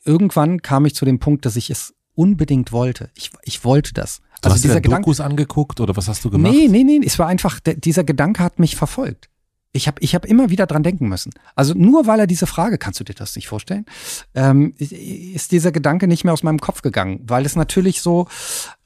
irgendwann 0.05 0.63
kam 0.63 0.87
ich 0.87 0.95
zu 0.95 1.05
dem 1.05 1.19
Punkt, 1.19 1.45
dass 1.45 1.57
ich 1.57 1.69
es 1.69 1.95
unbedingt 2.15 2.73
wollte. 2.73 3.11
Ich, 3.15 3.31
ich 3.43 3.65
wollte 3.65 3.93
das. 3.95 4.21
Du 4.43 4.49
also 4.49 4.55
hast 4.55 4.65
dieser 4.65 4.75
dir 4.75 4.81
Gedanke, 4.83 5.05
Dokus 5.05 5.21
angeguckt 5.21 5.81
oder 5.81 5.97
was 5.97 6.09
hast 6.09 6.25
du 6.25 6.31
gemacht? 6.31 6.53
Nee, 6.53 6.67
nee, 6.69 6.83
nee, 6.83 7.01
es 7.05 7.19
war 7.19 7.29
einfach, 7.29 7.61
dieser 7.61 8.03
Gedanke 8.03 8.43
hat 8.43 8.59
mich 8.59 8.75
verfolgt. 8.75 9.29
Ich 9.73 9.87
habe 9.87 10.01
ich 10.01 10.15
hab 10.15 10.27
immer 10.27 10.51
wieder 10.51 10.67
dran 10.67 10.83
denken 10.83 11.09
müssen. 11.09 11.33
Also 11.55 11.75
nur 11.75 12.07
weil 12.09 12.19
er 12.19 12.27
diese 12.27 12.47
Frage, 12.47 12.77
kannst 12.77 12.99
du 12.99 13.05
dir 13.05 13.15
das 13.15 13.37
nicht 13.37 13.47
vorstellen, 13.47 13.87
ähm, 14.35 14.75
ist 14.79 15.53
dieser 15.53 15.71
Gedanke 15.71 16.09
nicht 16.09 16.25
mehr 16.25 16.33
aus 16.33 16.43
meinem 16.43 16.59
Kopf 16.59 16.83
gegangen, 16.83 17.21
weil 17.23 17.47
es 17.47 17.55
natürlich 17.55 18.03
so, 18.03 18.27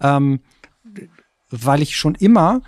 ähm, 0.01 0.41
weil 1.51 1.81
ich 1.81 1.97
schon 1.97 2.15
immer 2.15 2.61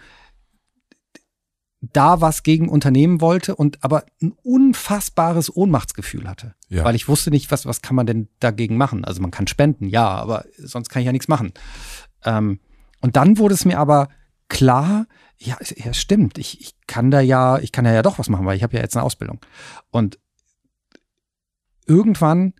da 1.81 2.21
was 2.23 2.43
gegen 2.43 2.71
unternehmen 2.71 3.21
wollte 3.21 3.55
und 3.55 3.85
aber 3.85 4.05
ein 4.23 4.33
unfassbares 4.43 5.55
Ohnmachtsgefühl 5.55 6.27
hatte. 6.27 6.55
Ja. 6.71 6.85
Weil 6.85 6.97
ich 6.97 7.07
wusste 7.07 7.31
nicht, 7.31 7.51
was, 7.51 7.67
was 7.67 7.83
kann 7.83 7.95
man 7.95 8.07
denn 8.07 8.29
dagegen 8.41 8.77
machen? 8.77 9.05
Also 9.05 9.21
man 9.21 9.31
kann 9.31 9.47
spenden, 9.47 9.89
ja, 9.89 10.09
aber 10.09 10.47
sonst 10.57 10.89
kann 10.89 11.03
ich 11.03 11.07
ja 11.07 11.13
nichts 11.13 11.29
machen. 11.29 11.53
Ähm, 12.25 12.59
und 13.01 13.17
dann 13.17 13.39
wurde 13.39 13.55
es 13.55 13.65
mir 13.65 13.79
aber 13.79 14.09
klar, 14.49 15.07
ja, 15.39 15.57
ja 15.77 15.93
stimmt, 15.95 16.39
ich, 16.39 16.61
ich 16.61 16.75
kann 16.87 17.11
da 17.11 17.21
ja, 17.21 17.59
ich 17.59 17.73
kann 17.73 17.85
da 17.85 17.93
ja 17.93 18.03
doch 18.03 18.19
was 18.19 18.29
machen, 18.29 18.47
weil 18.47 18.57
ich 18.57 18.63
habe 18.63 18.77
ja 18.77 18.83
jetzt 18.83 18.97
eine 18.97 19.05
Ausbildung. 19.05 19.41
Und 19.91 20.19
irgendwann, 21.87 22.55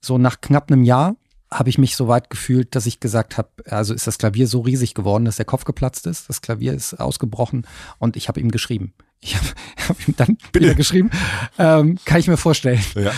so 0.00 0.18
nach 0.18 0.40
knapp 0.40 0.70
einem 0.70 0.84
Jahr, 0.84 1.16
habe 1.50 1.68
ich 1.68 1.78
mich 1.78 1.96
so 1.96 2.08
weit 2.08 2.28
gefühlt, 2.28 2.74
dass 2.74 2.86
ich 2.86 2.98
gesagt 2.98 3.38
habe, 3.38 3.50
also 3.66 3.94
ist 3.94 4.06
das 4.06 4.18
Klavier 4.18 4.48
so 4.48 4.60
riesig 4.60 4.94
geworden, 4.94 5.24
dass 5.24 5.36
der 5.36 5.44
Kopf 5.44 5.64
geplatzt 5.64 6.06
ist. 6.06 6.28
Das 6.28 6.40
Klavier 6.40 6.74
ist 6.74 6.94
ausgebrochen 6.94 7.66
und 7.98 8.16
ich 8.16 8.28
habe 8.28 8.40
ihm 8.40 8.50
geschrieben. 8.50 8.92
Ich 9.26 9.34
habe 9.34 9.46
hab 9.88 10.08
ihm 10.08 10.14
dann 10.16 10.38
Bitte. 10.52 10.64
wieder 10.64 10.74
geschrieben, 10.74 11.10
ähm, 11.58 11.98
kann 12.04 12.20
ich 12.20 12.28
mir 12.28 12.36
vorstellen. 12.36 12.80
Ja. 12.94 13.12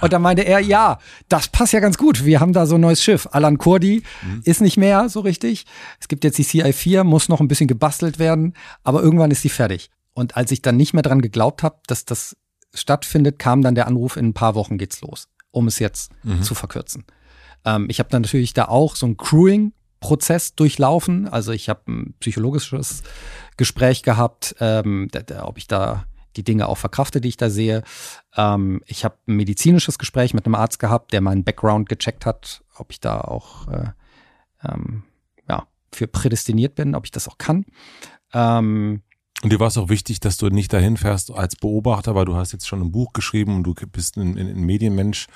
und 0.00 0.12
dann 0.12 0.22
meinte 0.22 0.42
er, 0.42 0.60
ja, 0.60 0.98
das 1.28 1.48
passt 1.48 1.72
ja 1.72 1.80
ganz 1.80 1.98
gut. 1.98 2.24
Wir 2.24 2.38
haben 2.40 2.52
da 2.52 2.64
so 2.64 2.76
ein 2.76 2.80
neues 2.80 3.02
Schiff. 3.02 3.28
Alan 3.32 3.58
Kurdi 3.58 4.04
mhm. 4.22 4.42
ist 4.44 4.60
nicht 4.60 4.76
mehr 4.76 5.08
so 5.08 5.20
richtig. 5.20 5.66
Es 6.00 6.06
gibt 6.06 6.22
jetzt 6.22 6.38
die 6.38 6.44
CI4, 6.44 7.02
muss 7.02 7.28
noch 7.28 7.40
ein 7.40 7.48
bisschen 7.48 7.66
gebastelt 7.66 8.20
werden, 8.20 8.54
aber 8.84 9.02
irgendwann 9.02 9.32
ist 9.32 9.42
die 9.42 9.48
fertig. 9.48 9.90
Und 10.14 10.36
als 10.36 10.52
ich 10.52 10.62
dann 10.62 10.76
nicht 10.76 10.94
mehr 10.94 11.02
dran 11.02 11.22
geglaubt 11.22 11.62
habe, 11.64 11.80
dass 11.86 12.04
das 12.04 12.36
stattfindet, 12.72 13.38
kam 13.38 13.62
dann 13.62 13.74
der 13.74 13.88
Anruf, 13.88 14.16
in 14.16 14.26
ein 14.26 14.34
paar 14.34 14.54
Wochen 14.54 14.78
geht's 14.78 15.00
los, 15.00 15.28
um 15.50 15.66
es 15.66 15.80
jetzt 15.80 16.12
mhm. 16.22 16.42
zu 16.42 16.54
verkürzen. 16.54 17.04
Ähm, 17.64 17.86
ich 17.88 17.98
habe 17.98 18.10
dann 18.10 18.22
natürlich 18.22 18.54
da 18.54 18.66
auch 18.66 18.94
so 18.94 19.06
ein 19.06 19.16
Crewing 19.16 19.72
Prozess 20.00 20.54
durchlaufen. 20.54 21.28
Also 21.28 21.52
ich 21.52 21.68
habe 21.68 21.80
ein 21.88 22.14
psychologisches 22.20 23.02
Gespräch 23.56 24.02
gehabt, 24.02 24.54
ähm, 24.60 25.08
ob 25.42 25.58
ich 25.58 25.66
da 25.66 26.04
die 26.36 26.44
Dinge 26.44 26.68
auch 26.68 26.78
verkrafte, 26.78 27.20
die 27.20 27.28
ich 27.28 27.36
da 27.36 27.50
sehe. 27.50 27.82
Ähm, 28.36 28.82
ich 28.86 29.04
habe 29.04 29.16
ein 29.26 29.36
medizinisches 29.36 29.98
Gespräch 29.98 30.34
mit 30.34 30.46
einem 30.46 30.54
Arzt 30.54 30.78
gehabt, 30.78 31.12
der 31.12 31.20
meinen 31.20 31.44
Background 31.44 31.88
gecheckt 31.88 32.26
hat, 32.26 32.62
ob 32.76 32.92
ich 32.92 33.00
da 33.00 33.20
auch 33.20 33.68
äh, 33.68 33.90
ähm, 34.64 35.02
ja, 35.48 35.66
für 35.92 36.06
prädestiniert 36.06 36.74
bin, 36.74 36.94
ob 36.94 37.04
ich 37.04 37.10
das 37.10 37.28
auch 37.28 37.38
kann. 37.38 37.64
Ähm, 38.32 39.02
Und 39.42 39.52
dir 39.52 39.60
war 39.60 39.68
es 39.68 39.78
auch 39.78 39.88
wichtig, 39.88 40.18
dass 40.18 40.36
du 40.36 40.48
nicht 40.48 40.72
dahin 40.72 40.96
fährst 40.96 41.30
als 41.30 41.54
Beobachter, 41.54 42.16
weil 42.16 42.24
du 42.24 42.34
hast 42.34 42.50
jetzt 42.52 42.66
schon 42.66 42.80
ein 42.80 42.90
Buch 42.90 43.12
geschrieben 43.12 43.54
und 43.54 43.62
du 43.62 43.74
bist 43.74 44.16
ein, 44.16 44.36
ein, 44.36 44.60
Medienmensch, 44.60 45.28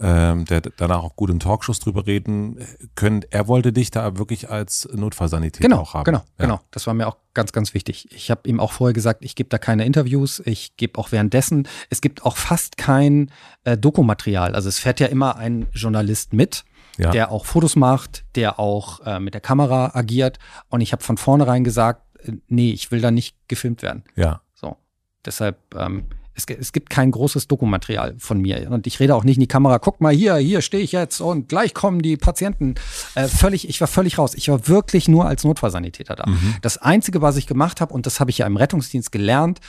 ähm, 0.00 0.44
der 0.46 0.60
danach 0.60 1.04
auch 1.04 1.14
gut 1.14 1.30
in 1.30 1.38
Talkshows 1.38 1.78
drüber 1.78 2.04
reden 2.04 2.58
können. 2.96 3.24
Er 3.30 3.46
wollte 3.46 3.72
dich 3.72 3.92
da 3.92 4.18
wirklich 4.18 4.50
als 4.50 4.88
Notfallsanitäter 4.92 5.68
genau, 5.68 5.82
auch 5.82 5.94
haben. 5.94 6.04
Genau, 6.04 6.18
ja. 6.18 6.46
genau. 6.46 6.60
Das 6.72 6.88
war 6.88 6.94
mir 6.94 7.06
auch 7.06 7.16
ganz, 7.32 7.52
ganz 7.52 7.74
wichtig. 7.74 8.08
Ich 8.12 8.28
habe 8.28 8.48
ihm 8.48 8.58
auch 8.58 8.72
vorher 8.72 8.92
gesagt, 8.92 9.24
ich 9.24 9.36
gebe 9.36 9.48
da 9.50 9.58
keine 9.58 9.84
Interviews, 9.84 10.42
ich 10.44 10.76
gebe 10.76 10.98
auch 10.98 11.12
währenddessen, 11.12 11.68
es 11.90 12.00
gibt 12.00 12.24
auch 12.24 12.36
fast 12.36 12.76
kein 12.76 13.30
äh, 13.62 13.78
Dokumaterial. 13.78 14.56
Also 14.56 14.68
es 14.68 14.80
fährt 14.80 14.98
ja 14.98 15.06
immer 15.06 15.36
ein 15.36 15.68
Journalist 15.72 16.32
mit. 16.32 16.64
Ja. 16.96 17.10
der 17.10 17.32
auch 17.32 17.44
Fotos 17.44 17.74
macht, 17.74 18.24
der 18.36 18.60
auch 18.60 19.04
äh, 19.04 19.18
mit 19.18 19.34
der 19.34 19.40
Kamera 19.40 19.90
agiert. 19.94 20.38
Und 20.68 20.80
ich 20.80 20.92
habe 20.92 21.02
von 21.02 21.16
vornherein 21.16 21.64
gesagt, 21.64 22.03
nee, 22.48 22.72
ich 22.72 22.90
will 22.90 23.00
da 23.00 23.10
nicht 23.10 23.36
gefilmt 23.48 23.82
werden. 23.82 24.04
Ja. 24.16 24.40
So. 24.54 24.76
Deshalb, 25.24 25.58
ähm, 25.74 26.04
es, 26.34 26.46
es, 26.46 26.72
gibt 26.72 26.90
kein 26.90 27.10
großes 27.10 27.48
Dokumaterial 27.48 28.14
von 28.18 28.40
mir. 28.40 28.70
Und 28.70 28.86
ich 28.86 28.98
rede 29.00 29.14
auch 29.14 29.24
nicht 29.24 29.36
in 29.36 29.42
die 29.42 29.48
Kamera, 29.48 29.78
guck 29.78 30.00
mal 30.00 30.12
hier, 30.12 30.36
hier 30.36 30.62
stehe 30.62 30.82
ich 30.82 30.92
jetzt 30.92 31.20
und 31.20 31.48
gleich 31.48 31.74
kommen 31.74 32.02
die 32.02 32.16
Patienten. 32.16 32.74
Äh, 33.14 33.28
völlig, 33.28 33.68
ich 33.68 33.80
war 33.80 33.88
völlig 33.88 34.18
raus. 34.18 34.34
Ich 34.34 34.48
war 34.48 34.66
wirklich 34.66 35.08
nur 35.08 35.26
als 35.26 35.44
Notfallsanitäter 35.44 36.16
da. 36.16 36.26
Mhm. 36.26 36.56
Das 36.62 36.78
Einzige, 36.78 37.22
was 37.22 37.36
ich 37.36 37.46
gemacht 37.46 37.80
habe, 37.80 37.94
und 37.94 38.06
das 38.06 38.20
habe 38.20 38.30
ich 38.30 38.38
ja 38.38 38.46
im 38.46 38.56
Rettungsdienst 38.56 39.12
gelernt, 39.12 39.60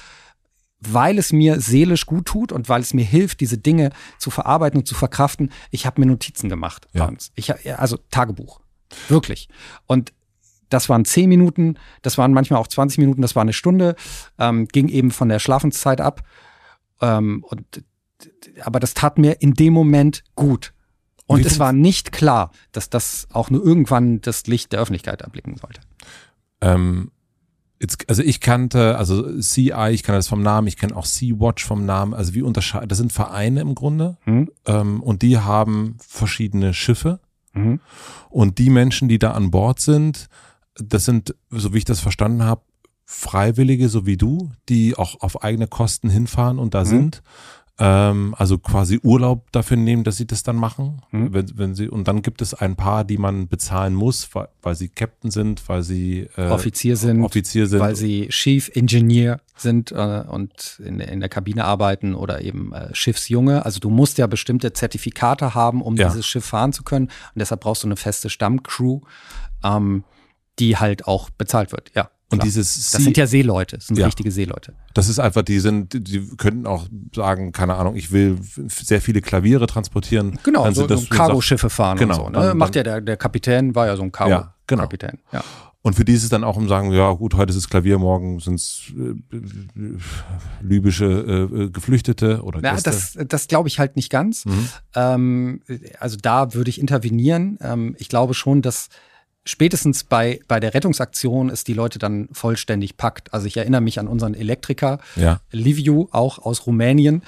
weil 0.79 1.17
es 1.17 1.31
mir 1.31 1.59
seelisch 1.59 2.05
gut 2.05 2.25
tut 2.25 2.51
und 2.51 2.69
weil 2.69 2.81
es 2.81 2.93
mir 2.93 3.05
hilft, 3.05 3.39
diese 3.39 3.57
Dinge 3.57 3.91
zu 4.19 4.29
verarbeiten 4.29 4.79
und 4.79 4.87
zu 4.87 4.95
verkraften, 4.95 5.51
ich 5.71 5.85
habe 5.85 6.01
mir 6.01 6.07
Notizen 6.07 6.49
gemacht. 6.49 6.87
Ja. 6.93 7.11
Ich, 7.35 7.51
also 7.77 7.97
Tagebuch. 8.11 8.59
Wirklich. 9.07 9.49
Und 9.87 10.13
das 10.69 10.89
waren 10.89 11.05
zehn 11.05 11.29
Minuten, 11.29 11.75
das 12.01 12.17
waren 12.17 12.33
manchmal 12.33 12.59
auch 12.59 12.67
20 12.67 12.97
Minuten, 12.99 13.21
das 13.21 13.35
war 13.35 13.41
eine 13.41 13.53
Stunde, 13.53 13.95
ähm, 14.39 14.67
ging 14.67 14.87
eben 14.89 15.11
von 15.11 15.29
der 15.29 15.39
Schlafenszeit 15.39 16.01
ab. 16.01 16.21
Ähm, 17.01 17.43
und, 17.47 17.83
aber 18.61 18.79
das 18.79 18.93
tat 18.93 19.17
mir 19.17 19.41
in 19.41 19.53
dem 19.53 19.73
Moment 19.73 20.23
gut. 20.35 20.73
Und 21.27 21.45
es 21.45 21.57
war 21.57 21.73
nicht 21.73 22.11
klar, 22.11 22.51
dass 22.71 22.89
das 22.89 23.27
auch 23.31 23.49
nur 23.49 23.63
irgendwann 23.63 24.21
das 24.21 24.45
Licht 24.45 24.71
der 24.71 24.79
Öffentlichkeit 24.79 25.21
erblicken 25.21 25.57
sollte. 25.57 25.81
Ähm, 26.61 27.11
jetzt, 27.81 28.07
also 28.07 28.21
ich 28.21 28.41
kannte, 28.41 28.97
also 28.97 29.39
CI, 29.39 29.89
ich 29.91 30.03
kannte 30.03 30.19
das 30.19 30.27
vom 30.27 30.43
Namen, 30.43 30.67
ich 30.67 30.77
kenne 30.77 30.95
auch 30.95 31.05
Sea-Watch 31.05 31.65
vom 31.65 31.85
Namen. 31.85 32.13
Also 32.13 32.35
wie 32.35 32.43
unterscheiden, 32.43 32.89
das 32.89 32.99
sind 32.99 33.11
Vereine 33.11 33.61
im 33.61 33.73
Grunde 33.73 34.17
hm? 34.21 34.51
ähm, 34.65 35.01
und 35.01 35.23
die 35.23 35.39
haben 35.39 35.97
verschiedene 35.99 36.73
Schiffe. 36.73 37.19
Mhm. 37.53 37.79
Und 38.29 38.57
die 38.59 38.69
Menschen, 38.69 39.07
die 39.07 39.17
da 39.17 39.31
an 39.31 39.49
Bord 39.49 39.79
sind, 39.79 40.27
das 40.75 41.05
sind, 41.05 41.35
so 41.49 41.73
wie 41.73 41.79
ich 41.79 41.85
das 41.85 41.99
verstanden 41.99 42.43
habe, 42.43 42.61
Freiwillige, 43.05 43.87
so 43.87 44.05
wie 44.05 44.17
du, 44.17 44.51
die 44.67 44.95
auch 44.95 45.21
auf 45.21 45.43
eigene 45.43 45.67
Kosten 45.67 46.09
hinfahren 46.09 46.57
und 46.57 46.73
da 46.73 46.81
mhm. 46.81 46.85
sind. 46.87 47.23
Ähm, 47.77 48.33
also 48.37 48.57
quasi 48.57 49.01
Urlaub 49.03 49.51
dafür 49.51 49.75
nehmen, 49.75 50.05
dass 50.05 50.15
sie 50.15 50.25
das 50.25 50.43
dann 50.43 50.55
machen. 50.55 51.01
Mhm. 51.11 51.33
Wenn, 51.33 51.57
wenn 51.57 51.75
sie, 51.75 51.89
und 51.89 52.07
dann 52.07 52.21
gibt 52.21 52.41
es 52.41 52.53
ein 52.53 52.77
paar, 52.77 53.03
die 53.03 53.17
man 53.17 53.49
bezahlen 53.49 53.93
muss, 53.93 54.33
weil, 54.33 54.47
weil 54.61 54.75
sie 54.75 54.87
Captain 54.87 55.29
sind, 55.29 55.67
weil 55.67 55.83
sie 55.83 56.29
äh, 56.37 56.47
Offizier 56.47 56.95
sind, 56.95 57.21
Offizier 57.21 57.67
sind, 57.67 57.81
weil 57.81 57.97
sie 57.97 58.29
Chief 58.29 58.71
Engineer 58.73 59.41
sind 59.57 59.91
äh, 59.91 60.23
und 60.25 60.81
in, 60.83 61.01
in 61.01 61.19
der 61.19 61.27
Kabine 61.27 61.65
arbeiten 61.65 62.15
oder 62.15 62.41
eben 62.41 62.71
äh, 62.71 62.95
Schiffsjunge. 62.95 63.65
Also 63.65 63.79
du 63.81 63.89
musst 63.89 64.17
ja 64.17 64.27
bestimmte 64.27 64.71
Zertifikate 64.71 65.53
haben, 65.53 65.81
um 65.81 65.97
Ja. 65.97 66.07
dieses 66.07 66.25
Schiff 66.25 66.45
fahren 66.45 66.71
zu 66.71 66.83
können. 66.83 67.07
Und 67.07 67.39
deshalb 67.39 67.59
brauchst 67.59 67.83
du 67.83 67.87
eine 67.87 67.97
feste 67.97 68.29
Stammcrew, 68.29 69.01
ähm, 69.63 70.05
die 70.59 70.77
halt 70.77 71.07
auch 71.07 71.29
bezahlt 71.29 71.71
wird. 71.71 71.91
Ja. 71.95 72.09
und 72.31 72.39
klar. 72.39 72.45
dieses 72.45 72.91
Das 72.91 73.03
sind 73.03 73.17
ja 73.17 73.27
Seeleute, 73.27 73.77
das 73.77 73.85
sind 73.87 73.99
Ja. 73.99 74.05
richtige 74.07 74.31
Seeleute. 74.31 74.73
Das 74.95 75.09
ist 75.09 75.19
einfach, 75.19 75.43
die 75.43 75.59
sind, 75.59 75.93
die 76.09 76.27
könnten 76.37 76.65
auch 76.65 76.87
sagen, 77.13 77.51
keine 77.51 77.75
Ahnung, 77.75 77.95
ich 77.95 78.11
will 78.11 78.39
sehr 78.67 78.99
viele 78.99 79.21
Klaviere 79.21 79.67
transportieren. 79.67 80.39
Genau, 80.43 80.63
Dann 80.63 80.73
so, 80.73 80.87
so 80.87 81.05
Cargoschiffe 81.07 81.69
fahren 81.69 81.99
Genau, 81.99 82.15
so. 82.15 82.29
Ne? 82.29 82.39
dann- 82.39 82.57
Macht 82.57 82.75
ja 82.75 82.81
der, 82.81 82.99
der 83.01 83.15
Kapitän, 83.17 83.75
war 83.75 83.85
ja 83.85 83.95
so 83.95 84.01
ein 84.01 84.11
Ja, 84.27 84.55
genau. 84.65 84.81
Cargo-Kapitän. 84.87 85.19
Ja, 85.31 85.43
Und 85.83 85.93
für 85.95 86.03
die 86.03 86.13
ist 86.13 86.23
es 86.23 86.29
dann 86.29 86.43
auch 86.43 86.57
um 86.57 86.67
sagen, 86.67 86.91
ja 86.91 87.11
gut, 87.11 87.35
heute 87.35 87.51
ist 87.51 87.57
es 87.57 87.69
Klavier, 87.69 87.99
morgen 87.99 88.39
sind 88.39 88.55
es 88.55 88.91
äh, 88.97 89.13
libysche 90.61 91.05
äh, 91.05 91.63
äh, 91.65 91.69
Geflüchtete 91.69 92.41
oder 92.43 92.61
Ja, 92.63 92.73
Gäste. 92.73 92.89
das, 92.89 93.17
das 93.27 93.47
glaube 93.47 93.67
ich 93.67 93.79
halt 93.79 93.95
nicht 93.95 94.09
ganz. 94.09 94.45
Mhm. 94.45 94.69
Ähm, 94.95 95.61
also 95.99 96.17
da 96.21 96.53
würde 96.53 96.69
ich 96.69 96.79
intervenieren. 96.79 97.57
Ähm, 97.61 97.95
ich 97.99 98.09
glaube 98.09 98.33
schon, 98.33 98.61
dass 98.61 98.89
spätestens 99.45 100.03
bei, 100.03 100.39
bei 100.47 100.59
der 100.59 100.73
Rettungsaktion 100.73 101.49
es 101.49 101.63
die 101.63 101.73
Leute 101.73 101.99
dann 101.99 102.27
vollständig 102.31 102.97
packt. 102.97 103.33
Also 103.33 103.45
ich 103.45 103.55
erinnere 103.55 103.81
mich 103.81 103.99
an 103.99 104.07
unseren 104.07 104.33
Elektriker, 104.33 104.99
ja, 105.15 105.39
Liviu, 105.51 106.07
auch 106.11 106.39
aus 106.39 106.65
Rumänien, 106.65 107.21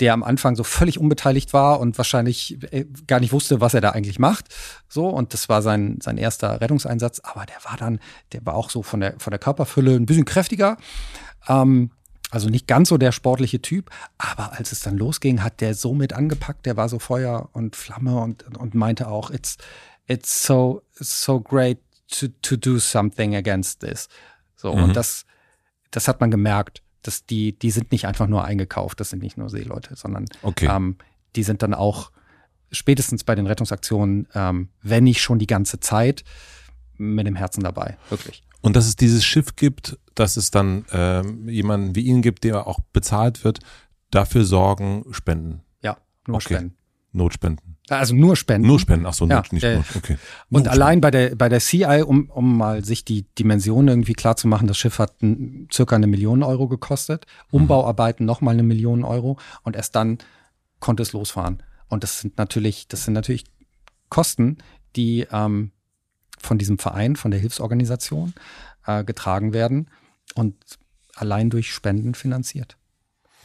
der 0.00 0.12
am 0.12 0.22
Anfang 0.22 0.56
so 0.56 0.62
völlig 0.62 0.98
unbeteiligt 0.98 1.52
war 1.52 1.80
und 1.80 1.96
wahrscheinlich 1.96 2.58
äh, 2.70 2.84
gar 3.06 3.20
nicht 3.20 3.32
wusste, 3.32 3.60
was 3.60 3.74
er 3.74 3.80
da 3.80 3.90
eigentlich 3.90 4.18
macht. 4.18 4.46
So, 4.88 5.08
und 5.08 5.32
das 5.32 5.48
war 5.48 5.62
sein, 5.62 5.98
sein 6.02 6.18
erster 6.18 6.60
Rettungseinsatz. 6.60 7.20
Aber 7.20 7.46
der 7.46 7.56
war 7.64 7.76
dann, 7.78 7.98
der 8.32 8.44
war 8.44 8.54
auch 8.54 8.70
so 8.70 8.82
von 8.82 9.00
der, 9.00 9.14
von 9.18 9.30
der 9.30 9.40
Körperfülle 9.40 9.94
ein 9.94 10.06
bisschen 10.06 10.26
kräftiger. 10.26 10.76
Ähm, 11.48 11.90
also 12.30 12.48
nicht 12.48 12.66
ganz 12.66 12.88
so 12.88 12.98
der 12.98 13.12
sportliche 13.12 13.62
Typ, 13.62 13.90
aber 14.18 14.58
als 14.58 14.72
es 14.72 14.80
dann 14.80 14.98
losging, 14.98 15.44
hat 15.44 15.60
der 15.60 15.74
so 15.74 15.94
mit 15.94 16.12
angepackt, 16.14 16.66
der 16.66 16.76
war 16.76 16.88
so 16.88 16.98
Feuer 16.98 17.48
und 17.52 17.76
Flamme 17.76 18.20
und, 18.20 18.56
und 18.58 18.74
meinte 18.74 19.06
auch, 19.06 19.30
it's, 19.30 19.56
it's 20.08 20.44
so, 20.46 20.82
so 20.92 21.40
great 21.40 21.78
to, 22.18 22.28
to 22.42 22.56
do 22.56 22.78
something 22.78 23.34
against 23.34 23.80
this. 23.80 24.08
So, 24.56 24.74
Mhm. 24.74 24.84
und 24.84 24.96
das, 24.96 25.24
das 25.90 26.08
hat 26.08 26.20
man 26.20 26.30
gemerkt, 26.30 26.82
dass 27.02 27.26
die, 27.26 27.58
die 27.58 27.70
sind 27.70 27.92
nicht 27.92 28.06
einfach 28.06 28.26
nur 28.26 28.44
eingekauft, 28.44 28.98
das 29.00 29.10
sind 29.10 29.22
nicht 29.22 29.36
nur 29.36 29.50
Seeleute, 29.50 29.94
sondern 29.96 30.24
okay. 30.42 30.66
ähm, 30.70 30.96
die 31.36 31.42
sind 31.42 31.62
dann 31.62 31.74
auch 31.74 32.10
spätestens 32.72 33.24
bei 33.24 33.34
den 33.34 33.46
Rettungsaktionen, 33.46 34.26
ähm, 34.34 34.68
wenn 34.82 35.04
nicht 35.04 35.20
schon 35.20 35.38
die 35.38 35.46
ganze 35.46 35.80
Zeit, 35.80 36.24
mit 36.96 37.26
dem 37.26 37.34
Herzen 37.36 37.62
dabei, 37.62 37.98
wirklich. 38.08 38.44
Und 38.60 38.76
dass 38.76 38.86
es 38.86 38.96
dieses 38.96 39.24
Schiff 39.24 39.56
gibt, 39.56 39.98
dass 40.14 40.36
es 40.36 40.50
dann 40.50 40.84
ähm, 40.92 41.48
jemanden 41.48 41.94
wie 41.96 42.02
ihn 42.02 42.22
gibt, 42.22 42.44
der 42.44 42.66
auch 42.66 42.78
bezahlt 42.92 43.44
wird, 43.44 43.58
dafür 44.10 44.44
sorgen, 44.44 45.04
Spenden, 45.10 45.60
Ja, 45.82 45.98
nur 46.26 46.36
Okay. 46.36 46.54
Spenden. 46.54 46.76
Notspenden. 47.12 47.73
Also 47.88 48.14
nur 48.14 48.34
Spenden. 48.36 48.66
Nur 48.66 48.80
Spenden, 48.80 49.04
ach 49.04 49.12
so, 49.12 49.26
Ja, 49.26 49.42
nicht 49.50 49.62
äh, 49.62 49.76
Not, 49.76 49.84
okay. 49.94 50.16
Und 50.50 50.64
Nur 50.64 50.72
allein 50.72 51.00
bei 51.02 51.10
der, 51.10 51.36
bei 51.36 51.50
der 51.50 51.60
CI, 51.60 52.02
um, 52.06 52.30
um 52.30 52.56
mal 52.56 52.82
sich 52.82 53.04
die 53.04 53.26
Dimension 53.38 53.88
irgendwie 53.88 54.14
klar 54.14 54.36
zu 54.36 54.48
machen, 54.48 54.66
das 54.66 54.78
Schiff 54.78 54.98
hat 54.98 55.22
n, 55.22 55.68
circa 55.70 55.94
eine 55.94 56.06
Million 56.06 56.42
Euro 56.42 56.66
gekostet, 56.68 57.26
Mhm. 57.50 57.60
Umbauarbeiten 57.60 58.24
nochmal 58.24 58.54
eine 58.54 58.62
Million 58.62 59.04
Euro 59.04 59.38
und 59.62 59.76
erst 59.76 59.94
dann 59.96 60.18
konnte 60.80 61.02
es 61.02 61.12
losfahren. 61.12 61.62
Und 61.88 62.02
das 62.02 62.20
sind 62.20 62.38
natürlich, 62.38 62.88
das 62.88 63.04
sind 63.04 63.14
natürlich 63.14 63.44
Kosten, 64.08 64.58
die 64.96 65.26
ähm, 65.30 65.72
von 66.38 66.58
diesem 66.58 66.78
Verein, 66.78 67.16
von 67.16 67.30
der 67.30 67.40
Hilfsorganisation 67.40 68.32
äh, 68.86 69.04
getragen 69.04 69.52
werden 69.52 69.88
und 70.34 70.56
allein 71.14 71.50
durch 71.50 71.72
Spenden 71.72 72.14
finanziert. 72.14 72.76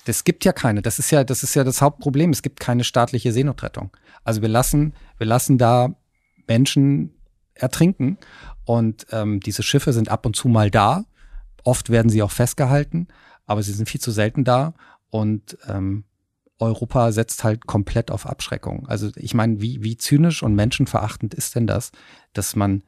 Das 0.06 0.24
gibt 0.24 0.46
ja 0.46 0.54
keine. 0.54 0.82
Das 0.82 0.98
ist 0.98 1.12
ja, 1.12 1.24
das 1.24 1.44
ist 1.44 1.56
ja 1.56 1.64
das 1.64 1.82
Hauptproblem. 1.82 2.32
Es 2.32 2.42
gibt 2.42 2.60
keine 2.60 2.84
staatliche 2.84 3.32
Seenotrettung. 3.32 3.92
Also 4.30 4.44
wir 4.44 4.50
lassen, 4.50 4.94
wir 5.18 5.26
lassen 5.26 5.58
da 5.58 5.96
Menschen 6.46 7.16
ertrinken 7.56 8.20
und 8.64 9.08
ähm, 9.12 9.40
diese 9.40 9.64
Schiffe 9.64 9.92
sind 9.92 10.10
ab 10.10 10.24
und 10.28 10.36
zu 10.36 10.48
mal 10.48 10.70
da. 10.70 11.06
Oft 11.64 11.90
werden 11.90 12.10
sie 12.10 12.22
auch 12.22 12.30
festgehalten, 12.30 13.08
aber 13.48 13.64
sie 13.64 13.74
sind 13.74 13.90
viel 13.90 14.00
zu 14.00 14.12
selten 14.12 14.44
da 14.44 14.76
und 15.10 15.58
ähm, 15.68 16.04
Europa 16.60 17.12
setzt 17.12 17.44
halt 17.44 17.66
komplett 17.66 18.12
auf 18.12 18.28
Abschreckung. 18.28 18.86
Also 18.88 19.10
ich 19.16 19.34
meine, 19.34 19.62
wie, 19.62 19.82
wie 19.82 19.98
zynisch 19.98 20.44
und 20.44 20.54
menschenverachtend 20.54 21.34
ist 21.34 21.56
denn 21.56 21.66
das, 21.66 21.92
dass 22.34 22.56
man, 22.56 22.84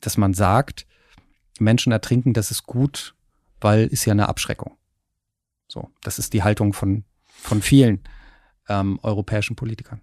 dass 0.00 0.16
man 0.16 0.32
sagt, 0.32 0.86
Menschen 1.58 1.90
ertrinken, 1.90 2.34
das 2.34 2.52
ist 2.52 2.62
gut, 2.62 3.16
weil 3.60 3.88
ist 3.88 4.04
ja 4.04 4.12
eine 4.12 4.28
Abschreckung. 4.28 4.76
So, 5.66 5.90
das 6.04 6.20
ist 6.20 6.34
die 6.34 6.44
Haltung 6.44 6.72
von, 6.72 7.02
von 7.26 7.62
vielen 7.62 8.04
ähm, 8.68 9.00
europäischen 9.02 9.56
Politikern. 9.56 10.02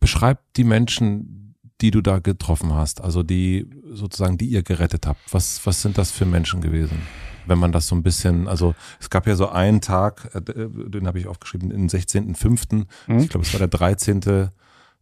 Beschreib 0.00 0.40
die 0.56 0.64
Menschen, 0.64 1.56
die 1.80 1.90
du 1.90 2.00
da 2.00 2.20
getroffen 2.20 2.74
hast, 2.74 3.00
also 3.00 3.22
die 3.22 3.68
sozusagen, 3.90 4.38
die 4.38 4.46
ihr 4.46 4.62
gerettet 4.62 5.06
habt. 5.06 5.20
Was, 5.32 5.64
was 5.66 5.82
sind 5.82 5.98
das 5.98 6.10
für 6.10 6.24
Menschen 6.24 6.60
gewesen? 6.60 7.02
Wenn 7.46 7.58
man 7.58 7.72
das 7.72 7.88
so 7.88 7.96
ein 7.96 8.04
bisschen, 8.04 8.46
also 8.46 8.74
es 9.00 9.10
gab 9.10 9.26
ja 9.26 9.34
so 9.34 9.48
einen 9.48 9.80
Tag, 9.80 10.30
äh, 10.34 10.40
den 10.40 11.06
habe 11.06 11.18
ich 11.18 11.26
aufgeschrieben, 11.26 11.70
den 11.70 11.88
16.05. 11.88 12.86
Hm? 13.06 13.18
Ich 13.18 13.28
glaube, 13.28 13.44
es 13.44 13.52
war 13.52 13.58
der 13.58 13.68
13. 13.68 14.50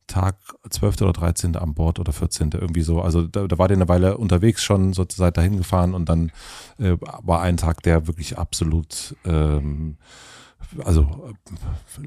Tag, 0.06 0.36
12. 0.68 1.02
oder 1.02 1.12
13. 1.12 1.54
an 1.56 1.74
Bord 1.74 2.00
oder 2.00 2.12
14. 2.12 2.50
irgendwie 2.54 2.80
so. 2.80 3.00
Also 3.00 3.22
da, 3.28 3.46
da 3.46 3.58
war 3.58 3.68
der 3.68 3.76
eine 3.76 3.88
Weile 3.88 4.16
unterwegs 4.16 4.64
schon, 4.64 4.92
so 4.92 5.06
seid 5.08 5.36
dahin 5.36 5.56
gefahren 5.56 5.94
und 5.94 6.08
dann 6.08 6.32
äh, 6.78 6.96
war 7.00 7.42
ein 7.42 7.56
Tag, 7.56 7.82
der 7.82 8.08
wirklich 8.08 8.36
absolut 8.36 9.14
ähm, 9.24 9.98
also 10.84 11.32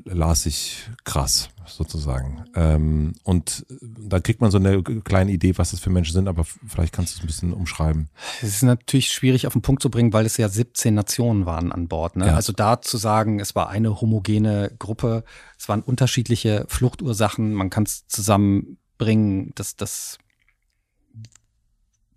äh, 0.05 0.13
las 0.13 0.45
ich 0.45 0.89
krass 1.03 1.49
sozusagen. 1.65 2.45
Ähm, 2.55 3.13
und 3.23 3.65
da 3.79 4.19
kriegt 4.19 4.41
man 4.41 4.51
so 4.51 4.57
eine 4.57 4.81
kleine 4.83 5.31
Idee, 5.31 5.57
was 5.57 5.71
das 5.71 5.79
für 5.79 5.89
Menschen 5.89 6.13
sind, 6.13 6.27
aber 6.27 6.43
vielleicht 6.43 6.93
kannst 6.93 7.13
du 7.13 7.17
es 7.17 7.23
ein 7.23 7.27
bisschen 7.27 7.53
umschreiben. 7.53 8.09
Es 8.41 8.55
ist 8.55 8.63
natürlich 8.63 9.09
schwierig 9.09 9.47
auf 9.47 9.53
den 9.53 9.61
Punkt 9.61 9.81
zu 9.81 9.89
bringen, 9.89 10.13
weil 10.13 10.25
es 10.25 10.37
ja 10.37 10.49
17 10.49 10.93
Nationen 10.93 11.45
waren 11.45 11.71
an 11.71 11.87
Bord. 11.87 12.15
Ne? 12.15 12.27
Ja. 12.27 12.35
Also 12.35 12.53
da 12.53 12.81
zu 12.81 12.97
sagen, 12.97 13.39
es 13.39 13.55
war 13.55 13.69
eine 13.69 14.01
homogene 14.01 14.71
Gruppe, 14.79 15.23
es 15.57 15.69
waren 15.69 15.81
unterschiedliche 15.81 16.65
Fluchtursachen, 16.67 17.53
man 17.53 17.69
kann 17.69 17.83
es 17.83 18.07
zusammenbringen, 18.07 19.51
dass 19.55 19.75
das 19.75 20.17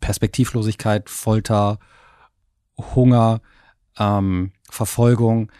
Perspektivlosigkeit, 0.00 1.10
Folter, 1.10 1.78
Hunger, 2.78 3.40
ähm, 3.98 4.52
Verfolgung, 4.68 5.50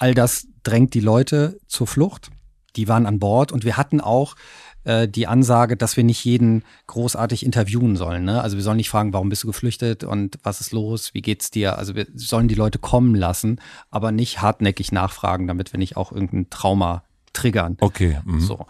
all 0.00 0.14
das 0.14 0.48
drängt 0.62 0.94
die 0.94 1.00
Leute 1.00 1.60
zur 1.68 1.86
Flucht. 1.86 2.30
Die 2.76 2.88
waren 2.88 3.06
an 3.06 3.18
Bord 3.18 3.52
und 3.52 3.64
wir 3.64 3.76
hatten 3.76 4.00
auch 4.00 4.36
äh, 4.84 5.08
die 5.08 5.26
Ansage, 5.26 5.76
dass 5.76 5.96
wir 5.96 6.04
nicht 6.04 6.24
jeden 6.24 6.64
großartig 6.86 7.44
interviewen 7.44 7.96
sollen. 7.96 8.24
Ne? 8.24 8.40
Also 8.40 8.56
wir 8.56 8.64
sollen 8.64 8.78
nicht 8.78 8.90
fragen, 8.90 9.12
warum 9.12 9.28
bist 9.28 9.42
du 9.42 9.48
geflüchtet 9.48 10.04
und 10.04 10.38
was 10.42 10.60
ist 10.60 10.72
los, 10.72 11.12
wie 11.12 11.20
geht's 11.20 11.50
dir? 11.50 11.78
Also 11.78 11.94
wir 11.94 12.06
sollen 12.14 12.48
die 12.48 12.54
Leute 12.54 12.78
kommen 12.78 13.14
lassen, 13.14 13.60
aber 13.90 14.12
nicht 14.12 14.40
hartnäckig 14.40 14.92
nachfragen, 14.92 15.46
damit 15.46 15.72
wir 15.72 15.78
nicht 15.78 15.96
auch 15.96 16.12
irgendein 16.12 16.48
Trauma 16.48 17.04
triggern. 17.32 17.76
Okay. 17.80 18.20
Mhm. 18.24 18.40
So. 18.40 18.66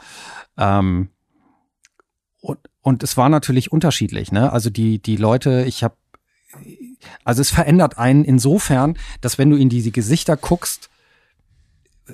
Ähm, 0.56 1.10
und, 2.40 2.58
und 2.80 3.02
es 3.02 3.16
war 3.16 3.28
natürlich 3.28 3.70
unterschiedlich. 3.70 4.32
Ne? 4.32 4.52
Also 4.52 4.70
die 4.70 5.00
die 5.00 5.16
Leute, 5.16 5.64
ich 5.66 5.84
habe 5.84 5.94
also 7.24 7.40
es 7.40 7.50
verändert 7.50 7.98
einen 7.98 8.24
insofern, 8.24 8.96
dass 9.20 9.38
wenn 9.38 9.50
du 9.50 9.56
in 9.56 9.68
diese 9.68 9.92
Gesichter 9.92 10.36
guckst, 10.36 10.90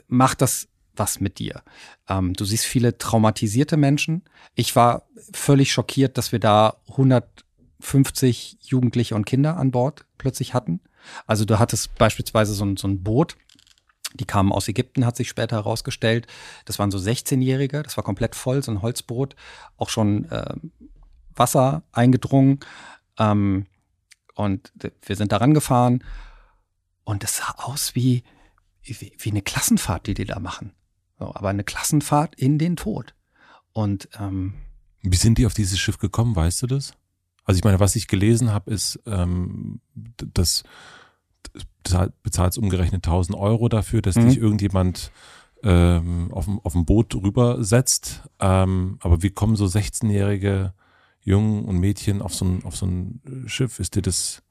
macht 0.09 0.43
das 0.43 0.69
was 0.99 1.21
mit 1.21 1.39
dir. 1.39 1.63
Ähm, 2.09 2.33
du 2.35 2.45
siehst 2.45 2.65
viele 2.65 2.99
traumatisierte 2.99 3.77
Menschen. 3.77 4.23
Ich 4.55 4.75
war 4.77 5.07
völlig 5.33 5.73
schockiert, 5.73 6.19
dass 6.19 6.33
wir 6.33 6.39
da 6.39 6.77
150 6.89 8.59
Jugendliche 8.63 9.15
und 9.15 9.27
Kinder 9.27 9.57
an 9.57 9.71
Bord 9.71 10.07
plötzlich 10.19 10.55
hatten. 10.55 10.81
Also 11.27 11.45
du 11.45 11.59
hattest 11.59 11.95
beispielsweise 11.97 12.55
so 12.55 12.65
ein, 12.65 12.77
so 12.77 12.89
ein 12.89 13.03
Boot, 13.03 13.37
die 14.15 14.25
kamen 14.25 14.53
aus 14.53 14.69
Ägypten, 14.69 15.05
hat 15.05 15.17
sich 15.17 15.29
später 15.29 15.57
herausgestellt. 15.57 16.27
Das 16.65 16.79
waren 16.79 16.91
so 16.91 16.99
16-Jährige, 16.99 17.83
das 17.83 17.97
war 17.97 18.05
komplett 18.05 18.35
voll, 18.35 18.63
so 18.63 18.73
ein 18.73 18.83
Holzboot, 18.83 19.37
auch 19.77 19.91
schon 19.91 20.31
äh, 20.31 20.55
Wasser 21.35 21.83
eingedrungen. 21.93 22.61
Ähm, 23.19 23.67
und 24.35 24.73
wir 25.03 25.17
sind 25.17 25.33
daran 25.33 25.55
gefahren 25.55 26.05
und 27.05 27.25
es 27.25 27.39
sah 27.39 27.55
aus 27.57 27.95
wie, 27.95 28.23
wie, 28.87 29.13
wie 29.19 29.31
eine 29.31 29.43
Klassenfahrt, 29.43 30.07
die 30.07 30.15
die 30.15 30.25
da 30.25 30.39
machen. 30.39 30.73
So, 31.19 31.35
aber 31.35 31.49
eine 31.49 31.65
Klassenfahrt 31.65 32.35
in 32.37 32.59
den 32.59 32.77
Tod. 32.77 33.15
Und 33.73 34.09
ähm, 34.19 34.55
wie 35.03 35.17
sind 35.17 35.39
die 35.39 35.47
auf 35.47 35.55
dieses 35.55 35.79
Schiff 35.79 35.99
gekommen, 35.99 36.35
weißt 36.35 36.63
du 36.63 36.67
das? 36.67 36.93
Also 37.45 37.59
ich 37.59 37.65
meine, 37.65 37.81
was 37.81 37.97
ich 37.97 38.09
gelesen 38.09 38.53
habe, 38.53 38.71
ist, 38.71 39.01
ähm, 39.07 39.81
dass 40.17 40.65
bezahlt 42.23 42.59
umgerechnet 42.59 43.07
1000 43.07 43.39
Euro 43.39 43.69
dafür, 43.69 44.03
dass 44.03 44.17
mhm. 44.17 44.29
dich 44.29 44.39
irgendjemand 44.39 45.13
ähm, 45.63 46.33
auf, 46.33 46.49
auf 46.65 46.75
ein 46.75 46.85
Boot 46.85 47.15
rübersetzt. 47.15 48.23
Ähm, 48.41 48.99
aber 49.01 49.23
wie 49.23 49.31
kommen 49.31 49.57
so 49.57 49.67
16-jährige 49.67 50.75
Jungen 51.21 51.65
und 51.65 51.79
Mädchen 51.79 52.23
auf 52.23 52.35
so 52.35 52.45
ein, 52.45 52.65
auf 52.65 52.77
so 52.77 52.87
ein 52.87 53.45
Schiff? 53.47 53.79
Ist 53.79 53.95
dir 53.95 54.03
das? 54.03 54.43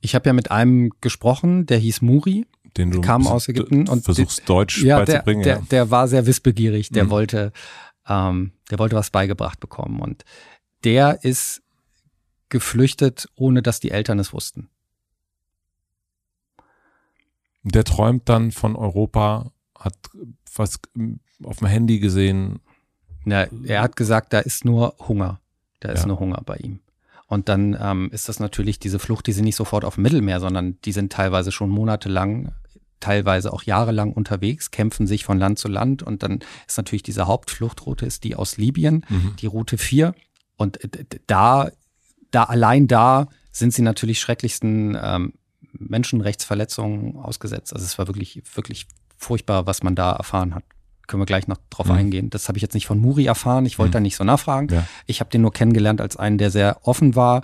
Ich 0.00 0.14
habe 0.14 0.28
ja 0.28 0.32
mit 0.32 0.50
einem 0.50 0.90
gesprochen, 1.00 1.66
der 1.66 1.78
hieß 1.78 2.02
Muri. 2.02 2.46
Den 2.78 2.90
du 2.90 3.00
kam 3.00 3.26
aus 3.26 3.48
Ägypten 3.48 3.88
und 3.88 4.04
versuchst 4.04 4.48
Deutsch 4.48 4.82
ja, 4.82 4.98
beizubringen. 4.98 5.42
Der, 5.42 5.56
der, 5.56 5.64
der 5.64 5.90
war 5.90 6.08
sehr 6.08 6.26
wissbegierig. 6.26 6.88
Der 6.90 7.04
mhm. 7.04 7.10
wollte, 7.10 7.52
ähm, 8.08 8.52
der 8.70 8.78
wollte 8.78 8.96
was 8.96 9.10
beigebracht 9.10 9.60
bekommen 9.60 10.00
und 10.00 10.24
der 10.84 11.24
ist 11.24 11.62
geflüchtet, 12.48 13.28
ohne 13.34 13.62
dass 13.62 13.80
die 13.80 13.90
Eltern 13.90 14.18
es 14.18 14.32
wussten. 14.32 14.70
Der 17.64 17.84
träumt 17.84 18.28
dann 18.28 18.52
von 18.52 18.76
Europa, 18.76 19.50
hat 19.78 19.94
was 20.54 20.80
auf 21.42 21.58
dem 21.58 21.66
Handy 21.66 21.98
gesehen, 21.98 22.60
na, 23.24 23.46
er 23.64 23.82
hat 23.82 23.96
gesagt, 23.96 24.32
da 24.32 24.38
ist 24.38 24.64
nur 24.64 24.94
Hunger. 25.06 25.40
Da 25.80 25.90
ist 25.90 26.02
ja. 26.02 26.06
nur 26.06 26.18
Hunger 26.18 26.40
bei 26.46 26.56
ihm. 26.56 26.80
Und 27.26 27.50
dann 27.50 27.76
ähm, 27.78 28.08
ist 28.10 28.28
das 28.28 28.40
natürlich 28.40 28.78
diese 28.78 28.98
Flucht, 28.98 29.26
die 29.26 29.32
sind 29.32 29.44
nicht 29.44 29.56
sofort 29.56 29.84
auf 29.84 29.96
dem 29.96 30.02
Mittelmeer, 30.02 30.40
sondern 30.40 30.78
die 30.84 30.92
sind 30.92 31.12
teilweise 31.12 31.52
schon 31.52 31.68
monatelang, 31.68 32.52
teilweise 33.00 33.52
auch 33.52 33.62
jahrelang 33.62 34.12
unterwegs, 34.12 34.70
kämpfen 34.70 35.06
sich 35.06 35.24
von 35.24 35.38
Land 35.38 35.58
zu 35.58 35.68
Land. 35.68 36.02
Und 36.02 36.22
dann 36.22 36.40
ist 36.66 36.76
natürlich 36.76 37.02
diese 37.02 37.26
Hauptfluchtroute, 37.26 38.06
ist 38.06 38.24
die 38.24 38.36
aus 38.36 38.56
Libyen, 38.56 39.04
mhm. 39.08 39.34
die 39.40 39.46
Route 39.46 39.78
4. 39.78 40.14
Und 40.56 40.78
da, 41.26 41.70
da 42.30 42.42
allein 42.44 42.86
da 42.88 43.28
sind 43.52 43.72
sie 43.72 43.82
natürlich 43.82 44.20
schrecklichsten 44.20 44.96
ähm, 45.00 45.34
Menschenrechtsverletzungen 45.72 47.16
ausgesetzt. 47.16 47.72
Also 47.72 47.84
es 47.84 47.98
war 47.98 48.06
wirklich, 48.08 48.42
wirklich 48.54 48.86
furchtbar, 49.16 49.66
was 49.66 49.82
man 49.82 49.94
da 49.94 50.12
erfahren 50.12 50.54
hat 50.54 50.64
können 51.08 51.22
wir 51.22 51.26
gleich 51.26 51.48
noch 51.48 51.56
drauf 51.70 51.86
mhm. 51.86 51.92
eingehen. 51.92 52.30
Das 52.30 52.48
habe 52.48 52.58
ich 52.58 52.62
jetzt 52.62 52.74
nicht 52.74 52.86
von 52.86 53.00
Muri 53.00 53.26
erfahren. 53.26 53.66
Ich 53.66 53.78
wollte 53.78 53.90
mhm. 53.90 53.92
da 53.94 54.00
nicht 54.00 54.16
so 54.16 54.24
nachfragen. 54.24 54.68
Ja. 54.72 54.86
Ich 55.06 55.20
habe 55.20 55.30
den 55.30 55.40
nur 55.40 55.52
kennengelernt 55.52 56.00
als 56.00 56.16
einen, 56.16 56.38
der 56.38 56.50
sehr 56.50 56.86
offen 56.86 57.16
war, 57.16 57.42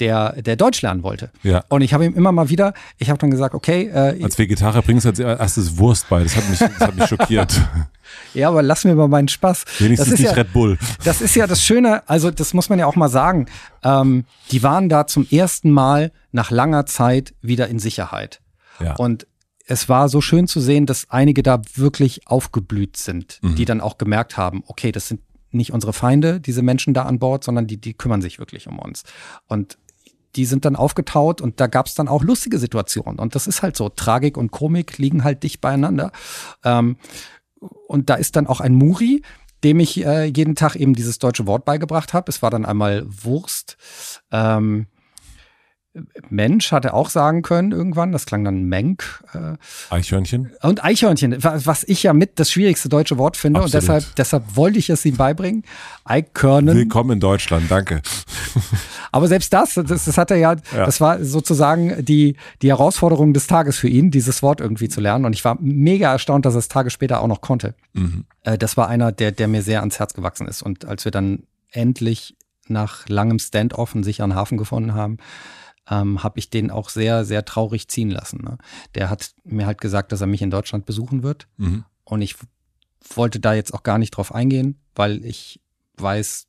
der, 0.00 0.40
der 0.42 0.56
Deutsch 0.56 0.82
lernen 0.82 1.02
wollte. 1.02 1.30
Ja. 1.42 1.64
Und 1.68 1.82
ich 1.82 1.94
habe 1.94 2.04
ihm 2.04 2.14
immer 2.14 2.32
mal 2.32 2.48
wieder, 2.48 2.74
ich 2.98 3.10
habe 3.10 3.18
dann 3.18 3.30
gesagt, 3.30 3.54
okay. 3.54 3.88
Äh, 3.88 4.22
als 4.22 4.38
Vegetarier 4.38 4.82
bringst 4.82 5.04
du 5.04 5.10
als 5.10 5.18
erstes 5.18 5.78
Wurst 5.78 6.08
bei. 6.08 6.22
Das 6.22 6.36
hat 6.36 6.48
mich, 6.48 6.58
das 6.58 6.80
hat 6.80 6.96
mich 6.96 7.06
schockiert. 7.06 7.60
Ja, 8.34 8.48
aber 8.48 8.60
lass 8.62 8.84
mir 8.84 8.96
mal 8.96 9.06
meinen 9.06 9.28
Spaß. 9.28 9.64
Wenigstens 9.78 10.08
das 10.10 10.14
ist 10.14 10.20
nicht 10.20 10.30
ja, 10.30 10.36
Red 10.36 10.52
Bull. 10.52 10.78
Das 11.04 11.20
ist 11.20 11.36
ja 11.36 11.46
das 11.46 11.62
Schöne, 11.62 12.08
also 12.08 12.32
das 12.32 12.54
muss 12.54 12.68
man 12.68 12.78
ja 12.78 12.86
auch 12.86 12.96
mal 12.96 13.08
sagen. 13.08 13.46
Ähm, 13.84 14.24
die 14.50 14.64
waren 14.64 14.88
da 14.88 15.06
zum 15.06 15.28
ersten 15.30 15.70
Mal 15.70 16.10
nach 16.32 16.50
langer 16.50 16.86
Zeit 16.86 17.34
wieder 17.40 17.68
in 17.68 17.78
Sicherheit. 17.78 18.40
Ja. 18.80 18.96
Und 18.96 19.28
es 19.66 19.88
war 19.88 20.08
so 20.08 20.20
schön 20.20 20.48
zu 20.48 20.60
sehen, 20.60 20.86
dass 20.86 21.08
einige 21.10 21.42
da 21.44 21.62
wirklich 21.76 22.26
aufgeblüht 22.26 22.96
sind, 22.96 23.38
mhm. 23.42 23.54
die 23.54 23.64
dann 23.64 23.80
auch 23.80 23.98
gemerkt 23.98 24.36
haben, 24.36 24.64
okay, 24.66 24.90
das 24.90 25.06
sind 25.06 25.20
nicht 25.52 25.72
unsere 25.72 25.92
Feinde, 25.92 26.40
diese 26.40 26.62
Menschen 26.62 26.94
da 26.94 27.04
an 27.04 27.18
Bord, 27.18 27.44
sondern 27.44 27.66
die, 27.66 27.80
die 27.80 27.94
kümmern 27.94 28.22
sich 28.22 28.38
wirklich 28.38 28.66
um 28.66 28.78
uns. 28.78 29.04
Und 29.46 29.78
die 30.36 30.44
sind 30.44 30.64
dann 30.64 30.76
aufgetaut 30.76 31.40
und 31.40 31.60
da 31.60 31.66
gab 31.66 31.86
es 31.86 31.94
dann 31.94 32.08
auch 32.08 32.22
lustige 32.22 32.58
Situationen. 32.58 33.18
Und 33.18 33.34
das 33.34 33.46
ist 33.46 33.62
halt 33.62 33.76
so, 33.76 33.88
Tragik 33.88 34.36
und 34.36 34.50
Komik 34.50 34.98
liegen 34.98 35.24
halt 35.24 35.42
dicht 35.42 35.60
beieinander. 35.60 36.12
Ähm, 36.64 36.96
und 37.88 38.10
da 38.10 38.14
ist 38.14 38.36
dann 38.36 38.46
auch 38.46 38.60
ein 38.60 38.74
Muri, 38.74 39.22
dem 39.64 39.80
ich 39.80 40.04
äh, 40.04 40.24
jeden 40.24 40.54
Tag 40.54 40.76
eben 40.76 40.94
dieses 40.94 41.18
deutsche 41.18 41.46
Wort 41.46 41.64
beigebracht 41.64 42.14
habe. 42.14 42.30
Es 42.30 42.42
war 42.42 42.50
dann 42.50 42.64
einmal 42.64 43.04
Wurst. 43.06 43.76
Ähm, 44.30 44.86
Mensch 46.28 46.70
hat 46.70 46.84
er 46.84 46.94
auch 46.94 47.10
sagen 47.10 47.42
können 47.42 47.72
irgendwann. 47.72 48.12
Das 48.12 48.24
klang 48.24 48.44
dann 48.44 48.64
Menk. 48.64 49.24
Äh, 49.34 49.56
Eichhörnchen. 49.92 50.52
Und 50.62 50.84
Eichhörnchen, 50.84 51.42
was 51.42 51.82
ich 51.84 52.04
ja 52.04 52.12
mit 52.12 52.38
das 52.38 52.52
schwierigste 52.52 52.88
deutsche 52.88 53.18
Wort 53.18 53.36
finde. 53.36 53.60
Absolut. 53.60 53.74
Und 53.74 53.88
deshalb, 53.88 54.16
deshalb 54.16 54.56
wollte 54.56 54.78
ich 54.78 54.88
es 54.88 55.04
ihm 55.04 55.16
beibringen. 55.16 55.64
Eikörnen. 56.04 56.76
Willkommen 56.76 57.12
in 57.12 57.20
Deutschland, 57.20 57.70
danke. 57.70 58.02
Aber 59.12 59.28
selbst 59.28 59.52
das, 59.52 59.74
das, 59.74 60.04
das 60.04 60.18
hat 60.18 60.30
er 60.30 60.36
ja, 60.36 60.52
ja, 60.52 60.86
das 60.86 61.00
war 61.00 61.24
sozusagen 61.24 62.04
die, 62.04 62.36
die 62.62 62.68
Herausforderung 62.68 63.32
des 63.32 63.46
Tages 63.46 63.78
für 63.78 63.88
ihn, 63.88 64.10
dieses 64.10 64.42
Wort 64.42 64.60
irgendwie 64.60 64.88
zu 64.88 65.00
lernen. 65.00 65.24
Und 65.24 65.32
ich 65.32 65.44
war 65.44 65.58
mega 65.60 66.12
erstaunt, 66.12 66.46
dass 66.46 66.54
er 66.54 66.60
es 66.60 66.68
Tage 66.68 66.90
später 66.90 67.20
auch 67.20 67.26
noch 67.26 67.40
konnte. 67.40 67.74
Mhm. 67.92 68.24
Äh, 68.42 68.58
das 68.58 68.76
war 68.76 68.88
einer, 68.88 69.12
der, 69.12 69.32
der 69.32 69.48
mir 69.48 69.62
sehr 69.62 69.80
ans 69.80 69.98
Herz 69.98 70.14
gewachsen 70.14 70.46
ist. 70.46 70.62
Und 70.62 70.84
als 70.84 71.04
wir 71.04 71.12
dann 71.12 71.44
endlich 71.70 72.36
nach 72.68 73.08
langem 73.08 73.38
Standoff 73.38 73.94
einen 73.94 74.04
sicheren 74.04 74.34
Hafen 74.34 74.56
gefunden 74.56 74.94
haben, 74.94 75.18
ähm, 75.90 76.22
habe 76.22 76.38
ich 76.38 76.50
den 76.50 76.70
auch 76.70 76.88
sehr, 76.88 77.24
sehr 77.24 77.44
traurig 77.44 77.88
ziehen 77.88 78.10
lassen. 78.10 78.42
Ne? 78.42 78.58
Der 78.94 79.10
hat 79.10 79.32
mir 79.44 79.66
halt 79.66 79.80
gesagt, 79.80 80.12
dass 80.12 80.20
er 80.20 80.26
mich 80.26 80.42
in 80.42 80.50
Deutschland 80.50 80.86
besuchen 80.86 81.22
wird. 81.22 81.48
Mhm. 81.56 81.84
Und 82.04 82.22
ich 82.22 82.36
wollte 83.14 83.40
da 83.40 83.54
jetzt 83.54 83.74
auch 83.74 83.82
gar 83.82 83.98
nicht 83.98 84.12
drauf 84.12 84.34
eingehen, 84.34 84.80
weil 84.94 85.24
ich 85.24 85.60
weiß, 85.96 86.46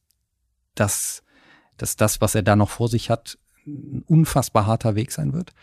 dass, 0.76 1.24
dass 1.78 1.96
das, 1.96 2.22
was 2.22 2.36
er 2.36 2.44
da 2.44 2.56
noch 2.56 2.70
vor 2.70 2.88
sich 2.88 3.10
hat, 3.10 3.38
ein 3.66 4.04
unfassbar 4.08 4.66
harter 4.66 4.96
Weg 4.96 5.12
sein 5.12 5.34
wird. 5.34 5.54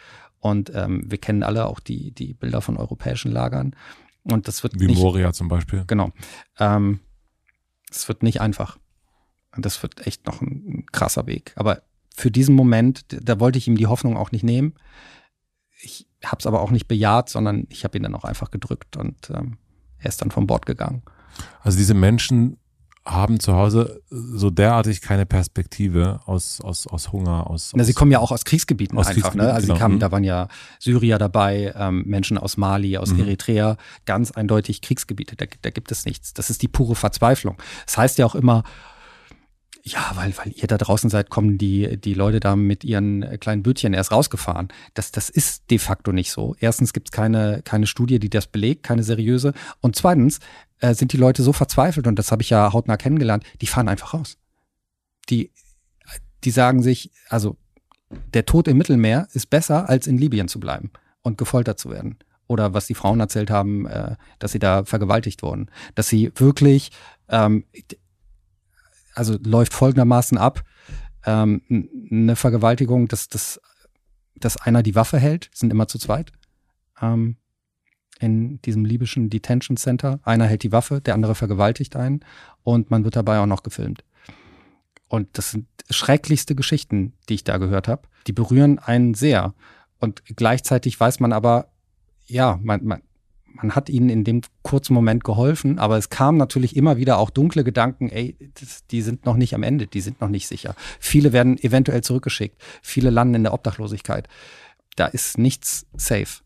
Und 0.41 0.73
ähm, 0.75 1.05
wir 1.07 1.19
kennen 1.19 1.43
alle 1.43 1.67
auch 1.67 1.81
die, 1.81 2.13
die 2.13 2.35
Bilder 2.35 2.61
von 2.61 2.77
europäischen 2.77 3.33
Lagern. 3.33 3.75
Und 4.23 4.47
das 4.47 4.63
wird 4.63 4.79
Wie 4.79 4.87
nicht, 4.87 4.99
Moria 4.99 5.33
zum 5.33 5.49
Beispiel. 5.49 5.85
Genau. 5.87 6.13
Ähm, 6.59 7.01
es 7.91 8.07
wird 8.09 8.23
nicht 8.23 8.41
einfach. 8.41 8.79
Und 9.55 9.65
das 9.65 9.83
wird 9.83 10.07
echt 10.07 10.27
noch 10.27 10.41
ein, 10.41 10.65
ein 10.67 10.87
krasser 10.93 11.27
Weg. 11.27 11.53
Aber 11.57 11.83
für 12.15 12.31
diesen 12.31 12.55
Moment, 12.55 13.05
da 13.09 13.41
wollte 13.41 13.59
ich 13.59 13.69
ihm 13.69 13.77
die 13.77 13.87
Hoffnung 13.87 14.17
auch 14.17 14.33
nicht 14.33 14.45
nehmen. 14.45 14.75
Ich 15.81 16.07
habe 16.25 16.41
es 16.41 16.47
aber 16.47 16.61
auch 16.61 16.71
nicht 16.71 16.89
bejaht, 16.89 17.29
sondern 17.29 17.67
ich 17.69 17.85
habe 17.85 17.97
ihn 17.97 18.03
dann 18.03 18.15
auch 18.15 18.25
einfach 18.25 18.51
gedrückt 18.51 18.97
und 18.97 19.31
ähm, 19.31 19.59
er 19.99 20.09
ist 20.09 20.21
dann 20.21 20.33
vom 20.33 20.47
Bord 20.47 20.67
gegangen. 20.67 21.03
Also 21.61 21.79
diese 21.79 21.95
Menschen 21.95 22.59
haben 23.09 23.41
zu 23.41 23.55
Hause 23.55 24.03
so 24.11 24.51
derartig 24.51 25.01
keine 25.01 25.25
Perspektive 25.25 26.21
aus, 26.27 26.61
aus, 26.61 26.87
aus 26.87 27.11
Hunger, 27.11 27.49
aus. 27.49 27.73
Na, 27.75 27.83
sie 27.83 27.93
aus, 27.93 27.97
kommen 27.97 28.13
ja 28.13 28.19
auch 28.19 28.31
aus 28.31 28.45
Kriegsgebieten 28.45 28.99
aus 28.99 29.07
einfach, 29.07 29.35
ne? 29.35 29.43
Kriegsgebieten, 29.43 29.55
Also 29.55 29.67
genau. 29.67 29.75
sie 29.77 29.81
kamen, 29.81 29.99
da 29.99 30.13
waren 30.13 30.25
ja 30.25 30.49
Syrier 30.79 31.19
dabei, 31.19 31.73
ähm, 31.75 32.05
Menschen 32.07 32.37
aus 32.37 32.57
Mali, 32.57 32.99
aus 32.99 33.13
Mhm. 33.13 33.21
Eritrea, 33.21 33.77
ganz 34.05 34.31
eindeutig 34.31 34.83
Kriegsgebiete. 34.83 35.37
Da, 35.37 35.47
da 35.63 35.71
gibt 35.71 35.91
es 35.91 36.05
nichts. 36.05 36.35
Das 36.35 36.51
ist 36.51 36.61
die 36.63 36.69
pure 36.69 36.95
Verzweiflung. 36.95 37.57
Das 37.87 37.97
heißt 37.97 38.19
ja 38.19 38.27
auch 38.27 38.35
immer, 38.35 38.63
ja, 39.85 40.13
weil, 40.15 40.37
weil 40.37 40.53
ihr 40.55 40.67
da 40.67 40.77
draußen 40.77 41.09
seid, 41.09 41.31
kommen 41.31 41.57
die, 41.57 41.99
die 41.99 42.13
Leute 42.15 42.41
da 42.41 42.57
mit 42.57 42.85
ihren 42.85 43.23
äh, 43.23 43.39
kleinen 43.39 43.63
Bötchen 43.63 43.95
erst 43.95 44.13
rausgefahren. 44.13 44.69
Das, 44.95 45.13
das 45.13 45.31
ist 45.31 45.71
de 45.71 45.79
facto 45.79 46.13
nicht 46.13 46.31
so. 46.31 46.57
Erstens 46.61 46.93
gibt 46.93 47.09
es 47.09 47.13
keine, 47.13 47.63
keine 47.65 47.87
Studie, 47.87 48.19
die 48.19 48.29
das 48.29 48.47
belegt, 48.47 48.83
keine 48.83 49.03
seriöse. 49.03 49.55
Und 49.81 49.97
zweitens 49.97 50.41
äh, 50.81 50.95
sind 50.95 51.13
die 51.13 51.17
Leute 51.17 51.43
so 51.43 51.53
verzweifelt, 51.53 52.07
und 52.07 52.19
das 52.19 52.33
habe 52.33 52.43
ich 52.43 52.51
ja 52.51 52.73
hautnah 52.73 52.97
kennengelernt, 52.97 53.45
die 53.61 53.67
fahren 53.67 53.89
einfach 53.89 54.15
raus. 54.15 54.39
Die, 55.29 55.53
die 56.45 56.51
sagen 56.51 56.83
sich, 56.83 57.11
also 57.29 57.57
der 58.33 58.47
Tod 58.47 58.69
im 58.69 58.79
Mittelmeer 58.79 59.29
ist 59.33 59.51
besser, 59.51 59.89
als 59.89 60.07
in 60.07 60.19
Libyen 60.19 60.49
zu 60.49 60.61
bleiben 60.61 60.91
und 61.23 61.39
gefoltert 61.39 61.79
zu 61.79 61.91
werden. 61.91 62.19
Oder 62.47 62.73
was 62.73 62.87
die 62.87 62.95
Frauen 62.95 63.21
erzählt 63.21 63.51
haben, 63.51 63.87
äh, 63.87 64.17
dass 64.39 64.53
sie 64.53 64.59
da 64.59 64.85
vergewaltigt 64.85 65.43
wurden. 65.43 65.71
Dass 65.95 66.09
sie 66.09 66.33
wirklich, 66.35 66.91
ähm, 67.29 67.65
also 69.15 69.37
läuft 69.45 69.75
folgendermaßen 69.75 70.39
ab, 70.39 70.65
ähm, 71.27 71.63
eine 72.11 72.37
Vergewaltigung, 72.37 73.09
dass, 73.09 73.29
dass, 73.29 73.61
dass 74.37 74.57
einer 74.57 74.83
die 74.83 74.95
Waffe 74.95 75.19
hält, 75.19 75.51
sind 75.53 75.71
immer 75.71 75.89
zu 75.89 75.99
zweit. 75.99 76.33
Ähm, 77.03 77.37
in 78.19 78.61
diesem 78.63 78.85
libyschen 78.85 79.31
Detention 79.31 79.77
Center. 79.77 80.21
Einer 80.23 80.47
hält 80.47 80.63
die 80.63 80.73
Waffe, 80.73 81.01
der 81.01 81.15
andere 81.15 81.35
vergewaltigt 81.35 81.97
einen 81.97 82.21
und 82.63 82.91
man 82.91 83.05
wird 83.05 83.17
dabei 83.17 83.39
auch 83.39 83.47
noch 83.47 83.63
gefilmt. 83.63 84.05
Und 85.09 85.39
das 85.39 85.53
sind 85.53 85.67
schrecklichste 85.91 86.55
Geschichten, 86.55 87.15
die 87.29 87.35
ich 87.35 87.45
da 87.45 87.57
gehört 87.57 87.89
habe. 87.89 88.03
Die 88.27 88.33
berühren 88.33 88.79
einen 88.79 89.15
sehr. 89.15 89.55
Und 89.99 90.23
gleichzeitig 90.37 90.99
weiß 90.99 91.21
man 91.21 91.33
aber, 91.33 91.69
ja, 92.27 92.61
man, 92.63 92.85
man, 92.85 93.03
man 93.47 93.75
hat 93.75 93.89
ihnen 93.89 94.11
in 94.11 94.25
dem 94.25 94.43
kurzen 94.63 94.95
Moment 94.95 95.25
geholfen, 95.25 95.79
aber 95.79 95.97
es 95.97 96.11
kamen 96.11 96.39
natürlich 96.39 96.77
immer 96.77 96.99
wieder 96.99 97.19
auch 97.19 97.31
dunkle 97.31 97.65
Gedanken, 97.65 98.11
ey, 98.11 98.37
das, 98.61 98.87
die 98.87 99.03
sind 99.03 99.25
noch 99.25 99.37
nicht 99.37 99.55
am 99.55 99.63
Ende, 99.63 99.87
die 99.87 100.01
sind 100.01 100.21
noch 100.21 100.29
nicht 100.29 100.47
sicher. 100.47 100.75
Viele 101.01 101.33
werden 101.33 101.59
eventuell 101.59 102.03
zurückgeschickt, 102.03 102.61
viele 102.83 103.11
landen 103.11 103.37
in 103.37 103.43
der 103.45 103.55
Obdachlosigkeit. 103.55 104.29
Da 104.97 105.07
ist 105.07 105.39
nichts 105.39 105.87
safe. 105.97 106.43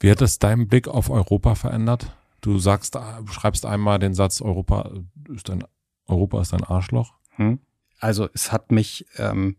Wie 0.00 0.10
hat 0.10 0.20
das 0.20 0.38
deinen 0.38 0.68
Blick 0.68 0.88
auf 0.88 1.10
Europa 1.10 1.54
verändert? 1.54 2.16
Du 2.40 2.58
sagst, 2.58 2.98
schreibst 3.30 3.66
einmal 3.66 3.98
den 3.98 4.14
Satz, 4.14 4.40
Europa 4.40 4.90
ist 5.34 5.48
ein, 5.50 5.64
Europa 6.06 6.40
ist 6.40 6.54
ein 6.54 6.64
Arschloch. 6.64 7.14
Hm? 7.36 7.60
Also 8.00 8.28
es 8.34 8.50
hat 8.50 8.72
mich 8.72 9.06
ähm, 9.16 9.56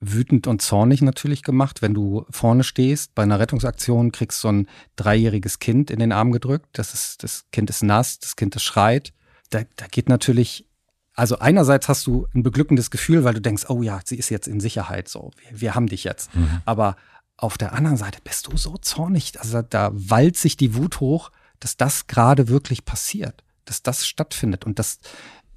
wütend 0.00 0.48
und 0.48 0.60
zornig 0.60 1.00
natürlich 1.00 1.44
gemacht, 1.44 1.80
wenn 1.80 1.94
du 1.94 2.26
vorne 2.28 2.64
stehst 2.64 3.14
bei 3.14 3.22
einer 3.22 3.38
Rettungsaktion, 3.38 4.10
kriegst 4.10 4.40
so 4.40 4.48
ein 4.48 4.68
dreijähriges 4.96 5.60
Kind 5.60 5.90
in 5.90 6.00
den 6.00 6.10
Arm 6.10 6.32
gedrückt. 6.32 6.66
Das 6.72 6.92
ist 6.92 7.22
das 7.22 7.46
Kind 7.52 7.70
ist 7.70 7.84
nass, 7.84 8.18
das 8.18 8.34
Kind 8.34 8.56
das 8.56 8.64
schreit. 8.64 9.12
Da, 9.50 9.62
da 9.76 9.86
geht 9.86 10.08
natürlich 10.08 10.66
also 11.14 11.38
einerseits 11.38 11.88
hast 11.88 12.06
du 12.06 12.26
ein 12.34 12.42
beglückendes 12.42 12.90
Gefühl, 12.90 13.22
weil 13.22 13.34
du 13.34 13.40
denkst, 13.40 13.66
oh 13.68 13.82
ja, 13.82 14.00
sie 14.04 14.16
ist 14.16 14.30
jetzt 14.30 14.48
in 14.48 14.60
Sicherheit, 14.60 15.08
so 15.08 15.30
wir, 15.36 15.60
wir 15.60 15.74
haben 15.74 15.86
dich 15.86 16.04
jetzt. 16.04 16.34
Mhm. 16.34 16.62
Aber 16.64 16.96
auf 17.42 17.58
der 17.58 17.72
anderen 17.72 17.96
Seite 17.96 18.20
bist 18.22 18.46
du 18.46 18.56
so 18.56 18.76
zornig, 18.76 19.38
also 19.40 19.62
da 19.62 19.90
wallt 19.92 20.36
sich 20.36 20.56
die 20.56 20.74
Wut 20.76 21.00
hoch, 21.00 21.30
dass 21.58 21.76
das 21.76 22.06
gerade 22.06 22.48
wirklich 22.48 22.84
passiert, 22.84 23.42
dass 23.64 23.82
das 23.82 24.06
stattfindet 24.06 24.64
und 24.64 24.78
dass, 24.78 25.00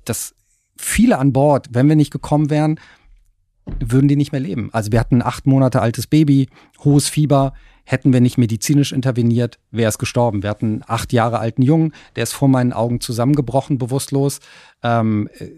dass 0.03 0.33
viele 0.77 1.17
an 1.19 1.31
Bord, 1.31 1.67
wenn 1.71 1.87
wir 1.87 1.95
nicht 1.95 2.11
gekommen 2.11 2.49
wären, 2.49 2.79
würden 3.79 4.07
die 4.07 4.15
nicht 4.15 4.31
mehr 4.31 4.41
leben. 4.41 4.69
Also 4.73 4.91
wir 4.91 4.99
hatten 4.99 5.17
ein 5.17 5.27
acht 5.27 5.45
Monate 5.47 5.81
altes 5.81 6.07
Baby, 6.07 6.49
hohes 6.83 7.07
Fieber, 7.07 7.53
hätten 7.83 8.13
wir 8.13 8.21
nicht 8.21 8.37
medizinisch 8.39 8.91
interveniert, 8.91 9.59
wäre 9.69 9.89
es 9.89 9.99
gestorben. 9.99 10.41
Wir 10.41 10.49
hatten 10.49 10.65
einen 10.65 10.83
acht 10.87 11.13
Jahre 11.13 11.39
alten 11.39 11.61
Jungen, 11.61 11.93
der 12.15 12.23
ist 12.23 12.33
vor 12.33 12.47
meinen 12.47 12.73
Augen 12.73 12.99
zusammengebrochen, 12.99 13.77
bewusstlos. 13.77 14.39
Ähm, 14.81 15.29
äh, 15.37 15.49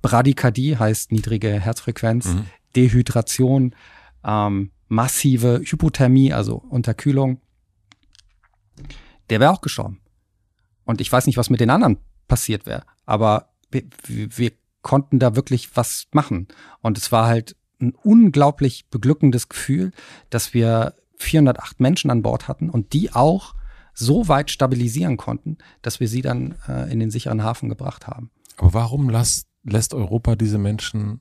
Bradykardie 0.00 0.78
heißt 0.78 1.12
niedrige 1.12 1.60
Herzfrequenz, 1.60 2.26
Mhm. 2.26 2.46
Dehydration, 2.74 3.74
ähm, 4.24 4.70
massive 4.90 5.62
Hypothermie, 5.64 6.32
also 6.32 6.56
Unterkühlung. 6.56 7.40
Der 9.30 9.40
wäre 9.40 9.52
auch 9.52 9.60
gestorben. 9.62 10.00
Und 10.84 11.00
ich 11.00 11.10
weiß 11.10 11.26
nicht, 11.26 11.36
was 11.36 11.48
mit 11.48 11.60
den 11.60 11.70
anderen 11.70 11.98
passiert 12.28 12.66
wäre, 12.66 12.84
aber 13.06 13.50
wir, 13.70 13.84
wir, 14.06 14.52
konnten 14.82 15.18
da 15.18 15.36
wirklich 15.36 15.76
was 15.76 16.06
machen. 16.12 16.48
Und 16.80 16.96
es 16.96 17.12
war 17.12 17.26
halt 17.26 17.54
ein 17.82 17.94
unglaublich 18.02 18.88
beglückendes 18.88 19.50
Gefühl, 19.50 19.92
dass 20.30 20.54
wir 20.54 20.94
408 21.18 21.80
Menschen 21.80 22.10
an 22.10 22.22
Bord 22.22 22.48
hatten 22.48 22.70
und 22.70 22.94
die 22.94 23.12
auch 23.12 23.54
so 23.92 24.28
weit 24.28 24.50
stabilisieren 24.50 25.18
konnten, 25.18 25.58
dass 25.82 26.00
wir 26.00 26.08
sie 26.08 26.22
dann 26.22 26.56
äh, 26.66 26.90
in 26.90 26.98
den 26.98 27.10
sicheren 27.10 27.42
Hafen 27.42 27.68
gebracht 27.68 28.06
haben. 28.06 28.30
Aber 28.56 28.72
warum 28.72 29.10
lässt, 29.10 29.48
lässt 29.64 29.92
Europa 29.92 30.34
diese 30.34 30.56
Menschen 30.56 31.20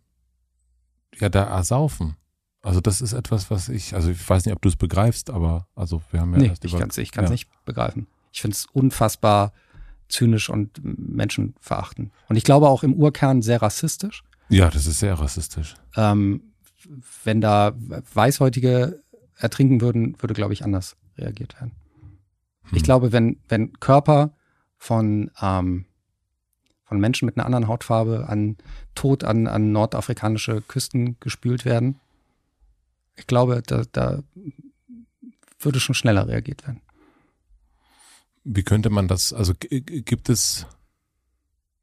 ja 1.20 1.28
da 1.28 1.44
ersaufen? 1.44 2.16
Also 2.62 2.82
das 2.82 3.02
ist 3.02 3.14
etwas, 3.14 3.50
was 3.50 3.70
ich, 3.70 3.94
also 3.96 4.10
ich 4.12 4.30
weiß 4.30 4.46
nicht, 4.46 4.54
ob 4.56 4.62
du 4.62 4.70
es 4.70 4.76
begreifst, 4.76 5.30
aber 5.30 5.68
also 5.76 6.02
wir 6.12 6.20
haben 6.22 6.34
ja 6.34 6.40
nee, 6.40 6.48
erst 6.48 6.66
ich 6.66 6.72
über- 6.72 6.80
kann 6.82 6.90
es 6.90 6.98
ich 6.98 7.16
ja. 7.16 7.30
nicht 7.30 7.48
begreifen. 7.66 8.08
Ich 8.32 8.42
finde 8.42 8.56
es 8.56 8.66
unfassbar 8.74 9.54
zynisch 10.10 10.50
und 10.50 10.80
menschenverachtend. 10.84 12.12
Und 12.28 12.36
ich 12.36 12.44
glaube 12.44 12.68
auch 12.68 12.84
im 12.84 12.94
Urkern 12.94 13.42
sehr 13.42 13.62
rassistisch. 13.62 14.24
Ja, 14.50 14.70
das 14.70 14.88
ist 14.88 15.00
sehr 15.00 15.14
rassistisch. 15.20 15.76
Ähm, 15.96 16.42
wenn 17.24 17.40
da 17.40 17.74
Weißhäutige 18.14 19.02
ertrinken 19.38 19.80
würden, 19.82 20.16
würde, 20.20 20.34
glaube 20.34 20.54
ich, 20.54 20.64
anders 20.66 20.98
reagiert 21.18 21.56
werden. 21.56 21.72
Ich 22.72 22.78
Hm. 22.80 22.84
glaube, 22.84 23.12
wenn, 23.12 23.38
wenn 23.48 23.74
Körper 23.80 24.34
von, 24.78 25.32
ähm, 25.42 25.86
von 26.84 27.00
Menschen 27.00 27.26
mit 27.26 27.38
einer 27.38 27.46
anderen 27.46 27.68
Hautfarbe 27.68 28.28
an 28.28 28.58
Tod 28.96 29.24
an, 29.24 29.48
an 29.48 29.72
nordafrikanische 29.72 30.62
Küsten 30.62 31.18
gespült 31.20 31.64
werden, 31.66 32.00
ich 33.20 33.28
glaube, 33.28 33.62
da, 33.66 33.84
da 33.92 34.24
würde 35.60 35.80
schon 35.80 35.96
schneller 35.96 36.28
reagiert 36.28 36.66
werden. 36.66 36.82
Wie 38.44 38.64
könnte 38.64 38.90
man 38.90 39.08
das, 39.08 39.34
also 39.34 39.54
gibt 39.60 40.30
es 40.30 40.66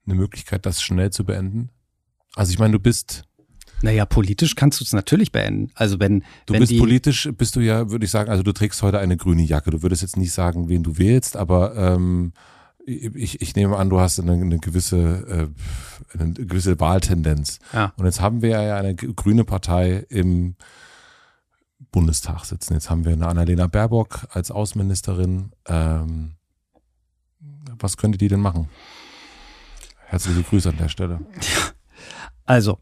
eine 0.07 0.15
Möglichkeit, 0.15 0.67
das 0.67 0.83
schnell 0.83 1.11
zu 1.11 1.25
beenden? 1.25 1.71
Also 2.35 2.53
ich 2.53 2.59
meine, 2.59 2.73
du 2.73 2.81
bist, 2.81 3.25
Naja, 3.83 4.07
politisch 4.07 4.55
kannst 4.55 4.81
du 4.81 4.85
es 4.85 4.93
natürlich 4.93 5.33
beenden. 5.33 5.71
Also 5.75 6.01
wenn, 6.01 6.21
du 6.47 6.55
wenn 6.55 6.61
bist 6.61 6.73
die, 6.73 6.79
politisch, 6.79 7.29
bist 7.37 7.57
du 7.57 7.61
ja, 7.61 7.91
würde 7.91 8.07
ich 8.07 8.11
sagen, 8.11 8.31
also 8.31 8.43
du 8.43 8.53
trägst 8.53 8.83
heute 8.83 8.99
eine 8.99 9.17
grüne 9.17 9.43
Jacke. 9.43 9.71
Du 9.71 9.83
würdest 9.83 10.03
jetzt 10.03 10.17
nicht 10.17 10.33
sagen, 10.33 10.69
wen 10.69 10.83
du 10.83 10.97
wählst, 10.99 11.37
aber 11.37 11.77
ähm, 11.77 12.33
ich, 12.87 13.41
ich 13.41 13.55
nehme 13.57 13.77
an, 13.77 13.91
du 13.91 14.01
hast 14.01 14.19
eine, 14.21 14.33
eine 14.33 14.59
gewisse, 14.59 15.53
äh, 16.15 16.19
eine 16.19 16.33
gewisse 16.33 16.79
Wahltendenz. 16.81 17.59
Ja. 17.73 17.93
Und 17.97 18.07
jetzt 18.07 18.21
haben 18.21 18.43
wir 18.43 18.51
ja 18.51 18.77
eine 18.77 18.95
grüne 18.95 19.45
Partei 19.45 20.07
im 20.09 20.57
Bundestag 21.79 22.45
sitzen. 22.45 22.75
Jetzt 22.75 22.91
haben 22.91 23.05
wir 23.05 23.13
eine 23.13 23.29
Annalena 23.29 23.67
Baerbock 23.67 24.27
als 24.31 24.51
Außenministerin. 24.51 25.53
Ähm, 25.67 26.37
was 27.79 27.97
könnte 27.97 28.19
die 28.19 28.29
denn 28.29 28.41
machen? 28.41 28.69
Herzliche 30.07 30.43
Grüße 30.43 30.71
an 30.71 30.77
der 30.79 30.89
Stelle. 30.89 31.21
Also, 32.45 32.79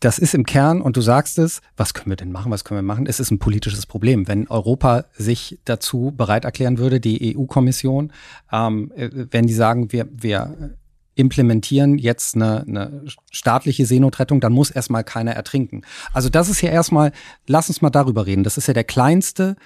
das 0.00 0.18
ist 0.18 0.34
im 0.34 0.44
Kern, 0.44 0.80
und 0.80 0.96
du 0.96 1.00
sagst 1.00 1.38
es, 1.38 1.60
was 1.76 1.94
können 1.94 2.10
wir 2.10 2.16
denn 2.16 2.30
machen, 2.30 2.52
was 2.52 2.64
können 2.64 2.78
wir 2.78 2.82
machen? 2.82 3.06
Es 3.06 3.18
ist 3.18 3.30
ein 3.30 3.38
politisches 3.38 3.86
Problem. 3.86 4.28
Wenn 4.28 4.46
Europa 4.48 5.06
sich 5.14 5.58
dazu 5.64 6.12
bereit 6.16 6.44
erklären 6.44 6.78
würde, 6.78 7.00
die 7.00 7.36
EU-Kommission, 7.36 8.12
ähm, 8.52 8.92
äh, 8.94 9.10
wenn 9.30 9.46
die 9.46 9.54
sagen, 9.54 9.92
wir, 9.92 10.08
wir 10.12 10.76
implementieren 11.16 11.98
jetzt 11.98 12.36
eine, 12.36 12.62
eine 12.68 13.04
staatliche 13.32 13.86
Seenotrettung, 13.86 14.40
dann 14.40 14.52
muss 14.52 14.70
erstmal 14.70 15.02
keiner 15.02 15.32
ertrinken. 15.32 15.82
Also 16.12 16.28
das 16.28 16.48
ist 16.48 16.60
ja 16.60 16.70
erstmal, 16.70 17.10
lass 17.46 17.68
uns 17.68 17.82
mal 17.82 17.90
darüber 17.90 18.26
reden. 18.26 18.44
Das 18.44 18.58
ist 18.58 18.68
ja 18.68 18.74
der 18.74 18.84
kleinste 18.84 19.56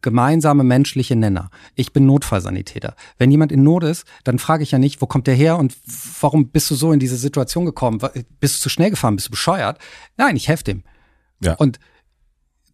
gemeinsame 0.00 0.64
menschliche 0.64 1.16
Nenner. 1.16 1.50
Ich 1.74 1.92
bin 1.92 2.04
Notfallsanitäter. 2.06 2.94
Wenn 3.16 3.30
jemand 3.30 3.52
in 3.52 3.62
Not 3.62 3.84
ist, 3.84 4.06
dann 4.24 4.38
frage 4.38 4.62
ich 4.62 4.70
ja 4.70 4.78
nicht, 4.78 5.00
wo 5.00 5.06
kommt 5.06 5.26
der 5.26 5.34
her 5.34 5.58
und 5.58 5.74
warum 6.20 6.48
bist 6.48 6.70
du 6.70 6.74
so 6.74 6.92
in 6.92 7.00
diese 7.00 7.16
Situation 7.16 7.64
gekommen? 7.64 8.00
Bist 8.40 8.56
du 8.56 8.60
zu 8.60 8.68
schnell 8.68 8.90
gefahren? 8.90 9.16
Bist 9.16 9.28
du 9.28 9.30
bescheuert? 9.30 9.78
Nein, 10.16 10.36
ich 10.36 10.48
helfe 10.48 10.64
dem. 10.64 10.82
Ja. 11.40 11.54
Und 11.54 11.78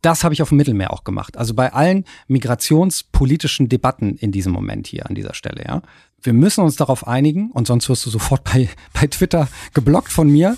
das 0.03 0.25
habe 0.25 0.35
ich 0.35 0.43
auf 0.43 0.49
dem 0.49 0.59
Mittelmeer 0.59 0.93
auch 0.93 1.05
gemacht. 1.05 1.37
Also 1.37 1.55
bei 1.55 1.73
allen 1.73 2.05
migrationspolitischen 2.27 3.69
Debatten 3.69 4.17
in 4.17 4.33
diesem 4.33 4.53
Moment 4.53 4.87
hier 4.87 5.07
an 5.07 5.15
dieser 5.15 5.35
Stelle, 5.35 5.65
ja. 5.67 5.83
Wir 6.23 6.33
müssen 6.33 6.63
uns 6.63 6.77
darauf 6.77 7.07
einigen, 7.07 7.51
und 7.51 7.67
sonst 7.67 7.89
wirst 7.89 8.05
du 8.07 8.11
sofort 8.11 8.45
bei, 8.45 8.69
bei 8.93 9.07
Twitter 9.07 9.49
geblockt 9.75 10.13
von 10.13 10.29
mir, 10.29 10.57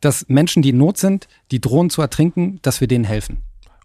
dass 0.00 0.28
Menschen, 0.28 0.62
die 0.62 0.70
in 0.70 0.78
Not 0.78 0.98
sind, 0.98 1.28
die 1.50 1.60
drohen 1.60 1.90
zu 1.90 2.02
ertrinken, 2.02 2.58
dass 2.62 2.80
wir 2.80 2.88
denen 2.88 3.04
helfen. 3.04 3.38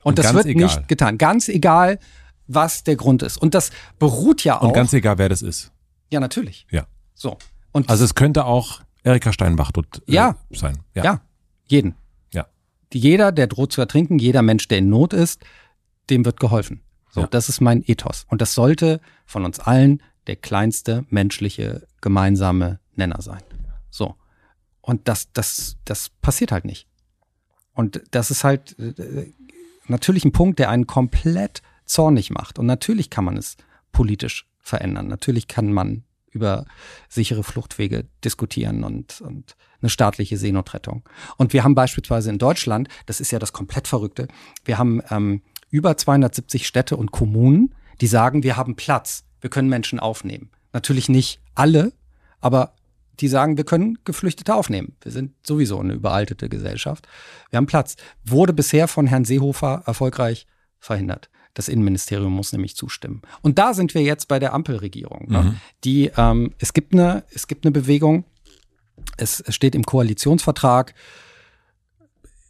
Und, 0.03 0.11
Und 0.11 0.19
das 0.19 0.33
wird 0.33 0.45
egal. 0.47 0.63
nicht 0.65 0.87
getan. 0.87 1.17
Ganz 1.17 1.47
egal, 1.47 1.99
was 2.47 2.83
der 2.83 2.95
Grund 2.95 3.21
ist. 3.23 3.37
Und 3.37 3.53
das 3.53 3.71
beruht 3.99 4.43
ja 4.43 4.55
Und 4.57 4.69
auch. 4.71 4.73
ganz 4.73 4.93
egal, 4.93 5.17
wer 5.19 5.29
das 5.29 5.41
ist. 5.41 5.71
ja, 6.09 6.19
natürlich. 6.19 6.65
Ja. 6.71 6.85
So. 7.13 7.37
Und 7.71 7.89
Also 7.89 8.03
es 8.03 8.15
könnte 8.15 8.45
auch 8.45 8.81
Erika 9.03 9.31
Steinbach 9.31 9.71
dort 9.71 10.01
äh, 10.07 10.13
Ja. 10.13 10.35
sein. 10.51 10.79
ja. 10.95 11.21
jeden. 11.67 11.95
Ja. 12.33 12.47
Jeder, 12.91 13.31
der 13.31 13.47
droht 13.47 13.71
zu 13.71 13.79
ertrinken, 13.79 14.19
jeder 14.19 14.41
Mensch, 14.41 14.67
der 14.67 14.79
in 14.79 14.89
Not 14.89 15.13
ist, 15.13 15.41
dem 16.09 16.25
wird 16.25 16.39
geholfen. 16.39 16.81
So, 17.11 17.21
Ja. 17.21 17.27
das 17.27 17.47
ist 17.47 17.61
mein 17.61 17.83
Ethos. 17.87 18.25
Und 18.27 18.41
das 18.41 18.53
sollte 18.53 18.99
von 19.25 19.45
uns 19.45 19.59
allen 19.59 20.01
der 20.27 20.35
kleinste 20.35 21.05
menschliche 21.09 21.87
gemeinsame 22.01 22.79
Nenner 22.95 23.21
sein. 23.21 23.41
So. 23.89 24.15
Und 24.81 25.07
das, 25.07 25.31
das, 25.31 25.77
das 25.85 26.09
passiert 26.21 26.51
halt 26.51 26.65
nicht. 26.65 26.87
Und 27.73 28.01
das 28.11 28.31
ist 28.31 28.43
halt 28.43 28.77
äh, 28.79 29.31
natürlich 29.87 30.25
ein 30.25 30.31
Punkt, 30.31 30.59
der 30.59 30.69
einen 30.69 30.87
komplett 30.87 31.61
zornig 31.85 32.31
macht. 32.31 32.59
Und 32.59 32.65
natürlich 32.65 33.09
kann 33.09 33.25
man 33.25 33.37
es 33.37 33.57
politisch 33.91 34.47
verändern. 34.59 35.07
Natürlich 35.07 35.47
kann 35.47 35.71
man 35.71 36.03
über 36.31 36.65
sichere 37.09 37.43
Fluchtwege 37.43 38.07
diskutieren 38.23 38.83
und, 38.83 39.21
und 39.21 39.55
eine 39.81 39.89
staatliche 39.89 40.37
Seenotrettung. 40.37 41.03
Und 41.37 41.53
wir 41.53 41.63
haben 41.63 41.75
beispielsweise 41.75 42.29
in 42.29 42.37
Deutschland, 42.37 42.87
das 43.05 43.19
ist 43.19 43.31
ja 43.31 43.39
das 43.39 43.53
komplett 43.53 43.87
Verrückte, 43.87 44.27
wir 44.63 44.77
haben 44.77 45.01
ähm, 45.09 45.41
über 45.69 45.97
270 45.97 46.67
Städte 46.67 46.95
und 46.95 47.11
Kommunen, 47.11 47.75
die 47.99 48.07
sagen, 48.07 48.43
wir 48.43 48.57
haben 48.57 48.75
Platz, 48.75 49.25
wir 49.41 49.49
können 49.49 49.69
Menschen 49.69 49.99
aufnehmen. 49.99 50.49
Natürlich 50.73 51.09
nicht 51.09 51.41
alle, 51.55 51.91
aber 52.39 52.73
die 53.19 53.27
sagen, 53.27 53.57
wir 53.57 53.65
können 53.65 53.99
Geflüchtete 54.05 54.55
aufnehmen. 54.55 54.95
Wir 55.01 55.11
sind 55.11 55.33
sowieso 55.45 55.79
eine 55.79 55.93
überaltete 55.93 56.49
Gesellschaft. 56.49 57.07
Wir 57.49 57.57
haben 57.57 57.67
Platz. 57.67 57.95
Wurde 58.23 58.53
bisher 58.53 58.87
von 58.87 59.05
Herrn 59.05 59.25
Seehofer 59.25 59.83
erfolgreich 59.85 60.47
verhindert. 60.79 61.29
Das 61.53 61.67
Innenministerium 61.67 62.33
muss 62.33 62.53
nämlich 62.53 62.75
zustimmen. 62.75 63.21
Und 63.41 63.59
da 63.59 63.73
sind 63.73 63.93
wir 63.93 64.01
jetzt 64.01 64.27
bei 64.27 64.39
der 64.39 64.53
Ampelregierung. 64.53 65.27
Ne? 65.29 65.55
Die, 65.83 66.11
ähm, 66.15 66.53
es 66.59 66.73
gibt 66.73 66.93
eine, 66.93 67.23
es 67.33 67.47
gibt 67.47 67.65
eine 67.65 67.71
Bewegung. 67.71 68.23
Es, 69.17 69.41
es 69.41 69.53
steht 69.53 69.75
im 69.75 69.83
Koalitionsvertrag. 69.83 70.95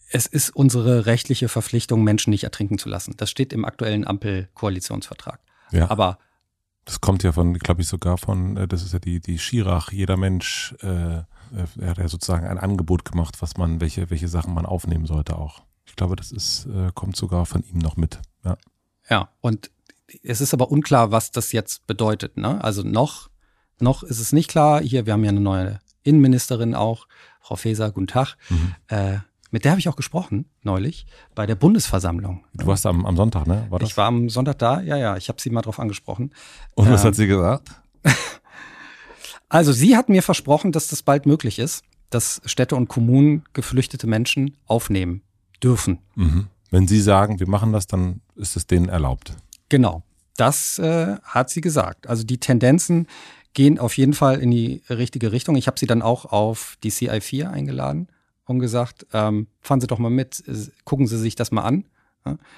Es 0.10 0.28
ist 0.28 0.56
unsere 0.56 1.06
rechtliche 1.06 1.50
Verpflichtung, 1.50 2.04
Menschen 2.04 2.30
nicht 2.30 2.44
ertrinken 2.44 2.78
zu 2.78 2.90
lassen. 2.90 3.16
Das 3.18 3.32
steht 3.32 3.54
im 3.54 3.66
aktuellen 3.66 4.06
Ampel-Koalitionsvertrag. 4.06 5.40
Ja. 5.72 5.90
Aber 5.90 6.20
Das 6.86 7.00
kommt 7.00 7.24
ja 7.24 7.32
von, 7.32 7.54
glaube 7.54 7.82
ich, 7.82 7.88
sogar 7.88 8.18
von, 8.18 8.58
äh, 8.58 8.68
das 8.68 8.84
ist 8.84 8.94
ja 8.94 9.00
die, 9.00 9.20
die 9.20 9.40
Schirach, 9.40 9.92
jeder 9.92 10.18
Mensch, 10.18 10.76
äh, 10.82 11.20
äh, 11.20 11.24
er 11.80 11.90
hat 11.90 11.98
ja 11.98 12.08
sozusagen 12.08 12.48
ein 12.48 12.58
Angebot 12.58 13.06
gemacht, 13.06 13.42
was 13.42 13.58
man, 13.58 13.82
welche, 13.82 14.10
welche 14.10 14.28
Sachen 14.28 14.54
man 14.54 14.66
aufnehmen 14.66 15.06
sollte 15.06 15.38
auch. 15.38 15.64
Ich 15.86 15.96
glaube, 15.96 16.16
das 16.16 16.32
ist, 16.32 16.66
äh, 16.66 16.92
kommt 16.94 17.16
sogar 17.16 17.46
von 17.46 17.64
ihm 17.64 17.78
noch 17.78 17.98
mit. 17.98 18.20
Ja. 18.44 18.58
Ja, 19.10 19.30
und 19.42 19.72
es 20.24 20.42
ist 20.42 20.54
aber 20.54 20.72
unklar, 20.72 21.12
was 21.12 21.32
das 21.32 21.52
jetzt 21.52 21.86
bedeutet. 21.88 22.38
Ne? 22.38 22.64
Also 22.64 22.84
noch, 22.84 23.30
noch 23.80 24.04
ist 24.04 24.20
es 24.20 24.34
nicht 24.34 24.50
klar. 24.50 24.82
Hier, 24.82 25.06
wir 25.06 25.14
haben 25.14 25.24
ja 25.24 25.30
eine 25.30 25.40
neue 25.40 25.80
Innenministerin 26.04 26.76
auch, 26.76 27.08
Frau 27.42 27.56
Faeser, 27.56 27.92
guten 27.92 28.08
Tag. 28.08 28.36
Mhm. 28.50 28.76
Äh, 28.88 29.20
mit 29.52 29.66
der 29.66 29.72
habe 29.72 29.80
ich 29.80 29.90
auch 29.90 29.96
gesprochen 29.96 30.46
neulich 30.64 31.06
bei 31.36 31.46
der 31.46 31.56
Bundesversammlung. 31.56 32.46
Du 32.54 32.68
warst 32.68 32.86
am, 32.86 33.06
am 33.06 33.16
Sonntag, 33.16 33.46
ne? 33.46 33.68
War 33.70 33.80
das? 33.80 33.90
Ich 33.90 33.98
war 33.98 34.08
am 34.08 34.30
Sonntag 34.30 34.58
da, 34.60 34.82
ja, 34.82 34.98
ja, 34.98 35.18
ich 35.18 35.30
habe 35.30 35.42
sie 35.42 35.50
mal 35.50 35.62
drauf 35.62 35.80
angesprochen. 35.80 36.34
Und 36.74 36.90
was 36.90 37.02
ähm, 37.02 37.08
hat 37.08 37.16
sie 37.16 37.28
gesagt? 37.28 37.70
Also 39.54 39.74
sie 39.74 39.98
hat 39.98 40.08
mir 40.08 40.24
versprochen, 40.24 40.72
dass 40.72 40.88
das 40.88 41.04
bald 41.04 41.26
möglich 41.26 41.60
ist, 41.60 41.84
dass 42.10 42.42
Städte 42.46 42.78
und 42.78 42.88
Kommunen 42.88 43.44
geflüchtete 43.52 44.08
Menschen 44.08 44.56
aufnehmen 44.66 45.24
dürfen. 45.62 46.00
Mhm. 46.16 46.48
Wenn 46.70 46.88
Sie 46.88 47.02
sagen, 47.02 47.42
wir 47.42 47.50
machen 47.50 47.74
das, 47.74 47.86
dann 47.86 48.22
ist 48.38 48.56
es 48.56 48.66
denen 48.66 48.88
erlaubt. 48.88 49.36
Genau, 49.68 50.04
das 50.38 50.80
äh, 50.80 51.18
hat 51.22 51.50
sie 51.50 51.60
gesagt. 51.60 52.08
Also 52.08 52.24
die 52.24 52.40
Tendenzen 52.40 53.08
gehen 53.54 53.78
auf 53.78 53.98
jeden 53.98 54.14
Fall 54.14 54.40
in 54.40 54.52
die 54.52 54.84
richtige 54.90 55.34
Richtung. 55.34 55.58
Ich 55.58 55.68
habe 55.68 55.78
sie 55.78 55.86
dann 55.86 56.02
auch 56.02 56.24
auf 56.24 56.78
die 56.82 56.92
CI4 56.92 57.50
eingeladen 57.50 58.08
und 58.46 58.60
gesagt, 58.60 59.08
ähm, 59.14 59.48
fahren 59.62 59.82
Sie 59.82 59.88
doch 59.88 60.00
mal 60.00 60.10
mit, 60.10 60.44
äh, 60.48 60.70
gucken 60.84 61.08
Sie 61.08 61.18
sich 61.18 61.36
das 61.36 61.52
mal 61.52 61.64
an. 61.64 61.86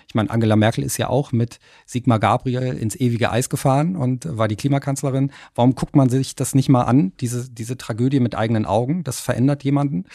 Ich 0.07 0.15
meine, 0.15 0.30
Angela 0.30 0.57
Merkel 0.57 0.84
ist 0.84 0.97
ja 0.97 1.07
auch 1.07 1.31
mit 1.31 1.60
Sigmar 1.85 2.19
Gabriel 2.19 2.77
ins 2.77 2.95
ewige 2.95 3.31
Eis 3.31 3.49
gefahren 3.49 3.95
und 3.95 4.27
war 4.38 4.49
die 4.49 4.57
Klimakanzlerin. 4.57 5.31
Warum 5.55 5.73
guckt 5.73 5.95
man 5.95 6.10
sich 6.10 6.35
das 6.35 6.53
nicht 6.53 6.68
mal 6.68 6.81
an, 6.81 7.14
diese, 7.22 7.49
diese 7.49 7.77
Tragödie 7.77 8.19
mit 8.19 8.35
eigenen 8.35 8.65
Augen? 8.65 9.05
Das 9.05 9.22
verändert 9.22 9.64
jemanden. 9.64 10.05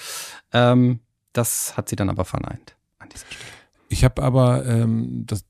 Ähm, 0.53 1.01
das 1.33 1.79
hat 1.79 1.89
sie 1.89 1.97
dann 1.97 2.11
aber 2.11 2.27
verneint 2.27 2.77
an 2.99 3.09
dieser 3.09 3.27
Stelle. 3.27 3.45
Ich 3.89 4.05
habe 4.05 4.23
aber, 4.23 4.67
ähm, 4.67 5.25
das 5.27 5.45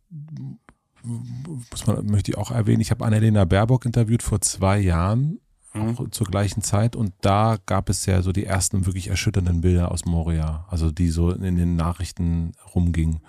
muss 1.02 1.86
man, 1.86 2.06
möchte 2.06 2.30
ich 2.30 2.38
auch 2.38 2.50
erwähnen, 2.50 2.80
ich 2.80 2.90
habe 2.90 3.04
Annalena 3.04 3.44
Baerbock 3.44 3.84
interviewt 3.84 4.22
vor 4.22 4.40
zwei 4.40 4.78
Jahren, 4.78 5.40
auch 5.74 6.08
zur 6.10 6.26
gleichen 6.26 6.62
Zeit, 6.62 6.96
und 6.96 7.12
da 7.20 7.56
gab 7.66 7.88
es 7.88 8.06
ja 8.06 8.22
so 8.22 8.32
die 8.32 8.44
ersten 8.46 8.86
wirklich 8.86 9.08
erschütternden 9.08 9.60
Bilder 9.60 9.90
aus 9.92 10.04
Moria, 10.04 10.66
also 10.70 10.90
die 10.90 11.10
so 11.10 11.30
in 11.30 11.56
den 11.56 11.76
Nachrichten 11.76 12.52
rumgingen. 12.74 13.20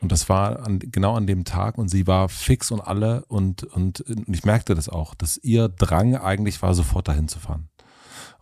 Und 0.00 0.12
das 0.12 0.28
war 0.28 0.66
an, 0.66 0.78
genau 0.80 1.14
an 1.14 1.26
dem 1.26 1.44
Tag 1.44 1.78
und 1.78 1.88
sie 1.88 2.06
war 2.06 2.28
fix 2.28 2.70
und 2.70 2.80
alle 2.80 3.24
und, 3.26 3.64
und, 3.64 4.00
und 4.02 4.28
ich 4.28 4.44
merkte 4.44 4.74
das 4.74 4.88
auch, 4.88 5.14
dass 5.14 5.38
ihr 5.38 5.68
Drang 5.68 6.14
eigentlich 6.16 6.60
war, 6.62 6.74
sofort 6.74 7.08
dahin 7.08 7.28
zu 7.28 7.38
fahren. 7.38 7.68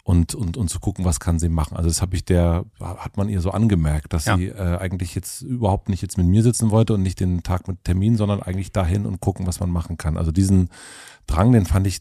Und, 0.04 0.34
und, 0.34 0.56
und 0.56 0.68
zu 0.68 0.80
gucken, 0.80 1.04
was 1.04 1.20
kann 1.20 1.38
sie 1.38 1.48
machen. 1.48 1.76
Also 1.76 1.88
das 1.88 2.02
habe 2.02 2.16
ich 2.16 2.24
der, 2.24 2.64
hat 2.80 3.16
man 3.16 3.28
ihr 3.28 3.40
so 3.40 3.52
angemerkt, 3.52 4.12
dass 4.12 4.24
Ja. 4.24 4.36
sie 4.36 4.48
äh, 4.48 4.78
eigentlich 4.78 5.14
jetzt 5.14 5.42
überhaupt 5.42 5.88
nicht 5.88 6.02
jetzt 6.02 6.18
mit 6.18 6.26
mir 6.26 6.42
sitzen 6.42 6.72
wollte 6.72 6.94
und 6.94 7.02
nicht 7.04 7.20
den 7.20 7.44
Tag 7.44 7.68
mit 7.68 7.84
Termin, 7.84 8.16
sondern 8.16 8.42
eigentlich 8.42 8.72
dahin 8.72 9.06
und 9.06 9.20
gucken, 9.20 9.46
was 9.46 9.60
man 9.60 9.70
machen 9.70 9.98
kann. 9.98 10.16
Also 10.16 10.32
diesen 10.32 10.70
Drang, 11.28 11.52
den 11.52 11.66
fand 11.66 11.86
ich, 11.86 12.00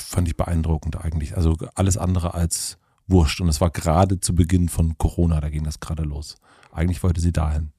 fand 0.00 0.28
ich 0.28 0.36
beeindruckend 0.36 1.02
eigentlich. 1.02 1.36
Also 1.36 1.56
alles 1.74 1.96
andere 1.96 2.34
als 2.34 2.78
wurscht. 3.06 3.40
Und 3.40 3.48
es 3.48 3.60
war 3.60 3.70
gerade 3.70 4.20
zu 4.20 4.34
Beginn 4.34 4.68
von 4.68 4.96
Corona, 4.98 5.40
da 5.40 5.48
ging 5.48 5.64
das 5.64 5.80
gerade 5.80 6.02
los. 6.02 6.36
Eigentlich 6.72 7.02
wollte 7.02 7.20
sie 7.20 7.32
dahin. 7.32 7.70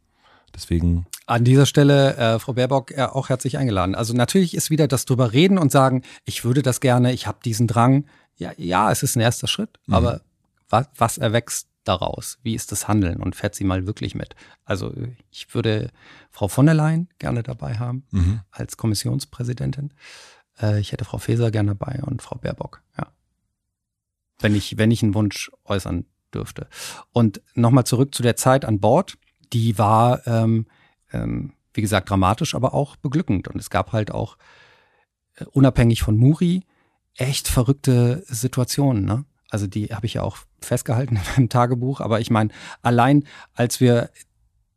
Deswegen, 0.54 1.06
An 1.26 1.44
dieser 1.44 1.66
Stelle, 1.66 2.16
äh, 2.16 2.40
Frau 2.40 2.54
Baerbock, 2.54 2.92
äh, 2.92 3.02
auch 3.04 3.28
herzlich 3.30 3.58
eingeladen. 3.58 3.94
Also 3.94 4.14
natürlich 4.14 4.54
ist 4.56 4.70
wieder 4.70 4.88
das 4.88 5.04
drüber 5.06 5.34
reden 5.34 5.58
und 5.58 5.72
sagen, 5.72 6.04
ich 6.24 6.46
würde 6.46 6.62
das 6.62 6.80
gerne, 6.80 7.12
ich 7.12 7.28
habe 7.28 7.40
diesen 7.44 7.68
Drang. 7.68 8.06
Ja, 8.38 8.52
ja, 8.58 8.90
es 8.92 9.04
ist 9.04 9.18
ein 9.18 9.22
erster 9.22 9.48
Schritt, 9.48 9.80
Mhm. 9.88 9.94
aber 9.94 10.22
was, 10.70 10.88
was 10.98 11.18
erwächst 11.18 11.68
daraus? 11.84 12.38
Wie 12.42 12.56
ist 12.56 12.72
das 12.72 12.88
Handeln? 12.88 13.22
Und 13.22 13.36
fährt 13.36 13.54
sie 13.56 13.64
mal 13.66 13.86
wirklich 13.86 14.16
mit? 14.16 14.36
Also 14.64 14.94
ich 15.30 15.54
würde 15.54 15.92
Frau 16.32 16.48
von 16.48 16.66
der 16.66 16.76
Leyen 16.76 17.10
gerne 17.20 17.44
dabei 17.44 17.78
haben 17.78 18.04
mhm. 18.12 18.40
als 18.52 18.78
Kommissionspräsidentin. 18.78 19.92
Äh, 20.62 20.80
ich 20.80 20.92
hätte 20.92 21.06
Frau 21.06 21.18
Faeser 21.18 21.52
gerne 21.52 21.76
dabei 21.76 22.02
und 22.04 22.22
Frau 22.22 22.38
Baerbock, 22.38 22.82
ja. 22.98 23.08
Wenn 24.40 24.56
ich, 24.56 24.78
wenn 24.78 24.92
ich 24.92 25.02
einen 25.02 25.14
Wunsch 25.14 25.50
äußern 25.64 26.06
dürfte. 26.36 26.68
Und 27.12 27.42
nochmal 27.56 27.86
zurück 27.86 28.14
zu 28.14 28.22
der 28.22 28.36
Zeit 28.36 28.66
an 28.66 28.80
Bord. 28.80 29.18
Die 29.54 29.78
war, 29.78 30.26
ähm, 30.28 30.68
ähm, 31.12 31.54
wie 31.74 31.82
gesagt, 31.82 32.10
dramatisch, 32.10 32.54
aber 32.54 32.74
auch 32.74 32.96
beglückend. 32.98 33.48
Und 33.48 33.60
es 33.60 33.70
gab 33.70 33.94
halt 33.94 34.12
auch, 34.12 34.38
äh, 35.36 35.46
unabhängig 35.46 36.02
von 36.02 36.18
Muri, 36.18 36.64
echt 37.16 37.48
verrückte 37.48 38.24
Situationen. 38.28 39.06
Ne? 39.06 39.26
Also 39.50 39.68
die 39.68 39.88
habe 39.88 40.06
ich 40.06 40.16
ja 40.16 40.24
auch 40.24 40.38
festgehalten 40.62 41.16
in 41.18 41.22
meinem 41.36 41.50
Tagebuch. 41.50 42.02
Aber 42.02 42.20
ich 42.20 42.30
meine, 42.30 42.52
allein 42.82 43.26
als 43.54 43.80
wir 43.80 44.10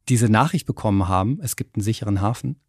diese 0.08 0.28
Nachricht 0.28 0.66
bekommen 0.66 1.08
haben, 1.08 1.38
es 1.42 1.56
gibt 1.56 1.76
einen 1.76 1.82
sicheren 1.82 2.20
Hafen, 2.20 2.60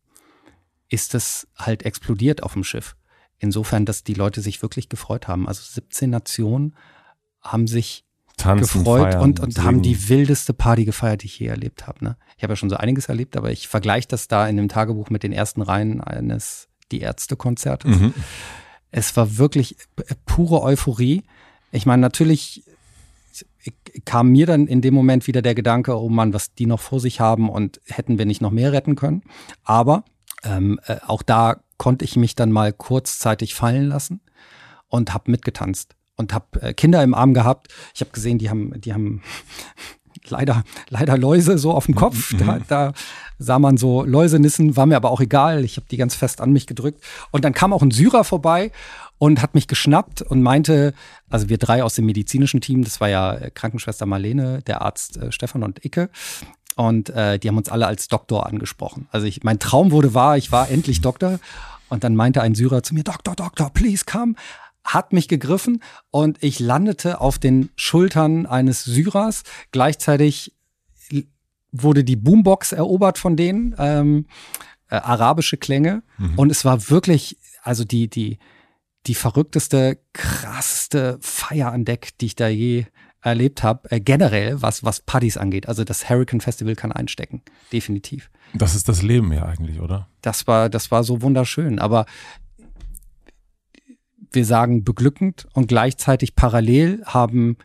ist 0.90 1.14
es 1.14 1.48
halt 1.56 1.84
explodiert 1.84 2.44
auf 2.44 2.53
dem 2.53 2.64
Schiff. 2.64 2.95
Insofern, 3.40 3.86
dass 3.86 4.03
die 4.03 4.14
Leute 4.14 4.41
sich 4.41 4.61
wirklich 4.61 4.90
gefreut 4.90 5.28
haben. 5.28 5.48
Also 5.48 5.61
17 5.64 6.10
Nationen 6.10 6.76
haben 7.41 7.68
sich 7.68 8.03
tanzen, 8.38 8.80
gefreut 8.80 9.14
feiern, 9.14 9.22
und, 9.22 9.40
und 9.40 9.53
singen. 9.53 9.66
haben 9.66 9.82
die 9.82 10.10
wildeste 10.10 10.53
Party 10.53 10.86
gefeiert, 10.86 11.24
die 11.24 11.28
ich 11.28 11.40
je 11.40 11.48
erlebt 11.48 11.88
habe. 11.88 12.03
Ne? 12.03 12.18
Ich 12.38 12.44
habe 12.44 12.52
ja 12.53 12.57
schon 12.57 12.70
so 12.70 12.76
einiges 12.76 13.07
erlebt, 13.07 13.38
aber 13.38 13.52
ich 13.52 13.68
vergleiche 13.68 14.07
das 14.07 14.28
da 14.28 14.48
in 14.48 14.57
dem 14.57 14.68
Tagebuch 14.70 15.10
mit 15.10 15.24
den 15.24 15.32
ersten 15.32 15.61
Reihen 15.61 16.02
eines 16.02 16.68
Die 16.91 16.99
Ärzte-Konzertes. 16.99 17.99
Mhm. 17.99 18.14
Es 18.91 19.16
war 19.16 19.38
wirklich 19.38 19.78
p- 19.95 20.03
pure 20.26 20.61
Euphorie. 20.64 21.24
Ich 21.72 21.86
meine, 21.86 22.02
natürlich 22.02 22.64
kam 24.06 24.30
mir 24.30 24.45
dann 24.48 24.68
in 24.68 24.82
dem 24.82 24.94
Moment 24.94 25.28
wieder 25.28 25.41
der 25.41 25.53
Gedanke, 25.56 25.98
oh 25.99 26.10
Mann, 26.10 26.34
was 26.34 26.53
die 26.53 26.66
noch 26.66 26.80
vor 26.80 26.99
sich 26.99 27.20
haben 27.20 27.49
und 27.49 27.80
hätten 27.86 28.18
wir 28.18 28.26
nicht 28.26 28.41
noch 28.41 28.52
mehr 28.52 28.72
retten 28.72 28.95
können. 28.95 29.22
Aber 29.64 30.03
ähm, 30.44 30.80
äh, 30.88 30.98
auch 31.06 31.22
da 31.22 31.61
konnte 31.80 32.06
ich 32.06 32.15
mich 32.15 32.35
dann 32.35 32.51
mal 32.51 32.72
kurzzeitig 32.72 33.56
fallen 33.56 33.88
lassen 33.88 34.22
und 34.88 35.15
habe 35.15 35.31
mitgetanzt 35.31 35.95
und 36.15 36.34
habe 36.34 36.61
äh, 36.61 36.73
Kinder 36.76 37.01
im 37.01 37.15
Arm 37.15 37.34
gehabt. 37.34 37.69
Ich 37.95 38.01
habe 38.01 38.11
gesehen, 38.11 38.38
die 38.38 38.51
haben, 38.51 38.80
die 38.80 38.93
haben 38.93 39.23
leider, 40.27 40.64
leider 40.89 41.18
Läuse 41.18 41.57
so 41.57 41.72
auf 41.72 41.88
dem 41.88 41.95
Kopf. 41.95 42.35
Da, 42.38 42.60
da 42.68 42.93
sah 43.39 43.57
man 43.57 43.77
so 43.77 44.03
Läusenissen, 44.03 44.76
war 44.76 44.85
mir 44.85 44.97
aber 44.97 45.10
auch 45.10 45.22
egal. 45.22 45.64
Ich 45.64 45.77
habe 45.77 45.88
die 45.89 45.97
ganz 45.97 46.14
fest 46.14 46.41
an 46.41 46.51
mich 46.51 46.68
gedrückt. 46.68 47.01
Und 47.31 47.45
dann 47.45 47.53
kam 47.53 47.73
auch 47.73 47.81
ein 47.81 47.91
Syrer 47.91 48.26
vorbei 48.26 48.72
und 49.18 49.41
hat 49.41 49.56
mich 49.56 49.68
geschnappt 49.68 50.22
und 50.22 50.41
meinte, 50.41 50.93
also 51.30 51.49
wir 51.49 51.57
drei 51.57 51.84
aus 51.84 51.95
dem 51.95 52.06
medizinischen 52.06 52.60
Team, 52.61 52.84
das 52.84 52.99
war 52.99 53.10
ja 53.10 53.34
äh, 53.35 53.51
Krankenschwester 53.51 54.06
Marlene, 54.06 54.61
der 54.64 54.81
Arzt 54.81 55.18
äh, 55.18 55.31
Stefan 55.31 55.64
und 55.64 55.84
Icke. 55.85 56.10
Und 56.76 57.10
äh, 57.10 57.39
die 57.39 57.49
haben 57.49 57.57
uns 57.57 57.69
alle 57.69 57.88
als 57.88 58.07
Doktor 58.07 58.45
angesprochen. 58.45 59.07
Also 59.11 59.27
ich, 59.27 59.43
mein 59.43 59.60
Traum 59.60 59.91
wurde 59.91 60.14
wahr, 60.14 60.38
ich 60.38 60.51
war 60.51 60.69
endlich 60.69 61.01
Doktor. 61.01 61.39
Und 61.90 62.03
dann 62.03 62.16
meinte 62.16 62.41
ein 62.41 62.56
Syrer 62.56 62.84
zu 62.84 62.94
mir, 62.94 63.03
Doktor, 63.03 63.36
Doktor, 63.36 63.70
please 63.72 64.06
come. 64.06 64.36
hat 64.84 65.14
mich 65.14 65.28
gegriffen 65.28 65.84
und 66.10 66.41
ich 66.41 66.60
landete 66.60 67.22
auf 67.22 67.38
den 67.38 67.70
Schultern 67.76 68.45
eines 68.45 68.86
Syrers. 68.86 69.44
Gleichzeitig 69.72 70.53
wurde 71.72 72.03
die 72.03 72.16
Boombox 72.16 72.72
erobert 72.72 73.18
von 73.18 73.36
denen, 73.36 73.76
ähm, 73.78 74.26
äh, 74.90 74.95
arabische 74.95 75.57
Klänge. 75.57 76.03
Mhm. 76.18 76.40
Und 76.40 76.49
es 76.49 76.66
war 76.66 76.90
wirklich, 76.90 77.38
also 77.61 77.84
die, 77.84 78.10
die, 78.10 78.40
die 79.06 79.16
verrückteste, 79.16 79.99
krasseste 80.14 81.20
Feier 81.22 81.72
an 81.72 81.86
Deck, 81.86 82.18
die 82.20 82.28
ich 82.28 82.36
da 82.36 82.48
je 82.48 82.86
erlebt 83.22 83.64
habe, 83.64 83.91
äh, 83.91 84.00
generell, 84.00 84.62
was, 84.62 84.84
was 84.84 85.02
Partys 85.02 85.38
angeht. 85.38 85.68
Also 85.68 85.84
das 85.84 86.10
Hurricane 86.10 86.41
Festival 86.41 86.76
kann 86.76 86.91
einstecken, 86.91 87.41
definitiv. 87.72 88.30
Das 88.54 88.76
ist 88.76 88.88
das 88.88 89.02
Leben 89.02 89.32
ja 89.34 89.46
eigentlich, 89.46 89.80
oder? 89.80 90.08
Das 90.22 90.48
war, 90.48 90.70
das 90.70 90.91
war 90.91 91.04
so 91.04 91.22
wunderschön. 91.22 91.80
Aber 91.80 92.06
wir 94.32 94.46
sagen 94.46 94.84
beglückend 94.84 95.48
und 95.54 95.68
gleichzeitig 95.68 96.36
parallel 96.36 97.04
haben 97.06 97.58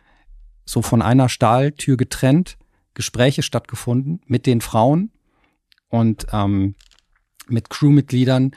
so 0.65 0.81
von 0.81 1.01
einer 1.01 1.29
Stahltür 1.29 1.95
getrennt 1.95 2.57
Gespräche 2.95 3.43
stattgefunden 3.43 4.21
mit 4.25 4.45
den 4.45 4.61
Frauen 4.61 5.11
und 5.89 6.27
ähm, 6.31 6.75
mit 7.47 7.69
Crewmitgliedern, 7.69 8.51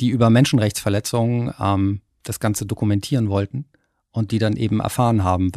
die 0.00 0.08
über 0.08 0.30
Menschenrechtsverletzungen 0.30 1.54
ähm, 1.60 2.00
das 2.24 2.40
Ganze 2.40 2.66
dokumentieren 2.66 3.28
wollten 3.28 3.66
und 4.10 4.32
die 4.32 4.38
dann 4.38 4.56
eben 4.56 4.80
erfahren 4.80 5.22
haben, 5.22 5.52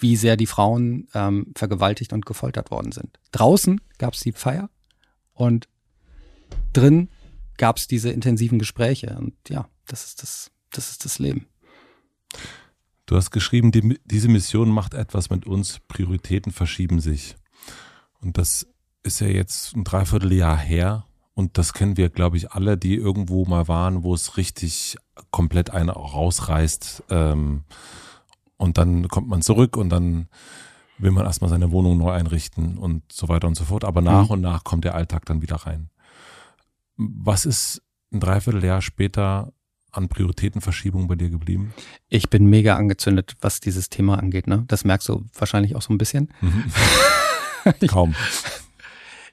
wie 0.00 0.16
sehr 0.16 0.36
die 0.36 0.46
Frauen 0.46 1.08
ähm, 1.14 1.52
vergewaltigt 1.56 2.12
und 2.12 2.26
gefoltert 2.26 2.70
worden 2.70 2.92
sind. 2.92 3.18
Draußen 3.32 3.80
gab 3.98 4.14
es 4.14 4.20
die 4.20 4.32
Feier 4.32 4.70
und 5.34 5.68
drin 6.72 7.08
gab 7.56 7.76
es 7.76 7.86
diese 7.86 8.10
intensiven 8.10 8.58
Gespräche. 8.58 9.16
Und 9.18 9.34
ja, 9.48 9.68
das 9.86 10.04
ist 10.04 10.22
das, 10.22 10.50
das 10.70 10.90
ist 10.90 11.04
das 11.04 11.18
Leben. 11.18 11.46
Du 13.06 13.16
hast 13.16 13.30
geschrieben, 13.30 13.72
die, 13.72 13.98
diese 14.04 14.28
Mission 14.28 14.70
macht 14.70 14.94
etwas 14.94 15.30
mit 15.30 15.46
uns, 15.46 15.80
Prioritäten 15.88 16.52
verschieben 16.52 17.00
sich. 17.00 17.36
Und 18.20 18.38
das 18.38 18.66
ist 19.02 19.20
ja 19.20 19.26
jetzt 19.26 19.74
ein 19.74 19.84
Dreivierteljahr 19.84 20.56
her. 20.56 21.06
Und 21.34 21.58
das 21.58 21.72
kennen 21.72 21.96
wir, 21.96 22.08
glaube 22.08 22.36
ich, 22.36 22.52
alle, 22.52 22.76
die 22.76 22.94
irgendwo 22.94 23.44
mal 23.46 23.66
waren, 23.66 24.02
wo 24.02 24.14
es 24.14 24.36
richtig 24.36 24.96
komplett 25.30 25.70
einen 25.70 25.88
rausreißt. 25.88 27.04
Ähm, 27.10 27.64
und 28.60 28.76
dann 28.76 29.08
kommt 29.08 29.26
man 29.26 29.40
zurück 29.40 29.78
und 29.78 29.88
dann 29.88 30.28
will 30.98 31.12
man 31.12 31.24
erstmal 31.24 31.48
seine 31.48 31.70
Wohnung 31.70 31.96
neu 31.96 32.10
einrichten 32.10 32.76
und 32.76 33.10
so 33.10 33.28
weiter 33.28 33.48
und 33.48 33.54
so 33.54 33.64
fort. 33.64 33.84
Aber 33.84 34.02
nach 34.02 34.26
mhm. 34.26 34.32
und 34.32 34.40
nach 34.42 34.64
kommt 34.64 34.84
der 34.84 34.94
Alltag 34.94 35.24
dann 35.24 35.40
wieder 35.40 35.56
rein. 35.56 35.88
Was 36.96 37.46
ist 37.46 37.80
ein 38.12 38.20
Dreivierteljahr 38.20 38.82
später 38.82 39.54
an 39.92 40.08
Prioritätenverschiebung 40.08 41.08
bei 41.08 41.14
dir 41.14 41.30
geblieben? 41.30 41.72
Ich 42.10 42.28
bin 42.28 42.46
mega 42.46 42.76
angezündet, 42.76 43.34
was 43.40 43.60
dieses 43.60 43.88
Thema 43.88 44.18
angeht. 44.18 44.46
Ne? 44.46 44.64
Das 44.68 44.84
merkst 44.84 45.08
du 45.08 45.24
wahrscheinlich 45.34 45.74
auch 45.74 45.82
so 45.82 45.94
ein 45.94 45.98
bisschen. 45.98 46.30
Mhm. 46.42 46.64
Kaum. 47.88 48.14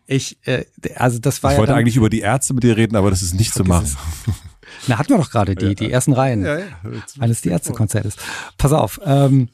Ich, 0.06 0.38
äh, 0.48 0.64
also 0.95 1.20
das 1.20 1.44
war 1.44 1.52
ich 1.52 1.56
ja 1.56 1.60
wollte 1.60 1.76
eigentlich 1.76 1.98
über 1.98 2.10
die 2.10 2.22
Ärzte 2.22 2.54
mit 2.54 2.64
dir 2.64 2.78
reden, 2.78 2.95
aber 2.95 3.10
das 3.10 3.22
ist 3.22 3.34
nicht 3.34 3.54
zu 3.54 3.66
machen. 3.66 3.94
Na, 4.88 4.98
hatten 4.98 5.10
wir 5.10 5.18
doch 5.18 5.32
gerade 5.32 5.56
die, 5.56 5.68
ja. 5.68 5.74
die 5.74 5.91
ersten 5.91 6.14
Reihen 6.14 6.45
ja, 6.45 6.60
ja. 6.60 6.66
eines 7.20 7.41
die 7.41 7.49
Ärztekonzertes. 7.49 8.16
Pass 8.58 8.74
auf, 8.74 8.99
ähm, 9.04 9.49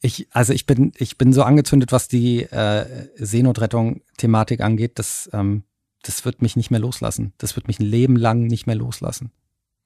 ich, 0.00 0.28
also 0.32 0.52
ich 0.52 0.66
bin, 0.66 0.92
ich 0.96 1.18
bin 1.18 1.32
so 1.32 1.42
angezündet, 1.42 1.90
was 1.90 2.08
die 2.08 2.42
äh, 2.42 3.08
Seenotrettung-Thematik 3.16 4.60
angeht, 4.60 4.98
das, 4.98 5.28
ähm, 5.32 5.64
das 6.02 6.24
wird 6.24 6.40
mich 6.40 6.56
nicht 6.56 6.70
mehr 6.70 6.80
loslassen. 6.80 7.32
Das 7.38 7.56
wird 7.56 7.66
mich 7.66 7.80
ein 7.80 7.86
Leben 7.86 8.16
lang 8.16 8.46
nicht 8.46 8.66
mehr 8.66 8.76
loslassen. 8.76 9.32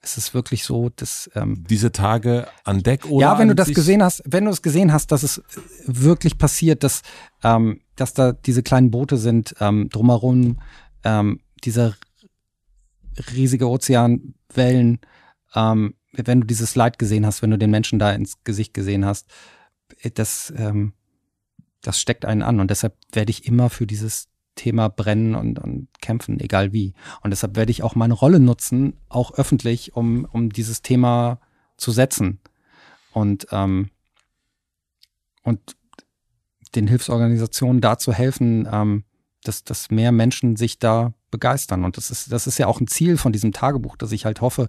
Es 0.04 0.18
ist 0.18 0.34
wirklich 0.34 0.64
so, 0.64 0.90
dass 0.90 1.30
ähm, 1.36 1.64
diese 1.68 1.92
Tage 1.92 2.48
an 2.64 2.82
Deck 2.82 3.06
oder 3.06 3.20
ja, 3.24 3.38
wenn 3.38 3.46
du 3.46 3.54
das 3.54 3.72
gesehen 3.72 4.02
hast, 4.02 4.22
wenn 4.26 4.44
du 4.44 4.50
es 4.50 4.60
gesehen 4.60 4.92
hast, 4.92 5.12
dass 5.12 5.22
es 5.22 5.40
wirklich 5.86 6.38
passiert, 6.38 6.82
dass 6.82 7.02
ähm, 7.44 7.80
dass 7.94 8.12
da 8.12 8.32
diese 8.32 8.64
kleinen 8.64 8.90
Boote 8.90 9.16
sind 9.16 9.54
ähm, 9.60 9.88
drumherum, 9.90 10.58
ähm, 11.04 11.40
dieser 11.62 11.94
riesige 13.32 13.66
Ozeanwellen, 14.52 15.00
ähm, 15.54 15.94
wenn 16.12 16.42
du 16.42 16.46
dieses 16.46 16.74
Leid 16.74 16.98
gesehen 16.98 17.26
hast, 17.26 17.42
wenn 17.42 17.50
du 17.50 17.58
den 17.58 17.70
Menschen 17.70 17.98
da 17.98 18.12
ins 18.12 18.42
Gesicht 18.44 18.74
gesehen 18.74 19.04
hast, 19.04 19.30
äh, 20.00 20.10
das, 20.10 20.52
ähm, 20.56 20.92
das 21.80 22.00
steckt 22.00 22.24
einen 22.24 22.42
an. 22.42 22.60
Und 22.60 22.70
deshalb 22.70 22.96
werde 23.12 23.30
ich 23.30 23.46
immer 23.46 23.70
für 23.70 23.86
dieses 23.86 24.28
Thema 24.54 24.88
brennen 24.88 25.34
und, 25.34 25.58
und 25.58 25.88
kämpfen, 26.00 26.38
egal 26.38 26.72
wie. 26.72 26.94
Und 27.22 27.30
deshalb 27.30 27.56
werde 27.56 27.70
ich 27.70 27.82
auch 27.82 27.94
meine 27.94 28.14
Rolle 28.14 28.40
nutzen, 28.40 28.98
auch 29.08 29.32
öffentlich, 29.34 29.96
um, 29.96 30.26
um 30.26 30.50
dieses 30.50 30.82
Thema 30.82 31.40
zu 31.76 31.90
setzen. 31.90 32.40
Und, 33.12 33.46
ähm, 33.50 33.90
und 35.42 35.76
den 36.74 36.86
Hilfsorganisationen 36.86 37.80
da 37.80 37.98
zu 37.98 38.12
helfen, 38.12 38.68
ähm, 38.70 39.04
dass, 39.42 39.64
dass 39.64 39.90
mehr 39.90 40.12
Menschen 40.12 40.56
sich 40.56 40.78
da 40.78 41.14
begeistern. 41.32 41.84
Und 41.84 41.96
das 41.96 42.12
ist, 42.12 42.30
das 42.30 42.46
ist 42.46 42.58
ja 42.58 42.68
auch 42.68 42.80
ein 42.80 42.86
Ziel 42.86 43.16
von 43.16 43.32
diesem 43.32 43.50
Tagebuch, 43.50 43.96
dass 43.96 44.12
ich 44.12 44.24
halt 44.24 44.40
hoffe, 44.40 44.68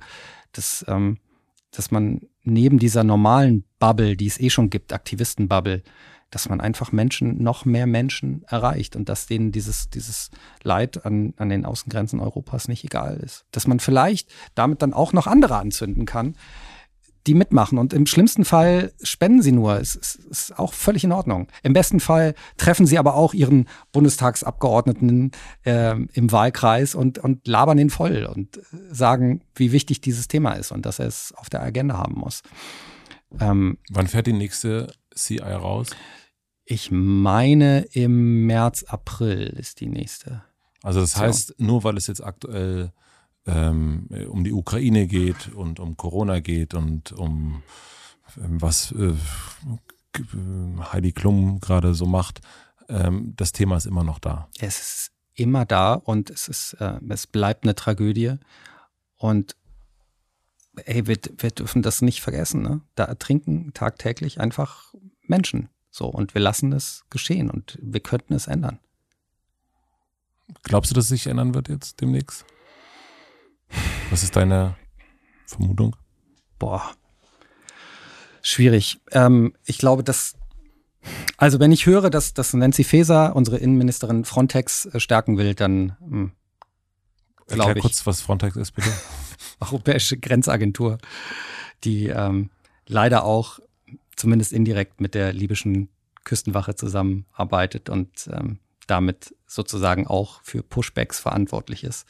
dass, 0.52 0.84
ähm, 0.88 1.20
dass 1.70 1.92
man 1.92 2.22
neben 2.42 2.80
dieser 2.80 3.04
normalen 3.04 3.64
Bubble, 3.78 4.18
die 4.18 4.26
es 4.26 4.40
eh 4.40 4.50
schon 4.50 4.72
gibt, 4.72 4.94
Aktivisten-Bubble, 4.94 5.84
dass 6.32 6.50
man 6.50 6.62
einfach 6.62 6.92
Menschen, 6.92 7.44
noch 7.44 7.64
mehr 7.64 7.86
Menschen 7.86 8.44
erreicht 8.48 8.96
und 8.96 9.08
dass 9.08 9.28
denen 9.28 9.52
dieses, 9.52 9.92
dieses 9.92 10.32
Leid 10.64 11.06
an, 11.06 11.36
an 11.38 11.50
den 11.50 11.64
Außengrenzen 11.64 12.20
Europas 12.20 12.68
nicht 12.68 12.84
egal 12.84 13.18
ist. 13.18 13.46
Dass 13.52 13.68
man 13.68 13.80
vielleicht 13.80 14.34
damit 14.56 14.82
dann 14.82 14.94
auch 14.94 15.14
noch 15.14 15.28
andere 15.28 15.58
anzünden 15.58 16.08
kann, 16.08 16.36
die 17.28 17.34
mitmachen. 17.34 17.78
Und 17.78 17.94
im 17.94 18.06
schlimmsten 18.06 18.46
Fall 18.46 18.92
spenden 19.02 19.42
sie 19.42 19.52
nur. 19.52 19.80
Es 19.80 19.96
ist, 19.96 20.16
ist, 20.16 20.60
auch 20.60 20.74
völlig 20.74 21.04
in 21.04 21.12
Ordnung. 21.12 21.48
Im 21.64 21.74
besten 21.74 22.00
Fall 22.00 22.36
treffen 22.58 22.86
sie 22.86 22.98
aber 22.98 23.16
auch 23.16 23.34
ihren 23.34 23.68
Bundestagsabgeordneten 23.92 25.32
äh, 25.64 25.96
im 26.14 26.32
Wahlkreis 26.32 26.96
und, 26.96 27.20
und 27.20 27.48
labern 27.48 27.78
ihn 27.78 27.90
voll 27.90 28.26
und 28.26 28.60
sagen, 28.92 29.42
wie 29.56 29.72
wichtig 29.72 30.02
dieses 30.02 30.28
Thema 30.28 30.54
ist 30.54 30.72
und 30.72 30.86
dass 30.86 31.00
er 31.00 31.08
es 31.08 31.34
auf 31.36 31.50
der 31.50 31.62
Agenda 31.62 31.98
haben 31.98 32.16
muss. 32.16 32.42
Ähm, 33.40 33.78
Wann 33.90 34.08
fährt 34.08 34.28
die 34.28 34.34
nächste 34.34 34.94
CI 35.16 35.40
raus? 35.40 35.92
Ich 36.66 36.92
meine, 36.92 37.82
im 37.92 38.46
März, 38.46 38.84
April 38.84 39.48
ist 39.58 39.82
die 39.82 39.90
nächste. 39.90 40.44
Also 40.82 41.00
das 41.00 41.18
heißt, 41.18 41.56
nur 41.60 41.84
weil 41.84 41.98
es 41.98 42.08
jetzt 42.08 42.24
aktuell 42.24 42.92
ähm, 43.46 44.08
um 44.30 44.44
die 44.44 44.54
Ukraine 44.54 45.08
geht 45.08 45.54
und 45.54 45.80
um 45.80 45.98
Corona 45.98 46.40
geht 46.40 46.74
und 46.74 47.12
um 47.12 47.64
ähm, 48.38 48.62
was 48.62 48.92
äh, 48.94 49.14
Heidi 50.92 51.12
Klum 51.12 51.60
gerade 51.60 51.94
so 51.94 52.06
macht, 52.06 52.42
ähm, 52.90 53.34
das 53.36 53.52
Thema 53.52 53.78
ist 53.78 53.86
immer 53.86 54.04
noch 54.04 54.20
da. 54.20 54.48
Es 54.60 54.80
ist 54.80 55.12
immer 55.34 55.66
da 55.66 55.94
und 55.94 56.30
es 56.30 56.48
ist, 56.48 56.74
äh, 56.80 57.00
es 57.10 57.28
bleibt 57.28 57.64
eine 57.64 57.76
Tragödie. 57.76 58.36
Und 59.18 59.56
ey, 60.76 61.08
wir, 61.08 61.18
wir 61.38 61.52
dürfen 61.52 61.82
das 61.82 62.02
nicht 62.02 62.22
vergessen. 62.22 62.62
Ne? 62.62 62.82
Da 62.96 63.06
ertrinken 63.06 63.74
tagtäglich 63.74 64.40
einfach 64.40 64.94
Menschen. 65.24 65.70
So, 65.90 66.08
und 66.08 66.34
wir 66.34 66.42
lassen 66.42 66.74
es 66.74 67.06
geschehen 67.10 67.50
und 67.50 67.78
wir 67.82 68.00
könnten 68.00 68.34
es 68.34 68.48
ändern. 68.48 68.80
Glaubst 70.64 70.92
du, 70.92 70.96
dass 70.96 71.06
es 71.06 71.10
sich 71.10 71.28
ändern 71.28 71.54
wird 71.54 71.70
jetzt 71.70 72.02
demnächst? 72.02 72.46
Was 74.14 74.22
ist 74.22 74.36
deine 74.36 74.76
Vermutung? 75.48 75.96
Boah. 76.60 76.92
Schwierig. 78.44 79.02
Ähm, 79.12 79.56
ich 79.66 79.80
glaube, 79.80 80.04
dass 80.04 80.36
also 81.38 81.60
wenn 81.60 81.72
ich 81.72 81.88
höre, 81.88 82.12
dass, 82.12 82.36
dass 82.36 82.54
Nancy 82.54 82.84
Faeser, 82.84 83.36
unsere 83.36 83.58
Innenministerin, 83.58 84.24
Frontex 84.24 84.86
äh, 84.86 85.00
stärken 85.00 85.40
will, 85.40 85.56
dann 85.56 85.98
hm, 86.00 86.32
Erklär 87.48 87.74
kurz, 87.74 88.06
was 88.06 88.22
Frontex 88.22 88.56
ist, 88.56 88.74
bitte. 88.74 88.92
Europäische 89.60 90.16
Grenzagentur, 90.20 91.00
die 91.84 92.06
ähm, 92.06 92.52
leider 92.86 93.24
auch 93.24 93.58
zumindest 94.16 94.54
indirekt 94.54 95.02
mit 95.02 95.16
der 95.16 95.34
libyschen 95.34 95.90
Küstenwache 96.24 96.76
zusammenarbeitet 96.76 97.90
und 97.90 98.30
ähm, 98.32 98.60
damit 98.86 99.36
sozusagen 99.48 100.06
auch 100.06 100.44
für 100.44 100.62
Pushbacks 100.62 101.20
verantwortlich 101.20 101.84
ist, 101.84 102.06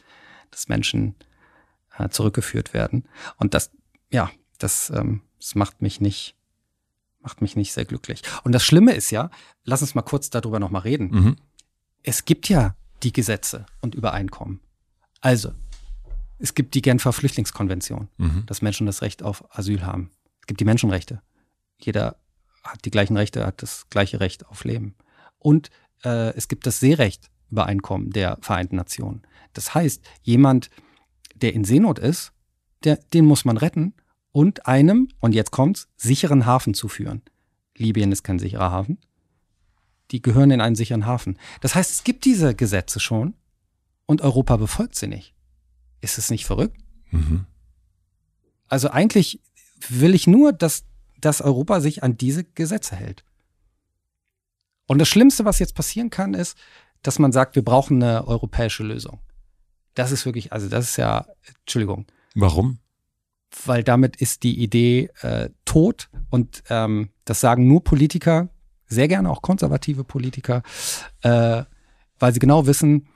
dass 0.52 0.68
Menschen 0.68 1.16
äh, 1.98 2.10
zurückgeführt 2.10 2.74
werden. 2.74 3.08
Und 3.38 3.54
das, 3.54 3.72
ja, 4.10 4.32
das, 4.58 4.90
ähm, 4.90 5.22
das 5.40 5.56
macht 5.56 5.82
mich 5.82 6.02
nicht, 6.02 6.36
macht 7.20 7.42
mich 7.42 7.56
nicht 7.56 7.74
sehr 7.74 7.86
glücklich. 7.86 8.22
Und 8.44 8.52
das 8.52 8.64
Schlimme 8.64 8.94
ist 8.94 9.12
ja, 9.12 9.30
lass 9.64 9.82
uns 9.82 9.96
mal 9.96 10.02
kurz 10.02 10.30
darüber 10.30 10.60
nochmal 10.60 10.82
reden. 10.82 11.10
Mhm. 11.10 11.36
Es 12.04 12.26
gibt 12.26 12.50
ja 12.50 12.76
die 13.04 13.14
Gesetze 13.14 13.66
und 13.82 13.96
Übereinkommen. 13.96 14.60
Also, 15.22 15.54
es 16.40 16.54
gibt 16.54 16.74
die 16.76 16.82
Genfer 16.82 17.14
Flüchtlingskonvention, 17.14 18.10
mhm. 18.18 18.46
dass 18.46 18.62
Menschen 18.62 18.86
das 18.86 19.02
Recht 19.02 19.24
auf 19.24 19.46
Asyl 19.58 19.86
haben. 19.86 20.12
Es 20.42 20.48
gibt 20.48 20.60
die 20.60 20.66
Menschenrechte. 20.66 21.22
Jeder 21.80 22.18
hat 22.64 22.84
die 22.86 22.92
gleichen 22.92 23.16
Rechte, 23.16 23.46
hat 23.46 23.62
das 23.62 23.90
gleiche 23.90 24.20
Recht 24.20 24.46
auf 24.48 24.64
Leben. 24.64 24.96
Und 25.38 25.70
äh, 26.04 26.34
es 26.36 26.48
gibt 26.48 26.66
das 26.66 26.80
Seerecht 26.80 27.30
Übereinkommen 27.52 28.10
der 28.10 28.38
Vereinten 28.42 28.78
Nationen. 28.78 29.22
Das 29.54 29.76
heißt, 29.76 30.04
jemand, 30.24 30.70
der 31.44 31.54
in 31.54 31.66
Seenot 31.66 32.00
ist, 32.00 32.32
der, 32.84 32.98
den 32.98 33.26
muss 33.26 33.46
man 33.46 33.58
retten 33.58 33.94
und 34.32 34.66
einem, 34.66 35.10
und 35.20 35.36
jetzt 35.36 35.52
kommt's, 35.52 35.90
sicheren 35.96 36.46
Hafen 36.46 36.74
zu 36.74 36.88
führen. 36.88 37.22
Libyen 37.78 38.12
ist 38.12 38.24
kein 38.24 38.40
sicherer 38.40 38.72
Hafen. 38.72 38.98
Die 40.12 40.22
gehören 40.22 40.52
in 40.52 40.62
einen 40.62 40.76
sicheren 40.76 41.06
Hafen. 41.06 41.38
Das 41.62 41.76
heißt, 41.76 41.92
es 41.92 42.04
gibt 42.04 42.26
diese 42.26 42.56
Gesetze 42.56 43.00
schon 43.00 43.36
und 44.06 44.22
Europa 44.22 44.58
befolgt 44.58 44.96
sie 44.96 45.08
nicht. 45.08 45.36
Ist 46.02 46.18
es 46.18 46.30
nicht 46.32 46.46
verrückt? 46.46 46.78
Mhm. 47.12 47.46
Also 48.68 48.90
eigentlich 48.90 49.42
will 49.90 50.16
ich 50.16 50.28
nur, 50.28 50.54
dass, 50.54 50.86
dass 51.20 51.42
Europa 51.42 51.82
sich 51.82 52.04
an 52.04 52.18
diese 52.18 52.44
Gesetze 52.44 52.96
hält. 52.96 53.24
Und 54.88 55.00
das 55.00 55.10
Schlimmste, 55.10 55.46
was 55.46 55.60
jetzt 55.60 55.76
passieren 55.76 56.10
kann, 56.10 56.34
ist, 56.34 56.58
dass 57.02 57.20
man 57.20 57.32
sagt, 57.32 57.56
wir 57.56 57.64
brauchen 57.64 58.02
eine 58.02 58.28
europäische 58.28 58.84
Lösung. 58.84 59.20
Das 59.94 60.12
ist 60.12 60.26
wirklich, 60.26 60.52
also 60.52 60.70
das 60.70 60.92
ist 60.92 60.98
ja, 60.98 61.26
Entschuldigung. 61.62 62.06
Warum? 62.36 62.80
Weil 63.66 63.84
damit 63.84 64.16
ist 64.16 64.44
die 64.44 64.60
Idee 64.60 65.10
äh, 65.22 65.50
tot 65.66 66.10
und 66.30 66.64
ähm, 66.70 67.10
das 67.26 67.40
sagen 67.40 67.68
nur 67.68 67.84
Politiker, 67.84 68.50
sehr 68.88 69.08
gerne 69.08 69.30
auch 69.30 69.42
konservative 69.42 70.04
Politiker, 70.04 70.64
äh, 71.22 71.64
weil 72.20 72.34
sie 72.34 72.40
genau 72.40 72.66
wissen, 72.66 73.08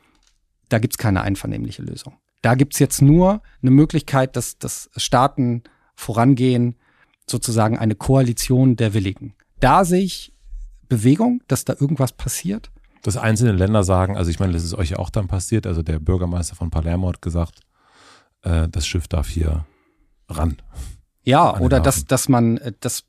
da 0.69 0.79
gibt 0.79 0.93
es 0.93 0.97
keine 0.97 1.21
einvernehmliche 1.21 1.81
Lösung. 1.81 2.17
Da 2.41 2.55
gibt 2.55 2.73
es 2.73 2.79
jetzt 2.79 3.01
nur 3.01 3.41
eine 3.61 3.71
Möglichkeit, 3.71 4.35
dass, 4.35 4.57
dass 4.59 4.89
Staaten 4.95 5.63
vorangehen, 5.95 6.75
sozusagen 7.29 7.77
eine 7.77 7.95
Koalition 7.95 8.75
der 8.75 8.93
Willigen. 8.93 9.35
Da 9.59 9.85
sehe 9.85 10.03
ich 10.03 10.33
Bewegung, 10.87 11.41
dass 11.47 11.65
da 11.65 11.73
irgendwas 11.77 12.13
passiert. 12.13 12.71
Dass 13.03 13.17
einzelne 13.17 13.51
Länder 13.51 13.83
sagen, 13.83 14.17
also 14.17 14.29
ich 14.31 14.39
meine, 14.39 14.53
das 14.53 14.63
ist 14.63 14.73
euch 14.73 14.91
ja 14.91 14.99
auch 14.99 15.09
dann 15.09 15.27
passiert, 15.27 15.67
also 15.67 15.81
der 15.81 15.99
Bürgermeister 15.99 16.55
von 16.55 16.69
Palermo 16.69 17.09
hat 17.09 17.21
gesagt, 17.21 17.61
äh, 18.43 18.67
das 18.69 18.87
Schiff 18.87 19.07
darf 19.07 19.27
hier 19.27 19.65
ran. 20.29 20.57
Ja, 21.23 21.59
oder 21.59 21.79
dass, 21.79 22.05
dass 22.05 22.29
man, 22.29 22.57
äh, 22.57 22.73
dass, 22.79 23.03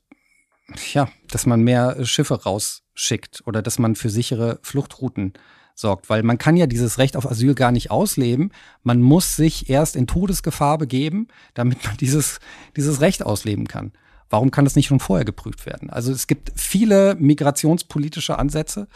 ja, 0.93 1.07
dass 1.29 1.45
man 1.45 1.61
mehr 1.61 2.05
Schiffe 2.05 2.43
rausschickt 2.43 3.43
oder 3.45 3.61
dass 3.61 3.79
man 3.79 3.95
für 3.95 4.09
sichere 4.09 4.59
Fluchtrouten 4.61 5.33
sorgt, 5.79 6.09
weil 6.09 6.23
man 6.23 6.37
kann 6.37 6.57
ja 6.57 6.67
dieses 6.67 6.97
Recht 6.97 7.15
auf 7.15 7.29
Asyl 7.29 7.55
gar 7.55 7.71
nicht 7.71 7.89
ausleben. 7.89 8.51
Man 8.83 9.01
muss 9.01 9.35
sich 9.35 9.69
erst 9.69 9.95
in 9.95 10.07
Todesgefahr 10.07 10.77
begeben, 10.77 11.27
damit 11.53 11.83
man 11.85 11.97
dieses, 12.01 12.39
dieses 12.75 13.01
Recht 13.01 13.25
ausleben 13.25 13.67
kann. 13.67 13.93
Warum 14.29 14.51
kann 14.51 14.65
das 14.65 14.75
nicht 14.75 14.87
schon 14.87 14.99
vorher 14.99 15.25
geprüft 15.25 15.65
werden? 15.65 15.89
Also 15.89 16.11
es 16.11 16.27
gibt 16.27 16.51
viele 16.55 17.15
migrationspolitische 17.15 18.37
Ansätze. 18.37 18.87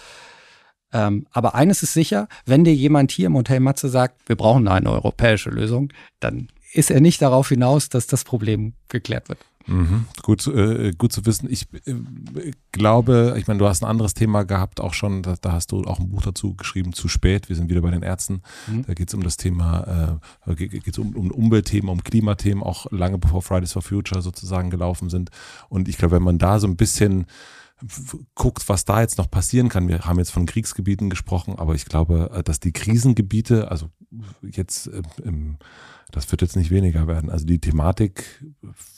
Ähm, 0.94 1.26
aber 1.32 1.56
eines 1.56 1.84
ist 1.84 1.94
sicher, 1.94 2.28
wenn 2.46 2.64
dir 2.64 2.74
jemand 2.74 3.12
hier 3.12 3.28
im 3.28 3.36
Hotel 3.36 3.60
Matze 3.60 3.90
sagt, 3.90 4.30
wir 4.30 4.36
brauchen 4.36 4.68
eine 4.68 4.92
europäische 4.92 5.50
Lösung, 5.50 5.92
dann 6.20 6.50
ist 6.72 6.92
er 6.92 7.02
nicht 7.02 7.22
darauf 7.22 7.50
hinaus, 7.50 7.90
dass 7.90 8.08
das 8.08 8.24
Problem 8.24 8.74
geklärt 8.90 9.30
wird. 9.30 9.40
Mhm. 9.66 10.06
Gut, 10.22 10.46
äh, 10.48 10.92
gut 10.92 11.14
zu 11.14 11.26
wissen. 11.26 11.50
Ich 11.50 11.68
äh, 11.86 12.52
glaube, 12.72 13.36
ich 13.38 13.48
meine, 13.48 13.60
du 13.60 13.68
hast 13.68 13.82
ein 13.82 13.90
anderes 13.90 14.14
Thema 14.14 14.44
gehabt, 14.44 14.82
auch 14.82 14.94
schon, 14.94 15.24
da, 15.24 15.36
da, 15.40 15.54
hast 15.54 15.72
du 15.72 15.84
auch 15.86 16.00
ein 16.00 16.10
Buch 16.10 16.22
dazu 16.22 16.56
geschrieben, 16.56 16.94
zu 16.94 17.08
spät. 17.08 17.48
Wir 17.48 17.56
sind 17.56 17.70
wieder 17.70 17.82
bei 17.82 17.92
den 17.92 18.04
Ärzten. 18.04 18.42
Mhm. 18.68 18.86
Da 18.86 18.94
geht 18.94 19.08
es 19.08 19.14
um 19.14 19.24
das 19.24 19.38
Thema, 19.38 20.20
äh, 20.48 20.56
geht 20.56 20.88
es 20.88 20.98
um, 20.98 21.16
um 21.16 21.32
Umweltthemen, 21.32 21.90
um 21.90 22.04
Klimathemen, 22.04 22.62
auch 22.62 22.92
lange 22.92 23.18
bevor 23.18 23.42
Fridays 23.42 23.72
for 23.72 23.82
Future 23.82 24.22
sozusagen 24.22 24.70
gelaufen 24.70 25.10
sind. 25.10 25.30
Und 25.70 25.88
ich 25.88 25.98
glaube, 25.98 26.16
wenn 26.16 26.24
man 26.24 26.40
da 26.40 26.60
so 26.60 26.68
ein 26.68 26.76
bisschen 26.76 27.26
guckt, 28.36 28.70
was 28.70 28.86
da 28.86 29.02
jetzt 29.02 29.18
noch 29.18 29.30
passieren 29.30 29.70
kann. 29.70 29.88
Wir 29.88 30.06
haben 30.06 30.20
jetzt 30.20 30.32
von 30.32 30.46
Kriegsgebieten 30.46 31.10
gesprochen, 31.10 31.58
aber 31.58 31.76
ich 31.76 31.86
glaube, 31.86 32.32
äh, 32.34 32.44
dass 32.44 32.60
die 32.60 32.72
Krisengebiete, 32.72 33.70
also 33.72 33.90
jetzt 34.42 34.88
äh, 34.88 35.02
im 35.24 35.58
das 36.14 36.30
wird 36.30 36.42
jetzt 36.44 36.56
nicht 36.56 36.70
weniger 36.70 37.08
werden. 37.08 37.32
Also 37.32 37.46
die 37.46 37.60
Thematik 37.60 38.46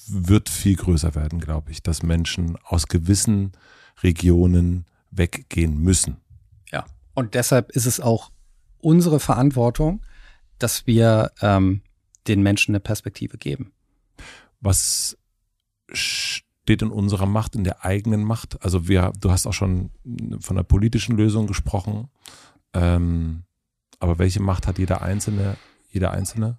wird 0.08 0.50
viel 0.50 0.76
größer 0.76 1.16
werden, 1.16 1.40
glaube 1.40 1.72
ich, 1.72 1.82
dass 1.82 2.04
Menschen 2.04 2.58
aus 2.64 2.88
gewissen 2.88 3.54
Regionen 4.04 4.86
weggehen 5.12 5.78
müssen. 5.78 6.18
Ja, 6.72 6.86
und 7.14 7.34
deshalb 7.34 7.72
ist 7.72 7.86
es 7.86 8.02
auch 8.02 8.32
unsere 8.80 9.22
Verantwortung, 9.22 10.02
dass 10.60 10.88
wir 10.88 11.32
ähm, 11.42 11.82
den 12.28 12.44
Menschen 12.44 12.76
eine 12.76 12.82
Perspektive 12.82 13.38
geben. 13.38 13.72
Was 14.60 15.18
steht 16.66 16.82
in 16.82 16.90
unserer 16.90 17.28
Macht, 17.28 17.56
in 17.56 17.64
der 17.64 17.86
eigenen 17.86 18.24
Macht? 18.24 18.58
Also 18.64 18.88
wir, 18.88 19.14
du 19.22 19.30
hast 19.30 19.46
auch 19.46 19.54
schon 19.54 19.92
von 20.40 20.56
der 20.56 20.64
politischen 20.64 21.16
Lösung 21.16 21.46
gesprochen. 21.46 22.10
Ähm, 22.74 23.44
aber 24.00 24.18
welche 24.18 24.42
Macht 24.42 24.66
hat 24.66 24.80
jeder 24.80 25.04
Einzelne, 25.04 25.58
jeder 25.92 26.10
Einzelne? 26.10 26.58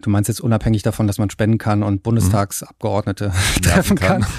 Du 0.00 0.08
meinst 0.08 0.28
jetzt 0.28 0.40
unabhängig 0.40 0.84
davon, 0.84 1.08
dass 1.08 1.18
man 1.18 1.30
spenden 1.30 1.58
kann 1.58 1.82
und 1.82 2.04
Bundestagsabgeordnete 2.04 3.30
mhm. 3.30 3.62
treffen 3.62 3.96
kann. 3.96 4.22
kann. 4.22 4.30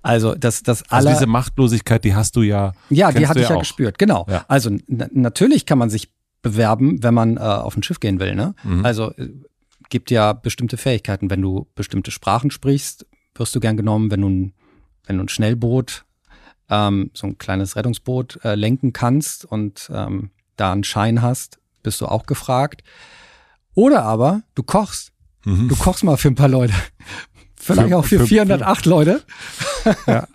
Also 0.00 0.34
das, 0.34 0.62
das 0.62 0.82
aller, 0.84 1.10
also 1.10 1.20
diese 1.20 1.26
Machtlosigkeit, 1.26 2.04
die 2.04 2.14
hast 2.14 2.36
du 2.36 2.42
ja. 2.42 2.72
Ja, 2.88 3.12
die 3.12 3.28
hatte 3.28 3.40
ich 3.40 3.50
ja 3.50 3.56
auch. 3.56 3.60
gespürt, 3.60 3.98
genau. 3.98 4.24
Ja. 4.30 4.46
Also 4.48 4.70
natürlich 4.86 5.66
kann 5.66 5.76
man 5.76 5.90
sich 5.90 6.10
bewerben, 6.40 7.02
wenn 7.02 7.12
man 7.12 7.36
äh, 7.36 7.40
auf 7.40 7.76
ein 7.76 7.82
Schiff 7.82 8.00
gehen 8.00 8.18
will. 8.18 8.34
Ne? 8.34 8.54
Mhm. 8.64 8.82
Also 8.82 9.12
äh, 9.12 9.28
gibt 9.88 10.10
ja 10.10 10.32
bestimmte 10.32 10.76
Fähigkeiten. 10.76 11.30
Wenn 11.30 11.42
du 11.42 11.66
bestimmte 11.74 12.10
Sprachen 12.10 12.50
sprichst, 12.50 13.06
wirst 13.34 13.54
du 13.54 13.60
gern 13.60 13.76
genommen. 13.76 14.10
Wenn 14.10 14.20
du, 14.20 14.52
wenn 15.06 15.16
du 15.18 15.24
ein 15.24 15.28
Schnellboot, 15.28 16.04
ähm, 16.68 17.10
so 17.14 17.26
ein 17.26 17.38
kleines 17.38 17.76
Rettungsboot 17.76 18.40
äh, 18.44 18.54
lenken 18.54 18.92
kannst 18.92 19.44
und 19.44 19.90
ähm, 19.92 20.30
da 20.56 20.72
einen 20.72 20.84
Schein 20.84 21.22
hast, 21.22 21.58
bist 21.82 22.00
du 22.00 22.06
auch 22.06 22.26
gefragt. 22.26 22.82
Oder 23.74 24.02
aber 24.02 24.42
du 24.54 24.62
kochst. 24.62 25.12
Mhm. 25.44 25.68
Du 25.68 25.76
kochst 25.76 26.02
mal 26.02 26.16
für 26.16 26.28
ein 26.28 26.34
paar 26.34 26.48
Leute. 26.48 26.74
Vielleicht 27.56 27.88
für, 27.88 27.96
auch 27.96 28.04
für, 28.04 28.20
für 28.20 28.26
408 28.26 28.84
für, 28.84 28.88
Leute. 28.88 29.24
Ja. 30.06 30.26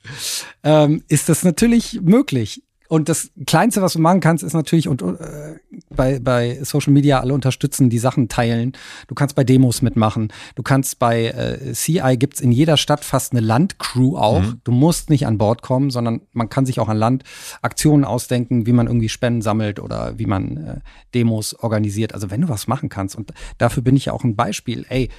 ähm, 0.62 1.02
ist 1.08 1.28
das 1.28 1.44
natürlich 1.44 2.00
möglich. 2.02 2.62
Und 2.88 3.10
das 3.10 3.30
Kleinste, 3.46 3.82
was 3.82 3.92
du 3.92 3.98
machen 3.98 4.20
kannst, 4.20 4.42
ist 4.42 4.54
natürlich 4.54 4.88
und 4.88 5.02
äh, 5.02 5.56
bei, 5.94 6.18
bei 6.20 6.58
Social 6.64 6.92
Media 6.92 7.20
alle 7.20 7.34
unterstützen, 7.34 7.90
die 7.90 7.98
Sachen 7.98 8.28
teilen. 8.28 8.72
Du 9.08 9.14
kannst 9.14 9.34
bei 9.34 9.44
Demos 9.44 9.82
mitmachen. 9.82 10.32
Du 10.54 10.62
kannst 10.62 10.98
bei 10.98 11.26
äh, 11.26 11.72
CI 11.74 12.16
gibt's 12.16 12.40
in 12.40 12.50
jeder 12.50 12.78
Stadt 12.78 13.04
fast 13.04 13.32
eine 13.32 13.42
Landcrew 13.42 14.16
auch. 14.16 14.40
Mhm. 14.40 14.60
Du 14.64 14.72
musst 14.72 15.10
nicht 15.10 15.26
an 15.26 15.36
Bord 15.36 15.60
kommen, 15.60 15.90
sondern 15.90 16.22
man 16.32 16.48
kann 16.48 16.64
sich 16.64 16.80
auch 16.80 16.88
an 16.88 16.96
Land 16.96 17.24
Aktionen 17.60 18.04
ausdenken, 18.04 18.64
wie 18.64 18.72
man 18.72 18.86
irgendwie 18.86 19.10
Spenden 19.10 19.42
sammelt 19.42 19.80
oder 19.80 20.18
wie 20.18 20.26
man 20.26 20.56
äh, 20.56 20.80
Demos 21.14 21.52
organisiert. 21.54 22.14
Also 22.14 22.30
wenn 22.30 22.40
du 22.40 22.48
was 22.48 22.68
machen 22.68 22.88
kannst 22.88 23.16
und 23.16 23.34
dafür 23.58 23.82
bin 23.82 23.96
ich 23.96 24.06
ja 24.06 24.14
auch 24.14 24.24
ein 24.24 24.34
Beispiel. 24.34 24.86
Ey, 24.88 25.10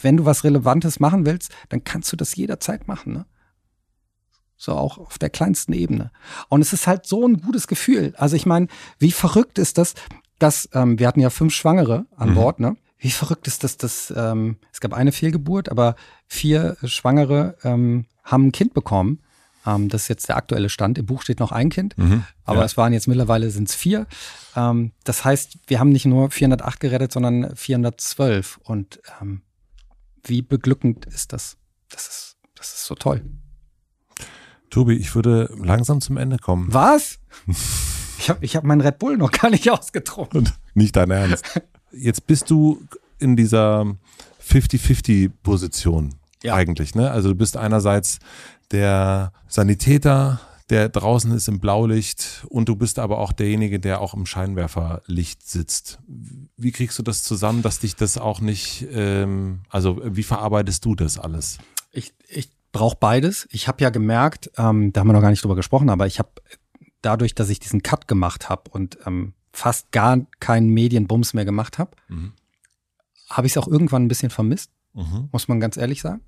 wenn 0.00 0.16
du 0.16 0.24
was 0.24 0.44
Relevantes 0.44 0.98
machen 0.98 1.26
willst, 1.26 1.52
dann 1.68 1.84
kannst 1.84 2.10
du 2.10 2.16
das 2.16 2.34
jederzeit 2.36 2.88
machen. 2.88 3.12
Ne? 3.12 3.26
So 4.58 4.72
auch 4.72 4.98
auf 4.98 5.18
der 5.18 5.30
kleinsten 5.30 5.72
Ebene. 5.72 6.10
Und 6.48 6.60
es 6.60 6.72
ist 6.72 6.86
halt 6.86 7.06
so 7.06 7.26
ein 7.26 7.40
gutes 7.40 7.68
Gefühl. 7.68 8.12
Also 8.18 8.36
ich 8.36 8.44
meine, 8.44 8.66
wie 8.98 9.12
verrückt 9.12 9.56
ist 9.58 9.78
das, 9.78 9.94
dass 10.38 10.68
ähm, 10.74 10.98
wir 10.98 11.06
hatten 11.06 11.20
ja 11.20 11.30
fünf 11.30 11.54
Schwangere 11.54 12.06
an 12.16 12.30
mhm. 12.30 12.34
Bord, 12.34 12.60
ne? 12.60 12.76
Wie 12.98 13.10
verrückt 13.10 13.46
ist 13.46 13.62
das, 13.62 13.76
dass 13.76 14.12
ähm, 14.16 14.56
es 14.72 14.80
gab 14.80 14.92
eine 14.92 15.12
Fehlgeburt, 15.12 15.68
aber 15.68 15.94
vier 16.26 16.76
Schwangere 16.82 17.56
ähm, 17.62 18.06
haben 18.24 18.48
ein 18.48 18.52
Kind 18.52 18.74
bekommen. 18.74 19.20
Ähm, 19.64 19.88
das 19.88 20.02
ist 20.02 20.08
jetzt 20.08 20.28
der 20.28 20.36
aktuelle 20.36 20.68
Stand. 20.68 20.98
Im 20.98 21.06
Buch 21.06 21.22
steht 21.22 21.38
noch 21.38 21.52
ein 21.52 21.70
Kind, 21.70 21.96
mhm, 21.96 22.24
aber 22.44 22.60
ja. 22.60 22.64
es 22.64 22.76
waren 22.76 22.92
jetzt 22.92 23.06
mittlerweile 23.06 23.50
sind 23.50 23.68
es 23.68 23.76
vier. 23.76 24.08
Ähm, 24.56 24.90
das 25.04 25.24
heißt, 25.24 25.58
wir 25.68 25.78
haben 25.78 25.90
nicht 25.90 26.06
nur 26.06 26.32
408 26.32 26.80
gerettet, 26.80 27.12
sondern 27.12 27.54
412. 27.54 28.58
Und 28.64 29.00
ähm, 29.20 29.42
wie 30.24 30.42
beglückend 30.42 31.06
ist 31.06 31.32
das? 31.32 31.56
Das 31.90 32.08
ist, 32.08 32.36
das 32.56 32.74
ist 32.74 32.84
so 32.84 32.96
toll. 32.96 33.22
Tobi, 34.70 34.94
ich 34.94 35.14
würde 35.14 35.50
langsam 35.56 36.00
zum 36.00 36.16
Ende 36.16 36.38
kommen. 36.38 36.72
Was? 36.72 37.18
Ich 38.20 38.28
habe 38.28 38.44
ich 38.44 38.56
hab 38.56 38.64
meinen 38.64 38.80
Red 38.80 38.98
Bull 38.98 39.16
noch 39.16 39.30
gar 39.30 39.48
nicht 39.48 39.70
ausgetrunken. 39.70 40.50
Nicht 40.74 40.96
dein 40.96 41.12
Ernst. 41.12 41.44
Jetzt 41.92 42.26
bist 42.26 42.50
du 42.50 42.82
in 43.20 43.36
dieser 43.36 43.86
50-50-Position 44.44 46.14
ja. 46.42 46.54
eigentlich. 46.54 46.94
Ne? 46.94 47.10
Also 47.10 47.30
du 47.30 47.34
bist 47.34 47.56
einerseits 47.56 48.18
der 48.70 49.32
Sanitäter, 49.46 50.40
der 50.70 50.88
draußen 50.88 51.32
ist 51.32 51.48
im 51.48 51.60
Blaulicht 51.60 52.44
und 52.48 52.68
du 52.68 52.76
bist 52.76 52.98
aber 52.98 53.18
auch 53.18 53.32
derjenige, 53.32 53.80
der 53.80 54.00
auch 54.00 54.14
im 54.14 54.26
Scheinwerferlicht 54.26 55.48
sitzt. 55.48 55.98
Wie 56.56 56.72
kriegst 56.72 56.98
du 56.98 57.02
das 57.02 57.22
zusammen, 57.22 57.62
dass 57.62 57.78
dich 57.78 57.96
das 57.96 58.18
auch 58.18 58.40
nicht, 58.40 58.86
ähm, 58.92 59.60
also 59.70 60.00
wie 60.04 60.22
verarbeitest 60.22 60.84
du 60.84 60.94
das 60.94 61.18
alles? 61.18 61.58
Ich, 61.90 62.12
ich 62.28 62.50
brauche 62.72 62.96
beides. 62.98 63.48
Ich 63.50 63.68
habe 63.68 63.82
ja 63.82 63.90
gemerkt, 63.90 64.50
ähm, 64.56 64.92
da 64.92 65.00
haben 65.00 65.08
wir 65.08 65.12
noch 65.12 65.20
gar 65.20 65.30
nicht 65.30 65.42
drüber 65.42 65.56
gesprochen, 65.56 65.90
aber 65.90 66.06
ich 66.06 66.18
habe 66.18 66.30
dadurch, 67.02 67.34
dass 67.34 67.48
ich 67.48 67.60
diesen 67.60 67.82
Cut 67.82 68.08
gemacht 68.08 68.48
habe 68.48 68.70
und 68.70 68.98
ähm, 69.06 69.34
fast 69.52 69.92
gar 69.92 70.18
keinen 70.40 70.68
Medienbums 70.70 71.34
mehr 71.34 71.44
gemacht 71.44 71.78
habe, 71.78 71.92
mhm. 72.08 72.32
habe 73.30 73.46
ich 73.46 73.54
es 73.54 73.58
auch 73.58 73.68
irgendwann 73.68 74.04
ein 74.04 74.08
bisschen 74.08 74.30
vermisst, 74.30 74.70
mhm. 74.94 75.28
muss 75.32 75.48
man 75.48 75.60
ganz 75.60 75.76
ehrlich 75.76 76.02
sagen. 76.02 76.22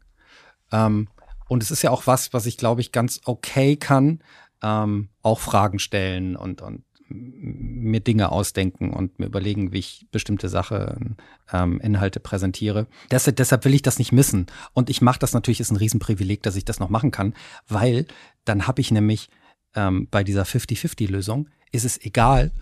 Ähm, 0.73 1.09
und 1.49 1.63
es 1.63 1.71
ist 1.71 1.83
ja 1.83 1.91
auch 1.91 2.07
was, 2.07 2.33
was 2.33 2.47
ich 2.47 2.57
glaube 2.57 2.81
ich 2.81 2.93
ganz 2.93 3.21
okay 3.25 3.77
kann, 3.77 4.21
ähm, 4.63 5.09
auch 5.23 5.41
Fragen 5.41 5.79
stellen 5.79 6.37
und, 6.37 6.63
und 6.63 6.85
mir 7.11 8.01
Dinge 8.01 8.31
ausdenken 8.31 8.91
und 8.91 9.19
mir 9.19 9.27
überlegen, 9.27 9.73
wie 9.73 9.79
ich 9.79 10.07
bestimmte 10.13 10.49
Sachen, 10.49 11.17
ähm, 11.53 11.81
Inhalte 11.81 12.21
präsentiere. 12.21 12.87
Deshalb, 13.11 13.37
deshalb 13.37 13.65
will 13.65 13.75
ich 13.75 13.83
das 13.83 13.99
nicht 13.99 14.13
missen. 14.13 14.47
Und 14.73 14.91
ich 14.91 15.03
mache 15.03 15.19
das 15.19 15.33
natürlich, 15.33 15.61
ist 15.61 15.71
ein 15.71 15.77
Riesenprivileg, 15.77 16.43
dass 16.43 16.57
ich 16.57 16.65
das 16.65 16.79
noch 16.79 16.89
machen 16.89 17.11
kann, 17.11 17.35
weil 17.69 18.07
dann 18.45 18.67
habe 18.67 18.81
ich 18.81 18.91
nämlich 18.91 19.29
ähm, 19.75 20.09
bei 20.11 20.25
dieser 20.25 20.45
50-50-Lösung, 20.45 21.49
ist 21.73 21.85
es 21.85 22.01
egal, 22.01 22.53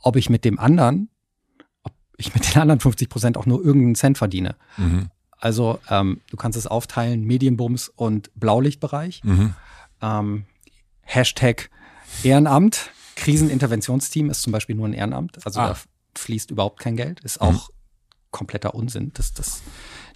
ob 0.00 0.16
ich 0.16 0.30
mit 0.30 0.44
dem 0.44 0.58
anderen, 0.58 1.08
ob 1.82 1.92
ich 2.16 2.34
mit 2.34 2.54
den 2.54 2.60
anderen 2.60 2.80
50 2.80 3.08
Prozent 3.08 3.36
auch 3.36 3.46
nur 3.46 3.64
irgendeinen 3.64 3.94
Cent 3.94 4.18
verdiene. 4.18 4.56
Mhm. 4.76 5.10
Also 5.38 5.78
ähm, 5.90 6.20
du 6.30 6.36
kannst 6.36 6.58
es 6.58 6.66
aufteilen, 6.66 7.24
Medienbums 7.24 7.88
und 7.88 8.30
Blaulichtbereich. 8.34 9.22
Mhm. 9.22 9.54
Ähm, 10.02 10.44
Hashtag 11.02 11.70
Ehrenamt. 12.22 12.90
Kriseninterventionsteam 13.16 14.30
ist 14.30 14.42
zum 14.42 14.52
Beispiel 14.52 14.76
nur 14.76 14.86
ein 14.86 14.92
Ehrenamt. 14.92 15.44
Also 15.44 15.60
ah. 15.60 15.68
da 15.68 15.76
fließt 16.16 16.50
überhaupt 16.50 16.80
kein 16.80 16.96
Geld. 16.96 17.20
Ist 17.20 17.40
mhm. 17.40 17.48
auch 17.48 17.70
kompletter 18.30 18.74
Unsinn, 18.74 19.12
dass 19.14 19.34
das, 19.34 19.62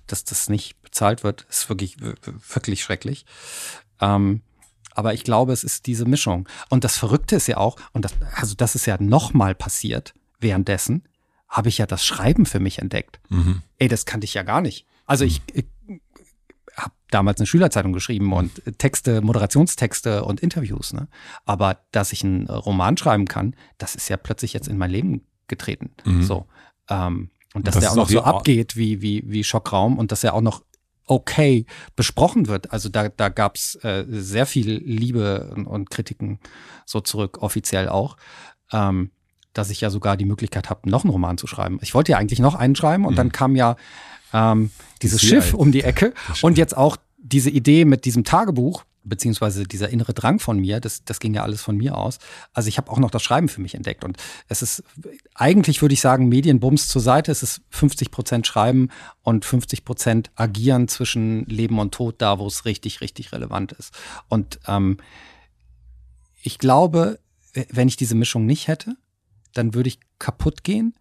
dass 0.07 0.25
das 0.25 0.49
nicht 0.49 0.81
bezahlt 0.83 1.25
wird. 1.25 1.47
Ist 1.51 1.69
wirklich, 1.69 1.97
wirklich 2.01 2.83
schrecklich. 2.83 3.27
Ähm, 4.01 4.43
aber 4.93 5.15
ich 5.15 5.25
glaube, 5.25 5.53
es 5.53 5.65
ist 5.65 5.87
diese 5.87 6.05
Mischung. 6.05 6.49
Und 6.69 6.85
das 6.85 6.97
Verrückte 6.97 7.37
ist 7.37 7.47
ja 7.47 7.57
auch, 7.57 7.77
und 7.93 8.05
das, 8.05 8.13
also 8.35 8.55
das 8.55 8.75
ist 8.75 8.87
ja 8.87 8.97
nochmal 9.01 9.55
passiert 9.55 10.15
währenddessen, 10.39 11.05
habe 11.49 11.69
ich 11.69 11.79
ja 11.79 11.87
das 11.87 12.05
Schreiben 12.05 12.47
für 12.47 12.61
mich 12.61 12.79
entdeckt. 12.79 13.21
Mhm. 13.29 13.63
Ey, 13.79 13.89
das 13.89 14.05
kannte 14.05 14.25
ich 14.25 14.35
ja 14.35 14.43
gar 14.43 14.61
nicht. 14.61 14.87
Also 15.07 15.25
ich, 15.25 15.43
ich 15.53 15.67
habe 16.77 16.93
damals 17.11 17.39
eine 17.39 17.47
Schülerzeitung 17.47 17.93
geschrieben 17.93 18.33
und 18.33 18.63
Texte, 18.79 19.21
Moderationstexte 19.21 20.25
und 20.25 20.41
Interviews. 20.41 20.93
Ne? 20.93 21.09
Aber 21.45 21.79
dass 21.93 22.13
ich 22.13 22.25
einen 22.25 22.49
Roman 22.49 22.97
schreiben 22.97 23.27
kann, 23.27 23.55
das 23.79 23.95
ist 23.95 24.09
ja 24.09 24.17
plötzlich 24.17 24.53
jetzt 24.53 24.69
in 24.69 24.79
mein 24.79 24.91
Leben 24.91 25.27
getreten. 25.49 25.91
Mhm. 26.05 26.23
So. 26.23 26.47
Ähm, 26.89 27.31
und 27.55 27.67
dass 27.67 27.75
das 27.75 27.83
der 27.83 27.93
auch 27.93 27.97
noch 27.97 28.09
so 28.09 28.23
abgeht 28.23 28.77
wie, 28.77 29.03
wie, 29.03 29.25
wie 29.27 29.45
Schockraum 29.45 29.99
und 29.99 30.13
dass 30.13 30.23
er 30.23 30.35
auch 30.35 30.41
noch 30.41 30.63
okay 31.07 31.67
besprochen 31.97 32.47
wird. 32.47 32.73
Also 32.73 32.89
da, 32.89 33.09
da 33.09 33.29
gab 33.29 33.57
es 33.57 33.75
äh, 33.83 34.05
sehr 34.09 34.47
viel 34.47 34.79
Liebe 34.79 35.51
und, 35.55 35.67
und, 35.67 35.91
Kritiken 35.91 36.39
so 36.87 37.01
zurück, 37.01 37.39
offiziell 37.43 37.89
auch. 37.89 38.17
Ähm, 38.73 39.11
dass 39.53 39.71
ich 39.71 39.81
ja 39.81 39.91
sogar 39.91 40.17
die 40.17 40.27
Möglichkeit 40.27 40.71
habe, 40.71 40.89
noch 40.89 41.03
einen 41.03 41.11
Roman 41.11 41.37
zu 41.37 41.49
schreiben. 41.49 41.81
Ich 41.83 41.93
wollte 41.93 42.13
ja 42.13 42.19
eigentlich 42.19 42.39
noch 42.39 42.55
einen 42.55 42.77
schreiben 42.77 43.05
und 43.05 43.15
mhm. 43.15 43.17
dann 43.17 43.33
kam 43.33 43.57
ja 43.57 43.75
ähm, 44.33 44.71
dieses 45.03 45.23
Schiff 45.23 45.55
um 45.55 45.73
die 45.73 45.83
Ecke 45.83 46.15
und 46.43 46.59
jetzt 46.59 46.77
auch 46.77 46.97
diese 47.19 47.51
Idee 47.51 47.85
mit 47.85 48.05
diesem 48.05 48.25
Tagebuch, 48.25 48.85
beziehungsweise 49.03 49.65
dieser 49.65 49.89
innere 49.89 50.13
Drang 50.13 50.39
von 50.39 50.59
mir, 50.59 50.81
das, 50.81 51.05
das 51.05 51.21
ging 51.21 51.35
ja 51.35 51.43
alles 51.43 51.63
von 51.63 51.77
mir 51.77 51.97
aus. 51.97 52.19
Also 52.53 52.69
ich 52.69 52.77
habe 52.77 52.91
auch 52.91 52.99
noch 52.99 53.11
das 53.11 53.23
Schreiben 53.23 53.49
für 53.49 53.61
mich 53.61 53.75
entdeckt. 53.75 54.05
Und 54.05 54.19
es 54.49 54.63
ist, 54.63 54.83
eigentlich 55.35 55.81
würde 55.81 55.95
ich 55.95 56.01
sagen, 56.01 56.29
Medienbums 56.29 56.89
zur 56.89 57.01
Seite. 57.01 57.33
Es 57.33 57.43
ist 57.43 57.63
50 57.71 58.11
Prozent 58.11 58.47
Schreiben 58.47 58.89
und 59.23 59.45
50 59.45 59.85
Prozent 59.85 60.31
Agieren 60.35 60.89
zwischen 60.89 61.45
Leben 61.47 61.79
und 61.79 61.95
Tod, 61.95 62.17
da 62.19 62.39
wo 62.39 62.47
es 62.47 62.65
richtig, 62.65 63.01
richtig 63.01 63.33
relevant 63.33 63.73
ist. 63.73 63.95
Und 64.29 64.61
ähm, 64.67 64.99
ich 66.43 66.59
glaube, 66.59 67.21
wenn 67.71 67.89
ich 67.89 67.97
diese 67.97 68.15
Mischung 68.15 68.47
nicht 68.47 68.69
hätte, 68.69 68.97
dann 69.55 69.75
würde 69.75 69.89
ich 69.89 69.99
kaputt 70.19 70.63
gehen, 70.63 70.95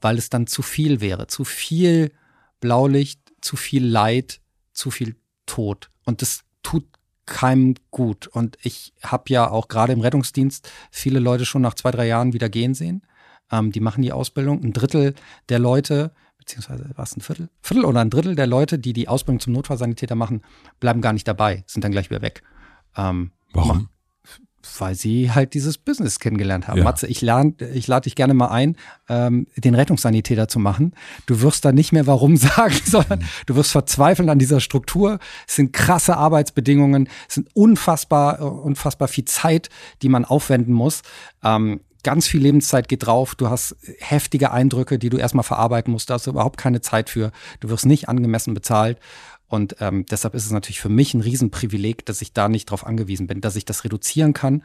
weil 0.00 0.18
es 0.18 0.30
dann 0.30 0.46
zu 0.46 0.62
viel 0.62 1.00
wäre. 1.00 1.26
Zu 1.26 1.44
viel 1.44 2.12
Blaulicht, 2.60 3.20
zu 3.40 3.56
viel 3.56 3.86
Leid, 3.86 4.40
zu 4.72 4.90
viel 4.90 5.16
Tod. 5.46 5.90
Und 6.04 6.22
das 6.22 6.44
tut 6.62 6.84
keinem 7.26 7.74
gut. 7.90 8.26
Und 8.26 8.58
ich 8.62 8.92
habe 9.02 9.24
ja 9.28 9.50
auch 9.50 9.68
gerade 9.68 9.92
im 9.92 10.00
Rettungsdienst 10.00 10.70
viele 10.90 11.20
Leute 11.20 11.46
schon 11.46 11.62
nach 11.62 11.74
zwei, 11.74 11.90
drei 11.90 12.06
Jahren 12.06 12.32
wieder 12.32 12.48
gehen 12.48 12.74
sehen. 12.74 13.02
Ähm, 13.50 13.72
die 13.72 13.80
machen 13.80 14.02
die 14.02 14.12
Ausbildung. 14.12 14.62
Ein 14.62 14.72
Drittel 14.72 15.14
der 15.48 15.58
Leute, 15.58 16.12
beziehungsweise 16.38 16.90
was 16.96 17.16
ein 17.16 17.20
Viertel? 17.20 17.48
Viertel 17.62 17.84
oder 17.84 18.00
ein 18.00 18.10
Drittel 18.10 18.34
der 18.34 18.46
Leute, 18.46 18.78
die 18.78 18.92
die 18.92 19.08
Ausbildung 19.08 19.40
zum 19.40 19.52
Notfallsanitäter 19.52 20.14
machen, 20.14 20.42
bleiben 20.80 21.00
gar 21.00 21.12
nicht 21.12 21.26
dabei, 21.26 21.64
sind 21.66 21.84
dann 21.84 21.92
gleich 21.92 22.10
wieder 22.10 22.22
weg. 22.22 22.42
Ähm, 22.96 23.32
Warum? 23.52 23.88
Weil 24.78 24.94
sie 24.94 25.32
halt 25.32 25.54
dieses 25.54 25.78
Business 25.78 26.18
kennengelernt 26.18 26.68
haben. 26.68 26.78
Ja. 26.78 26.84
Matze, 26.84 27.06
ich, 27.06 27.20
lern, 27.20 27.54
ich 27.74 27.86
lade 27.86 28.04
dich 28.04 28.14
gerne 28.14 28.34
mal 28.34 28.48
ein, 28.48 28.76
ähm, 29.08 29.46
den 29.56 29.74
Rettungssanitäter 29.74 30.48
zu 30.48 30.58
machen. 30.58 30.94
Du 31.26 31.40
wirst 31.40 31.64
da 31.64 31.72
nicht 31.72 31.92
mehr 31.92 32.06
warum 32.06 32.36
sagen, 32.36 32.78
sondern 32.84 33.24
du 33.46 33.56
wirst 33.56 33.72
verzweifeln 33.72 34.28
an 34.28 34.38
dieser 34.38 34.60
Struktur. 34.60 35.18
Es 35.46 35.56
sind 35.56 35.72
krasse 35.72 36.16
Arbeitsbedingungen, 36.16 37.08
es 37.28 37.34
sind 37.34 37.48
unfassbar, 37.54 38.40
unfassbar 38.40 39.08
viel 39.08 39.24
Zeit, 39.24 39.70
die 40.02 40.08
man 40.08 40.24
aufwenden 40.24 40.74
muss. 40.74 41.02
Ähm, 41.42 41.80
ganz 42.02 42.26
viel 42.26 42.40
Lebenszeit 42.40 42.88
geht 42.88 43.06
drauf. 43.06 43.34
Du 43.34 43.50
hast 43.50 43.76
heftige 43.98 44.50
Eindrücke, 44.52 44.98
die 44.98 45.10
du 45.10 45.16
erstmal 45.16 45.44
verarbeiten 45.44 45.92
musst. 45.92 46.10
Da 46.10 46.14
hast 46.14 46.26
du 46.26 46.30
überhaupt 46.30 46.58
keine 46.58 46.80
Zeit 46.80 47.10
für. 47.10 47.32
Du 47.60 47.68
wirst 47.70 47.86
nicht 47.86 48.08
angemessen 48.08 48.54
bezahlt. 48.54 48.98
Und 49.50 49.76
ähm, 49.80 50.06
deshalb 50.06 50.34
ist 50.34 50.46
es 50.46 50.52
natürlich 50.52 50.80
für 50.80 50.88
mich 50.88 51.12
ein 51.12 51.20
Riesenprivileg, 51.20 52.06
dass 52.06 52.22
ich 52.22 52.32
da 52.32 52.48
nicht 52.48 52.70
drauf 52.70 52.86
angewiesen 52.86 53.26
bin, 53.26 53.40
dass 53.40 53.56
ich 53.56 53.64
das 53.64 53.82
reduzieren 53.82 54.32
kann 54.32 54.62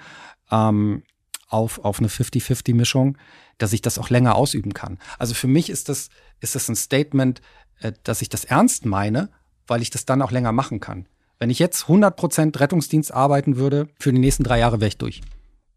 ähm, 0.51 1.01
auf, 1.47 1.83
auf 1.83 1.97
eine 1.97 2.07
50-50-Mischung, 2.07 3.17
dass 3.57 3.73
ich 3.73 3.81
das 3.81 3.97
auch 3.97 4.11
länger 4.11 4.35
ausüben 4.35 4.75
kann. 4.75 4.99
Also 5.17 5.33
für 5.33 5.47
mich 5.47 5.71
ist 5.71 5.89
das, 5.89 6.09
ist 6.39 6.53
das 6.53 6.69
ein 6.69 6.75
Statement, 6.75 7.41
äh, 7.79 7.93
dass 8.03 8.21
ich 8.21 8.29
das 8.29 8.45
ernst 8.45 8.85
meine, 8.85 9.29
weil 9.65 9.81
ich 9.81 9.89
das 9.89 10.05
dann 10.05 10.21
auch 10.21 10.29
länger 10.29 10.51
machen 10.51 10.79
kann. 10.79 11.07
Wenn 11.39 11.49
ich 11.49 11.57
jetzt 11.57 11.85
100% 11.85 12.59
Rettungsdienst 12.59 13.11
arbeiten 13.11 13.57
würde, 13.57 13.89
für 13.99 14.13
die 14.13 14.19
nächsten 14.19 14.43
drei 14.43 14.59
Jahre 14.59 14.81
wäre 14.81 14.89
ich 14.89 14.99
durch. 14.99 15.21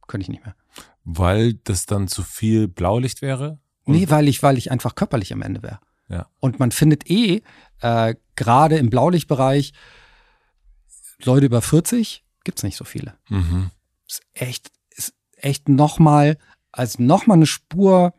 Könnte 0.06 0.24
ich 0.24 0.28
nicht 0.28 0.44
mehr. 0.44 0.54
Weil 1.04 1.54
das 1.54 1.86
dann 1.86 2.08
zu 2.08 2.22
viel 2.22 2.68
Blaulicht 2.68 3.22
wäre? 3.22 3.58
Nee, 3.86 4.10
weil 4.10 4.28
ich, 4.28 4.42
weil 4.42 4.58
ich 4.58 4.70
einfach 4.70 4.94
körperlich 4.94 5.32
am 5.32 5.40
Ende 5.40 5.62
wäre. 5.62 5.80
Ja. 6.08 6.28
Und 6.40 6.58
man 6.58 6.70
findet 6.70 7.10
eh 7.10 7.42
äh, 7.80 8.14
gerade 8.36 8.78
im 8.78 8.90
Blaulichtbereich 8.90 9.72
Leute 11.22 11.46
über 11.46 11.62
40 11.62 12.24
gibt's 12.44 12.62
nicht 12.62 12.76
so 12.76 12.84
viele. 12.84 13.14
Mhm. 13.28 13.70
Ist 14.06 14.22
echt, 14.34 14.70
ist 14.90 15.14
echt 15.36 15.68
nochmal, 15.68 16.38
als 16.72 16.98
nochmal 16.98 17.36
eine 17.36 17.46
Spur 17.46 18.14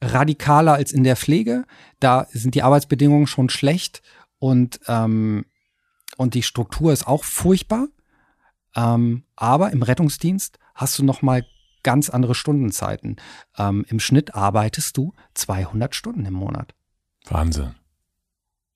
radikaler 0.00 0.74
als 0.74 0.92
in 0.92 1.04
der 1.04 1.16
Pflege. 1.16 1.64
Da 1.98 2.26
sind 2.30 2.54
die 2.54 2.62
Arbeitsbedingungen 2.62 3.26
schon 3.26 3.48
schlecht 3.48 4.02
und, 4.38 4.80
ähm, 4.86 5.46
und 6.16 6.34
die 6.34 6.42
Struktur 6.42 6.92
ist 6.92 7.06
auch 7.06 7.24
furchtbar. 7.24 7.88
Ähm, 8.76 9.24
aber 9.36 9.72
im 9.72 9.82
Rettungsdienst 9.82 10.58
hast 10.74 10.98
du 10.98 11.04
nochmal 11.04 11.46
ganz 11.82 12.10
andere 12.10 12.34
Stundenzeiten. 12.34 13.16
Ähm, 13.56 13.84
Im 13.88 14.00
Schnitt 14.00 14.34
arbeitest 14.34 14.96
du 14.96 15.14
200 15.34 15.94
Stunden 15.94 16.24
im 16.26 16.34
Monat. 16.34 16.74
Wahnsinn. 17.24 17.74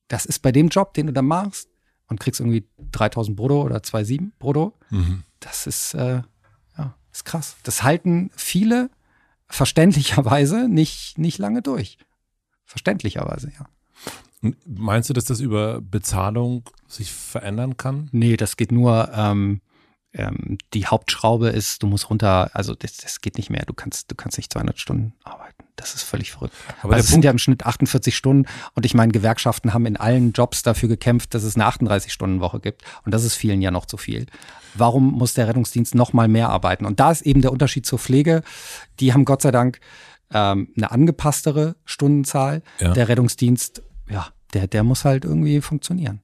Das 0.08 0.24
ist 0.26 0.40
bei 0.40 0.52
dem 0.52 0.68
Job, 0.68 0.94
den 0.94 1.08
du 1.08 1.12
da 1.12 1.22
machst 1.22 1.68
und 2.08 2.18
kriegst 2.18 2.40
irgendwie 2.40 2.66
3000 2.92 3.36
Brutto 3.36 3.62
oder 3.62 3.78
2,7 3.78 4.30
Brutto. 4.38 4.74
Mhm. 4.90 5.22
Das 5.40 5.66
ist, 5.66 5.94
äh, 5.94 6.22
ja, 6.78 6.94
ist 7.12 7.24
krass. 7.24 7.56
Das 7.62 7.82
halten 7.82 8.30
viele 8.34 8.90
verständlicherweise 9.48 10.68
nicht, 10.68 11.18
nicht 11.18 11.38
lange 11.38 11.62
durch. 11.62 11.98
Verständlicherweise, 12.64 13.52
ja. 13.58 13.66
Meinst 14.66 15.10
du, 15.10 15.14
dass 15.14 15.24
das 15.24 15.40
über 15.40 15.80
Bezahlung 15.80 16.68
sich 16.86 17.10
verändern 17.12 17.76
kann? 17.76 18.08
Nee, 18.12 18.36
das 18.36 18.56
geht 18.56 18.70
nur, 18.70 19.10
ähm, 19.12 19.60
ähm, 20.19 20.59
die 20.74 20.86
Hauptschraube 20.86 21.49
ist, 21.49 21.82
du 21.82 21.86
musst 21.86 22.11
runter, 22.11 22.51
also 22.53 22.74
das, 22.74 22.97
das 22.97 23.20
geht 23.20 23.39
nicht 23.39 23.51
mehr. 23.51 23.65
Du 23.66 23.73
kannst, 23.73 24.11
du 24.11 24.16
kannst 24.16 24.36
nicht 24.36 24.53
200 24.53 24.78
Stunden 24.78 25.15
arbeiten. 25.23 25.65
Das 25.77 25.95
ist 25.95 26.03
völlig 26.03 26.32
verrückt. 26.32 26.55
Aber 26.82 26.95
also 26.95 27.05
es 27.05 27.11
sind 27.11 27.24
ja 27.24 27.31
im 27.31 27.39
Schnitt 27.39 27.65
48 27.65 28.16
Stunden 28.16 28.49
und 28.74 28.85
ich 28.85 28.95
meine, 28.95 29.12
Gewerkschaften 29.12 29.73
haben 29.73 29.86
in 29.86 29.97
allen 29.97 30.32
Jobs 30.32 30.65
dafür 30.65 30.89
gekämpft, 30.89 31.35
dass 31.35 31.45
es 31.45 31.55
eine 31.55 31.69
38-Stunden-Woche 31.69 32.59
gibt 32.59 32.82
und 33.05 33.15
das 33.15 33.23
ist 33.23 33.36
vielen 33.36 33.62
ja 33.62 33.70
noch 33.70 33.86
zu 33.86 33.97
viel. 33.97 34.27
Warum 34.74 35.12
muss 35.12 35.35
der 35.35 35.47
Rettungsdienst 35.47 35.95
noch 35.95 36.12
mal 36.12 36.27
mehr 36.27 36.49
arbeiten? 36.49 36.85
Und 36.85 36.99
da 36.99 37.12
ist 37.12 37.23
eben 37.23 37.43
der 37.43 37.53
Unterschied 37.53 37.86
zur 37.86 38.01
Pflege. 38.01 38.43
Die 38.99 39.12
haben 39.12 39.24
Gott 39.24 39.43
sei 39.43 39.53
Dank 39.53 39.78
ähm, 40.32 40.73
eine 40.77 40.90
angepasstere 40.90 41.77
Stundenzahl. 41.85 42.62
Ja. 42.81 42.93
Der 42.93 43.09
Rettungsdienst, 43.09 43.82
ja, 44.11 44.27
der, 44.55 44.66
der 44.66 44.82
muss 44.82 45.05
halt 45.05 45.24
irgendwie 45.24 45.61
funktionieren. 45.61 46.20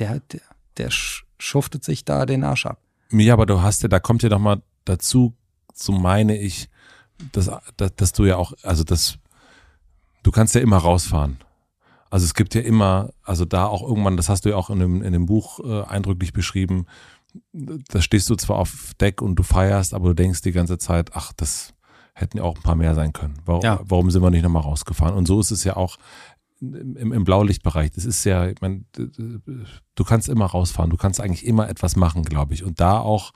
Der, 0.00 0.20
der, 0.32 0.40
der 0.78 0.90
schuftet 0.90 1.84
sich 1.84 2.04
da 2.04 2.26
den 2.26 2.42
Arsch 2.42 2.66
ab. 2.66 2.80
Ja, 3.10 3.34
aber 3.34 3.46
du 3.46 3.62
hast 3.62 3.82
ja, 3.82 3.88
da 3.88 4.00
kommt 4.00 4.22
ja 4.22 4.28
noch 4.28 4.38
mal 4.38 4.62
dazu, 4.84 5.34
so 5.74 5.92
meine 5.92 6.36
ich, 6.36 6.68
dass, 7.32 7.50
dass, 7.76 7.94
dass 7.94 8.12
du 8.12 8.24
ja 8.24 8.36
auch, 8.36 8.52
also 8.62 8.84
das, 8.84 9.18
du 10.22 10.30
kannst 10.30 10.54
ja 10.54 10.60
immer 10.60 10.78
rausfahren. 10.78 11.38
Also 12.10 12.24
es 12.24 12.34
gibt 12.34 12.54
ja 12.54 12.60
immer, 12.60 13.10
also 13.22 13.44
da 13.44 13.66
auch 13.66 13.82
irgendwann, 13.82 14.16
das 14.16 14.28
hast 14.28 14.44
du 14.44 14.50
ja 14.50 14.56
auch 14.56 14.70
in 14.70 14.78
dem, 14.78 15.02
in 15.02 15.12
dem 15.12 15.26
Buch 15.26 15.60
äh, 15.60 15.82
eindrücklich 15.82 16.32
beschrieben, 16.32 16.86
da 17.52 18.00
stehst 18.00 18.30
du 18.30 18.34
zwar 18.36 18.56
auf 18.56 18.92
Deck 19.00 19.20
und 19.20 19.36
du 19.36 19.42
feierst, 19.42 19.92
aber 19.92 20.08
du 20.08 20.14
denkst 20.14 20.42
die 20.42 20.52
ganze 20.52 20.78
Zeit, 20.78 21.10
ach, 21.14 21.32
das 21.36 21.74
hätten 22.14 22.38
ja 22.38 22.44
auch 22.44 22.56
ein 22.56 22.62
paar 22.62 22.76
mehr 22.76 22.94
sein 22.94 23.12
können. 23.12 23.34
Warum, 23.44 23.62
ja. 23.62 23.80
warum 23.84 24.10
sind 24.10 24.22
wir 24.22 24.30
nicht 24.30 24.42
nochmal 24.42 24.62
rausgefahren? 24.62 25.14
Und 25.14 25.26
so 25.26 25.38
ist 25.40 25.50
es 25.50 25.64
ja 25.64 25.76
auch 25.76 25.98
im, 26.60 27.12
im 27.12 27.24
Blaulichtbereich. 27.24 27.90
Das 27.92 28.04
ist 28.04 28.24
ja, 28.24 28.48
ich 28.48 28.60
meine, 28.60 28.84
du 28.92 30.04
kannst 30.04 30.28
immer 30.28 30.46
rausfahren, 30.46 30.90
du 30.90 30.96
kannst 30.96 31.20
eigentlich 31.20 31.44
immer 31.44 31.68
etwas 31.68 31.96
machen, 31.96 32.22
glaube 32.22 32.54
ich. 32.54 32.64
Und 32.64 32.80
da 32.80 32.98
auch 32.98 33.32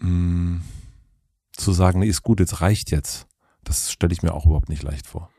mh, 0.00 0.08
mm, 0.08 0.62
zu 1.52 1.72
sagen, 1.72 2.00
nee, 2.00 2.06
ist 2.06 2.22
gut, 2.22 2.40
jetzt 2.40 2.60
reicht 2.60 2.90
jetzt. 2.90 3.26
Das 3.64 3.92
stelle 3.92 4.12
ich 4.12 4.22
mir 4.22 4.34
auch 4.34 4.46
überhaupt 4.46 4.68
nicht 4.68 4.82
leicht 4.82 5.06
vor. 5.06 5.30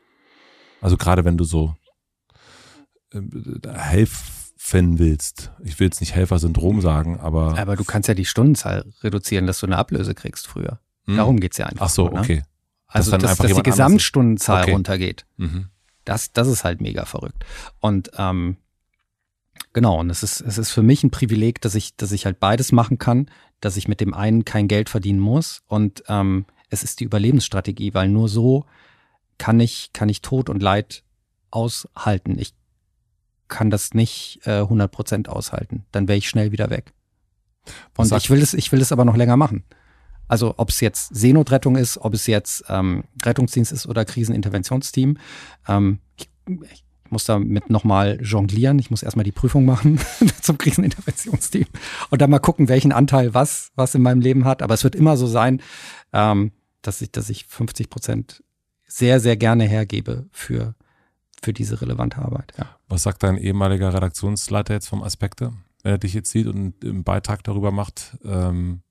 Also 0.80 0.96
gerade 0.96 1.24
wenn 1.24 1.36
du 1.36 1.44
so 1.44 1.74
äh, 3.12 3.20
helfen 3.72 4.98
willst. 4.98 5.52
Ich 5.62 5.78
will 5.78 5.86
jetzt 5.86 6.00
nicht 6.00 6.14
Helfersyndrom 6.14 6.80
sagen, 6.80 7.20
aber. 7.20 7.58
Aber 7.58 7.76
du 7.76 7.84
kannst 7.84 8.08
ja 8.08 8.14
die 8.14 8.24
Stundenzahl 8.24 8.92
reduzieren, 9.02 9.46
dass 9.46 9.60
du 9.60 9.66
eine 9.66 9.76
Ablöse 9.76 10.14
kriegst 10.14 10.46
früher. 10.46 10.80
Hm. 11.06 11.16
Darum 11.16 11.40
geht's 11.40 11.58
ja 11.58 11.66
einfach. 11.66 11.86
Ach 11.86 11.90
so, 11.90 12.04
nur, 12.04 12.14
ne? 12.14 12.20
okay. 12.20 12.42
Also, 12.86 13.10
dann 13.10 13.20
dass, 13.20 13.36
dass 13.36 13.52
die 13.52 13.62
Gesamtstundenzahl 13.62 14.62
Okay. 14.62 14.72
runtergeht. 14.72 15.26
Mhm. 15.36 15.68
Das, 16.04 16.32
das 16.32 16.48
ist 16.48 16.64
halt 16.64 16.80
mega 16.80 17.04
verrückt. 17.04 17.44
Und 17.80 18.10
ähm, 18.16 18.56
genau, 19.72 20.00
und 20.00 20.10
es 20.10 20.22
ist, 20.22 20.40
es 20.40 20.58
ist 20.58 20.70
für 20.70 20.82
mich 20.82 21.02
ein 21.02 21.10
Privileg, 21.10 21.60
dass 21.60 21.74
ich, 21.74 21.96
dass 21.96 22.12
ich 22.12 22.26
halt 22.26 22.40
beides 22.40 22.72
machen 22.72 22.98
kann, 22.98 23.30
dass 23.60 23.76
ich 23.76 23.88
mit 23.88 24.00
dem 24.00 24.14
einen 24.14 24.44
kein 24.44 24.68
Geld 24.68 24.88
verdienen 24.88 25.20
muss. 25.20 25.62
Und 25.66 26.04
ähm, 26.08 26.46
es 26.70 26.82
ist 26.82 27.00
die 27.00 27.04
Überlebensstrategie, 27.04 27.94
weil 27.94 28.08
nur 28.08 28.28
so 28.28 28.66
kann 29.38 29.60
ich, 29.60 29.90
kann 29.92 30.08
ich 30.08 30.22
Tod 30.22 30.48
und 30.48 30.62
Leid 30.62 31.02
aushalten. 31.50 32.38
Ich 32.38 32.54
kann 33.48 33.70
das 33.70 33.94
nicht 33.94 34.40
äh, 34.44 34.60
100 34.60 34.90
Prozent 34.90 35.28
aushalten. 35.28 35.84
Dann 35.92 36.08
wäre 36.08 36.18
ich 36.18 36.28
schnell 36.28 36.52
wieder 36.52 36.70
weg. 36.70 36.92
Und 37.96 38.12
ich 38.12 38.30
will 38.30 38.42
es, 38.42 38.54
ich 38.54 38.72
will 38.72 38.80
es 38.80 38.92
aber 38.92 39.04
noch 39.04 39.16
länger 39.16 39.36
machen. 39.36 39.64
Also 40.28 40.54
ob 40.56 40.70
es 40.70 40.80
jetzt 40.80 41.14
Seenotrettung 41.14 41.76
ist, 41.76 41.98
ob 41.98 42.14
es 42.14 42.26
jetzt 42.26 42.64
ähm, 42.68 43.04
Rettungsdienst 43.24 43.72
ist 43.72 43.86
oder 43.86 44.04
Kriseninterventionsteam. 44.04 45.18
Ähm, 45.68 45.98
ich, 46.16 46.30
ich 46.72 46.84
muss 47.10 47.24
damit 47.24 47.70
nochmal 47.70 48.18
jonglieren. 48.22 48.78
Ich 48.78 48.90
muss 48.90 49.02
erstmal 49.02 49.24
die 49.24 49.32
Prüfung 49.32 49.64
machen 49.64 50.00
zum 50.40 50.58
Kriseninterventionsteam 50.58 51.66
und 52.10 52.20
dann 52.20 52.30
mal 52.30 52.38
gucken, 52.38 52.68
welchen 52.68 52.92
Anteil 52.92 53.34
was, 53.34 53.70
was 53.76 53.94
in 53.94 54.02
meinem 54.02 54.20
Leben 54.20 54.44
hat. 54.44 54.62
Aber 54.62 54.74
es 54.74 54.84
wird 54.84 54.94
immer 54.94 55.16
so 55.16 55.26
sein, 55.26 55.62
ähm, 56.12 56.52
dass 56.82 57.00
ich, 57.00 57.12
dass 57.12 57.30
ich 57.30 57.46
50 57.46 57.90
Prozent 57.90 58.42
sehr, 58.86 59.20
sehr 59.20 59.36
gerne 59.36 59.64
hergebe 59.64 60.26
für, 60.30 60.74
für 61.42 61.52
diese 61.52 61.80
relevante 61.80 62.18
Arbeit. 62.18 62.52
Ja. 62.58 62.66
Was 62.88 63.02
sagt 63.02 63.22
dein 63.22 63.38
ehemaliger 63.38 63.92
Redaktionsleiter 63.92 64.74
jetzt 64.74 64.88
vom 64.88 65.02
Aspekte, 65.02 65.52
wenn 65.82 65.92
er 65.92 65.98
dich 65.98 66.14
jetzt 66.14 66.30
sieht 66.30 66.46
und 66.46 66.84
einen 66.84 67.04
Beitrag 67.04 67.42
darüber 67.44 67.70
macht, 67.70 68.18
ähm, 68.24 68.82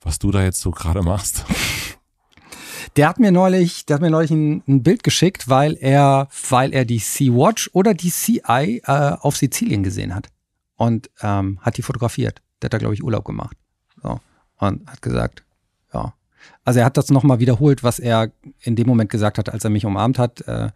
was 0.00 0.18
du 0.18 0.30
da 0.30 0.42
jetzt 0.42 0.60
so 0.60 0.70
gerade 0.70 1.02
machst? 1.02 1.44
Der 2.96 3.08
hat 3.08 3.20
mir 3.20 3.30
neulich, 3.30 3.86
der 3.86 3.94
hat 3.94 4.00
mir 4.00 4.10
neulich 4.10 4.30
ein, 4.30 4.62
ein 4.66 4.82
Bild 4.82 5.04
geschickt, 5.04 5.48
weil 5.48 5.76
er, 5.78 6.28
weil 6.48 6.72
er 6.72 6.84
die 6.84 6.98
Sea-Watch 6.98 7.70
oder 7.72 7.94
die 7.94 8.10
CI 8.10 8.82
äh, 8.84 9.12
auf 9.20 9.36
Sizilien 9.36 9.84
gesehen 9.84 10.14
hat 10.14 10.28
und 10.74 11.08
ähm, 11.20 11.60
hat 11.60 11.76
die 11.76 11.82
fotografiert. 11.82 12.42
Der 12.60 12.68
hat 12.68 12.72
da 12.72 12.78
glaube 12.78 12.94
ich 12.94 13.04
Urlaub 13.04 13.24
gemacht. 13.24 13.56
So 14.02 14.18
und 14.58 14.90
hat 14.90 15.02
gesagt, 15.02 15.44
ja. 15.92 16.14
Also 16.64 16.80
er 16.80 16.86
hat 16.86 16.96
das 16.96 17.10
nochmal 17.10 17.40
wiederholt, 17.40 17.82
was 17.82 17.98
er 17.98 18.32
in 18.60 18.76
dem 18.76 18.86
Moment 18.86 19.10
gesagt 19.10 19.38
hat, 19.38 19.48
als 19.48 19.64
er 19.64 19.70
mich 19.70 19.84
umarmt 19.84 20.18
hat. 20.18 20.40
Äh, 20.42 20.70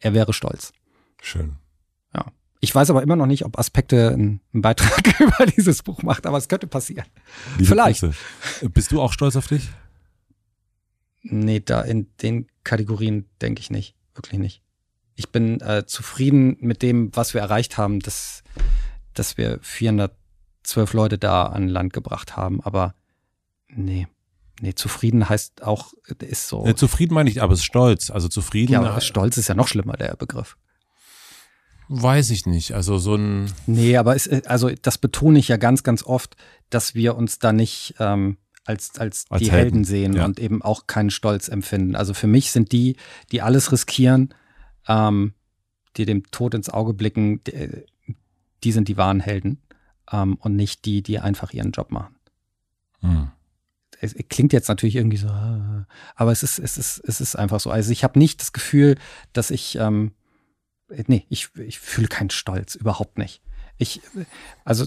er 0.00 0.14
wäre 0.14 0.32
stolz. 0.32 0.72
Schön. 1.22 1.56
Ja. 2.58 2.60
Ich 2.60 2.74
weiß 2.74 2.90
aber 2.90 3.02
immer 3.02 3.16
noch 3.16 3.26
nicht, 3.26 3.44
ob 3.44 3.58
Aspekte 3.58 4.08
einen, 4.08 4.40
einen 4.52 4.62
Beitrag 4.62 5.20
über 5.20 5.46
dieses 5.46 5.82
Buch 5.82 6.02
macht, 6.02 6.26
aber 6.26 6.38
es 6.38 6.48
könnte 6.48 6.66
passieren. 6.66 7.06
Liebe 7.56 7.70
Vielleicht. 7.70 8.00
Grüße. 8.00 8.70
Bist 8.70 8.92
du 8.92 9.00
auch 9.00 9.12
stolz 9.12 9.36
auf 9.36 9.46
dich? 9.46 9.68
Nee, 11.22 11.60
da 11.60 11.82
in 11.82 12.08
den 12.22 12.46
Kategorien 12.64 13.26
denke 13.40 13.60
ich 13.60 13.70
nicht. 13.70 13.94
Wirklich 14.14 14.38
nicht. 14.40 14.62
Ich 15.14 15.30
bin 15.30 15.60
äh, 15.60 15.84
zufrieden 15.86 16.56
mit 16.60 16.82
dem, 16.82 17.14
was 17.14 17.34
wir 17.34 17.40
erreicht 17.40 17.76
haben, 17.76 18.00
dass, 18.00 18.42
dass 19.14 19.36
wir 19.36 19.58
412 19.62 20.92
Leute 20.92 21.18
da 21.18 21.44
an 21.44 21.68
Land 21.68 21.92
gebracht 21.92 22.36
haben. 22.36 22.60
Aber 22.62 22.94
nee, 23.68 24.06
nee, 24.60 24.74
zufrieden 24.74 25.28
heißt 25.28 25.62
auch, 25.62 25.92
ist 26.20 26.48
so. 26.48 26.64
Äh, 26.66 26.76
zufrieden 26.76 27.14
meine 27.14 27.30
ich, 27.30 27.42
aber 27.42 27.52
es 27.52 27.60
ist 27.60 27.66
stolz. 27.66 28.10
Also 28.10 28.28
zufrieden 28.28 28.72
ja, 28.72 29.00
Stolz 29.00 29.36
ist 29.36 29.48
ja 29.48 29.54
noch 29.54 29.68
schlimmer, 29.68 29.94
der 29.94 30.14
Begriff. 30.16 30.56
Weiß 31.88 32.30
ich 32.30 32.46
nicht. 32.46 32.72
Also 32.72 32.98
so 32.98 33.16
ein 33.16 33.50
Nee, 33.66 33.96
aber 33.96 34.14
es, 34.16 34.26
äh, 34.26 34.42
also 34.46 34.70
das 34.70 34.98
betone 34.98 35.38
ich 35.38 35.48
ja 35.48 35.56
ganz, 35.56 35.82
ganz 35.82 36.02
oft, 36.02 36.36
dass 36.70 36.94
wir 36.94 37.16
uns 37.16 37.38
da 37.38 37.52
nicht 37.52 37.94
ähm, 37.98 38.38
als, 38.68 38.98
als, 38.98 39.24
Als 39.30 39.40
die 39.40 39.50
Helden, 39.50 39.62
Helden, 39.62 39.84
sehen 39.84 40.12
ja. 40.12 40.26
und 40.26 40.38
eben 40.38 40.60
auch 40.60 40.86
keinen 40.86 41.10
Stolz 41.10 41.48
empfinden. 41.48 41.96
Also 41.96 42.12
für 42.12 42.26
mich 42.26 42.52
sind 42.52 42.70
die, 42.72 42.96
die 43.32 43.40
alles 43.40 43.72
riskieren, 43.72 44.34
ähm, 44.86 45.32
die 45.96 46.04
dem 46.04 46.30
Tod 46.30 46.54
ins 46.54 46.68
Auge 46.68 46.92
blicken, 46.92 47.40
die, 47.44 47.86
die 48.62 48.72
sind 48.72 48.88
die 48.88 48.98
wahren 48.98 49.20
Helden 49.20 49.62
ähm, 50.12 50.34
und 50.34 50.54
nicht 50.54 50.84
die, 50.84 51.02
die 51.02 51.18
einfach 51.18 51.52
ihren 51.52 51.72
Job 51.72 51.90
machen. 51.90 52.16
hm. 53.00 53.30
Es 54.00 54.14
klingt 54.28 54.52
jetzt 54.52 54.68
natürlich 54.68 54.94
irgendwie 54.94 55.16
so, 55.16 55.26
äh, 55.26 55.84
aber 56.14 56.30
es 56.30 56.44
ist, 56.44 56.60
es 56.60 56.78
ist, 56.78 57.02
es 57.04 57.20
ist 57.20 57.34
einfach 57.34 57.58
so. 57.58 57.70
Also 57.70 57.90
ich 57.90 58.04
habe 58.04 58.18
nicht 58.18 58.40
das 58.40 58.52
Gefühl, 58.52 58.96
dass 59.32 59.50
ich, 59.50 59.76
ähm, 59.76 60.12
nee, 61.06 61.24
ich, 61.28 61.48
ich 61.56 61.78
fühle 61.78 62.08
keinen 62.08 62.30
Stolz, 62.30 62.74
überhaupt 62.74 63.18
nicht. 63.18 63.40
Ich, 63.78 64.00
also 64.64 64.86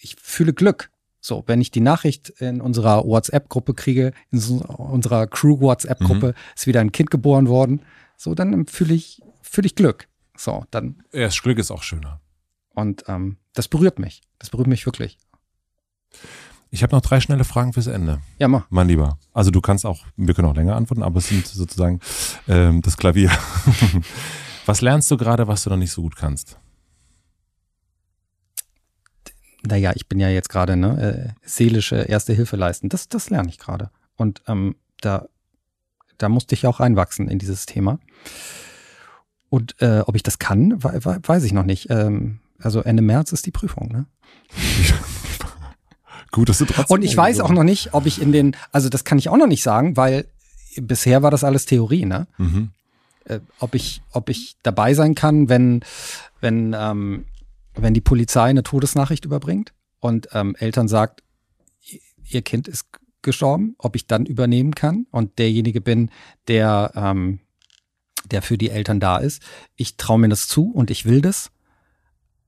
ich 0.00 0.16
fühle 0.20 0.52
Glück. 0.52 0.90
So, 1.20 1.42
wenn 1.46 1.60
ich 1.60 1.70
die 1.70 1.80
Nachricht 1.80 2.28
in 2.38 2.60
unserer 2.60 3.04
WhatsApp-Gruppe 3.04 3.74
kriege, 3.74 4.12
in 4.30 4.38
so 4.38 4.56
unserer 4.58 5.26
Crew-WhatsApp-Gruppe, 5.26 6.34
ist 6.54 6.66
wieder 6.66 6.80
ein 6.80 6.92
Kind 6.92 7.10
geboren 7.10 7.48
worden, 7.48 7.82
so, 8.16 8.34
dann 8.34 8.66
fühle 8.66 8.94
ich, 8.94 9.20
fühle 9.42 9.66
ich 9.66 9.74
Glück. 9.74 10.06
So, 10.36 10.64
dann, 10.70 11.02
ja, 11.12 11.22
das 11.22 11.42
Glück 11.42 11.58
ist 11.58 11.70
auch 11.72 11.82
schöner. 11.82 12.20
und 12.74 13.04
ähm, 13.08 13.38
das 13.54 13.66
berührt 13.66 13.98
mich. 13.98 14.22
Das 14.38 14.50
berührt 14.50 14.68
mich 14.68 14.86
wirklich. 14.86 15.18
Ich 16.70 16.82
habe 16.84 16.94
noch 16.94 17.02
drei 17.02 17.18
schnelle 17.20 17.44
Fragen 17.44 17.72
fürs 17.72 17.88
Ende, 17.88 18.20
Ja, 18.38 18.46
mach. 18.46 18.66
mein 18.70 18.86
Lieber. 18.88 19.18
Also 19.32 19.50
du 19.50 19.60
kannst 19.60 19.84
auch, 19.86 20.04
wir 20.16 20.34
können 20.34 20.46
auch 20.48 20.54
länger 20.54 20.76
antworten, 20.76 21.02
aber 21.02 21.18
es 21.18 21.28
sind 21.28 21.46
sozusagen 21.46 21.98
ähm, 22.46 22.80
das 22.82 22.96
Klavier. 22.96 23.30
was 24.68 24.80
lernst 24.80 25.10
du 25.10 25.16
gerade, 25.16 25.48
was 25.48 25.64
du 25.64 25.70
noch 25.70 25.76
nicht 25.76 25.92
so 25.92 26.02
gut 26.02 26.16
kannst? 26.16 26.58
naja, 29.66 29.92
ich 29.94 30.08
bin 30.08 30.20
ja 30.20 30.28
jetzt 30.28 30.48
gerade 30.48 30.76
ne, 30.76 31.34
äh, 31.36 31.48
seelische 31.48 31.96
Erste 31.96 32.32
Hilfe 32.32 32.56
leisten. 32.56 32.88
Das, 32.88 33.08
das 33.08 33.30
lerne 33.30 33.48
ich 33.48 33.58
gerade. 33.58 33.90
Und 34.16 34.42
ähm, 34.46 34.76
da, 35.00 35.26
da 36.16 36.28
musste 36.28 36.54
ich 36.54 36.66
auch 36.66 36.80
reinwachsen 36.80 37.28
in 37.28 37.38
dieses 37.38 37.66
Thema. 37.66 37.98
Und 39.50 39.80
äh, 39.80 40.00
ob 40.00 40.14
ich 40.14 40.22
das 40.22 40.38
kann, 40.38 40.82
we 40.82 41.00
we 41.04 41.20
weiß 41.22 41.44
ich 41.44 41.52
noch 41.52 41.64
nicht. 41.64 41.88
Ähm, 41.90 42.40
also 42.58 42.82
Ende 42.82 43.02
März 43.02 43.32
ist 43.32 43.46
die 43.46 43.50
Prüfung. 43.50 43.88
Ne? 43.90 44.06
Gut, 46.30 46.48
dass 46.48 46.58
du 46.58 46.66
trotzdem. 46.66 46.94
Und 46.94 47.02
ich 47.02 47.16
weiß 47.16 47.40
auch 47.40 47.50
noch 47.50 47.64
nicht, 47.64 47.94
ob 47.94 48.06
ich 48.06 48.20
in 48.20 48.32
den, 48.32 48.56
also 48.72 48.88
das 48.88 49.04
kann 49.04 49.18
ich 49.18 49.28
auch 49.28 49.36
noch 49.36 49.46
nicht 49.46 49.62
sagen, 49.62 49.96
weil 49.96 50.26
bisher 50.76 51.22
war 51.22 51.30
das 51.30 51.44
alles 51.44 51.64
Theorie. 51.64 52.04
Ne? 52.04 52.26
Mhm. 52.36 52.70
Äh, 53.28 53.40
ob 53.58 53.74
ich, 53.74 54.02
ob 54.12 54.28
ich 54.28 54.56
dabei 54.62 54.94
sein 54.94 55.14
kann, 55.14 55.48
wenn, 55.48 55.84
wenn, 56.40 56.74
ähm, 56.78 57.26
wenn 57.74 57.94
die 57.94 58.00
Polizei 58.00 58.50
eine 58.50 58.62
Todesnachricht 58.62 59.24
überbringt 59.24 59.72
und 60.00 60.28
ähm, 60.32 60.56
Eltern 60.58 60.88
sagt, 60.88 61.22
ihr 62.28 62.42
Kind 62.42 62.68
ist 62.68 62.86
gestorben, 63.22 63.74
ob 63.78 63.96
ich 63.96 64.06
dann 64.06 64.26
übernehmen 64.26 64.74
kann 64.74 65.06
und 65.10 65.38
derjenige 65.38 65.80
bin, 65.80 66.10
der, 66.46 66.92
ähm, 66.94 67.40
der 68.30 68.42
für 68.42 68.58
die 68.58 68.70
Eltern 68.70 69.00
da 69.00 69.18
ist. 69.18 69.42
Ich 69.76 69.96
traue 69.96 70.18
mir 70.18 70.28
das 70.28 70.48
zu 70.48 70.70
und 70.70 70.90
ich 70.90 71.04
will 71.04 71.20
das. 71.20 71.50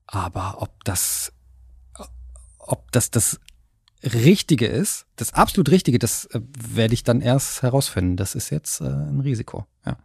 Aber 0.07 0.61
ob 0.61 0.83
das, 0.83 1.31
ob 2.57 2.91
das 2.91 3.11
das 3.11 3.39
Richtige 4.03 4.65
ist, 4.65 5.05
das 5.15 5.33
absolut 5.33 5.69
Richtige, 5.69 5.99
das 5.99 6.25
äh, 6.25 6.41
werde 6.57 6.93
ich 6.93 7.03
dann 7.03 7.21
erst 7.21 7.61
herausfinden. 7.61 8.17
Das 8.17 8.35
ist 8.35 8.49
jetzt 8.49 8.81
äh, 8.81 8.85
ein 8.85 9.19
Risiko. 9.19 9.65
Ja. 9.85 9.97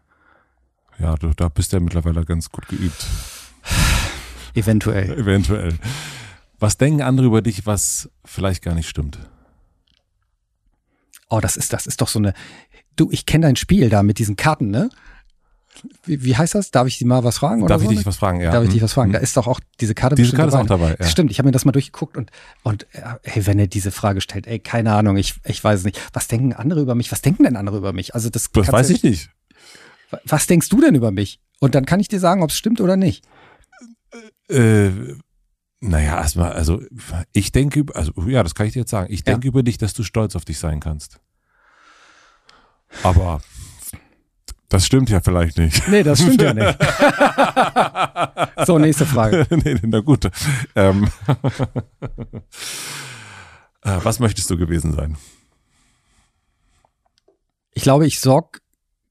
Ja, 0.99 1.15
du, 1.17 1.33
da 1.35 1.49
bist 1.49 1.73
du 1.73 1.77
ja 1.77 1.81
mittlerweile 1.81 2.25
ganz 2.25 2.51
gut 2.51 2.69
geübt. 2.69 3.07
Eventuell. 4.55 5.19
Eventuell. 5.19 5.75
Was 6.59 6.79
denken 6.79 7.03
andere 7.03 7.27
über 7.27 7.43
dich, 7.43 7.67
was 7.67 8.09
vielleicht 8.25 8.63
gar 8.63 8.75
nicht 8.75 8.89
stimmt? 8.89 9.19
Oh, 11.29 11.41
das 11.41 11.57
ist, 11.57 11.73
das 11.73 11.87
ist 11.87 12.01
doch 12.01 12.09
so 12.09 12.19
eine. 12.19 12.33
Du, 12.95 13.09
ich 13.11 13.27
kenne 13.27 13.47
dein 13.47 13.57
Spiel 13.57 13.91
da 13.91 14.03
mit 14.03 14.19
diesen 14.19 14.37
Karten, 14.37 14.71
ne? 14.71 14.89
Wie, 16.05 16.25
wie 16.25 16.37
heißt 16.37 16.55
das? 16.55 16.71
Darf 16.71 16.87
ich 16.87 16.97
dir 16.97 17.07
mal 17.07 17.25
was 17.25 17.39
fragen? 17.39 17.67
Darf 17.67 17.83
ich 17.83 17.89
so? 17.89 17.95
dich 17.95 18.07
was 18.07 18.17
fragen? 18.17 18.41
Ja. 18.41 18.51
Darf 18.51 18.65
ich 18.65 18.71
dich 18.71 18.81
was 18.81 18.95
fragen? 18.95 19.11
Mhm. 19.11 19.15
Da 19.15 19.19
ist 19.19 19.37
doch 19.37 19.47
auch 19.47 19.61
diese 19.81 19.95
Karte 19.95 20.17
Diese 20.17 20.35
Karte 20.35 20.49
ist 20.49 20.55
auch 20.55 20.67
dabei, 20.67 20.97
ja. 20.99 21.07
Stimmt, 21.07 21.31
ich 21.31 21.39
habe 21.39 21.49
mir 21.49 21.53
das 21.53 21.67
mal 21.67 21.73
durchgeguckt 21.73 22.17
und, 22.17 22.31
und 22.63 22.85
äh, 22.93 23.03
hey, 23.25 23.47
wenn 23.47 23.59
er 23.59 23.67
diese 23.67 23.91
Frage 23.91 24.23
stellt, 24.23 24.47
ey, 24.47 24.59
keine 24.59 24.95
Ahnung, 24.95 25.19
ich, 25.19 25.35
ich 25.45 25.63
weiß 25.63 25.81
es 25.81 25.85
nicht. 25.85 26.01
Was 26.15 26.29
denken 26.29 26.55
andere 26.55 26.81
über 26.81 26.95
mich? 26.95 27.13
Was 27.13 27.21
denken 27.21 27.45
denn 27.45 27.57
andere 27.57 27.77
über 27.77 27.93
mich? 27.93 28.15
Also 28.15 28.31
das, 28.31 28.51
Das 28.51 28.73
weiß 28.73 28.91
ich 28.91 29.03
nicht. 29.03 29.31
Was 30.25 30.47
denkst 30.47 30.69
du 30.69 30.81
denn 30.81 30.95
über 30.95 31.11
mich? 31.11 31.41
Und 31.61 31.75
dann 31.75 31.85
kann 31.87 32.01
ich 32.01 32.09
dir 32.09 32.21
sagen, 32.21 32.43
ob 32.43 32.51
es 32.51 32.57
stimmt 32.57 32.81
oder 32.81 32.97
nicht. 32.97 33.25
Äh, 34.49 34.91
naja, 35.81 36.17
erstmal, 36.19 36.53
also 36.53 36.83
ich 37.33 37.53
denke, 37.53 37.85
also 37.95 38.13
ja, 38.29 38.43
das 38.43 38.55
kann 38.55 38.67
ich 38.67 38.73
dir 38.75 38.81
jetzt 38.81 38.91
sagen. 38.91 39.13
Ich 39.13 39.21
Ja. 39.21 39.25
denke 39.33 39.49
über 39.49 39.63
dich, 39.63 39.79
dass 39.79 39.95
du 39.95 40.03
stolz 40.03 40.37
auf 40.37 40.45
dich 40.45 40.59
sein 40.59 40.81
kannst. 40.81 41.21
Aber 43.03 43.43
das 44.69 44.87
stimmt 44.87 45.11
ja 45.11 45.21
vielleicht 45.21 45.59
nicht. 45.59 45.87
Nee, 45.89 46.03
das 46.03 46.21
stimmt 46.21 46.41
ja 46.41 46.55
nicht. 46.55 46.79
so, 48.67 48.79
nächste 48.79 49.07
Frage. 49.07 49.47
nee, 49.51 49.75
nee, 49.75 49.81
na 49.83 50.01
gut. 50.01 50.31
Ähm, 50.75 51.09
äh, 53.83 53.99
was 54.03 54.19
möchtest 54.21 54.49
du 54.51 54.57
gewesen 54.57 54.93
sein? 54.95 55.17
Ich 57.75 57.83
glaube, 57.83 58.07
ich 58.07 58.21
sorge 58.21 58.61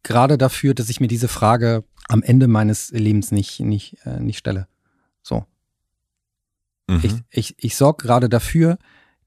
gerade 0.05 0.37
dafür, 0.37 0.73
dass 0.73 0.89
ich 0.89 1.01
mir 1.01 1.07
diese 1.07 1.27
Frage 1.27 1.83
am 2.07 2.23
Ende 2.23 2.47
meines 2.47 2.91
Lebens 2.91 3.31
nicht, 3.31 3.59
nicht, 3.59 3.97
äh, 4.05 4.21
nicht 4.21 4.37
stelle. 4.37 4.67
So. 5.21 5.45
Mhm. 6.87 7.01
Ich, 7.03 7.13
ich, 7.31 7.55
ich 7.57 7.75
sorge 7.75 8.05
gerade 8.05 8.29
dafür, 8.29 8.77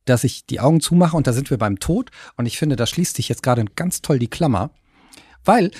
dass 0.04 0.24
ich 0.24 0.46
die 0.46 0.60
Augen 0.60 0.80
zumache 0.80 1.16
und 1.16 1.26
da 1.26 1.32
sind 1.32 1.50
wir 1.50 1.58
beim 1.58 1.80
Tod. 1.80 2.10
Und 2.36 2.46
ich 2.46 2.58
finde, 2.58 2.76
da 2.76 2.86
schließt 2.86 3.16
sich 3.16 3.28
jetzt 3.28 3.42
gerade 3.42 3.64
ganz 3.76 4.00
toll 4.00 4.18
die 4.18 4.30
Klammer, 4.30 4.70
weil 5.44 5.70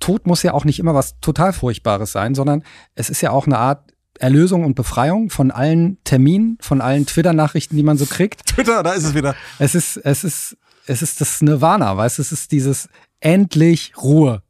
Tod 0.00 0.26
muss 0.26 0.44
ja 0.44 0.54
auch 0.54 0.64
nicht 0.64 0.78
immer 0.78 0.94
was 0.94 1.18
total 1.20 1.52
Furchtbares 1.52 2.12
sein, 2.12 2.34
sondern 2.34 2.62
es 2.94 3.10
ist 3.10 3.20
ja 3.20 3.32
auch 3.32 3.46
eine 3.46 3.58
Art 3.58 3.92
Erlösung 4.20 4.64
und 4.64 4.74
Befreiung 4.74 5.30
von 5.30 5.50
allen 5.50 6.02
Terminen, 6.04 6.56
von 6.60 6.80
allen 6.80 7.06
Twitter-Nachrichten, 7.06 7.76
die 7.76 7.82
man 7.82 7.98
so 7.98 8.06
kriegt. 8.06 8.46
Twitter, 8.46 8.82
da 8.82 8.92
ist 8.92 9.04
es 9.04 9.14
wieder. 9.14 9.34
Es 9.58 9.74
ist, 9.74 9.96
es 9.96 10.24
ist, 10.24 10.56
es 10.86 11.02
ist 11.02 11.20
das 11.20 11.40
Nirvana, 11.42 11.96
weißt 11.96 12.18
du, 12.18 12.22
es 12.22 12.32
ist 12.32 12.52
dieses 12.52 12.88
endlich 13.20 13.92
Ruhe. 13.96 14.42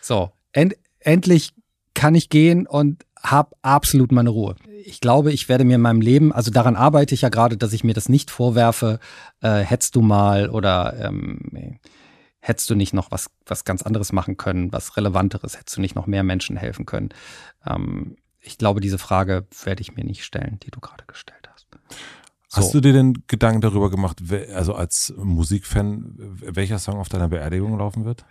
So, 0.00 0.32
end, 0.52 0.74
endlich 1.00 1.52
kann 1.94 2.14
ich 2.14 2.28
gehen 2.28 2.66
und 2.66 3.04
habe 3.22 3.56
absolut 3.62 4.12
meine 4.12 4.30
Ruhe. 4.30 4.56
Ich 4.84 5.00
glaube, 5.00 5.32
ich 5.32 5.48
werde 5.48 5.64
mir 5.64 5.76
in 5.76 5.80
meinem 5.80 6.02
Leben, 6.02 6.32
also 6.32 6.50
daran 6.50 6.76
arbeite 6.76 7.14
ich 7.14 7.22
ja 7.22 7.30
gerade, 7.30 7.56
dass 7.56 7.72
ich 7.72 7.84
mir 7.84 7.94
das 7.94 8.08
nicht 8.08 8.30
vorwerfe, 8.30 8.98
äh, 9.40 9.60
hättest 9.60 9.96
du 9.96 10.02
mal 10.02 10.50
oder 10.50 10.94
ähm, 11.00 11.78
hättest 12.40 12.68
du 12.68 12.74
nicht 12.74 12.92
noch 12.92 13.10
was, 13.10 13.30
was 13.46 13.64
ganz 13.64 13.82
anderes 13.82 14.12
machen 14.12 14.36
können, 14.36 14.72
was 14.72 14.98
Relevanteres, 14.98 15.58
hättest 15.58 15.78
du 15.78 15.80
nicht 15.80 15.94
noch 15.94 16.06
mehr 16.06 16.22
Menschen 16.22 16.58
helfen 16.58 16.84
können. 16.84 17.08
Ähm, 17.66 18.16
ich 18.40 18.58
glaube, 18.58 18.80
diese 18.80 18.98
Frage 18.98 19.46
werde 19.64 19.80
ich 19.80 19.94
mir 19.96 20.04
nicht 20.04 20.22
stellen, 20.22 20.58
die 20.62 20.70
du 20.70 20.80
gerade 20.80 21.04
gestellt 21.06 21.48
hast. 21.50 21.66
Hast 22.56 22.66
So. 22.66 22.72
du 22.74 22.80
dir 22.82 22.92
denn 22.92 23.24
Gedanken 23.26 23.60
darüber 23.60 23.90
gemacht, 23.90 24.22
also 24.54 24.74
als 24.74 25.12
Musikfan, 25.16 26.14
welcher 26.18 26.78
Song 26.78 26.96
auf 26.98 27.08
deiner 27.08 27.28
Beerdigung 27.28 27.78
laufen 27.78 28.04
wird? 28.04 28.24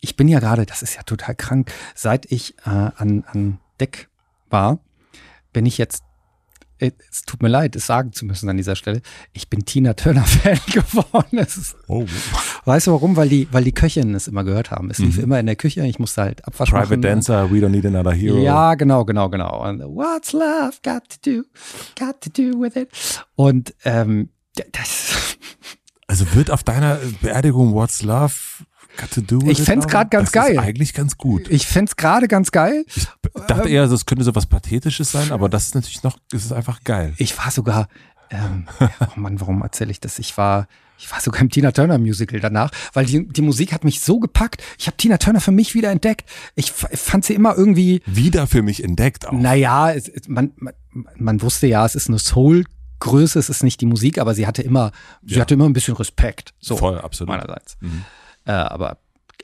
ich 0.00 0.16
bin 0.16 0.28
ja 0.28 0.40
gerade, 0.40 0.66
das 0.66 0.82
ist 0.82 0.94
ja 0.94 1.02
total 1.02 1.34
krank, 1.34 1.70
seit 1.94 2.30
ich 2.32 2.56
äh, 2.60 2.70
an, 2.70 3.24
an 3.26 3.60
Deck 3.78 4.08
war, 4.48 4.80
bin 5.52 5.66
ich 5.66 5.78
jetzt, 5.78 6.02
es 6.80 7.22
tut 7.22 7.42
mir 7.42 7.48
leid, 7.48 7.76
es 7.76 7.86
sagen 7.86 8.12
zu 8.12 8.24
müssen 8.24 8.48
an 8.48 8.56
dieser 8.56 8.74
Stelle, 8.76 9.02
ich 9.32 9.48
bin 9.50 9.64
Tina 9.64 9.94
Turner 9.94 10.24
Fan 10.24 10.58
geworden. 10.72 11.38
Ist, 11.38 11.76
Oh. 11.86 12.06
weißt 12.64 12.86
du 12.88 12.92
warum? 12.92 13.16
Weil 13.16 13.28
die, 13.28 13.48
weil 13.52 13.64
die 13.64 13.72
Köchinnen 13.72 14.14
es 14.14 14.28
immer 14.28 14.44
gehört 14.44 14.70
haben. 14.70 14.90
Es 14.90 14.98
lief 14.98 15.16
Mhm. 15.18 15.24
immer 15.24 15.40
in 15.40 15.46
der 15.46 15.56
Küche, 15.56 15.84
ich 15.86 15.98
musste 15.98 16.22
halt 16.22 16.46
Abwasch 16.46 16.70
Private 16.70 16.88
machen. 16.90 17.02
Dancer, 17.02 17.50
We 17.50 17.56
Don't 17.58 17.68
Need 17.70 17.86
Another 17.86 18.12
Hero. 18.12 18.38
Ja, 18.38 18.74
genau, 18.74 19.04
genau, 19.04 19.28
genau. 19.28 19.68
Und 19.68 19.80
what's 19.80 20.32
love 20.32 20.72
got 20.82 21.02
to 21.08 21.18
do, 21.24 21.42
got 21.98 22.20
to 22.20 22.30
do 22.30 22.58
with 22.60 22.76
it? 22.76 22.88
Und 23.36 23.74
ähm, 23.84 24.30
das, 24.72 25.36
Also 26.06 26.34
wird 26.34 26.50
auf 26.50 26.64
deiner 26.64 26.98
Beerdigung 27.22 27.72
What's 27.72 28.02
Love 28.02 28.34
Ich 29.50 29.62
fänd's 29.62 29.84
laufen? 29.84 29.90
grad 29.90 30.10
ganz 30.10 30.30
das 30.30 30.44
geil. 30.44 30.52
Ist 30.54 30.58
eigentlich 30.58 30.94
ganz 30.94 31.16
gut. 31.16 31.48
ich 31.48 31.66
fänd's 31.66 31.96
gerade 31.96 32.28
ganz 32.28 32.50
geil. 32.52 32.84
Ich 32.94 33.06
dachte 33.46 33.68
eher, 33.68 33.86
das 33.88 34.06
könnte 34.06 34.24
so 34.24 34.34
was 34.34 34.46
Pathetisches 34.46 35.10
sein, 35.12 35.32
aber 35.32 35.48
das 35.48 35.64
ist 35.66 35.74
natürlich 35.74 36.02
noch, 36.02 36.18
das 36.30 36.44
ist 36.44 36.52
einfach 36.52 36.84
geil. 36.84 37.14
Ich 37.18 37.36
war 37.38 37.50
sogar, 37.50 37.88
ähm, 38.30 38.66
oh 38.80 39.18
Mann, 39.20 39.40
warum 39.40 39.62
erzähle 39.62 39.90
ich 39.90 40.00
das? 40.00 40.18
Ich 40.18 40.36
war, 40.36 40.68
ich 40.98 41.10
war 41.10 41.20
sogar 41.20 41.40
im 41.40 41.48
Tina 41.50 41.72
Turner 41.72 41.98
Musical 41.98 42.40
danach, 42.40 42.70
weil 42.92 43.06
die, 43.06 43.26
die 43.26 43.42
Musik 43.42 43.72
hat 43.72 43.84
mich 43.84 44.00
so 44.00 44.20
gepackt. 44.20 44.62
Ich 44.78 44.86
habe 44.86 44.96
Tina 44.96 45.16
Turner 45.18 45.40
für 45.40 45.50
mich 45.52 45.74
wieder 45.74 45.90
entdeckt. 45.90 46.28
Ich 46.54 46.70
fand 46.72 47.24
sie 47.24 47.34
immer 47.34 47.56
irgendwie, 47.56 48.02
Wieder 48.06 48.46
für 48.46 48.62
mich 48.62 48.84
entdeckt 48.84 49.26
auch. 49.26 49.32
naja, 49.32 49.92
es, 49.92 50.08
es, 50.08 50.28
man, 50.28 50.52
man, 50.56 50.74
man 51.16 51.40
wusste 51.42 51.66
ja, 51.66 51.86
es 51.86 51.94
ist 51.94 52.08
eine 52.08 52.18
Soul-Größe, 52.18 53.38
es 53.38 53.48
ist 53.48 53.62
nicht 53.62 53.80
die 53.80 53.86
Musik, 53.86 54.18
aber 54.18 54.34
sie 54.34 54.46
hatte 54.46 54.62
immer, 54.62 54.92
sie 55.24 55.36
Ja. 55.36 55.40
hatte 55.40 55.54
immer 55.54 55.64
ein 55.64 55.72
bisschen 55.72 55.96
Respekt. 55.96 56.52
So, 56.60 56.76
Voll, 56.76 56.98
absolut. 56.98 57.28
meinerseits. 57.30 57.78
Mhm. 57.80 58.04
Äh, 58.50 58.54
aber, 58.54 58.98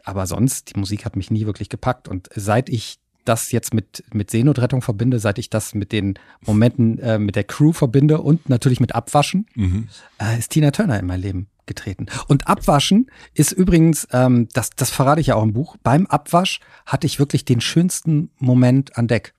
aber 0.05 0.27
sonst, 0.27 0.75
die 0.75 0.81
Musik 0.81 1.05
hat 1.05 1.15
mich 1.15 1.31
nie 1.31 1.47
wirklich 1.47 1.69
gepackt. 1.69 2.09
Und 2.09 2.29
seit 2.35 2.69
ich 2.69 2.99
das 3.25 3.53
jetzt 3.53 3.73
mit, 3.73 4.05
mit 4.13 4.31
Seenotrettung 4.31 4.83
verbinde, 4.83 5.19
seit 5.21 5.39
ich 5.39 5.49
das 5.49 5.75
mit 5.75 5.93
den 5.93 6.19
Momenten 6.41 6.99
äh, 6.99 7.19
mit 7.19 7.37
der 7.37 7.45
Crew 7.45 7.73
verbinde 7.73 8.21
und 8.21 8.49
natürlich 8.49 8.81
mit 8.81 8.95
Abwaschen, 8.95 9.47
Mhm. 9.55 9.89
äh, 10.19 10.39
ist 10.39 10.51
Tina 10.51 10.71
Turner 10.73 10.99
in 10.99 11.07
mein 11.07 11.21
Leben 11.21 11.49
getreten. 11.67 12.07
Und 12.29 12.49
Abwaschen 12.49 13.11
ist 13.35 13.53
übrigens, 13.53 14.07
ähm, 14.13 14.49
das, 14.53 14.71
das 14.71 14.91
verrate 14.91 15.21
ich 15.21 15.29
ja 15.29 15.35
auch 15.37 15.43
im 15.43 15.53
Buch, 15.53 15.77
beim 15.83 16.07
Abwasch 16.07 16.61
hatte 16.85 17.07
ich 17.07 17.19
wirklich 17.19 17.45
den 17.45 17.61
schönsten 17.61 18.31
Moment 18.39 18.97
an 18.97 19.09
Deck. 19.09 19.35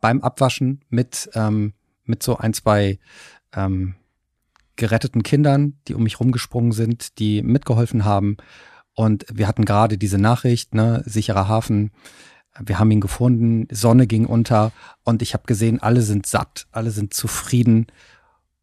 Beim 0.00 0.20
Abwaschen 0.20 0.80
mit, 0.88 1.30
ähm, 1.34 1.72
mit 2.04 2.22
so 2.22 2.36
ein, 2.38 2.52
zwei 2.52 2.98
ähm, 3.54 3.94
geretteten 4.76 5.22
Kindern, 5.22 5.74
die 5.86 5.94
um 5.94 6.02
mich 6.02 6.18
rumgesprungen 6.18 6.72
sind, 6.72 7.18
die 7.20 7.42
mitgeholfen 7.42 8.04
haben. 8.04 8.36
Und 8.94 9.26
wir 9.32 9.48
hatten 9.48 9.64
gerade 9.64 9.98
diese 9.98 10.18
Nachricht, 10.18 10.74
ne, 10.74 11.02
sicherer 11.04 11.48
Hafen. 11.48 11.90
Wir 12.60 12.78
haben 12.78 12.90
ihn 12.90 13.00
gefunden, 13.00 13.66
Sonne 13.74 14.06
ging 14.06 14.26
unter 14.26 14.70
und 15.02 15.22
ich 15.22 15.34
habe 15.34 15.44
gesehen, 15.46 15.82
alle 15.82 16.02
sind 16.02 16.26
satt, 16.26 16.68
alle 16.70 16.92
sind 16.92 17.12
zufrieden 17.12 17.88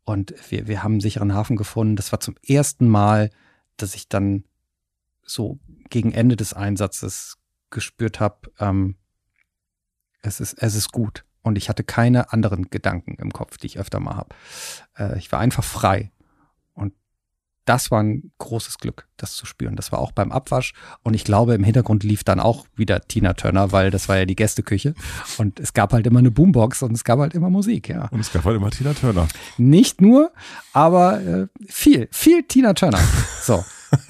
und 0.06 0.34
wir, 0.50 0.68
wir 0.68 0.84
haben 0.84 0.94
einen 0.94 1.02
sicheren 1.02 1.34
Hafen 1.34 1.58
gefunden. 1.58 1.98
Das 1.98 2.14
war 2.14 2.22
zum 2.22 2.36
ersten 2.48 2.88
Mal, 2.88 3.32
dass 3.76 3.96
ich 3.96 4.08
dann 4.08 4.46
so 5.24 5.60
gegen 5.90 6.14
Ende 6.14 6.38
des 6.38 6.54
Einsatzes 6.54 7.38
gespürt 7.70 8.20
habe, 8.20 8.52
ähm, 8.60 8.96
es, 10.22 10.40
ist, 10.40 10.54
es 10.62 10.76
ist 10.76 10.92
gut. 10.92 11.26
Und 11.42 11.58
ich 11.58 11.70
hatte 11.70 11.84
keine 11.84 12.32
anderen 12.32 12.70
Gedanken 12.70 13.16
im 13.16 13.34
Kopf, 13.34 13.58
die 13.58 13.66
ich 13.66 13.80
öfter 13.80 14.00
mal 14.00 14.16
habe. 14.16 14.36
Äh, 14.98 15.18
ich 15.18 15.32
war 15.32 15.40
einfach 15.40 15.64
frei. 15.64 16.12
Das 17.66 17.92
war 17.92 18.02
ein 18.02 18.32
großes 18.40 18.80
Glück, 18.80 19.08
das 19.18 19.34
zu 19.36 19.46
spüren. 19.46 19.76
Das 19.76 19.92
war 19.92 20.00
auch 20.00 20.12
beim 20.12 20.32
Abwasch. 20.32 20.74
Und 21.04 21.14
ich 21.14 21.24
glaube, 21.24 21.54
im 21.54 21.64
Hintergrund 21.64 22.04
lief 22.04 22.24
dann 22.24 22.40
auch 22.40 22.66
wieder 22.76 23.02
Tina 23.02 23.34
Turner, 23.34 23.72
weil 23.72 23.92
das 23.92 24.10
war 24.10 24.18
ja 24.18 24.26
die 24.26 24.36
Gästeküche. 24.36 24.96
Und 25.38 25.60
es 25.60 25.74
gab 25.74 25.94
halt 25.94 26.08
immer 26.08 26.20
eine 26.20 26.32
Boombox 26.32 26.82
und 26.82 26.94
es 26.94 27.04
gab 27.04 27.20
halt 27.20 27.36
immer 27.36 27.50
Musik, 27.52 27.90
ja. 27.90 28.08
Und 28.10 28.20
es 28.20 28.32
gab 28.34 28.46
halt 28.46 28.56
immer 28.58 28.72
Tina 28.72 28.94
Turner. 28.94 29.28
Nicht 29.58 30.02
nur, 30.02 30.32
aber 30.74 31.22
äh, 31.22 31.48
viel, 31.68 32.08
viel 32.12 32.44
Tina 32.44 32.74
Turner. 32.74 33.00
So. 33.44 33.64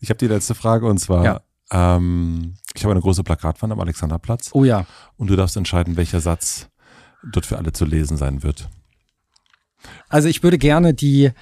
Ich 0.00 0.08
habe 0.10 0.18
die 0.18 0.28
letzte 0.28 0.54
Frage 0.54 0.86
und 0.86 0.98
zwar, 0.98 1.24
Ja. 1.24 1.40
ähm, 1.72 2.54
ich 2.74 2.84
habe 2.84 2.92
eine 2.92 3.00
große 3.00 3.22
Plakatwand 3.22 3.72
am 3.72 3.80
Alexanderplatz 3.80 4.50
Oh 4.52 4.64
ja. 4.64 4.86
und 5.16 5.28
du 5.28 5.36
darfst 5.36 5.56
entscheiden, 5.56 5.96
welcher 5.96 6.20
Satz 6.20 6.68
dort 7.32 7.46
für 7.46 7.58
alle 7.58 7.72
zu 7.72 7.84
lesen 7.84 8.16
sein 8.16 8.42
wird. 8.42 8.68
Also 10.08 10.28
ich 10.28 10.42
würde 10.42 10.58
gerne 10.58 10.94
die, 10.94 11.32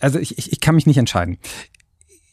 also 0.00 0.18
ich, 0.18 0.38
ich, 0.38 0.52
ich 0.52 0.60
kann 0.60 0.74
mich 0.74 0.86
nicht 0.86 0.98
entscheiden. 0.98 1.38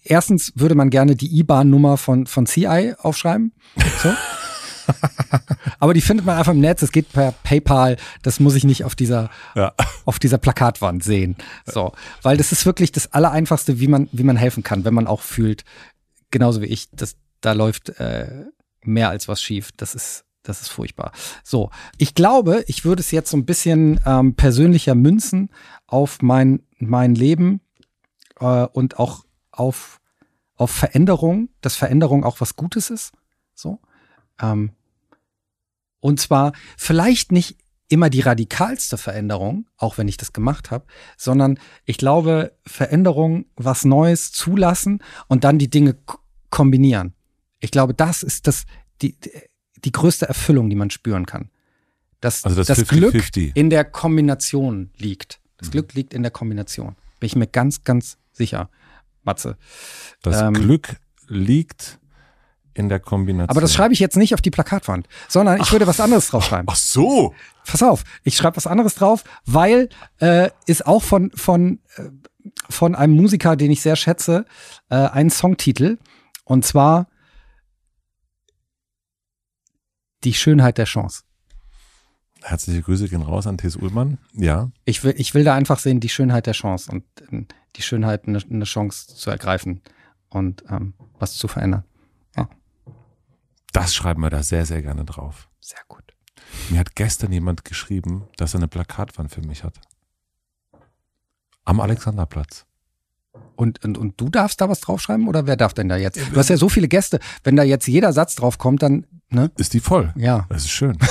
Erstens 0.03 0.51
würde 0.55 0.75
man 0.75 0.89
gerne 0.89 1.15
die 1.15 1.39
IBAN-Nummer 1.39 1.97
von, 1.97 2.27
von 2.27 2.45
CI 2.45 2.93
aufschreiben. 2.97 3.53
So. 4.01 4.13
Aber 5.79 5.93
die 5.93 6.01
findet 6.01 6.25
man 6.25 6.37
einfach 6.37 6.51
im 6.51 6.59
Netz. 6.59 6.81
Es 6.81 6.91
geht 6.91 7.11
per 7.13 7.31
PayPal. 7.43 7.97
Das 8.21 8.41
muss 8.41 8.55
ich 8.55 8.65
nicht 8.65 8.83
auf 8.83 8.95
dieser, 8.95 9.29
Ja. 9.55 9.73
auf 10.05 10.19
dieser 10.19 10.37
Plakatwand 10.37 11.03
sehen. 11.03 11.37
So. 11.65 11.93
Weil 12.21 12.35
das 12.35 12.51
ist 12.51 12.65
wirklich 12.65 12.91
das 12.91 13.13
Allereinfachste, 13.13 13.79
wie 13.79 13.87
man, 13.87 14.09
wie 14.11 14.23
man 14.23 14.35
helfen 14.35 14.63
kann, 14.63 14.83
wenn 14.83 14.93
man 14.93 15.07
auch 15.07 15.21
fühlt, 15.21 15.63
genauso 16.31 16.61
wie 16.61 16.65
ich, 16.67 16.89
dass 16.91 17.15
da 17.39 17.53
läuft 17.53 17.89
äh, 17.99 18.45
mehr 18.83 19.09
als 19.09 19.27
was 19.27 19.41
schief. 19.41 19.71
Das 19.77 19.95
ist, 19.95 20.25
das 20.43 20.61
ist 20.61 20.69
furchtbar. 20.69 21.11
So, 21.43 21.69
ich 21.97 22.15
glaube, 22.15 22.63
ich 22.67 22.83
würde 22.83 22.99
es 22.99 23.11
jetzt 23.11 23.31
so 23.31 23.37
ein 23.37 23.45
bisschen 23.45 23.99
ähm, 24.05 24.35
persönlicher 24.35 24.95
münzen 24.95 25.49
auf 25.87 26.21
mein, 26.21 26.63
mein 26.89 27.15
Leben 27.15 27.61
äh, 28.39 28.65
und 28.65 28.99
auch 28.99 29.25
auf, 29.51 29.99
auf 30.55 30.71
Veränderung, 30.71 31.49
dass 31.61 31.75
Veränderung 31.75 32.23
auch 32.23 32.41
was 32.41 32.55
Gutes 32.55 32.89
ist. 32.89 33.13
So. 33.53 33.79
Ähm, 34.41 34.71
und 35.99 36.19
zwar 36.19 36.53
vielleicht 36.77 37.31
nicht 37.31 37.57
immer 37.87 38.09
die 38.09 38.21
radikalste 38.21 38.97
Veränderung, 38.97 39.67
auch 39.77 39.97
wenn 39.97 40.07
ich 40.07 40.17
das 40.17 40.33
gemacht 40.33 40.71
habe, 40.71 40.85
sondern 41.15 41.59
ich 41.85 41.97
glaube, 41.97 42.57
Veränderung, 42.65 43.45
was 43.55 43.85
Neues 43.85 44.31
zulassen 44.31 44.99
und 45.27 45.43
dann 45.43 45.59
die 45.59 45.69
Dinge 45.69 45.95
kombinieren. 46.49 47.13
Ich 47.59 47.71
glaube, 47.71 47.93
das 47.93 48.23
ist 48.23 48.47
das, 48.47 48.65
die, 49.01 49.15
die 49.83 49.91
größte 49.91 50.27
Erfüllung, 50.27 50.69
die 50.69 50.75
man 50.75 50.89
spüren 50.89 51.25
kann. 51.25 51.49
Dass 52.19 52.43
Also 52.45 52.57
das 52.57 52.67
das 52.67 52.87
Glück 52.87 53.13
50-50. 53.13 53.51
in 53.55 53.69
der 53.69 53.85
Kombination 53.85 54.91
liegt. 54.97 55.39
Das. 55.63 55.71
Glück 55.71 55.93
liegt 55.93 56.13
in 56.13 56.21
der 56.23 56.31
Kombination. 56.31 56.95
Bin 57.19 57.27
ich 57.27 57.35
mir 57.35 57.47
ganz, 57.47 57.83
ganz 57.83 58.17
sicher, 58.31 58.69
Matze. 59.23 59.57
Das 60.21 60.41
Ähm, 60.41 60.53
Glück 60.53 60.95
liegt 61.27 61.99
in 62.73 62.89
der 62.89 62.99
Kombination. 62.99 63.49
Aber 63.49 63.61
das 63.61 63.73
schreibe 63.73 63.93
ich 63.93 63.99
jetzt 63.99 64.17
nicht 64.17 64.33
auf 64.33 64.41
die 64.41 64.49
Plakatwand, 64.51 65.07
sondern 65.29 65.61
ich 65.61 65.71
würde 65.71 65.87
was 65.87 65.99
anderes 65.99 66.27
draufschreiben. 66.29 66.65
Ach 66.69 66.75
so. 66.75 67.33
Pass 67.65 67.83
auf, 67.83 68.03
ich 68.23 68.35
schreibe 68.35 68.57
was 68.57 68.67
anderes 68.67 68.95
drauf, 68.95 69.23
weil 69.45 69.89
äh, 70.19 70.49
ist 70.65 70.85
auch 70.85 71.03
von 71.03 71.31
von 71.35 71.79
äh, 71.95 72.09
von 72.69 72.93
einem 72.95 73.13
Musiker, 73.15 73.55
den 73.55 73.71
ich 73.71 73.81
sehr 73.81 73.95
schätze, 73.95 74.45
äh, 74.89 74.95
ein 74.95 75.29
Songtitel 75.29 75.97
und 76.43 76.65
zwar 76.65 77.07
Die 80.23 80.33
Schönheit 80.33 80.77
der 80.77 80.85
Chance. 80.85 81.23
Herzliche 82.43 82.81
Grüße 82.81 83.07
gehen 83.07 83.21
raus 83.21 83.47
an 83.47 83.57
T.S. 83.57 83.77
Ullmann. 83.77 84.17
Ja. 84.33 84.69
Ich 84.85 85.03
will, 85.03 85.15
ich 85.17 85.33
will 85.33 85.43
da 85.43 85.55
einfach 85.55 85.79
sehen, 85.79 85.99
die 85.99 86.09
Schönheit 86.09 86.45
der 86.45 86.53
Chance 86.53 86.91
und 86.91 87.03
äh, 87.31 87.45
die 87.75 87.81
Schönheit, 87.81 88.27
eine, 88.27 88.39
eine 88.49 88.65
Chance 88.65 89.15
zu 89.15 89.29
ergreifen 89.29 89.81
und 90.29 90.63
ähm, 90.69 90.93
was 91.19 91.33
zu 91.33 91.47
verändern. 91.47 91.83
Ja. 92.35 92.49
Das 93.71 93.95
schreiben 93.95 94.21
wir 94.21 94.29
da 94.29 94.43
sehr, 94.43 94.65
sehr 94.65 94.81
gerne 94.81 95.05
drauf. 95.05 95.49
Sehr 95.61 95.79
gut. 95.87 96.03
Mir 96.69 96.79
hat 96.79 96.95
gestern 96.95 97.31
jemand 97.31 97.63
geschrieben, 97.63 98.27
dass 98.37 98.53
er 98.53 98.59
eine 98.59 98.67
Plakatwand 98.67 99.31
für 99.31 99.41
mich 99.41 99.63
hat. 99.63 99.79
Am 101.63 101.79
Alexanderplatz. 101.79 102.65
Und, 103.55 103.83
und, 103.85 103.97
und 103.97 104.19
du 104.19 104.29
darfst 104.29 104.59
da 104.59 104.69
was 104.69 104.81
draufschreiben 104.81 105.27
oder 105.27 105.47
wer 105.47 105.55
darf 105.55 105.73
denn 105.73 105.87
da 105.89 105.95
jetzt? 105.95 106.19
Du 106.31 106.35
hast 106.35 106.49
ja 106.49 106.57
so 106.57 106.69
viele 106.69 106.87
Gäste. 106.87 107.19
Wenn 107.43 107.55
da 107.55 107.63
jetzt 107.63 107.87
jeder 107.87 108.11
Satz 108.11 108.35
drauf 108.35 108.57
kommt, 108.57 108.83
dann, 108.83 109.05
ne? 109.29 109.49
Ist 109.57 109.73
die 109.73 109.79
voll? 109.79 110.13
Ja. 110.15 110.45
Das 110.49 110.63
ist 110.63 110.71
schön. 110.71 110.97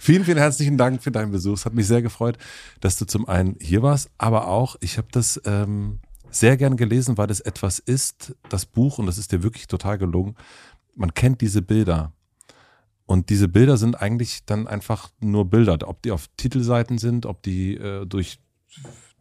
vielen, 0.00 0.24
vielen 0.24 0.38
herzlichen 0.38 0.78
Dank 0.78 1.02
für 1.02 1.10
deinen 1.10 1.30
Besuch. 1.30 1.54
Es 1.54 1.66
hat 1.66 1.74
mich 1.74 1.86
sehr 1.86 2.02
gefreut, 2.02 2.38
dass 2.80 2.96
du 2.96 3.04
zum 3.04 3.28
einen 3.28 3.56
hier 3.60 3.82
warst, 3.82 4.10
aber 4.18 4.48
auch, 4.48 4.76
ich 4.80 4.98
habe 4.98 5.08
das 5.12 5.40
ähm, 5.44 6.00
sehr 6.30 6.56
gern 6.56 6.76
gelesen, 6.76 7.18
weil 7.18 7.30
es 7.30 7.40
etwas 7.40 7.78
ist, 7.78 8.34
das 8.48 8.64
Buch, 8.64 8.98
und 8.98 9.06
das 9.06 9.18
ist 9.18 9.32
dir 9.32 9.42
wirklich 9.42 9.66
total 9.66 9.98
gelungen, 9.98 10.36
man 10.94 11.12
kennt 11.14 11.40
diese 11.40 11.62
Bilder. 11.62 12.12
Und 13.06 13.28
diese 13.28 13.48
Bilder 13.48 13.76
sind 13.76 14.00
eigentlich 14.00 14.44
dann 14.46 14.66
einfach 14.68 15.10
nur 15.20 15.50
Bilder, 15.50 15.76
ob 15.86 16.02
die 16.02 16.12
auf 16.12 16.28
Titelseiten 16.36 16.98
sind, 16.98 17.26
ob 17.26 17.42
die 17.42 17.76
äh, 17.76 18.06
durch 18.06 18.38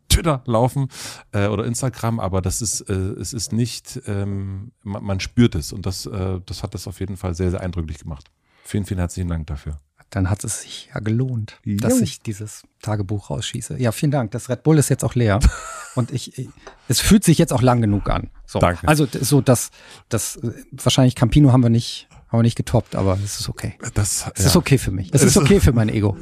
Twitter 0.10 0.44
laufen 0.46 0.90
äh, 1.32 1.48
oder 1.48 1.66
Instagram, 1.66 2.20
aber 2.20 2.42
das 2.42 2.62
ist, 2.62 2.82
äh, 2.82 2.94
es 2.94 3.34
ist 3.34 3.52
nicht, 3.52 4.02
ähm, 4.06 4.72
man, 4.84 5.04
man, 5.04 5.20
spürt 5.20 5.56
es 5.56 5.72
und 5.72 5.86
das, 5.86 6.06
äh, 6.06 6.40
das 6.46 6.64
hat 6.64 6.74
das 6.74 6.88
auf 6.88 7.00
jeden 7.00 7.18
Fall 7.18 7.36
sehr, 7.36 7.52
sehr 7.52 7.62
eindrücklich 7.62 8.00
gemacht. 8.00 8.30
Vielen, 8.64 8.86
vielen 8.86 9.00
herzlichen 9.00 9.30
Dank 9.30 9.48
dafür. 9.48 9.80
Dann 10.10 10.30
hat 10.30 10.44
es 10.44 10.62
sich 10.62 10.90
ja 10.94 11.00
gelohnt, 11.02 11.60
jo. 11.64 11.78
dass 11.78 12.02
ich 12.02 12.22
dieses 12.22 12.64
Tagebuch 12.82 13.30
rausschieße. 13.30 13.80
Ja, 13.80 13.92
vielen 13.92 14.12
Dank. 14.12 14.32
Das 14.32 14.50
Red 14.50 14.64
Bull 14.64 14.78
ist 14.78 14.90
jetzt 14.90 15.04
auch 15.04 15.16
leer 15.16 15.40
und 15.96 16.12
ich, 16.12 16.50
es 16.88 17.00
fühlt 17.00 17.24
sich 17.24 17.38
jetzt 17.38 17.54
auch 17.54 17.62
lang 17.62 17.82
genug 17.82 18.10
an. 18.10 18.30
So. 18.46 18.60
Danke. 18.60 18.88
Also 18.88 19.08
so, 19.22 19.42
dass 19.42 19.70
das 20.10 20.40
wahrscheinlich 20.72 21.16
Campino 21.16 21.52
haben 21.52 21.62
wir 21.62 21.70
nicht 21.70 22.08
haben 22.30 22.40
wir 22.40 22.44
nicht 22.44 22.58
getoppt, 22.58 22.96
aber 22.96 23.18
es 23.24 23.40
ist 23.40 23.50
okay. 23.50 23.74
Das, 23.96 24.28
es 24.36 24.44
ja. 24.44 24.50
ist 24.50 24.56
okay 24.56 24.78
für 24.78 24.92
mich. 24.92 25.10
Es 25.14 25.24
ist 25.24 25.36
okay 25.36 25.60
für 25.60 25.74
mein 25.74 25.90
Ego. 25.90 26.16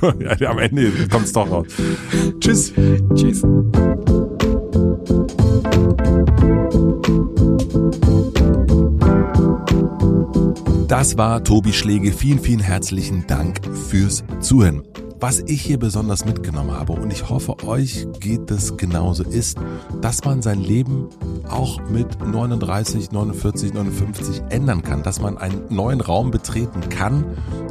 am 0.00 0.58
Ende 0.58 1.08
kommt 1.08 1.26
es 1.26 1.32
doch 1.32 1.50
raus. 1.50 1.66
Tschüss. 2.40 2.72
Tschüss. 3.14 3.42
Das 10.88 11.16
war 11.16 11.42
Tobi 11.42 11.72
Schläge. 11.72 12.12
Vielen, 12.12 12.38
vielen 12.38 12.60
herzlichen 12.60 13.26
Dank 13.26 13.60
fürs 13.88 14.24
Zuhören 14.40 14.82
was 15.24 15.40
ich 15.46 15.62
hier 15.62 15.78
besonders 15.78 16.26
mitgenommen 16.26 16.72
habe 16.72 16.92
und 16.92 17.10
ich 17.10 17.30
hoffe, 17.30 17.56
euch 17.66 18.06
geht 18.20 18.50
es 18.50 18.76
genauso, 18.76 19.22
ist, 19.22 19.56
dass 20.02 20.22
man 20.26 20.42
sein 20.42 20.60
Leben 20.60 21.08
auch 21.48 21.80
mit 21.88 22.20
39, 22.20 23.10
49, 23.10 23.72
59 23.72 24.42
ändern 24.50 24.82
kann, 24.82 25.02
dass 25.02 25.22
man 25.22 25.38
einen 25.38 25.62
neuen 25.70 26.02
Raum 26.02 26.30
betreten 26.30 26.90
kann 26.90 27.24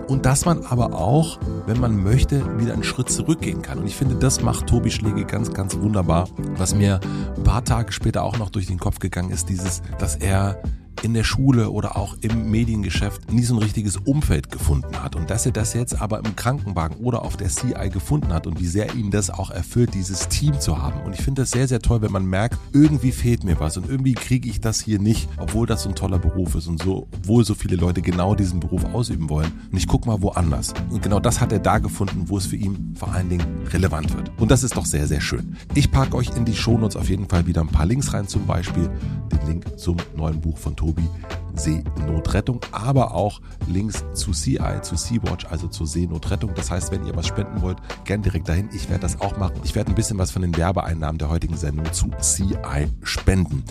und 0.08 0.26
dass 0.26 0.46
man 0.46 0.66
aber 0.66 0.96
auch, 0.96 1.38
wenn 1.68 1.80
man 1.80 2.02
möchte, 2.02 2.44
wieder 2.58 2.74
einen 2.74 2.84
Schritt 2.84 3.12
zurückgehen 3.12 3.62
kann. 3.62 3.78
Und 3.78 3.86
ich 3.86 3.96
finde, 3.96 4.16
das 4.16 4.42
macht 4.42 4.66
Tobi 4.66 4.90
Schläge 4.90 5.24
ganz, 5.24 5.54
ganz 5.54 5.78
wunderbar. 5.78 6.30
Was 6.58 6.74
mir 6.74 7.02
ein 7.38 7.44
paar 7.44 7.64
Tage 7.64 7.92
später 7.92 8.24
auch 8.24 8.40
noch 8.40 8.50
durch 8.50 8.66
den 8.66 8.80
Kopf 8.80 8.98
gegangen 8.98 9.30
ist, 9.30 9.50
dieses, 9.50 9.84
dass 10.00 10.16
er 10.16 10.60
in 11.02 11.14
der 11.14 11.24
Schule 11.24 11.72
oder 11.72 11.98
auch 11.98 12.16
im 12.22 12.50
Mediengeschäft 12.52 13.32
nie 13.32 13.44
so 13.44 13.56
ein 13.56 13.62
richtiges 13.62 13.98
Umfeld 13.98 14.52
gefunden 14.52 15.02
hat 15.02 15.16
und 15.16 15.30
dass 15.30 15.46
er 15.46 15.52
das 15.52 15.74
jetzt 15.74 16.00
aber 16.02 16.20
im 16.20 16.36
Krankenwagen 16.36 16.98
oder 16.98 17.24
auf 17.24 17.38
der 17.38 17.50
CI 17.50 17.90
gefunden 17.92 18.34
hat 18.34 18.48
und 18.48 18.60
wie 18.60 18.68
sehr 18.68 18.94
ihm 18.96 19.12
das 19.12 19.30
auch 19.30 19.50
erfüllt, 19.50 19.94
dieses 19.94 20.28
Team 20.30 20.60
zu 20.60 20.82
haben. 20.82 21.02
Und 21.02 21.14
ich 21.14 21.22
finde 21.22 21.42
das 21.42 21.52
sehr, 21.52 21.68
sehr 21.68 21.80
toll, 21.80 22.02
wenn 22.02 22.12
man 22.12 22.26
merkt, 22.26 22.58
irgendwie 22.72 23.12
fehlt 23.12 23.44
mir 23.44 23.60
was 23.60 23.78
und 23.78 23.90
irgendwie 23.90 24.14
kriege 24.14 24.50
ich 24.50 24.62
das 24.62 24.80
hier 24.80 25.00
nicht, 25.00 25.28
obwohl 25.38 25.68
das 25.68 25.84
so 25.84 25.90
ein 25.90 25.96
toller 25.96 26.20
Beruf 26.20 26.56
ist 26.56 26.68
und 26.68 26.82
so, 26.82 27.08
obwohl 27.14 27.44
so 27.44 27.56
viele 27.56 27.76
Leute 27.76 28.02
genau 28.02 28.36
diesen 28.36 28.60
Beruf 28.60 28.86
ausüben 28.86 29.30
wollen. 29.30 29.52
Und 29.72 29.78
ich 29.78 29.88
gucke 29.88 30.08
mal 30.08 30.22
woanders. 30.22 30.74
Und 30.90 31.02
genau 31.02 31.20
das 31.20 31.42
hat 31.42 31.52
er 31.52 31.60
da 31.60 31.80
gefunden, 31.80 32.26
wo 32.28 32.38
es 32.38 32.46
für 32.46 32.56
ihn 32.56 32.94
vor 32.96 33.12
allen 33.14 33.30
Dingen 33.30 33.46
relevant 33.72 34.16
wird. 34.16 34.32
Und 34.40 34.52
das 34.52 34.64
ist 34.64 34.78
doch 34.78 34.86
sehr, 34.86 35.08
sehr 35.08 35.22
schön. 35.22 35.56
Ich 35.76 35.92
packe 35.92 36.16
euch 36.16 36.36
in 36.36 36.46
die 36.46 36.56
Shownotes 36.56 36.96
auf 36.96 37.10
jeden 37.10 37.28
Fall 37.28 37.46
wieder 37.48 37.62
ein 37.62 37.68
paar 37.68 37.86
Links 37.86 38.14
rein, 38.14 38.28
zum 38.28 38.46
Beispiel 38.46 38.90
den 39.32 39.48
Link 39.48 39.80
zum 39.80 39.98
neuen 40.16 40.40
Buch 40.42 40.58
von 40.58 40.76
Tobi 40.84 41.08
Seenotrettung, 41.56 42.60
aber 42.72 43.14
auch 43.14 43.42
Links 43.68 44.04
zu 44.14 44.32
CI, 44.32 44.82
zu 44.82 44.96
Sea-Watch, 44.96 45.46
also 45.50 45.68
zur 45.68 45.88
Seenotrettung. 45.88 46.52
Das 46.56 46.72
heißt, 46.72 46.92
wenn 46.92 47.06
ihr 47.06 47.16
was 47.16 47.28
spenden 47.28 47.62
wollt, 47.62 47.78
gern 48.06 48.22
direkt 48.22 48.50
dahin. 48.50 48.70
Ich 48.74 48.90
werde 48.90 49.02
das 49.02 49.22
auch 49.22 49.38
machen. 49.38 49.62
Ich 49.64 49.76
werde 49.76 49.92
ein 49.92 49.96
bisschen 49.96 50.18
was 50.18 50.32
von 50.32 50.42
den 50.42 50.56
Werbeeinnahmen 50.56 51.18
der 51.18 51.30
heutigen 51.30 51.58
Sendung 51.58 51.92
zu 51.94 52.10
CI 52.20 52.88
spenden. 53.04 53.64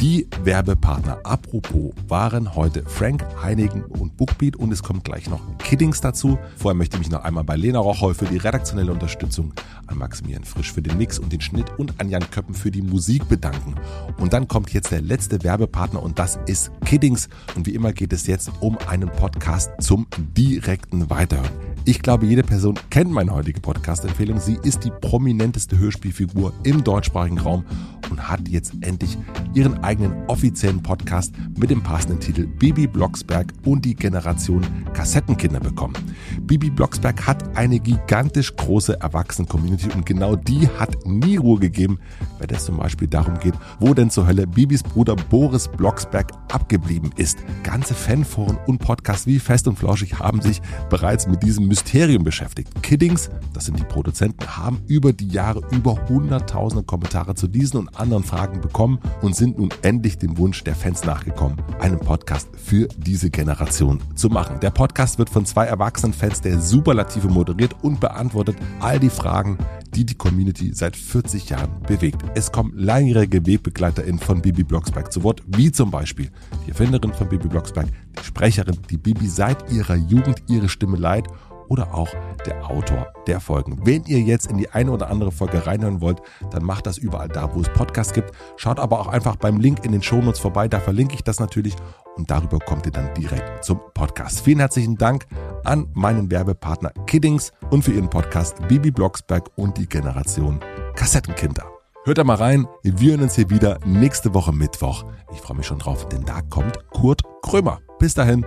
Die 0.00 0.28
Werbepartner, 0.42 1.20
apropos, 1.24 1.94
waren 2.06 2.54
heute 2.54 2.82
Frank, 2.84 3.24
Heinigen 3.42 3.82
und 3.82 4.18
Bookbeat 4.18 4.56
und 4.56 4.70
es 4.70 4.82
kommt 4.82 5.04
gleich 5.04 5.30
noch 5.30 5.40
Kiddings 5.56 6.02
dazu. 6.02 6.38
Vorher 6.56 6.76
möchte 6.76 6.96
ich 6.96 7.00
mich 7.00 7.10
noch 7.10 7.24
einmal 7.24 7.44
bei 7.44 7.56
Lena 7.56 7.78
Rocholl 7.78 8.14
für 8.14 8.26
die 8.26 8.36
redaktionelle 8.36 8.92
Unterstützung, 8.92 9.54
an 9.86 9.96
Maximilian 9.96 10.44
Frisch 10.44 10.70
für 10.70 10.82
den 10.82 10.98
Mix 10.98 11.18
und 11.18 11.32
den 11.32 11.40
Schnitt 11.40 11.66
und 11.78 11.98
an 11.98 12.10
Jan 12.10 12.30
Köppen 12.30 12.54
für 12.54 12.70
die 12.70 12.82
Musik 12.82 13.26
bedanken. 13.28 13.74
Und 14.18 14.34
dann 14.34 14.48
kommt 14.48 14.70
jetzt 14.74 14.92
der 14.92 15.00
letzte 15.00 15.42
Werbepartner 15.42 16.02
und 16.02 16.18
das 16.18 16.38
ist 16.44 16.70
Kiddings. 16.84 17.25
Und 17.54 17.66
wie 17.66 17.74
immer 17.74 17.92
geht 17.92 18.12
es 18.12 18.26
jetzt 18.26 18.50
um 18.60 18.78
einen 18.86 19.08
Podcast 19.08 19.70
zum 19.80 20.06
direkten 20.36 21.10
Weiterhören. 21.10 21.50
Ich 21.88 22.02
glaube, 22.02 22.26
jede 22.26 22.42
Person 22.42 22.74
kennt 22.90 23.12
meine 23.12 23.32
heutige 23.32 23.60
Podcast-Empfehlung. 23.60 24.40
Sie 24.40 24.58
ist 24.64 24.82
die 24.82 24.90
prominenteste 24.90 25.78
Hörspielfigur 25.78 26.52
im 26.64 26.82
deutschsprachigen 26.82 27.38
Raum 27.38 27.64
und 28.10 28.28
hat 28.28 28.48
jetzt 28.48 28.72
endlich 28.80 29.16
ihren 29.54 29.82
eigenen 29.84 30.12
offiziellen 30.26 30.82
Podcast 30.82 31.32
mit 31.56 31.70
dem 31.70 31.82
passenden 31.82 32.18
Titel 32.18 32.46
Bibi 32.46 32.88
Blocksberg 32.88 33.52
und 33.64 33.84
die 33.84 33.94
Generation 33.94 34.66
Kassettenkinder 34.94 35.60
bekommen. 35.60 35.94
Bibi 36.42 36.70
Blocksberg 36.70 37.24
hat 37.24 37.56
eine 37.56 37.78
gigantisch 37.78 38.56
große 38.56 39.00
Erwachsenen-Community 39.00 39.90
und 39.94 40.04
genau 40.04 40.34
die 40.34 40.68
hat 40.68 41.06
nie 41.06 41.36
Ruhe 41.36 41.60
gegeben, 41.60 42.00
wenn 42.40 42.50
es 42.50 42.64
zum 42.64 42.78
Beispiel 42.78 43.06
darum 43.06 43.38
geht, 43.38 43.54
wo 43.78 43.94
denn 43.94 44.10
zur 44.10 44.26
Hölle 44.26 44.48
Bibis 44.48 44.82
Bruder 44.82 45.14
Boris 45.14 45.68
Blocksberg 45.68 46.32
abgeblieben 46.50 47.12
ist. 47.16 47.38
Ganze 47.62 47.94
Fanforen 47.94 48.58
und 48.66 48.78
Podcasts 48.78 49.26
wie 49.26 49.38
Fest 49.38 49.68
und 49.68 49.78
Flauschig 49.78 50.18
haben 50.18 50.40
sich 50.40 50.60
bereits 50.90 51.26
mit 51.26 51.42
diesem 51.42 51.66
Mysterium 51.66 52.24
beschäftigt. 52.24 52.70
Kiddings, 52.82 53.30
das 53.52 53.66
sind 53.66 53.78
die 53.78 53.84
Produzenten, 53.84 54.46
haben 54.56 54.80
über 54.86 55.12
die 55.12 55.28
Jahre 55.28 55.62
über 55.72 55.96
hunderttausende 56.08 56.84
Kommentare 56.84 57.34
zu 57.34 57.48
diesen 57.48 57.78
und 57.78 57.98
anderen 57.98 58.24
Fragen 58.24 58.60
bekommen 58.60 58.98
und 59.22 59.34
sind 59.34 59.58
nun 59.58 59.70
endlich 59.82 60.18
dem 60.18 60.38
Wunsch 60.38 60.64
der 60.64 60.74
Fans 60.74 61.04
nachgekommen, 61.04 61.56
einen 61.80 61.98
Podcast 61.98 62.48
für 62.56 62.88
diese 62.96 63.30
Generation 63.30 64.00
zu 64.14 64.28
machen. 64.28 64.60
Der 64.60 64.70
Podcast 64.70 65.18
wird 65.18 65.30
von 65.30 65.46
zwei 65.46 65.66
erwachsenen 65.66 66.12
Fans 66.12 66.40
der 66.40 66.60
Superlative 66.60 67.28
moderiert 67.28 67.74
und 67.82 68.00
beantwortet 68.00 68.56
all 68.80 68.98
die 68.98 69.10
Fragen, 69.10 69.58
die 69.96 70.04
die 70.04 70.14
Community 70.14 70.72
seit 70.74 70.94
40 70.94 71.48
Jahren 71.48 71.80
bewegt. 71.88 72.22
Es 72.34 72.52
kommen 72.52 72.72
langjährige 72.76 73.46
WegbegleiterInnen 73.46 74.20
von 74.20 74.42
Bibi 74.42 74.62
Blocksberg 74.62 75.10
zu 75.10 75.22
Wort, 75.22 75.42
wie 75.46 75.72
zum 75.72 75.90
Beispiel 75.90 76.30
die 76.66 76.70
Erfinderin 76.70 77.14
von 77.14 77.28
Bibi 77.28 77.48
Blocksberg, 77.48 77.88
die 78.20 78.24
Sprecherin, 78.24 78.76
die 78.90 78.98
Bibi 78.98 79.26
seit 79.26 79.72
ihrer 79.72 79.96
Jugend 79.96 80.42
ihre 80.48 80.68
Stimme 80.68 80.98
leiht 80.98 81.26
oder 81.68 81.94
auch 81.94 82.08
der 82.46 82.70
Autor 82.70 83.08
der 83.26 83.40
Folgen. 83.40 83.80
Wenn 83.84 84.04
ihr 84.04 84.20
jetzt 84.20 84.50
in 84.50 84.58
die 84.58 84.70
eine 84.70 84.90
oder 84.90 85.10
andere 85.10 85.32
Folge 85.32 85.66
reinhören 85.66 86.00
wollt, 86.00 86.20
dann 86.50 86.62
macht 86.62 86.86
das 86.86 86.98
überall 86.98 87.28
da, 87.28 87.54
wo 87.54 87.60
es 87.60 87.68
Podcasts 87.68 88.12
gibt. 88.12 88.32
Schaut 88.56 88.78
aber 88.78 89.00
auch 89.00 89.08
einfach 89.08 89.36
beim 89.36 89.58
Link 89.58 89.84
in 89.84 89.92
den 89.92 90.02
Shownotes 90.02 90.40
vorbei, 90.40 90.68
da 90.68 90.80
verlinke 90.80 91.14
ich 91.14 91.24
das 91.24 91.40
natürlich 91.40 91.74
und 92.16 92.30
darüber 92.30 92.58
kommt 92.58 92.86
ihr 92.86 92.92
dann 92.92 93.12
direkt 93.14 93.64
zum 93.64 93.80
Podcast. 93.94 94.40
Vielen 94.40 94.60
herzlichen 94.60 94.96
Dank 94.96 95.26
an 95.64 95.88
meinen 95.94 96.30
Werbepartner 96.30 96.90
Kiddings 97.06 97.52
und 97.70 97.82
für 97.82 97.92
ihren 97.92 98.10
Podcast 98.10 98.56
Bibi 98.68 98.90
Blocksberg 98.90 99.50
und 99.56 99.76
die 99.76 99.88
Generation 99.88 100.60
Kassettenkinder. 100.94 101.64
Hört 102.04 102.18
da 102.18 102.24
mal 102.24 102.36
rein. 102.36 102.68
Wir 102.84 103.10
hören 103.10 103.22
uns 103.22 103.34
hier 103.34 103.50
wieder 103.50 103.80
nächste 103.84 104.32
Woche 104.32 104.52
Mittwoch. 104.52 105.04
Ich 105.32 105.40
freue 105.40 105.56
mich 105.56 105.66
schon 105.66 105.80
drauf, 105.80 106.08
denn 106.08 106.24
da 106.24 106.40
kommt 106.40 106.78
Kurt 106.90 107.22
Krömer. 107.42 107.80
Bis 107.98 108.14
dahin, 108.14 108.46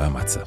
euer 0.00 0.10
Matze. 0.10 0.42